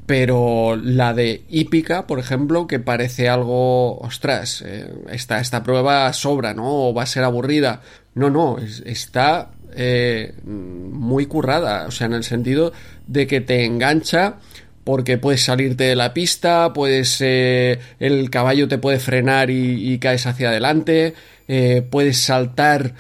pero 0.08 0.78
la 0.82 1.14
de 1.14 1.44
hípica, 1.50 2.08
por 2.08 2.18
ejemplo, 2.18 2.66
que 2.66 2.80
parece 2.80 3.28
algo, 3.28 4.00
ostras, 4.00 4.64
eh, 4.66 4.90
esta, 5.12 5.42
prueba 5.64 6.12
sobra, 6.14 6.54
¿no? 6.54 6.88
O 6.88 6.94
va 6.94 7.04
a 7.04 7.06
ser 7.06 7.26
aburrida. 7.26 7.82
No, 8.16 8.30
no, 8.30 8.58
es- 8.58 8.82
está 8.86 9.52
eh, 9.76 10.34
muy 10.46 11.26
currada, 11.26 11.86
o 11.88 11.92
sea, 11.92 12.08
en 12.08 12.14
el 12.14 12.24
sentido 12.24 12.72
de 13.06 13.28
que 13.28 13.42
te 13.42 13.66
engancha 13.66 14.36
porque 14.86 15.18
puedes 15.18 15.44
salirte 15.44 15.84
de 15.84 15.98
la 15.98 16.14
pista, 16.14 16.72
puedes 16.74 17.18
eh, 17.20 17.78
el 18.00 18.30
caballo 18.30 18.70
te 18.70 18.78
puede 18.78 19.00
frenar 19.00 19.50
y, 19.50 19.92
y 19.94 20.00
caes 20.00 20.26
hacia 20.26 20.48
adelante, 20.50 21.14
eh, 21.50 21.86
puedes 21.88 22.18
saltar 22.20 22.94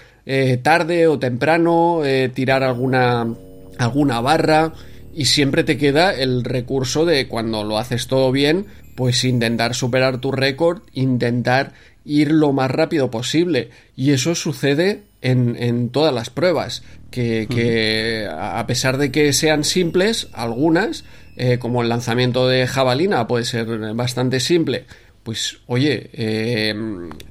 tarde 0.61 1.07
o 1.07 1.17
temprano, 1.17 2.01
tirar 2.33 2.61
alguna 2.61 3.25
alguna 3.77 4.19
barra 4.19 4.73
y 5.17 5.25
siempre 5.25 5.63
te 5.63 5.79
queda 5.79 6.13
el 6.13 6.43
recurso 6.43 7.03
de 7.03 7.27
cuando 7.27 7.63
lo 7.63 7.79
haces 7.79 8.05
todo 8.05 8.31
bien, 8.31 8.67
pues 8.93 9.23
intentar 9.23 9.73
superar 9.73 10.19
tu 10.19 10.31
récord, 10.31 10.83
intentar 10.93 11.73
ir 12.05 12.31
lo 12.31 12.53
más 12.53 12.69
rápido 12.69 13.09
posible. 13.09 13.71
Y 13.95 14.11
eso 14.11 14.35
sucede 14.35 15.05
en, 15.23 15.55
en 15.57 15.89
todas 15.89 16.13
las 16.13 16.29
pruebas 16.29 16.83
que, 17.09 17.47
que 17.49 18.27
a 18.31 18.63
pesar 18.67 18.99
de 18.99 19.11
que 19.11 19.33
sean 19.33 19.63
simples 19.63 20.27
algunas 20.33 21.03
eh, 21.35 21.57
como 21.57 21.81
el 21.81 21.89
lanzamiento 21.89 22.47
de 22.47 22.67
jabalina 22.67 23.27
puede 23.27 23.45
ser 23.45 23.65
bastante 23.95 24.39
simple 24.39 24.85
pues 25.23 25.59
oye 25.65 26.09
eh, 26.13 26.75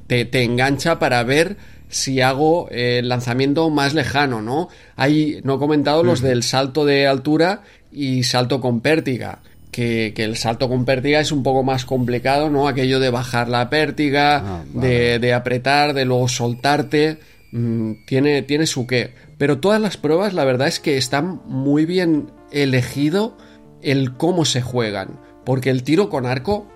te, 0.08 0.24
te 0.24 0.42
engancha 0.42 0.98
para 0.98 1.22
ver 1.22 1.56
si 1.88 2.20
hago 2.20 2.68
eh, 2.70 2.98
el 2.98 3.08
lanzamiento 3.08 3.70
más 3.70 3.94
lejano, 3.94 4.42
¿no? 4.42 4.68
Hay, 4.96 5.40
no 5.44 5.54
he 5.54 5.58
comentado 5.58 6.02
los 6.02 6.20
del 6.20 6.42
salto 6.42 6.84
de 6.84 7.06
altura 7.06 7.62
y 7.92 8.22
salto 8.24 8.60
con 8.60 8.80
pértiga. 8.80 9.40
Que, 9.70 10.14
que 10.16 10.24
el 10.24 10.36
salto 10.38 10.70
con 10.70 10.86
pértiga 10.86 11.20
es 11.20 11.32
un 11.32 11.42
poco 11.42 11.62
más 11.62 11.84
complicado, 11.84 12.48
¿no? 12.48 12.66
Aquello 12.66 12.98
de 12.98 13.10
bajar 13.10 13.48
la 13.50 13.68
pértiga, 13.68 14.36
Ah, 14.38 14.64
vale. 14.72 14.88
de, 14.88 15.18
de 15.18 15.34
apretar, 15.34 15.92
de 15.92 16.06
luego 16.06 16.28
soltarte. 16.28 17.18
mm, 17.52 18.06
tiene, 18.06 18.40
tiene 18.42 18.66
su 18.66 18.86
qué. 18.86 19.12
Pero 19.36 19.58
todas 19.58 19.80
las 19.80 19.98
pruebas, 19.98 20.32
la 20.32 20.44
verdad 20.46 20.66
es 20.68 20.80
que 20.80 20.96
están 20.96 21.42
muy 21.46 21.84
bien 21.84 22.30
elegido 22.52 23.36
el 23.82 24.16
cómo 24.16 24.44
se 24.46 24.62
juegan. 24.62 25.20
Porque 25.44 25.68
el 25.70 25.82
tiro 25.82 26.08
con 26.08 26.24
arco, 26.24 26.66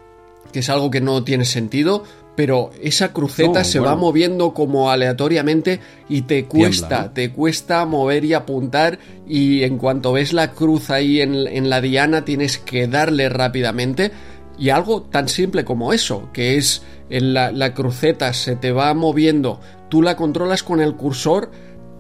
que 0.53 0.59
es 0.59 0.69
algo 0.69 0.91
que 0.91 1.01
no 1.01 1.24
tiene 1.24 1.45
sentido, 1.47 2.05
pero 2.41 2.71
esa 2.81 3.12
cruceta 3.12 3.59
No, 3.59 3.65
se 3.67 3.81
bueno. 3.81 3.95
va 3.95 4.01
moviendo 4.01 4.55
como 4.55 4.91
aleatoriamente 4.91 5.79
y 6.09 6.23
te 6.23 6.47
cuesta, 6.47 6.89
Tiembla, 6.89 7.03
¿no? 7.09 7.11
te 7.12 7.33
cuesta 7.33 7.85
mover 7.85 8.25
y 8.25 8.33
apuntar 8.33 8.99
y 9.29 9.62
en 9.62 9.77
cuanto 9.77 10.15
ves 10.15 10.33
la 10.33 10.53
cruz 10.53 10.89
ahí 10.89 11.21
en, 11.21 11.35
en 11.35 11.69
la 11.69 11.83
diana 11.83 12.25
tienes 12.25 12.57
que 12.57 12.87
darle 12.89 13.29
rápidamente 13.29 14.11
y 14.59 14.71
algo 14.71 15.03
tan 15.03 15.29
simple 15.29 15.67
como 15.67 15.93
eso, 15.93 16.31
que 16.33 16.57
es 16.57 16.83
en 17.11 17.35
la, 17.35 17.53
la 17.53 17.75
cruceta 17.75 18.33
se 18.33 18.57
te 18.57 18.73
va 18.73 18.95
moviendo, 18.95 19.61
tú 19.91 20.01
la 20.01 20.17
controlas 20.17 20.62
con 20.62 20.81
el 20.81 20.95
cursor, 20.97 21.51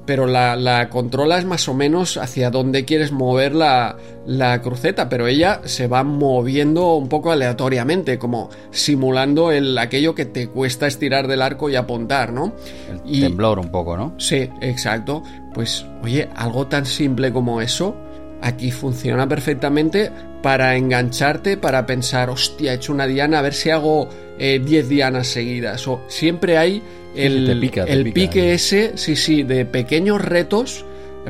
pero 0.06 0.26
la, 0.26 0.56
la 0.56 0.88
controlas 0.88 1.44
más 1.44 1.68
o 1.68 1.74
menos 1.74 2.16
hacia 2.16 2.50
dónde 2.50 2.84
quieres 2.84 3.12
mover 3.12 3.54
la, 3.54 3.96
la 4.26 4.60
cruceta, 4.60 5.08
pero 5.08 5.26
ella 5.28 5.60
se 5.64 5.86
va 5.86 6.02
moviendo 6.02 6.94
un 6.96 7.08
poco 7.08 7.30
aleatoriamente, 7.30 8.18
como 8.18 8.50
simulando 8.70 9.52
el, 9.52 9.76
aquello 9.78 10.14
que 10.14 10.24
te 10.24 10.48
cuesta 10.48 10.86
estirar 10.86 11.28
del 11.28 11.42
arco 11.42 11.70
y 11.70 11.76
apuntar, 11.76 12.32
¿no? 12.32 12.54
El 12.90 13.00
Y- 13.04 13.20
temblor 13.20 13.58
un 13.58 13.70
poco, 13.70 13.96
¿no? 13.96 14.14
Sí, 14.18 14.48
exacto. 14.60 15.22
Pues, 15.54 15.86
oye, 16.02 16.28
algo 16.34 16.66
tan 16.66 16.86
simple 16.86 17.32
como 17.32 17.60
eso, 17.60 17.94
aquí 18.42 18.70
funciona 18.70 19.28
perfectamente 19.28 20.10
para 20.42 20.74
engancharte, 20.76 21.56
para 21.56 21.84
pensar, 21.86 22.30
hostia, 22.30 22.72
he 22.72 22.76
hecho 22.76 22.92
una 22.92 23.06
diana, 23.06 23.38
a 23.40 23.42
ver 23.42 23.52
si 23.54 23.70
hago 23.70 24.08
eh, 24.38 24.60
10 24.64 24.88
dianas 24.88 25.26
seguidas. 25.28 25.86
O 25.86 26.00
siempre 26.08 26.56
hay 26.56 26.82
el, 27.14 27.46
te 27.46 27.56
pica, 27.56 27.84
te 27.84 27.92
el 27.92 28.04
pica, 28.04 28.14
pique 28.14 28.50
eh. 28.50 28.54
ese, 28.54 28.92
sí, 28.96 29.16
sí, 29.16 29.42
de 29.42 29.64
pequeños 29.64 30.20
retos. 30.20 30.84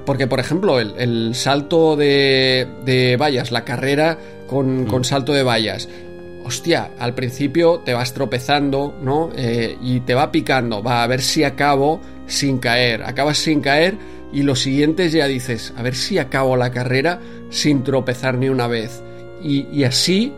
Porque, 0.07 0.29
por 0.29 0.39
ejemplo, 0.39 0.79
el, 0.79 0.95
el 0.99 1.35
salto 1.35 1.97
de, 1.97 2.69
de 2.85 3.17
vallas, 3.17 3.51
la 3.51 3.65
carrera 3.65 4.19
con, 4.47 4.87
con 4.87 5.05
salto 5.05 5.33
de 5.33 5.43
vallas. 5.43 5.89
Hostia, 6.45 6.93
al 6.99 7.15
principio 7.15 7.81
te 7.85 7.93
vas 7.93 8.15
tropezando, 8.15 8.95
¿no? 9.03 9.31
Eh, 9.37 9.77
y 9.83 10.01
te 10.01 10.15
va 10.15 10.31
picando, 10.31 10.83
va 10.83 11.03
a 11.03 11.07
ver 11.07 11.21
si 11.21 11.43
acabo 11.43 12.01
sin 12.27 12.59
caer. 12.59 13.03
Acabas 13.03 13.39
sin 13.39 13.61
caer 13.61 13.97
y 14.33 14.43
los 14.43 14.61
siguientes 14.61 15.13
ya 15.13 15.27
dices, 15.27 15.75
a 15.77 15.83
ver 15.83 15.97
si 15.97 16.19
acabo 16.19 16.57
la 16.57 16.71
carrera 16.71 17.21
sin 17.51 17.83
tropezar 17.83 18.39
ni 18.39 18.49
una 18.49 18.69
vez. 18.69 19.03
Y, 19.43 19.67
y 19.73 19.85
así 19.85 20.33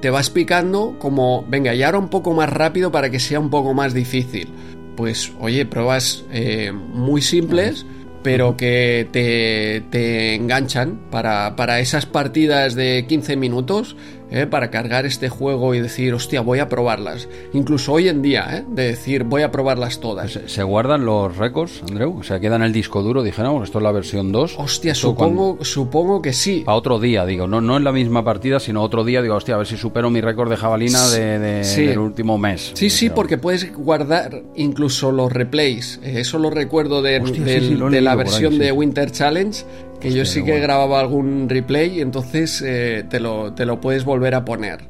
te 0.00 0.10
vas 0.10 0.30
picando 0.30 0.96
como, 0.98 1.44
venga, 1.48 1.74
y 1.74 1.82
ahora 1.82 1.98
un 1.98 2.08
poco 2.08 2.32
más 2.34 2.50
rápido 2.50 2.90
para 2.92 3.10
que 3.10 3.20
sea 3.20 3.40
un 3.40 3.50
poco 3.50 3.74
más 3.74 3.94
difícil. 3.94 4.48
Pues, 4.96 5.32
oye, 5.40 5.64
pruebas 5.66 6.24
eh, 6.30 6.72
muy 6.72 7.22
simples, 7.22 7.86
pero 8.22 8.56
que 8.56 9.08
te, 9.10 9.82
te 9.90 10.34
enganchan 10.34 11.00
para, 11.10 11.56
para 11.56 11.80
esas 11.80 12.06
partidas 12.06 12.74
de 12.74 13.06
15 13.08 13.36
minutos, 13.36 13.96
eh, 14.32 14.46
para 14.46 14.70
cargar 14.70 15.06
este 15.06 15.28
juego 15.28 15.74
y 15.74 15.80
decir, 15.80 16.14
hostia, 16.14 16.40
voy 16.40 16.58
a 16.58 16.68
probarlas. 16.68 17.28
Incluso 17.52 17.92
hoy 17.92 18.08
en 18.08 18.22
día, 18.22 18.46
eh, 18.58 18.64
de 18.68 18.86
decir, 18.88 19.24
voy 19.24 19.42
a 19.42 19.50
probarlas 19.50 20.00
todas. 20.00 20.32
¿Se, 20.32 20.48
se 20.48 20.62
guardan 20.62 21.04
los 21.04 21.36
récords, 21.36 21.82
Andreu? 21.88 22.18
O 22.18 22.22
sea, 22.22 22.40
queda 22.40 22.56
en 22.56 22.62
el 22.62 22.72
disco 22.72 23.02
duro, 23.02 23.22
dijéramos, 23.22 23.64
esto 23.64 23.78
es 23.78 23.84
la 23.84 23.92
versión 23.92 24.32
2. 24.32 24.56
Hostia, 24.58 24.94
supongo, 24.94 25.58
supongo 25.64 26.22
que 26.22 26.32
sí. 26.32 26.64
A 26.66 26.74
otro 26.74 26.98
día, 26.98 27.24
digo, 27.26 27.46
no, 27.46 27.60
no 27.60 27.76
en 27.76 27.84
la 27.84 27.92
misma 27.92 28.24
partida, 28.24 28.58
sino 28.60 28.82
otro 28.82 29.04
día, 29.04 29.22
digo, 29.22 29.34
hostia, 29.36 29.54
a 29.54 29.58
ver 29.58 29.66
si 29.66 29.76
supero 29.76 30.10
mi 30.10 30.20
récord 30.20 30.50
de 30.50 30.56
jabalina 30.56 31.08
de, 31.10 31.38
de- 31.38 31.64
Sí. 31.64 31.84
del 31.86 31.98
último 31.98 32.38
mes. 32.38 32.72
Sí, 32.74 32.90
sí, 32.90 33.10
porque 33.10 33.38
puedes 33.38 33.72
guardar 33.74 34.42
incluso 34.56 35.12
los 35.12 35.32
replays. 35.32 36.00
Eh, 36.02 36.20
Eso 36.20 36.38
lo 36.38 36.50
recuerdo 36.50 37.02
de, 37.02 37.18
Hostia, 37.20 37.44
sí, 37.44 37.50
del- 37.50 37.68
sí, 37.68 37.74
lo 37.74 37.88
he 37.88 37.90
de 37.92 38.00
la 38.00 38.12
ahí, 38.12 38.16
versión 38.18 38.58
de 38.58 38.72
Winter 38.72 39.10
Challenge, 39.10 39.64
que 40.02 40.12
yo 40.12 40.24
sí 40.24 40.40
que 40.44 40.50
bueno. 40.52 40.64
grababa 40.64 41.00
algún 41.00 41.48
replay 41.48 41.98
y 41.98 42.00
entonces 42.00 42.62
eh, 42.64 43.04
te, 43.08 43.20
lo, 43.20 43.52
te 43.54 43.64
lo 43.66 43.80
puedes 43.80 44.04
volver 44.04 44.34
a 44.34 44.44
poner. 44.44 44.88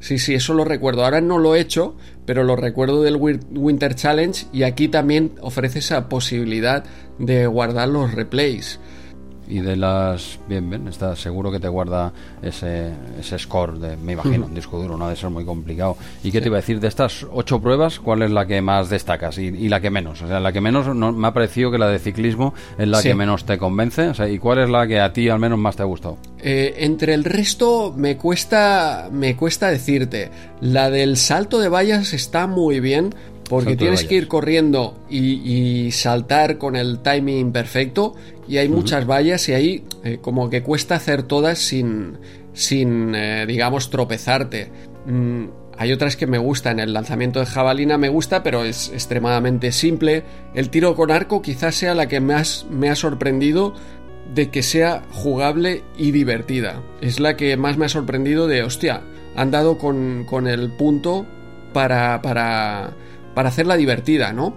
Sí, 0.00 0.18
sí, 0.18 0.34
eso 0.34 0.52
lo 0.52 0.64
recuerdo. 0.64 1.04
Ahora 1.04 1.20
no 1.22 1.38
lo 1.38 1.54
he 1.54 1.60
hecho, 1.60 1.96
pero 2.26 2.44
lo 2.44 2.56
recuerdo 2.56 3.02
del 3.02 3.16
Wi- 3.16 3.40
Winter 3.54 3.94
Challenge 3.94 4.46
y 4.52 4.62
aquí 4.64 4.88
también 4.88 5.32
ofrece 5.40 5.78
esa 5.78 6.08
posibilidad 6.08 6.84
de 7.18 7.46
guardar 7.46 7.88
los 7.88 8.12
replays. 8.12 8.80
Y 9.46 9.60
de 9.60 9.76
las. 9.76 10.38
Bien, 10.48 10.68
bien, 10.68 10.88
está 10.88 11.14
seguro 11.16 11.50
que 11.52 11.60
te 11.60 11.68
guarda 11.68 12.12
ese, 12.42 12.92
ese 13.20 13.38
score, 13.38 13.78
de, 13.78 13.96
me 13.96 14.12
imagino, 14.12 14.46
un 14.48 14.54
disco 14.54 14.78
duro, 14.80 14.96
no 14.96 15.06
ha 15.06 15.10
de 15.10 15.16
ser 15.16 15.30
muy 15.30 15.44
complicado. 15.44 15.96
¿Y 16.22 16.32
qué 16.32 16.40
te 16.40 16.48
iba 16.48 16.56
a 16.56 16.60
decir? 16.60 16.80
De 16.80 16.88
estas 16.88 17.26
ocho 17.32 17.60
pruebas, 17.60 18.00
¿cuál 18.00 18.22
es 18.22 18.30
la 18.30 18.46
que 18.46 18.60
más 18.62 18.88
destacas 18.88 19.36
y, 19.38 19.48
y 19.48 19.68
la 19.68 19.80
que 19.80 19.90
menos? 19.90 20.22
O 20.22 20.28
sea, 20.28 20.40
la 20.40 20.52
que 20.52 20.60
menos 20.60 20.86
no, 20.94 21.12
me 21.12 21.28
ha 21.28 21.32
parecido 21.34 21.70
que 21.70 21.78
la 21.78 21.88
de 21.88 21.98
ciclismo 21.98 22.54
es 22.78 22.88
la 22.88 22.98
Sí. 23.02 23.08
que 23.08 23.14
menos 23.14 23.44
te 23.44 23.58
convence. 23.58 24.08
O 24.08 24.14
sea, 24.14 24.28
¿y 24.28 24.38
cuál 24.38 24.58
es 24.60 24.70
la 24.70 24.86
que 24.86 25.00
a 25.00 25.12
ti 25.12 25.28
al 25.28 25.38
menos 25.38 25.58
más 25.58 25.76
te 25.76 25.82
ha 25.82 25.86
gustado? 25.86 26.16
Eh, 26.38 26.74
entre 26.78 27.14
el 27.14 27.24
resto 27.24 27.92
me 27.96 28.16
cuesta 28.16 29.08
me 29.12 29.36
cuesta 29.36 29.68
decirte. 29.68 30.30
La 30.60 30.90
del 30.90 31.16
salto 31.16 31.58
de 31.58 31.68
vallas 31.68 32.12
está 32.12 32.46
muy 32.46 32.80
bien 32.80 33.14
porque 33.48 33.76
tienes 33.76 34.04
que 34.04 34.14
ir 34.14 34.28
corriendo 34.28 34.98
y, 35.08 35.86
y 35.86 35.92
saltar 35.92 36.58
con 36.58 36.76
el 36.76 37.00
timing 37.00 37.52
perfecto 37.52 38.14
y 38.48 38.58
hay 38.58 38.68
muchas 38.68 39.06
vallas 39.06 39.48
y 39.48 39.52
ahí 39.52 39.84
eh, 40.02 40.18
como 40.20 40.50
que 40.50 40.62
cuesta 40.62 40.96
hacer 40.96 41.22
todas 41.22 41.58
sin 41.58 42.18
sin 42.52 43.14
eh, 43.14 43.44
digamos 43.46 43.90
tropezarte. 43.90 44.70
Mm, 45.06 45.46
hay 45.76 45.92
otras 45.92 46.16
que 46.16 46.26
me 46.26 46.38
gustan, 46.38 46.78
el 46.78 46.92
lanzamiento 46.92 47.40
de 47.40 47.46
jabalina 47.46 47.98
me 47.98 48.08
gusta, 48.08 48.42
pero 48.42 48.64
es 48.64 48.90
extremadamente 48.90 49.72
simple. 49.72 50.22
El 50.54 50.70
tiro 50.70 50.94
con 50.94 51.10
arco 51.10 51.42
quizás 51.42 51.74
sea 51.74 51.94
la 51.94 52.06
que 52.06 52.20
más 52.20 52.66
me 52.70 52.90
ha 52.90 52.94
sorprendido 52.94 53.74
de 54.32 54.50
que 54.50 54.62
sea 54.62 55.02
jugable 55.10 55.82
y 55.98 56.12
divertida. 56.12 56.82
Es 57.00 57.18
la 57.18 57.36
que 57.36 57.56
más 57.56 57.76
me 57.76 57.86
ha 57.86 57.88
sorprendido 57.88 58.46
de, 58.46 58.62
hostia, 58.62 59.02
han 59.34 59.50
dado 59.50 59.76
con, 59.78 60.24
con 60.24 60.46
el 60.46 60.70
punto 60.70 61.26
para, 61.72 62.22
para, 62.22 62.92
para 63.34 63.48
hacerla 63.48 63.76
divertida, 63.76 64.32
¿no? 64.32 64.56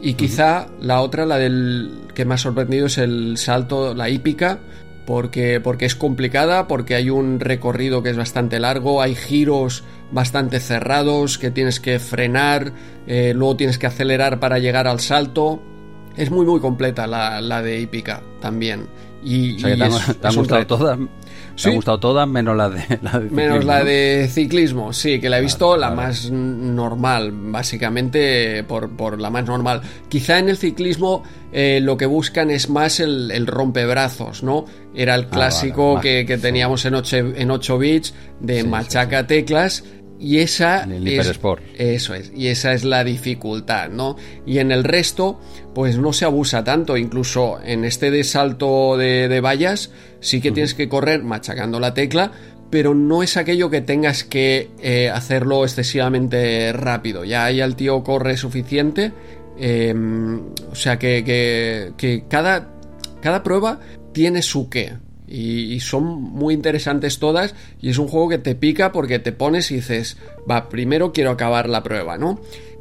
Y 0.00 0.14
quizá 0.14 0.66
la 0.80 1.00
otra, 1.00 1.24
la 1.24 1.38
del 1.38 2.00
que 2.14 2.24
me 2.24 2.34
ha 2.34 2.38
sorprendido 2.38 2.86
es 2.86 2.98
el 2.98 3.38
salto, 3.38 3.94
la 3.94 4.10
hípica, 4.10 4.58
porque, 5.06 5.60
porque 5.60 5.86
es 5.86 5.94
complicada, 5.94 6.66
porque 6.68 6.94
hay 6.96 7.08
un 7.10 7.40
recorrido 7.40 8.02
que 8.02 8.10
es 8.10 8.16
bastante 8.16 8.58
largo, 8.60 9.00
hay 9.00 9.14
giros 9.14 9.84
bastante 10.12 10.60
cerrados 10.60 11.38
que 11.38 11.50
tienes 11.50 11.80
que 11.80 11.98
frenar, 11.98 12.72
eh, 13.06 13.32
luego 13.34 13.56
tienes 13.56 13.78
que 13.78 13.86
acelerar 13.86 14.38
para 14.38 14.58
llegar 14.58 14.86
al 14.86 15.00
salto. 15.00 15.62
Es 16.16 16.30
muy 16.30 16.44
muy 16.46 16.60
completa 16.60 17.06
la, 17.06 17.40
la 17.40 17.62
de 17.62 17.80
hípica 17.80 18.22
también. 18.40 18.86
Y, 19.22 19.56
O 19.56 19.58
sea, 19.60 19.70
que 19.70 19.76
y 19.76 19.78
te, 19.78 19.84
han, 19.84 19.92
es- 19.92 20.06
te 20.20 20.26
han 20.26 20.32
es 20.32 20.36
un 20.36 20.42
gustado 20.42 20.66
todas. 20.66 20.98
Sí. 21.56 21.70
han 21.70 21.74
gustado 21.76 21.98
todas 21.98 22.28
menos 22.28 22.56
la 22.56 22.68
de 22.68 22.98
la 23.02 23.18
de 23.18 23.30
Menos 23.30 23.54
ciclismo, 23.58 23.72
la 23.72 23.84
de 23.84 24.28
ciclismo, 24.30 24.92
sí, 24.92 25.20
que 25.20 25.28
la 25.28 25.38
he 25.38 25.40
visto 25.40 25.76
la 25.76 25.90
más 25.90 26.30
normal, 26.30 27.32
básicamente 27.32 28.62
por, 28.64 28.90
por 28.90 29.20
la 29.20 29.30
más 29.30 29.46
normal. 29.46 29.80
Quizá 30.08 30.38
en 30.38 30.50
el 30.50 30.58
ciclismo 30.58 31.22
eh, 31.52 31.80
lo 31.82 31.96
que 31.96 32.06
buscan 32.06 32.50
es 32.50 32.68
más 32.68 33.00
el, 33.00 33.30
el 33.30 33.46
rompebrazos, 33.46 34.42
¿no? 34.42 34.66
Era 34.94 35.14
el 35.14 35.26
clásico 35.26 35.92
Ah, 35.92 35.94
vale, 35.94 36.02
que, 36.02 36.26
que 36.26 36.38
teníamos 36.38 36.84
en 36.84 36.94
8, 36.94 37.16
en 37.36 37.50
8 37.50 37.78
bits 37.78 38.14
de 38.40 38.60
sí, 38.60 38.66
machaca 38.68 39.26
teclas 39.26 39.84
y 40.18 40.38
esa 40.38 40.84
En 40.84 40.92
el 40.92 41.08
es, 41.08 41.38
eso 41.78 42.14
es, 42.14 42.32
y 42.34 42.48
esa 42.48 42.72
es 42.72 42.84
la 42.84 43.04
dificultad, 43.04 43.90
¿no? 43.90 44.16
Y 44.46 44.58
en 44.58 44.72
el 44.72 44.84
resto, 44.84 45.40
pues 45.74 45.98
no 45.98 46.12
se 46.12 46.24
abusa 46.24 46.64
tanto, 46.64 46.96
incluso 46.96 47.60
en 47.62 47.84
este 47.84 48.10
de 48.10 48.24
salto 48.24 48.96
de, 48.96 49.28
de 49.28 49.40
vallas, 49.40 49.90
sí 50.20 50.40
que 50.40 50.52
tienes 50.52 50.74
que 50.74 50.88
correr 50.88 51.22
machacando 51.22 51.80
la 51.80 51.94
tecla, 51.94 52.32
pero 52.70 52.94
no 52.94 53.22
es 53.22 53.36
aquello 53.36 53.70
que 53.70 53.80
tengas 53.80 54.24
que 54.24 54.70
eh, 54.82 55.08
hacerlo 55.10 55.64
excesivamente 55.64 56.72
rápido. 56.72 57.24
Ya 57.24 57.50
ya 57.50 57.64
el 57.64 57.76
tío 57.76 58.02
corre 58.02 58.36
suficiente, 58.36 59.12
eh, 59.58 59.94
o 60.70 60.74
sea 60.74 60.98
que, 60.98 61.24
que, 61.24 61.92
que 61.96 62.24
cada, 62.28 62.70
cada 63.20 63.42
prueba 63.42 63.80
tiene 64.12 64.42
su 64.42 64.68
qué. 64.68 64.94
Y, 65.28 65.72
y 65.72 65.80
son 65.80 66.04
muy 66.04 66.54
interesantes 66.54 67.18
todas. 67.18 67.54
Y 67.80 67.90
es 67.90 67.98
un 67.98 68.08
juego 68.08 68.28
que 68.28 68.38
te 68.38 68.54
pica 68.54 68.92
porque 68.92 69.18
te 69.18 69.32
pones 69.32 69.70
y 69.70 69.76
dices, 69.76 70.16
va, 70.48 70.68
primero 70.68 71.12
quiero 71.12 71.30
acabar 71.30 71.68
la 71.68 71.82
prueba, 71.82 72.16
¿no? 72.16 72.40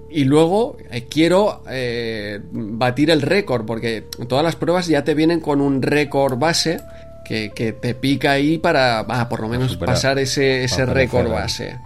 Y 0.09 0.23
luego 0.23 0.77
eh, 0.91 1.07
quiero 1.09 1.63
eh, 1.69 2.39
batir 2.51 3.09
el 3.09 3.21
récord, 3.21 3.65
porque 3.65 4.05
todas 4.29 4.45
las 4.45 4.55
pruebas 4.55 4.87
ya 4.87 5.03
te 5.03 5.13
vienen 5.13 5.41
con 5.41 5.59
un 5.59 5.81
récord 5.81 6.37
base 6.37 6.79
que, 7.25 7.51
que 7.53 7.73
te 7.73 7.95
pica 7.95 8.31
ahí 8.31 8.57
para, 8.57 9.01
va, 9.03 9.27
por 9.27 9.41
lo 9.41 9.49
menos 9.49 9.73
superar, 9.73 9.95
pasar 9.95 10.19
ese, 10.19 10.63
ese 10.63 10.85
récord 10.85 11.29
base. 11.29 11.77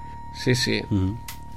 Sí, 0.43 0.53
sí. 0.53 0.81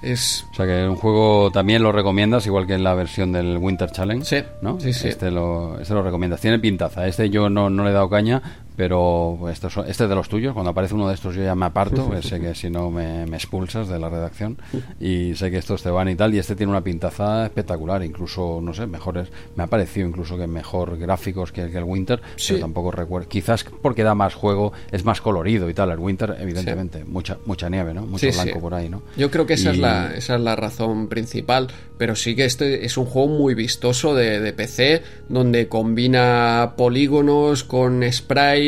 Es, 0.02 0.46
O 0.50 0.54
sea 0.54 0.66
que 0.66 0.88
un 0.88 0.96
juego 0.96 1.50
también 1.52 1.82
lo 1.82 1.92
recomiendas, 1.92 2.46
igual 2.46 2.66
que 2.66 2.74
en 2.74 2.82
la 2.82 2.94
versión 2.94 3.32
del 3.32 3.58
Winter 3.58 3.90
Challenge. 3.90 4.24
Sí, 4.24 4.44
¿no? 4.62 4.80
sí, 4.80 4.92
sí. 4.92 5.08
Este 5.08 5.30
lo, 5.30 5.78
este 5.78 5.94
lo 5.94 6.02
recomiendas. 6.02 6.40
Tiene 6.40 6.58
pintaza. 6.58 7.06
Este 7.06 7.30
yo 7.30 7.48
no, 7.50 7.70
no 7.70 7.84
le 7.84 7.90
he 7.90 7.92
dado 7.92 8.08
caña, 8.08 8.42
pero 8.82 9.38
este 9.48 9.68
es 9.68 9.96
de 9.96 10.08
los 10.08 10.28
tuyos. 10.28 10.54
Cuando 10.54 10.70
aparece 10.70 10.94
uno 10.94 11.06
de 11.06 11.14
estos 11.14 11.36
yo 11.36 11.44
ya 11.44 11.54
me 11.54 11.66
aparto, 11.66 12.08
pues 12.08 12.26
sé 12.26 12.40
que 12.40 12.52
si 12.52 12.68
no 12.68 12.90
me, 12.90 13.22
expulsas 13.26 13.86
de 13.86 13.96
la 13.96 14.10
redacción 14.10 14.58
y 14.98 15.36
sé 15.36 15.52
que 15.52 15.58
estos 15.58 15.84
te 15.84 15.88
van 15.88 16.08
y 16.08 16.16
tal. 16.16 16.34
Y 16.34 16.40
este 16.40 16.56
tiene 16.56 16.72
una 16.72 16.82
pintaza 16.82 17.44
espectacular, 17.44 18.02
incluso, 18.02 18.58
no 18.60 18.74
sé, 18.74 18.88
mejores. 18.88 19.28
Me 19.54 19.62
ha 19.62 19.68
parecido 19.68 20.08
incluso 20.08 20.36
que 20.36 20.48
mejor 20.48 20.98
gráficos 20.98 21.52
que, 21.52 21.62
el 21.62 21.84
Winter, 21.84 22.20
pero 22.48 22.58
tampoco 22.58 22.90
recuerdo. 22.90 23.28
Quizás 23.28 23.64
porque 23.80 24.02
da 24.02 24.16
más 24.16 24.34
juego, 24.34 24.72
es 24.90 25.04
más 25.04 25.20
colorido 25.20 25.70
y 25.70 25.74
tal. 25.74 25.92
El 25.92 26.00
Winter, 26.00 26.36
evidentemente, 26.40 27.04
mucha 27.04 27.38
mucha 27.46 27.70
nieve, 27.70 27.94
¿no? 27.94 28.02
Mucho 28.02 28.32
blanco 28.32 28.58
por 28.58 28.74
ahí, 28.74 28.88
¿no? 28.88 29.04
Yo 29.16 29.30
creo 29.30 29.46
que 29.46 29.54
esa, 29.54 29.70
es 29.70 29.78
la, 29.78 30.12
esa 30.16 30.34
es 30.34 30.40
la 30.40 30.56
razón 30.56 31.06
principal, 31.06 31.68
pero 31.98 32.16
sí 32.16 32.34
que 32.34 32.46
este 32.46 32.84
es 32.84 32.96
un 32.96 33.06
juego 33.06 33.28
muy 33.28 33.54
vistoso 33.54 34.16
de, 34.16 34.40
de 34.40 34.52
PC, 34.52 35.02
donde 35.28 35.68
combina 35.68 36.72
polígonos 36.76 37.62
con 37.62 38.02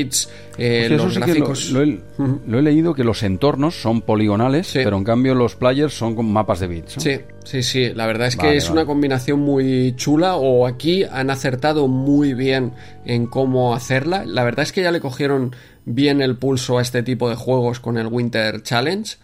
sprites, 0.05 0.29
eh, 0.59 0.89
los 0.91 1.17
gráficos. 1.17 1.71
Lo, 1.71 1.83
he, 1.83 2.63
leído 2.63 2.95
que 2.95 3.05
los 3.05 3.23
entornos 3.23 3.81
son 3.81 4.03
poligonales, 4.03 4.71
pero 4.73 4.97
en 4.97 5.05
cambio 5.05 5.35
los 5.35 5.57
players 5.57 5.95
son 5.95 6.15
con 6.15 6.31
mapas 6.33 6.61
de 6.61 6.67
bits. 6.67 6.95
Sí, 6.99 7.21
sí, 7.45 7.63
sí. 7.63 7.91
La 7.95 8.07
verdad 8.07 8.29
es 8.29 8.37
que 8.37 8.57
es 8.57 8.71
una 8.71 8.87
combinación 8.87 9.41
muy 9.41 9.95
chula. 9.97 10.37
O 10.37 10.67
aquí 10.67 11.05
han 11.05 11.31
acertado 11.31 11.89
muy 11.89 12.35
bien 12.35 12.73
en 13.05 13.27
cómo 13.27 13.75
hacerla. 13.75 14.25
La 14.25 14.45
verdad 14.45 14.63
es 14.65 14.73
que 14.73 14.83
ya 14.83 14.91
le 14.91 15.01
cogieron 15.01 15.55
bien 15.85 16.23
el 16.23 16.37
pulso 16.37 16.79
a 16.79 16.83
este 16.83 17.03
tipo 17.03 17.29
de 17.29 17.37
juegos 17.37 17.81
con 17.81 17.99
el 17.99 18.07
Winter 18.07 18.63
Challenge. 18.63 19.17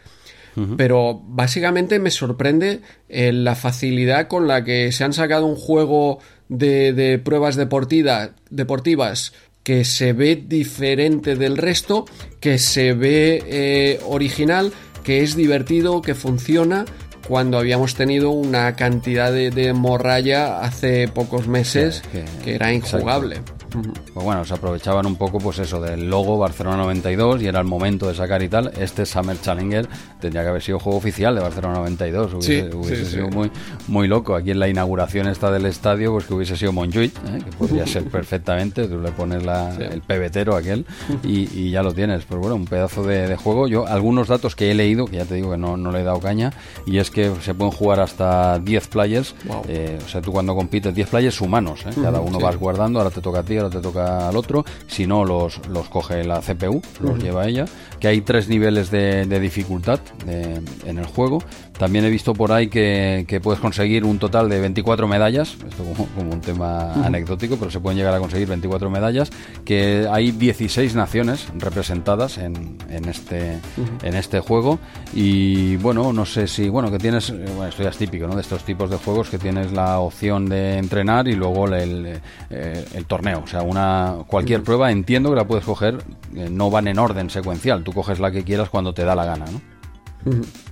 Pero 0.77 1.23
básicamente 1.25 1.99
me 2.01 2.11
sorprende 2.11 2.83
eh, 3.09 3.33
la 3.33 3.55
facilidad 3.55 4.29
con 4.29 4.47
la 4.47 4.63
que 4.63 4.93
se 4.93 5.05
han 5.05 5.15
sacado 5.15 5.47
un 5.47 5.57
juego 5.57 6.19
de, 6.51 7.21
pruebas 7.25 7.57
deportivas 7.57 9.33
que 9.63 9.85
se 9.85 10.13
ve 10.13 10.37
diferente 10.37 11.37
del 11.37 11.57
resto, 11.57 12.07
que 12.41 12.59
se 12.59 12.93
ve 12.95 13.43
eh, 13.47 14.01
original, 14.07 14.73
que 15.05 15.23
es 15.23 15.37
divertido, 15.37 16.03
que 16.03 16.15
funciona, 16.15 16.85
cuando 17.29 17.59
habíamos 17.59 17.95
tenido 17.95 18.31
una 18.31 18.75
cantidad 18.75 19.33
de, 19.33 19.73
morralla 19.73 20.61
hace 20.63 21.07
pocos 21.07 21.47
meses 21.47 22.03
que, 22.43 22.55
era 22.55 22.73
injugable. 22.73 23.41
Pues 23.71 24.25
bueno, 24.25 24.45
se 24.45 24.55
aprovechaban 24.55 25.07
un 25.07 25.17
poco 25.17 25.39
pues 25.39 25.59
eso 25.59 25.81
del 25.81 26.09
logo 26.09 26.39
Barcelona 26.39 26.77
92 26.79 27.43
y 27.43 27.47
era 27.47 27.61
el 27.61 27.67
momento 27.67 28.09
de 28.09 28.15
sacar 28.15 28.43
y 28.43 28.49
tal. 28.49 28.73
Este 28.79 29.07
Summer 29.07 29.41
Challenger 29.41 29.89
tendría 30.21 30.43
que 30.43 30.49
haber 30.49 30.63
sido 30.63 30.79
juego 30.79 30.99
oficial 30.99 31.35
de 31.35 31.41
Barcelona 31.41 31.75
92. 31.75 32.35
Hubiese, 32.35 33.05
sido 33.05 33.29
muy 33.29 33.51
muy 33.89 34.09
loco. 34.09 34.35
Aquí 34.35 34.51
en 34.51 34.59
la 34.59 34.69
inauguración 34.69 35.29
esta 35.29 35.51
del 35.51 35.67
estadio, 35.67 36.13
pues 36.13 36.27
que 36.27 36.35
hubiese 36.35 36.57
sido 36.57 36.73
Montjuic, 36.73 37.17
¿eh? 37.17 37.43
que 37.45 37.51
podría 37.57 37.87
ser 37.87 38.05
perfectamente. 38.11 38.89
Tú 38.89 39.01
le 39.01 39.13
pones 39.13 39.45
la, 39.45 39.75
el 39.77 40.03
pebetero 40.03 40.57
aquel 40.57 40.85
y, 41.23 41.71
ya 41.71 41.83
lo 41.83 41.95
tienes. 41.95 42.25
Pues 42.25 42.41
bueno, 42.41 42.57
un 42.57 42.67
pedazo 42.67 43.05
de, 43.05 43.37
juego. 43.37 43.69
Yo, 43.69 43.87
algunos 43.87 44.29
datos 44.29 44.57
que 44.57 44.71
he 44.71 44.75
leído, 44.75 45.07
que 45.07 45.17
ya 45.17 45.25
te 45.25 45.35
digo 45.35 45.53
que 45.53 45.59
no, 45.59 45.77
no 45.77 45.93
le 45.93 46.01
he 46.01 46.05
dado 46.05 46.21
caña, 46.21 46.53
y 46.87 46.99
es 46.99 47.11
que 47.11 47.33
se 47.43 47.55
pueden 47.55 47.73
jugar 47.73 48.01
hasta 48.01 48.59
10 48.59 48.89
players. 48.89 49.35
Eh, 49.69 49.99
o 50.05 50.09
sea, 50.09 50.21
tú 50.21 50.33
cuando 50.33 50.55
compites, 50.55 50.95
10 50.95 51.09
players 51.09 51.41
humanos, 51.41 51.81
¿eh? 51.87 51.91
cada 52.03 52.21
uno 52.21 52.39
vas 52.41 52.57
guardando, 52.57 52.99
ahora 52.99 53.11
te 53.11 53.21
toca 53.21 53.41
a 53.41 53.43
ti, 53.43 53.60
ahora 53.61 53.71
te 53.71 53.81
toca 53.81 54.29
al 54.29 54.37
otro. 54.37 54.65
Si 54.87 55.07
no, 55.07 55.25
los, 55.25 55.67
los 55.69 55.89
coge 55.89 56.25
la 56.25 56.41
CPU, 56.41 56.83
los 57.01 57.23
lleva 57.23 57.47
ella. 57.47 57.65
Que 57.99 58.09
hay 58.09 58.21
tres 58.21 58.49
niveles 58.49 58.91
de, 58.91 59.41
dificultad 59.41 60.01
en 60.27 60.99
el 60.99 61.07
juego. 61.07 61.43
También 61.81 62.05
he 62.05 62.11
visto 62.11 62.35
por 62.35 62.53
ahí 62.53 62.69
que, 62.69 63.41
puedes 63.43 63.59
conseguir 63.59 64.05
un 64.05 64.19
total 64.19 64.51
de 64.51 64.61
24 64.61 65.09
medallas, 65.09 65.57
esto 65.67 65.83
como, 66.15 66.31
un 66.31 66.43
tema 66.43 66.93
anecdótico, 67.07 67.57
pero 67.57 67.71
se 67.71 67.81
pueden 67.81 67.97
llegar 67.97 68.13
a 68.13 68.19
conseguir 68.19 68.49
24 68.49 68.91
medallas, 68.91 69.31
que 69.65 70.07
hay 70.13 70.31
16 70.31 70.95
naciones 70.95 71.47
representadas 71.55 72.37
en, 72.37 72.77
en 72.91 73.07
este, 73.07 73.61
en 74.03 74.15
este 74.15 74.41
juego. 74.41 74.79
Y 75.15 75.77
bueno, 75.77 76.13
no 76.13 76.27
sé 76.27 76.49
si, 76.49 76.69
bueno, 76.69 76.91
que 76.91 76.99
tienes, 76.99 77.31
eh, 77.31 77.47
bueno, 77.47 77.69
esto 77.69 77.83
ya 77.83 77.89
es 77.89 77.97
típico, 77.97 78.27
¿no? 78.27 78.35
De 78.35 78.43
estos 78.43 78.63
tipos 78.63 78.91
de 78.91 78.99
juegos 78.99 79.31
que 79.31 79.39
tienes 79.39 79.73
la 79.73 80.01
opción 80.01 80.51
de 80.51 80.77
entrenar 80.77 81.29
y 81.29 81.35
luego 81.35 81.67
el, 81.67 82.21
eh, 82.51 82.85
el, 82.93 83.07
torneo. 83.07 83.41
O 83.43 83.47
sea, 83.47 83.63
una 83.63 84.17
cualquier 84.27 84.63
prueba 84.63 84.93
entiendo 84.93 85.31
que 85.31 85.37
la 85.37 85.47
puedes 85.47 85.65
coger, 85.65 85.97
eh, 86.37 86.51
no 86.51 86.71
van 86.71 86.89
en 86.89 86.99
orden 86.99 87.31
secuencial, 87.31 87.83
tú 87.85 87.95
coges 87.95 88.21
la 88.21 88.31
que 88.31 88.45
quieras 88.45 88.69
cuando 88.69 88.93
te 88.93 89.03
da 89.03 89.15
la 89.15 89.25
gana, 89.25 89.47
¿no? 89.47 89.63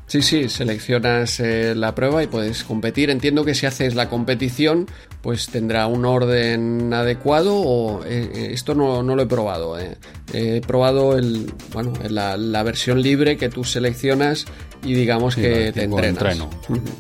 Sí, 0.09 0.23
sí, 0.23 0.49
seleccionas 0.49 1.39
eh, 1.39 1.75
la 1.75 1.95
prueba 1.95 2.23
y 2.23 2.28
puedes 2.28 2.65
competir. 2.65 3.11
Entiendo 3.11 3.45
que 3.45 3.55
si 3.55 3.67
haces 3.67 3.95
la 3.95 4.09
competición, 4.09 4.87
pues 5.20 5.49
tendrá 5.49 5.87
un 5.87 6.07
orden 6.07 6.95
adecuado 6.95 7.55
o 7.55 8.03
eh, 8.07 8.31
eh, 8.35 8.49
esto 8.53 8.75
no, 8.75 9.03
no, 9.03 9.15
lo 9.15 9.25
he 9.25 9.27
probado. 9.27 9.77
He 10.33 10.62
probado 10.62 11.19
el, 11.19 11.53
bueno, 11.75 11.93
la, 12.09 12.39
la, 12.39 12.62
versión 12.62 13.03
libre 13.03 13.37
que 13.37 13.51
tú 13.51 13.65
seleccionas 13.65 14.47
y 14.83 14.95
digamos 14.95 15.35
que 15.35 15.73
te 15.73 15.85
entrenas. 15.85 16.23
Entreno. 16.23 16.51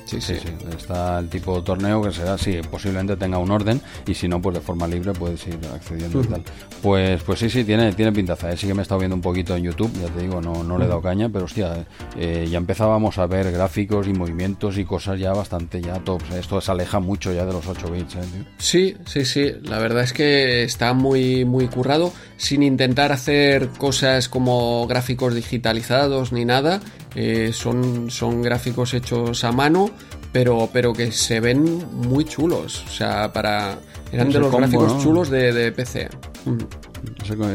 sí, 0.04 0.20
sí, 0.20 0.34
sí, 0.36 0.48
Está 0.76 1.18
el 1.18 1.28
tipo 1.28 1.56
de 1.56 1.62
torneo 1.62 2.02
que 2.02 2.12
será, 2.12 2.36
sí, 2.38 2.60
posiblemente 2.70 3.16
tenga 3.16 3.38
un 3.38 3.50
orden 3.50 3.80
y 4.06 4.14
si 4.14 4.28
no, 4.28 4.40
pues 4.40 4.54
de 4.54 4.60
forma 4.60 4.86
libre 4.86 5.12
puedes 5.12 5.46
ir 5.46 5.58
accediendo 5.74 6.22
y 6.22 6.26
tal. 6.26 6.42
Pues, 6.82 7.22
pues 7.22 7.38
sí, 7.38 7.50
sí, 7.50 7.64
tiene, 7.64 7.92
tiene 7.92 8.12
pintaza. 8.12 8.56
Sí 8.56 8.66
que 8.66 8.74
me 8.74 8.80
he 8.80 8.82
estado 8.82 9.00
viendo 9.00 9.14
un 9.14 9.22
poquito 9.22 9.56
en 9.56 9.64
YouTube, 9.64 9.92
ya 10.00 10.08
te 10.08 10.22
digo, 10.22 10.40
no, 10.40 10.62
no 10.64 10.78
le 10.78 10.84
he 10.84 10.88
dado 10.88 11.02
caña, 11.02 11.28
pero 11.28 11.44
hostia, 11.44 11.86
ya 12.16 12.58
empezábamos 12.58 13.18
a 13.18 13.26
ver 13.26 13.50
gráficos 13.52 14.06
y 14.06 14.12
movimientos 14.12 14.78
y 14.78 14.84
cosas 14.84 15.18
ya 15.18 15.32
bastante 15.32 15.80
ya 15.80 15.98
tops. 16.00 16.30
Esto 16.34 16.60
se 16.60 16.70
aleja 16.70 17.00
mucho 17.00 17.32
ya 17.32 17.44
de 17.44 17.52
los 17.52 17.66
8 17.66 17.90
bits. 17.90 18.14
¿eh, 18.16 18.18
sí, 18.58 18.96
sí, 19.06 19.24
sí. 19.24 19.52
La 19.62 19.78
verdad 19.78 20.04
es 20.04 20.12
que 20.12 20.62
está 20.62 20.92
muy, 20.92 21.44
muy 21.44 21.68
currado 21.68 22.12
sin 22.38 22.62
intentar 22.62 23.12
hacer 23.12 23.68
cosas 23.76 24.28
como 24.28 24.86
gráficos 24.86 25.34
digitalizados 25.34 26.32
ni 26.32 26.46
nada. 26.46 26.80
Eh, 27.14 27.50
son, 27.52 28.10
son 28.10 28.40
gráficos 28.42 28.94
hechos 28.94 29.44
a 29.44 29.52
mano, 29.52 29.90
pero, 30.32 30.70
pero 30.72 30.92
que 30.94 31.12
se 31.12 31.40
ven 31.40 31.84
muy 31.92 32.24
chulos. 32.24 32.84
O 32.86 32.90
sea, 32.90 33.30
para. 33.32 33.78
Eran 34.10 34.30
de 34.30 34.38
los 34.38 34.52
gráficos 34.52 35.02
chulos 35.02 35.28
de, 35.28 35.52
de 35.52 35.72
PC. 35.72 36.08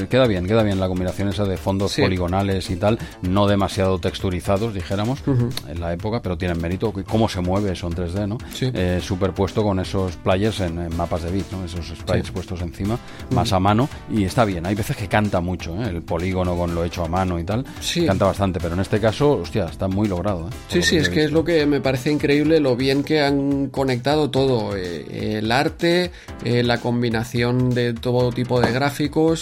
Queda 0.09 0.27
bien, 0.27 0.45
queda 0.45 0.63
bien 0.63 0.80
la 0.80 0.88
combinación 0.88 1.30
esa 1.30 1.45
de 1.45 1.57
fondos 1.57 1.95
poligonales 1.95 2.69
y 2.69 2.75
tal, 2.75 2.99
no 3.22 3.47
demasiado 3.47 3.99
texturizados, 3.99 4.73
dijéramos, 4.73 5.19
en 5.67 5.81
la 5.81 5.93
época, 5.93 6.22
pero 6.22 6.38
tienen 6.38 6.61
mérito. 6.61 6.93
Cómo 7.07 7.27
se 7.27 7.41
mueve 7.41 7.72
eso 7.72 7.88
en 7.88 7.93
3D, 7.93 8.27
¿no? 8.27 8.38
Eh, 8.61 8.99
superpuesto 9.01 9.63
con 9.63 9.80
esos 9.80 10.15
players 10.17 10.59
en, 10.61 10.95
mapas 10.95 11.23
de 11.23 11.31
bit, 11.31 11.51
¿no? 11.51 11.65
Esos 11.65 11.88
sprites 11.88 12.31
puestos 12.31 12.61
encima, 12.61 12.97
más 13.31 13.51
a 13.53 13.59
mano, 13.59 13.89
y 14.11 14.23
está 14.23 14.45
bien. 14.45 14.65
Hay 14.65 14.75
veces 14.75 14.95
que 14.95 15.07
canta 15.07 15.41
mucho, 15.41 15.75
¿eh? 15.81 15.89
El 15.89 16.01
polígono 16.01 16.55
con 16.55 16.73
lo 16.75 16.83
hecho 16.83 17.03
a 17.03 17.07
mano 17.07 17.39
y 17.39 17.43
tal, 17.43 17.65
canta 18.05 18.25
bastante, 18.25 18.59
pero 18.59 18.73
en 18.73 18.81
este 18.81 18.99
caso, 18.99 19.39
hostia, 19.41 19.65
está 19.65 19.88
muy 19.88 20.07
logrado. 20.07 20.47
¿eh? 20.47 20.53
Sí, 20.69 20.81
sí, 20.81 20.97
es 20.97 21.09
que 21.09 21.23
es 21.23 21.31
lo 21.31 21.43
que 21.43 21.65
me 21.65 21.81
parece 21.81 22.11
increíble, 22.11 22.59
lo 22.59 22.75
bien 22.75 23.03
que 23.03 23.22
han 23.22 23.69
conectado 23.69 24.30
todo, 24.30 24.75
el 24.75 25.51
arte, 25.51 26.11
la 26.43 26.80
combinación 26.80 27.69
de 27.72 27.93
todo 27.93 28.31
tipo 28.31 28.59
de 28.61 28.72
gráficos, 28.72 29.32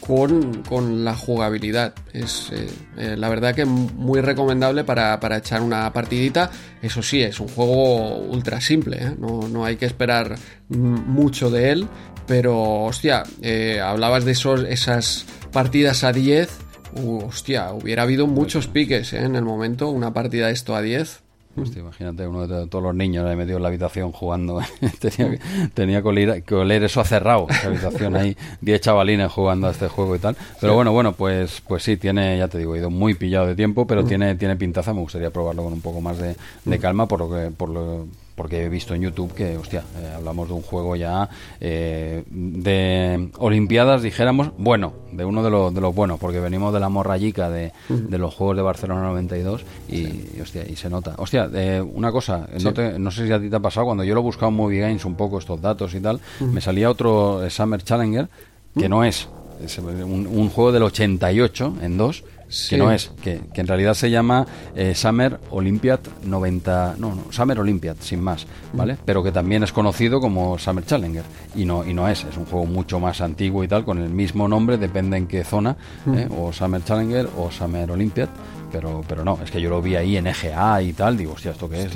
con, 0.00 1.04
la 1.04 1.14
jugabilidad. 1.14 1.94
Es 2.12 2.50
eh, 2.52 2.66
eh, 2.96 3.16
la 3.16 3.28
verdad 3.28 3.54
que 3.54 3.64
muy 3.64 4.20
recomendable 4.20 4.84
para, 4.84 5.18
echar 5.36 5.62
una 5.62 5.92
partidita. 5.92 6.50
Eso 6.82 7.02
sí, 7.02 7.22
es 7.22 7.38
un 7.40 7.48
juego 7.48 8.18
ultra 8.18 8.60
simple, 8.60 8.98
¿eh? 9.00 9.16
no, 9.18 9.64
hay 9.64 9.76
que 9.76 9.86
esperar 9.86 10.36
mucho 10.68 11.50
de 11.50 11.70
él. 11.70 11.88
Pero, 12.26 12.84
hostia, 12.84 13.24
hablabas 13.82 14.24
de 14.24 14.32
esos, 14.32 14.64
esas 14.64 15.26
partidas 15.52 16.04
a 16.04 16.12
10. 16.12 16.48
hostia, 17.26 17.72
hubiera 17.72 18.02
habido 18.02 18.26
muchos 18.26 18.68
piques 18.68 19.12
en 19.12 19.36
el 19.36 19.42
momento, 19.42 19.90
una 19.90 20.12
partida 20.12 20.46
de 20.46 20.52
esto 20.52 20.76
a 20.76 20.82
10 20.82 21.22
imagínate 21.56 22.26
uno 22.26 22.46
de 22.46 22.66
todos 22.68 22.82
los 22.82 22.94
niños 22.94 23.26
ahí 23.26 23.36
metido 23.36 23.56
en 23.56 23.62
la 23.62 23.68
habitación 23.68 24.12
jugando. 24.12 24.60
tenía, 25.00 25.38
tenía 25.74 26.02
que, 26.02 26.54
oler, 26.54 26.84
eso 26.84 27.00
a 27.00 27.04
cerrado, 27.04 27.46
esa 27.48 27.68
habitación 27.68 28.16
ahí, 28.16 28.36
10 28.60 28.80
chavalines 28.80 29.30
jugando 29.32 29.66
a 29.66 29.70
este 29.70 29.88
juego 29.88 30.16
y 30.16 30.18
tal. 30.18 30.36
Pero 30.60 30.74
bueno, 30.74 30.92
bueno, 30.92 31.12
pues 31.12 31.62
pues 31.66 31.82
sí, 31.82 31.96
tiene, 31.96 32.38
ya 32.38 32.48
te 32.48 32.58
digo, 32.58 32.74
he 32.74 32.78
ido 32.78 32.90
muy 32.90 33.14
pillado 33.14 33.46
de 33.46 33.56
tiempo, 33.56 33.86
pero 33.86 34.04
tiene, 34.04 34.34
tiene 34.36 34.56
pintaza. 34.56 34.94
Me 34.94 35.00
gustaría 35.00 35.30
probarlo 35.30 35.64
con 35.64 35.72
un 35.72 35.80
poco 35.80 36.00
más 36.00 36.18
de, 36.18 36.36
de 36.64 36.78
calma, 36.78 37.06
por 37.06 37.20
lo 37.20 37.30
que, 37.30 37.50
por 37.50 37.68
lo, 37.68 38.06
porque 38.40 38.64
he 38.64 38.70
visto 38.70 38.94
en 38.94 39.02
YouTube 39.02 39.34
que, 39.34 39.58
hostia, 39.58 39.84
eh, 39.98 40.14
hablamos 40.16 40.48
de 40.48 40.54
un 40.54 40.62
juego 40.62 40.96
ya 40.96 41.28
eh, 41.60 42.24
de 42.30 43.28
Olimpiadas, 43.36 44.00
dijéramos, 44.00 44.52
bueno, 44.56 44.94
de 45.12 45.26
uno 45.26 45.42
de, 45.42 45.50
los 45.50 45.74
de 45.74 45.82
los 45.82 45.94
buenos, 45.94 46.18
porque 46.18 46.40
venimos 46.40 46.72
de 46.72 46.80
la 46.80 46.88
morrayica 46.88 47.50
de, 47.50 47.70
de 47.90 48.16
los 48.16 48.34
Juegos 48.34 48.56
de 48.56 48.62
Barcelona 48.62 49.02
92 49.02 49.62
y, 49.90 50.40
hostia, 50.40 50.64
y 50.66 50.74
se 50.76 50.88
nota. 50.88 51.16
Hostia, 51.18 51.50
eh, 51.52 51.82
una 51.82 52.10
cosa, 52.10 52.48
no, 52.96 53.10
sé 53.10 53.26
si 53.26 53.32
a 53.34 53.38
ti 53.38 53.50
te 53.50 53.56
ha 53.56 53.60
pasado, 53.60 53.84
cuando 53.84 54.04
yo 54.04 54.14
lo 54.14 54.22
he 54.22 54.24
buscado 54.24 54.48
en 54.48 54.56
Movie 54.56 54.80
Games 54.80 55.04
un 55.04 55.16
poco 55.16 55.38
estos 55.38 55.60
datos 55.60 55.92
y 55.92 56.00
tal, 56.00 56.18
me 56.40 56.62
salía 56.62 56.88
otro 56.88 57.42
Summer 57.50 57.82
Challenger, 57.82 58.26
que 58.74 58.88
no 58.88 59.04
es, 59.04 59.28
es 59.62 59.76
un, 59.80 60.26
un, 60.26 60.48
juego 60.48 60.72
del 60.72 60.84
88 60.84 61.74
en 61.82 61.98
dos, 61.98 62.24
que 62.68 62.76
no 62.76 62.90
es, 62.90 63.10
que, 63.22 63.40
en 63.54 63.66
realidad 63.66 63.94
se 63.94 64.10
llama 64.10 64.46
eh, 64.74 64.94
Summer 64.94 65.38
Olympiad 65.50 66.00
90, 66.24 66.96
no, 66.98 67.14
no, 67.14 67.24
Summer 67.30 67.58
Olympiad, 67.60 67.96
sin 68.00 68.20
más, 68.20 68.46
¿vale? 68.72 68.96
Pero 69.04 69.22
que 69.22 69.32
también 69.32 69.62
es 69.62 69.72
conocido 69.72 70.20
como 70.20 70.58
Summer 70.58 70.84
Challenger 70.84 71.24
y 71.54 71.64
no 71.64 71.84
y 71.84 71.94
no 71.94 72.08
es, 72.08 72.24
es 72.24 72.36
un 72.36 72.46
juego 72.46 72.66
mucho 72.66 72.98
más 72.98 73.20
antiguo 73.20 73.62
y 73.64 73.68
tal 73.68 73.84
con 73.84 73.98
el 73.98 74.10
mismo 74.10 74.48
nombre, 74.48 74.78
depende 74.78 75.16
en 75.16 75.26
qué 75.26 75.44
zona, 75.44 75.76
¿eh? 76.14 76.28
o 76.36 76.52
Summer 76.52 76.82
Challenger 76.82 77.28
o 77.36 77.50
Summer 77.50 77.90
Olympiad 77.90 78.28
pero, 78.70 79.02
pero 79.06 79.24
no, 79.24 79.38
es 79.42 79.50
que 79.50 79.60
yo 79.60 79.70
lo 79.70 79.82
vi 79.82 79.96
ahí 79.96 80.16
en 80.16 80.26
EGA 80.26 80.82
y 80.82 80.92
tal, 80.92 81.16
digo, 81.16 81.32
hostia, 81.32 81.50
¿esto 81.52 81.68
qué 81.68 81.82
es? 81.82 81.92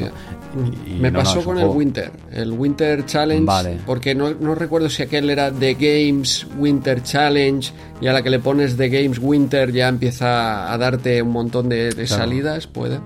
Me 1.00 1.12
pasó 1.12 1.42
con 1.42 1.58
el 1.58 1.66
Winter, 1.66 2.10
el 2.32 2.52
Winter 2.52 3.04
Challenge, 3.06 3.80
porque 3.86 4.14
no, 4.14 4.32
no, 4.34 4.54
recuerdo 4.54 4.88
si 4.88 5.02
aquel 5.02 5.30
era 5.30 5.50
The 5.52 5.74
Games 5.74 6.46
Winter 6.56 7.02
Challenge 7.02 7.72
y 8.00 8.06
a 8.06 8.12
la 8.12 8.22
que 8.22 8.30
le 8.30 8.38
pones 8.38 8.76
The 8.76 8.88
Games 8.88 9.18
Winter 9.18 9.72
ya 9.72 9.88
empieza 9.88 10.72
a 10.72 10.78
darte 10.78 11.22
un 11.22 11.30
montón 11.30 11.68
de, 11.68 12.06
salidas, 12.06 12.66
puede. 12.66 13.00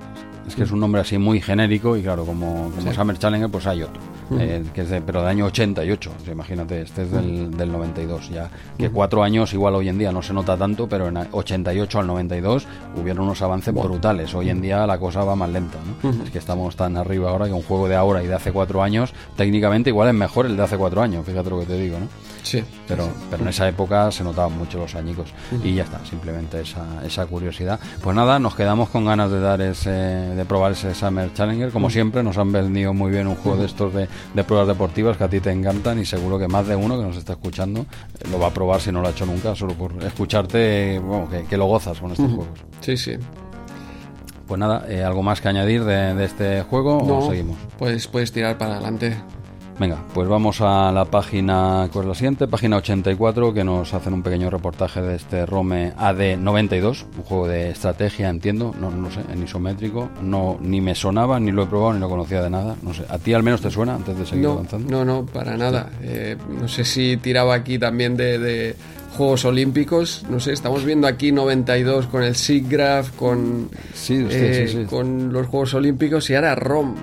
Es 0.46 0.54
que 0.54 0.62
es 0.62 0.70
un 0.70 0.80
nombre 0.80 1.00
así 1.00 1.18
muy 1.18 1.40
genérico 1.40 1.96
y 1.96 2.02
claro, 2.02 2.24
como, 2.24 2.70
como 2.74 2.92
Summer 2.92 3.18
Challenger, 3.18 3.50
pues 3.50 3.66
hay 3.66 3.82
otro. 3.82 4.00
Eh, 4.38 4.62
que 4.74 4.82
es 4.82 4.90
de, 4.90 5.00
pero 5.00 5.22
de 5.22 5.28
año 5.28 5.46
88, 5.46 6.12
imagínate, 6.30 6.82
este 6.82 7.02
es 7.02 7.10
del, 7.10 7.56
del 7.56 7.72
92 7.72 8.28
ya, 8.28 8.50
que 8.76 8.90
cuatro 8.90 9.22
años 9.22 9.52
igual 9.54 9.74
hoy 9.74 9.88
en 9.88 9.98
día 9.98 10.12
no 10.12 10.22
se 10.22 10.34
nota 10.34 10.56
tanto, 10.56 10.88
pero 10.88 11.08
en 11.08 11.16
88 11.16 12.00
al 12.00 12.06
92 12.06 12.66
hubieron 13.00 13.24
unos 13.24 13.40
avances 13.42 13.72
brutales, 13.72 14.34
hoy 14.34 14.50
en 14.50 14.60
día 14.60 14.86
la 14.86 14.98
cosa 14.98 15.24
va 15.24 15.34
más 15.34 15.50
lenta, 15.50 15.78
es 16.24 16.30
que 16.30 16.38
estamos 16.38 16.76
tan 16.76 16.96
arriba 16.96 17.30
ahora 17.30 17.46
que 17.46 17.52
un 17.52 17.62
juego 17.62 17.88
de 17.88 17.96
ahora 17.96 18.22
y 18.22 18.26
de 18.26 18.34
hace 18.34 18.52
cuatro 18.52 18.82
años, 18.82 19.14
técnicamente 19.36 19.90
igual 19.90 20.08
es 20.08 20.14
mejor 20.14 20.46
el 20.46 20.56
de 20.56 20.62
hace 20.62 20.76
cuatro 20.76 21.00
años, 21.00 21.24
fíjate 21.24 21.48
lo 21.50 21.60
que 21.60 21.66
te 21.66 21.78
digo, 21.78 21.98
¿no? 21.98 22.06
Sí. 22.42 22.64
Pero, 22.86 23.08
pero 23.30 23.42
en 23.42 23.48
esa 23.48 23.68
época 23.68 24.10
se 24.10 24.24
notaban 24.24 24.56
mucho 24.56 24.78
los 24.78 24.94
añicos 24.94 25.32
y 25.62 25.74
ya 25.74 25.84
está, 25.84 26.04
simplemente 26.04 26.60
esa, 26.60 26.84
esa 27.04 27.26
curiosidad. 27.26 27.78
Pues 28.02 28.16
nada, 28.16 28.38
nos 28.38 28.54
quedamos 28.54 28.88
con 28.88 29.04
ganas 29.04 29.30
de 29.30 29.40
dar 29.40 29.60
ese, 29.60 29.90
de 29.90 30.44
probar 30.44 30.72
ese 30.72 30.94
Summer 30.94 31.32
Challenger, 31.34 31.70
como 31.70 31.90
siempre 31.90 32.22
nos 32.22 32.38
han 32.38 32.52
vendido 32.52 32.94
muy 32.94 33.10
bien 33.10 33.26
un 33.26 33.36
juego 33.36 33.58
de 33.58 33.66
estos 33.66 33.92
de 33.94 34.08
de 34.34 34.44
pruebas 34.44 34.68
deportivas 34.68 35.16
que 35.16 35.24
a 35.24 35.28
ti 35.28 35.40
te 35.40 35.50
encantan 35.50 35.98
y 35.98 36.04
seguro 36.04 36.38
que 36.38 36.48
más 36.48 36.66
de 36.66 36.76
uno 36.76 36.96
que 36.96 37.04
nos 37.04 37.16
está 37.16 37.32
escuchando 37.34 37.80
eh, 37.80 38.28
lo 38.30 38.38
va 38.38 38.48
a 38.48 38.54
probar 38.54 38.80
si 38.80 38.92
no 38.92 39.00
lo 39.00 39.08
ha 39.08 39.10
hecho 39.10 39.26
nunca, 39.26 39.54
solo 39.54 39.74
por 39.74 39.92
escucharte, 40.02 40.98
bueno, 40.98 41.28
que, 41.48 41.56
lo 41.56 41.66
gozas 41.66 41.98
con 41.98 42.12
estos 42.12 42.30
juegos. 42.30 42.58
Sí, 42.80 42.96
sí. 42.96 43.12
Pues 44.46 44.58
nada, 44.58 44.86
eh, 44.88 45.02
¿algo 45.02 45.22
más 45.22 45.40
que 45.40 45.48
añadir 45.48 45.84
de, 45.84 46.24
este 46.24 46.62
juego 46.62 46.98
o 46.98 47.28
seguimos? 47.28 47.58
Pues 47.78 48.06
puedes 48.06 48.32
tirar 48.32 48.56
para 48.56 48.74
adelante. 48.74 49.16
Venga, 49.78 50.02
pues 50.12 50.28
vamos 50.28 50.60
a 50.60 50.90
la 50.90 51.04
página, 51.04 51.88
¿cuál 51.92 52.06
es 52.06 52.08
la 52.08 52.14
siguiente? 52.16 52.48
Página 52.48 52.78
84, 52.78 53.54
que 53.54 53.62
nos 53.62 53.94
hacen 53.94 54.12
un 54.12 54.24
pequeño 54.24 54.50
reportaje 54.50 55.00
de 55.00 55.14
este 55.14 55.46
Rome 55.46 55.94
AD92, 55.96 57.04
un 57.16 57.22
juego 57.22 57.46
de 57.46 57.70
estrategia, 57.70 58.28
entiendo, 58.28 58.74
no, 58.80 58.90
no 58.90 59.08
sé, 59.12 59.20
en 59.32 59.40
isométrico, 59.40 60.10
no 60.20 60.58
ni 60.60 60.80
me 60.80 60.96
sonaba, 60.96 61.38
ni 61.38 61.52
lo 61.52 61.62
he 61.62 61.66
probado, 61.66 61.94
ni 61.94 62.00
lo 62.00 62.08
conocía 62.08 62.42
de 62.42 62.50
nada, 62.50 62.74
no 62.82 62.92
sé, 62.92 63.04
¿a 63.08 63.18
ti 63.18 63.32
al 63.34 63.44
menos 63.44 63.60
te 63.60 63.70
suena 63.70 63.94
antes 63.94 64.18
de 64.18 64.26
seguir 64.26 64.46
avanzando? 64.46 64.90
No, 64.90 65.04
no, 65.04 65.24
para 65.24 65.56
nada, 65.56 65.90
eh, 66.02 66.36
no 66.60 66.66
sé 66.66 66.84
si 66.84 67.16
tiraba 67.16 67.54
aquí 67.54 67.78
también 67.78 68.16
de, 68.16 68.74
Juegos 69.16 69.44
Olímpicos, 69.46 70.24
no 70.28 70.38
sé, 70.38 70.52
estamos 70.52 70.84
viendo 70.84 71.08
aquí 71.08 71.32
92 71.32 72.06
con 72.06 72.22
el 72.22 72.36
SIGGRAPH, 72.36 73.16
con, 73.16 73.68
eh, 74.10 74.86
con 74.88 75.32
los 75.32 75.46
Juegos 75.46 75.74
Olímpicos 75.74 76.28
y 76.30 76.34
ahora 76.34 76.54
ROM. 76.54 76.94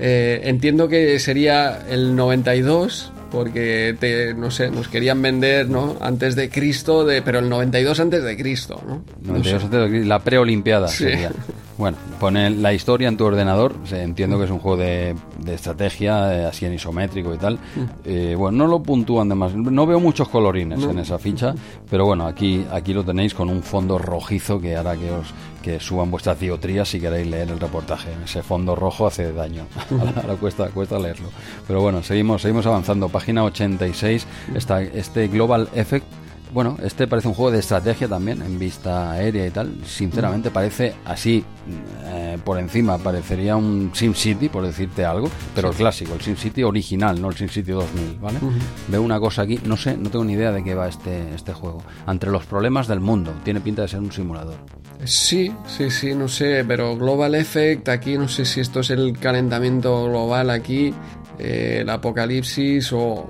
Eh, 0.00 0.40
entiendo 0.44 0.88
que 0.88 1.18
sería 1.18 1.82
el 1.88 2.16
92, 2.16 3.12
porque 3.30 3.94
te, 4.00 4.34
no 4.34 4.50
sé, 4.50 4.70
nos 4.70 4.88
querían 4.88 5.20
vender, 5.20 5.68
¿no? 5.68 5.96
Antes 6.00 6.36
de 6.36 6.48
Cristo, 6.48 7.04
de, 7.04 7.22
pero 7.22 7.40
el 7.40 7.48
92 7.48 8.00
antes 8.00 8.24
de 8.24 8.36
Cristo, 8.36 8.82
¿no? 8.86 9.04
92 9.22 9.64
antes 9.64 9.80
de 9.80 9.88
Cristo, 9.88 10.08
la 10.08 10.18
preolimpiada 10.20 10.88
sería. 10.88 11.30
Bueno, 11.80 11.96
pone 12.18 12.50
la 12.50 12.74
historia 12.74 13.08
en 13.08 13.16
tu 13.16 13.24
ordenador. 13.24 13.74
entiendo 13.90 14.36
que 14.38 14.44
es 14.44 14.50
un 14.50 14.58
juego 14.58 14.76
de, 14.76 15.16
estrategia, 15.46 16.34
eh, 16.34 16.44
así 16.44 16.66
en 16.66 16.74
isométrico 16.74 17.32
y 17.32 17.38
tal. 17.38 17.54
Mm. 17.54 17.84
Eh, 18.04 18.34
bueno, 18.36 18.58
no 18.58 18.66
lo 18.66 18.82
puntúan 18.82 19.30
demasiado. 19.30 19.70
No 19.70 19.86
veo 19.86 19.98
muchos 19.98 20.28
colorines 20.28 20.84
en 20.84 20.98
esa 20.98 21.18
ficha, 21.18 21.54
pero 21.88 22.04
bueno, 22.04 22.26
aquí, 22.26 22.66
aquí 22.70 22.92
lo 22.92 23.02
tenéis 23.02 23.32
con 23.32 23.48
un 23.48 23.62
fondo 23.62 23.96
rojizo 23.96 24.60
que 24.60 24.76
hará 24.76 24.94
que 24.94 25.10
os 25.10 25.32
que 25.62 25.80
suban 25.80 26.10
vuestras 26.10 26.38
diotrías 26.38 26.86
si 26.86 27.00
queréis 27.00 27.26
leer 27.26 27.48
el 27.48 27.58
reportaje. 27.58 28.10
Ese 28.24 28.42
fondo 28.42 28.76
rojo 28.76 29.06
hace 29.06 29.32
daño. 29.32 29.66
Ahora 30.16 30.34
cuesta, 30.36 30.68
cuesta 30.68 30.98
leerlo. 30.98 31.30
Pero 31.66 31.80
bueno, 31.80 32.02
seguimos, 32.02 32.42
seguimos 32.42 32.66
avanzando. 32.66 33.08
Página 33.08 33.42
86 33.44 34.26
está 34.54 34.82
este 34.82 35.28
Global 35.28 35.70
Effect 35.74 36.04
bueno, 36.52 36.76
este 36.82 37.06
parece 37.06 37.28
un 37.28 37.34
juego 37.34 37.50
de 37.50 37.60
estrategia 37.60 38.08
también, 38.08 38.42
en 38.42 38.58
vista 38.58 39.12
aérea 39.12 39.46
y 39.46 39.50
tal. 39.50 39.74
Sinceramente 39.84 40.50
parece 40.50 40.94
así, 41.04 41.44
eh, 42.04 42.38
por 42.44 42.58
encima, 42.58 42.98
parecería 42.98 43.56
un 43.56 43.90
SimCity, 43.94 44.48
por 44.48 44.66
decirte 44.66 45.04
algo, 45.04 45.30
pero 45.54 45.70
el 45.70 45.76
clásico, 45.76 46.14
el 46.14 46.20
SimCity 46.20 46.62
original, 46.62 47.20
no 47.20 47.28
el 47.28 47.36
SimCity 47.36 47.72
2000, 47.72 48.18
¿vale? 48.20 48.38
Veo 48.88 49.02
una 49.02 49.20
cosa 49.20 49.42
aquí, 49.42 49.60
no 49.64 49.76
sé, 49.76 49.96
no 49.96 50.10
tengo 50.10 50.24
ni 50.24 50.32
idea 50.32 50.52
de 50.52 50.64
qué 50.64 50.74
va 50.74 50.88
este, 50.88 51.34
este 51.34 51.52
juego. 51.52 51.82
Entre 52.08 52.30
los 52.30 52.46
problemas 52.46 52.88
del 52.88 53.00
mundo, 53.00 53.32
tiene 53.44 53.60
pinta 53.60 53.82
de 53.82 53.88
ser 53.88 54.00
un 54.00 54.12
simulador. 54.12 54.56
Sí, 55.04 55.50
sí, 55.66 55.90
sí, 55.90 56.14
no 56.14 56.28
sé, 56.28 56.64
pero 56.66 56.96
Global 56.96 57.34
Effect, 57.34 57.88
aquí 57.88 58.18
no 58.18 58.28
sé 58.28 58.44
si 58.44 58.60
esto 58.60 58.80
es 58.80 58.90
el 58.90 59.16
calentamiento 59.18 60.04
global 60.04 60.50
aquí, 60.50 60.92
eh, 61.38 61.78
el 61.80 61.88
apocalipsis, 61.88 62.92
o 62.92 63.26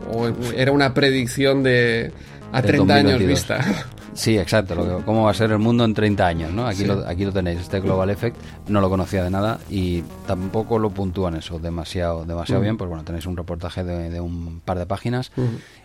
era 0.57 0.73
una 0.73 0.93
predicción 0.93 1.63
de 1.63 2.13
a 2.53 2.63
30 2.63 2.95
años 2.95 3.19
vista. 3.19 3.61
Sí, 4.13 4.37
exacto. 4.37 4.75
Lo 4.75 5.05
cómo 5.05 5.25
va 5.25 5.31
a 5.31 5.35
ser 5.35 5.53
el 5.53 5.59
mundo 5.59 5.85
en 5.85 5.95
30 5.95 6.27
años, 6.27 6.53
¿no? 6.53 6.67
Aquí, 6.67 6.85
lo, 6.85 7.07
aquí 7.07 7.25
lo 7.25 7.33
tenéis. 7.33 7.61
Este 7.61 7.81
Global 7.81 8.11
Effect 8.11 8.37
no 8.69 8.81
lo 8.81 8.91
conocía 8.91 9.23
de 9.23 9.31
nada 9.31 9.61
y 9.71 10.03
tampoco 10.27 10.79
lo 10.79 10.91
puntúan 10.91 11.37
eso 11.37 11.59
demasiado, 11.59 12.25
demasiado 12.25 12.61
bien. 12.61 12.77
Pues 12.77 12.89
bueno, 12.89 13.05
tenéis 13.05 13.27
un 13.27 13.37
reportaje 13.37 13.85
de, 13.85 14.21
un 14.21 14.61
par 14.65 14.79
de 14.79 14.87
páginas. 14.87 15.31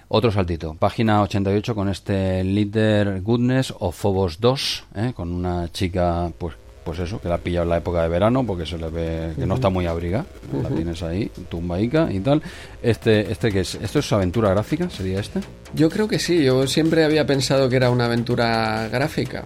Otro 0.07 0.31
saltito. 0.31 0.73
Página 0.73 1.21
88 1.21 1.75
con 1.75 1.89
este 1.89 2.43
Leader 2.43 3.21
Goodness 3.21 3.73
o 3.79 3.91
Phobos 3.91 4.39
2, 4.39 4.83
¿eh? 4.95 5.13
con 5.15 5.31
una 5.31 5.71
chica 5.71 6.31
pues 6.37 6.55
pues 6.83 6.99
eso, 6.99 7.19
que 7.19 7.27
la 7.27 7.35
ha 7.35 7.37
pillado 7.39 7.63
en 7.63 7.69
la 7.71 7.77
época 7.77 8.03
de 8.03 8.09
verano 8.09 8.45
porque 8.45 8.63
se 8.63 8.77
le 8.77 8.89
ve 8.89 9.33
que 9.35 9.47
no 9.47 9.55
está 9.55 9.69
muy 9.69 9.87
abriga. 9.87 10.23
La 10.61 10.69
tienes 10.69 11.01
ahí, 11.01 11.31
tumbaica 11.49 12.11
y 12.11 12.19
tal. 12.19 12.43
Este, 12.83 13.31
este 13.31 13.51
que 13.51 13.61
es, 13.61 13.73
¿esto 13.75 13.99
es 13.99 14.13
aventura 14.13 14.51
gráfica? 14.51 14.87
¿Sería 14.91 15.19
este? 15.19 15.39
Yo 15.75 15.89
creo 15.89 16.07
que 16.07 16.19
sí, 16.19 16.41
yo 16.41 16.65
siempre 16.67 17.03
había 17.03 17.25
pensado 17.25 17.67
que 17.67 17.75
era 17.75 17.89
una 17.89 18.05
aventura 18.05 18.87
gráfica. 18.87 19.43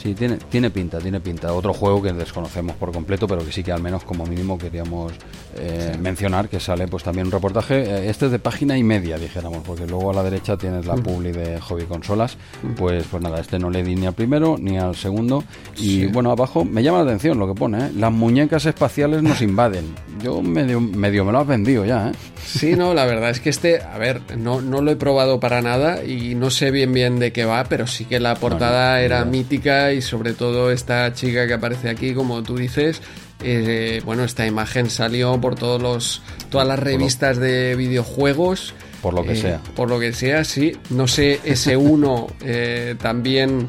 Sí, 0.00 0.14
tiene, 0.14 0.36
tiene 0.36 0.70
pinta, 0.70 0.98
tiene 0.98 1.18
pinta. 1.20 1.52
Otro 1.52 1.74
juego 1.74 2.00
que 2.00 2.12
desconocemos 2.12 2.76
por 2.76 2.92
completo, 2.92 3.26
pero 3.26 3.44
que 3.44 3.50
sí 3.50 3.64
que 3.64 3.72
al 3.72 3.82
menos 3.82 4.04
como 4.04 4.24
mínimo 4.24 4.56
queríamos 4.56 5.12
eh, 5.56 5.96
mencionar, 6.00 6.48
que 6.48 6.60
sale 6.60 6.86
pues 6.86 7.02
también 7.02 7.26
un 7.26 7.32
reportaje. 7.32 7.80
Eh, 7.80 8.08
este 8.08 8.26
es 8.26 8.32
de 8.32 8.38
página 8.38 8.78
y 8.78 8.84
media, 8.84 9.18
dijéramos, 9.18 9.64
porque 9.66 9.84
luego 9.84 10.10
a 10.10 10.14
la 10.14 10.22
derecha 10.22 10.56
tienes 10.56 10.86
la 10.86 10.94
publi 10.94 11.32
de 11.32 11.60
Hobby 11.60 11.86
Consolas. 11.86 12.36
Pues, 12.76 13.04
pues 13.10 13.20
nada, 13.20 13.40
este 13.40 13.58
no 13.58 13.68
le 13.68 13.82
di 13.82 13.96
ni 13.96 14.06
al 14.06 14.14
primero 14.14 14.56
ni 14.60 14.78
al 14.78 14.94
segundo. 14.94 15.42
Y 15.76 16.06
bueno, 16.06 16.30
abajo 16.30 16.64
me 16.64 16.84
llama 16.84 16.98
la 16.98 17.04
atención 17.04 17.36
lo 17.36 17.48
que 17.48 17.54
pone, 17.54 17.86
¿eh? 17.86 17.90
Las 17.96 18.12
muñecas 18.12 18.64
espaciales 18.64 19.24
nos 19.24 19.42
invaden. 19.42 19.92
Yo 20.22 20.40
medio, 20.40 20.80
medio 20.80 21.24
me 21.24 21.32
lo 21.32 21.40
has 21.40 21.46
vendido 21.48 21.84
ya, 21.84 22.10
¿eh? 22.10 22.12
Sí, 22.44 22.76
no, 22.76 22.94
la 22.94 23.06
verdad 23.06 23.30
es 23.30 23.40
que 23.40 23.50
este, 23.50 23.82
a 23.82 23.98
ver, 23.98 24.22
no, 24.38 24.60
no 24.60 24.80
lo 24.82 24.90
he 24.90 24.96
probado 24.96 25.40
para 25.40 25.47
nada 25.48 26.04
y 26.04 26.34
no 26.34 26.50
sé 26.50 26.70
bien 26.70 26.92
bien 26.92 27.18
de 27.18 27.32
qué 27.32 27.44
va, 27.44 27.64
pero 27.64 27.86
sí 27.86 28.04
que 28.04 28.20
la 28.20 28.34
portada 28.34 29.00
era 29.00 29.24
mítica 29.24 29.92
y 29.92 30.02
sobre 30.02 30.32
todo 30.32 30.70
esta 30.70 31.12
chica 31.12 31.46
que 31.46 31.54
aparece 31.54 31.88
aquí, 31.88 32.14
como 32.14 32.42
tú 32.42 32.56
dices, 32.56 33.02
eh, 33.42 34.00
bueno, 34.04 34.24
esta 34.24 34.46
imagen 34.46 34.90
salió 34.90 35.40
por 35.40 35.54
todos 35.54 35.80
los, 35.80 36.22
todas 36.50 36.66
las 36.66 36.78
revistas 36.78 37.38
de 37.38 37.74
videojuegos. 37.76 38.74
Por 39.02 39.14
lo 39.14 39.22
que 39.24 39.32
eh, 39.32 39.36
sea. 39.36 39.60
Por 39.74 39.88
lo 39.88 39.98
que 39.98 40.12
sea, 40.12 40.44
sí. 40.44 40.76
No 40.90 41.06
sé, 41.08 41.40
S1 41.44 42.26
eh, 42.44 42.94
también 43.00 43.68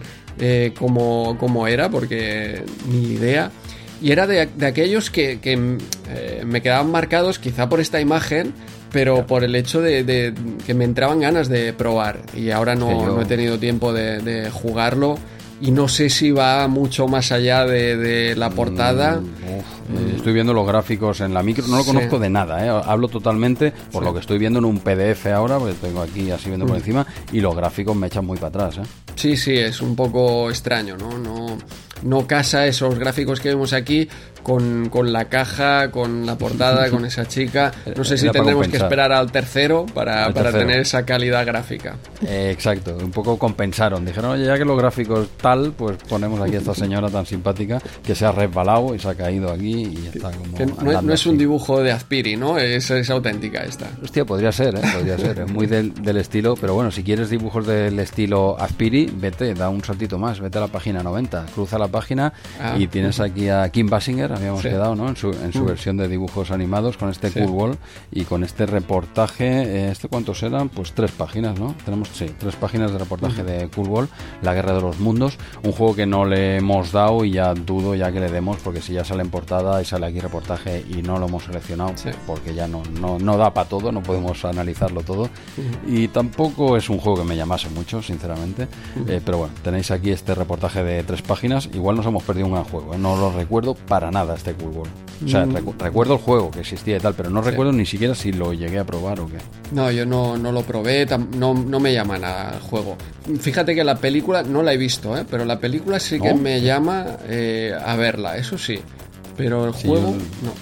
como, 0.78 1.38
como 1.38 1.68
era, 1.68 1.90
porque 1.90 2.64
ni 2.88 3.14
idea. 3.14 3.52
Y 4.02 4.12
era 4.12 4.28
de, 4.28 4.42
aquellos 4.66 5.10
que, 5.10 5.40
eh, 5.44 6.44
me 6.46 6.62
quedaban 6.62 6.90
marcados 6.92 7.38
quizá 7.40 7.68
por 7.68 7.80
esta 7.80 8.00
imagen, 8.00 8.54
pero 8.92 9.26
por 9.26 9.44
el 9.44 9.56
hecho 9.56 9.82
de, 9.82 10.34
que 10.66 10.74
me 10.74 10.86
entraban 10.86 11.20
ganas 11.20 11.50
de 11.50 11.74
probar. 11.74 12.20
Y 12.36 12.52
ahora 12.52 12.76
no, 12.76 13.22
he 13.22 13.26
tenido 13.26 13.58
tiempo 13.60 13.94
de, 13.94 14.50
jugarlo. 14.52 15.18
Y 15.62 15.72
no 15.72 15.90
sé 15.90 16.10
si 16.10 16.32
va 16.32 16.68
mucho 16.68 17.08
más 17.08 17.32
allá 17.32 17.66
de, 17.66 18.36
la 18.36 18.50
portada. 18.50 19.18
Mm, 19.18 19.79
eh, 19.90 20.14
estoy 20.16 20.34
viendo 20.34 20.54
los 20.54 20.68
gráficos 20.68 21.22
en 21.22 21.34
la 21.34 21.44
micro, 21.44 21.66
no 21.68 21.78
lo 21.78 21.86
conozco 21.86 22.20
de 22.20 22.30
nada, 22.30 22.66
¿eh? 22.66 22.82
hablo 22.86 23.08
totalmente 23.08 23.74
por 23.92 24.04
lo 24.04 24.14
que 24.14 24.20
estoy 24.20 24.38
viendo 24.38 24.60
en 24.60 24.66
un 24.66 24.80
PDF 24.80 25.28
ahora, 25.28 25.58
porque 25.58 25.76
tengo 25.76 26.02
aquí 26.02 26.32
así 26.32 26.48
viendo 26.48 26.66
por 26.66 26.76
mm. 26.76 26.80
encima, 26.80 27.08
y 27.32 27.40
los 27.40 27.56
gráficos 27.56 27.96
me 27.96 28.08
echan 28.08 28.26
muy 28.26 28.38
para 28.38 28.48
atrás. 28.68 28.78
¿eh? 28.78 28.90
Sí, 29.16 29.36
sí, 29.36 29.58
es 29.58 29.82
un 29.82 29.96
poco 29.96 30.50
extraño, 30.50 30.96
¿no? 30.98 31.18
No, 31.18 31.58
no 32.04 32.28
casa 32.28 32.68
esos 32.68 32.98
gráficos 32.98 33.40
que 33.40 33.50
vemos 33.50 33.74
aquí 33.74 34.08
con, 34.44 34.90
con 34.90 35.12
la 35.12 35.26
caja, 35.26 35.92
con 35.92 36.26
la 36.26 36.38
portada, 36.38 36.90
con 36.90 37.06
esa 37.06 37.28
chica. 37.28 37.72
No 37.96 38.04
sé 38.04 38.18
si 38.18 38.26
Era 38.26 38.34
tendremos 38.34 38.68
que 38.68 38.78
esperar 38.78 39.12
al 39.12 39.32
tercero 39.32 39.86
para, 39.94 40.26
Al 40.26 40.34
para 40.34 40.52
tercero. 40.52 40.68
tener 40.68 40.82
esa 40.82 41.06
calidad 41.06 41.46
gráfica. 41.46 41.98
Eh, 42.26 42.50
exacto, 42.52 42.98
un 42.98 43.12
poco 43.12 43.38
compensaron. 43.38 44.06
Dijeron, 44.06 44.32
oye, 44.32 44.46
ya 44.46 44.58
que 44.58 44.66
los 44.66 44.78
gráficos 44.78 45.30
tal, 45.42 45.74
pues 45.74 45.98
ponemos 46.08 46.40
aquí 46.42 46.56
a 46.56 46.60
esta 46.60 46.74
señora 46.74 47.10
tan 47.10 47.26
simpática 47.26 47.82
que 48.04 48.16
se 48.16 48.26
ha 48.26 48.32
resbalado 48.32 48.96
y 48.96 49.00
se 49.00 49.10
ha 49.10 49.16
caído 49.16 49.52
aquí 49.52 49.79
y 49.82 50.10
está 50.14 50.32
como. 50.32 50.54
Que 50.56 50.66
no, 50.66 50.72
es- 50.74 50.80
andando 50.80 51.02
no 51.02 51.14
es 51.14 51.26
un 51.26 51.38
dibujo 51.38 51.82
de 51.82 51.92
Azpiri, 51.92 52.36
¿no? 52.36 52.58
Es, 52.58 52.90
es 52.92 53.10
auténtica 53.10 53.64
esta. 53.64 53.88
Hostia, 54.04 54.26
podría 54.26 54.52
ser, 54.52 54.76
¿eh? 54.76 54.82
podría 54.94 55.18
ser. 55.18 55.40
Es 55.40 55.52
muy 55.52 55.66
del, 55.68 55.94
del 55.94 56.18
estilo, 56.18 56.56
pero 56.56 56.74
bueno, 56.74 56.92
si 56.92 57.04
quieres 57.04 57.30
dibujos 57.30 57.66
del 57.68 58.00
estilo 58.00 58.58
Aspiri, 58.60 59.12
vete, 59.16 59.54
da 59.54 59.70
un 59.70 59.84
saltito 59.84 60.18
más, 60.18 60.40
vete 60.40 60.58
a 60.58 60.62
la 60.62 60.68
página 60.68 61.02
90, 61.04 61.46
cruza 61.54 61.78
la 61.78 61.88
página 61.88 62.34
Ah. 62.60 62.76
y 62.78 62.88
tienes 62.88 63.20
aquí 63.20 63.50
a 63.50 63.70
Kim 63.70 63.88
Basinger, 63.90 64.32
habíamos 64.34 64.62
Sí. 64.62 64.70
quedado, 64.70 64.96
¿no? 64.96 65.08
En 65.10 65.16
su, 65.16 65.30
en 65.32 65.54
su 65.54 65.60
Mm. 65.64 65.68
versión 65.68 65.98
de 65.98 66.08
dibujos 66.08 66.52
animados 66.52 66.98
con 66.98 67.10
este 67.10 67.30
Sí. 67.30 67.40
Cool 67.40 67.50
Wall 67.52 67.78
y 68.12 68.24
con 68.24 68.44
este 68.44 68.66
reportaje, 68.66 69.46
eh, 69.48 69.92
¿este 69.92 70.08
cuántos 70.08 70.44
eran? 70.44 70.70
Pues 70.70 70.92
tres 70.94 71.12
páginas, 71.12 71.60
¿no? 71.60 71.76
Tenemos, 71.86 72.10
sí, 72.14 72.26
tres 72.38 72.56
páginas 72.56 72.92
de 72.92 72.98
reportaje 72.98 73.44
de 73.44 73.68
Cool 73.70 73.88
Wall, 73.88 74.10
La 74.42 74.54
Guerra 74.54 74.74
de 74.74 74.82
los 74.82 75.00
Mundos, 75.00 75.38
un 75.64 75.72
juego 75.72 75.96
que 75.96 76.06
no 76.06 76.26
le 76.26 76.58
hemos 76.58 76.92
dado 76.92 77.24
y 77.24 77.32
ya 77.32 77.54
dudo 77.54 77.96
ya 77.96 78.12
que 78.12 78.20
le 78.20 78.30
demos, 78.30 78.58
porque 78.64 78.82
si 78.82 78.94
ya 78.94 79.04
sale 79.06 79.22
en 79.22 79.30
portada 79.30 79.69
y 79.82 79.86
sale 79.86 80.08
aquí 80.08 80.20
reportaje 80.20 80.84
y 80.90 81.02
no 81.02 81.18
lo 81.20 81.28
hemos 81.28 81.44
seleccionado, 81.44 81.92
Sí. 81.96 82.10
porque 82.26 82.54
ya 82.54 82.68
no, 82.68 82.82
no, 83.00 83.20
no 83.20 83.38
da 83.38 83.54
para 83.54 83.68
todo, 83.70 83.92
no 83.92 84.02
podemos 84.02 84.44
analizarlo 84.46 85.02
todo. 85.04 85.30
Y 85.88 86.08
tampoco 86.10 86.78
es 86.78 86.90
un 86.90 86.98
juego 87.00 87.20
que 87.20 87.24
me 87.26 87.36
llamase 87.36 87.70
mucho, 87.70 88.02
sinceramente. 88.02 88.68
Eh, 89.08 89.22
pero 89.24 89.38
bueno, 89.40 89.54
tenéis 89.64 89.92
aquí 89.92 90.12
este 90.12 90.34
reportaje 90.36 90.84
de 90.84 91.04
tres 91.04 91.22
páginas. 91.22 91.70
Igual 91.74 91.96
nos 91.98 92.06
hemos 92.06 92.24
perdido 92.24 92.48
un 92.48 92.54
gran 92.54 92.66
juego, 92.66 92.94
¿eh? 92.94 92.98
no 92.98 93.16
lo 93.16 93.32
recuerdo 93.32 93.76
para 93.76 94.12
nada 94.12 94.36
este 94.36 94.54
Cool 94.54 94.72
World. 94.72 94.94
O 95.26 95.28
sea, 95.28 95.46
recu- 95.46 95.74
recuerdo 95.78 96.14
el 96.14 96.20
juego 96.22 96.50
que 96.52 96.62
existía 96.62 96.96
y 96.98 97.00
tal, 97.00 97.14
pero 97.14 97.30
no 97.30 97.42
recuerdo 97.42 97.74
ni 97.74 97.86
siquiera 97.86 98.16
si 98.16 98.32
lo 98.32 98.54
llegué 98.54 98.80
a 98.80 98.86
probar 98.86 99.20
o 99.20 99.28
qué. 99.28 99.38
No, 99.74 99.92
yo 99.92 100.06
no, 100.06 100.38
no 100.38 100.52
lo 100.54 100.62
probé, 100.64 101.06
no, 101.38 101.54
no 101.54 101.80
me 101.80 101.94
llama 101.94 102.18
nada 102.18 102.54
el 102.56 102.62
juego. 102.62 102.96
Fíjate 103.40 103.76
que 103.76 103.84
la 103.84 103.96
película 103.96 104.44
no 104.44 104.64
la 104.64 104.74
he 104.74 104.78
visto, 104.78 105.18
¿eh? 105.18 105.26
pero 105.30 105.44
la 105.44 105.60
película 105.60 106.00
sí 106.00 106.20
que 106.20 106.34
me 106.34 106.62
llama 106.62 107.06
eh, 107.28 107.74
a 107.86 107.96
verla, 107.98 108.38
eso 108.38 108.58
sí. 108.58 108.80
Pero 109.44 109.66
el 109.68 109.74
Sí, 109.74 109.88
juego, 109.88 110.12
no. 110.12 110.54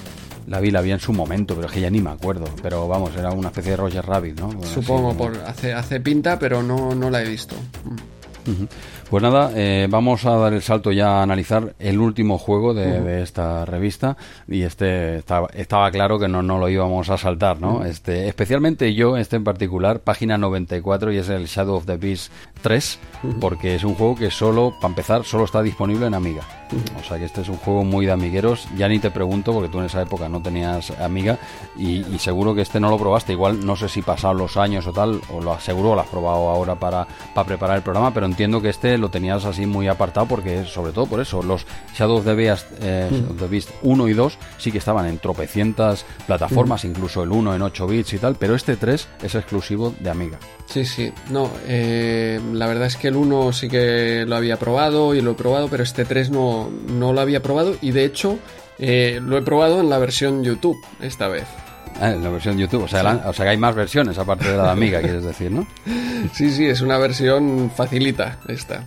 La 0.47 0.61
vi, 0.61 0.71
la 0.71 0.79
vi 0.81 0.91
en 0.91 0.99
su 1.01 1.11
momento, 1.11 1.55
pero 1.55 1.67
es 1.67 1.73
que 1.73 1.81
ya 1.81 1.89
ni 1.89 1.99
me 2.01 2.09
acuerdo. 2.11 2.45
Pero 2.61 2.87
vamos, 2.87 3.11
era 3.17 3.31
una 3.31 3.49
especie 3.49 3.71
de 3.71 3.77
Roger 3.77 4.05
Rabbit, 4.05 4.39
¿no? 4.39 4.47
Bueno, 4.47 4.63
Supongo, 4.63 5.09
como- 5.09 5.17
por 5.17 5.37
hace, 5.45 5.73
hace 5.73 5.99
pinta, 5.99 6.39
pero 6.39 6.63
no, 6.63 6.95
no 6.95 7.09
la 7.09 7.21
he 7.21 7.27
visto. 7.27 7.55
Pues 9.09 9.23
nada, 9.23 9.51
eh, 9.55 9.87
vamos 9.89 10.25
a 10.25 10.35
dar 10.35 10.53
el 10.53 10.61
salto 10.61 10.91
ya 10.91 11.19
a 11.19 11.23
analizar 11.23 11.75
el 11.79 11.99
último 11.99 12.37
juego 12.37 12.73
de, 12.73 12.99
de 12.99 13.23
esta 13.23 13.63
revista 13.63 14.17
y 14.49 14.63
este 14.63 15.19
estaba, 15.19 15.47
estaba 15.53 15.89
claro 15.91 16.19
que 16.19 16.27
no, 16.27 16.43
no 16.43 16.57
lo 16.57 16.67
íbamos 16.67 17.09
a 17.09 17.17
saltar, 17.17 17.61
¿no? 17.61 17.85
Este, 17.85 18.27
especialmente 18.27 18.93
yo, 18.93 19.15
este 19.15 19.37
en 19.37 19.45
particular, 19.45 20.01
página 20.01 20.37
94 20.37 21.13
y 21.13 21.19
es 21.19 21.29
el 21.29 21.45
Shadow 21.45 21.75
of 21.75 21.85
the 21.85 21.95
Beast 21.95 22.33
3, 22.61 22.99
porque 23.39 23.75
es 23.75 23.85
un 23.85 23.95
juego 23.95 24.15
que 24.15 24.29
solo, 24.29 24.73
para 24.81 24.89
empezar, 24.89 25.23
solo 25.23 25.45
está 25.45 25.61
disponible 25.61 26.07
en 26.07 26.13
Amiga. 26.13 26.41
O 26.99 27.03
sea 27.03 27.17
que 27.17 27.23
este 27.23 27.41
es 27.41 27.47
un 27.49 27.55
juego 27.55 27.85
muy 27.85 28.05
de 28.05 28.11
amigueros. 28.11 28.67
Ya 28.77 28.89
ni 28.89 28.99
te 28.99 29.09
pregunto 29.09 29.53
porque 29.53 29.69
tú 29.69 29.79
en 29.79 29.85
esa 29.85 30.01
época 30.01 30.27
no 30.27 30.41
tenías 30.41 30.91
Amiga 30.99 31.37
y, 31.77 32.05
y 32.13 32.19
seguro 32.19 32.53
que 32.53 32.61
este 32.61 32.81
no 32.81 32.89
lo 32.89 32.97
probaste. 32.97 33.31
Igual 33.31 33.65
no 33.65 33.77
sé 33.77 33.87
si 33.87 34.01
pasaron 34.01 34.37
los 34.37 34.57
años 34.57 34.85
o 34.85 34.91
tal, 34.91 35.21
o 35.31 35.41
lo 35.41 35.53
aseguro, 35.53 35.95
lo 35.95 36.01
has 36.01 36.07
probado 36.07 36.49
ahora 36.49 36.75
para, 36.75 37.07
para 37.33 37.47
preparar 37.47 37.77
el 37.77 37.83
programa, 37.83 38.13
pero 38.13 38.25
entiendo 38.25 38.61
que 38.61 38.67
este 38.69 38.96
lo 38.97 39.09
tenías 39.09 39.45
así 39.45 39.65
muy 39.65 39.87
apartado 39.87 40.27
porque 40.27 40.65
sobre 40.65 40.91
todo 40.91 41.05
por 41.05 41.19
eso, 41.19 41.41
los 41.43 41.65
Shadow 41.95 42.17
of 42.17 42.25
the 42.25 42.33
Beast, 42.33 42.67
eh, 42.81 43.09
of 43.29 43.39
the 43.39 43.47
Beast 43.47 43.69
1 43.81 44.07
y 44.07 44.13
2 44.13 44.37
sí 44.57 44.71
que 44.71 44.77
estaban 44.77 45.05
en 45.07 45.19
tropecientas 45.19 46.05
plataformas, 46.25 46.85
incluso 46.85 47.23
el 47.23 47.31
1 47.31 47.55
en 47.55 47.61
8 47.61 47.87
bits 47.87 48.13
y 48.13 48.17
tal, 48.19 48.35
pero 48.35 48.55
este 48.55 48.77
3 48.77 49.07
es 49.23 49.35
exclusivo 49.35 49.93
de 49.99 50.09
Amiga. 50.09 50.39
Sí, 50.65 50.85
sí. 50.85 51.11
No, 51.29 51.49
eh, 51.65 52.39
la 52.53 52.67
verdad 52.67 52.87
es 52.87 52.97
que 52.97 53.07
el 53.07 53.15
1 53.15 53.53
sí 53.53 53.69
que 53.69 54.25
lo 54.27 54.35
había 54.35 54.57
probado 54.57 55.15
y 55.15 55.21
lo 55.21 55.31
he 55.31 55.35
probado, 55.35 55.67
pero 55.69 55.83
este 55.83 56.05
3 56.05 56.29
no, 56.31 56.69
no 56.87 57.13
lo 57.13 57.21
había 57.21 57.41
probado 57.41 57.75
y 57.81 57.91
de 57.91 58.05
hecho 58.05 58.37
eh, 58.79 59.19
lo 59.23 59.37
he 59.37 59.41
probado 59.41 59.79
en 59.79 59.89
la 59.89 59.97
versión 59.97 60.43
YouTube 60.43 60.77
esta 61.01 61.27
vez. 61.27 61.45
Ah, 61.99 62.11
en 62.11 62.23
la 62.23 62.29
versión 62.29 62.57
YouTube, 62.57 62.83
o 62.83 62.87
sea, 62.87 63.01
la- 63.03 63.23
o 63.27 63.33
sea 63.33 63.45
que 63.45 63.51
hay 63.51 63.57
más 63.57 63.73
versiones 63.75 64.17
aparte 64.17 64.49
de 64.51 64.57
la 64.57 64.65
de 64.65 64.69
Amiga, 64.71 64.99
quieres 65.01 65.23
decir, 65.23 65.51
¿no? 65.51 65.65
Sí, 66.33 66.51
sí, 66.51 66.65
es 66.65 66.81
una 66.81 66.97
versión 66.97 67.71
facilita 67.75 68.39
esta. 68.47 68.85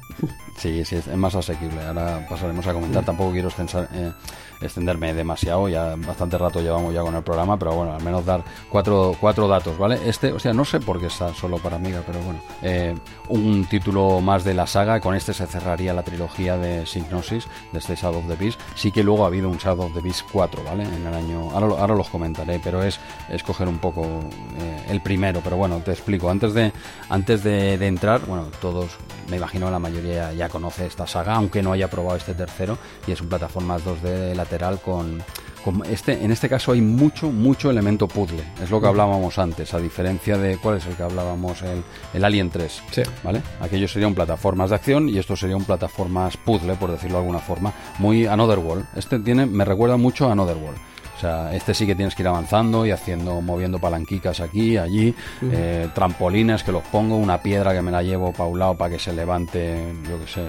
Sí, 0.58 0.84
sí, 0.84 0.97
es 0.97 1.06
es 1.08 1.16
más 1.16 1.34
asequible. 1.34 1.80
Ahora 1.86 2.24
pasaremos 2.28 2.66
a 2.66 2.72
comentar. 2.72 3.05
Tampoco 3.05 3.32
quiero 3.32 3.48
extensar- 3.48 3.89
eh, 3.94 4.12
extenderme 4.60 5.14
demasiado. 5.14 5.68
Ya 5.68 5.97
bastante 5.97 6.39
rato 6.39 6.60
llevamos 6.60 6.94
ya 6.94 7.02
con 7.02 7.14
el 7.14 7.22
programa, 7.22 7.58
pero 7.58 7.74
bueno, 7.74 7.94
al 7.94 8.02
menos 8.02 8.24
dar 8.24 8.44
cuatro, 8.68 9.16
cuatro 9.20 9.48
datos, 9.48 9.78
¿vale? 9.78 9.98
Este, 10.05 10.32
o 10.32 10.39
sea, 10.39 10.52
no 10.52 10.64
sé 10.64 10.80
por 10.80 11.00
qué 11.00 11.06
está 11.06 11.34
solo 11.34 11.58
para 11.58 11.76
Amiga, 11.76 12.02
pero 12.06 12.20
bueno, 12.20 12.40
eh, 12.62 12.94
un 13.28 13.64
título 13.66 14.20
más 14.20 14.44
de 14.44 14.55
la 14.55 14.66
saga. 14.66 15.00
Con 15.00 15.14
este 15.14 15.32
se 15.32 15.47
cerraría 15.47 15.94
la 15.94 16.02
trilogía 16.02 16.56
de 16.56 16.86
Signosis, 16.86 17.47
de 17.72 17.78
este 17.78 17.94
Shadow 17.94 18.20
of 18.20 18.28
the 18.28 18.36
Beast. 18.36 18.60
Sí 18.74 18.92
que 18.92 19.02
luego 19.02 19.24
ha 19.24 19.28
habido 19.28 19.48
un 19.48 19.56
Shadow 19.56 19.86
of 19.86 19.94
the 19.94 20.00
Beast 20.00 20.22
4, 20.32 20.64
¿vale? 20.64 20.84
En 20.84 21.06
el 21.06 21.14
año. 21.14 21.50
Ahora, 21.52 21.80
ahora 21.80 21.94
los 21.94 22.08
comentaré, 22.08 22.60
pero 22.62 22.82
es 22.82 23.00
escoger 23.28 23.68
un 23.68 23.78
poco 23.78 24.05
eh, 24.05 24.86
el 24.90 25.00
primero. 25.00 25.40
Pero 25.42 25.56
bueno, 25.56 25.78
te 25.78 25.92
explico. 25.92 26.30
Antes 26.30 26.55
de, 26.55 26.72
antes 27.08 27.42
de, 27.42 27.78
de 27.78 27.86
entrar, 27.86 28.20
bueno, 28.26 28.48
todos, 28.60 28.98
me 29.28 29.36
imagino 29.36 29.70
la 29.70 29.78
mayoría 29.78 30.32
ya 30.32 30.48
conoce 30.48 30.86
esta 30.86 31.06
saga, 31.06 31.34
aunque 31.34 31.62
no 31.62 31.72
haya 31.72 31.89
probado 31.89 32.16
este 32.16 32.34
tercero, 32.34 32.78
y 33.06 33.12
es 33.12 33.20
un 33.20 33.28
plataformas 33.28 33.84
2D 33.84 34.34
lateral 34.50 34.80
con, 34.80 35.22
con 35.64 35.82
este, 35.86 36.24
en 36.24 36.32
este 36.32 36.48
caso 36.48 36.72
hay 36.72 36.80
mucho, 36.80 37.30
mucho 37.30 37.70
elemento 37.70 38.08
puzzle. 38.08 38.42
Es 38.60 38.70
lo 38.70 38.80
que 38.80 38.88
hablábamos 38.88 39.38
antes, 39.38 39.72
a 39.74 39.78
diferencia 39.78 40.36
de 40.36 40.56
cuál 40.56 40.78
es 40.78 40.86
el 40.86 40.96
que 40.96 41.04
hablábamos, 41.04 41.62
el, 41.62 41.84
el 42.12 42.24
Alien 42.24 42.50
3. 42.50 42.82
Sí. 42.90 43.02
¿Vale? 43.22 43.42
Aquello 43.60 43.86
serían 43.86 44.14
plataformas 44.14 44.70
de 44.70 44.76
acción 44.76 45.08
y 45.08 45.18
esto 45.18 45.36
sería 45.36 45.56
un 45.56 45.64
plataformas 45.64 46.36
puzzle, 46.36 46.74
por 46.74 46.90
decirlo 46.90 47.18
de 47.18 47.22
alguna 47.22 47.38
forma, 47.38 47.72
muy 47.98 48.26
Another 48.26 48.58
World. 48.58 48.86
Este 48.96 49.20
tiene, 49.20 49.46
me 49.46 49.64
recuerda 49.64 49.96
mucho 49.96 50.28
a 50.28 50.32
Another 50.32 50.56
World. 50.56 50.90
O 51.20 51.23
sea, 51.23 51.55
este 51.55 51.74
sí 51.74 51.84
que 51.86 51.94
tienes 51.94 52.15
que 52.15 52.23
ir 52.23 52.28
avanzando 52.28 52.86
y 52.86 52.92
haciendo, 52.92 53.42
moviendo 53.42 53.78
palanquicas 53.78 54.40
aquí, 54.40 54.78
allí, 54.78 55.15
eh, 55.42 55.86
trampolines 55.94 56.62
que 56.65 56.73
los 56.73 56.82
pongo, 56.84 57.16
una 57.18 57.42
piedra 57.42 57.74
que 57.74 57.82
me 57.82 57.90
la 57.90 58.02
llevo 58.02 58.32
para 58.32 58.49
un 58.49 58.58
lado 58.58 58.74
para 58.78 58.92
que 58.94 58.99
se 58.99 59.12
levante, 59.12 59.92
yo 60.08 60.18
que 60.18 60.26
sé, 60.26 60.40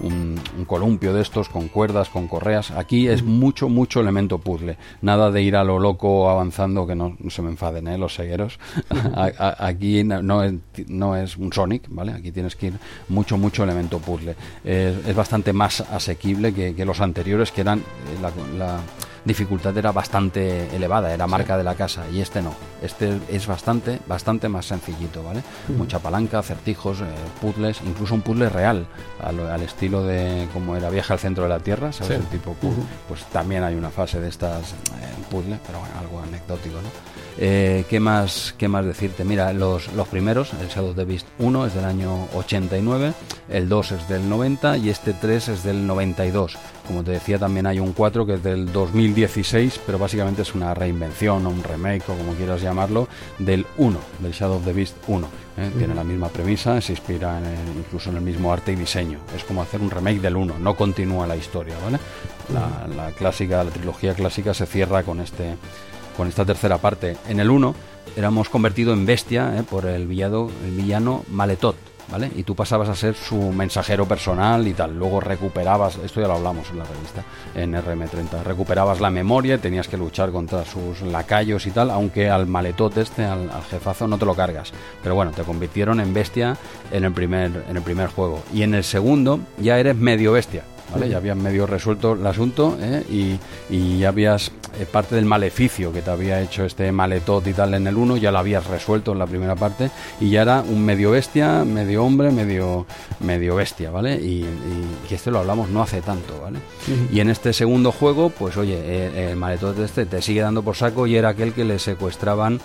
un, 0.00 0.12
un- 0.12 0.40
un 0.58 0.64
columpio 0.64 1.12
de 1.12 1.22
estos 1.22 1.48
con 1.48 1.66
cuerdas, 1.66 2.08
con 2.08 2.28
correas. 2.28 2.70
Aquí 2.70 3.08
es 3.08 3.24
mucho, 3.24 3.68
mucho 3.68 3.98
elemento 3.98 4.38
puzzle. 4.38 4.76
Nada 5.00 5.32
de 5.32 5.42
ir 5.42 5.56
a 5.56 5.64
lo 5.64 5.80
loco 5.80 6.30
avanzando, 6.30 6.86
que 6.86 6.94
no, 6.94 7.16
no 7.18 7.28
se 7.30 7.42
me 7.42 7.50
enfaden 7.50 7.88
¿eh? 7.88 7.98
los. 7.98 8.16
A- 8.22 9.32
a- 9.38 9.66
aquí 9.66 10.04
no 10.04 10.22
no 10.22 10.44
es, 10.44 10.52
no 10.86 11.16
es 11.16 11.36
un 11.36 11.52
Sonic, 11.52 11.86
¿vale? 11.88 12.12
Aquí 12.12 12.30
tienes 12.30 12.54
que 12.54 12.68
ir 12.68 12.74
mucho, 13.08 13.36
mucho 13.38 13.64
elemento 13.64 13.98
puzzle. 13.98 14.36
Es, 14.62 15.04
es 15.04 15.16
bastante 15.16 15.52
más 15.52 15.80
asequible 15.80 16.54
que, 16.54 16.76
que 16.76 16.84
los 16.84 17.00
anteriores, 17.00 17.50
que 17.50 17.62
eran 17.62 17.80
eh, 17.80 17.82
la- 18.22 18.30
la 18.56 18.80
dificultad 19.24 19.76
era 19.76 19.92
bastante 19.92 20.74
elevada, 20.74 21.12
era 21.12 21.26
marca 21.26 21.56
de 21.56 21.64
la 21.64 21.74
casa, 21.74 22.04
y 22.12 22.20
este 22.20 22.42
no. 22.42 22.54
Este 22.82 23.18
es 23.28 23.46
bastante, 23.46 24.00
bastante 24.06 24.48
más 24.48 24.66
sencillito, 24.66 25.22
¿vale? 25.22 25.42
Mucha 25.76 25.98
palanca, 25.98 26.38
acertijos, 26.38 27.00
eh, 27.00 27.04
puzzles, 27.40 27.80
incluso 27.86 28.14
un 28.14 28.22
puzzle 28.22 28.48
real, 28.48 28.86
al, 29.22 29.40
al 29.40 29.62
estilo 29.62 30.04
de 30.04 30.48
como 30.52 30.76
era 30.76 30.90
Viaje 30.90 31.12
al 31.12 31.18
centro 31.18 31.44
de 31.44 31.50
la 31.50 31.60
Tierra, 31.60 31.92
¿sabes? 31.92 32.18
Sí. 32.18 32.22
El 32.22 32.26
tipo 32.26 32.54
puzzle. 32.54 32.84
Pues 33.08 33.24
también 33.26 33.62
hay 33.62 33.74
una 33.74 33.90
fase 33.90 34.20
de 34.20 34.28
estas 34.28 34.72
eh, 34.72 34.74
puzzle, 35.30 35.58
pero 35.66 35.78
bueno, 35.78 35.94
algo 36.00 36.20
anecdótico, 36.20 36.76
¿no? 36.76 36.88
Eh, 37.38 37.84
¿qué, 37.88 37.98
más, 37.98 38.54
¿Qué 38.58 38.68
más 38.68 38.84
decirte? 38.84 39.24
Mira, 39.24 39.52
los, 39.52 39.90
los 39.94 40.06
primeros, 40.08 40.52
el 40.60 40.68
Shadow 40.68 40.90
of 40.90 40.96
the 40.96 41.04
Beast 41.04 41.26
1 41.38 41.66
es 41.66 41.74
del 41.74 41.84
año 41.86 42.28
89, 42.34 43.14
el 43.48 43.68
2 43.68 43.92
es 43.92 44.08
del 44.08 44.28
90 44.28 44.76
y 44.76 44.90
este 44.90 45.14
3 45.14 45.48
es 45.48 45.62
del 45.64 45.86
92. 45.86 46.58
Como 46.86 47.02
te 47.02 47.12
decía, 47.12 47.38
también 47.38 47.66
hay 47.66 47.78
un 47.80 47.92
4 47.94 48.26
que 48.26 48.34
es 48.34 48.42
del 48.42 48.70
2016, 48.72 49.80
pero 49.86 49.98
básicamente 49.98 50.42
es 50.42 50.54
una 50.54 50.74
reinvención 50.74 51.46
o 51.46 51.50
un 51.50 51.62
remake 51.62 52.02
o 52.10 52.16
como 52.16 52.32
quieras 52.34 52.60
llamarlo, 52.60 53.08
del 53.38 53.64
1, 53.78 53.98
del 54.18 54.32
Shadow 54.32 54.56
of 54.58 54.64
the 54.64 54.72
Beast 54.72 54.96
1. 55.06 55.26
¿eh? 55.58 55.70
Tiene 55.78 55.94
la 55.94 56.04
misma 56.04 56.28
premisa, 56.28 56.80
se 56.80 56.92
inspira 56.92 57.38
en 57.38 57.46
el- 57.46 57.78
incluso 57.78 58.10
en 58.10 58.16
el 58.16 58.22
mismo 58.22 58.52
arte 58.52 58.72
y 58.72 58.76
diseño. 58.76 59.18
Es 59.34 59.44
como 59.44 59.62
hacer 59.62 59.80
un 59.80 59.90
remake 59.90 60.20
del 60.20 60.36
1, 60.36 60.58
no 60.58 60.76
continúa 60.76 61.26
la 61.26 61.36
historia, 61.36 61.74
¿vale? 61.82 61.98
La, 62.52 62.86
la 62.94 63.10
clásica, 63.12 63.64
la 63.64 63.70
trilogía 63.70 64.12
clásica 64.14 64.52
se 64.52 64.66
cierra 64.66 65.02
con 65.02 65.20
este 65.20 65.56
con 66.22 66.28
esta 66.28 66.44
tercera 66.44 66.78
parte. 66.78 67.16
En 67.28 67.40
el 67.40 67.50
1 67.50 67.74
éramos 68.16 68.48
convertido 68.48 68.92
en 68.92 69.04
bestia 69.04 69.58
¿eh? 69.58 69.64
por 69.68 69.86
el 69.86 70.06
villado, 70.06 70.52
el 70.64 70.70
villano 70.70 71.24
Maletot. 71.28 71.74
¿vale? 72.12 72.30
Y 72.36 72.44
tú 72.44 72.54
pasabas 72.54 72.88
a 72.88 72.94
ser 72.94 73.16
su 73.16 73.50
mensajero 73.50 74.06
personal 74.06 74.68
y 74.68 74.72
tal. 74.72 74.96
Luego 74.96 75.18
recuperabas, 75.18 75.96
esto 75.96 76.20
ya 76.20 76.28
lo 76.28 76.34
hablamos 76.34 76.70
en 76.70 76.78
la 76.78 76.84
revista, 76.84 77.24
en 77.56 77.74
RM30, 77.74 78.44
recuperabas 78.44 79.00
la 79.00 79.10
memoria 79.10 79.58
tenías 79.58 79.88
que 79.88 79.96
luchar 79.96 80.30
contra 80.30 80.64
sus 80.64 81.00
lacayos 81.02 81.66
y 81.66 81.72
tal, 81.72 81.90
aunque 81.90 82.30
al 82.30 82.46
maletote 82.46 83.00
este, 83.00 83.24
al, 83.24 83.50
al 83.50 83.64
jefazo, 83.64 84.06
no 84.06 84.16
te 84.16 84.24
lo 84.24 84.36
cargas. 84.36 84.72
Pero 85.02 85.16
bueno, 85.16 85.32
te 85.32 85.42
convirtieron 85.42 85.98
en 85.98 86.14
bestia 86.14 86.56
en 86.92 87.02
el 87.02 87.12
primer, 87.12 87.64
en 87.68 87.76
el 87.76 87.82
primer 87.82 88.10
juego. 88.10 88.44
Y 88.54 88.62
en 88.62 88.74
el 88.74 88.84
segundo 88.84 89.40
ya 89.58 89.76
eres 89.76 89.96
medio 89.96 90.30
bestia. 90.30 90.62
¿Vale? 90.92 91.08
Ya 91.08 91.16
habías 91.16 91.36
medio 91.36 91.66
resuelto 91.66 92.12
el 92.12 92.26
asunto 92.26 92.76
¿eh? 92.80 93.02
y, 93.10 93.38
y 93.74 93.98
ya 94.00 94.08
habías 94.08 94.52
eh, 94.78 94.86
parte 94.90 95.14
del 95.14 95.24
maleficio 95.26 95.92
que 95.92 96.02
te 96.02 96.10
había 96.10 96.40
hecho 96.40 96.64
este 96.64 96.90
maletot 96.92 97.46
y 97.46 97.52
tal 97.52 97.74
en 97.74 97.86
el 97.86 97.96
1, 97.96 98.16
ya 98.16 98.30
lo 98.30 98.38
habías 98.38 98.66
resuelto 98.66 99.12
en 99.12 99.18
la 99.18 99.26
primera 99.26 99.54
parte 99.54 99.90
y 100.20 100.30
ya 100.30 100.42
era 100.42 100.62
un 100.62 100.84
medio 100.84 101.10
bestia, 101.10 101.64
medio 101.64 102.04
hombre, 102.04 102.30
medio, 102.30 102.86
medio 103.20 103.56
bestia, 103.56 103.90
¿vale? 103.90 104.14
Y, 104.16 104.40
y, 104.42 104.86
y 105.10 105.14
este 105.14 105.30
lo 105.30 105.40
hablamos 105.40 105.68
no 105.68 105.82
hace 105.82 106.00
tanto, 106.00 106.40
¿vale? 106.42 106.58
Y 107.12 107.20
en 107.20 107.30
este 107.30 107.52
segundo 107.52 107.92
juego, 107.92 108.30
pues 108.30 108.56
oye, 108.56 108.78
eh, 108.78 109.30
el 109.30 109.36
maletot 109.36 109.78
este 109.78 110.06
te 110.06 110.22
sigue 110.22 110.40
dando 110.40 110.62
por 110.62 110.76
saco 110.76 111.06
y 111.06 111.16
era 111.16 111.30
aquel 111.30 111.52
que 111.52 111.64
le 111.64 111.78
secuestraban 111.78 112.60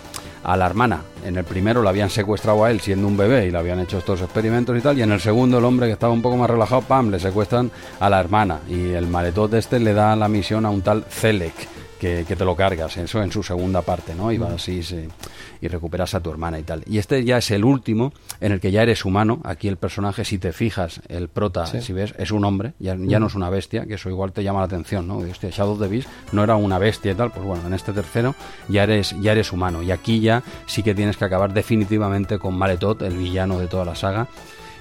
a 0.47 0.55
la 0.55 0.65
hermana. 0.65 1.01
En 1.25 1.35
el 1.35 1.43
primero 1.43 1.81
lo 1.81 1.89
habían 1.89 2.09
secuestrado 2.09 2.63
a 2.63 2.71
él 2.71 2.79
siendo 2.79 3.05
un 3.05 3.17
bebé 3.17 3.45
y 3.45 3.51
le 3.51 3.57
habían 3.57 3.81
hecho 3.81 3.97
estos 3.97 4.21
experimentos 4.21 4.75
y 4.77 4.81
tal. 4.81 4.97
Y 4.97 5.01
en 5.01 5.11
el 5.11 5.19
segundo, 5.19 5.59
el 5.59 5.65
hombre 5.65 5.87
que 5.87 5.93
estaba 5.93 6.13
un 6.13 6.21
poco 6.21 6.37
más 6.37 6.49
relajado, 6.49 6.81
pam, 6.81 7.11
le 7.11 7.19
secuestran 7.19 7.69
a 7.99 8.09
la 8.09 8.19
hermana. 8.19 8.59
Y 8.69 8.93
el 8.93 9.07
maletote 9.07 9.57
este 9.57 9.79
le 9.79 9.93
da 9.93 10.15
la 10.15 10.29
misión 10.29 10.65
a 10.65 10.69
un 10.69 10.81
tal 10.81 11.03
Zelek. 11.09 11.76
Que, 11.99 12.25
que, 12.27 12.35
te 12.35 12.45
lo 12.45 12.55
cargas, 12.55 12.95
eso 12.97 13.23
en 13.23 13.31
su 13.31 13.41
segunda 13.41 13.81
parte, 13.81 14.13
¿no? 14.13 14.31
Y 14.31 14.37
vas 14.37 14.51
así 14.51 14.83
se, 14.83 15.09
y 15.61 15.67
recuperas 15.67 16.13
a 16.13 16.19
tu 16.19 16.29
hermana 16.29 16.59
y 16.59 16.63
tal. 16.63 16.83
Y 16.85 16.97
este 16.97 17.23
ya 17.23 17.37
es 17.37 17.49
el 17.51 17.65
último 17.65 18.13
en 18.39 18.51
el 18.51 18.59
que 18.59 18.71
ya 18.71 18.83
eres 18.83 19.05
humano. 19.05 19.41
Aquí 19.43 19.67
el 19.67 19.77
personaje, 19.77 20.23
si 20.25 20.37
te 20.37 20.53
fijas, 20.53 21.01
el 21.07 21.27
prota, 21.27 21.65
sí. 21.65 21.81
si 21.81 21.93
ves, 21.93 22.13
es 22.17 22.31
un 22.31 22.45
hombre, 22.45 22.73
ya, 22.79 22.95
ya, 22.99 23.19
no 23.19 23.27
es 23.27 23.35
una 23.35 23.49
bestia, 23.49 23.85
que 23.85 23.95
eso 23.95 24.09
igual 24.09 24.31
te 24.31 24.43
llama 24.43 24.59
la 24.59 24.65
atención, 24.65 25.07
¿no? 25.07 25.17
Hostia, 25.17 25.49
Shadow 25.49 25.73
of 25.73 25.79
the 25.79 25.87
Beast 25.87 26.07
no 26.31 26.43
era 26.43 26.55
una 26.55 26.77
bestia 26.77 27.11
y 27.11 27.15
tal, 27.15 27.31
pues 27.31 27.45
bueno, 27.45 27.65
en 27.65 27.73
este 27.73 27.93
tercero 27.93 28.35
ya 28.67 28.83
eres, 28.83 29.15
ya 29.19 29.31
eres 29.31 29.51
humano. 29.51 29.81
Y 29.81 29.91
aquí 29.91 30.19
ya 30.19 30.43
sí 30.65 30.83
que 30.83 30.93
tienes 30.93 31.17
que 31.17 31.25
acabar 31.25 31.53
definitivamente 31.53 32.37
con 32.37 32.57
Maletot, 32.57 33.01
el 33.01 33.17
villano 33.17 33.59
de 33.59 33.67
toda 33.67 33.85
la 33.85 33.95
saga 33.95 34.27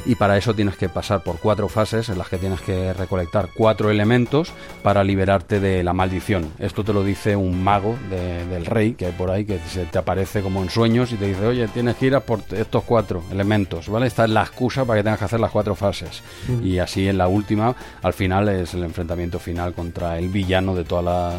y 0.05 0.15
para 0.15 0.37
eso 0.37 0.55
tienes 0.55 0.77
que 0.77 0.89
pasar 0.89 1.23
por 1.23 1.39
cuatro 1.39 1.69
fases 1.69 2.09
en 2.09 2.19
las 2.19 2.29
que 2.29 2.39
tienes 2.39 2.61
que 2.61 2.93
recolectar 2.93 3.49
cuatro 3.55 3.91
elementos 3.91 4.53
para 4.83 5.03
liberarte 5.05 5.61
de 5.61 5.83
la 5.83 5.93
maldición. 5.93 6.53
Esto 6.59 6.85
te 6.85 6.93
lo 6.93 7.03
dice 7.03 7.37
un 7.37 7.63
mago 7.63 7.97
de, 8.11 8.47
del 8.47 8.67
rey 8.67 8.93
que 8.93 9.07
hay 9.07 9.13
por 9.13 9.31
ahí 9.31 9.45
que 9.45 9.59
se 9.59 9.85
te 9.87 9.99
aparece 9.99 10.43
como 10.43 10.63
en 10.63 10.71
sueños 10.71 11.13
y 11.13 11.17
te 11.17 11.27
dice, 11.27 11.47
oye, 11.47 11.69
tienes 11.69 11.97
que 11.97 12.07
ir 12.07 12.15
a 12.15 12.21
por 12.21 12.41
estos 12.53 12.85
cuatro 12.85 13.23
elementos, 13.31 13.89
¿vale? 13.89 14.07
Esta 14.07 14.25
es 14.25 14.31
la 14.31 14.43
excusa 14.43 14.85
para 14.85 15.01
que 15.01 15.05
tengas 15.05 15.19
que 15.19 15.25
hacer 15.25 15.41
las 15.41 15.51
cuatro 15.51 15.75
fases. 15.75 16.23
Y 16.63 16.79
así 16.79 17.09
en 17.09 17.19
la 17.19 17.29
última, 17.29 17.75
al 18.03 18.13
final 18.13 18.49
es 18.49 18.75
el 18.75 18.85
enfrentamiento 18.85 19.39
final 19.39 19.75
contra 19.75 20.19
el 20.19 20.29
villano 20.29 20.75
de 20.75 20.85
toda 20.85 21.03
la 21.03 21.33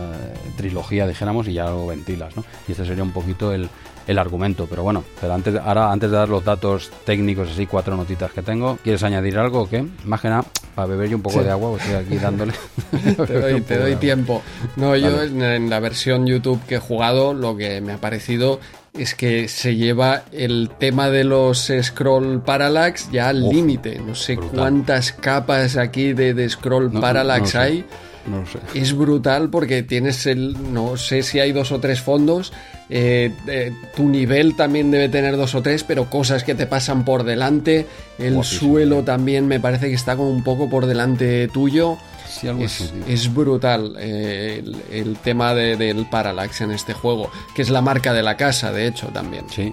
trilogía, 0.55 1.07
dijéramos, 1.07 1.47
y 1.47 1.53
ya 1.53 1.65
lo 1.65 1.87
ventilas, 1.87 2.35
¿no? 2.35 2.43
Y 2.67 2.71
este 2.71 2.85
sería 2.85 3.03
un 3.03 3.11
poquito 3.11 3.53
el, 3.53 3.69
el 4.07 4.17
argumento. 4.17 4.67
Pero 4.69 4.83
bueno, 4.83 5.03
pero 5.19 5.33
antes, 5.33 5.55
ahora 5.55 5.91
antes 5.91 6.09
de 6.09 6.17
dar 6.17 6.29
los 6.29 6.43
datos 6.43 6.89
técnicos, 7.05 7.49
así 7.49 7.67
cuatro 7.67 7.95
notitas 7.95 8.31
que 8.31 8.41
tengo, 8.41 8.77
¿quieres 8.83 9.03
añadir 9.03 9.37
algo 9.37 9.61
o 9.61 9.69
qué? 9.69 9.85
Más 10.05 10.21
que 10.21 10.29
nada, 10.29 10.45
para 10.73 10.87
beber 10.87 11.09
yo 11.09 11.17
un 11.17 11.23
poco 11.23 11.39
sí. 11.39 11.45
de 11.45 11.51
agua, 11.51 11.77
estoy 11.77 11.95
aquí 11.95 12.17
dándole. 12.21 12.53
te 13.27 13.39
doy, 13.39 13.61
te 13.67 13.77
doy 13.77 13.95
tiempo. 13.97 14.41
No, 14.75 14.95
yo 14.95 15.15
vale. 15.15 15.27
en, 15.27 15.41
en 15.41 15.69
la 15.69 15.79
versión 15.79 16.25
YouTube 16.25 16.61
que 16.67 16.75
he 16.75 16.79
jugado, 16.79 17.33
lo 17.33 17.55
que 17.55 17.81
me 17.81 17.93
ha 17.93 17.97
parecido 17.97 18.59
es 18.97 19.15
que 19.15 19.47
se 19.47 19.75
lleva 19.75 20.23
el 20.31 20.71
tema 20.79 21.09
de 21.09 21.23
los 21.23 21.71
scroll 21.81 22.41
parallax 22.41 23.09
ya 23.11 23.29
al 23.29 23.47
límite. 23.47 23.99
No 23.99 24.15
sé 24.15 24.35
brutal. 24.35 24.57
cuántas 24.57 25.11
capas 25.11 25.77
aquí 25.77 26.13
de, 26.13 26.33
de 26.33 26.49
scroll 26.49 26.91
no, 26.91 26.99
parallax 26.99 27.53
no, 27.53 27.59
no 27.59 27.65
hay. 27.65 27.85
No 28.25 28.45
sé. 28.45 28.59
Es 28.73 28.93
brutal 28.95 29.49
porque 29.49 29.83
tienes 29.83 30.25
el. 30.25 30.73
No 30.73 30.97
sé 30.97 31.23
si 31.23 31.39
hay 31.39 31.51
dos 31.51 31.71
o 31.71 31.79
tres 31.79 32.01
fondos. 32.01 32.51
Eh, 32.89 33.33
eh, 33.47 33.73
tu 33.95 34.07
nivel 34.07 34.55
también 34.55 34.91
debe 34.91 35.09
tener 35.09 35.35
dos 35.35 35.55
o 35.55 35.61
tres, 35.61 35.83
pero 35.83 36.09
cosas 36.09 36.43
que 36.43 36.55
te 36.55 36.67
pasan 36.67 37.03
por 37.03 37.23
delante. 37.23 37.85
El 38.17 38.35
Guapísimo. 38.35 38.71
suelo 38.71 39.03
también 39.03 39.47
me 39.47 39.59
parece 39.59 39.89
que 39.89 39.95
está 39.95 40.15
como 40.15 40.29
un 40.29 40.43
poco 40.43 40.69
por 40.69 40.85
delante 40.85 41.47
tuyo. 41.49 41.97
Sí, 42.27 42.47
algo 42.47 42.63
es, 42.63 43.33
brutal 43.33 43.95
eh, 43.97 44.61
el, 44.63 44.75
el, 44.91 45.17
tema 45.17 45.55
de, 45.55 45.75
del 45.75 46.05
parallax 46.05 46.61
en 46.61 46.71
este 46.71 46.93
juego, 46.93 47.31
que 47.55 47.63
es 47.63 47.69
la 47.69 47.81
marca 47.81 48.13
de 48.13 48.21
la 48.21 48.37
casa, 48.37 48.71
de 48.71 48.85
hecho, 48.85 49.07
también. 49.07 49.45
Sí, 49.49 49.71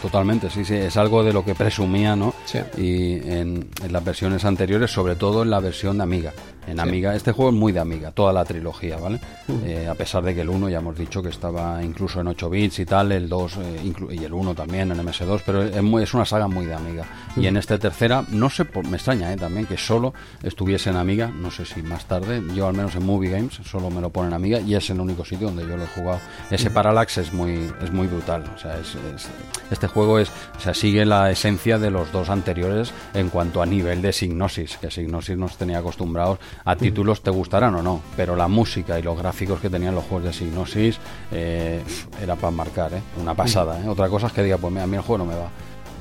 Totalmente, 0.00 0.50
sí, 0.50 0.64
sí, 0.64 0.74
es 0.74 0.96
algo 0.96 1.22
de 1.24 1.32
lo 1.32 1.44
que 1.44 1.54
presumía, 1.54 2.16
¿no? 2.16 2.34
Sí. 2.44 2.58
Y 2.76 3.14
en, 3.30 3.68
en, 3.82 3.92
las 3.92 4.04
versiones 4.04 4.44
anteriores, 4.44 4.90
sobre 4.90 5.16
todo 5.16 5.42
en 5.42 5.50
la 5.50 5.60
versión 5.60 5.96
de 5.98 6.02
Amiga. 6.04 6.32
En 6.66 6.76
sí. 6.76 6.80
Amiga, 6.80 7.14
este 7.14 7.32
juego 7.32 7.50
es 7.52 7.56
muy 7.56 7.72
de 7.72 7.78
Amiga, 7.80 8.10
toda 8.10 8.32
la 8.32 8.44
trilogía, 8.44 8.96
¿vale? 8.96 9.20
Uh 9.46 9.52
-huh. 9.52 9.66
eh, 9.66 9.88
a 9.88 9.94
pesar 9.94 10.24
de 10.24 10.34
que 10.34 10.40
el 10.40 10.48
1 10.48 10.68
ya 10.68 10.78
hemos 10.78 10.98
dicho 10.98 11.22
que 11.22 11.28
estaba 11.28 11.82
incluso 11.82 12.20
en 12.20 12.26
8 12.26 12.50
bits 12.50 12.80
y 12.80 12.86
tal, 12.86 13.12
el 13.12 13.28
2 13.28 13.56
eh, 13.58 13.92
y 14.10 14.24
el 14.24 14.32
1 14.32 14.54
también 14.54 14.90
en 14.90 14.98
MS2, 14.98 15.42
pero 15.46 15.62
es, 15.62 15.82
muy, 15.82 16.02
es, 16.02 16.12
una 16.12 16.24
saga 16.24 16.48
muy 16.48 16.66
de 16.66 16.74
Amiga. 16.74 17.02
Uh 17.02 17.38
-huh. 17.40 17.44
Y 17.44 17.46
en 17.46 17.56
este 17.56 17.78
tercera, 17.78 18.24
no 18.30 18.50
sé, 18.50 18.66
me 18.88 18.96
extraña 18.96 19.32
¿eh? 19.32 19.36
también 19.36 19.66
que 19.66 19.76
solo 19.76 20.12
estuviese 20.42 20.90
en 20.90 20.96
Amiga, 20.96 21.28
no 21.28 21.50
sé 21.50 21.64
si 21.64 21.82
más 21.82 22.06
tarde, 22.06 22.42
yo 22.54 22.66
al 22.66 22.74
menos 22.74 22.96
en 22.96 23.06
Movie 23.06 23.30
Games 23.30 23.60
solo 23.64 23.88
me 23.90 24.00
lo 24.00 24.10
ponen 24.10 24.30
en 24.30 24.34
Amiga 24.34 24.60
y 24.60 24.74
es 24.74 24.90
el 24.90 25.00
único 25.00 25.24
sitio 25.24 25.46
donde 25.48 25.62
yo 25.68 25.76
lo 25.76 25.84
he 25.84 25.88
jugado. 25.88 26.18
Ese 26.50 26.66
uh 26.66 26.70
-huh. 26.70 26.74
Parallax 26.74 27.18
es 27.18 27.32
muy, 27.32 27.70
es 27.82 27.92
muy 27.92 28.08
brutal, 28.08 28.44
o 28.54 28.58
sea, 28.58 28.76
es, 28.78 28.96
es 29.14 29.28
este 29.70 29.86
juego 29.86 30.18
es, 30.18 30.30
o 30.56 30.60
sea, 30.60 30.74
sigue 30.74 31.04
la 31.04 31.30
esencia 31.30 31.78
de 31.78 31.90
los 31.90 32.12
dos 32.12 32.30
anteriores 32.30 32.92
en 33.14 33.28
cuanto 33.28 33.62
a 33.62 33.66
nivel 33.66 34.02
de 34.02 34.12
Signosis, 34.12 34.76
que 34.78 34.90
Signosis 34.90 35.36
nos 35.36 35.56
tenía 35.56 35.78
acostumbrados 35.78 36.38
a 36.64 36.76
títulos, 36.76 37.22
te 37.22 37.30
gustarán 37.30 37.74
o 37.74 37.82
no, 37.82 38.02
pero 38.16 38.36
la 38.36 38.48
música 38.48 38.98
y 38.98 39.02
los 39.02 39.18
gráficos 39.18 39.60
que 39.60 39.70
tenían 39.70 39.94
los 39.94 40.04
juegos 40.04 40.24
de 40.24 40.32
Signosis 40.32 40.98
eh, 41.32 41.82
era 42.22 42.36
para 42.36 42.50
marcar, 42.50 42.94
¿eh? 42.94 43.02
una 43.20 43.34
pasada. 43.34 43.80
¿eh? 43.82 43.88
Otra 43.88 44.08
cosa 44.08 44.28
es 44.28 44.32
que 44.32 44.42
diga, 44.42 44.58
pues 44.58 44.76
a 44.76 44.86
mí 44.86 44.96
el 44.96 45.02
juego 45.02 45.24
no 45.24 45.30
me 45.30 45.36
va 45.36 45.48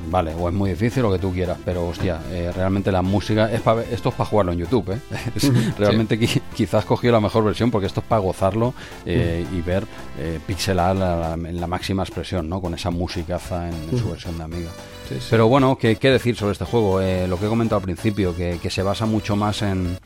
vale, 0.08 0.34
o 0.34 0.48
es 0.48 0.54
muy 0.54 0.70
difícil 0.72 1.04
lo 1.04 1.12
que 1.12 1.20
tú 1.20 1.32
quieras, 1.34 1.58
pero 1.64 1.88
hostia, 1.88 2.20
eh, 2.32 2.52
realmente 2.56 2.92
la 2.92 3.02
música 3.02 3.52
es 3.52 3.62
para 3.62 3.84
esto 3.84 4.10
es 4.10 4.16
para 4.16 4.30
jugarlo 4.30 4.52
en 4.52 4.60
YouTube, 4.60 4.92
¿eh? 4.92 5.00
Es, 5.36 5.78
realmente 5.78 6.18
sí. 6.28 6.42
quizás 6.56 6.86
cogió 6.86 7.12
la 7.12 7.20
mejor 7.20 7.44
versión 7.44 7.72
porque 7.72 7.88
esto 7.88 8.02
es 8.02 8.06
para 8.06 8.20
gozarlo 8.22 8.74
eh, 9.06 9.46
y 9.52 9.62
ver 9.62 9.86
eh, 10.20 10.40
pixelar 10.46 10.96
la, 10.96 11.34
en 11.34 11.60
la 11.60 11.68
máxima 11.68 12.04
expresión, 12.04 12.50
¿no? 12.50 12.62
Con 12.62 12.74
esa 12.74 12.90
musicaza 12.90 13.68
en, 13.68 13.76
en 13.92 14.00
su 14.00 14.10
versión 14.10 14.38
de 14.38 14.44
Amiga. 14.44 14.70
Sí, 15.10 15.16
sí. 15.20 15.28
Pero 15.30 15.48
bueno, 15.48 15.78
¿qué, 15.78 15.98
¿qué, 15.98 16.10
decir 16.10 16.36
sobre 16.36 16.54
este 16.54 16.66
juego? 16.66 17.00
Eh, 17.02 17.28
lo 17.28 17.38
que 17.38 17.46
he 17.46 17.50
comentado 17.50 17.78
al 17.78 17.84
principio, 17.84 18.36
que, 18.36 18.60
que 18.62 18.70
se 18.70 18.82
basa 18.82 19.06
mucho 19.06 19.36
más 19.36 19.62
en, 19.62 19.98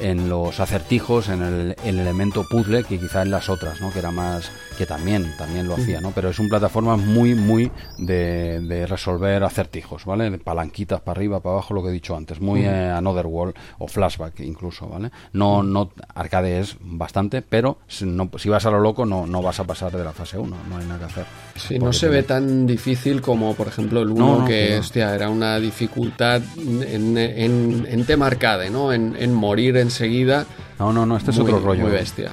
en 0.00 0.28
los 0.28 0.58
acertijos, 0.58 1.28
en 1.28 1.42
el, 1.42 1.76
el, 1.84 1.98
elemento 1.98 2.44
puzzle, 2.48 2.84
que 2.84 2.98
quizá 2.98 3.22
en 3.22 3.30
las 3.30 3.48
otras, 3.48 3.80
¿no? 3.80 3.92
Que 3.92 4.00
era 4.00 4.10
más, 4.10 4.50
que 4.78 4.86
también, 4.86 5.34
también 5.36 5.66
lo 5.66 5.74
hacía, 5.74 6.00
¿no? 6.00 6.12
Pero 6.12 6.28
es 6.30 6.38
un 6.38 6.48
plataforma 6.48 6.96
muy, 6.96 7.34
muy 7.34 7.68
de, 7.98 8.60
de 8.60 8.86
resolver 8.86 9.42
acertijos, 9.42 10.04
¿vale? 10.04 10.30
De 10.30 10.38
palanquitas 10.38 11.00
para 11.00 11.18
arriba, 11.18 11.40
para 11.40 11.54
abajo, 11.54 11.74
lo 11.74 11.82
que 11.82 11.88
he 11.88 11.92
dicho 11.92 12.16
antes, 12.16 12.40
muy 12.40 12.60
eh, 12.60 12.88
Another 12.90 13.26
World 13.26 13.56
o 13.78 13.88
Flashback 13.88 14.38
incluso, 14.38 14.86
¿vale? 14.86 15.10
No, 15.32 15.64
no, 15.64 15.90
arcade 16.14 16.60
es 16.60 16.76
bastante, 16.80 17.42
pero 17.42 17.78
si, 17.88 18.06
no, 18.06 18.30
si 18.38 18.48
vas 18.48 18.66
a 18.66 18.70
lo 18.70 18.78
loco 18.78 19.04
no, 19.04 19.26
no 19.26 19.42
vas 19.42 19.58
a 19.58 19.64
pasar 19.64 19.90
de 19.90 20.04
la 20.04 20.12
fase 20.12 20.38
1, 20.38 20.56
no 20.70 20.76
hay 20.76 20.86
nada 20.86 21.00
que 21.00 21.04
hacer. 21.06 21.24
Sí, 21.56 21.78
no 21.80 21.92
se 21.92 22.08
ve 22.08 22.22
tan 22.22 22.64
difícil 22.64 23.20
como, 23.20 23.54
por 23.56 23.66
ejemplo, 23.66 24.00
el 24.00 24.10
1, 24.10 24.14
no, 24.14 24.38
no, 24.38 24.46
que, 24.46 24.78
hostia, 24.78 25.12
era 25.12 25.28
una 25.28 25.58
dificultad 25.58 26.40
en, 26.56 27.18
en, 27.18 27.84
en 27.90 28.04
tema 28.04 28.28
arcade, 28.28 28.70
¿no? 28.70 28.92
En, 28.92 29.16
en 29.18 29.34
morir 29.34 29.76
enseguida. 29.76 30.46
No, 30.78 30.92
no, 30.92 31.04
no, 31.04 31.16
este 31.16 31.32
es 31.32 31.38
otro 31.40 31.58
rollo. 31.58 31.82
Muy 31.82 31.90
bestia. 31.90 32.30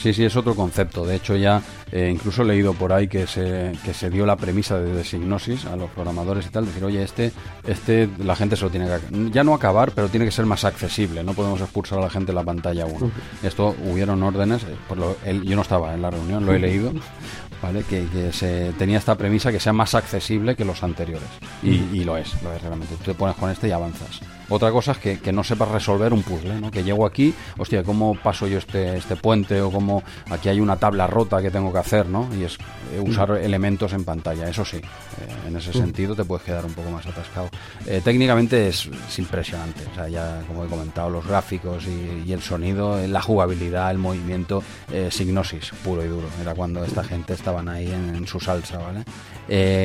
Sí, 0.00 0.14
sí, 0.14 0.24
es 0.24 0.34
otro 0.34 0.54
concepto. 0.54 1.04
De 1.04 1.16
hecho, 1.16 1.36
ya 1.36 1.62
eh, 1.92 2.08
incluso 2.10 2.40
he 2.40 2.46
leído 2.46 2.72
por 2.72 2.90
ahí 2.90 3.06
que 3.06 3.26
se, 3.26 3.72
que 3.84 3.92
se 3.92 4.08
dio 4.08 4.24
la 4.24 4.36
premisa 4.36 4.80
de 4.80 4.94
designosis 4.94 5.66
a 5.66 5.76
los 5.76 5.90
programadores 5.90 6.46
y 6.46 6.48
tal, 6.48 6.64
decir, 6.64 6.82
oye, 6.84 7.02
este, 7.02 7.32
este 7.66 8.08
la 8.18 8.34
gente 8.34 8.56
se 8.56 8.64
lo 8.64 8.70
tiene 8.70 8.86
que 8.86 9.30
ya 9.30 9.44
no 9.44 9.52
acabar, 9.52 9.92
pero 9.92 10.08
tiene 10.08 10.24
que 10.24 10.32
ser 10.32 10.46
más 10.46 10.64
accesible. 10.64 11.22
No 11.22 11.34
podemos 11.34 11.60
expulsar 11.60 11.98
a 11.98 12.02
la 12.02 12.10
gente 12.10 12.32
de 12.32 12.36
la 12.36 12.44
pantalla 12.44 12.86
uno. 12.86 13.06
Uh 13.06 13.10
-huh. 13.10 13.46
Esto 13.46 13.76
hubieron 13.84 14.22
órdenes, 14.22 14.62
eh, 14.62 14.74
por 14.88 14.96
lo, 14.96 15.16
yo 15.22 15.56
no 15.56 15.62
estaba 15.62 15.92
en 15.92 16.00
la 16.00 16.10
reunión, 16.10 16.46
lo 16.46 16.54
he 16.54 16.58
leído, 16.58 16.92
¿vale? 17.62 17.82
Que, 17.84 18.06
que, 18.06 18.32
se 18.32 18.72
tenía 18.78 18.96
esta 18.96 19.16
premisa 19.16 19.52
que 19.52 19.60
sea 19.60 19.74
más 19.74 19.94
accesible 19.94 20.56
que 20.56 20.64
los 20.64 20.82
anteriores. 20.82 21.28
Y, 21.62 21.74
y 21.92 22.04
lo 22.04 22.16
es, 22.16 22.42
lo 22.42 22.54
es 22.54 22.62
realmente. 22.62 22.94
Tú 22.96 23.04
te 23.04 23.14
pones 23.14 23.36
con 23.36 23.50
este 23.50 23.68
y 23.68 23.72
avanzas. 23.72 24.20
Otra 24.50 24.70
cosa 24.70 24.92
es 24.92 24.98
que, 24.98 25.18
que 25.18 25.32
no 25.32 25.42
sepas 25.42 25.68
resolver 25.70 26.12
un 26.12 26.22
puzzle, 26.22 26.60
¿no? 26.60 26.70
Que 26.70 26.82
llego 26.84 27.06
aquí, 27.06 27.32
hostia, 27.56 27.82
¿cómo 27.82 28.14
paso 28.16 28.46
yo 28.46 28.58
este, 28.58 28.96
este 28.96 29.16
puente? 29.16 29.60
O 29.62 29.70
cómo 29.70 30.02
aquí 30.28 30.48
hay 30.48 30.60
una 30.60 30.76
tabla 30.76 31.06
rota 31.06 31.40
que 31.40 31.50
tengo 31.50 31.72
que 31.72 31.78
hacer, 31.78 32.06
¿no? 32.06 32.28
Y 32.38 32.42
es 32.44 32.58
eh, 32.92 33.00
usar 33.00 33.30
elementos 33.40 33.92
en 33.92 34.04
pantalla, 34.04 34.48
eso 34.48 34.64
sí. 34.64 34.78
eh, 34.78 35.48
en 35.48 35.56
ese 35.56 35.72
sentido 35.72 36.14
te 36.14 36.24
puedes 36.24 36.44
quedar 36.44 36.64
un 36.66 36.72
poco 36.72 36.90
más 36.90 37.06
atascado. 37.06 37.48
Eh, 37.86 38.00
técnicamente 38.04 38.68
es, 38.68 38.86
es 39.08 39.18
impresionante, 39.18 39.82
o 39.90 39.94
sea, 39.94 40.08
ya 40.08 40.42
como 40.48 40.64
he 40.64 40.68
comentado, 40.68 41.08
los 41.10 41.26
gráficos 41.26 41.84
y, 41.86 42.28
y 42.28 42.32
el 42.32 42.42
sonido, 42.42 42.98
la 43.06 43.22
jugabilidad, 43.22 43.90
el 43.90 43.98
movimiento, 43.98 44.62
eh, 44.92 45.08
Signosis, 45.10 45.70
puro 45.84 46.04
y 46.04 46.08
duro. 46.08 46.26
Era 46.42 46.54
cuando 46.54 46.84
esta 46.84 47.04
gente 47.04 47.34
estaban 47.34 47.68
ahí 47.68 47.86
en, 47.86 48.16
en 48.16 48.26
su 48.26 48.40
salsa, 48.40 48.78
¿vale? 48.78 49.04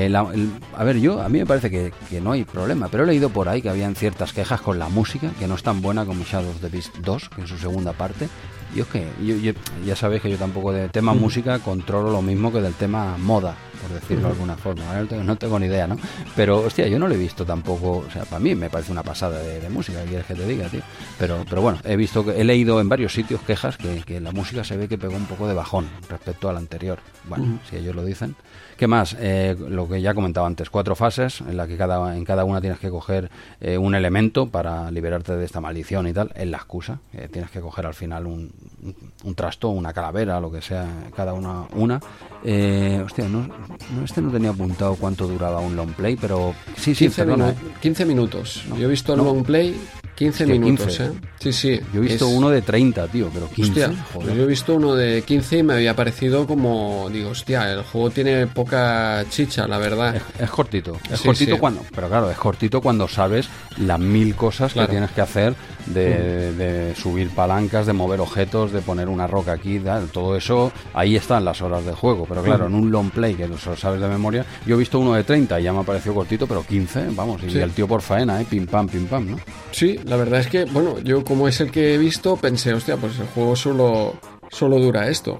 La- 0.09 0.27
el- 0.33 0.51
a 0.75 0.83
ver, 0.83 0.97
yo, 0.99 1.21
a 1.21 1.29
mí 1.29 1.39
me 1.39 1.45
parece 1.45 1.69
que, 1.71 1.91
que 2.09 2.21
no 2.21 2.31
hay 2.31 2.43
problema, 2.43 2.87
pero 2.89 3.03
he 3.03 3.07
leído 3.07 3.29
por 3.29 3.47
ahí 3.49 3.61
que 3.61 3.69
habían 3.69 3.95
ciertas 3.95 4.33
quejas 4.33 4.54
con 4.61 4.79
la 4.79 4.89
música, 4.89 5.31
que 5.39 5.47
no 5.47 5.55
es 5.55 5.63
tan 5.63 5.81
buena 5.81 6.05
como 6.05 6.23
Shadow 6.23 6.49
of 6.51 6.59
the 6.61 6.69
Beast 6.69 6.95
2, 6.97 7.29
que 7.29 7.41
es 7.43 7.49
su 7.49 7.57
segunda 7.57 7.93
parte. 7.93 8.27
Y 8.75 8.81
es 8.81 8.87
que, 8.87 9.07
yo- 9.23 9.35
yo- 9.37 9.53
ya 9.85 9.95
sabéis 9.95 10.21
que 10.21 10.29
yo 10.29 10.37
tampoco 10.37 10.71
de 10.73 10.89
tema 10.89 11.13
música 11.13 11.59
controlo 11.59 12.11
lo 12.11 12.21
mismo 12.21 12.51
que 12.51 12.61
del 12.61 12.73
tema 12.73 13.17
moda, 13.17 13.55
por 13.85 13.99
decirlo 13.99 14.27
de 14.27 14.33
alguna 14.33 14.55
forma. 14.57 14.85
¿vale? 14.85 15.01
No 15.01 15.07
tengo, 15.07 15.23
no 15.23 15.35
tengo 15.37 15.59
ni 15.59 15.67
idea, 15.67 15.87
¿no? 15.87 15.97
Pero, 16.35 16.59
hostia, 16.59 16.87
yo 16.87 16.97
no 16.99 17.07
lo 17.07 17.13
he 17.13 17.17
visto 17.17 17.45
tampoco, 17.45 18.03
o 18.07 18.11
sea, 18.11 18.23
para 18.25 18.39
mí 18.39 18.55
me 18.55 18.69
parece 18.69 18.91
una 18.91 19.03
pasada 19.03 19.39
de, 19.39 19.59
de 19.59 19.69
música, 19.69 20.01
¿qué 20.03 20.09
quieres 20.09 20.25
que 20.25 20.35
te 20.35 20.45
diga, 20.45 20.67
tío? 20.69 20.81
Pero, 21.19 21.45
pero 21.49 21.61
bueno, 21.61 21.79
he 21.83 21.95
visto 21.95 22.25
que 22.25 22.39
he 22.39 22.43
leído 22.43 22.81
en 22.81 22.89
varios 22.89 23.13
sitios 23.13 23.41
quejas 23.41 23.77
que, 23.77 24.01
que 24.03 24.19
la 24.19 24.31
música 24.31 24.63
se 24.63 24.77
ve 24.77 24.87
que 24.87 24.97
pegó 24.97 25.15
un 25.15 25.25
poco 25.25 25.47
de 25.47 25.53
bajón 25.53 25.87
respecto 26.09 26.49
al 26.49 26.57
anterior. 26.57 26.99
Bueno, 27.27 27.59
si 27.69 27.77
ellos 27.77 27.95
lo 27.95 28.03
dicen. 28.03 28.35
¿Qué 28.77 28.87
más? 28.87 29.15
Eh, 29.19 29.55
lo 29.69 29.87
que 29.87 30.01
ya 30.01 30.13
comentaba 30.13 30.47
antes, 30.47 30.69
cuatro 30.69 30.95
fases 30.97 31.39
en 31.39 31.55
la 31.55 31.65
que 31.65 31.77
cada, 31.77 32.15
en 32.17 32.25
cada 32.25 32.43
una 32.43 32.59
tienes 32.59 32.77
que 32.77 32.89
coger 32.89 33.31
eh, 33.61 33.77
un 33.77 33.95
elemento 33.95 34.47
para 34.47 34.91
liberarte 34.91 35.33
de 35.37 35.45
esta 35.45 35.61
maldición 35.61 36.07
y 36.07 36.13
tal. 36.13 36.31
Es 36.35 36.47
la 36.47 36.57
excusa. 36.57 36.99
eh, 37.13 37.29
tienes 37.31 37.51
que 37.51 37.61
coger 37.61 37.85
al 37.85 37.93
final 37.93 38.25
un, 38.27 38.51
un, 38.83 38.95
un 39.23 39.33
trasto, 39.33 39.69
una 39.69 39.91
calavera, 39.93 40.39
lo 40.39 40.51
que 40.51 40.61
sea, 40.61 40.85
cada 41.15 41.33
una. 41.33 41.63
una. 41.73 41.99
Eh, 42.43 43.01
hostia, 43.03 43.27
no, 43.27 43.47
no, 43.95 44.03
este 44.03 44.21
no 44.21 44.29
tenía 44.29 44.51
apuntado 44.51 44.95
cuánto 44.95 45.25
duraba 45.27 45.59
un 45.59 45.75
long 45.75 45.93
play, 45.93 46.15
pero 46.15 46.53
sí, 46.75 46.93
sí, 46.93 47.05
15, 47.05 47.23
perdona, 47.23 47.47
minu- 47.47 47.51
eh. 47.69 47.73
15 47.81 48.05
minutos. 48.05 48.65
No. 48.69 48.77
Yo 48.77 48.85
he 48.85 48.89
visto 48.91 49.13
el 49.13 49.17
No. 49.19 49.23
long 49.25 49.43
play 49.43 49.75
15 50.15 50.43
Hostia, 50.43 50.59
minutos, 50.59 50.85
15. 50.87 51.03
¿eh? 51.05 51.11
Sí, 51.39 51.53
sí. 51.53 51.79
Yo 51.93 51.99
he 51.99 52.03
visto 52.07 52.27
es- 52.27 52.33
uno 52.33 52.49
de 52.49 52.61
30, 52.61 53.07
tío, 53.09 53.29
pero 53.33 53.49
15. 53.49 53.71
Hostia, 53.85 53.87
joder. 54.13 54.25
pues 54.27 54.37
yo 54.37 54.43
he 54.43 54.47
visto 54.47 54.75
uno 54.75 54.95
de 54.95 55.21
15 55.23 55.57
y 55.57 55.63
me 55.63 55.73
había 55.73 55.95
parecido 55.95 56.47
como, 56.47 57.09
digo, 57.11 57.31
hostia, 57.31 57.71
el 57.71 57.83
juego 57.83 58.09
tiene 58.11 58.47
poca 58.47 59.25
chicha, 59.29 59.67
la 59.67 59.77
verdad. 59.77 60.15
Es, 60.15 60.23
es 60.39 60.49
cortito, 60.49 60.97
es 61.11 61.19
Sí, 61.19 61.27
cortito 61.27 61.55
sí. 61.55 61.59
cuando, 61.59 61.81
pero 61.93 62.07
claro, 62.07 62.31
es 62.31 62.37
cortito 62.37 62.81
cuando 62.81 63.07
sabes 63.07 63.49
las 63.77 63.99
mil 63.99 64.35
cosas 64.35 64.71
Claro. 64.73 64.87
que 64.87 64.91
tienes 64.93 65.11
que 65.11 65.21
hacer 65.21 65.53
de, 65.87 66.53
de 66.53 66.95
subir 66.95 67.29
palancas, 67.29 67.85
de 67.85 67.93
mover 67.93 68.19
objetos, 68.21 68.71
de 68.71 68.81
poner 68.81 69.07
una 69.09 69.27
roca 69.27 69.51
aquí, 69.51 69.79
tal, 69.79 70.07
todo 70.07 70.35
eso, 70.35 70.71
ahí 70.93 71.15
están 71.15 71.45
las 71.45 71.61
horas 71.61 71.85
de 71.85 71.91
juego, 71.91 72.25
pero 72.27 72.41
claro, 72.41 72.65
en 72.67 72.73
un 72.73 72.89
long 72.89 73.11
play 73.11 73.35
que 73.35 73.47
no 73.47 73.57
se 73.57 73.69
lo 73.69 73.75
sabes 73.75 74.01
de 74.01 74.07
memoria, 74.07 74.45
yo 74.65 74.75
he 74.75 74.79
visto 74.79 74.97
uno 74.97 75.13
de 75.13 75.23
30 75.23 75.59
y 75.59 75.63
ya 75.63 75.73
me 75.73 75.79
ha 75.79 75.83
parecido 75.83 76.15
cortito, 76.15 76.47
pero 76.47 76.63
15, 76.63 77.07
vamos, 77.11 77.43
y 77.43 77.51
Sí. 77.51 77.59
el 77.59 77.71
tío 77.71 77.87
por 77.87 78.01
faena, 78.01 78.41
eh, 78.41 78.45
pim 78.49 78.65
pam, 78.65 78.87
pim 78.87 79.05
pam, 79.05 79.29
¿no? 79.31 79.39
Sí, 79.71 79.99
la 80.05 80.15
verdad 80.17 80.39
es 80.39 80.47
que, 80.47 80.65
bueno, 80.65 80.99
yo 80.99 81.23
como 81.23 81.47
es 81.47 81.59
el 81.61 81.71
que 81.71 81.95
he 81.95 81.97
visto, 81.97 82.35
pensé, 82.35 82.73
hostia, 82.73 82.97
pues 82.97 83.19
el 83.19 83.27
juego 83.27 83.55
solo, 83.55 84.13
solo 84.49 84.79
dura 84.79 85.07
esto. 85.09 85.39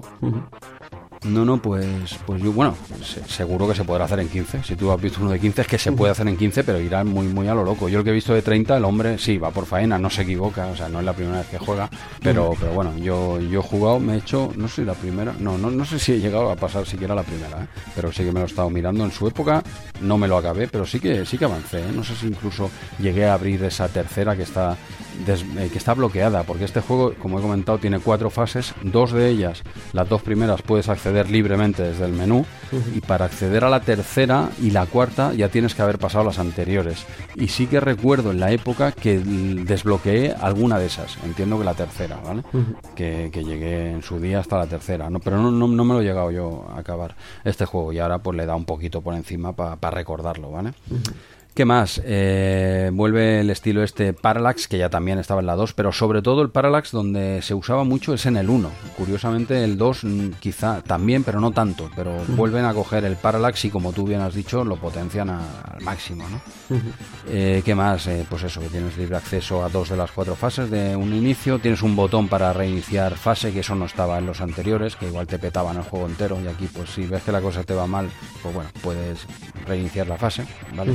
No, 1.28 1.44
no, 1.44 1.60
pues, 1.60 1.86
pues 2.24 2.40
yo, 2.42 2.52
bueno, 2.52 2.76
se- 3.02 3.24
seguro 3.28 3.66
que 3.66 3.74
se 3.74 3.82
podrá 3.84 4.04
hacer 4.04 4.20
en 4.20 4.28
15. 4.28 4.62
Si 4.62 4.76
tú 4.76 4.92
has 4.92 5.00
visto 5.00 5.20
uno 5.20 5.30
de 5.30 5.40
15, 5.40 5.62
es 5.62 5.66
que 5.66 5.78
se 5.78 5.90
puede 5.90 6.12
hacer 6.12 6.28
en 6.28 6.36
15, 6.36 6.62
pero 6.62 6.78
irá 6.78 7.02
muy, 7.04 7.26
muy 7.26 7.48
a 7.48 7.54
lo 7.54 7.64
loco. 7.64 7.88
Yo 7.88 7.98
el 7.98 8.04
que 8.04 8.10
he 8.10 8.14
visto 8.14 8.32
de 8.32 8.42
30, 8.42 8.76
el 8.76 8.84
hombre 8.84 9.18
sí 9.18 9.36
va 9.36 9.50
por 9.50 9.66
faena, 9.66 9.98
no 9.98 10.08
se 10.08 10.22
equivoca, 10.22 10.66
o 10.66 10.76
sea, 10.76 10.88
no 10.88 11.00
es 11.00 11.04
la 11.04 11.12
primera 11.14 11.38
vez 11.38 11.48
que 11.48 11.58
juega, 11.58 11.90
pero, 12.22 12.52
pero 12.60 12.72
bueno, 12.72 12.96
yo, 12.98 13.40
yo 13.40 13.60
he 13.60 13.62
jugado, 13.62 13.98
me 13.98 14.14
he 14.14 14.18
hecho, 14.18 14.52
no 14.56 14.68
sé, 14.68 14.84
la 14.84 14.94
primera, 14.94 15.34
no, 15.40 15.58
no, 15.58 15.70
no 15.70 15.84
sé 15.84 15.98
si 15.98 16.12
he 16.12 16.20
llegado 16.20 16.50
a 16.50 16.54
pasar 16.56 16.86
siquiera 16.86 17.14
la 17.14 17.22
primera, 17.24 17.62
¿eh? 17.62 17.66
pero 17.94 18.12
sí 18.12 18.22
que 18.22 18.30
me 18.32 18.38
lo 18.40 18.46
he 18.46 18.48
estado 18.48 18.70
mirando 18.70 19.04
en 19.04 19.10
su 19.10 19.26
época, 19.26 19.62
no 20.02 20.18
me 20.18 20.28
lo 20.28 20.36
acabé, 20.36 20.68
pero 20.68 20.86
sí 20.86 21.00
que, 21.00 21.26
sí 21.26 21.38
que 21.38 21.44
avancé, 21.46 21.80
¿eh? 21.80 21.92
no 21.94 22.04
sé 22.04 22.14
si 22.14 22.26
incluso 22.26 22.70
llegué 23.00 23.26
a 23.26 23.34
abrir 23.34 23.64
esa 23.64 23.88
tercera 23.88 24.36
que 24.36 24.42
está, 24.44 24.76
eh, 25.26 25.68
que 25.70 25.78
está 25.78 25.94
bloqueada, 25.94 26.42
porque 26.42 26.64
este 26.64 26.80
juego, 26.80 27.14
como 27.20 27.38
he 27.38 27.42
comentado, 27.42 27.78
tiene 27.78 27.98
cuatro 27.98 28.30
fases, 28.30 28.74
dos 28.82 29.12
de 29.12 29.28
ellas, 29.28 29.62
las 29.92 30.08
dos 30.08 30.22
primeras 30.22 30.62
puedes 30.62 30.88
acceder 30.88 31.30
libremente 31.30 31.82
desde 31.82 32.04
el 32.04 32.12
menú 32.12 32.44
y 32.94 33.00
para 33.00 33.24
acceder 33.24 33.64
a 33.64 33.70
la 33.70 33.80
tercera 33.80 34.50
y 34.60 34.70
la 34.70 34.86
cuarta 34.86 35.32
ya 35.34 35.48
tienes 35.48 35.74
que 35.74 35.82
haber 35.82 35.98
pasado 35.98 36.24
las 36.24 36.38
anteriores. 36.38 37.06
Y 37.34 37.48
sí 37.48 37.66
que 37.66 37.80
recuerdo 37.80 38.30
en 38.30 38.40
la 38.40 38.50
época 38.52 38.92
que 38.92 39.18
desbloqueé 39.18 40.34
alguna 40.40 40.78
de 40.78 40.86
esas, 40.86 41.16
entiendo 41.24 41.58
que 41.58 41.64
la 41.64 41.74
tercera, 41.74 42.18
¿vale? 42.24 42.42
que, 42.94 43.30
que 43.32 43.44
llegué 43.44 43.90
en 43.90 44.02
su 44.02 44.20
día 44.20 44.40
hasta 44.40 44.58
la 44.58 44.66
tercera, 44.66 45.10
¿no? 45.10 45.20
pero 45.20 45.38
no, 45.38 45.50
no, 45.50 45.68
no 45.68 45.84
me 45.84 45.94
lo 45.94 46.00
he 46.00 46.04
llegado 46.04 46.30
yo 46.30 46.66
a 46.74 46.80
acabar 46.80 47.14
este 47.44 47.64
juego 47.64 47.92
y 47.92 47.98
ahora 47.98 48.18
pues 48.18 48.36
le 48.36 48.46
da 48.46 48.54
un 48.54 48.64
poquito 48.64 49.00
por 49.00 49.14
encima 49.14 49.52
para 49.54 49.90
recordarlo, 49.90 50.50
¿vale? 50.50 50.72
¿Qué 51.56 51.64
más? 51.64 52.02
Eh, 52.04 52.90
vuelve 52.92 53.40
el 53.40 53.48
estilo 53.48 53.82
este 53.82 54.12
Parallax, 54.12 54.68
que 54.68 54.76
ya 54.76 54.90
también 54.90 55.18
estaba 55.18 55.40
en 55.40 55.46
la 55.46 55.56
2, 55.56 55.72
pero 55.72 55.90
sobre 55.90 56.20
todo 56.20 56.42
el 56.42 56.50
Parallax 56.50 56.90
donde 56.92 57.40
se 57.40 57.54
usaba 57.54 57.82
mucho 57.82 58.12
es 58.12 58.26
en 58.26 58.36
el 58.36 58.50
1. 58.50 58.70
Curiosamente 58.94 59.64
el 59.64 59.78
2 59.78 60.04
mm, 60.04 60.28
quizá 60.38 60.82
también, 60.82 61.24
pero 61.24 61.40
no 61.40 61.52
tanto. 61.52 61.88
Pero 61.96 62.12
vuelven 62.36 62.66
a 62.66 62.74
coger 62.74 63.06
el 63.06 63.16
Parallax 63.16 63.64
y 63.64 63.70
como 63.70 63.94
tú 63.94 64.04
bien 64.04 64.20
has 64.20 64.34
dicho, 64.34 64.64
lo 64.64 64.76
potencian 64.76 65.30
a- 65.30 65.62
al 65.72 65.80
máximo, 65.82 66.28
¿no? 66.28 66.42
Eh, 67.26 67.62
¿Qué 67.64 67.74
más? 67.74 68.06
Eh, 68.06 68.26
pues 68.28 68.42
eso, 68.42 68.60
que 68.60 68.68
tienes 68.68 68.94
libre 68.98 69.16
acceso 69.16 69.64
a 69.64 69.70
dos 69.70 69.88
de 69.88 69.96
las 69.96 70.10
cuatro 70.12 70.34
fases 70.36 70.70
de 70.70 70.94
un 70.94 71.14
inicio. 71.14 71.58
Tienes 71.58 71.80
un 71.80 71.96
botón 71.96 72.28
para 72.28 72.52
reiniciar 72.52 73.14
fase, 73.16 73.50
que 73.54 73.60
eso 73.60 73.74
no 73.74 73.86
estaba 73.86 74.18
en 74.18 74.26
los 74.26 74.42
anteriores, 74.42 74.94
que 74.94 75.06
igual 75.06 75.26
te 75.26 75.38
petaban 75.38 75.78
el 75.78 75.84
juego 75.84 76.04
entero. 76.06 76.38
Y 76.38 76.48
aquí, 76.48 76.66
pues 76.70 76.90
si 76.90 77.06
ves 77.06 77.22
que 77.22 77.32
la 77.32 77.40
cosa 77.40 77.64
te 77.64 77.72
va 77.72 77.86
mal, 77.86 78.10
pues 78.42 78.54
bueno, 78.54 78.68
puedes 78.82 79.26
reiniciar 79.66 80.06
la 80.06 80.18
fase, 80.18 80.44
¿vale? 80.76 80.92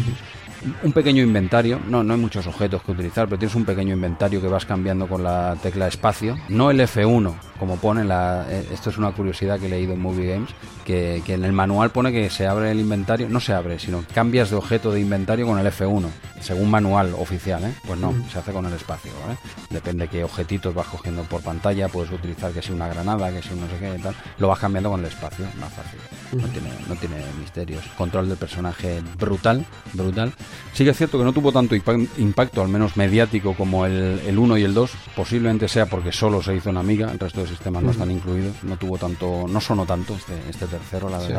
Un 0.84 0.92
pequeño 0.92 1.24
inventario, 1.24 1.80
no, 1.88 2.04
no 2.04 2.14
hay 2.14 2.20
muchos 2.20 2.46
objetos 2.46 2.84
que 2.84 2.92
utilizar, 2.92 3.28
pero 3.28 3.40
tienes 3.40 3.56
un 3.56 3.66
pequeño 3.66 3.96
inventario 3.96 4.40
que 4.42 4.48
vas 4.48 4.66
cambiando 4.66 5.08
con 5.08 5.24
la 5.24 5.58
tecla 5.62 5.88
espacio. 5.88 6.38
No 6.50 6.70
el 6.70 6.80
F1, 6.80 7.34
como 7.60 7.78
pone 7.78 8.04
la. 8.04 8.46
eh, 8.48 8.68
Esto 8.72 8.92
es 8.92 8.98
una 9.00 9.12
curiosidad 9.12 9.60
que 9.60 9.66
he 9.66 9.70
leído 9.70 9.94
en 9.94 10.02
Movie 10.02 10.34
Games, 10.34 10.52
que, 10.86 11.24
que 11.26 11.34
en 11.34 11.46
el 11.46 11.52
manual 11.54 11.90
pone 11.90 12.12
que 12.12 12.30
se 12.30 12.46
abre 12.46 12.70
el 12.72 12.80
inventario, 12.80 13.28
no 13.28 13.40
se 13.40 13.54
abre, 13.54 13.80
sino 13.80 14.04
cambias 14.14 14.52
de 14.52 14.56
objeto 14.56 14.92
de 14.92 15.00
inventario 15.02 15.48
con 15.48 15.58
el 15.58 15.66
F1, 15.66 16.06
según 16.42 16.70
manual 16.70 17.14
oficial, 17.18 17.64
¿eh? 17.64 17.74
Pues 17.86 18.00
no, 18.00 18.14
se 18.32 18.40
hace 18.40 18.52
con 18.52 18.66
el 18.66 18.74
espacio, 18.74 19.12
¿vale? 19.26 19.38
Depende 19.70 20.08
qué 20.08 20.24
objetitos 20.24 20.74
vas 20.74 20.88
cogiendo 20.88 21.24
por 21.24 21.42
pantalla, 21.42 21.88
puedes 21.88 22.12
utilizar 22.12 22.52
que 22.52 22.62
sea 22.62 22.74
una 22.76 22.88
granada, 22.88 23.32
que 23.32 23.42
sea 23.42 23.54
un 23.54 23.62
no 23.62 23.68
sé 23.68 23.78
qué 23.80 23.96
y 23.98 24.02
tal, 24.02 24.16
lo 24.38 24.48
vas 24.48 24.60
cambiando 24.60 24.90
con 24.92 25.00
el 25.00 25.06
espacio, 25.08 25.46
más 25.60 25.72
fácil. 25.74 26.00
No 26.34 26.48
tiene, 26.48 26.70
no 26.88 26.96
tiene 26.96 27.18
misterios. 27.40 27.84
Control 27.98 28.30
del 28.30 28.38
personaje 28.38 29.02
brutal, 29.20 29.66
brutal. 29.94 30.34
Sí 30.74 30.84
que 30.86 30.92
es 30.92 30.98
cierto 30.98 31.18
que 31.18 31.26
no 31.26 31.34
tuvo 31.34 31.52
tanto 31.52 31.76
impa- 31.76 32.08
impacto, 32.18 32.62
al 32.62 32.70
menos 32.70 32.96
mediático, 32.98 33.54
como 33.54 33.86
el, 33.86 34.22
el 34.26 34.38
1 34.40 34.58
y 34.58 34.64
el 34.64 34.74
2. 34.74 34.92
Posiblemente 35.16 35.68
sea 35.68 35.86
porque 35.88 36.12
solo 36.12 36.42
se 36.42 36.56
hizo 36.56 36.70
una 36.70 36.80
amiga, 36.80 37.12
el 37.12 37.20
resto 37.20 37.42
de 37.42 37.48
sistemas 37.48 37.84
no 37.84 37.92
están 37.92 38.12
incluidos. 38.12 38.64
No 38.64 38.78
tuvo 38.78 38.98
tanto, 38.98 39.46
no 39.48 39.60
sonó 39.60 39.86
tanto 39.86 40.16
este, 40.16 40.34
este 40.50 40.68
tercero, 40.68 41.10
la 41.10 41.20
Sí. 41.20 41.34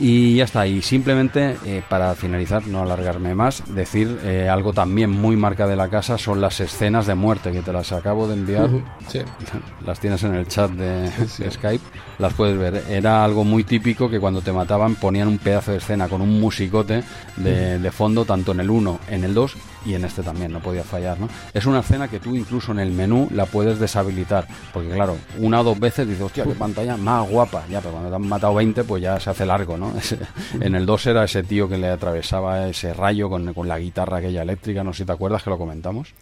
Y 0.00 0.36
ya 0.36 0.44
está, 0.44 0.66
y 0.66 0.80
simplemente 0.80 1.56
eh, 1.64 1.82
para 1.88 2.14
finalizar, 2.14 2.66
no 2.66 2.82
alargarme 2.82 3.34
más, 3.34 3.62
decir 3.74 4.20
eh, 4.22 4.48
algo 4.48 4.72
también 4.72 5.10
muy 5.10 5.36
marca 5.36 5.66
de 5.66 5.74
la 5.74 5.88
casa 5.88 6.18
son 6.18 6.40
las 6.40 6.60
escenas 6.60 7.06
de 7.06 7.16
muerte 7.16 7.50
que 7.50 7.62
te 7.62 7.72
las 7.72 7.90
acabo 7.92 8.28
de 8.28 8.34
enviar. 8.34 8.68
Sí. 9.08 9.20
Las 9.86 10.00
tienes 10.00 10.22
en 10.22 10.34
el 10.34 10.46
chat 10.46 10.70
de, 10.70 11.10
de 11.10 11.50
Skype, 11.50 11.84
las 12.18 12.34
puedes 12.34 12.58
ver. 12.58 12.84
Era 12.90 13.24
algo 13.24 13.42
muy 13.44 13.64
típico 13.64 14.10
que 14.10 14.20
cuando 14.20 14.42
te 14.42 14.52
mataban 14.52 14.96
ponían 14.96 15.28
un 15.28 15.38
pedazo 15.38 15.72
de 15.72 15.78
escena 15.78 16.08
con 16.08 16.20
un 16.20 16.38
musicote 16.38 17.02
de, 17.36 17.78
de 17.78 17.90
fondo, 17.90 18.24
tanto 18.24 18.52
en 18.52 18.60
el 18.60 18.68
1, 18.68 19.00
en 19.08 19.24
el 19.24 19.32
2 19.32 19.56
y 19.88 19.94
en 19.94 20.04
este 20.04 20.22
también, 20.22 20.52
no 20.52 20.60
podía 20.60 20.84
fallar, 20.84 21.18
¿no? 21.18 21.28
Es 21.54 21.64
una 21.64 21.80
escena 21.80 22.08
que 22.08 22.20
tú 22.20 22.36
incluso 22.36 22.72
en 22.72 22.78
el 22.78 22.92
menú 22.92 23.26
la 23.32 23.46
puedes 23.46 23.78
deshabilitar, 23.78 24.46
porque 24.72 24.90
claro, 24.90 25.16
una 25.38 25.62
o 25.62 25.64
dos 25.64 25.80
veces 25.80 26.06
dices, 26.06 26.22
hostia, 26.22 26.44
qué 26.44 26.50
pantalla 26.50 26.98
más 26.98 27.26
guapa, 27.28 27.64
ya, 27.70 27.80
pero 27.80 27.92
cuando 27.92 28.10
te 28.10 28.16
han 28.16 28.28
matado 28.28 28.54
20, 28.54 28.84
pues 28.84 29.02
ya 29.02 29.18
se 29.18 29.30
hace 29.30 29.46
largo, 29.46 29.78
¿no? 29.78 29.94
En 30.60 30.74
el 30.74 30.84
2 30.84 31.06
era 31.06 31.24
ese 31.24 31.42
tío 31.42 31.68
que 31.68 31.78
le 31.78 31.88
atravesaba 31.88 32.68
ese 32.68 32.92
rayo 32.92 33.30
con, 33.30 33.54
con 33.54 33.66
la 33.66 33.78
guitarra 33.78 34.18
aquella 34.18 34.42
eléctrica, 34.42 34.84
no 34.84 34.92
sé 34.92 34.98
si 34.98 35.06
te 35.06 35.12
acuerdas 35.12 35.42
que 35.42 35.50
lo 35.50 35.56
comentamos. 35.56 36.12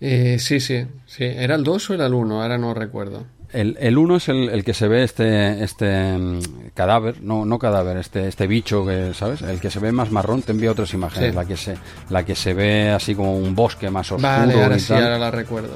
Eh, 0.00 0.38
sí, 0.38 0.60
sí, 0.60 0.86
sí. 1.06 1.24
¿Era 1.24 1.54
el 1.54 1.64
2 1.64 1.90
o 1.90 1.94
era 1.94 2.06
el 2.06 2.14
1? 2.14 2.42
Ahora 2.42 2.58
no 2.58 2.74
recuerdo. 2.74 3.26
El, 3.52 3.76
el 3.80 3.96
uno 3.96 4.16
es 4.16 4.28
el, 4.28 4.48
el 4.48 4.64
que 4.64 4.74
se 4.74 4.88
ve 4.88 5.04
este 5.04 5.62
este 5.62 6.16
mm, 6.18 6.40
cadáver, 6.74 7.22
no 7.22 7.44
no 7.44 7.58
cadáver, 7.58 7.96
este 7.96 8.26
este 8.28 8.46
bicho 8.46 8.84
que, 8.84 9.12
¿sabes? 9.14 9.40
El 9.42 9.60
que 9.60 9.70
se 9.70 9.78
ve 9.78 9.92
más 9.92 10.10
marrón, 10.10 10.42
te 10.42 10.52
envía 10.52 10.72
otras 10.72 10.92
imágenes, 10.94 11.30
Sí. 11.30 11.34
la 11.36 11.44
que 11.44 11.56
se 11.56 11.76
la 12.10 12.24
que 12.24 12.34
se 12.34 12.54
ve 12.54 12.90
así 12.90 13.14
como 13.14 13.36
un 13.36 13.54
bosque 13.54 13.88
más 13.90 14.10
oscuro 14.10 14.28
Vale, 14.28 14.62
ahora 14.62 14.76
y 14.76 14.80
sí, 14.80 14.88
tal. 14.88 15.02
ahora 15.04 15.18
la 15.18 15.30
recuerdo. 15.30 15.74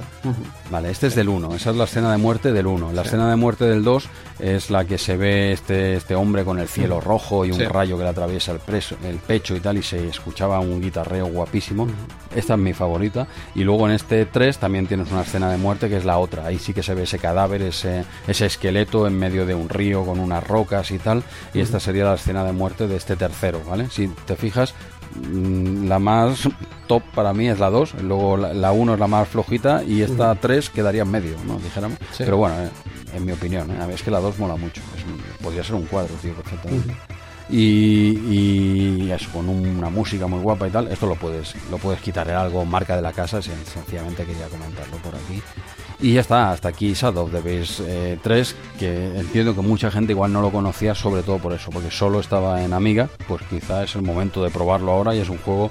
Vale, 0.70 0.90
este 0.90 1.06
es 1.06 1.14
del 1.14 1.28
1, 1.28 1.54
esa 1.54 1.70
es 1.70 1.76
la 1.76 1.84
escena 1.84 2.10
de 2.12 2.18
muerte 2.18 2.52
del 2.52 2.66
1. 2.66 2.92
La 2.92 3.02
escena 3.02 3.30
de 3.30 3.36
muerte 3.36 3.64
del 3.64 3.82
2 3.84 4.08
es 4.40 4.70
la 4.70 4.84
que 4.84 4.98
se 4.98 5.16
ve 5.16 5.52
este, 5.52 5.94
este 5.94 6.14
hombre 6.14 6.44
con 6.44 6.58
el 6.58 6.68
cielo 6.68 7.00
rojo 7.00 7.44
y 7.44 7.50
un 7.52 7.58
Sí. 7.58 7.64
rayo 7.64 7.96
que 7.98 8.04
le 8.04 8.10
atraviesa 8.10 8.52
el, 8.52 8.58
preso, 8.58 8.96
el 9.04 9.16
pecho 9.16 9.54
y 9.54 9.60
tal, 9.60 9.76
y 9.78 9.82
se 9.82 10.08
escuchaba 10.08 10.58
un 10.60 10.80
guitarreo 10.80 11.26
guapísimo. 11.26 11.86
Esta 12.34 12.54
es 12.54 12.60
mi 12.60 12.72
favorita. 12.72 13.26
Y 13.54 13.64
luego 13.64 13.86
en 13.88 13.94
este 13.94 14.24
3 14.26 14.58
también 14.58 14.86
tienes 14.86 15.10
una 15.10 15.22
escena 15.22 15.50
de 15.50 15.56
muerte 15.58 15.88
que 15.88 15.96
es 15.96 16.04
la 16.04 16.18
otra. 16.18 16.46
Ahí 16.46 16.58
sí 16.58 16.72
que 16.72 16.82
se 16.82 16.94
ve 16.94 17.02
ese 17.02 17.18
cadáver, 17.18 17.59
ese, 17.68 18.04
ese 18.26 18.46
esqueleto 18.46 19.06
en 19.06 19.18
medio 19.18 19.46
de 19.46 19.54
un 19.54 19.68
río 19.68 20.04
con 20.04 20.18
unas 20.20 20.46
rocas 20.46 20.90
y 20.90 20.98
tal. 20.98 21.22
Y 21.54 21.60
esta 21.60 21.80
sería 21.80 22.04
la 22.04 22.14
escena 22.14 22.44
de 22.44 22.52
muerte 22.52 22.86
de 22.88 22.96
este 22.96 23.16
tercero, 23.16 23.62
¿vale? 23.68 23.88
Si 23.90 24.08
te 24.26 24.36
fijas, 24.36 24.74
mm, 25.16 25.86
la 25.88 25.98
más 25.98 26.48
top 26.86 27.02
para 27.14 27.32
mí 27.32 27.48
es 27.48 27.58
la 27.58 27.70
2, 27.70 27.94
luego 28.02 28.36
la- 28.36 28.52
la 28.54 28.72
1 28.72 28.94
es 28.94 29.00
la 29.00 29.06
más 29.06 29.28
flojita 29.28 29.82
y 29.84 30.02
esta 30.02 30.34
3 30.34 30.70
quedaría 30.70 31.02
en 31.02 31.10
medio, 31.10 31.36
¿no? 31.46 31.58
Dijéramos. 31.58 31.98
Sí. 32.12 32.24
Pero 32.24 32.36
bueno, 32.36 32.56
eh, 32.60 32.70
en 33.14 33.24
mi 33.24 33.32
opinión, 33.32 33.70
¿eh? 33.70 33.78
Es 33.94 34.02
que 34.02 34.10
la 34.10 34.20
2 34.20 34.38
mola 34.38 34.56
mucho. 34.56 34.80
Es- 34.96 35.42
podría 35.42 35.64
ser 35.64 35.74
un 35.76 35.86
cuadro, 35.86 36.14
tío, 36.22 36.34
perfectamente. 36.34 36.94
Y, 37.48 39.04
y 39.06 39.10
eso, 39.10 39.28
con 39.32 39.48
un- 39.48 39.66
una 39.78 39.90
música 39.90 40.28
muy 40.28 40.38
guapa 40.40 40.68
y 40.68 40.70
tal, 40.70 40.86
esto 40.88 41.06
lo 41.06 41.16
puedes, 41.16 41.54
lo 41.70 41.78
puedes 41.78 42.00
quitar, 42.00 42.28
era 42.28 42.42
algo 42.42 42.64
marca 42.64 42.94
de 42.94 43.02
la 43.02 43.12
casa, 43.12 43.38
sen- 43.38 43.64
sencillamente 43.64 44.24
quería 44.24 44.46
comentarlo 44.46 44.96
por 44.98 45.14
aquí. 45.16 45.42
Y 46.02 46.14
ya 46.14 46.22
está, 46.22 46.50
hasta 46.50 46.68
aquí 46.70 46.94
Shadow 46.94 47.26
of 47.26 47.32
the 47.32 47.40
Beast 47.40 47.80
eh, 47.86 48.18
3, 48.22 48.56
que 48.78 49.18
entiendo 49.18 49.54
que 49.54 49.60
mucha 49.60 49.90
gente 49.90 50.12
igual 50.12 50.32
no 50.32 50.40
lo 50.40 50.50
conocía, 50.50 50.94
sobre 50.94 51.22
todo 51.22 51.38
por 51.38 51.52
eso, 51.52 51.70
porque 51.70 51.90
solo 51.90 52.20
estaba 52.20 52.62
en 52.64 52.72
Amiga, 52.72 53.10
pues 53.28 53.42
quizá 53.50 53.84
es 53.84 53.94
el 53.96 54.02
momento 54.02 54.42
de 54.42 54.48
probarlo 54.48 54.92
ahora 54.92 55.14
y 55.14 55.18
es 55.18 55.28
un 55.28 55.36
juego 55.36 55.70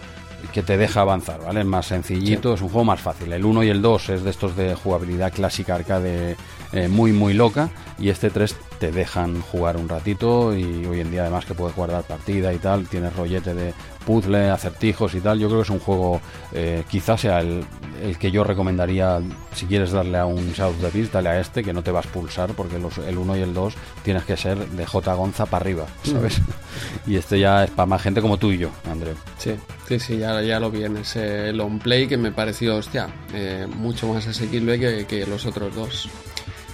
que 0.53 0.61
te 0.61 0.77
deja 0.77 1.01
avanzar, 1.01 1.41
¿vale? 1.41 1.61
Es 1.61 1.65
más 1.65 1.87
sencillito, 1.87 2.53
es 2.53 2.61
un 2.61 2.69
juego 2.69 2.85
más 2.85 3.01
fácil. 3.01 3.33
El 3.33 3.43
1 3.43 3.63
y 3.63 3.69
el 3.69 3.81
2 3.81 4.09
es 4.09 4.23
de 4.23 4.29
estos 4.29 4.55
de 4.55 4.75
jugabilidad 4.75 5.33
clásica 5.33 5.75
arcade 5.75 6.37
eh, 6.71 6.87
muy 6.87 7.11
muy 7.11 7.33
loca 7.33 7.69
y 7.97 8.09
este 8.09 8.29
3 8.29 8.55
te 8.79 8.91
dejan 8.91 9.41
jugar 9.41 9.77
un 9.77 9.89
ratito 9.89 10.55
y 10.55 10.85
hoy 10.85 11.01
en 11.01 11.11
día 11.11 11.23
además 11.23 11.45
que 11.45 11.53
puedes 11.53 11.75
guardar 11.75 12.03
partida 12.03 12.53
y 12.53 12.57
tal, 12.57 12.87
tienes 12.87 13.15
rollete 13.15 13.53
de 13.53 13.73
puzzle, 14.09 14.49
acertijos 14.49 15.13
y 15.13 15.21
tal, 15.21 15.37
yo 15.37 15.47
creo 15.49 15.59
que 15.59 15.65
es 15.65 15.69
un 15.69 15.77
juego 15.77 16.19
eh, 16.51 16.83
quizás 16.89 17.21
sea 17.21 17.41
el, 17.41 17.63
el 18.01 18.17
que 18.17 18.31
yo 18.31 18.43
recomendaría 18.43 19.21
si 19.53 19.67
quieres 19.67 19.91
darle 19.91 20.17
a 20.17 20.25
un 20.25 20.51
Shadow 20.51 20.71
of 20.71 20.81
the 20.81 20.89
Beast, 20.97 21.13
dale 21.13 21.29
a 21.29 21.39
este 21.39 21.63
que 21.63 21.73
no 21.73 21.83
te 21.83 21.91
vas 21.91 22.07
a 22.07 22.09
pulsar 22.09 22.53
porque 22.53 22.79
los, 22.79 22.97
el 22.97 23.19
1 23.19 23.37
y 23.37 23.41
el 23.41 23.53
2 23.53 23.75
tienes 24.01 24.23
que 24.23 24.35
ser 24.35 24.57
de 24.67 24.83
J 24.83 25.13
Gonza 25.13 25.45
para 25.45 25.61
arriba, 25.61 25.85
¿sabes? 26.01 26.41
y 27.05 27.17
este 27.17 27.39
ya 27.39 27.65
es 27.65 27.69
para 27.69 27.85
más 27.85 28.01
gente 28.01 28.19
como 28.19 28.37
tú 28.37 28.51
y 28.51 28.57
yo, 28.57 28.71
André. 28.89 29.13
Sí, 29.37 29.53
sí, 29.87 29.99
sí, 29.99 30.17
ya, 30.17 30.41
ya 30.41 30.59
lo 30.59 30.71
vi 30.71 30.85
en 30.85 30.97
ese 30.97 31.53
long 31.53 31.77
play 31.77 32.07
que 32.07 32.17
me 32.17 32.31
pareció, 32.31 32.77
hostia, 32.77 33.09
eh, 33.31 33.67
mucho 33.75 34.07
más 34.07 34.25
asequible 34.25 34.79
que, 34.79 35.05
que 35.05 35.27
los 35.27 35.45
otros 35.45 35.75
dos. 35.75 36.09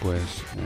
Pues 0.05 0.21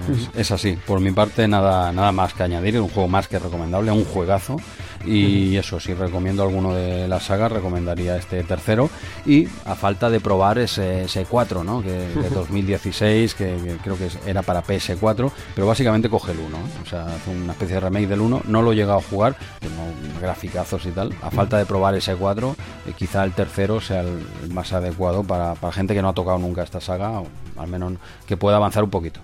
es, 0.10 0.30
es 0.36 0.52
así. 0.52 0.78
Por 0.86 1.00
mi 1.00 1.12
parte, 1.12 1.48
nada, 1.48 1.94
nada 1.94 2.12
más 2.12 2.34
que 2.34 2.44
añadir. 2.44 2.76
Es 2.76 2.82
un 2.82 2.90
juego 2.90 3.08
más 3.08 3.30
que 3.30 3.40
recomendable, 3.40 3.90
un 3.90 4.04
juegazo. 4.04 4.58
Y 5.06 5.56
eso, 5.56 5.80
si 5.80 5.94
recomiendo 5.94 6.44
alguno 6.44 6.74
de 6.74 7.08
la 7.08 7.22
saga, 7.22 7.48
recomendaría 7.48 8.18
este 8.18 8.44
tercero. 8.44 8.90
Y 9.26 9.48
a 9.64 9.76
falta 9.76 10.10
de 10.10 10.20
probar 10.20 10.58
ese, 10.58 11.04
ese 11.04 11.24
4, 11.24 11.64
¿no? 11.64 11.82
Que, 11.82 11.92
de 11.92 12.30
2016, 12.30 13.34
que, 13.34 13.46
que 13.64 13.78
creo 13.82 13.98
que 13.98 14.10
era 14.26 14.42
para 14.42 14.62
PS4, 14.62 15.32
pero 15.56 15.68
básicamente 15.68 16.10
coge 16.10 16.34
el 16.34 16.40
1. 16.40 16.58
¿eh? 16.58 16.60
O 16.84 16.86
sea, 16.86 17.06
hace 17.06 17.32
una 17.32 17.54
especie 17.54 17.76
de 17.76 17.80
remake 17.80 18.08
del 18.08 18.20
1. 18.20 18.42
No 18.46 18.62
lo 18.62 18.74
he 18.74 18.76
llegado 18.76 19.00
a 19.00 19.02
jugar, 19.02 19.38
tengo 19.62 19.84
graficazos 20.20 20.86
y 20.86 20.92
tal. 20.92 21.14
A 21.22 21.32
falta 21.32 21.58
de 21.58 21.66
probar 21.66 21.96
ese 21.96 22.16
4, 22.16 22.56
eh, 22.88 22.94
quizá 22.98 23.24
el 23.24 23.32
tercero 23.32 23.80
sea 23.80 24.02
el, 24.02 24.20
el 24.44 24.54
más 24.54 24.74
adecuado 24.74 25.24
para, 25.24 25.56
para 25.56 25.72
gente 25.72 25.94
que 25.94 26.02
no 26.02 26.10
ha 26.10 26.14
tocado 26.14 26.40
nunca 26.40 26.64
esta 26.64 26.82
saga, 26.82 27.22
o 27.22 27.28
al 27.58 27.68
menos 27.68 27.94
que 28.28 28.36
pueda 28.36 28.58
avanzar 28.58 28.84
un 28.84 28.90
poquito. 28.90 29.22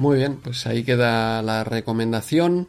Muy 0.00 0.16
bien, 0.16 0.38
pues 0.42 0.66
ahí 0.66 0.82
queda 0.82 1.42
la 1.42 1.62
recomendación 1.62 2.68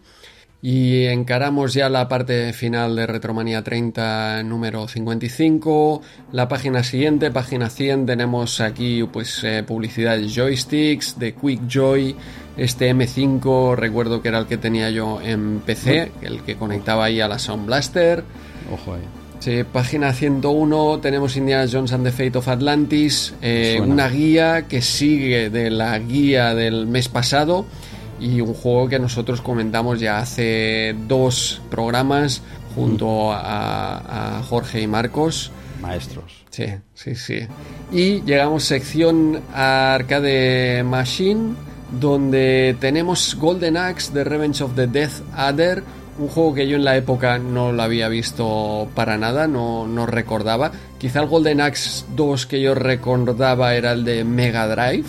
y 0.61 1.05
encaramos 1.05 1.73
ya 1.73 1.87
la 1.87 2.09
parte 2.09 2.51
final 2.51 2.97
de 2.97 3.07
Retromanía 3.07 3.63
30 3.63 4.43
número 4.43 4.85
55. 4.85 6.01
La 6.33 6.49
página 6.49 6.83
siguiente, 6.83 7.31
página 7.31 7.69
100, 7.69 8.05
tenemos 8.05 8.59
aquí 8.59 9.03
pues 9.03 9.45
eh, 9.45 9.63
publicidad 9.65 10.17
de 10.17 10.27
joysticks, 10.27 11.17
de 11.19 11.33
Quick 11.33 11.69
Joy, 11.69 12.17
este 12.57 12.93
M5 12.93 13.77
recuerdo 13.77 14.21
que 14.21 14.27
era 14.27 14.39
el 14.39 14.45
que 14.45 14.57
tenía 14.57 14.89
yo 14.89 15.21
en 15.21 15.61
PC, 15.61 16.11
el 16.23 16.41
que 16.41 16.57
conectaba 16.57 17.05
ahí 17.05 17.21
a 17.21 17.29
la 17.29 17.39
Sound 17.39 17.65
Blaster. 17.65 18.25
Ojo 18.73 18.95
ahí. 18.95 19.20
Sí, 19.41 19.63
página 19.63 20.13
101 20.13 20.99
tenemos 20.99 21.35
Indiana 21.35 21.65
Jones 21.69 21.91
and 21.93 22.05
the 22.05 22.11
Fate 22.11 22.37
of 22.37 22.47
Atlantis, 22.47 23.33
eh, 23.41 23.81
una 23.83 24.07
guía 24.07 24.67
que 24.67 24.83
sigue 24.83 25.49
de 25.49 25.71
la 25.71 25.97
guía 25.97 26.53
del 26.53 26.85
mes 26.85 27.09
pasado 27.09 27.65
y 28.19 28.39
un 28.39 28.53
juego 28.53 28.87
que 28.87 28.99
nosotros 28.99 29.41
comentamos 29.41 29.99
ya 29.99 30.19
hace 30.19 30.95
dos 31.07 31.59
programas 31.71 32.43
junto 32.75 33.33
a, 33.33 34.37
a 34.37 34.43
Jorge 34.43 34.79
y 34.79 34.85
Marcos. 34.85 35.51
Maestros. 35.81 36.45
Sí, 36.51 36.65
sí, 36.93 37.15
sí. 37.15 37.39
Y 37.91 38.21
llegamos 38.21 38.65
sección 38.65 39.41
Arcade 39.55 40.83
Machine, 40.83 41.55
donde 41.99 42.75
tenemos 42.79 43.35
Golden 43.39 43.75
Axe, 43.75 44.11
The 44.13 44.23
Revenge 44.23 44.61
of 44.61 44.75
the 44.75 44.85
Death 44.85 45.23
Adder, 45.35 45.83
un 46.17 46.27
juego 46.27 46.53
que 46.53 46.67
yo 46.67 46.75
en 46.75 46.83
la 46.83 46.95
época 46.95 47.39
no 47.39 47.71
lo 47.71 47.83
había 47.83 48.07
visto 48.07 48.89
para 48.95 49.17
nada, 49.17 49.47
no, 49.47 49.87
no 49.87 50.05
recordaba. 50.05 50.71
Quizá 50.97 51.21
el 51.21 51.27
Golden 51.27 51.61
Axe 51.61 52.05
2 52.15 52.45
que 52.45 52.61
yo 52.61 52.75
recordaba 52.75 53.75
era 53.75 53.93
el 53.93 54.03
de 54.03 54.23
Mega 54.23 54.67
Drive. 54.67 55.07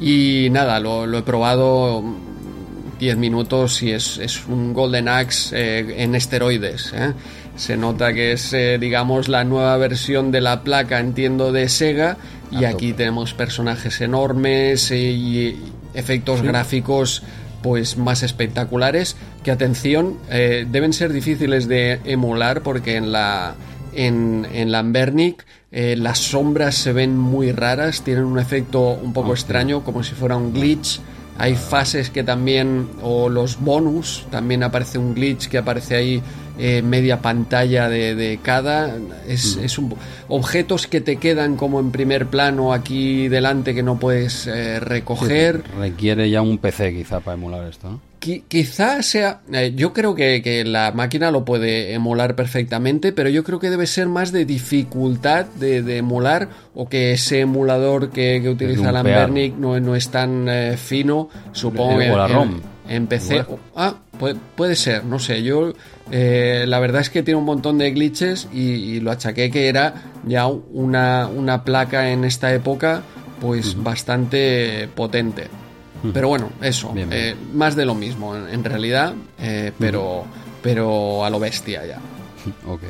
Y 0.00 0.48
nada, 0.50 0.80
lo, 0.80 1.06
lo 1.06 1.18
he 1.18 1.22
probado 1.22 2.02
mm, 2.02 2.98
10 2.98 3.16
minutos 3.16 3.82
y 3.82 3.92
es, 3.92 4.18
es 4.18 4.46
un 4.46 4.72
Golden 4.72 5.08
Axe 5.08 5.56
eh, 5.56 6.02
en 6.02 6.14
esteroides. 6.14 6.92
¿eh? 6.94 7.12
Se 7.56 7.76
nota 7.76 8.12
que 8.12 8.32
es, 8.32 8.52
eh, 8.52 8.78
digamos, 8.78 9.28
la 9.28 9.44
nueva 9.44 9.76
versión 9.76 10.30
de 10.30 10.40
la 10.40 10.62
placa, 10.62 10.98
entiendo, 10.98 11.52
de 11.52 11.68
Sega. 11.68 12.16
Y 12.50 12.64
aquí 12.64 12.92
tenemos 12.92 13.34
personajes 13.34 14.00
enormes 14.00 14.92
y 14.92 15.58
efectos 15.94 16.42
gráficos 16.42 17.22
pues 17.64 17.96
más 17.96 18.22
espectaculares 18.22 19.16
que 19.42 19.50
atención 19.50 20.18
eh, 20.28 20.66
deben 20.70 20.92
ser 20.92 21.14
difíciles 21.14 21.66
de 21.66 21.98
emular 22.04 22.60
porque 22.60 22.96
en 22.96 23.10
la 23.10 23.54
en, 23.94 24.46
en 24.52 24.70
Lambernic 24.70 25.46
eh, 25.72 25.96
las 25.96 26.18
sombras 26.18 26.74
se 26.74 26.92
ven 26.92 27.16
muy 27.16 27.52
raras 27.52 28.02
tienen 28.02 28.24
un 28.24 28.38
efecto 28.38 28.90
un 28.90 29.14
poco 29.14 29.32
extraño 29.32 29.82
como 29.82 30.04
si 30.04 30.12
fuera 30.14 30.36
un 30.36 30.52
glitch 30.52 31.00
hay 31.38 31.56
fases 31.56 32.10
que 32.10 32.22
también 32.22 32.88
o 33.02 33.28
los 33.28 33.60
bonus 33.60 34.26
también 34.30 34.62
aparece 34.62 34.98
un 34.98 35.14
glitch 35.14 35.48
que 35.48 35.58
aparece 35.58 35.96
ahí 35.96 36.22
eh, 36.56 36.82
media 36.82 37.20
pantalla 37.20 37.88
de, 37.88 38.14
de 38.14 38.38
cada. 38.40 38.96
Es, 39.26 39.56
es 39.56 39.76
un 39.78 39.94
objetos 40.28 40.86
que 40.86 41.00
te 41.00 41.16
quedan 41.16 41.56
como 41.56 41.80
en 41.80 41.90
primer 41.90 42.26
plano 42.26 42.72
aquí 42.72 43.26
delante 43.28 43.74
que 43.74 43.82
no 43.82 43.98
puedes 43.98 44.46
eh, 44.46 44.78
recoger. 44.78 45.64
Requiere 45.76 46.30
ya 46.30 46.42
un 46.42 46.58
PC 46.58 46.94
quizá 46.94 47.20
para 47.20 47.34
emular 47.34 47.66
esto, 47.66 47.90
¿no? 47.90 48.13
Qui- 48.24 48.42
Quizá 48.48 49.02
sea, 49.02 49.42
eh, 49.52 49.72
yo 49.76 49.92
creo 49.92 50.14
que, 50.14 50.40
que 50.40 50.64
la 50.64 50.92
máquina 50.92 51.30
lo 51.30 51.44
puede 51.44 51.92
emular 51.92 52.34
perfectamente, 52.34 53.12
pero 53.12 53.28
yo 53.28 53.44
creo 53.44 53.58
que 53.58 53.68
debe 53.68 53.86
ser 53.86 54.08
más 54.08 54.32
de 54.32 54.46
dificultad 54.46 55.44
de, 55.46 55.82
de 55.82 55.98
emular 55.98 56.48
o 56.74 56.88
que 56.88 57.12
ese 57.12 57.40
emulador 57.40 58.10
que, 58.10 58.40
que 58.42 58.48
utiliza 58.48 58.90
lumpear. 58.92 59.04
Lambernic 59.28 59.56
no, 59.56 59.78
no 59.80 59.94
es 59.94 60.08
tan 60.08 60.48
eh, 60.48 60.76
fino, 60.78 61.28
supongo 61.52 61.98
que 61.98 62.10
o 62.10 62.16
la 62.16 62.26
en- 62.26 62.32
ROM. 62.32 62.60
en 62.88 63.06
PC. 63.06 63.34
Igual. 63.36 63.58
Ah, 63.76 63.94
puede, 64.18 64.36
puede 64.56 64.74
ser, 64.76 65.04
no 65.04 65.18
sé. 65.18 65.42
Yo, 65.42 65.72
eh, 66.10 66.64
la 66.66 66.78
verdad 66.80 67.02
es 67.02 67.10
que 67.10 67.22
tiene 67.22 67.38
un 67.38 67.44
montón 67.44 67.76
de 67.76 67.90
glitches 67.90 68.48
y, 68.54 68.60
y 68.72 69.00
lo 69.00 69.10
achaqué 69.10 69.50
que 69.50 69.68
era 69.68 69.94
ya 70.26 70.46
una, 70.46 71.28
una 71.28 71.62
placa 71.62 72.10
en 72.10 72.24
esta 72.24 72.54
época, 72.54 73.02
pues 73.40 73.76
bastante 73.82 74.88
potente. 74.94 75.48
Pero 76.12 76.28
bueno, 76.28 76.50
eso, 76.60 76.92
Bien, 76.92 77.08
bien. 77.08 77.22
eh, 77.30 77.36
más 77.54 77.76
de 77.76 77.86
lo 77.86 77.94
mismo 77.94 78.36
en, 78.36 78.48
en 78.48 78.64
realidad, 78.64 79.14
eh, 79.38 79.72
pero, 79.78 80.24
pero 80.62 81.24
a 81.24 81.30
lo 81.30 81.38
bestia 81.40 81.86
ya. 81.86 81.98
Ok. 82.68 82.82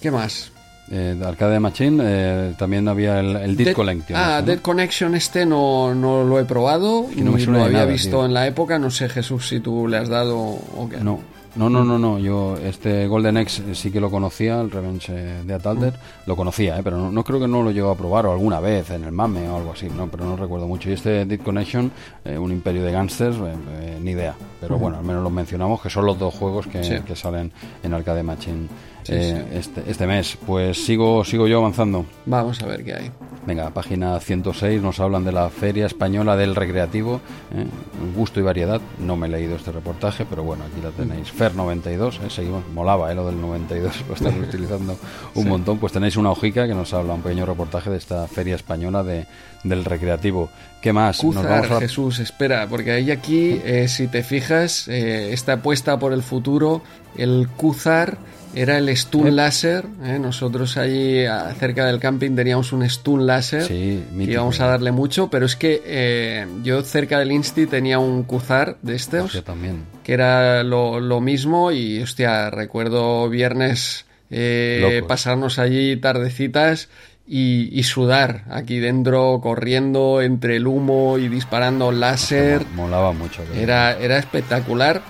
¿Qué 0.00 0.10
más? 0.10 0.50
Eh, 0.90 1.16
de 1.18 1.26
Arcade 1.26 1.58
Machine 1.58 2.02
eh, 2.04 2.54
también 2.58 2.86
había 2.88 3.20
el, 3.20 3.34
el 3.36 3.56
Dead, 3.56 3.66
Dead- 3.68 3.74
Collection. 3.74 4.18
Ah, 4.18 4.38
¿no? 4.40 4.46
Dead 4.46 4.58
Connection 4.60 5.14
este 5.14 5.46
no, 5.46 5.94
no 5.94 6.22
lo 6.24 6.38
he 6.38 6.44
probado, 6.44 7.06
que 7.14 7.22
no 7.22 7.32
me 7.32 7.44
lo 7.46 7.64
había 7.64 7.78
nada, 7.80 7.86
visto 7.92 8.10
tío. 8.18 8.26
en 8.26 8.34
la 8.34 8.46
época, 8.46 8.78
no 8.78 8.90
sé 8.90 9.08
Jesús 9.08 9.48
si 9.48 9.60
tú 9.60 9.88
le 9.88 9.96
has 9.96 10.08
dado 10.08 10.36
o 10.38 10.88
qué. 10.90 10.98
No, 10.98 11.20
No, 11.54 11.68
no, 11.68 11.84
no, 11.84 11.98
no. 11.98 12.18
Yo 12.18 12.56
este 12.56 13.06
Golden 13.06 13.36
X 13.38 13.62
sí 13.74 13.90
que 13.90 14.00
lo 14.00 14.10
conocía, 14.10 14.60
el 14.60 14.70
Revenge 14.70 15.12
de 15.12 15.54
Atalder, 15.54 15.94
lo 16.26 16.34
conocía, 16.34 16.78
¿eh? 16.78 16.80
pero 16.82 17.10
no, 17.10 17.24
creo 17.24 17.38
que 17.40 17.48
no 17.48 17.62
lo 17.62 17.70
llegó 17.70 17.90
a 17.90 17.96
probar 17.96 18.26
o 18.26 18.32
alguna 18.32 18.58
vez 18.58 18.90
en 18.90 19.04
el 19.04 19.12
MAME 19.12 19.48
o 19.48 19.56
algo 19.56 19.72
así, 19.72 19.88
no, 19.88 20.06
pero 20.08 20.24
no 20.24 20.36
recuerdo 20.36 20.66
mucho. 20.66 20.88
Y 20.88 20.94
este 20.94 21.26
Dead 21.26 21.40
Connection, 21.40 21.90
eh, 22.24 22.38
un 22.38 22.52
imperio 22.52 22.82
de 22.82 22.92
gangsters, 22.92 23.36
eh, 23.36 23.98
ni 24.00 24.12
idea. 24.12 24.34
Pero 24.60 24.78
bueno, 24.78 24.98
al 24.98 25.04
menos 25.04 25.22
lo 25.22 25.30
mencionamos 25.30 25.82
que 25.82 25.90
son 25.90 26.06
los 26.06 26.18
dos 26.18 26.34
juegos 26.34 26.66
que, 26.66 27.02
que 27.06 27.16
salen 27.16 27.52
en 27.82 27.92
Arcade 27.94 28.22
Machine 28.22 28.68
eh, 29.08 29.44
este, 29.54 29.82
este, 29.88 30.06
mes. 30.06 30.38
Pues 30.46 30.84
sigo, 30.84 31.24
sigo 31.24 31.46
yo 31.48 31.58
avanzando. 31.58 32.06
Vamos 32.26 32.62
a 32.62 32.66
ver 32.66 32.84
qué 32.84 32.94
hay. 32.94 33.10
Venga, 33.44 33.70
página 33.70 34.20
106 34.20 34.80
nos 34.80 35.00
hablan 35.00 35.24
de 35.24 35.32
la 35.32 35.50
Feria 35.50 35.86
Española 35.86 36.36
del 36.36 36.54
Recreativo, 36.54 37.20
¿eh? 37.52 37.66
gusto 38.14 38.38
y 38.38 38.44
variedad. 38.44 38.80
No 39.00 39.16
me 39.16 39.26
he 39.26 39.30
leído 39.30 39.56
este 39.56 39.72
reportaje, 39.72 40.24
pero 40.24 40.44
bueno, 40.44 40.62
aquí 40.64 40.80
la 40.80 40.90
tenéis. 40.90 41.32
FER 41.32 41.56
92, 41.56 42.20
¿eh? 42.24 42.30
seguimos, 42.30 42.62
molaba 42.72 43.10
¿eh? 43.10 43.16
lo 43.16 43.26
del 43.26 43.40
92, 43.40 44.04
lo 44.08 44.14
están 44.14 44.40
utilizando 44.48 44.96
un 45.34 45.48
montón. 45.48 45.78
Pues 45.78 45.92
tenéis 45.92 46.16
una 46.16 46.30
hojica 46.30 46.68
que 46.68 46.74
nos 46.74 46.94
habla 46.94 47.14
un 47.14 47.22
pequeño 47.22 47.44
reportaje 47.44 47.90
de 47.90 47.96
esta 47.96 48.28
Feria 48.28 48.54
Española 48.54 49.02
de, 49.02 49.26
del 49.64 49.84
Recreativo. 49.84 50.48
¿Qué 50.80 50.92
más? 50.92 51.18
Cuzar, 51.18 51.80
Jesús, 51.80 52.20
espera, 52.20 52.68
porque 52.68 52.92
ahí 52.92 53.10
aquí, 53.10 53.60
si 53.86 54.06
te 54.08 54.22
fijas, 54.22 54.88
esta 54.88 55.54
apuesta 55.54 55.98
por 55.98 56.12
el 56.12 56.22
futuro, 56.24 56.82
el 57.16 57.48
Cuzar 57.56 58.18
era 58.54 58.78
el 58.78 58.94
Stun 58.96 59.34
Láser. 59.34 59.86
¿eh? 60.04 60.18
Nosotros 60.18 60.76
allí 60.76 61.24
cerca 61.58 61.86
del 61.86 61.98
camping 61.98 62.34
teníamos 62.34 62.72
un 62.72 62.88
Stun 62.88 63.26
Láser 63.26 63.64
sí, 63.64 64.04
que 64.16 64.32
íbamos 64.32 64.60
a 64.60 64.66
darle 64.66 64.92
mucho, 64.92 65.28
pero 65.28 65.46
es 65.46 65.56
que 65.56 65.82
eh, 65.84 66.46
yo 66.62 66.82
cerca 66.82 67.18
del 67.18 67.32
Insti 67.32 67.66
tenía 67.66 67.98
un 67.98 68.24
Cuzar 68.24 68.76
de 68.82 68.94
estos. 68.94 69.42
también. 69.44 69.84
Que 70.02 70.14
era 70.14 70.62
lo, 70.62 71.20
mismo 71.20 71.72
y, 71.72 72.00
hostia, 72.00 72.50
recuerdo 72.50 73.28
viernes 73.28 74.06
eh, 74.30 75.02
pasarnos 75.06 75.58
allí 75.58 75.96
tardecitas 75.96 76.88
y, 77.26 77.82
sudar 77.84 78.44
aquí 78.50 78.78
dentro, 78.78 79.40
corriendo 79.42 80.20
entre 80.20 80.56
el 80.56 80.66
humo 80.66 81.18
y 81.18 81.28
disparando 81.28 81.92
láser. 81.92 82.64
Molaba 82.74 83.12
mucho. 83.12 83.42
Era, 83.54 83.96
era 83.98 84.18
espectacular 84.18 85.02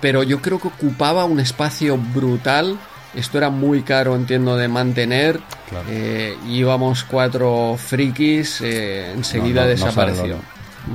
pero 0.00 0.22
yo 0.22 0.40
creo 0.40 0.58
que 0.58 0.68
ocupaba 0.68 1.24
un 1.24 1.40
espacio 1.40 1.96
brutal. 1.96 2.78
Esto 3.14 3.38
era 3.38 3.50
muy 3.50 3.82
caro, 3.82 4.14
entiendo, 4.14 4.56
de 4.56 4.68
mantener. 4.68 5.40
Eh, 5.88 6.36
íbamos 6.46 7.04
cuatro 7.04 7.76
frikis, 7.76 8.60
eh, 8.60 9.12
enseguida 9.12 9.66
desapareció. 9.66 10.36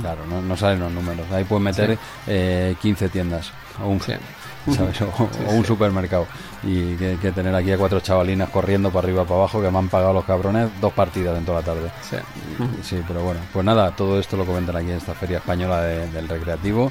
claro, 0.00 0.26
no, 0.26 0.56
salen 0.56 0.80
los 0.80 0.92
números. 0.92 1.26
Ahí 1.30 1.44
pueden 1.44 1.64
meter 1.64 1.98
15 2.80 3.04
eh, 3.04 3.08
tiendas 3.10 3.52
o 3.82 3.88
un, 3.88 4.00
o 5.46 5.50
un 5.52 5.64
supermercado 5.64 6.26
y 6.66 6.96
que, 6.96 7.32
tener 7.32 7.54
aquí 7.54 7.70
a 7.70 7.78
cuatro 7.78 8.00
chavalinas 8.00 8.50
corriendo 8.50 8.90
para 8.90 9.06
arriba 9.06 9.24
para 9.24 9.40
abajo 9.40 9.62
que 9.62 9.70
me 9.70 9.78
han 9.78 9.88
pagado 9.88 10.12
los 10.12 10.24
cabrones 10.24 10.68
dos 10.80 10.92
partidas 10.92 11.38
en 11.38 11.44
toda 11.44 11.60
la 11.60 11.66
tarde. 11.66 11.90
Sí. 12.82 12.96
pero 13.06 13.22
bueno, 13.22 13.40
pues 13.52 13.64
nada, 13.64 13.92
todo 13.92 14.18
esto 14.18 14.36
lo 14.36 14.44
comentan 14.44 14.76
aquí 14.76 14.90
en 14.90 14.96
esta 14.96 15.14
feria 15.14 15.38
española 15.38 15.82
del 15.82 16.28
recreativo 16.28 16.90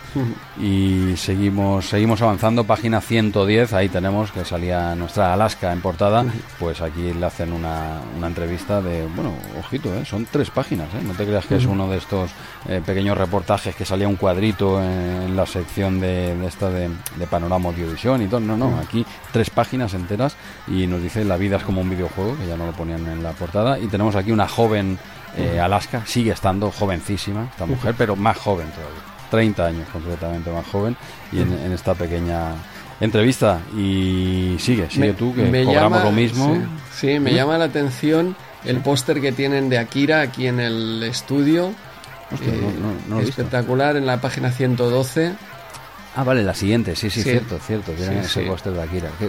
y 0.61 1.15
seguimos 1.17 1.85
seguimos 1.85 2.21
avanzando, 2.21 2.63
página 2.63 3.01
110, 3.01 3.73
ahí 3.73 3.89
tenemos 3.89 4.31
que 4.31 4.45
salía 4.45 4.95
nuestra 4.95 5.33
Alaska 5.33 5.73
en 5.73 5.81
portada, 5.81 6.25
pues 6.59 6.81
aquí 6.81 7.13
le 7.13 7.25
hacen 7.25 7.51
una, 7.51 7.99
una 8.17 8.27
entrevista 8.27 8.81
de, 8.81 9.05
bueno, 9.15 9.33
ojito, 9.59 9.93
¿eh? 9.93 10.05
son 10.05 10.25
tres 10.31 10.49
páginas, 10.49 10.87
¿eh? 10.93 11.03
no 11.03 11.13
te 11.13 11.25
creas 11.25 11.45
que 11.45 11.55
es 11.55 11.65
uno 11.65 11.89
de 11.89 11.97
estos 11.97 12.31
eh, 12.67 12.81
pequeños 12.85 13.17
reportajes 13.17 13.75
que 13.75 13.83
salía 13.83 14.07
un 14.07 14.15
cuadrito 14.15 14.81
en, 14.81 15.35
la 15.35 15.45
sección 15.45 15.99
de, 15.99 16.45
esta 16.45 16.69
de, 16.69 16.89
de 17.17 17.27
panorama 17.27 17.69
audiovisión 17.69 18.21
y 18.21 18.27
todo, 18.27 18.39
no, 18.39 18.55
no, 18.55 18.79
aquí 18.79 19.05
tres 19.33 19.49
páginas 19.49 19.64
enteras 19.73 20.35
y 20.67 20.87
nos 20.87 21.01
dice 21.01 21.23
la 21.25 21.37
vida 21.37 21.57
es 21.57 21.63
como 21.63 21.81
un 21.81 21.89
videojuego, 21.89 22.37
que 22.37 22.47
ya 22.47 22.57
no 22.57 22.65
lo 22.65 22.71
ponían 22.71 23.05
en 23.07 23.23
la 23.23 23.31
portada. 23.31 23.79
Y 23.79 23.87
tenemos 23.87 24.15
aquí 24.15 24.31
una 24.31 24.47
joven 24.47 24.97
eh, 25.37 25.59
Alaska, 25.59 26.03
sigue 26.05 26.31
estando 26.31 26.71
jovencísima 26.71 27.49
esta 27.51 27.65
mujer, 27.65 27.95
pero 27.97 28.15
más 28.15 28.37
joven 28.37 28.67
todavía. 28.69 29.15
30 29.31 29.65
años 29.65 29.89
completamente 29.91 30.51
más 30.51 30.65
joven 30.67 30.95
y 31.31 31.39
en, 31.39 31.71
esta 31.71 31.95
pequeña 31.95 32.53
entrevista 33.01 33.59
y 33.75 34.55
sigue, 34.59 34.89
sigue 34.89 35.13
tú 35.13 35.33
que 35.33 35.43
me 35.43 35.65
cobramos 35.65 36.03
lo 36.03 36.11
mismo. 36.11 36.57
Sí, 36.93 37.19
me 37.19 37.33
llama 37.33 37.57
la 37.57 37.65
atención 37.65 38.35
el 38.63 38.77
póster 38.77 39.19
que 39.21 39.31
tienen 39.31 39.67
de 39.67 39.77
Akira 39.77 40.21
aquí 40.21 40.47
en 40.47 40.59
el 40.59 41.03
estudio. 41.03 41.71
Eh, 42.41 43.21
espectacular 43.21 43.97
en 43.97 44.05
la 44.05 44.19
página 44.19 44.51
112 44.51 45.33
Ah, 46.15 46.23
vale, 46.23 46.43
la 46.43 46.53
siguiente, 46.53 46.95
sí, 46.95 47.09
sí, 47.09 47.23
cierto, 47.23 47.59
cierto. 47.59 47.91
Tienen 47.91 48.19
ese 48.19 48.41
póster 48.43 48.71
de 48.71 48.81
Akira. 48.81 49.09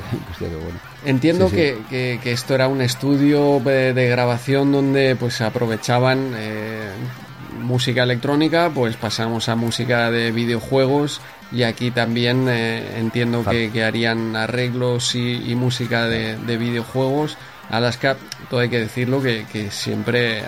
bueno. 0.40 0.78
Entiendo 1.04 1.50
que, 1.50 1.78
que, 1.90 2.32
esto 2.32 2.54
era 2.54 2.68
un 2.68 2.80
estudio 2.80 3.60
de, 3.60 4.08
grabación 4.08 4.70
donde 4.70 5.16
pues 5.16 5.40
aprovechaban 5.40 6.32
eh, 6.36 6.88
música 7.60 8.04
electrónica, 8.04 8.70
pues 8.72 8.96
pasamos 8.96 9.48
a 9.48 9.56
música 9.56 10.12
de 10.12 10.30
videojuegos 10.30 11.20
y 11.50 11.64
aquí 11.64 11.90
también 11.90 12.46
eh, 12.48 12.98
entiendo 12.98 13.44
que, 13.44 13.84
harían 13.84 14.36
arreglos 14.36 15.16
y, 15.16 15.54
música 15.56 16.06
de, 16.06 16.56
videojuegos. 16.56 17.36
Alaska, 17.68 18.16
todo 18.48 18.60
hay 18.60 18.68
que 18.68 18.78
decirlo, 18.78 19.20
que, 19.20 19.70
siempre 19.72 20.44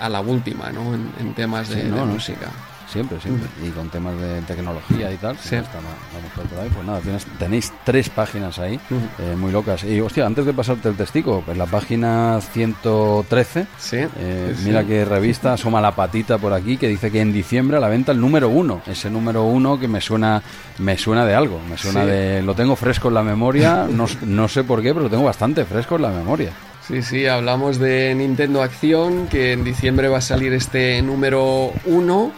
a, 0.00 0.08
la 0.08 0.20
última, 0.20 0.70
¿no? 0.70 0.94
En, 0.94 1.34
temas 1.34 1.68
de, 1.70 1.82
música. 1.84 2.50
Siempre, 2.92 3.18
siempre. 3.20 3.48
Y 3.66 3.70
con 3.70 3.88
temas 3.88 4.20
de 4.20 4.42
tecnología 4.42 5.10
y 5.10 5.16
tal. 5.16 5.38
Sí. 5.38 5.56
por 5.56 6.60
ahí. 6.60 6.68
Pues 6.68 6.86
nada, 6.86 7.00
tenéis 7.38 7.72
tres 7.84 8.10
páginas 8.10 8.58
ahí, 8.58 8.78
eh, 9.18 9.34
muy 9.34 9.50
locas. 9.50 9.82
Y 9.84 9.98
hostia, 10.00 10.26
antes 10.26 10.44
de 10.44 10.52
pasarte 10.52 10.90
el 10.90 10.96
testigo, 10.96 11.42
en 11.46 11.56
la 11.56 11.64
página 11.64 12.38
113, 12.40 13.66
eh, 13.92 14.54
mira 14.64 14.84
qué 14.84 15.06
revista, 15.06 15.54
asoma 15.54 15.80
la 15.80 15.92
patita 15.92 16.36
por 16.36 16.52
aquí, 16.52 16.76
que 16.76 16.88
dice 16.88 17.10
que 17.10 17.22
en 17.22 17.32
diciembre 17.32 17.78
a 17.78 17.80
la 17.80 17.88
venta 17.88 18.12
el 18.12 18.20
número 18.20 18.50
uno. 18.50 18.82
Ese 18.86 19.08
número 19.08 19.44
uno 19.44 19.80
que 19.80 19.88
me 19.88 20.02
suena, 20.02 20.42
me 20.78 20.98
suena 20.98 21.24
de 21.24 21.34
algo. 21.34 21.60
Me 21.70 21.78
suena 21.78 22.04
de. 22.04 22.42
Lo 22.42 22.54
tengo 22.54 22.76
fresco 22.76 23.08
en 23.08 23.14
la 23.14 23.22
memoria, 23.22 23.86
no, 23.90 24.06
no 24.26 24.48
sé 24.48 24.64
por 24.64 24.82
qué, 24.82 24.92
pero 24.92 25.04
lo 25.04 25.10
tengo 25.10 25.24
bastante 25.24 25.64
fresco 25.64 25.96
en 25.96 26.02
la 26.02 26.10
memoria. 26.10 26.52
Sí, 26.86 27.00
sí, 27.00 27.26
hablamos 27.26 27.78
de 27.78 28.12
Nintendo 28.14 28.60
Acción, 28.60 29.28
que 29.28 29.52
en 29.52 29.62
diciembre 29.62 30.08
va 30.08 30.18
a 30.18 30.20
salir 30.20 30.52
este 30.52 31.00
número 31.00 31.72
uno 31.86 32.32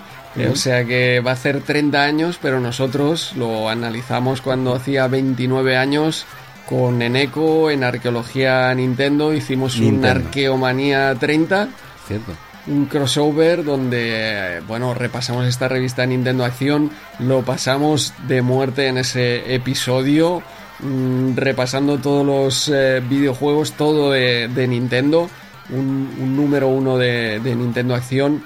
o 0.50 0.56
sea 0.56 0.84
que 0.84 1.20
va 1.20 1.30
a 1.30 1.34
hacer 1.34 1.60
30 1.60 2.02
años, 2.02 2.38
pero 2.42 2.58
nosotros 2.60 3.32
lo 3.36 3.68
analizamos 3.68 4.40
cuando 4.40 4.74
hacía 4.74 5.06
29 5.06 5.76
años 5.76 6.26
con 6.68 7.02
Eneco 7.02 7.70
en 7.70 7.84
Arqueología 7.84 8.74
Nintendo. 8.74 9.32
Hicimos 9.32 9.78
un 9.78 10.04
Arqueomanía 10.04 11.14
30. 11.14 11.68
Cierto. 12.08 12.32
Un 12.66 12.86
crossover 12.86 13.62
donde, 13.62 14.62
bueno, 14.66 14.94
repasamos 14.94 15.46
esta 15.46 15.68
revista 15.68 16.06
Nintendo 16.06 16.44
Acción, 16.44 16.90
lo 17.18 17.42
pasamos 17.42 18.14
de 18.26 18.40
muerte 18.40 18.88
en 18.88 18.96
ese 18.96 19.54
episodio, 19.54 20.42
mm, 20.80 21.36
repasando 21.36 21.98
todos 21.98 22.24
los 22.24 22.70
eh, 22.74 23.02
videojuegos, 23.06 23.72
todo 23.72 24.12
de, 24.12 24.66
Nintendo, 24.66 25.28
un, 25.68 26.34
número 26.34 26.68
uno 26.68 26.96
de 26.96 27.38
Nintendo 27.44 27.94
Acción 27.94 28.42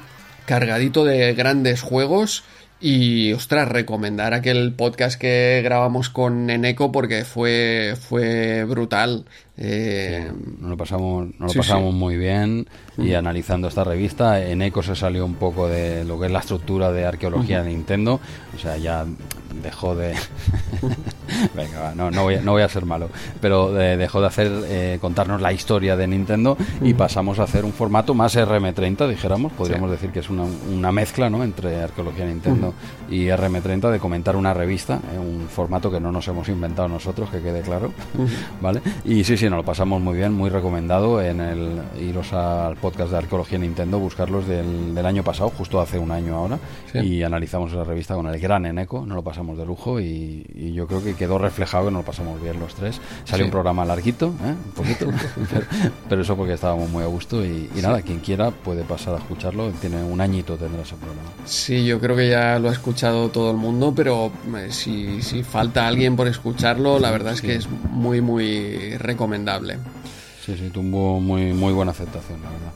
cargadito 0.48 1.04
de 1.04 1.34
grandes 1.34 1.82
juegos. 1.82 2.42
Y, 2.80 3.32
ostras, 3.34 3.68
recomendar 3.68 4.34
aquel 4.34 4.72
podcast 4.72 5.20
que 5.20 5.60
grabamos 5.62 6.08
con 6.08 6.48
Eneco 6.48 6.90
porque 6.90 7.24
fue, 7.24 7.94
fue 8.00 8.64
brutal. 8.64 9.26
Eh, 9.60 10.30
nos 10.60 10.70
lo 10.70 10.76
pasamos, 10.76 11.28
nos 11.38 11.52
lo 11.52 11.60
pasamos 11.60 11.92
muy 11.92 12.16
bien 12.16 12.68
y 12.96 13.14
analizando 13.14 13.66
esta 13.66 13.82
revista, 13.82 14.40
Eneco 14.40 14.82
se 14.84 14.94
salió 14.94 15.24
un 15.24 15.34
poco 15.34 15.68
de 15.68 16.04
lo 16.04 16.18
que 16.18 16.26
es 16.26 16.32
la 16.32 16.38
estructura 16.38 16.92
de 16.92 17.04
arqueología 17.04 17.62
de 17.62 17.70
Nintendo. 17.70 18.20
O 18.54 18.58
sea, 18.58 18.76
ya 18.76 19.04
dejó 19.62 19.94
de... 19.94 20.14
Venga, 21.54 21.92
no, 21.94 22.10
no, 22.10 22.22
voy 22.22 22.36
a, 22.36 22.40
no 22.40 22.52
voy 22.52 22.62
a 22.62 22.68
ser 22.68 22.86
malo, 22.86 23.10
pero 23.40 23.78
eh, 23.80 23.96
dejó 23.96 24.20
de 24.20 24.26
hacer 24.26 24.50
eh, 24.66 24.98
contarnos 25.00 25.40
la 25.40 25.52
historia 25.52 25.96
de 25.96 26.06
Nintendo 26.06 26.56
y 26.82 26.94
pasamos 26.94 27.38
a 27.38 27.44
hacer 27.44 27.64
un 27.64 27.72
formato 27.72 28.14
más 28.14 28.36
RM30, 28.36 29.08
dijéramos, 29.08 29.52
podríamos 29.52 29.90
decir 29.90 30.10
que 30.10 30.20
es 30.20 30.30
una, 30.30 30.44
una, 30.44 30.90
mezcla 30.90 31.28
¿no? 31.28 31.44
entre 31.44 31.82
arqueología 31.82 32.24
Nintendo 32.24 32.74
y 33.10 33.26
RM30 33.26 33.90
de 33.90 33.98
comentar 33.98 34.36
una 34.36 34.54
revista, 34.54 35.00
un 35.18 35.48
formato 35.48 35.90
que 35.90 36.00
no 36.00 36.10
nos 36.10 36.26
hemos 36.28 36.48
inventado 36.48 36.88
nosotros, 36.88 37.28
que 37.30 37.40
quede 37.40 37.60
claro, 37.60 37.92
¿vale? 38.60 38.80
Y 39.04 39.22
sí, 39.22 39.36
sí, 39.36 39.47
sí, 39.48 39.50
nos 39.50 39.58
lo 39.58 39.64
pasamos 39.64 40.00
muy 40.02 40.16
bien, 40.16 40.32
muy 40.32 40.50
recomendado 40.50 41.22
en 41.22 41.40
el 41.40 41.82
iros 42.00 42.32
al 42.32 42.76
podcast 42.76 43.10
de 43.12 43.18
Arqueología 43.18 43.58
Nintendo, 43.58 43.98
buscarlos 43.98 44.46
del, 44.46 44.94
del 44.94 45.06
año 45.06 45.22
pasado, 45.22 45.48
justo 45.50 45.80
hace 45.80 45.98
un 45.98 46.10
año 46.10 46.36
ahora, 46.36 46.58
y 46.94 47.22
analizamos 47.22 47.72
la 47.72 47.84
revista 47.84 48.14
con 48.14 48.26
el 48.26 48.38
gran 48.38 48.66
Eneco, 48.66 49.06
nos 49.06 49.16
lo 49.16 49.22
pasamos 49.22 49.56
de 49.56 49.64
lujo 49.64 50.00
y, 50.00 50.44
yo 50.74 50.86
creo 50.86 51.02
que 51.02 51.14
quedó 51.14 51.38
reflejado 51.38 51.86
que 51.86 51.90
nos 51.92 52.02
lo 52.02 52.06
pasamos 52.06 52.40
bien 52.40 52.60
los 52.60 52.74
tres. 52.74 53.00
Salió 53.24 53.46
un 53.46 53.50
programa 53.50 53.84
larguito, 53.84 54.26
¿eh? 54.44 54.54
un 54.64 54.72
poquito, 54.72 55.06
pero, 56.08 56.22
eso 56.22 56.36
porque 56.36 56.52
estábamos 56.52 56.90
muy 56.90 57.02
a 57.02 57.06
gusto 57.06 57.44
y, 57.44 57.68
nada, 57.82 58.02
quien 58.02 58.20
quiera 58.20 58.50
puede 58.50 58.84
pasar 58.84 59.14
a 59.14 59.18
escucharlo, 59.18 59.70
tiene 59.80 60.02
un 60.02 60.20
añito 60.20 60.56
tendrá 60.56 60.82
ese 60.82 60.94
programa. 60.96 61.30
Sí, 61.46 61.84
yo 61.84 61.98
creo 62.00 62.16
que 62.16 62.28
ya 62.28 62.58
lo 62.58 62.68
ha 62.68 62.72
escuchado 62.72 63.30
todo 63.30 63.50
el 63.50 63.56
mundo, 63.56 63.92
pero 63.96 64.30
eh, 64.56 64.68
si, 64.70 65.22
si 65.22 65.42
falta 65.42 65.86
alguien 65.86 66.16
por 66.16 66.28
escucharlo, 66.28 66.98
la 66.98 67.10
verdad 67.10 67.32
es 67.32 67.40
que 67.40 67.54
es 67.54 67.68
muy, 67.90 68.20
muy 68.20 68.96
recomendable. 68.98 69.37
Sí, 70.44 70.56
sí, 70.56 70.70
tuvo 70.70 71.20
muy, 71.20 71.52
muy 71.52 71.74
buena 71.74 71.90
aceptación, 71.90 72.40
la 72.42 72.48
verdad. 72.48 72.72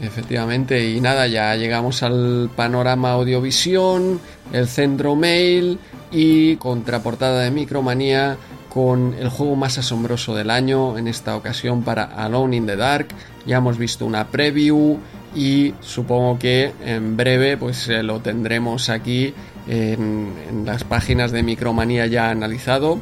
Efectivamente, 0.00 0.90
y 0.90 1.00
nada, 1.00 1.28
ya 1.28 1.54
llegamos 1.54 2.02
al 2.02 2.50
panorama 2.56 3.12
audiovisión, 3.12 4.20
el 4.52 4.66
centro 4.66 5.14
mail 5.14 5.78
y 6.10 6.56
contraportada 6.56 7.42
de 7.42 7.52
Micromanía 7.52 8.36
con 8.68 9.14
el 9.14 9.28
juego 9.28 9.54
más 9.54 9.78
asombroso 9.78 10.34
del 10.34 10.50
año, 10.50 10.98
en 10.98 11.08
esta 11.08 11.36
ocasión 11.36 11.82
para 11.82 12.04
Alone 12.04 12.56
in 12.56 12.66
the 12.66 12.76
Dark. 12.76 13.08
Ya 13.46 13.58
hemos 13.58 13.78
visto 13.78 14.04
una 14.04 14.26
preview 14.26 14.98
y 15.34 15.74
supongo 15.80 16.38
que 16.38 16.72
en 16.84 17.16
breve 17.16 17.56
pues 17.56 17.88
eh, 17.88 18.02
lo 18.02 18.20
tendremos 18.20 18.88
aquí 18.88 19.32
en, 19.68 20.32
en 20.50 20.66
las 20.66 20.84
páginas 20.84 21.30
de 21.30 21.42
Micromanía 21.42 22.06
ya 22.06 22.30
analizado 22.30 22.98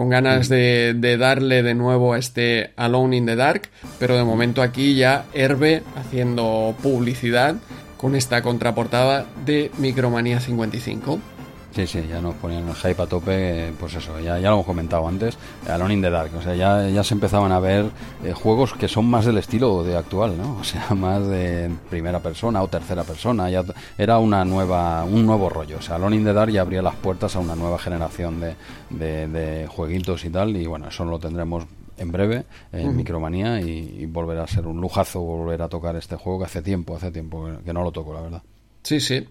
con 0.00 0.08
ganas 0.08 0.48
de, 0.48 1.16
darle 1.18 1.62
de 1.62 1.74
nuevo 1.74 2.14
a 2.14 2.18
este 2.18 2.70
Alone 2.76 3.18
in 3.18 3.26
the 3.26 3.36
Dark, 3.36 3.68
pero 3.98 4.16
de 4.16 4.24
momento 4.24 4.62
aquí 4.62 4.94
ya 4.94 5.26
Herbe 5.34 5.82
haciendo 5.94 6.74
publicidad 6.82 7.56
con 7.98 8.16
esta 8.16 8.40
contraportada 8.40 9.26
de 9.44 9.70
Micromanía 9.76 10.40
55. 10.40 11.20
Sí, 11.72 11.86
sí, 11.86 12.04
ya 12.08 12.20
nos 12.20 12.34
ponían 12.34 12.68
el 12.68 12.74
hype 12.74 13.00
a 13.00 13.06
tope, 13.06 13.72
pues 13.78 13.94
eso, 13.94 14.18
ya, 14.18 14.40
ya 14.40 14.48
lo 14.48 14.54
hemos 14.56 14.66
comentado 14.66 15.06
antes, 15.06 15.38
Alone 15.68 15.94
in 15.94 16.02
the 16.02 16.10
Dark, 16.10 16.34
o 16.36 16.42
sea, 16.42 16.56
ya, 16.56 16.88
ya 16.88 17.04
se 17.04 17.14
empezaban 17.14 17.52
a 17.52 17.60
ver 17.60 17.86
eh, 18.24 18.32
juegos 18.32 18.72
que 18.72 18.88
son 18.88 19.06
más 19.06 19.24
del 19.24 19.38
estilo 19.38 19.84
de 19.84 19.96
actual, 19.96 20.36
¿no? 20.36 20.58
O 20.58 20.64
sea, 20.64 20.88
más 20.96 21.24
de 21.28 21.70
primera 21.88 22.18
persona 22.18 22.60
o 22.62 22.68
tercera 22.68 23.04
persona, 23.04 23.48
ya 23.50 23.64
era 23.96 24.18
una 24.18 24.44
nueva, 24.44 25.04
un 25.04 25.24
nuevo 25.24 25.48
rollo, 25.48 25.78
o 25.78 25.82
sea, 25.82 25.94
Alone 25.94 26.16
in 26.16 26.24
the 26.24 26.32
Dark 26.32 26.50
ya 26.50 26.62
abría 26.62 26.82
las 26.82 26.96
puertas 26.96 27.36
a 27.36 27.38
una 27.38 27.54
nueva 27.54 27.78
generación 27.78 28.40
de, 28.40 28.56
de, 29.28 29.66
jueguitos 29.68 30.24
y 30.24 30.30
tal, 30.30 30.56
y 30.56 30.66
bueno, 30.66 30.88
eso 30.88 31.04
lo 31.04 31.20
tendremos 31.20 31.64
en 31.98 32.10
breve 32.10 32.46
en 32.72 32.96
Micromanía 32.96 33.60
y, 33.60 34.06
volverá 34.06 34.42
a 34.42 34.48
ser 34.48 34.66
un 34.66 34.80
lujazo 34.80 35.20
volver 35.20 35.62
a 35.62 35.68
tocar 35.68 35.94
este 35.94 36.16
juego 36.16 36.40
que 36.40 36.44
hace 36.46 36.62
tiempo, 36.62 36.96
hace 36.96 37.12
tiempo 37.12 37.48
que 37.64 37.72
no 37.72 37.84
lo 37.84 37.92
toco, 37.92 38.12
la 38.12 38.22
verdad. 38.22 38.42
Sí, 38.82 38.98
sí 38.98 39.28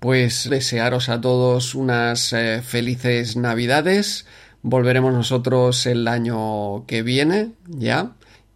pues 0.00 0.50
desearos 0.50 1.08
a 1.08 1.20
todos 1.20 1.76
unas 1.76 2.32
eh, 2.32 2.62
felices 2.62 3.36
navidades. 3.36 4.26
Volveremos 4.62 5.12
nosotros 5.12 5.84
el 5.86 6.08
año 6.08 6.86
que 6.86 7.02
viene, 7.02 7.50
ya. 7.68 8.12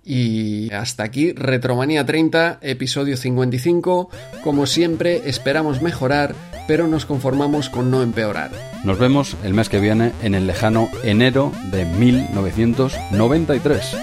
Y 0.07 0.71
hasta 0.73 1.03
aquí, 1.05 1.33
Retromanía 1.33 2.05
30, 2.05 2.59
episodio 2.61 3.17
55. 3.17 4.11
Como 4.43 4.67
siempre, 4.67 5.23
esperamos 5.27 5.81
mejorar, 5.81 6.35
pero 6.67 6.89
nos 6.89 7.07
conformamos 7.07 7.71
con 7.71 7.91
no 7.91 8.03
empeorar. 8.03 8.51
Nos 8.85 8.99
vemos 8.99 9.35
el 9.45 9.55
mes 9.55 9.71
que 9.71 9.81
viene 9.81 10.13
en 10.23 10.35
el 10.35 10.47
lejano 10.47 10.91
enero 11.05 11.53
de 11.71 11.87
1993. 11.87 13.97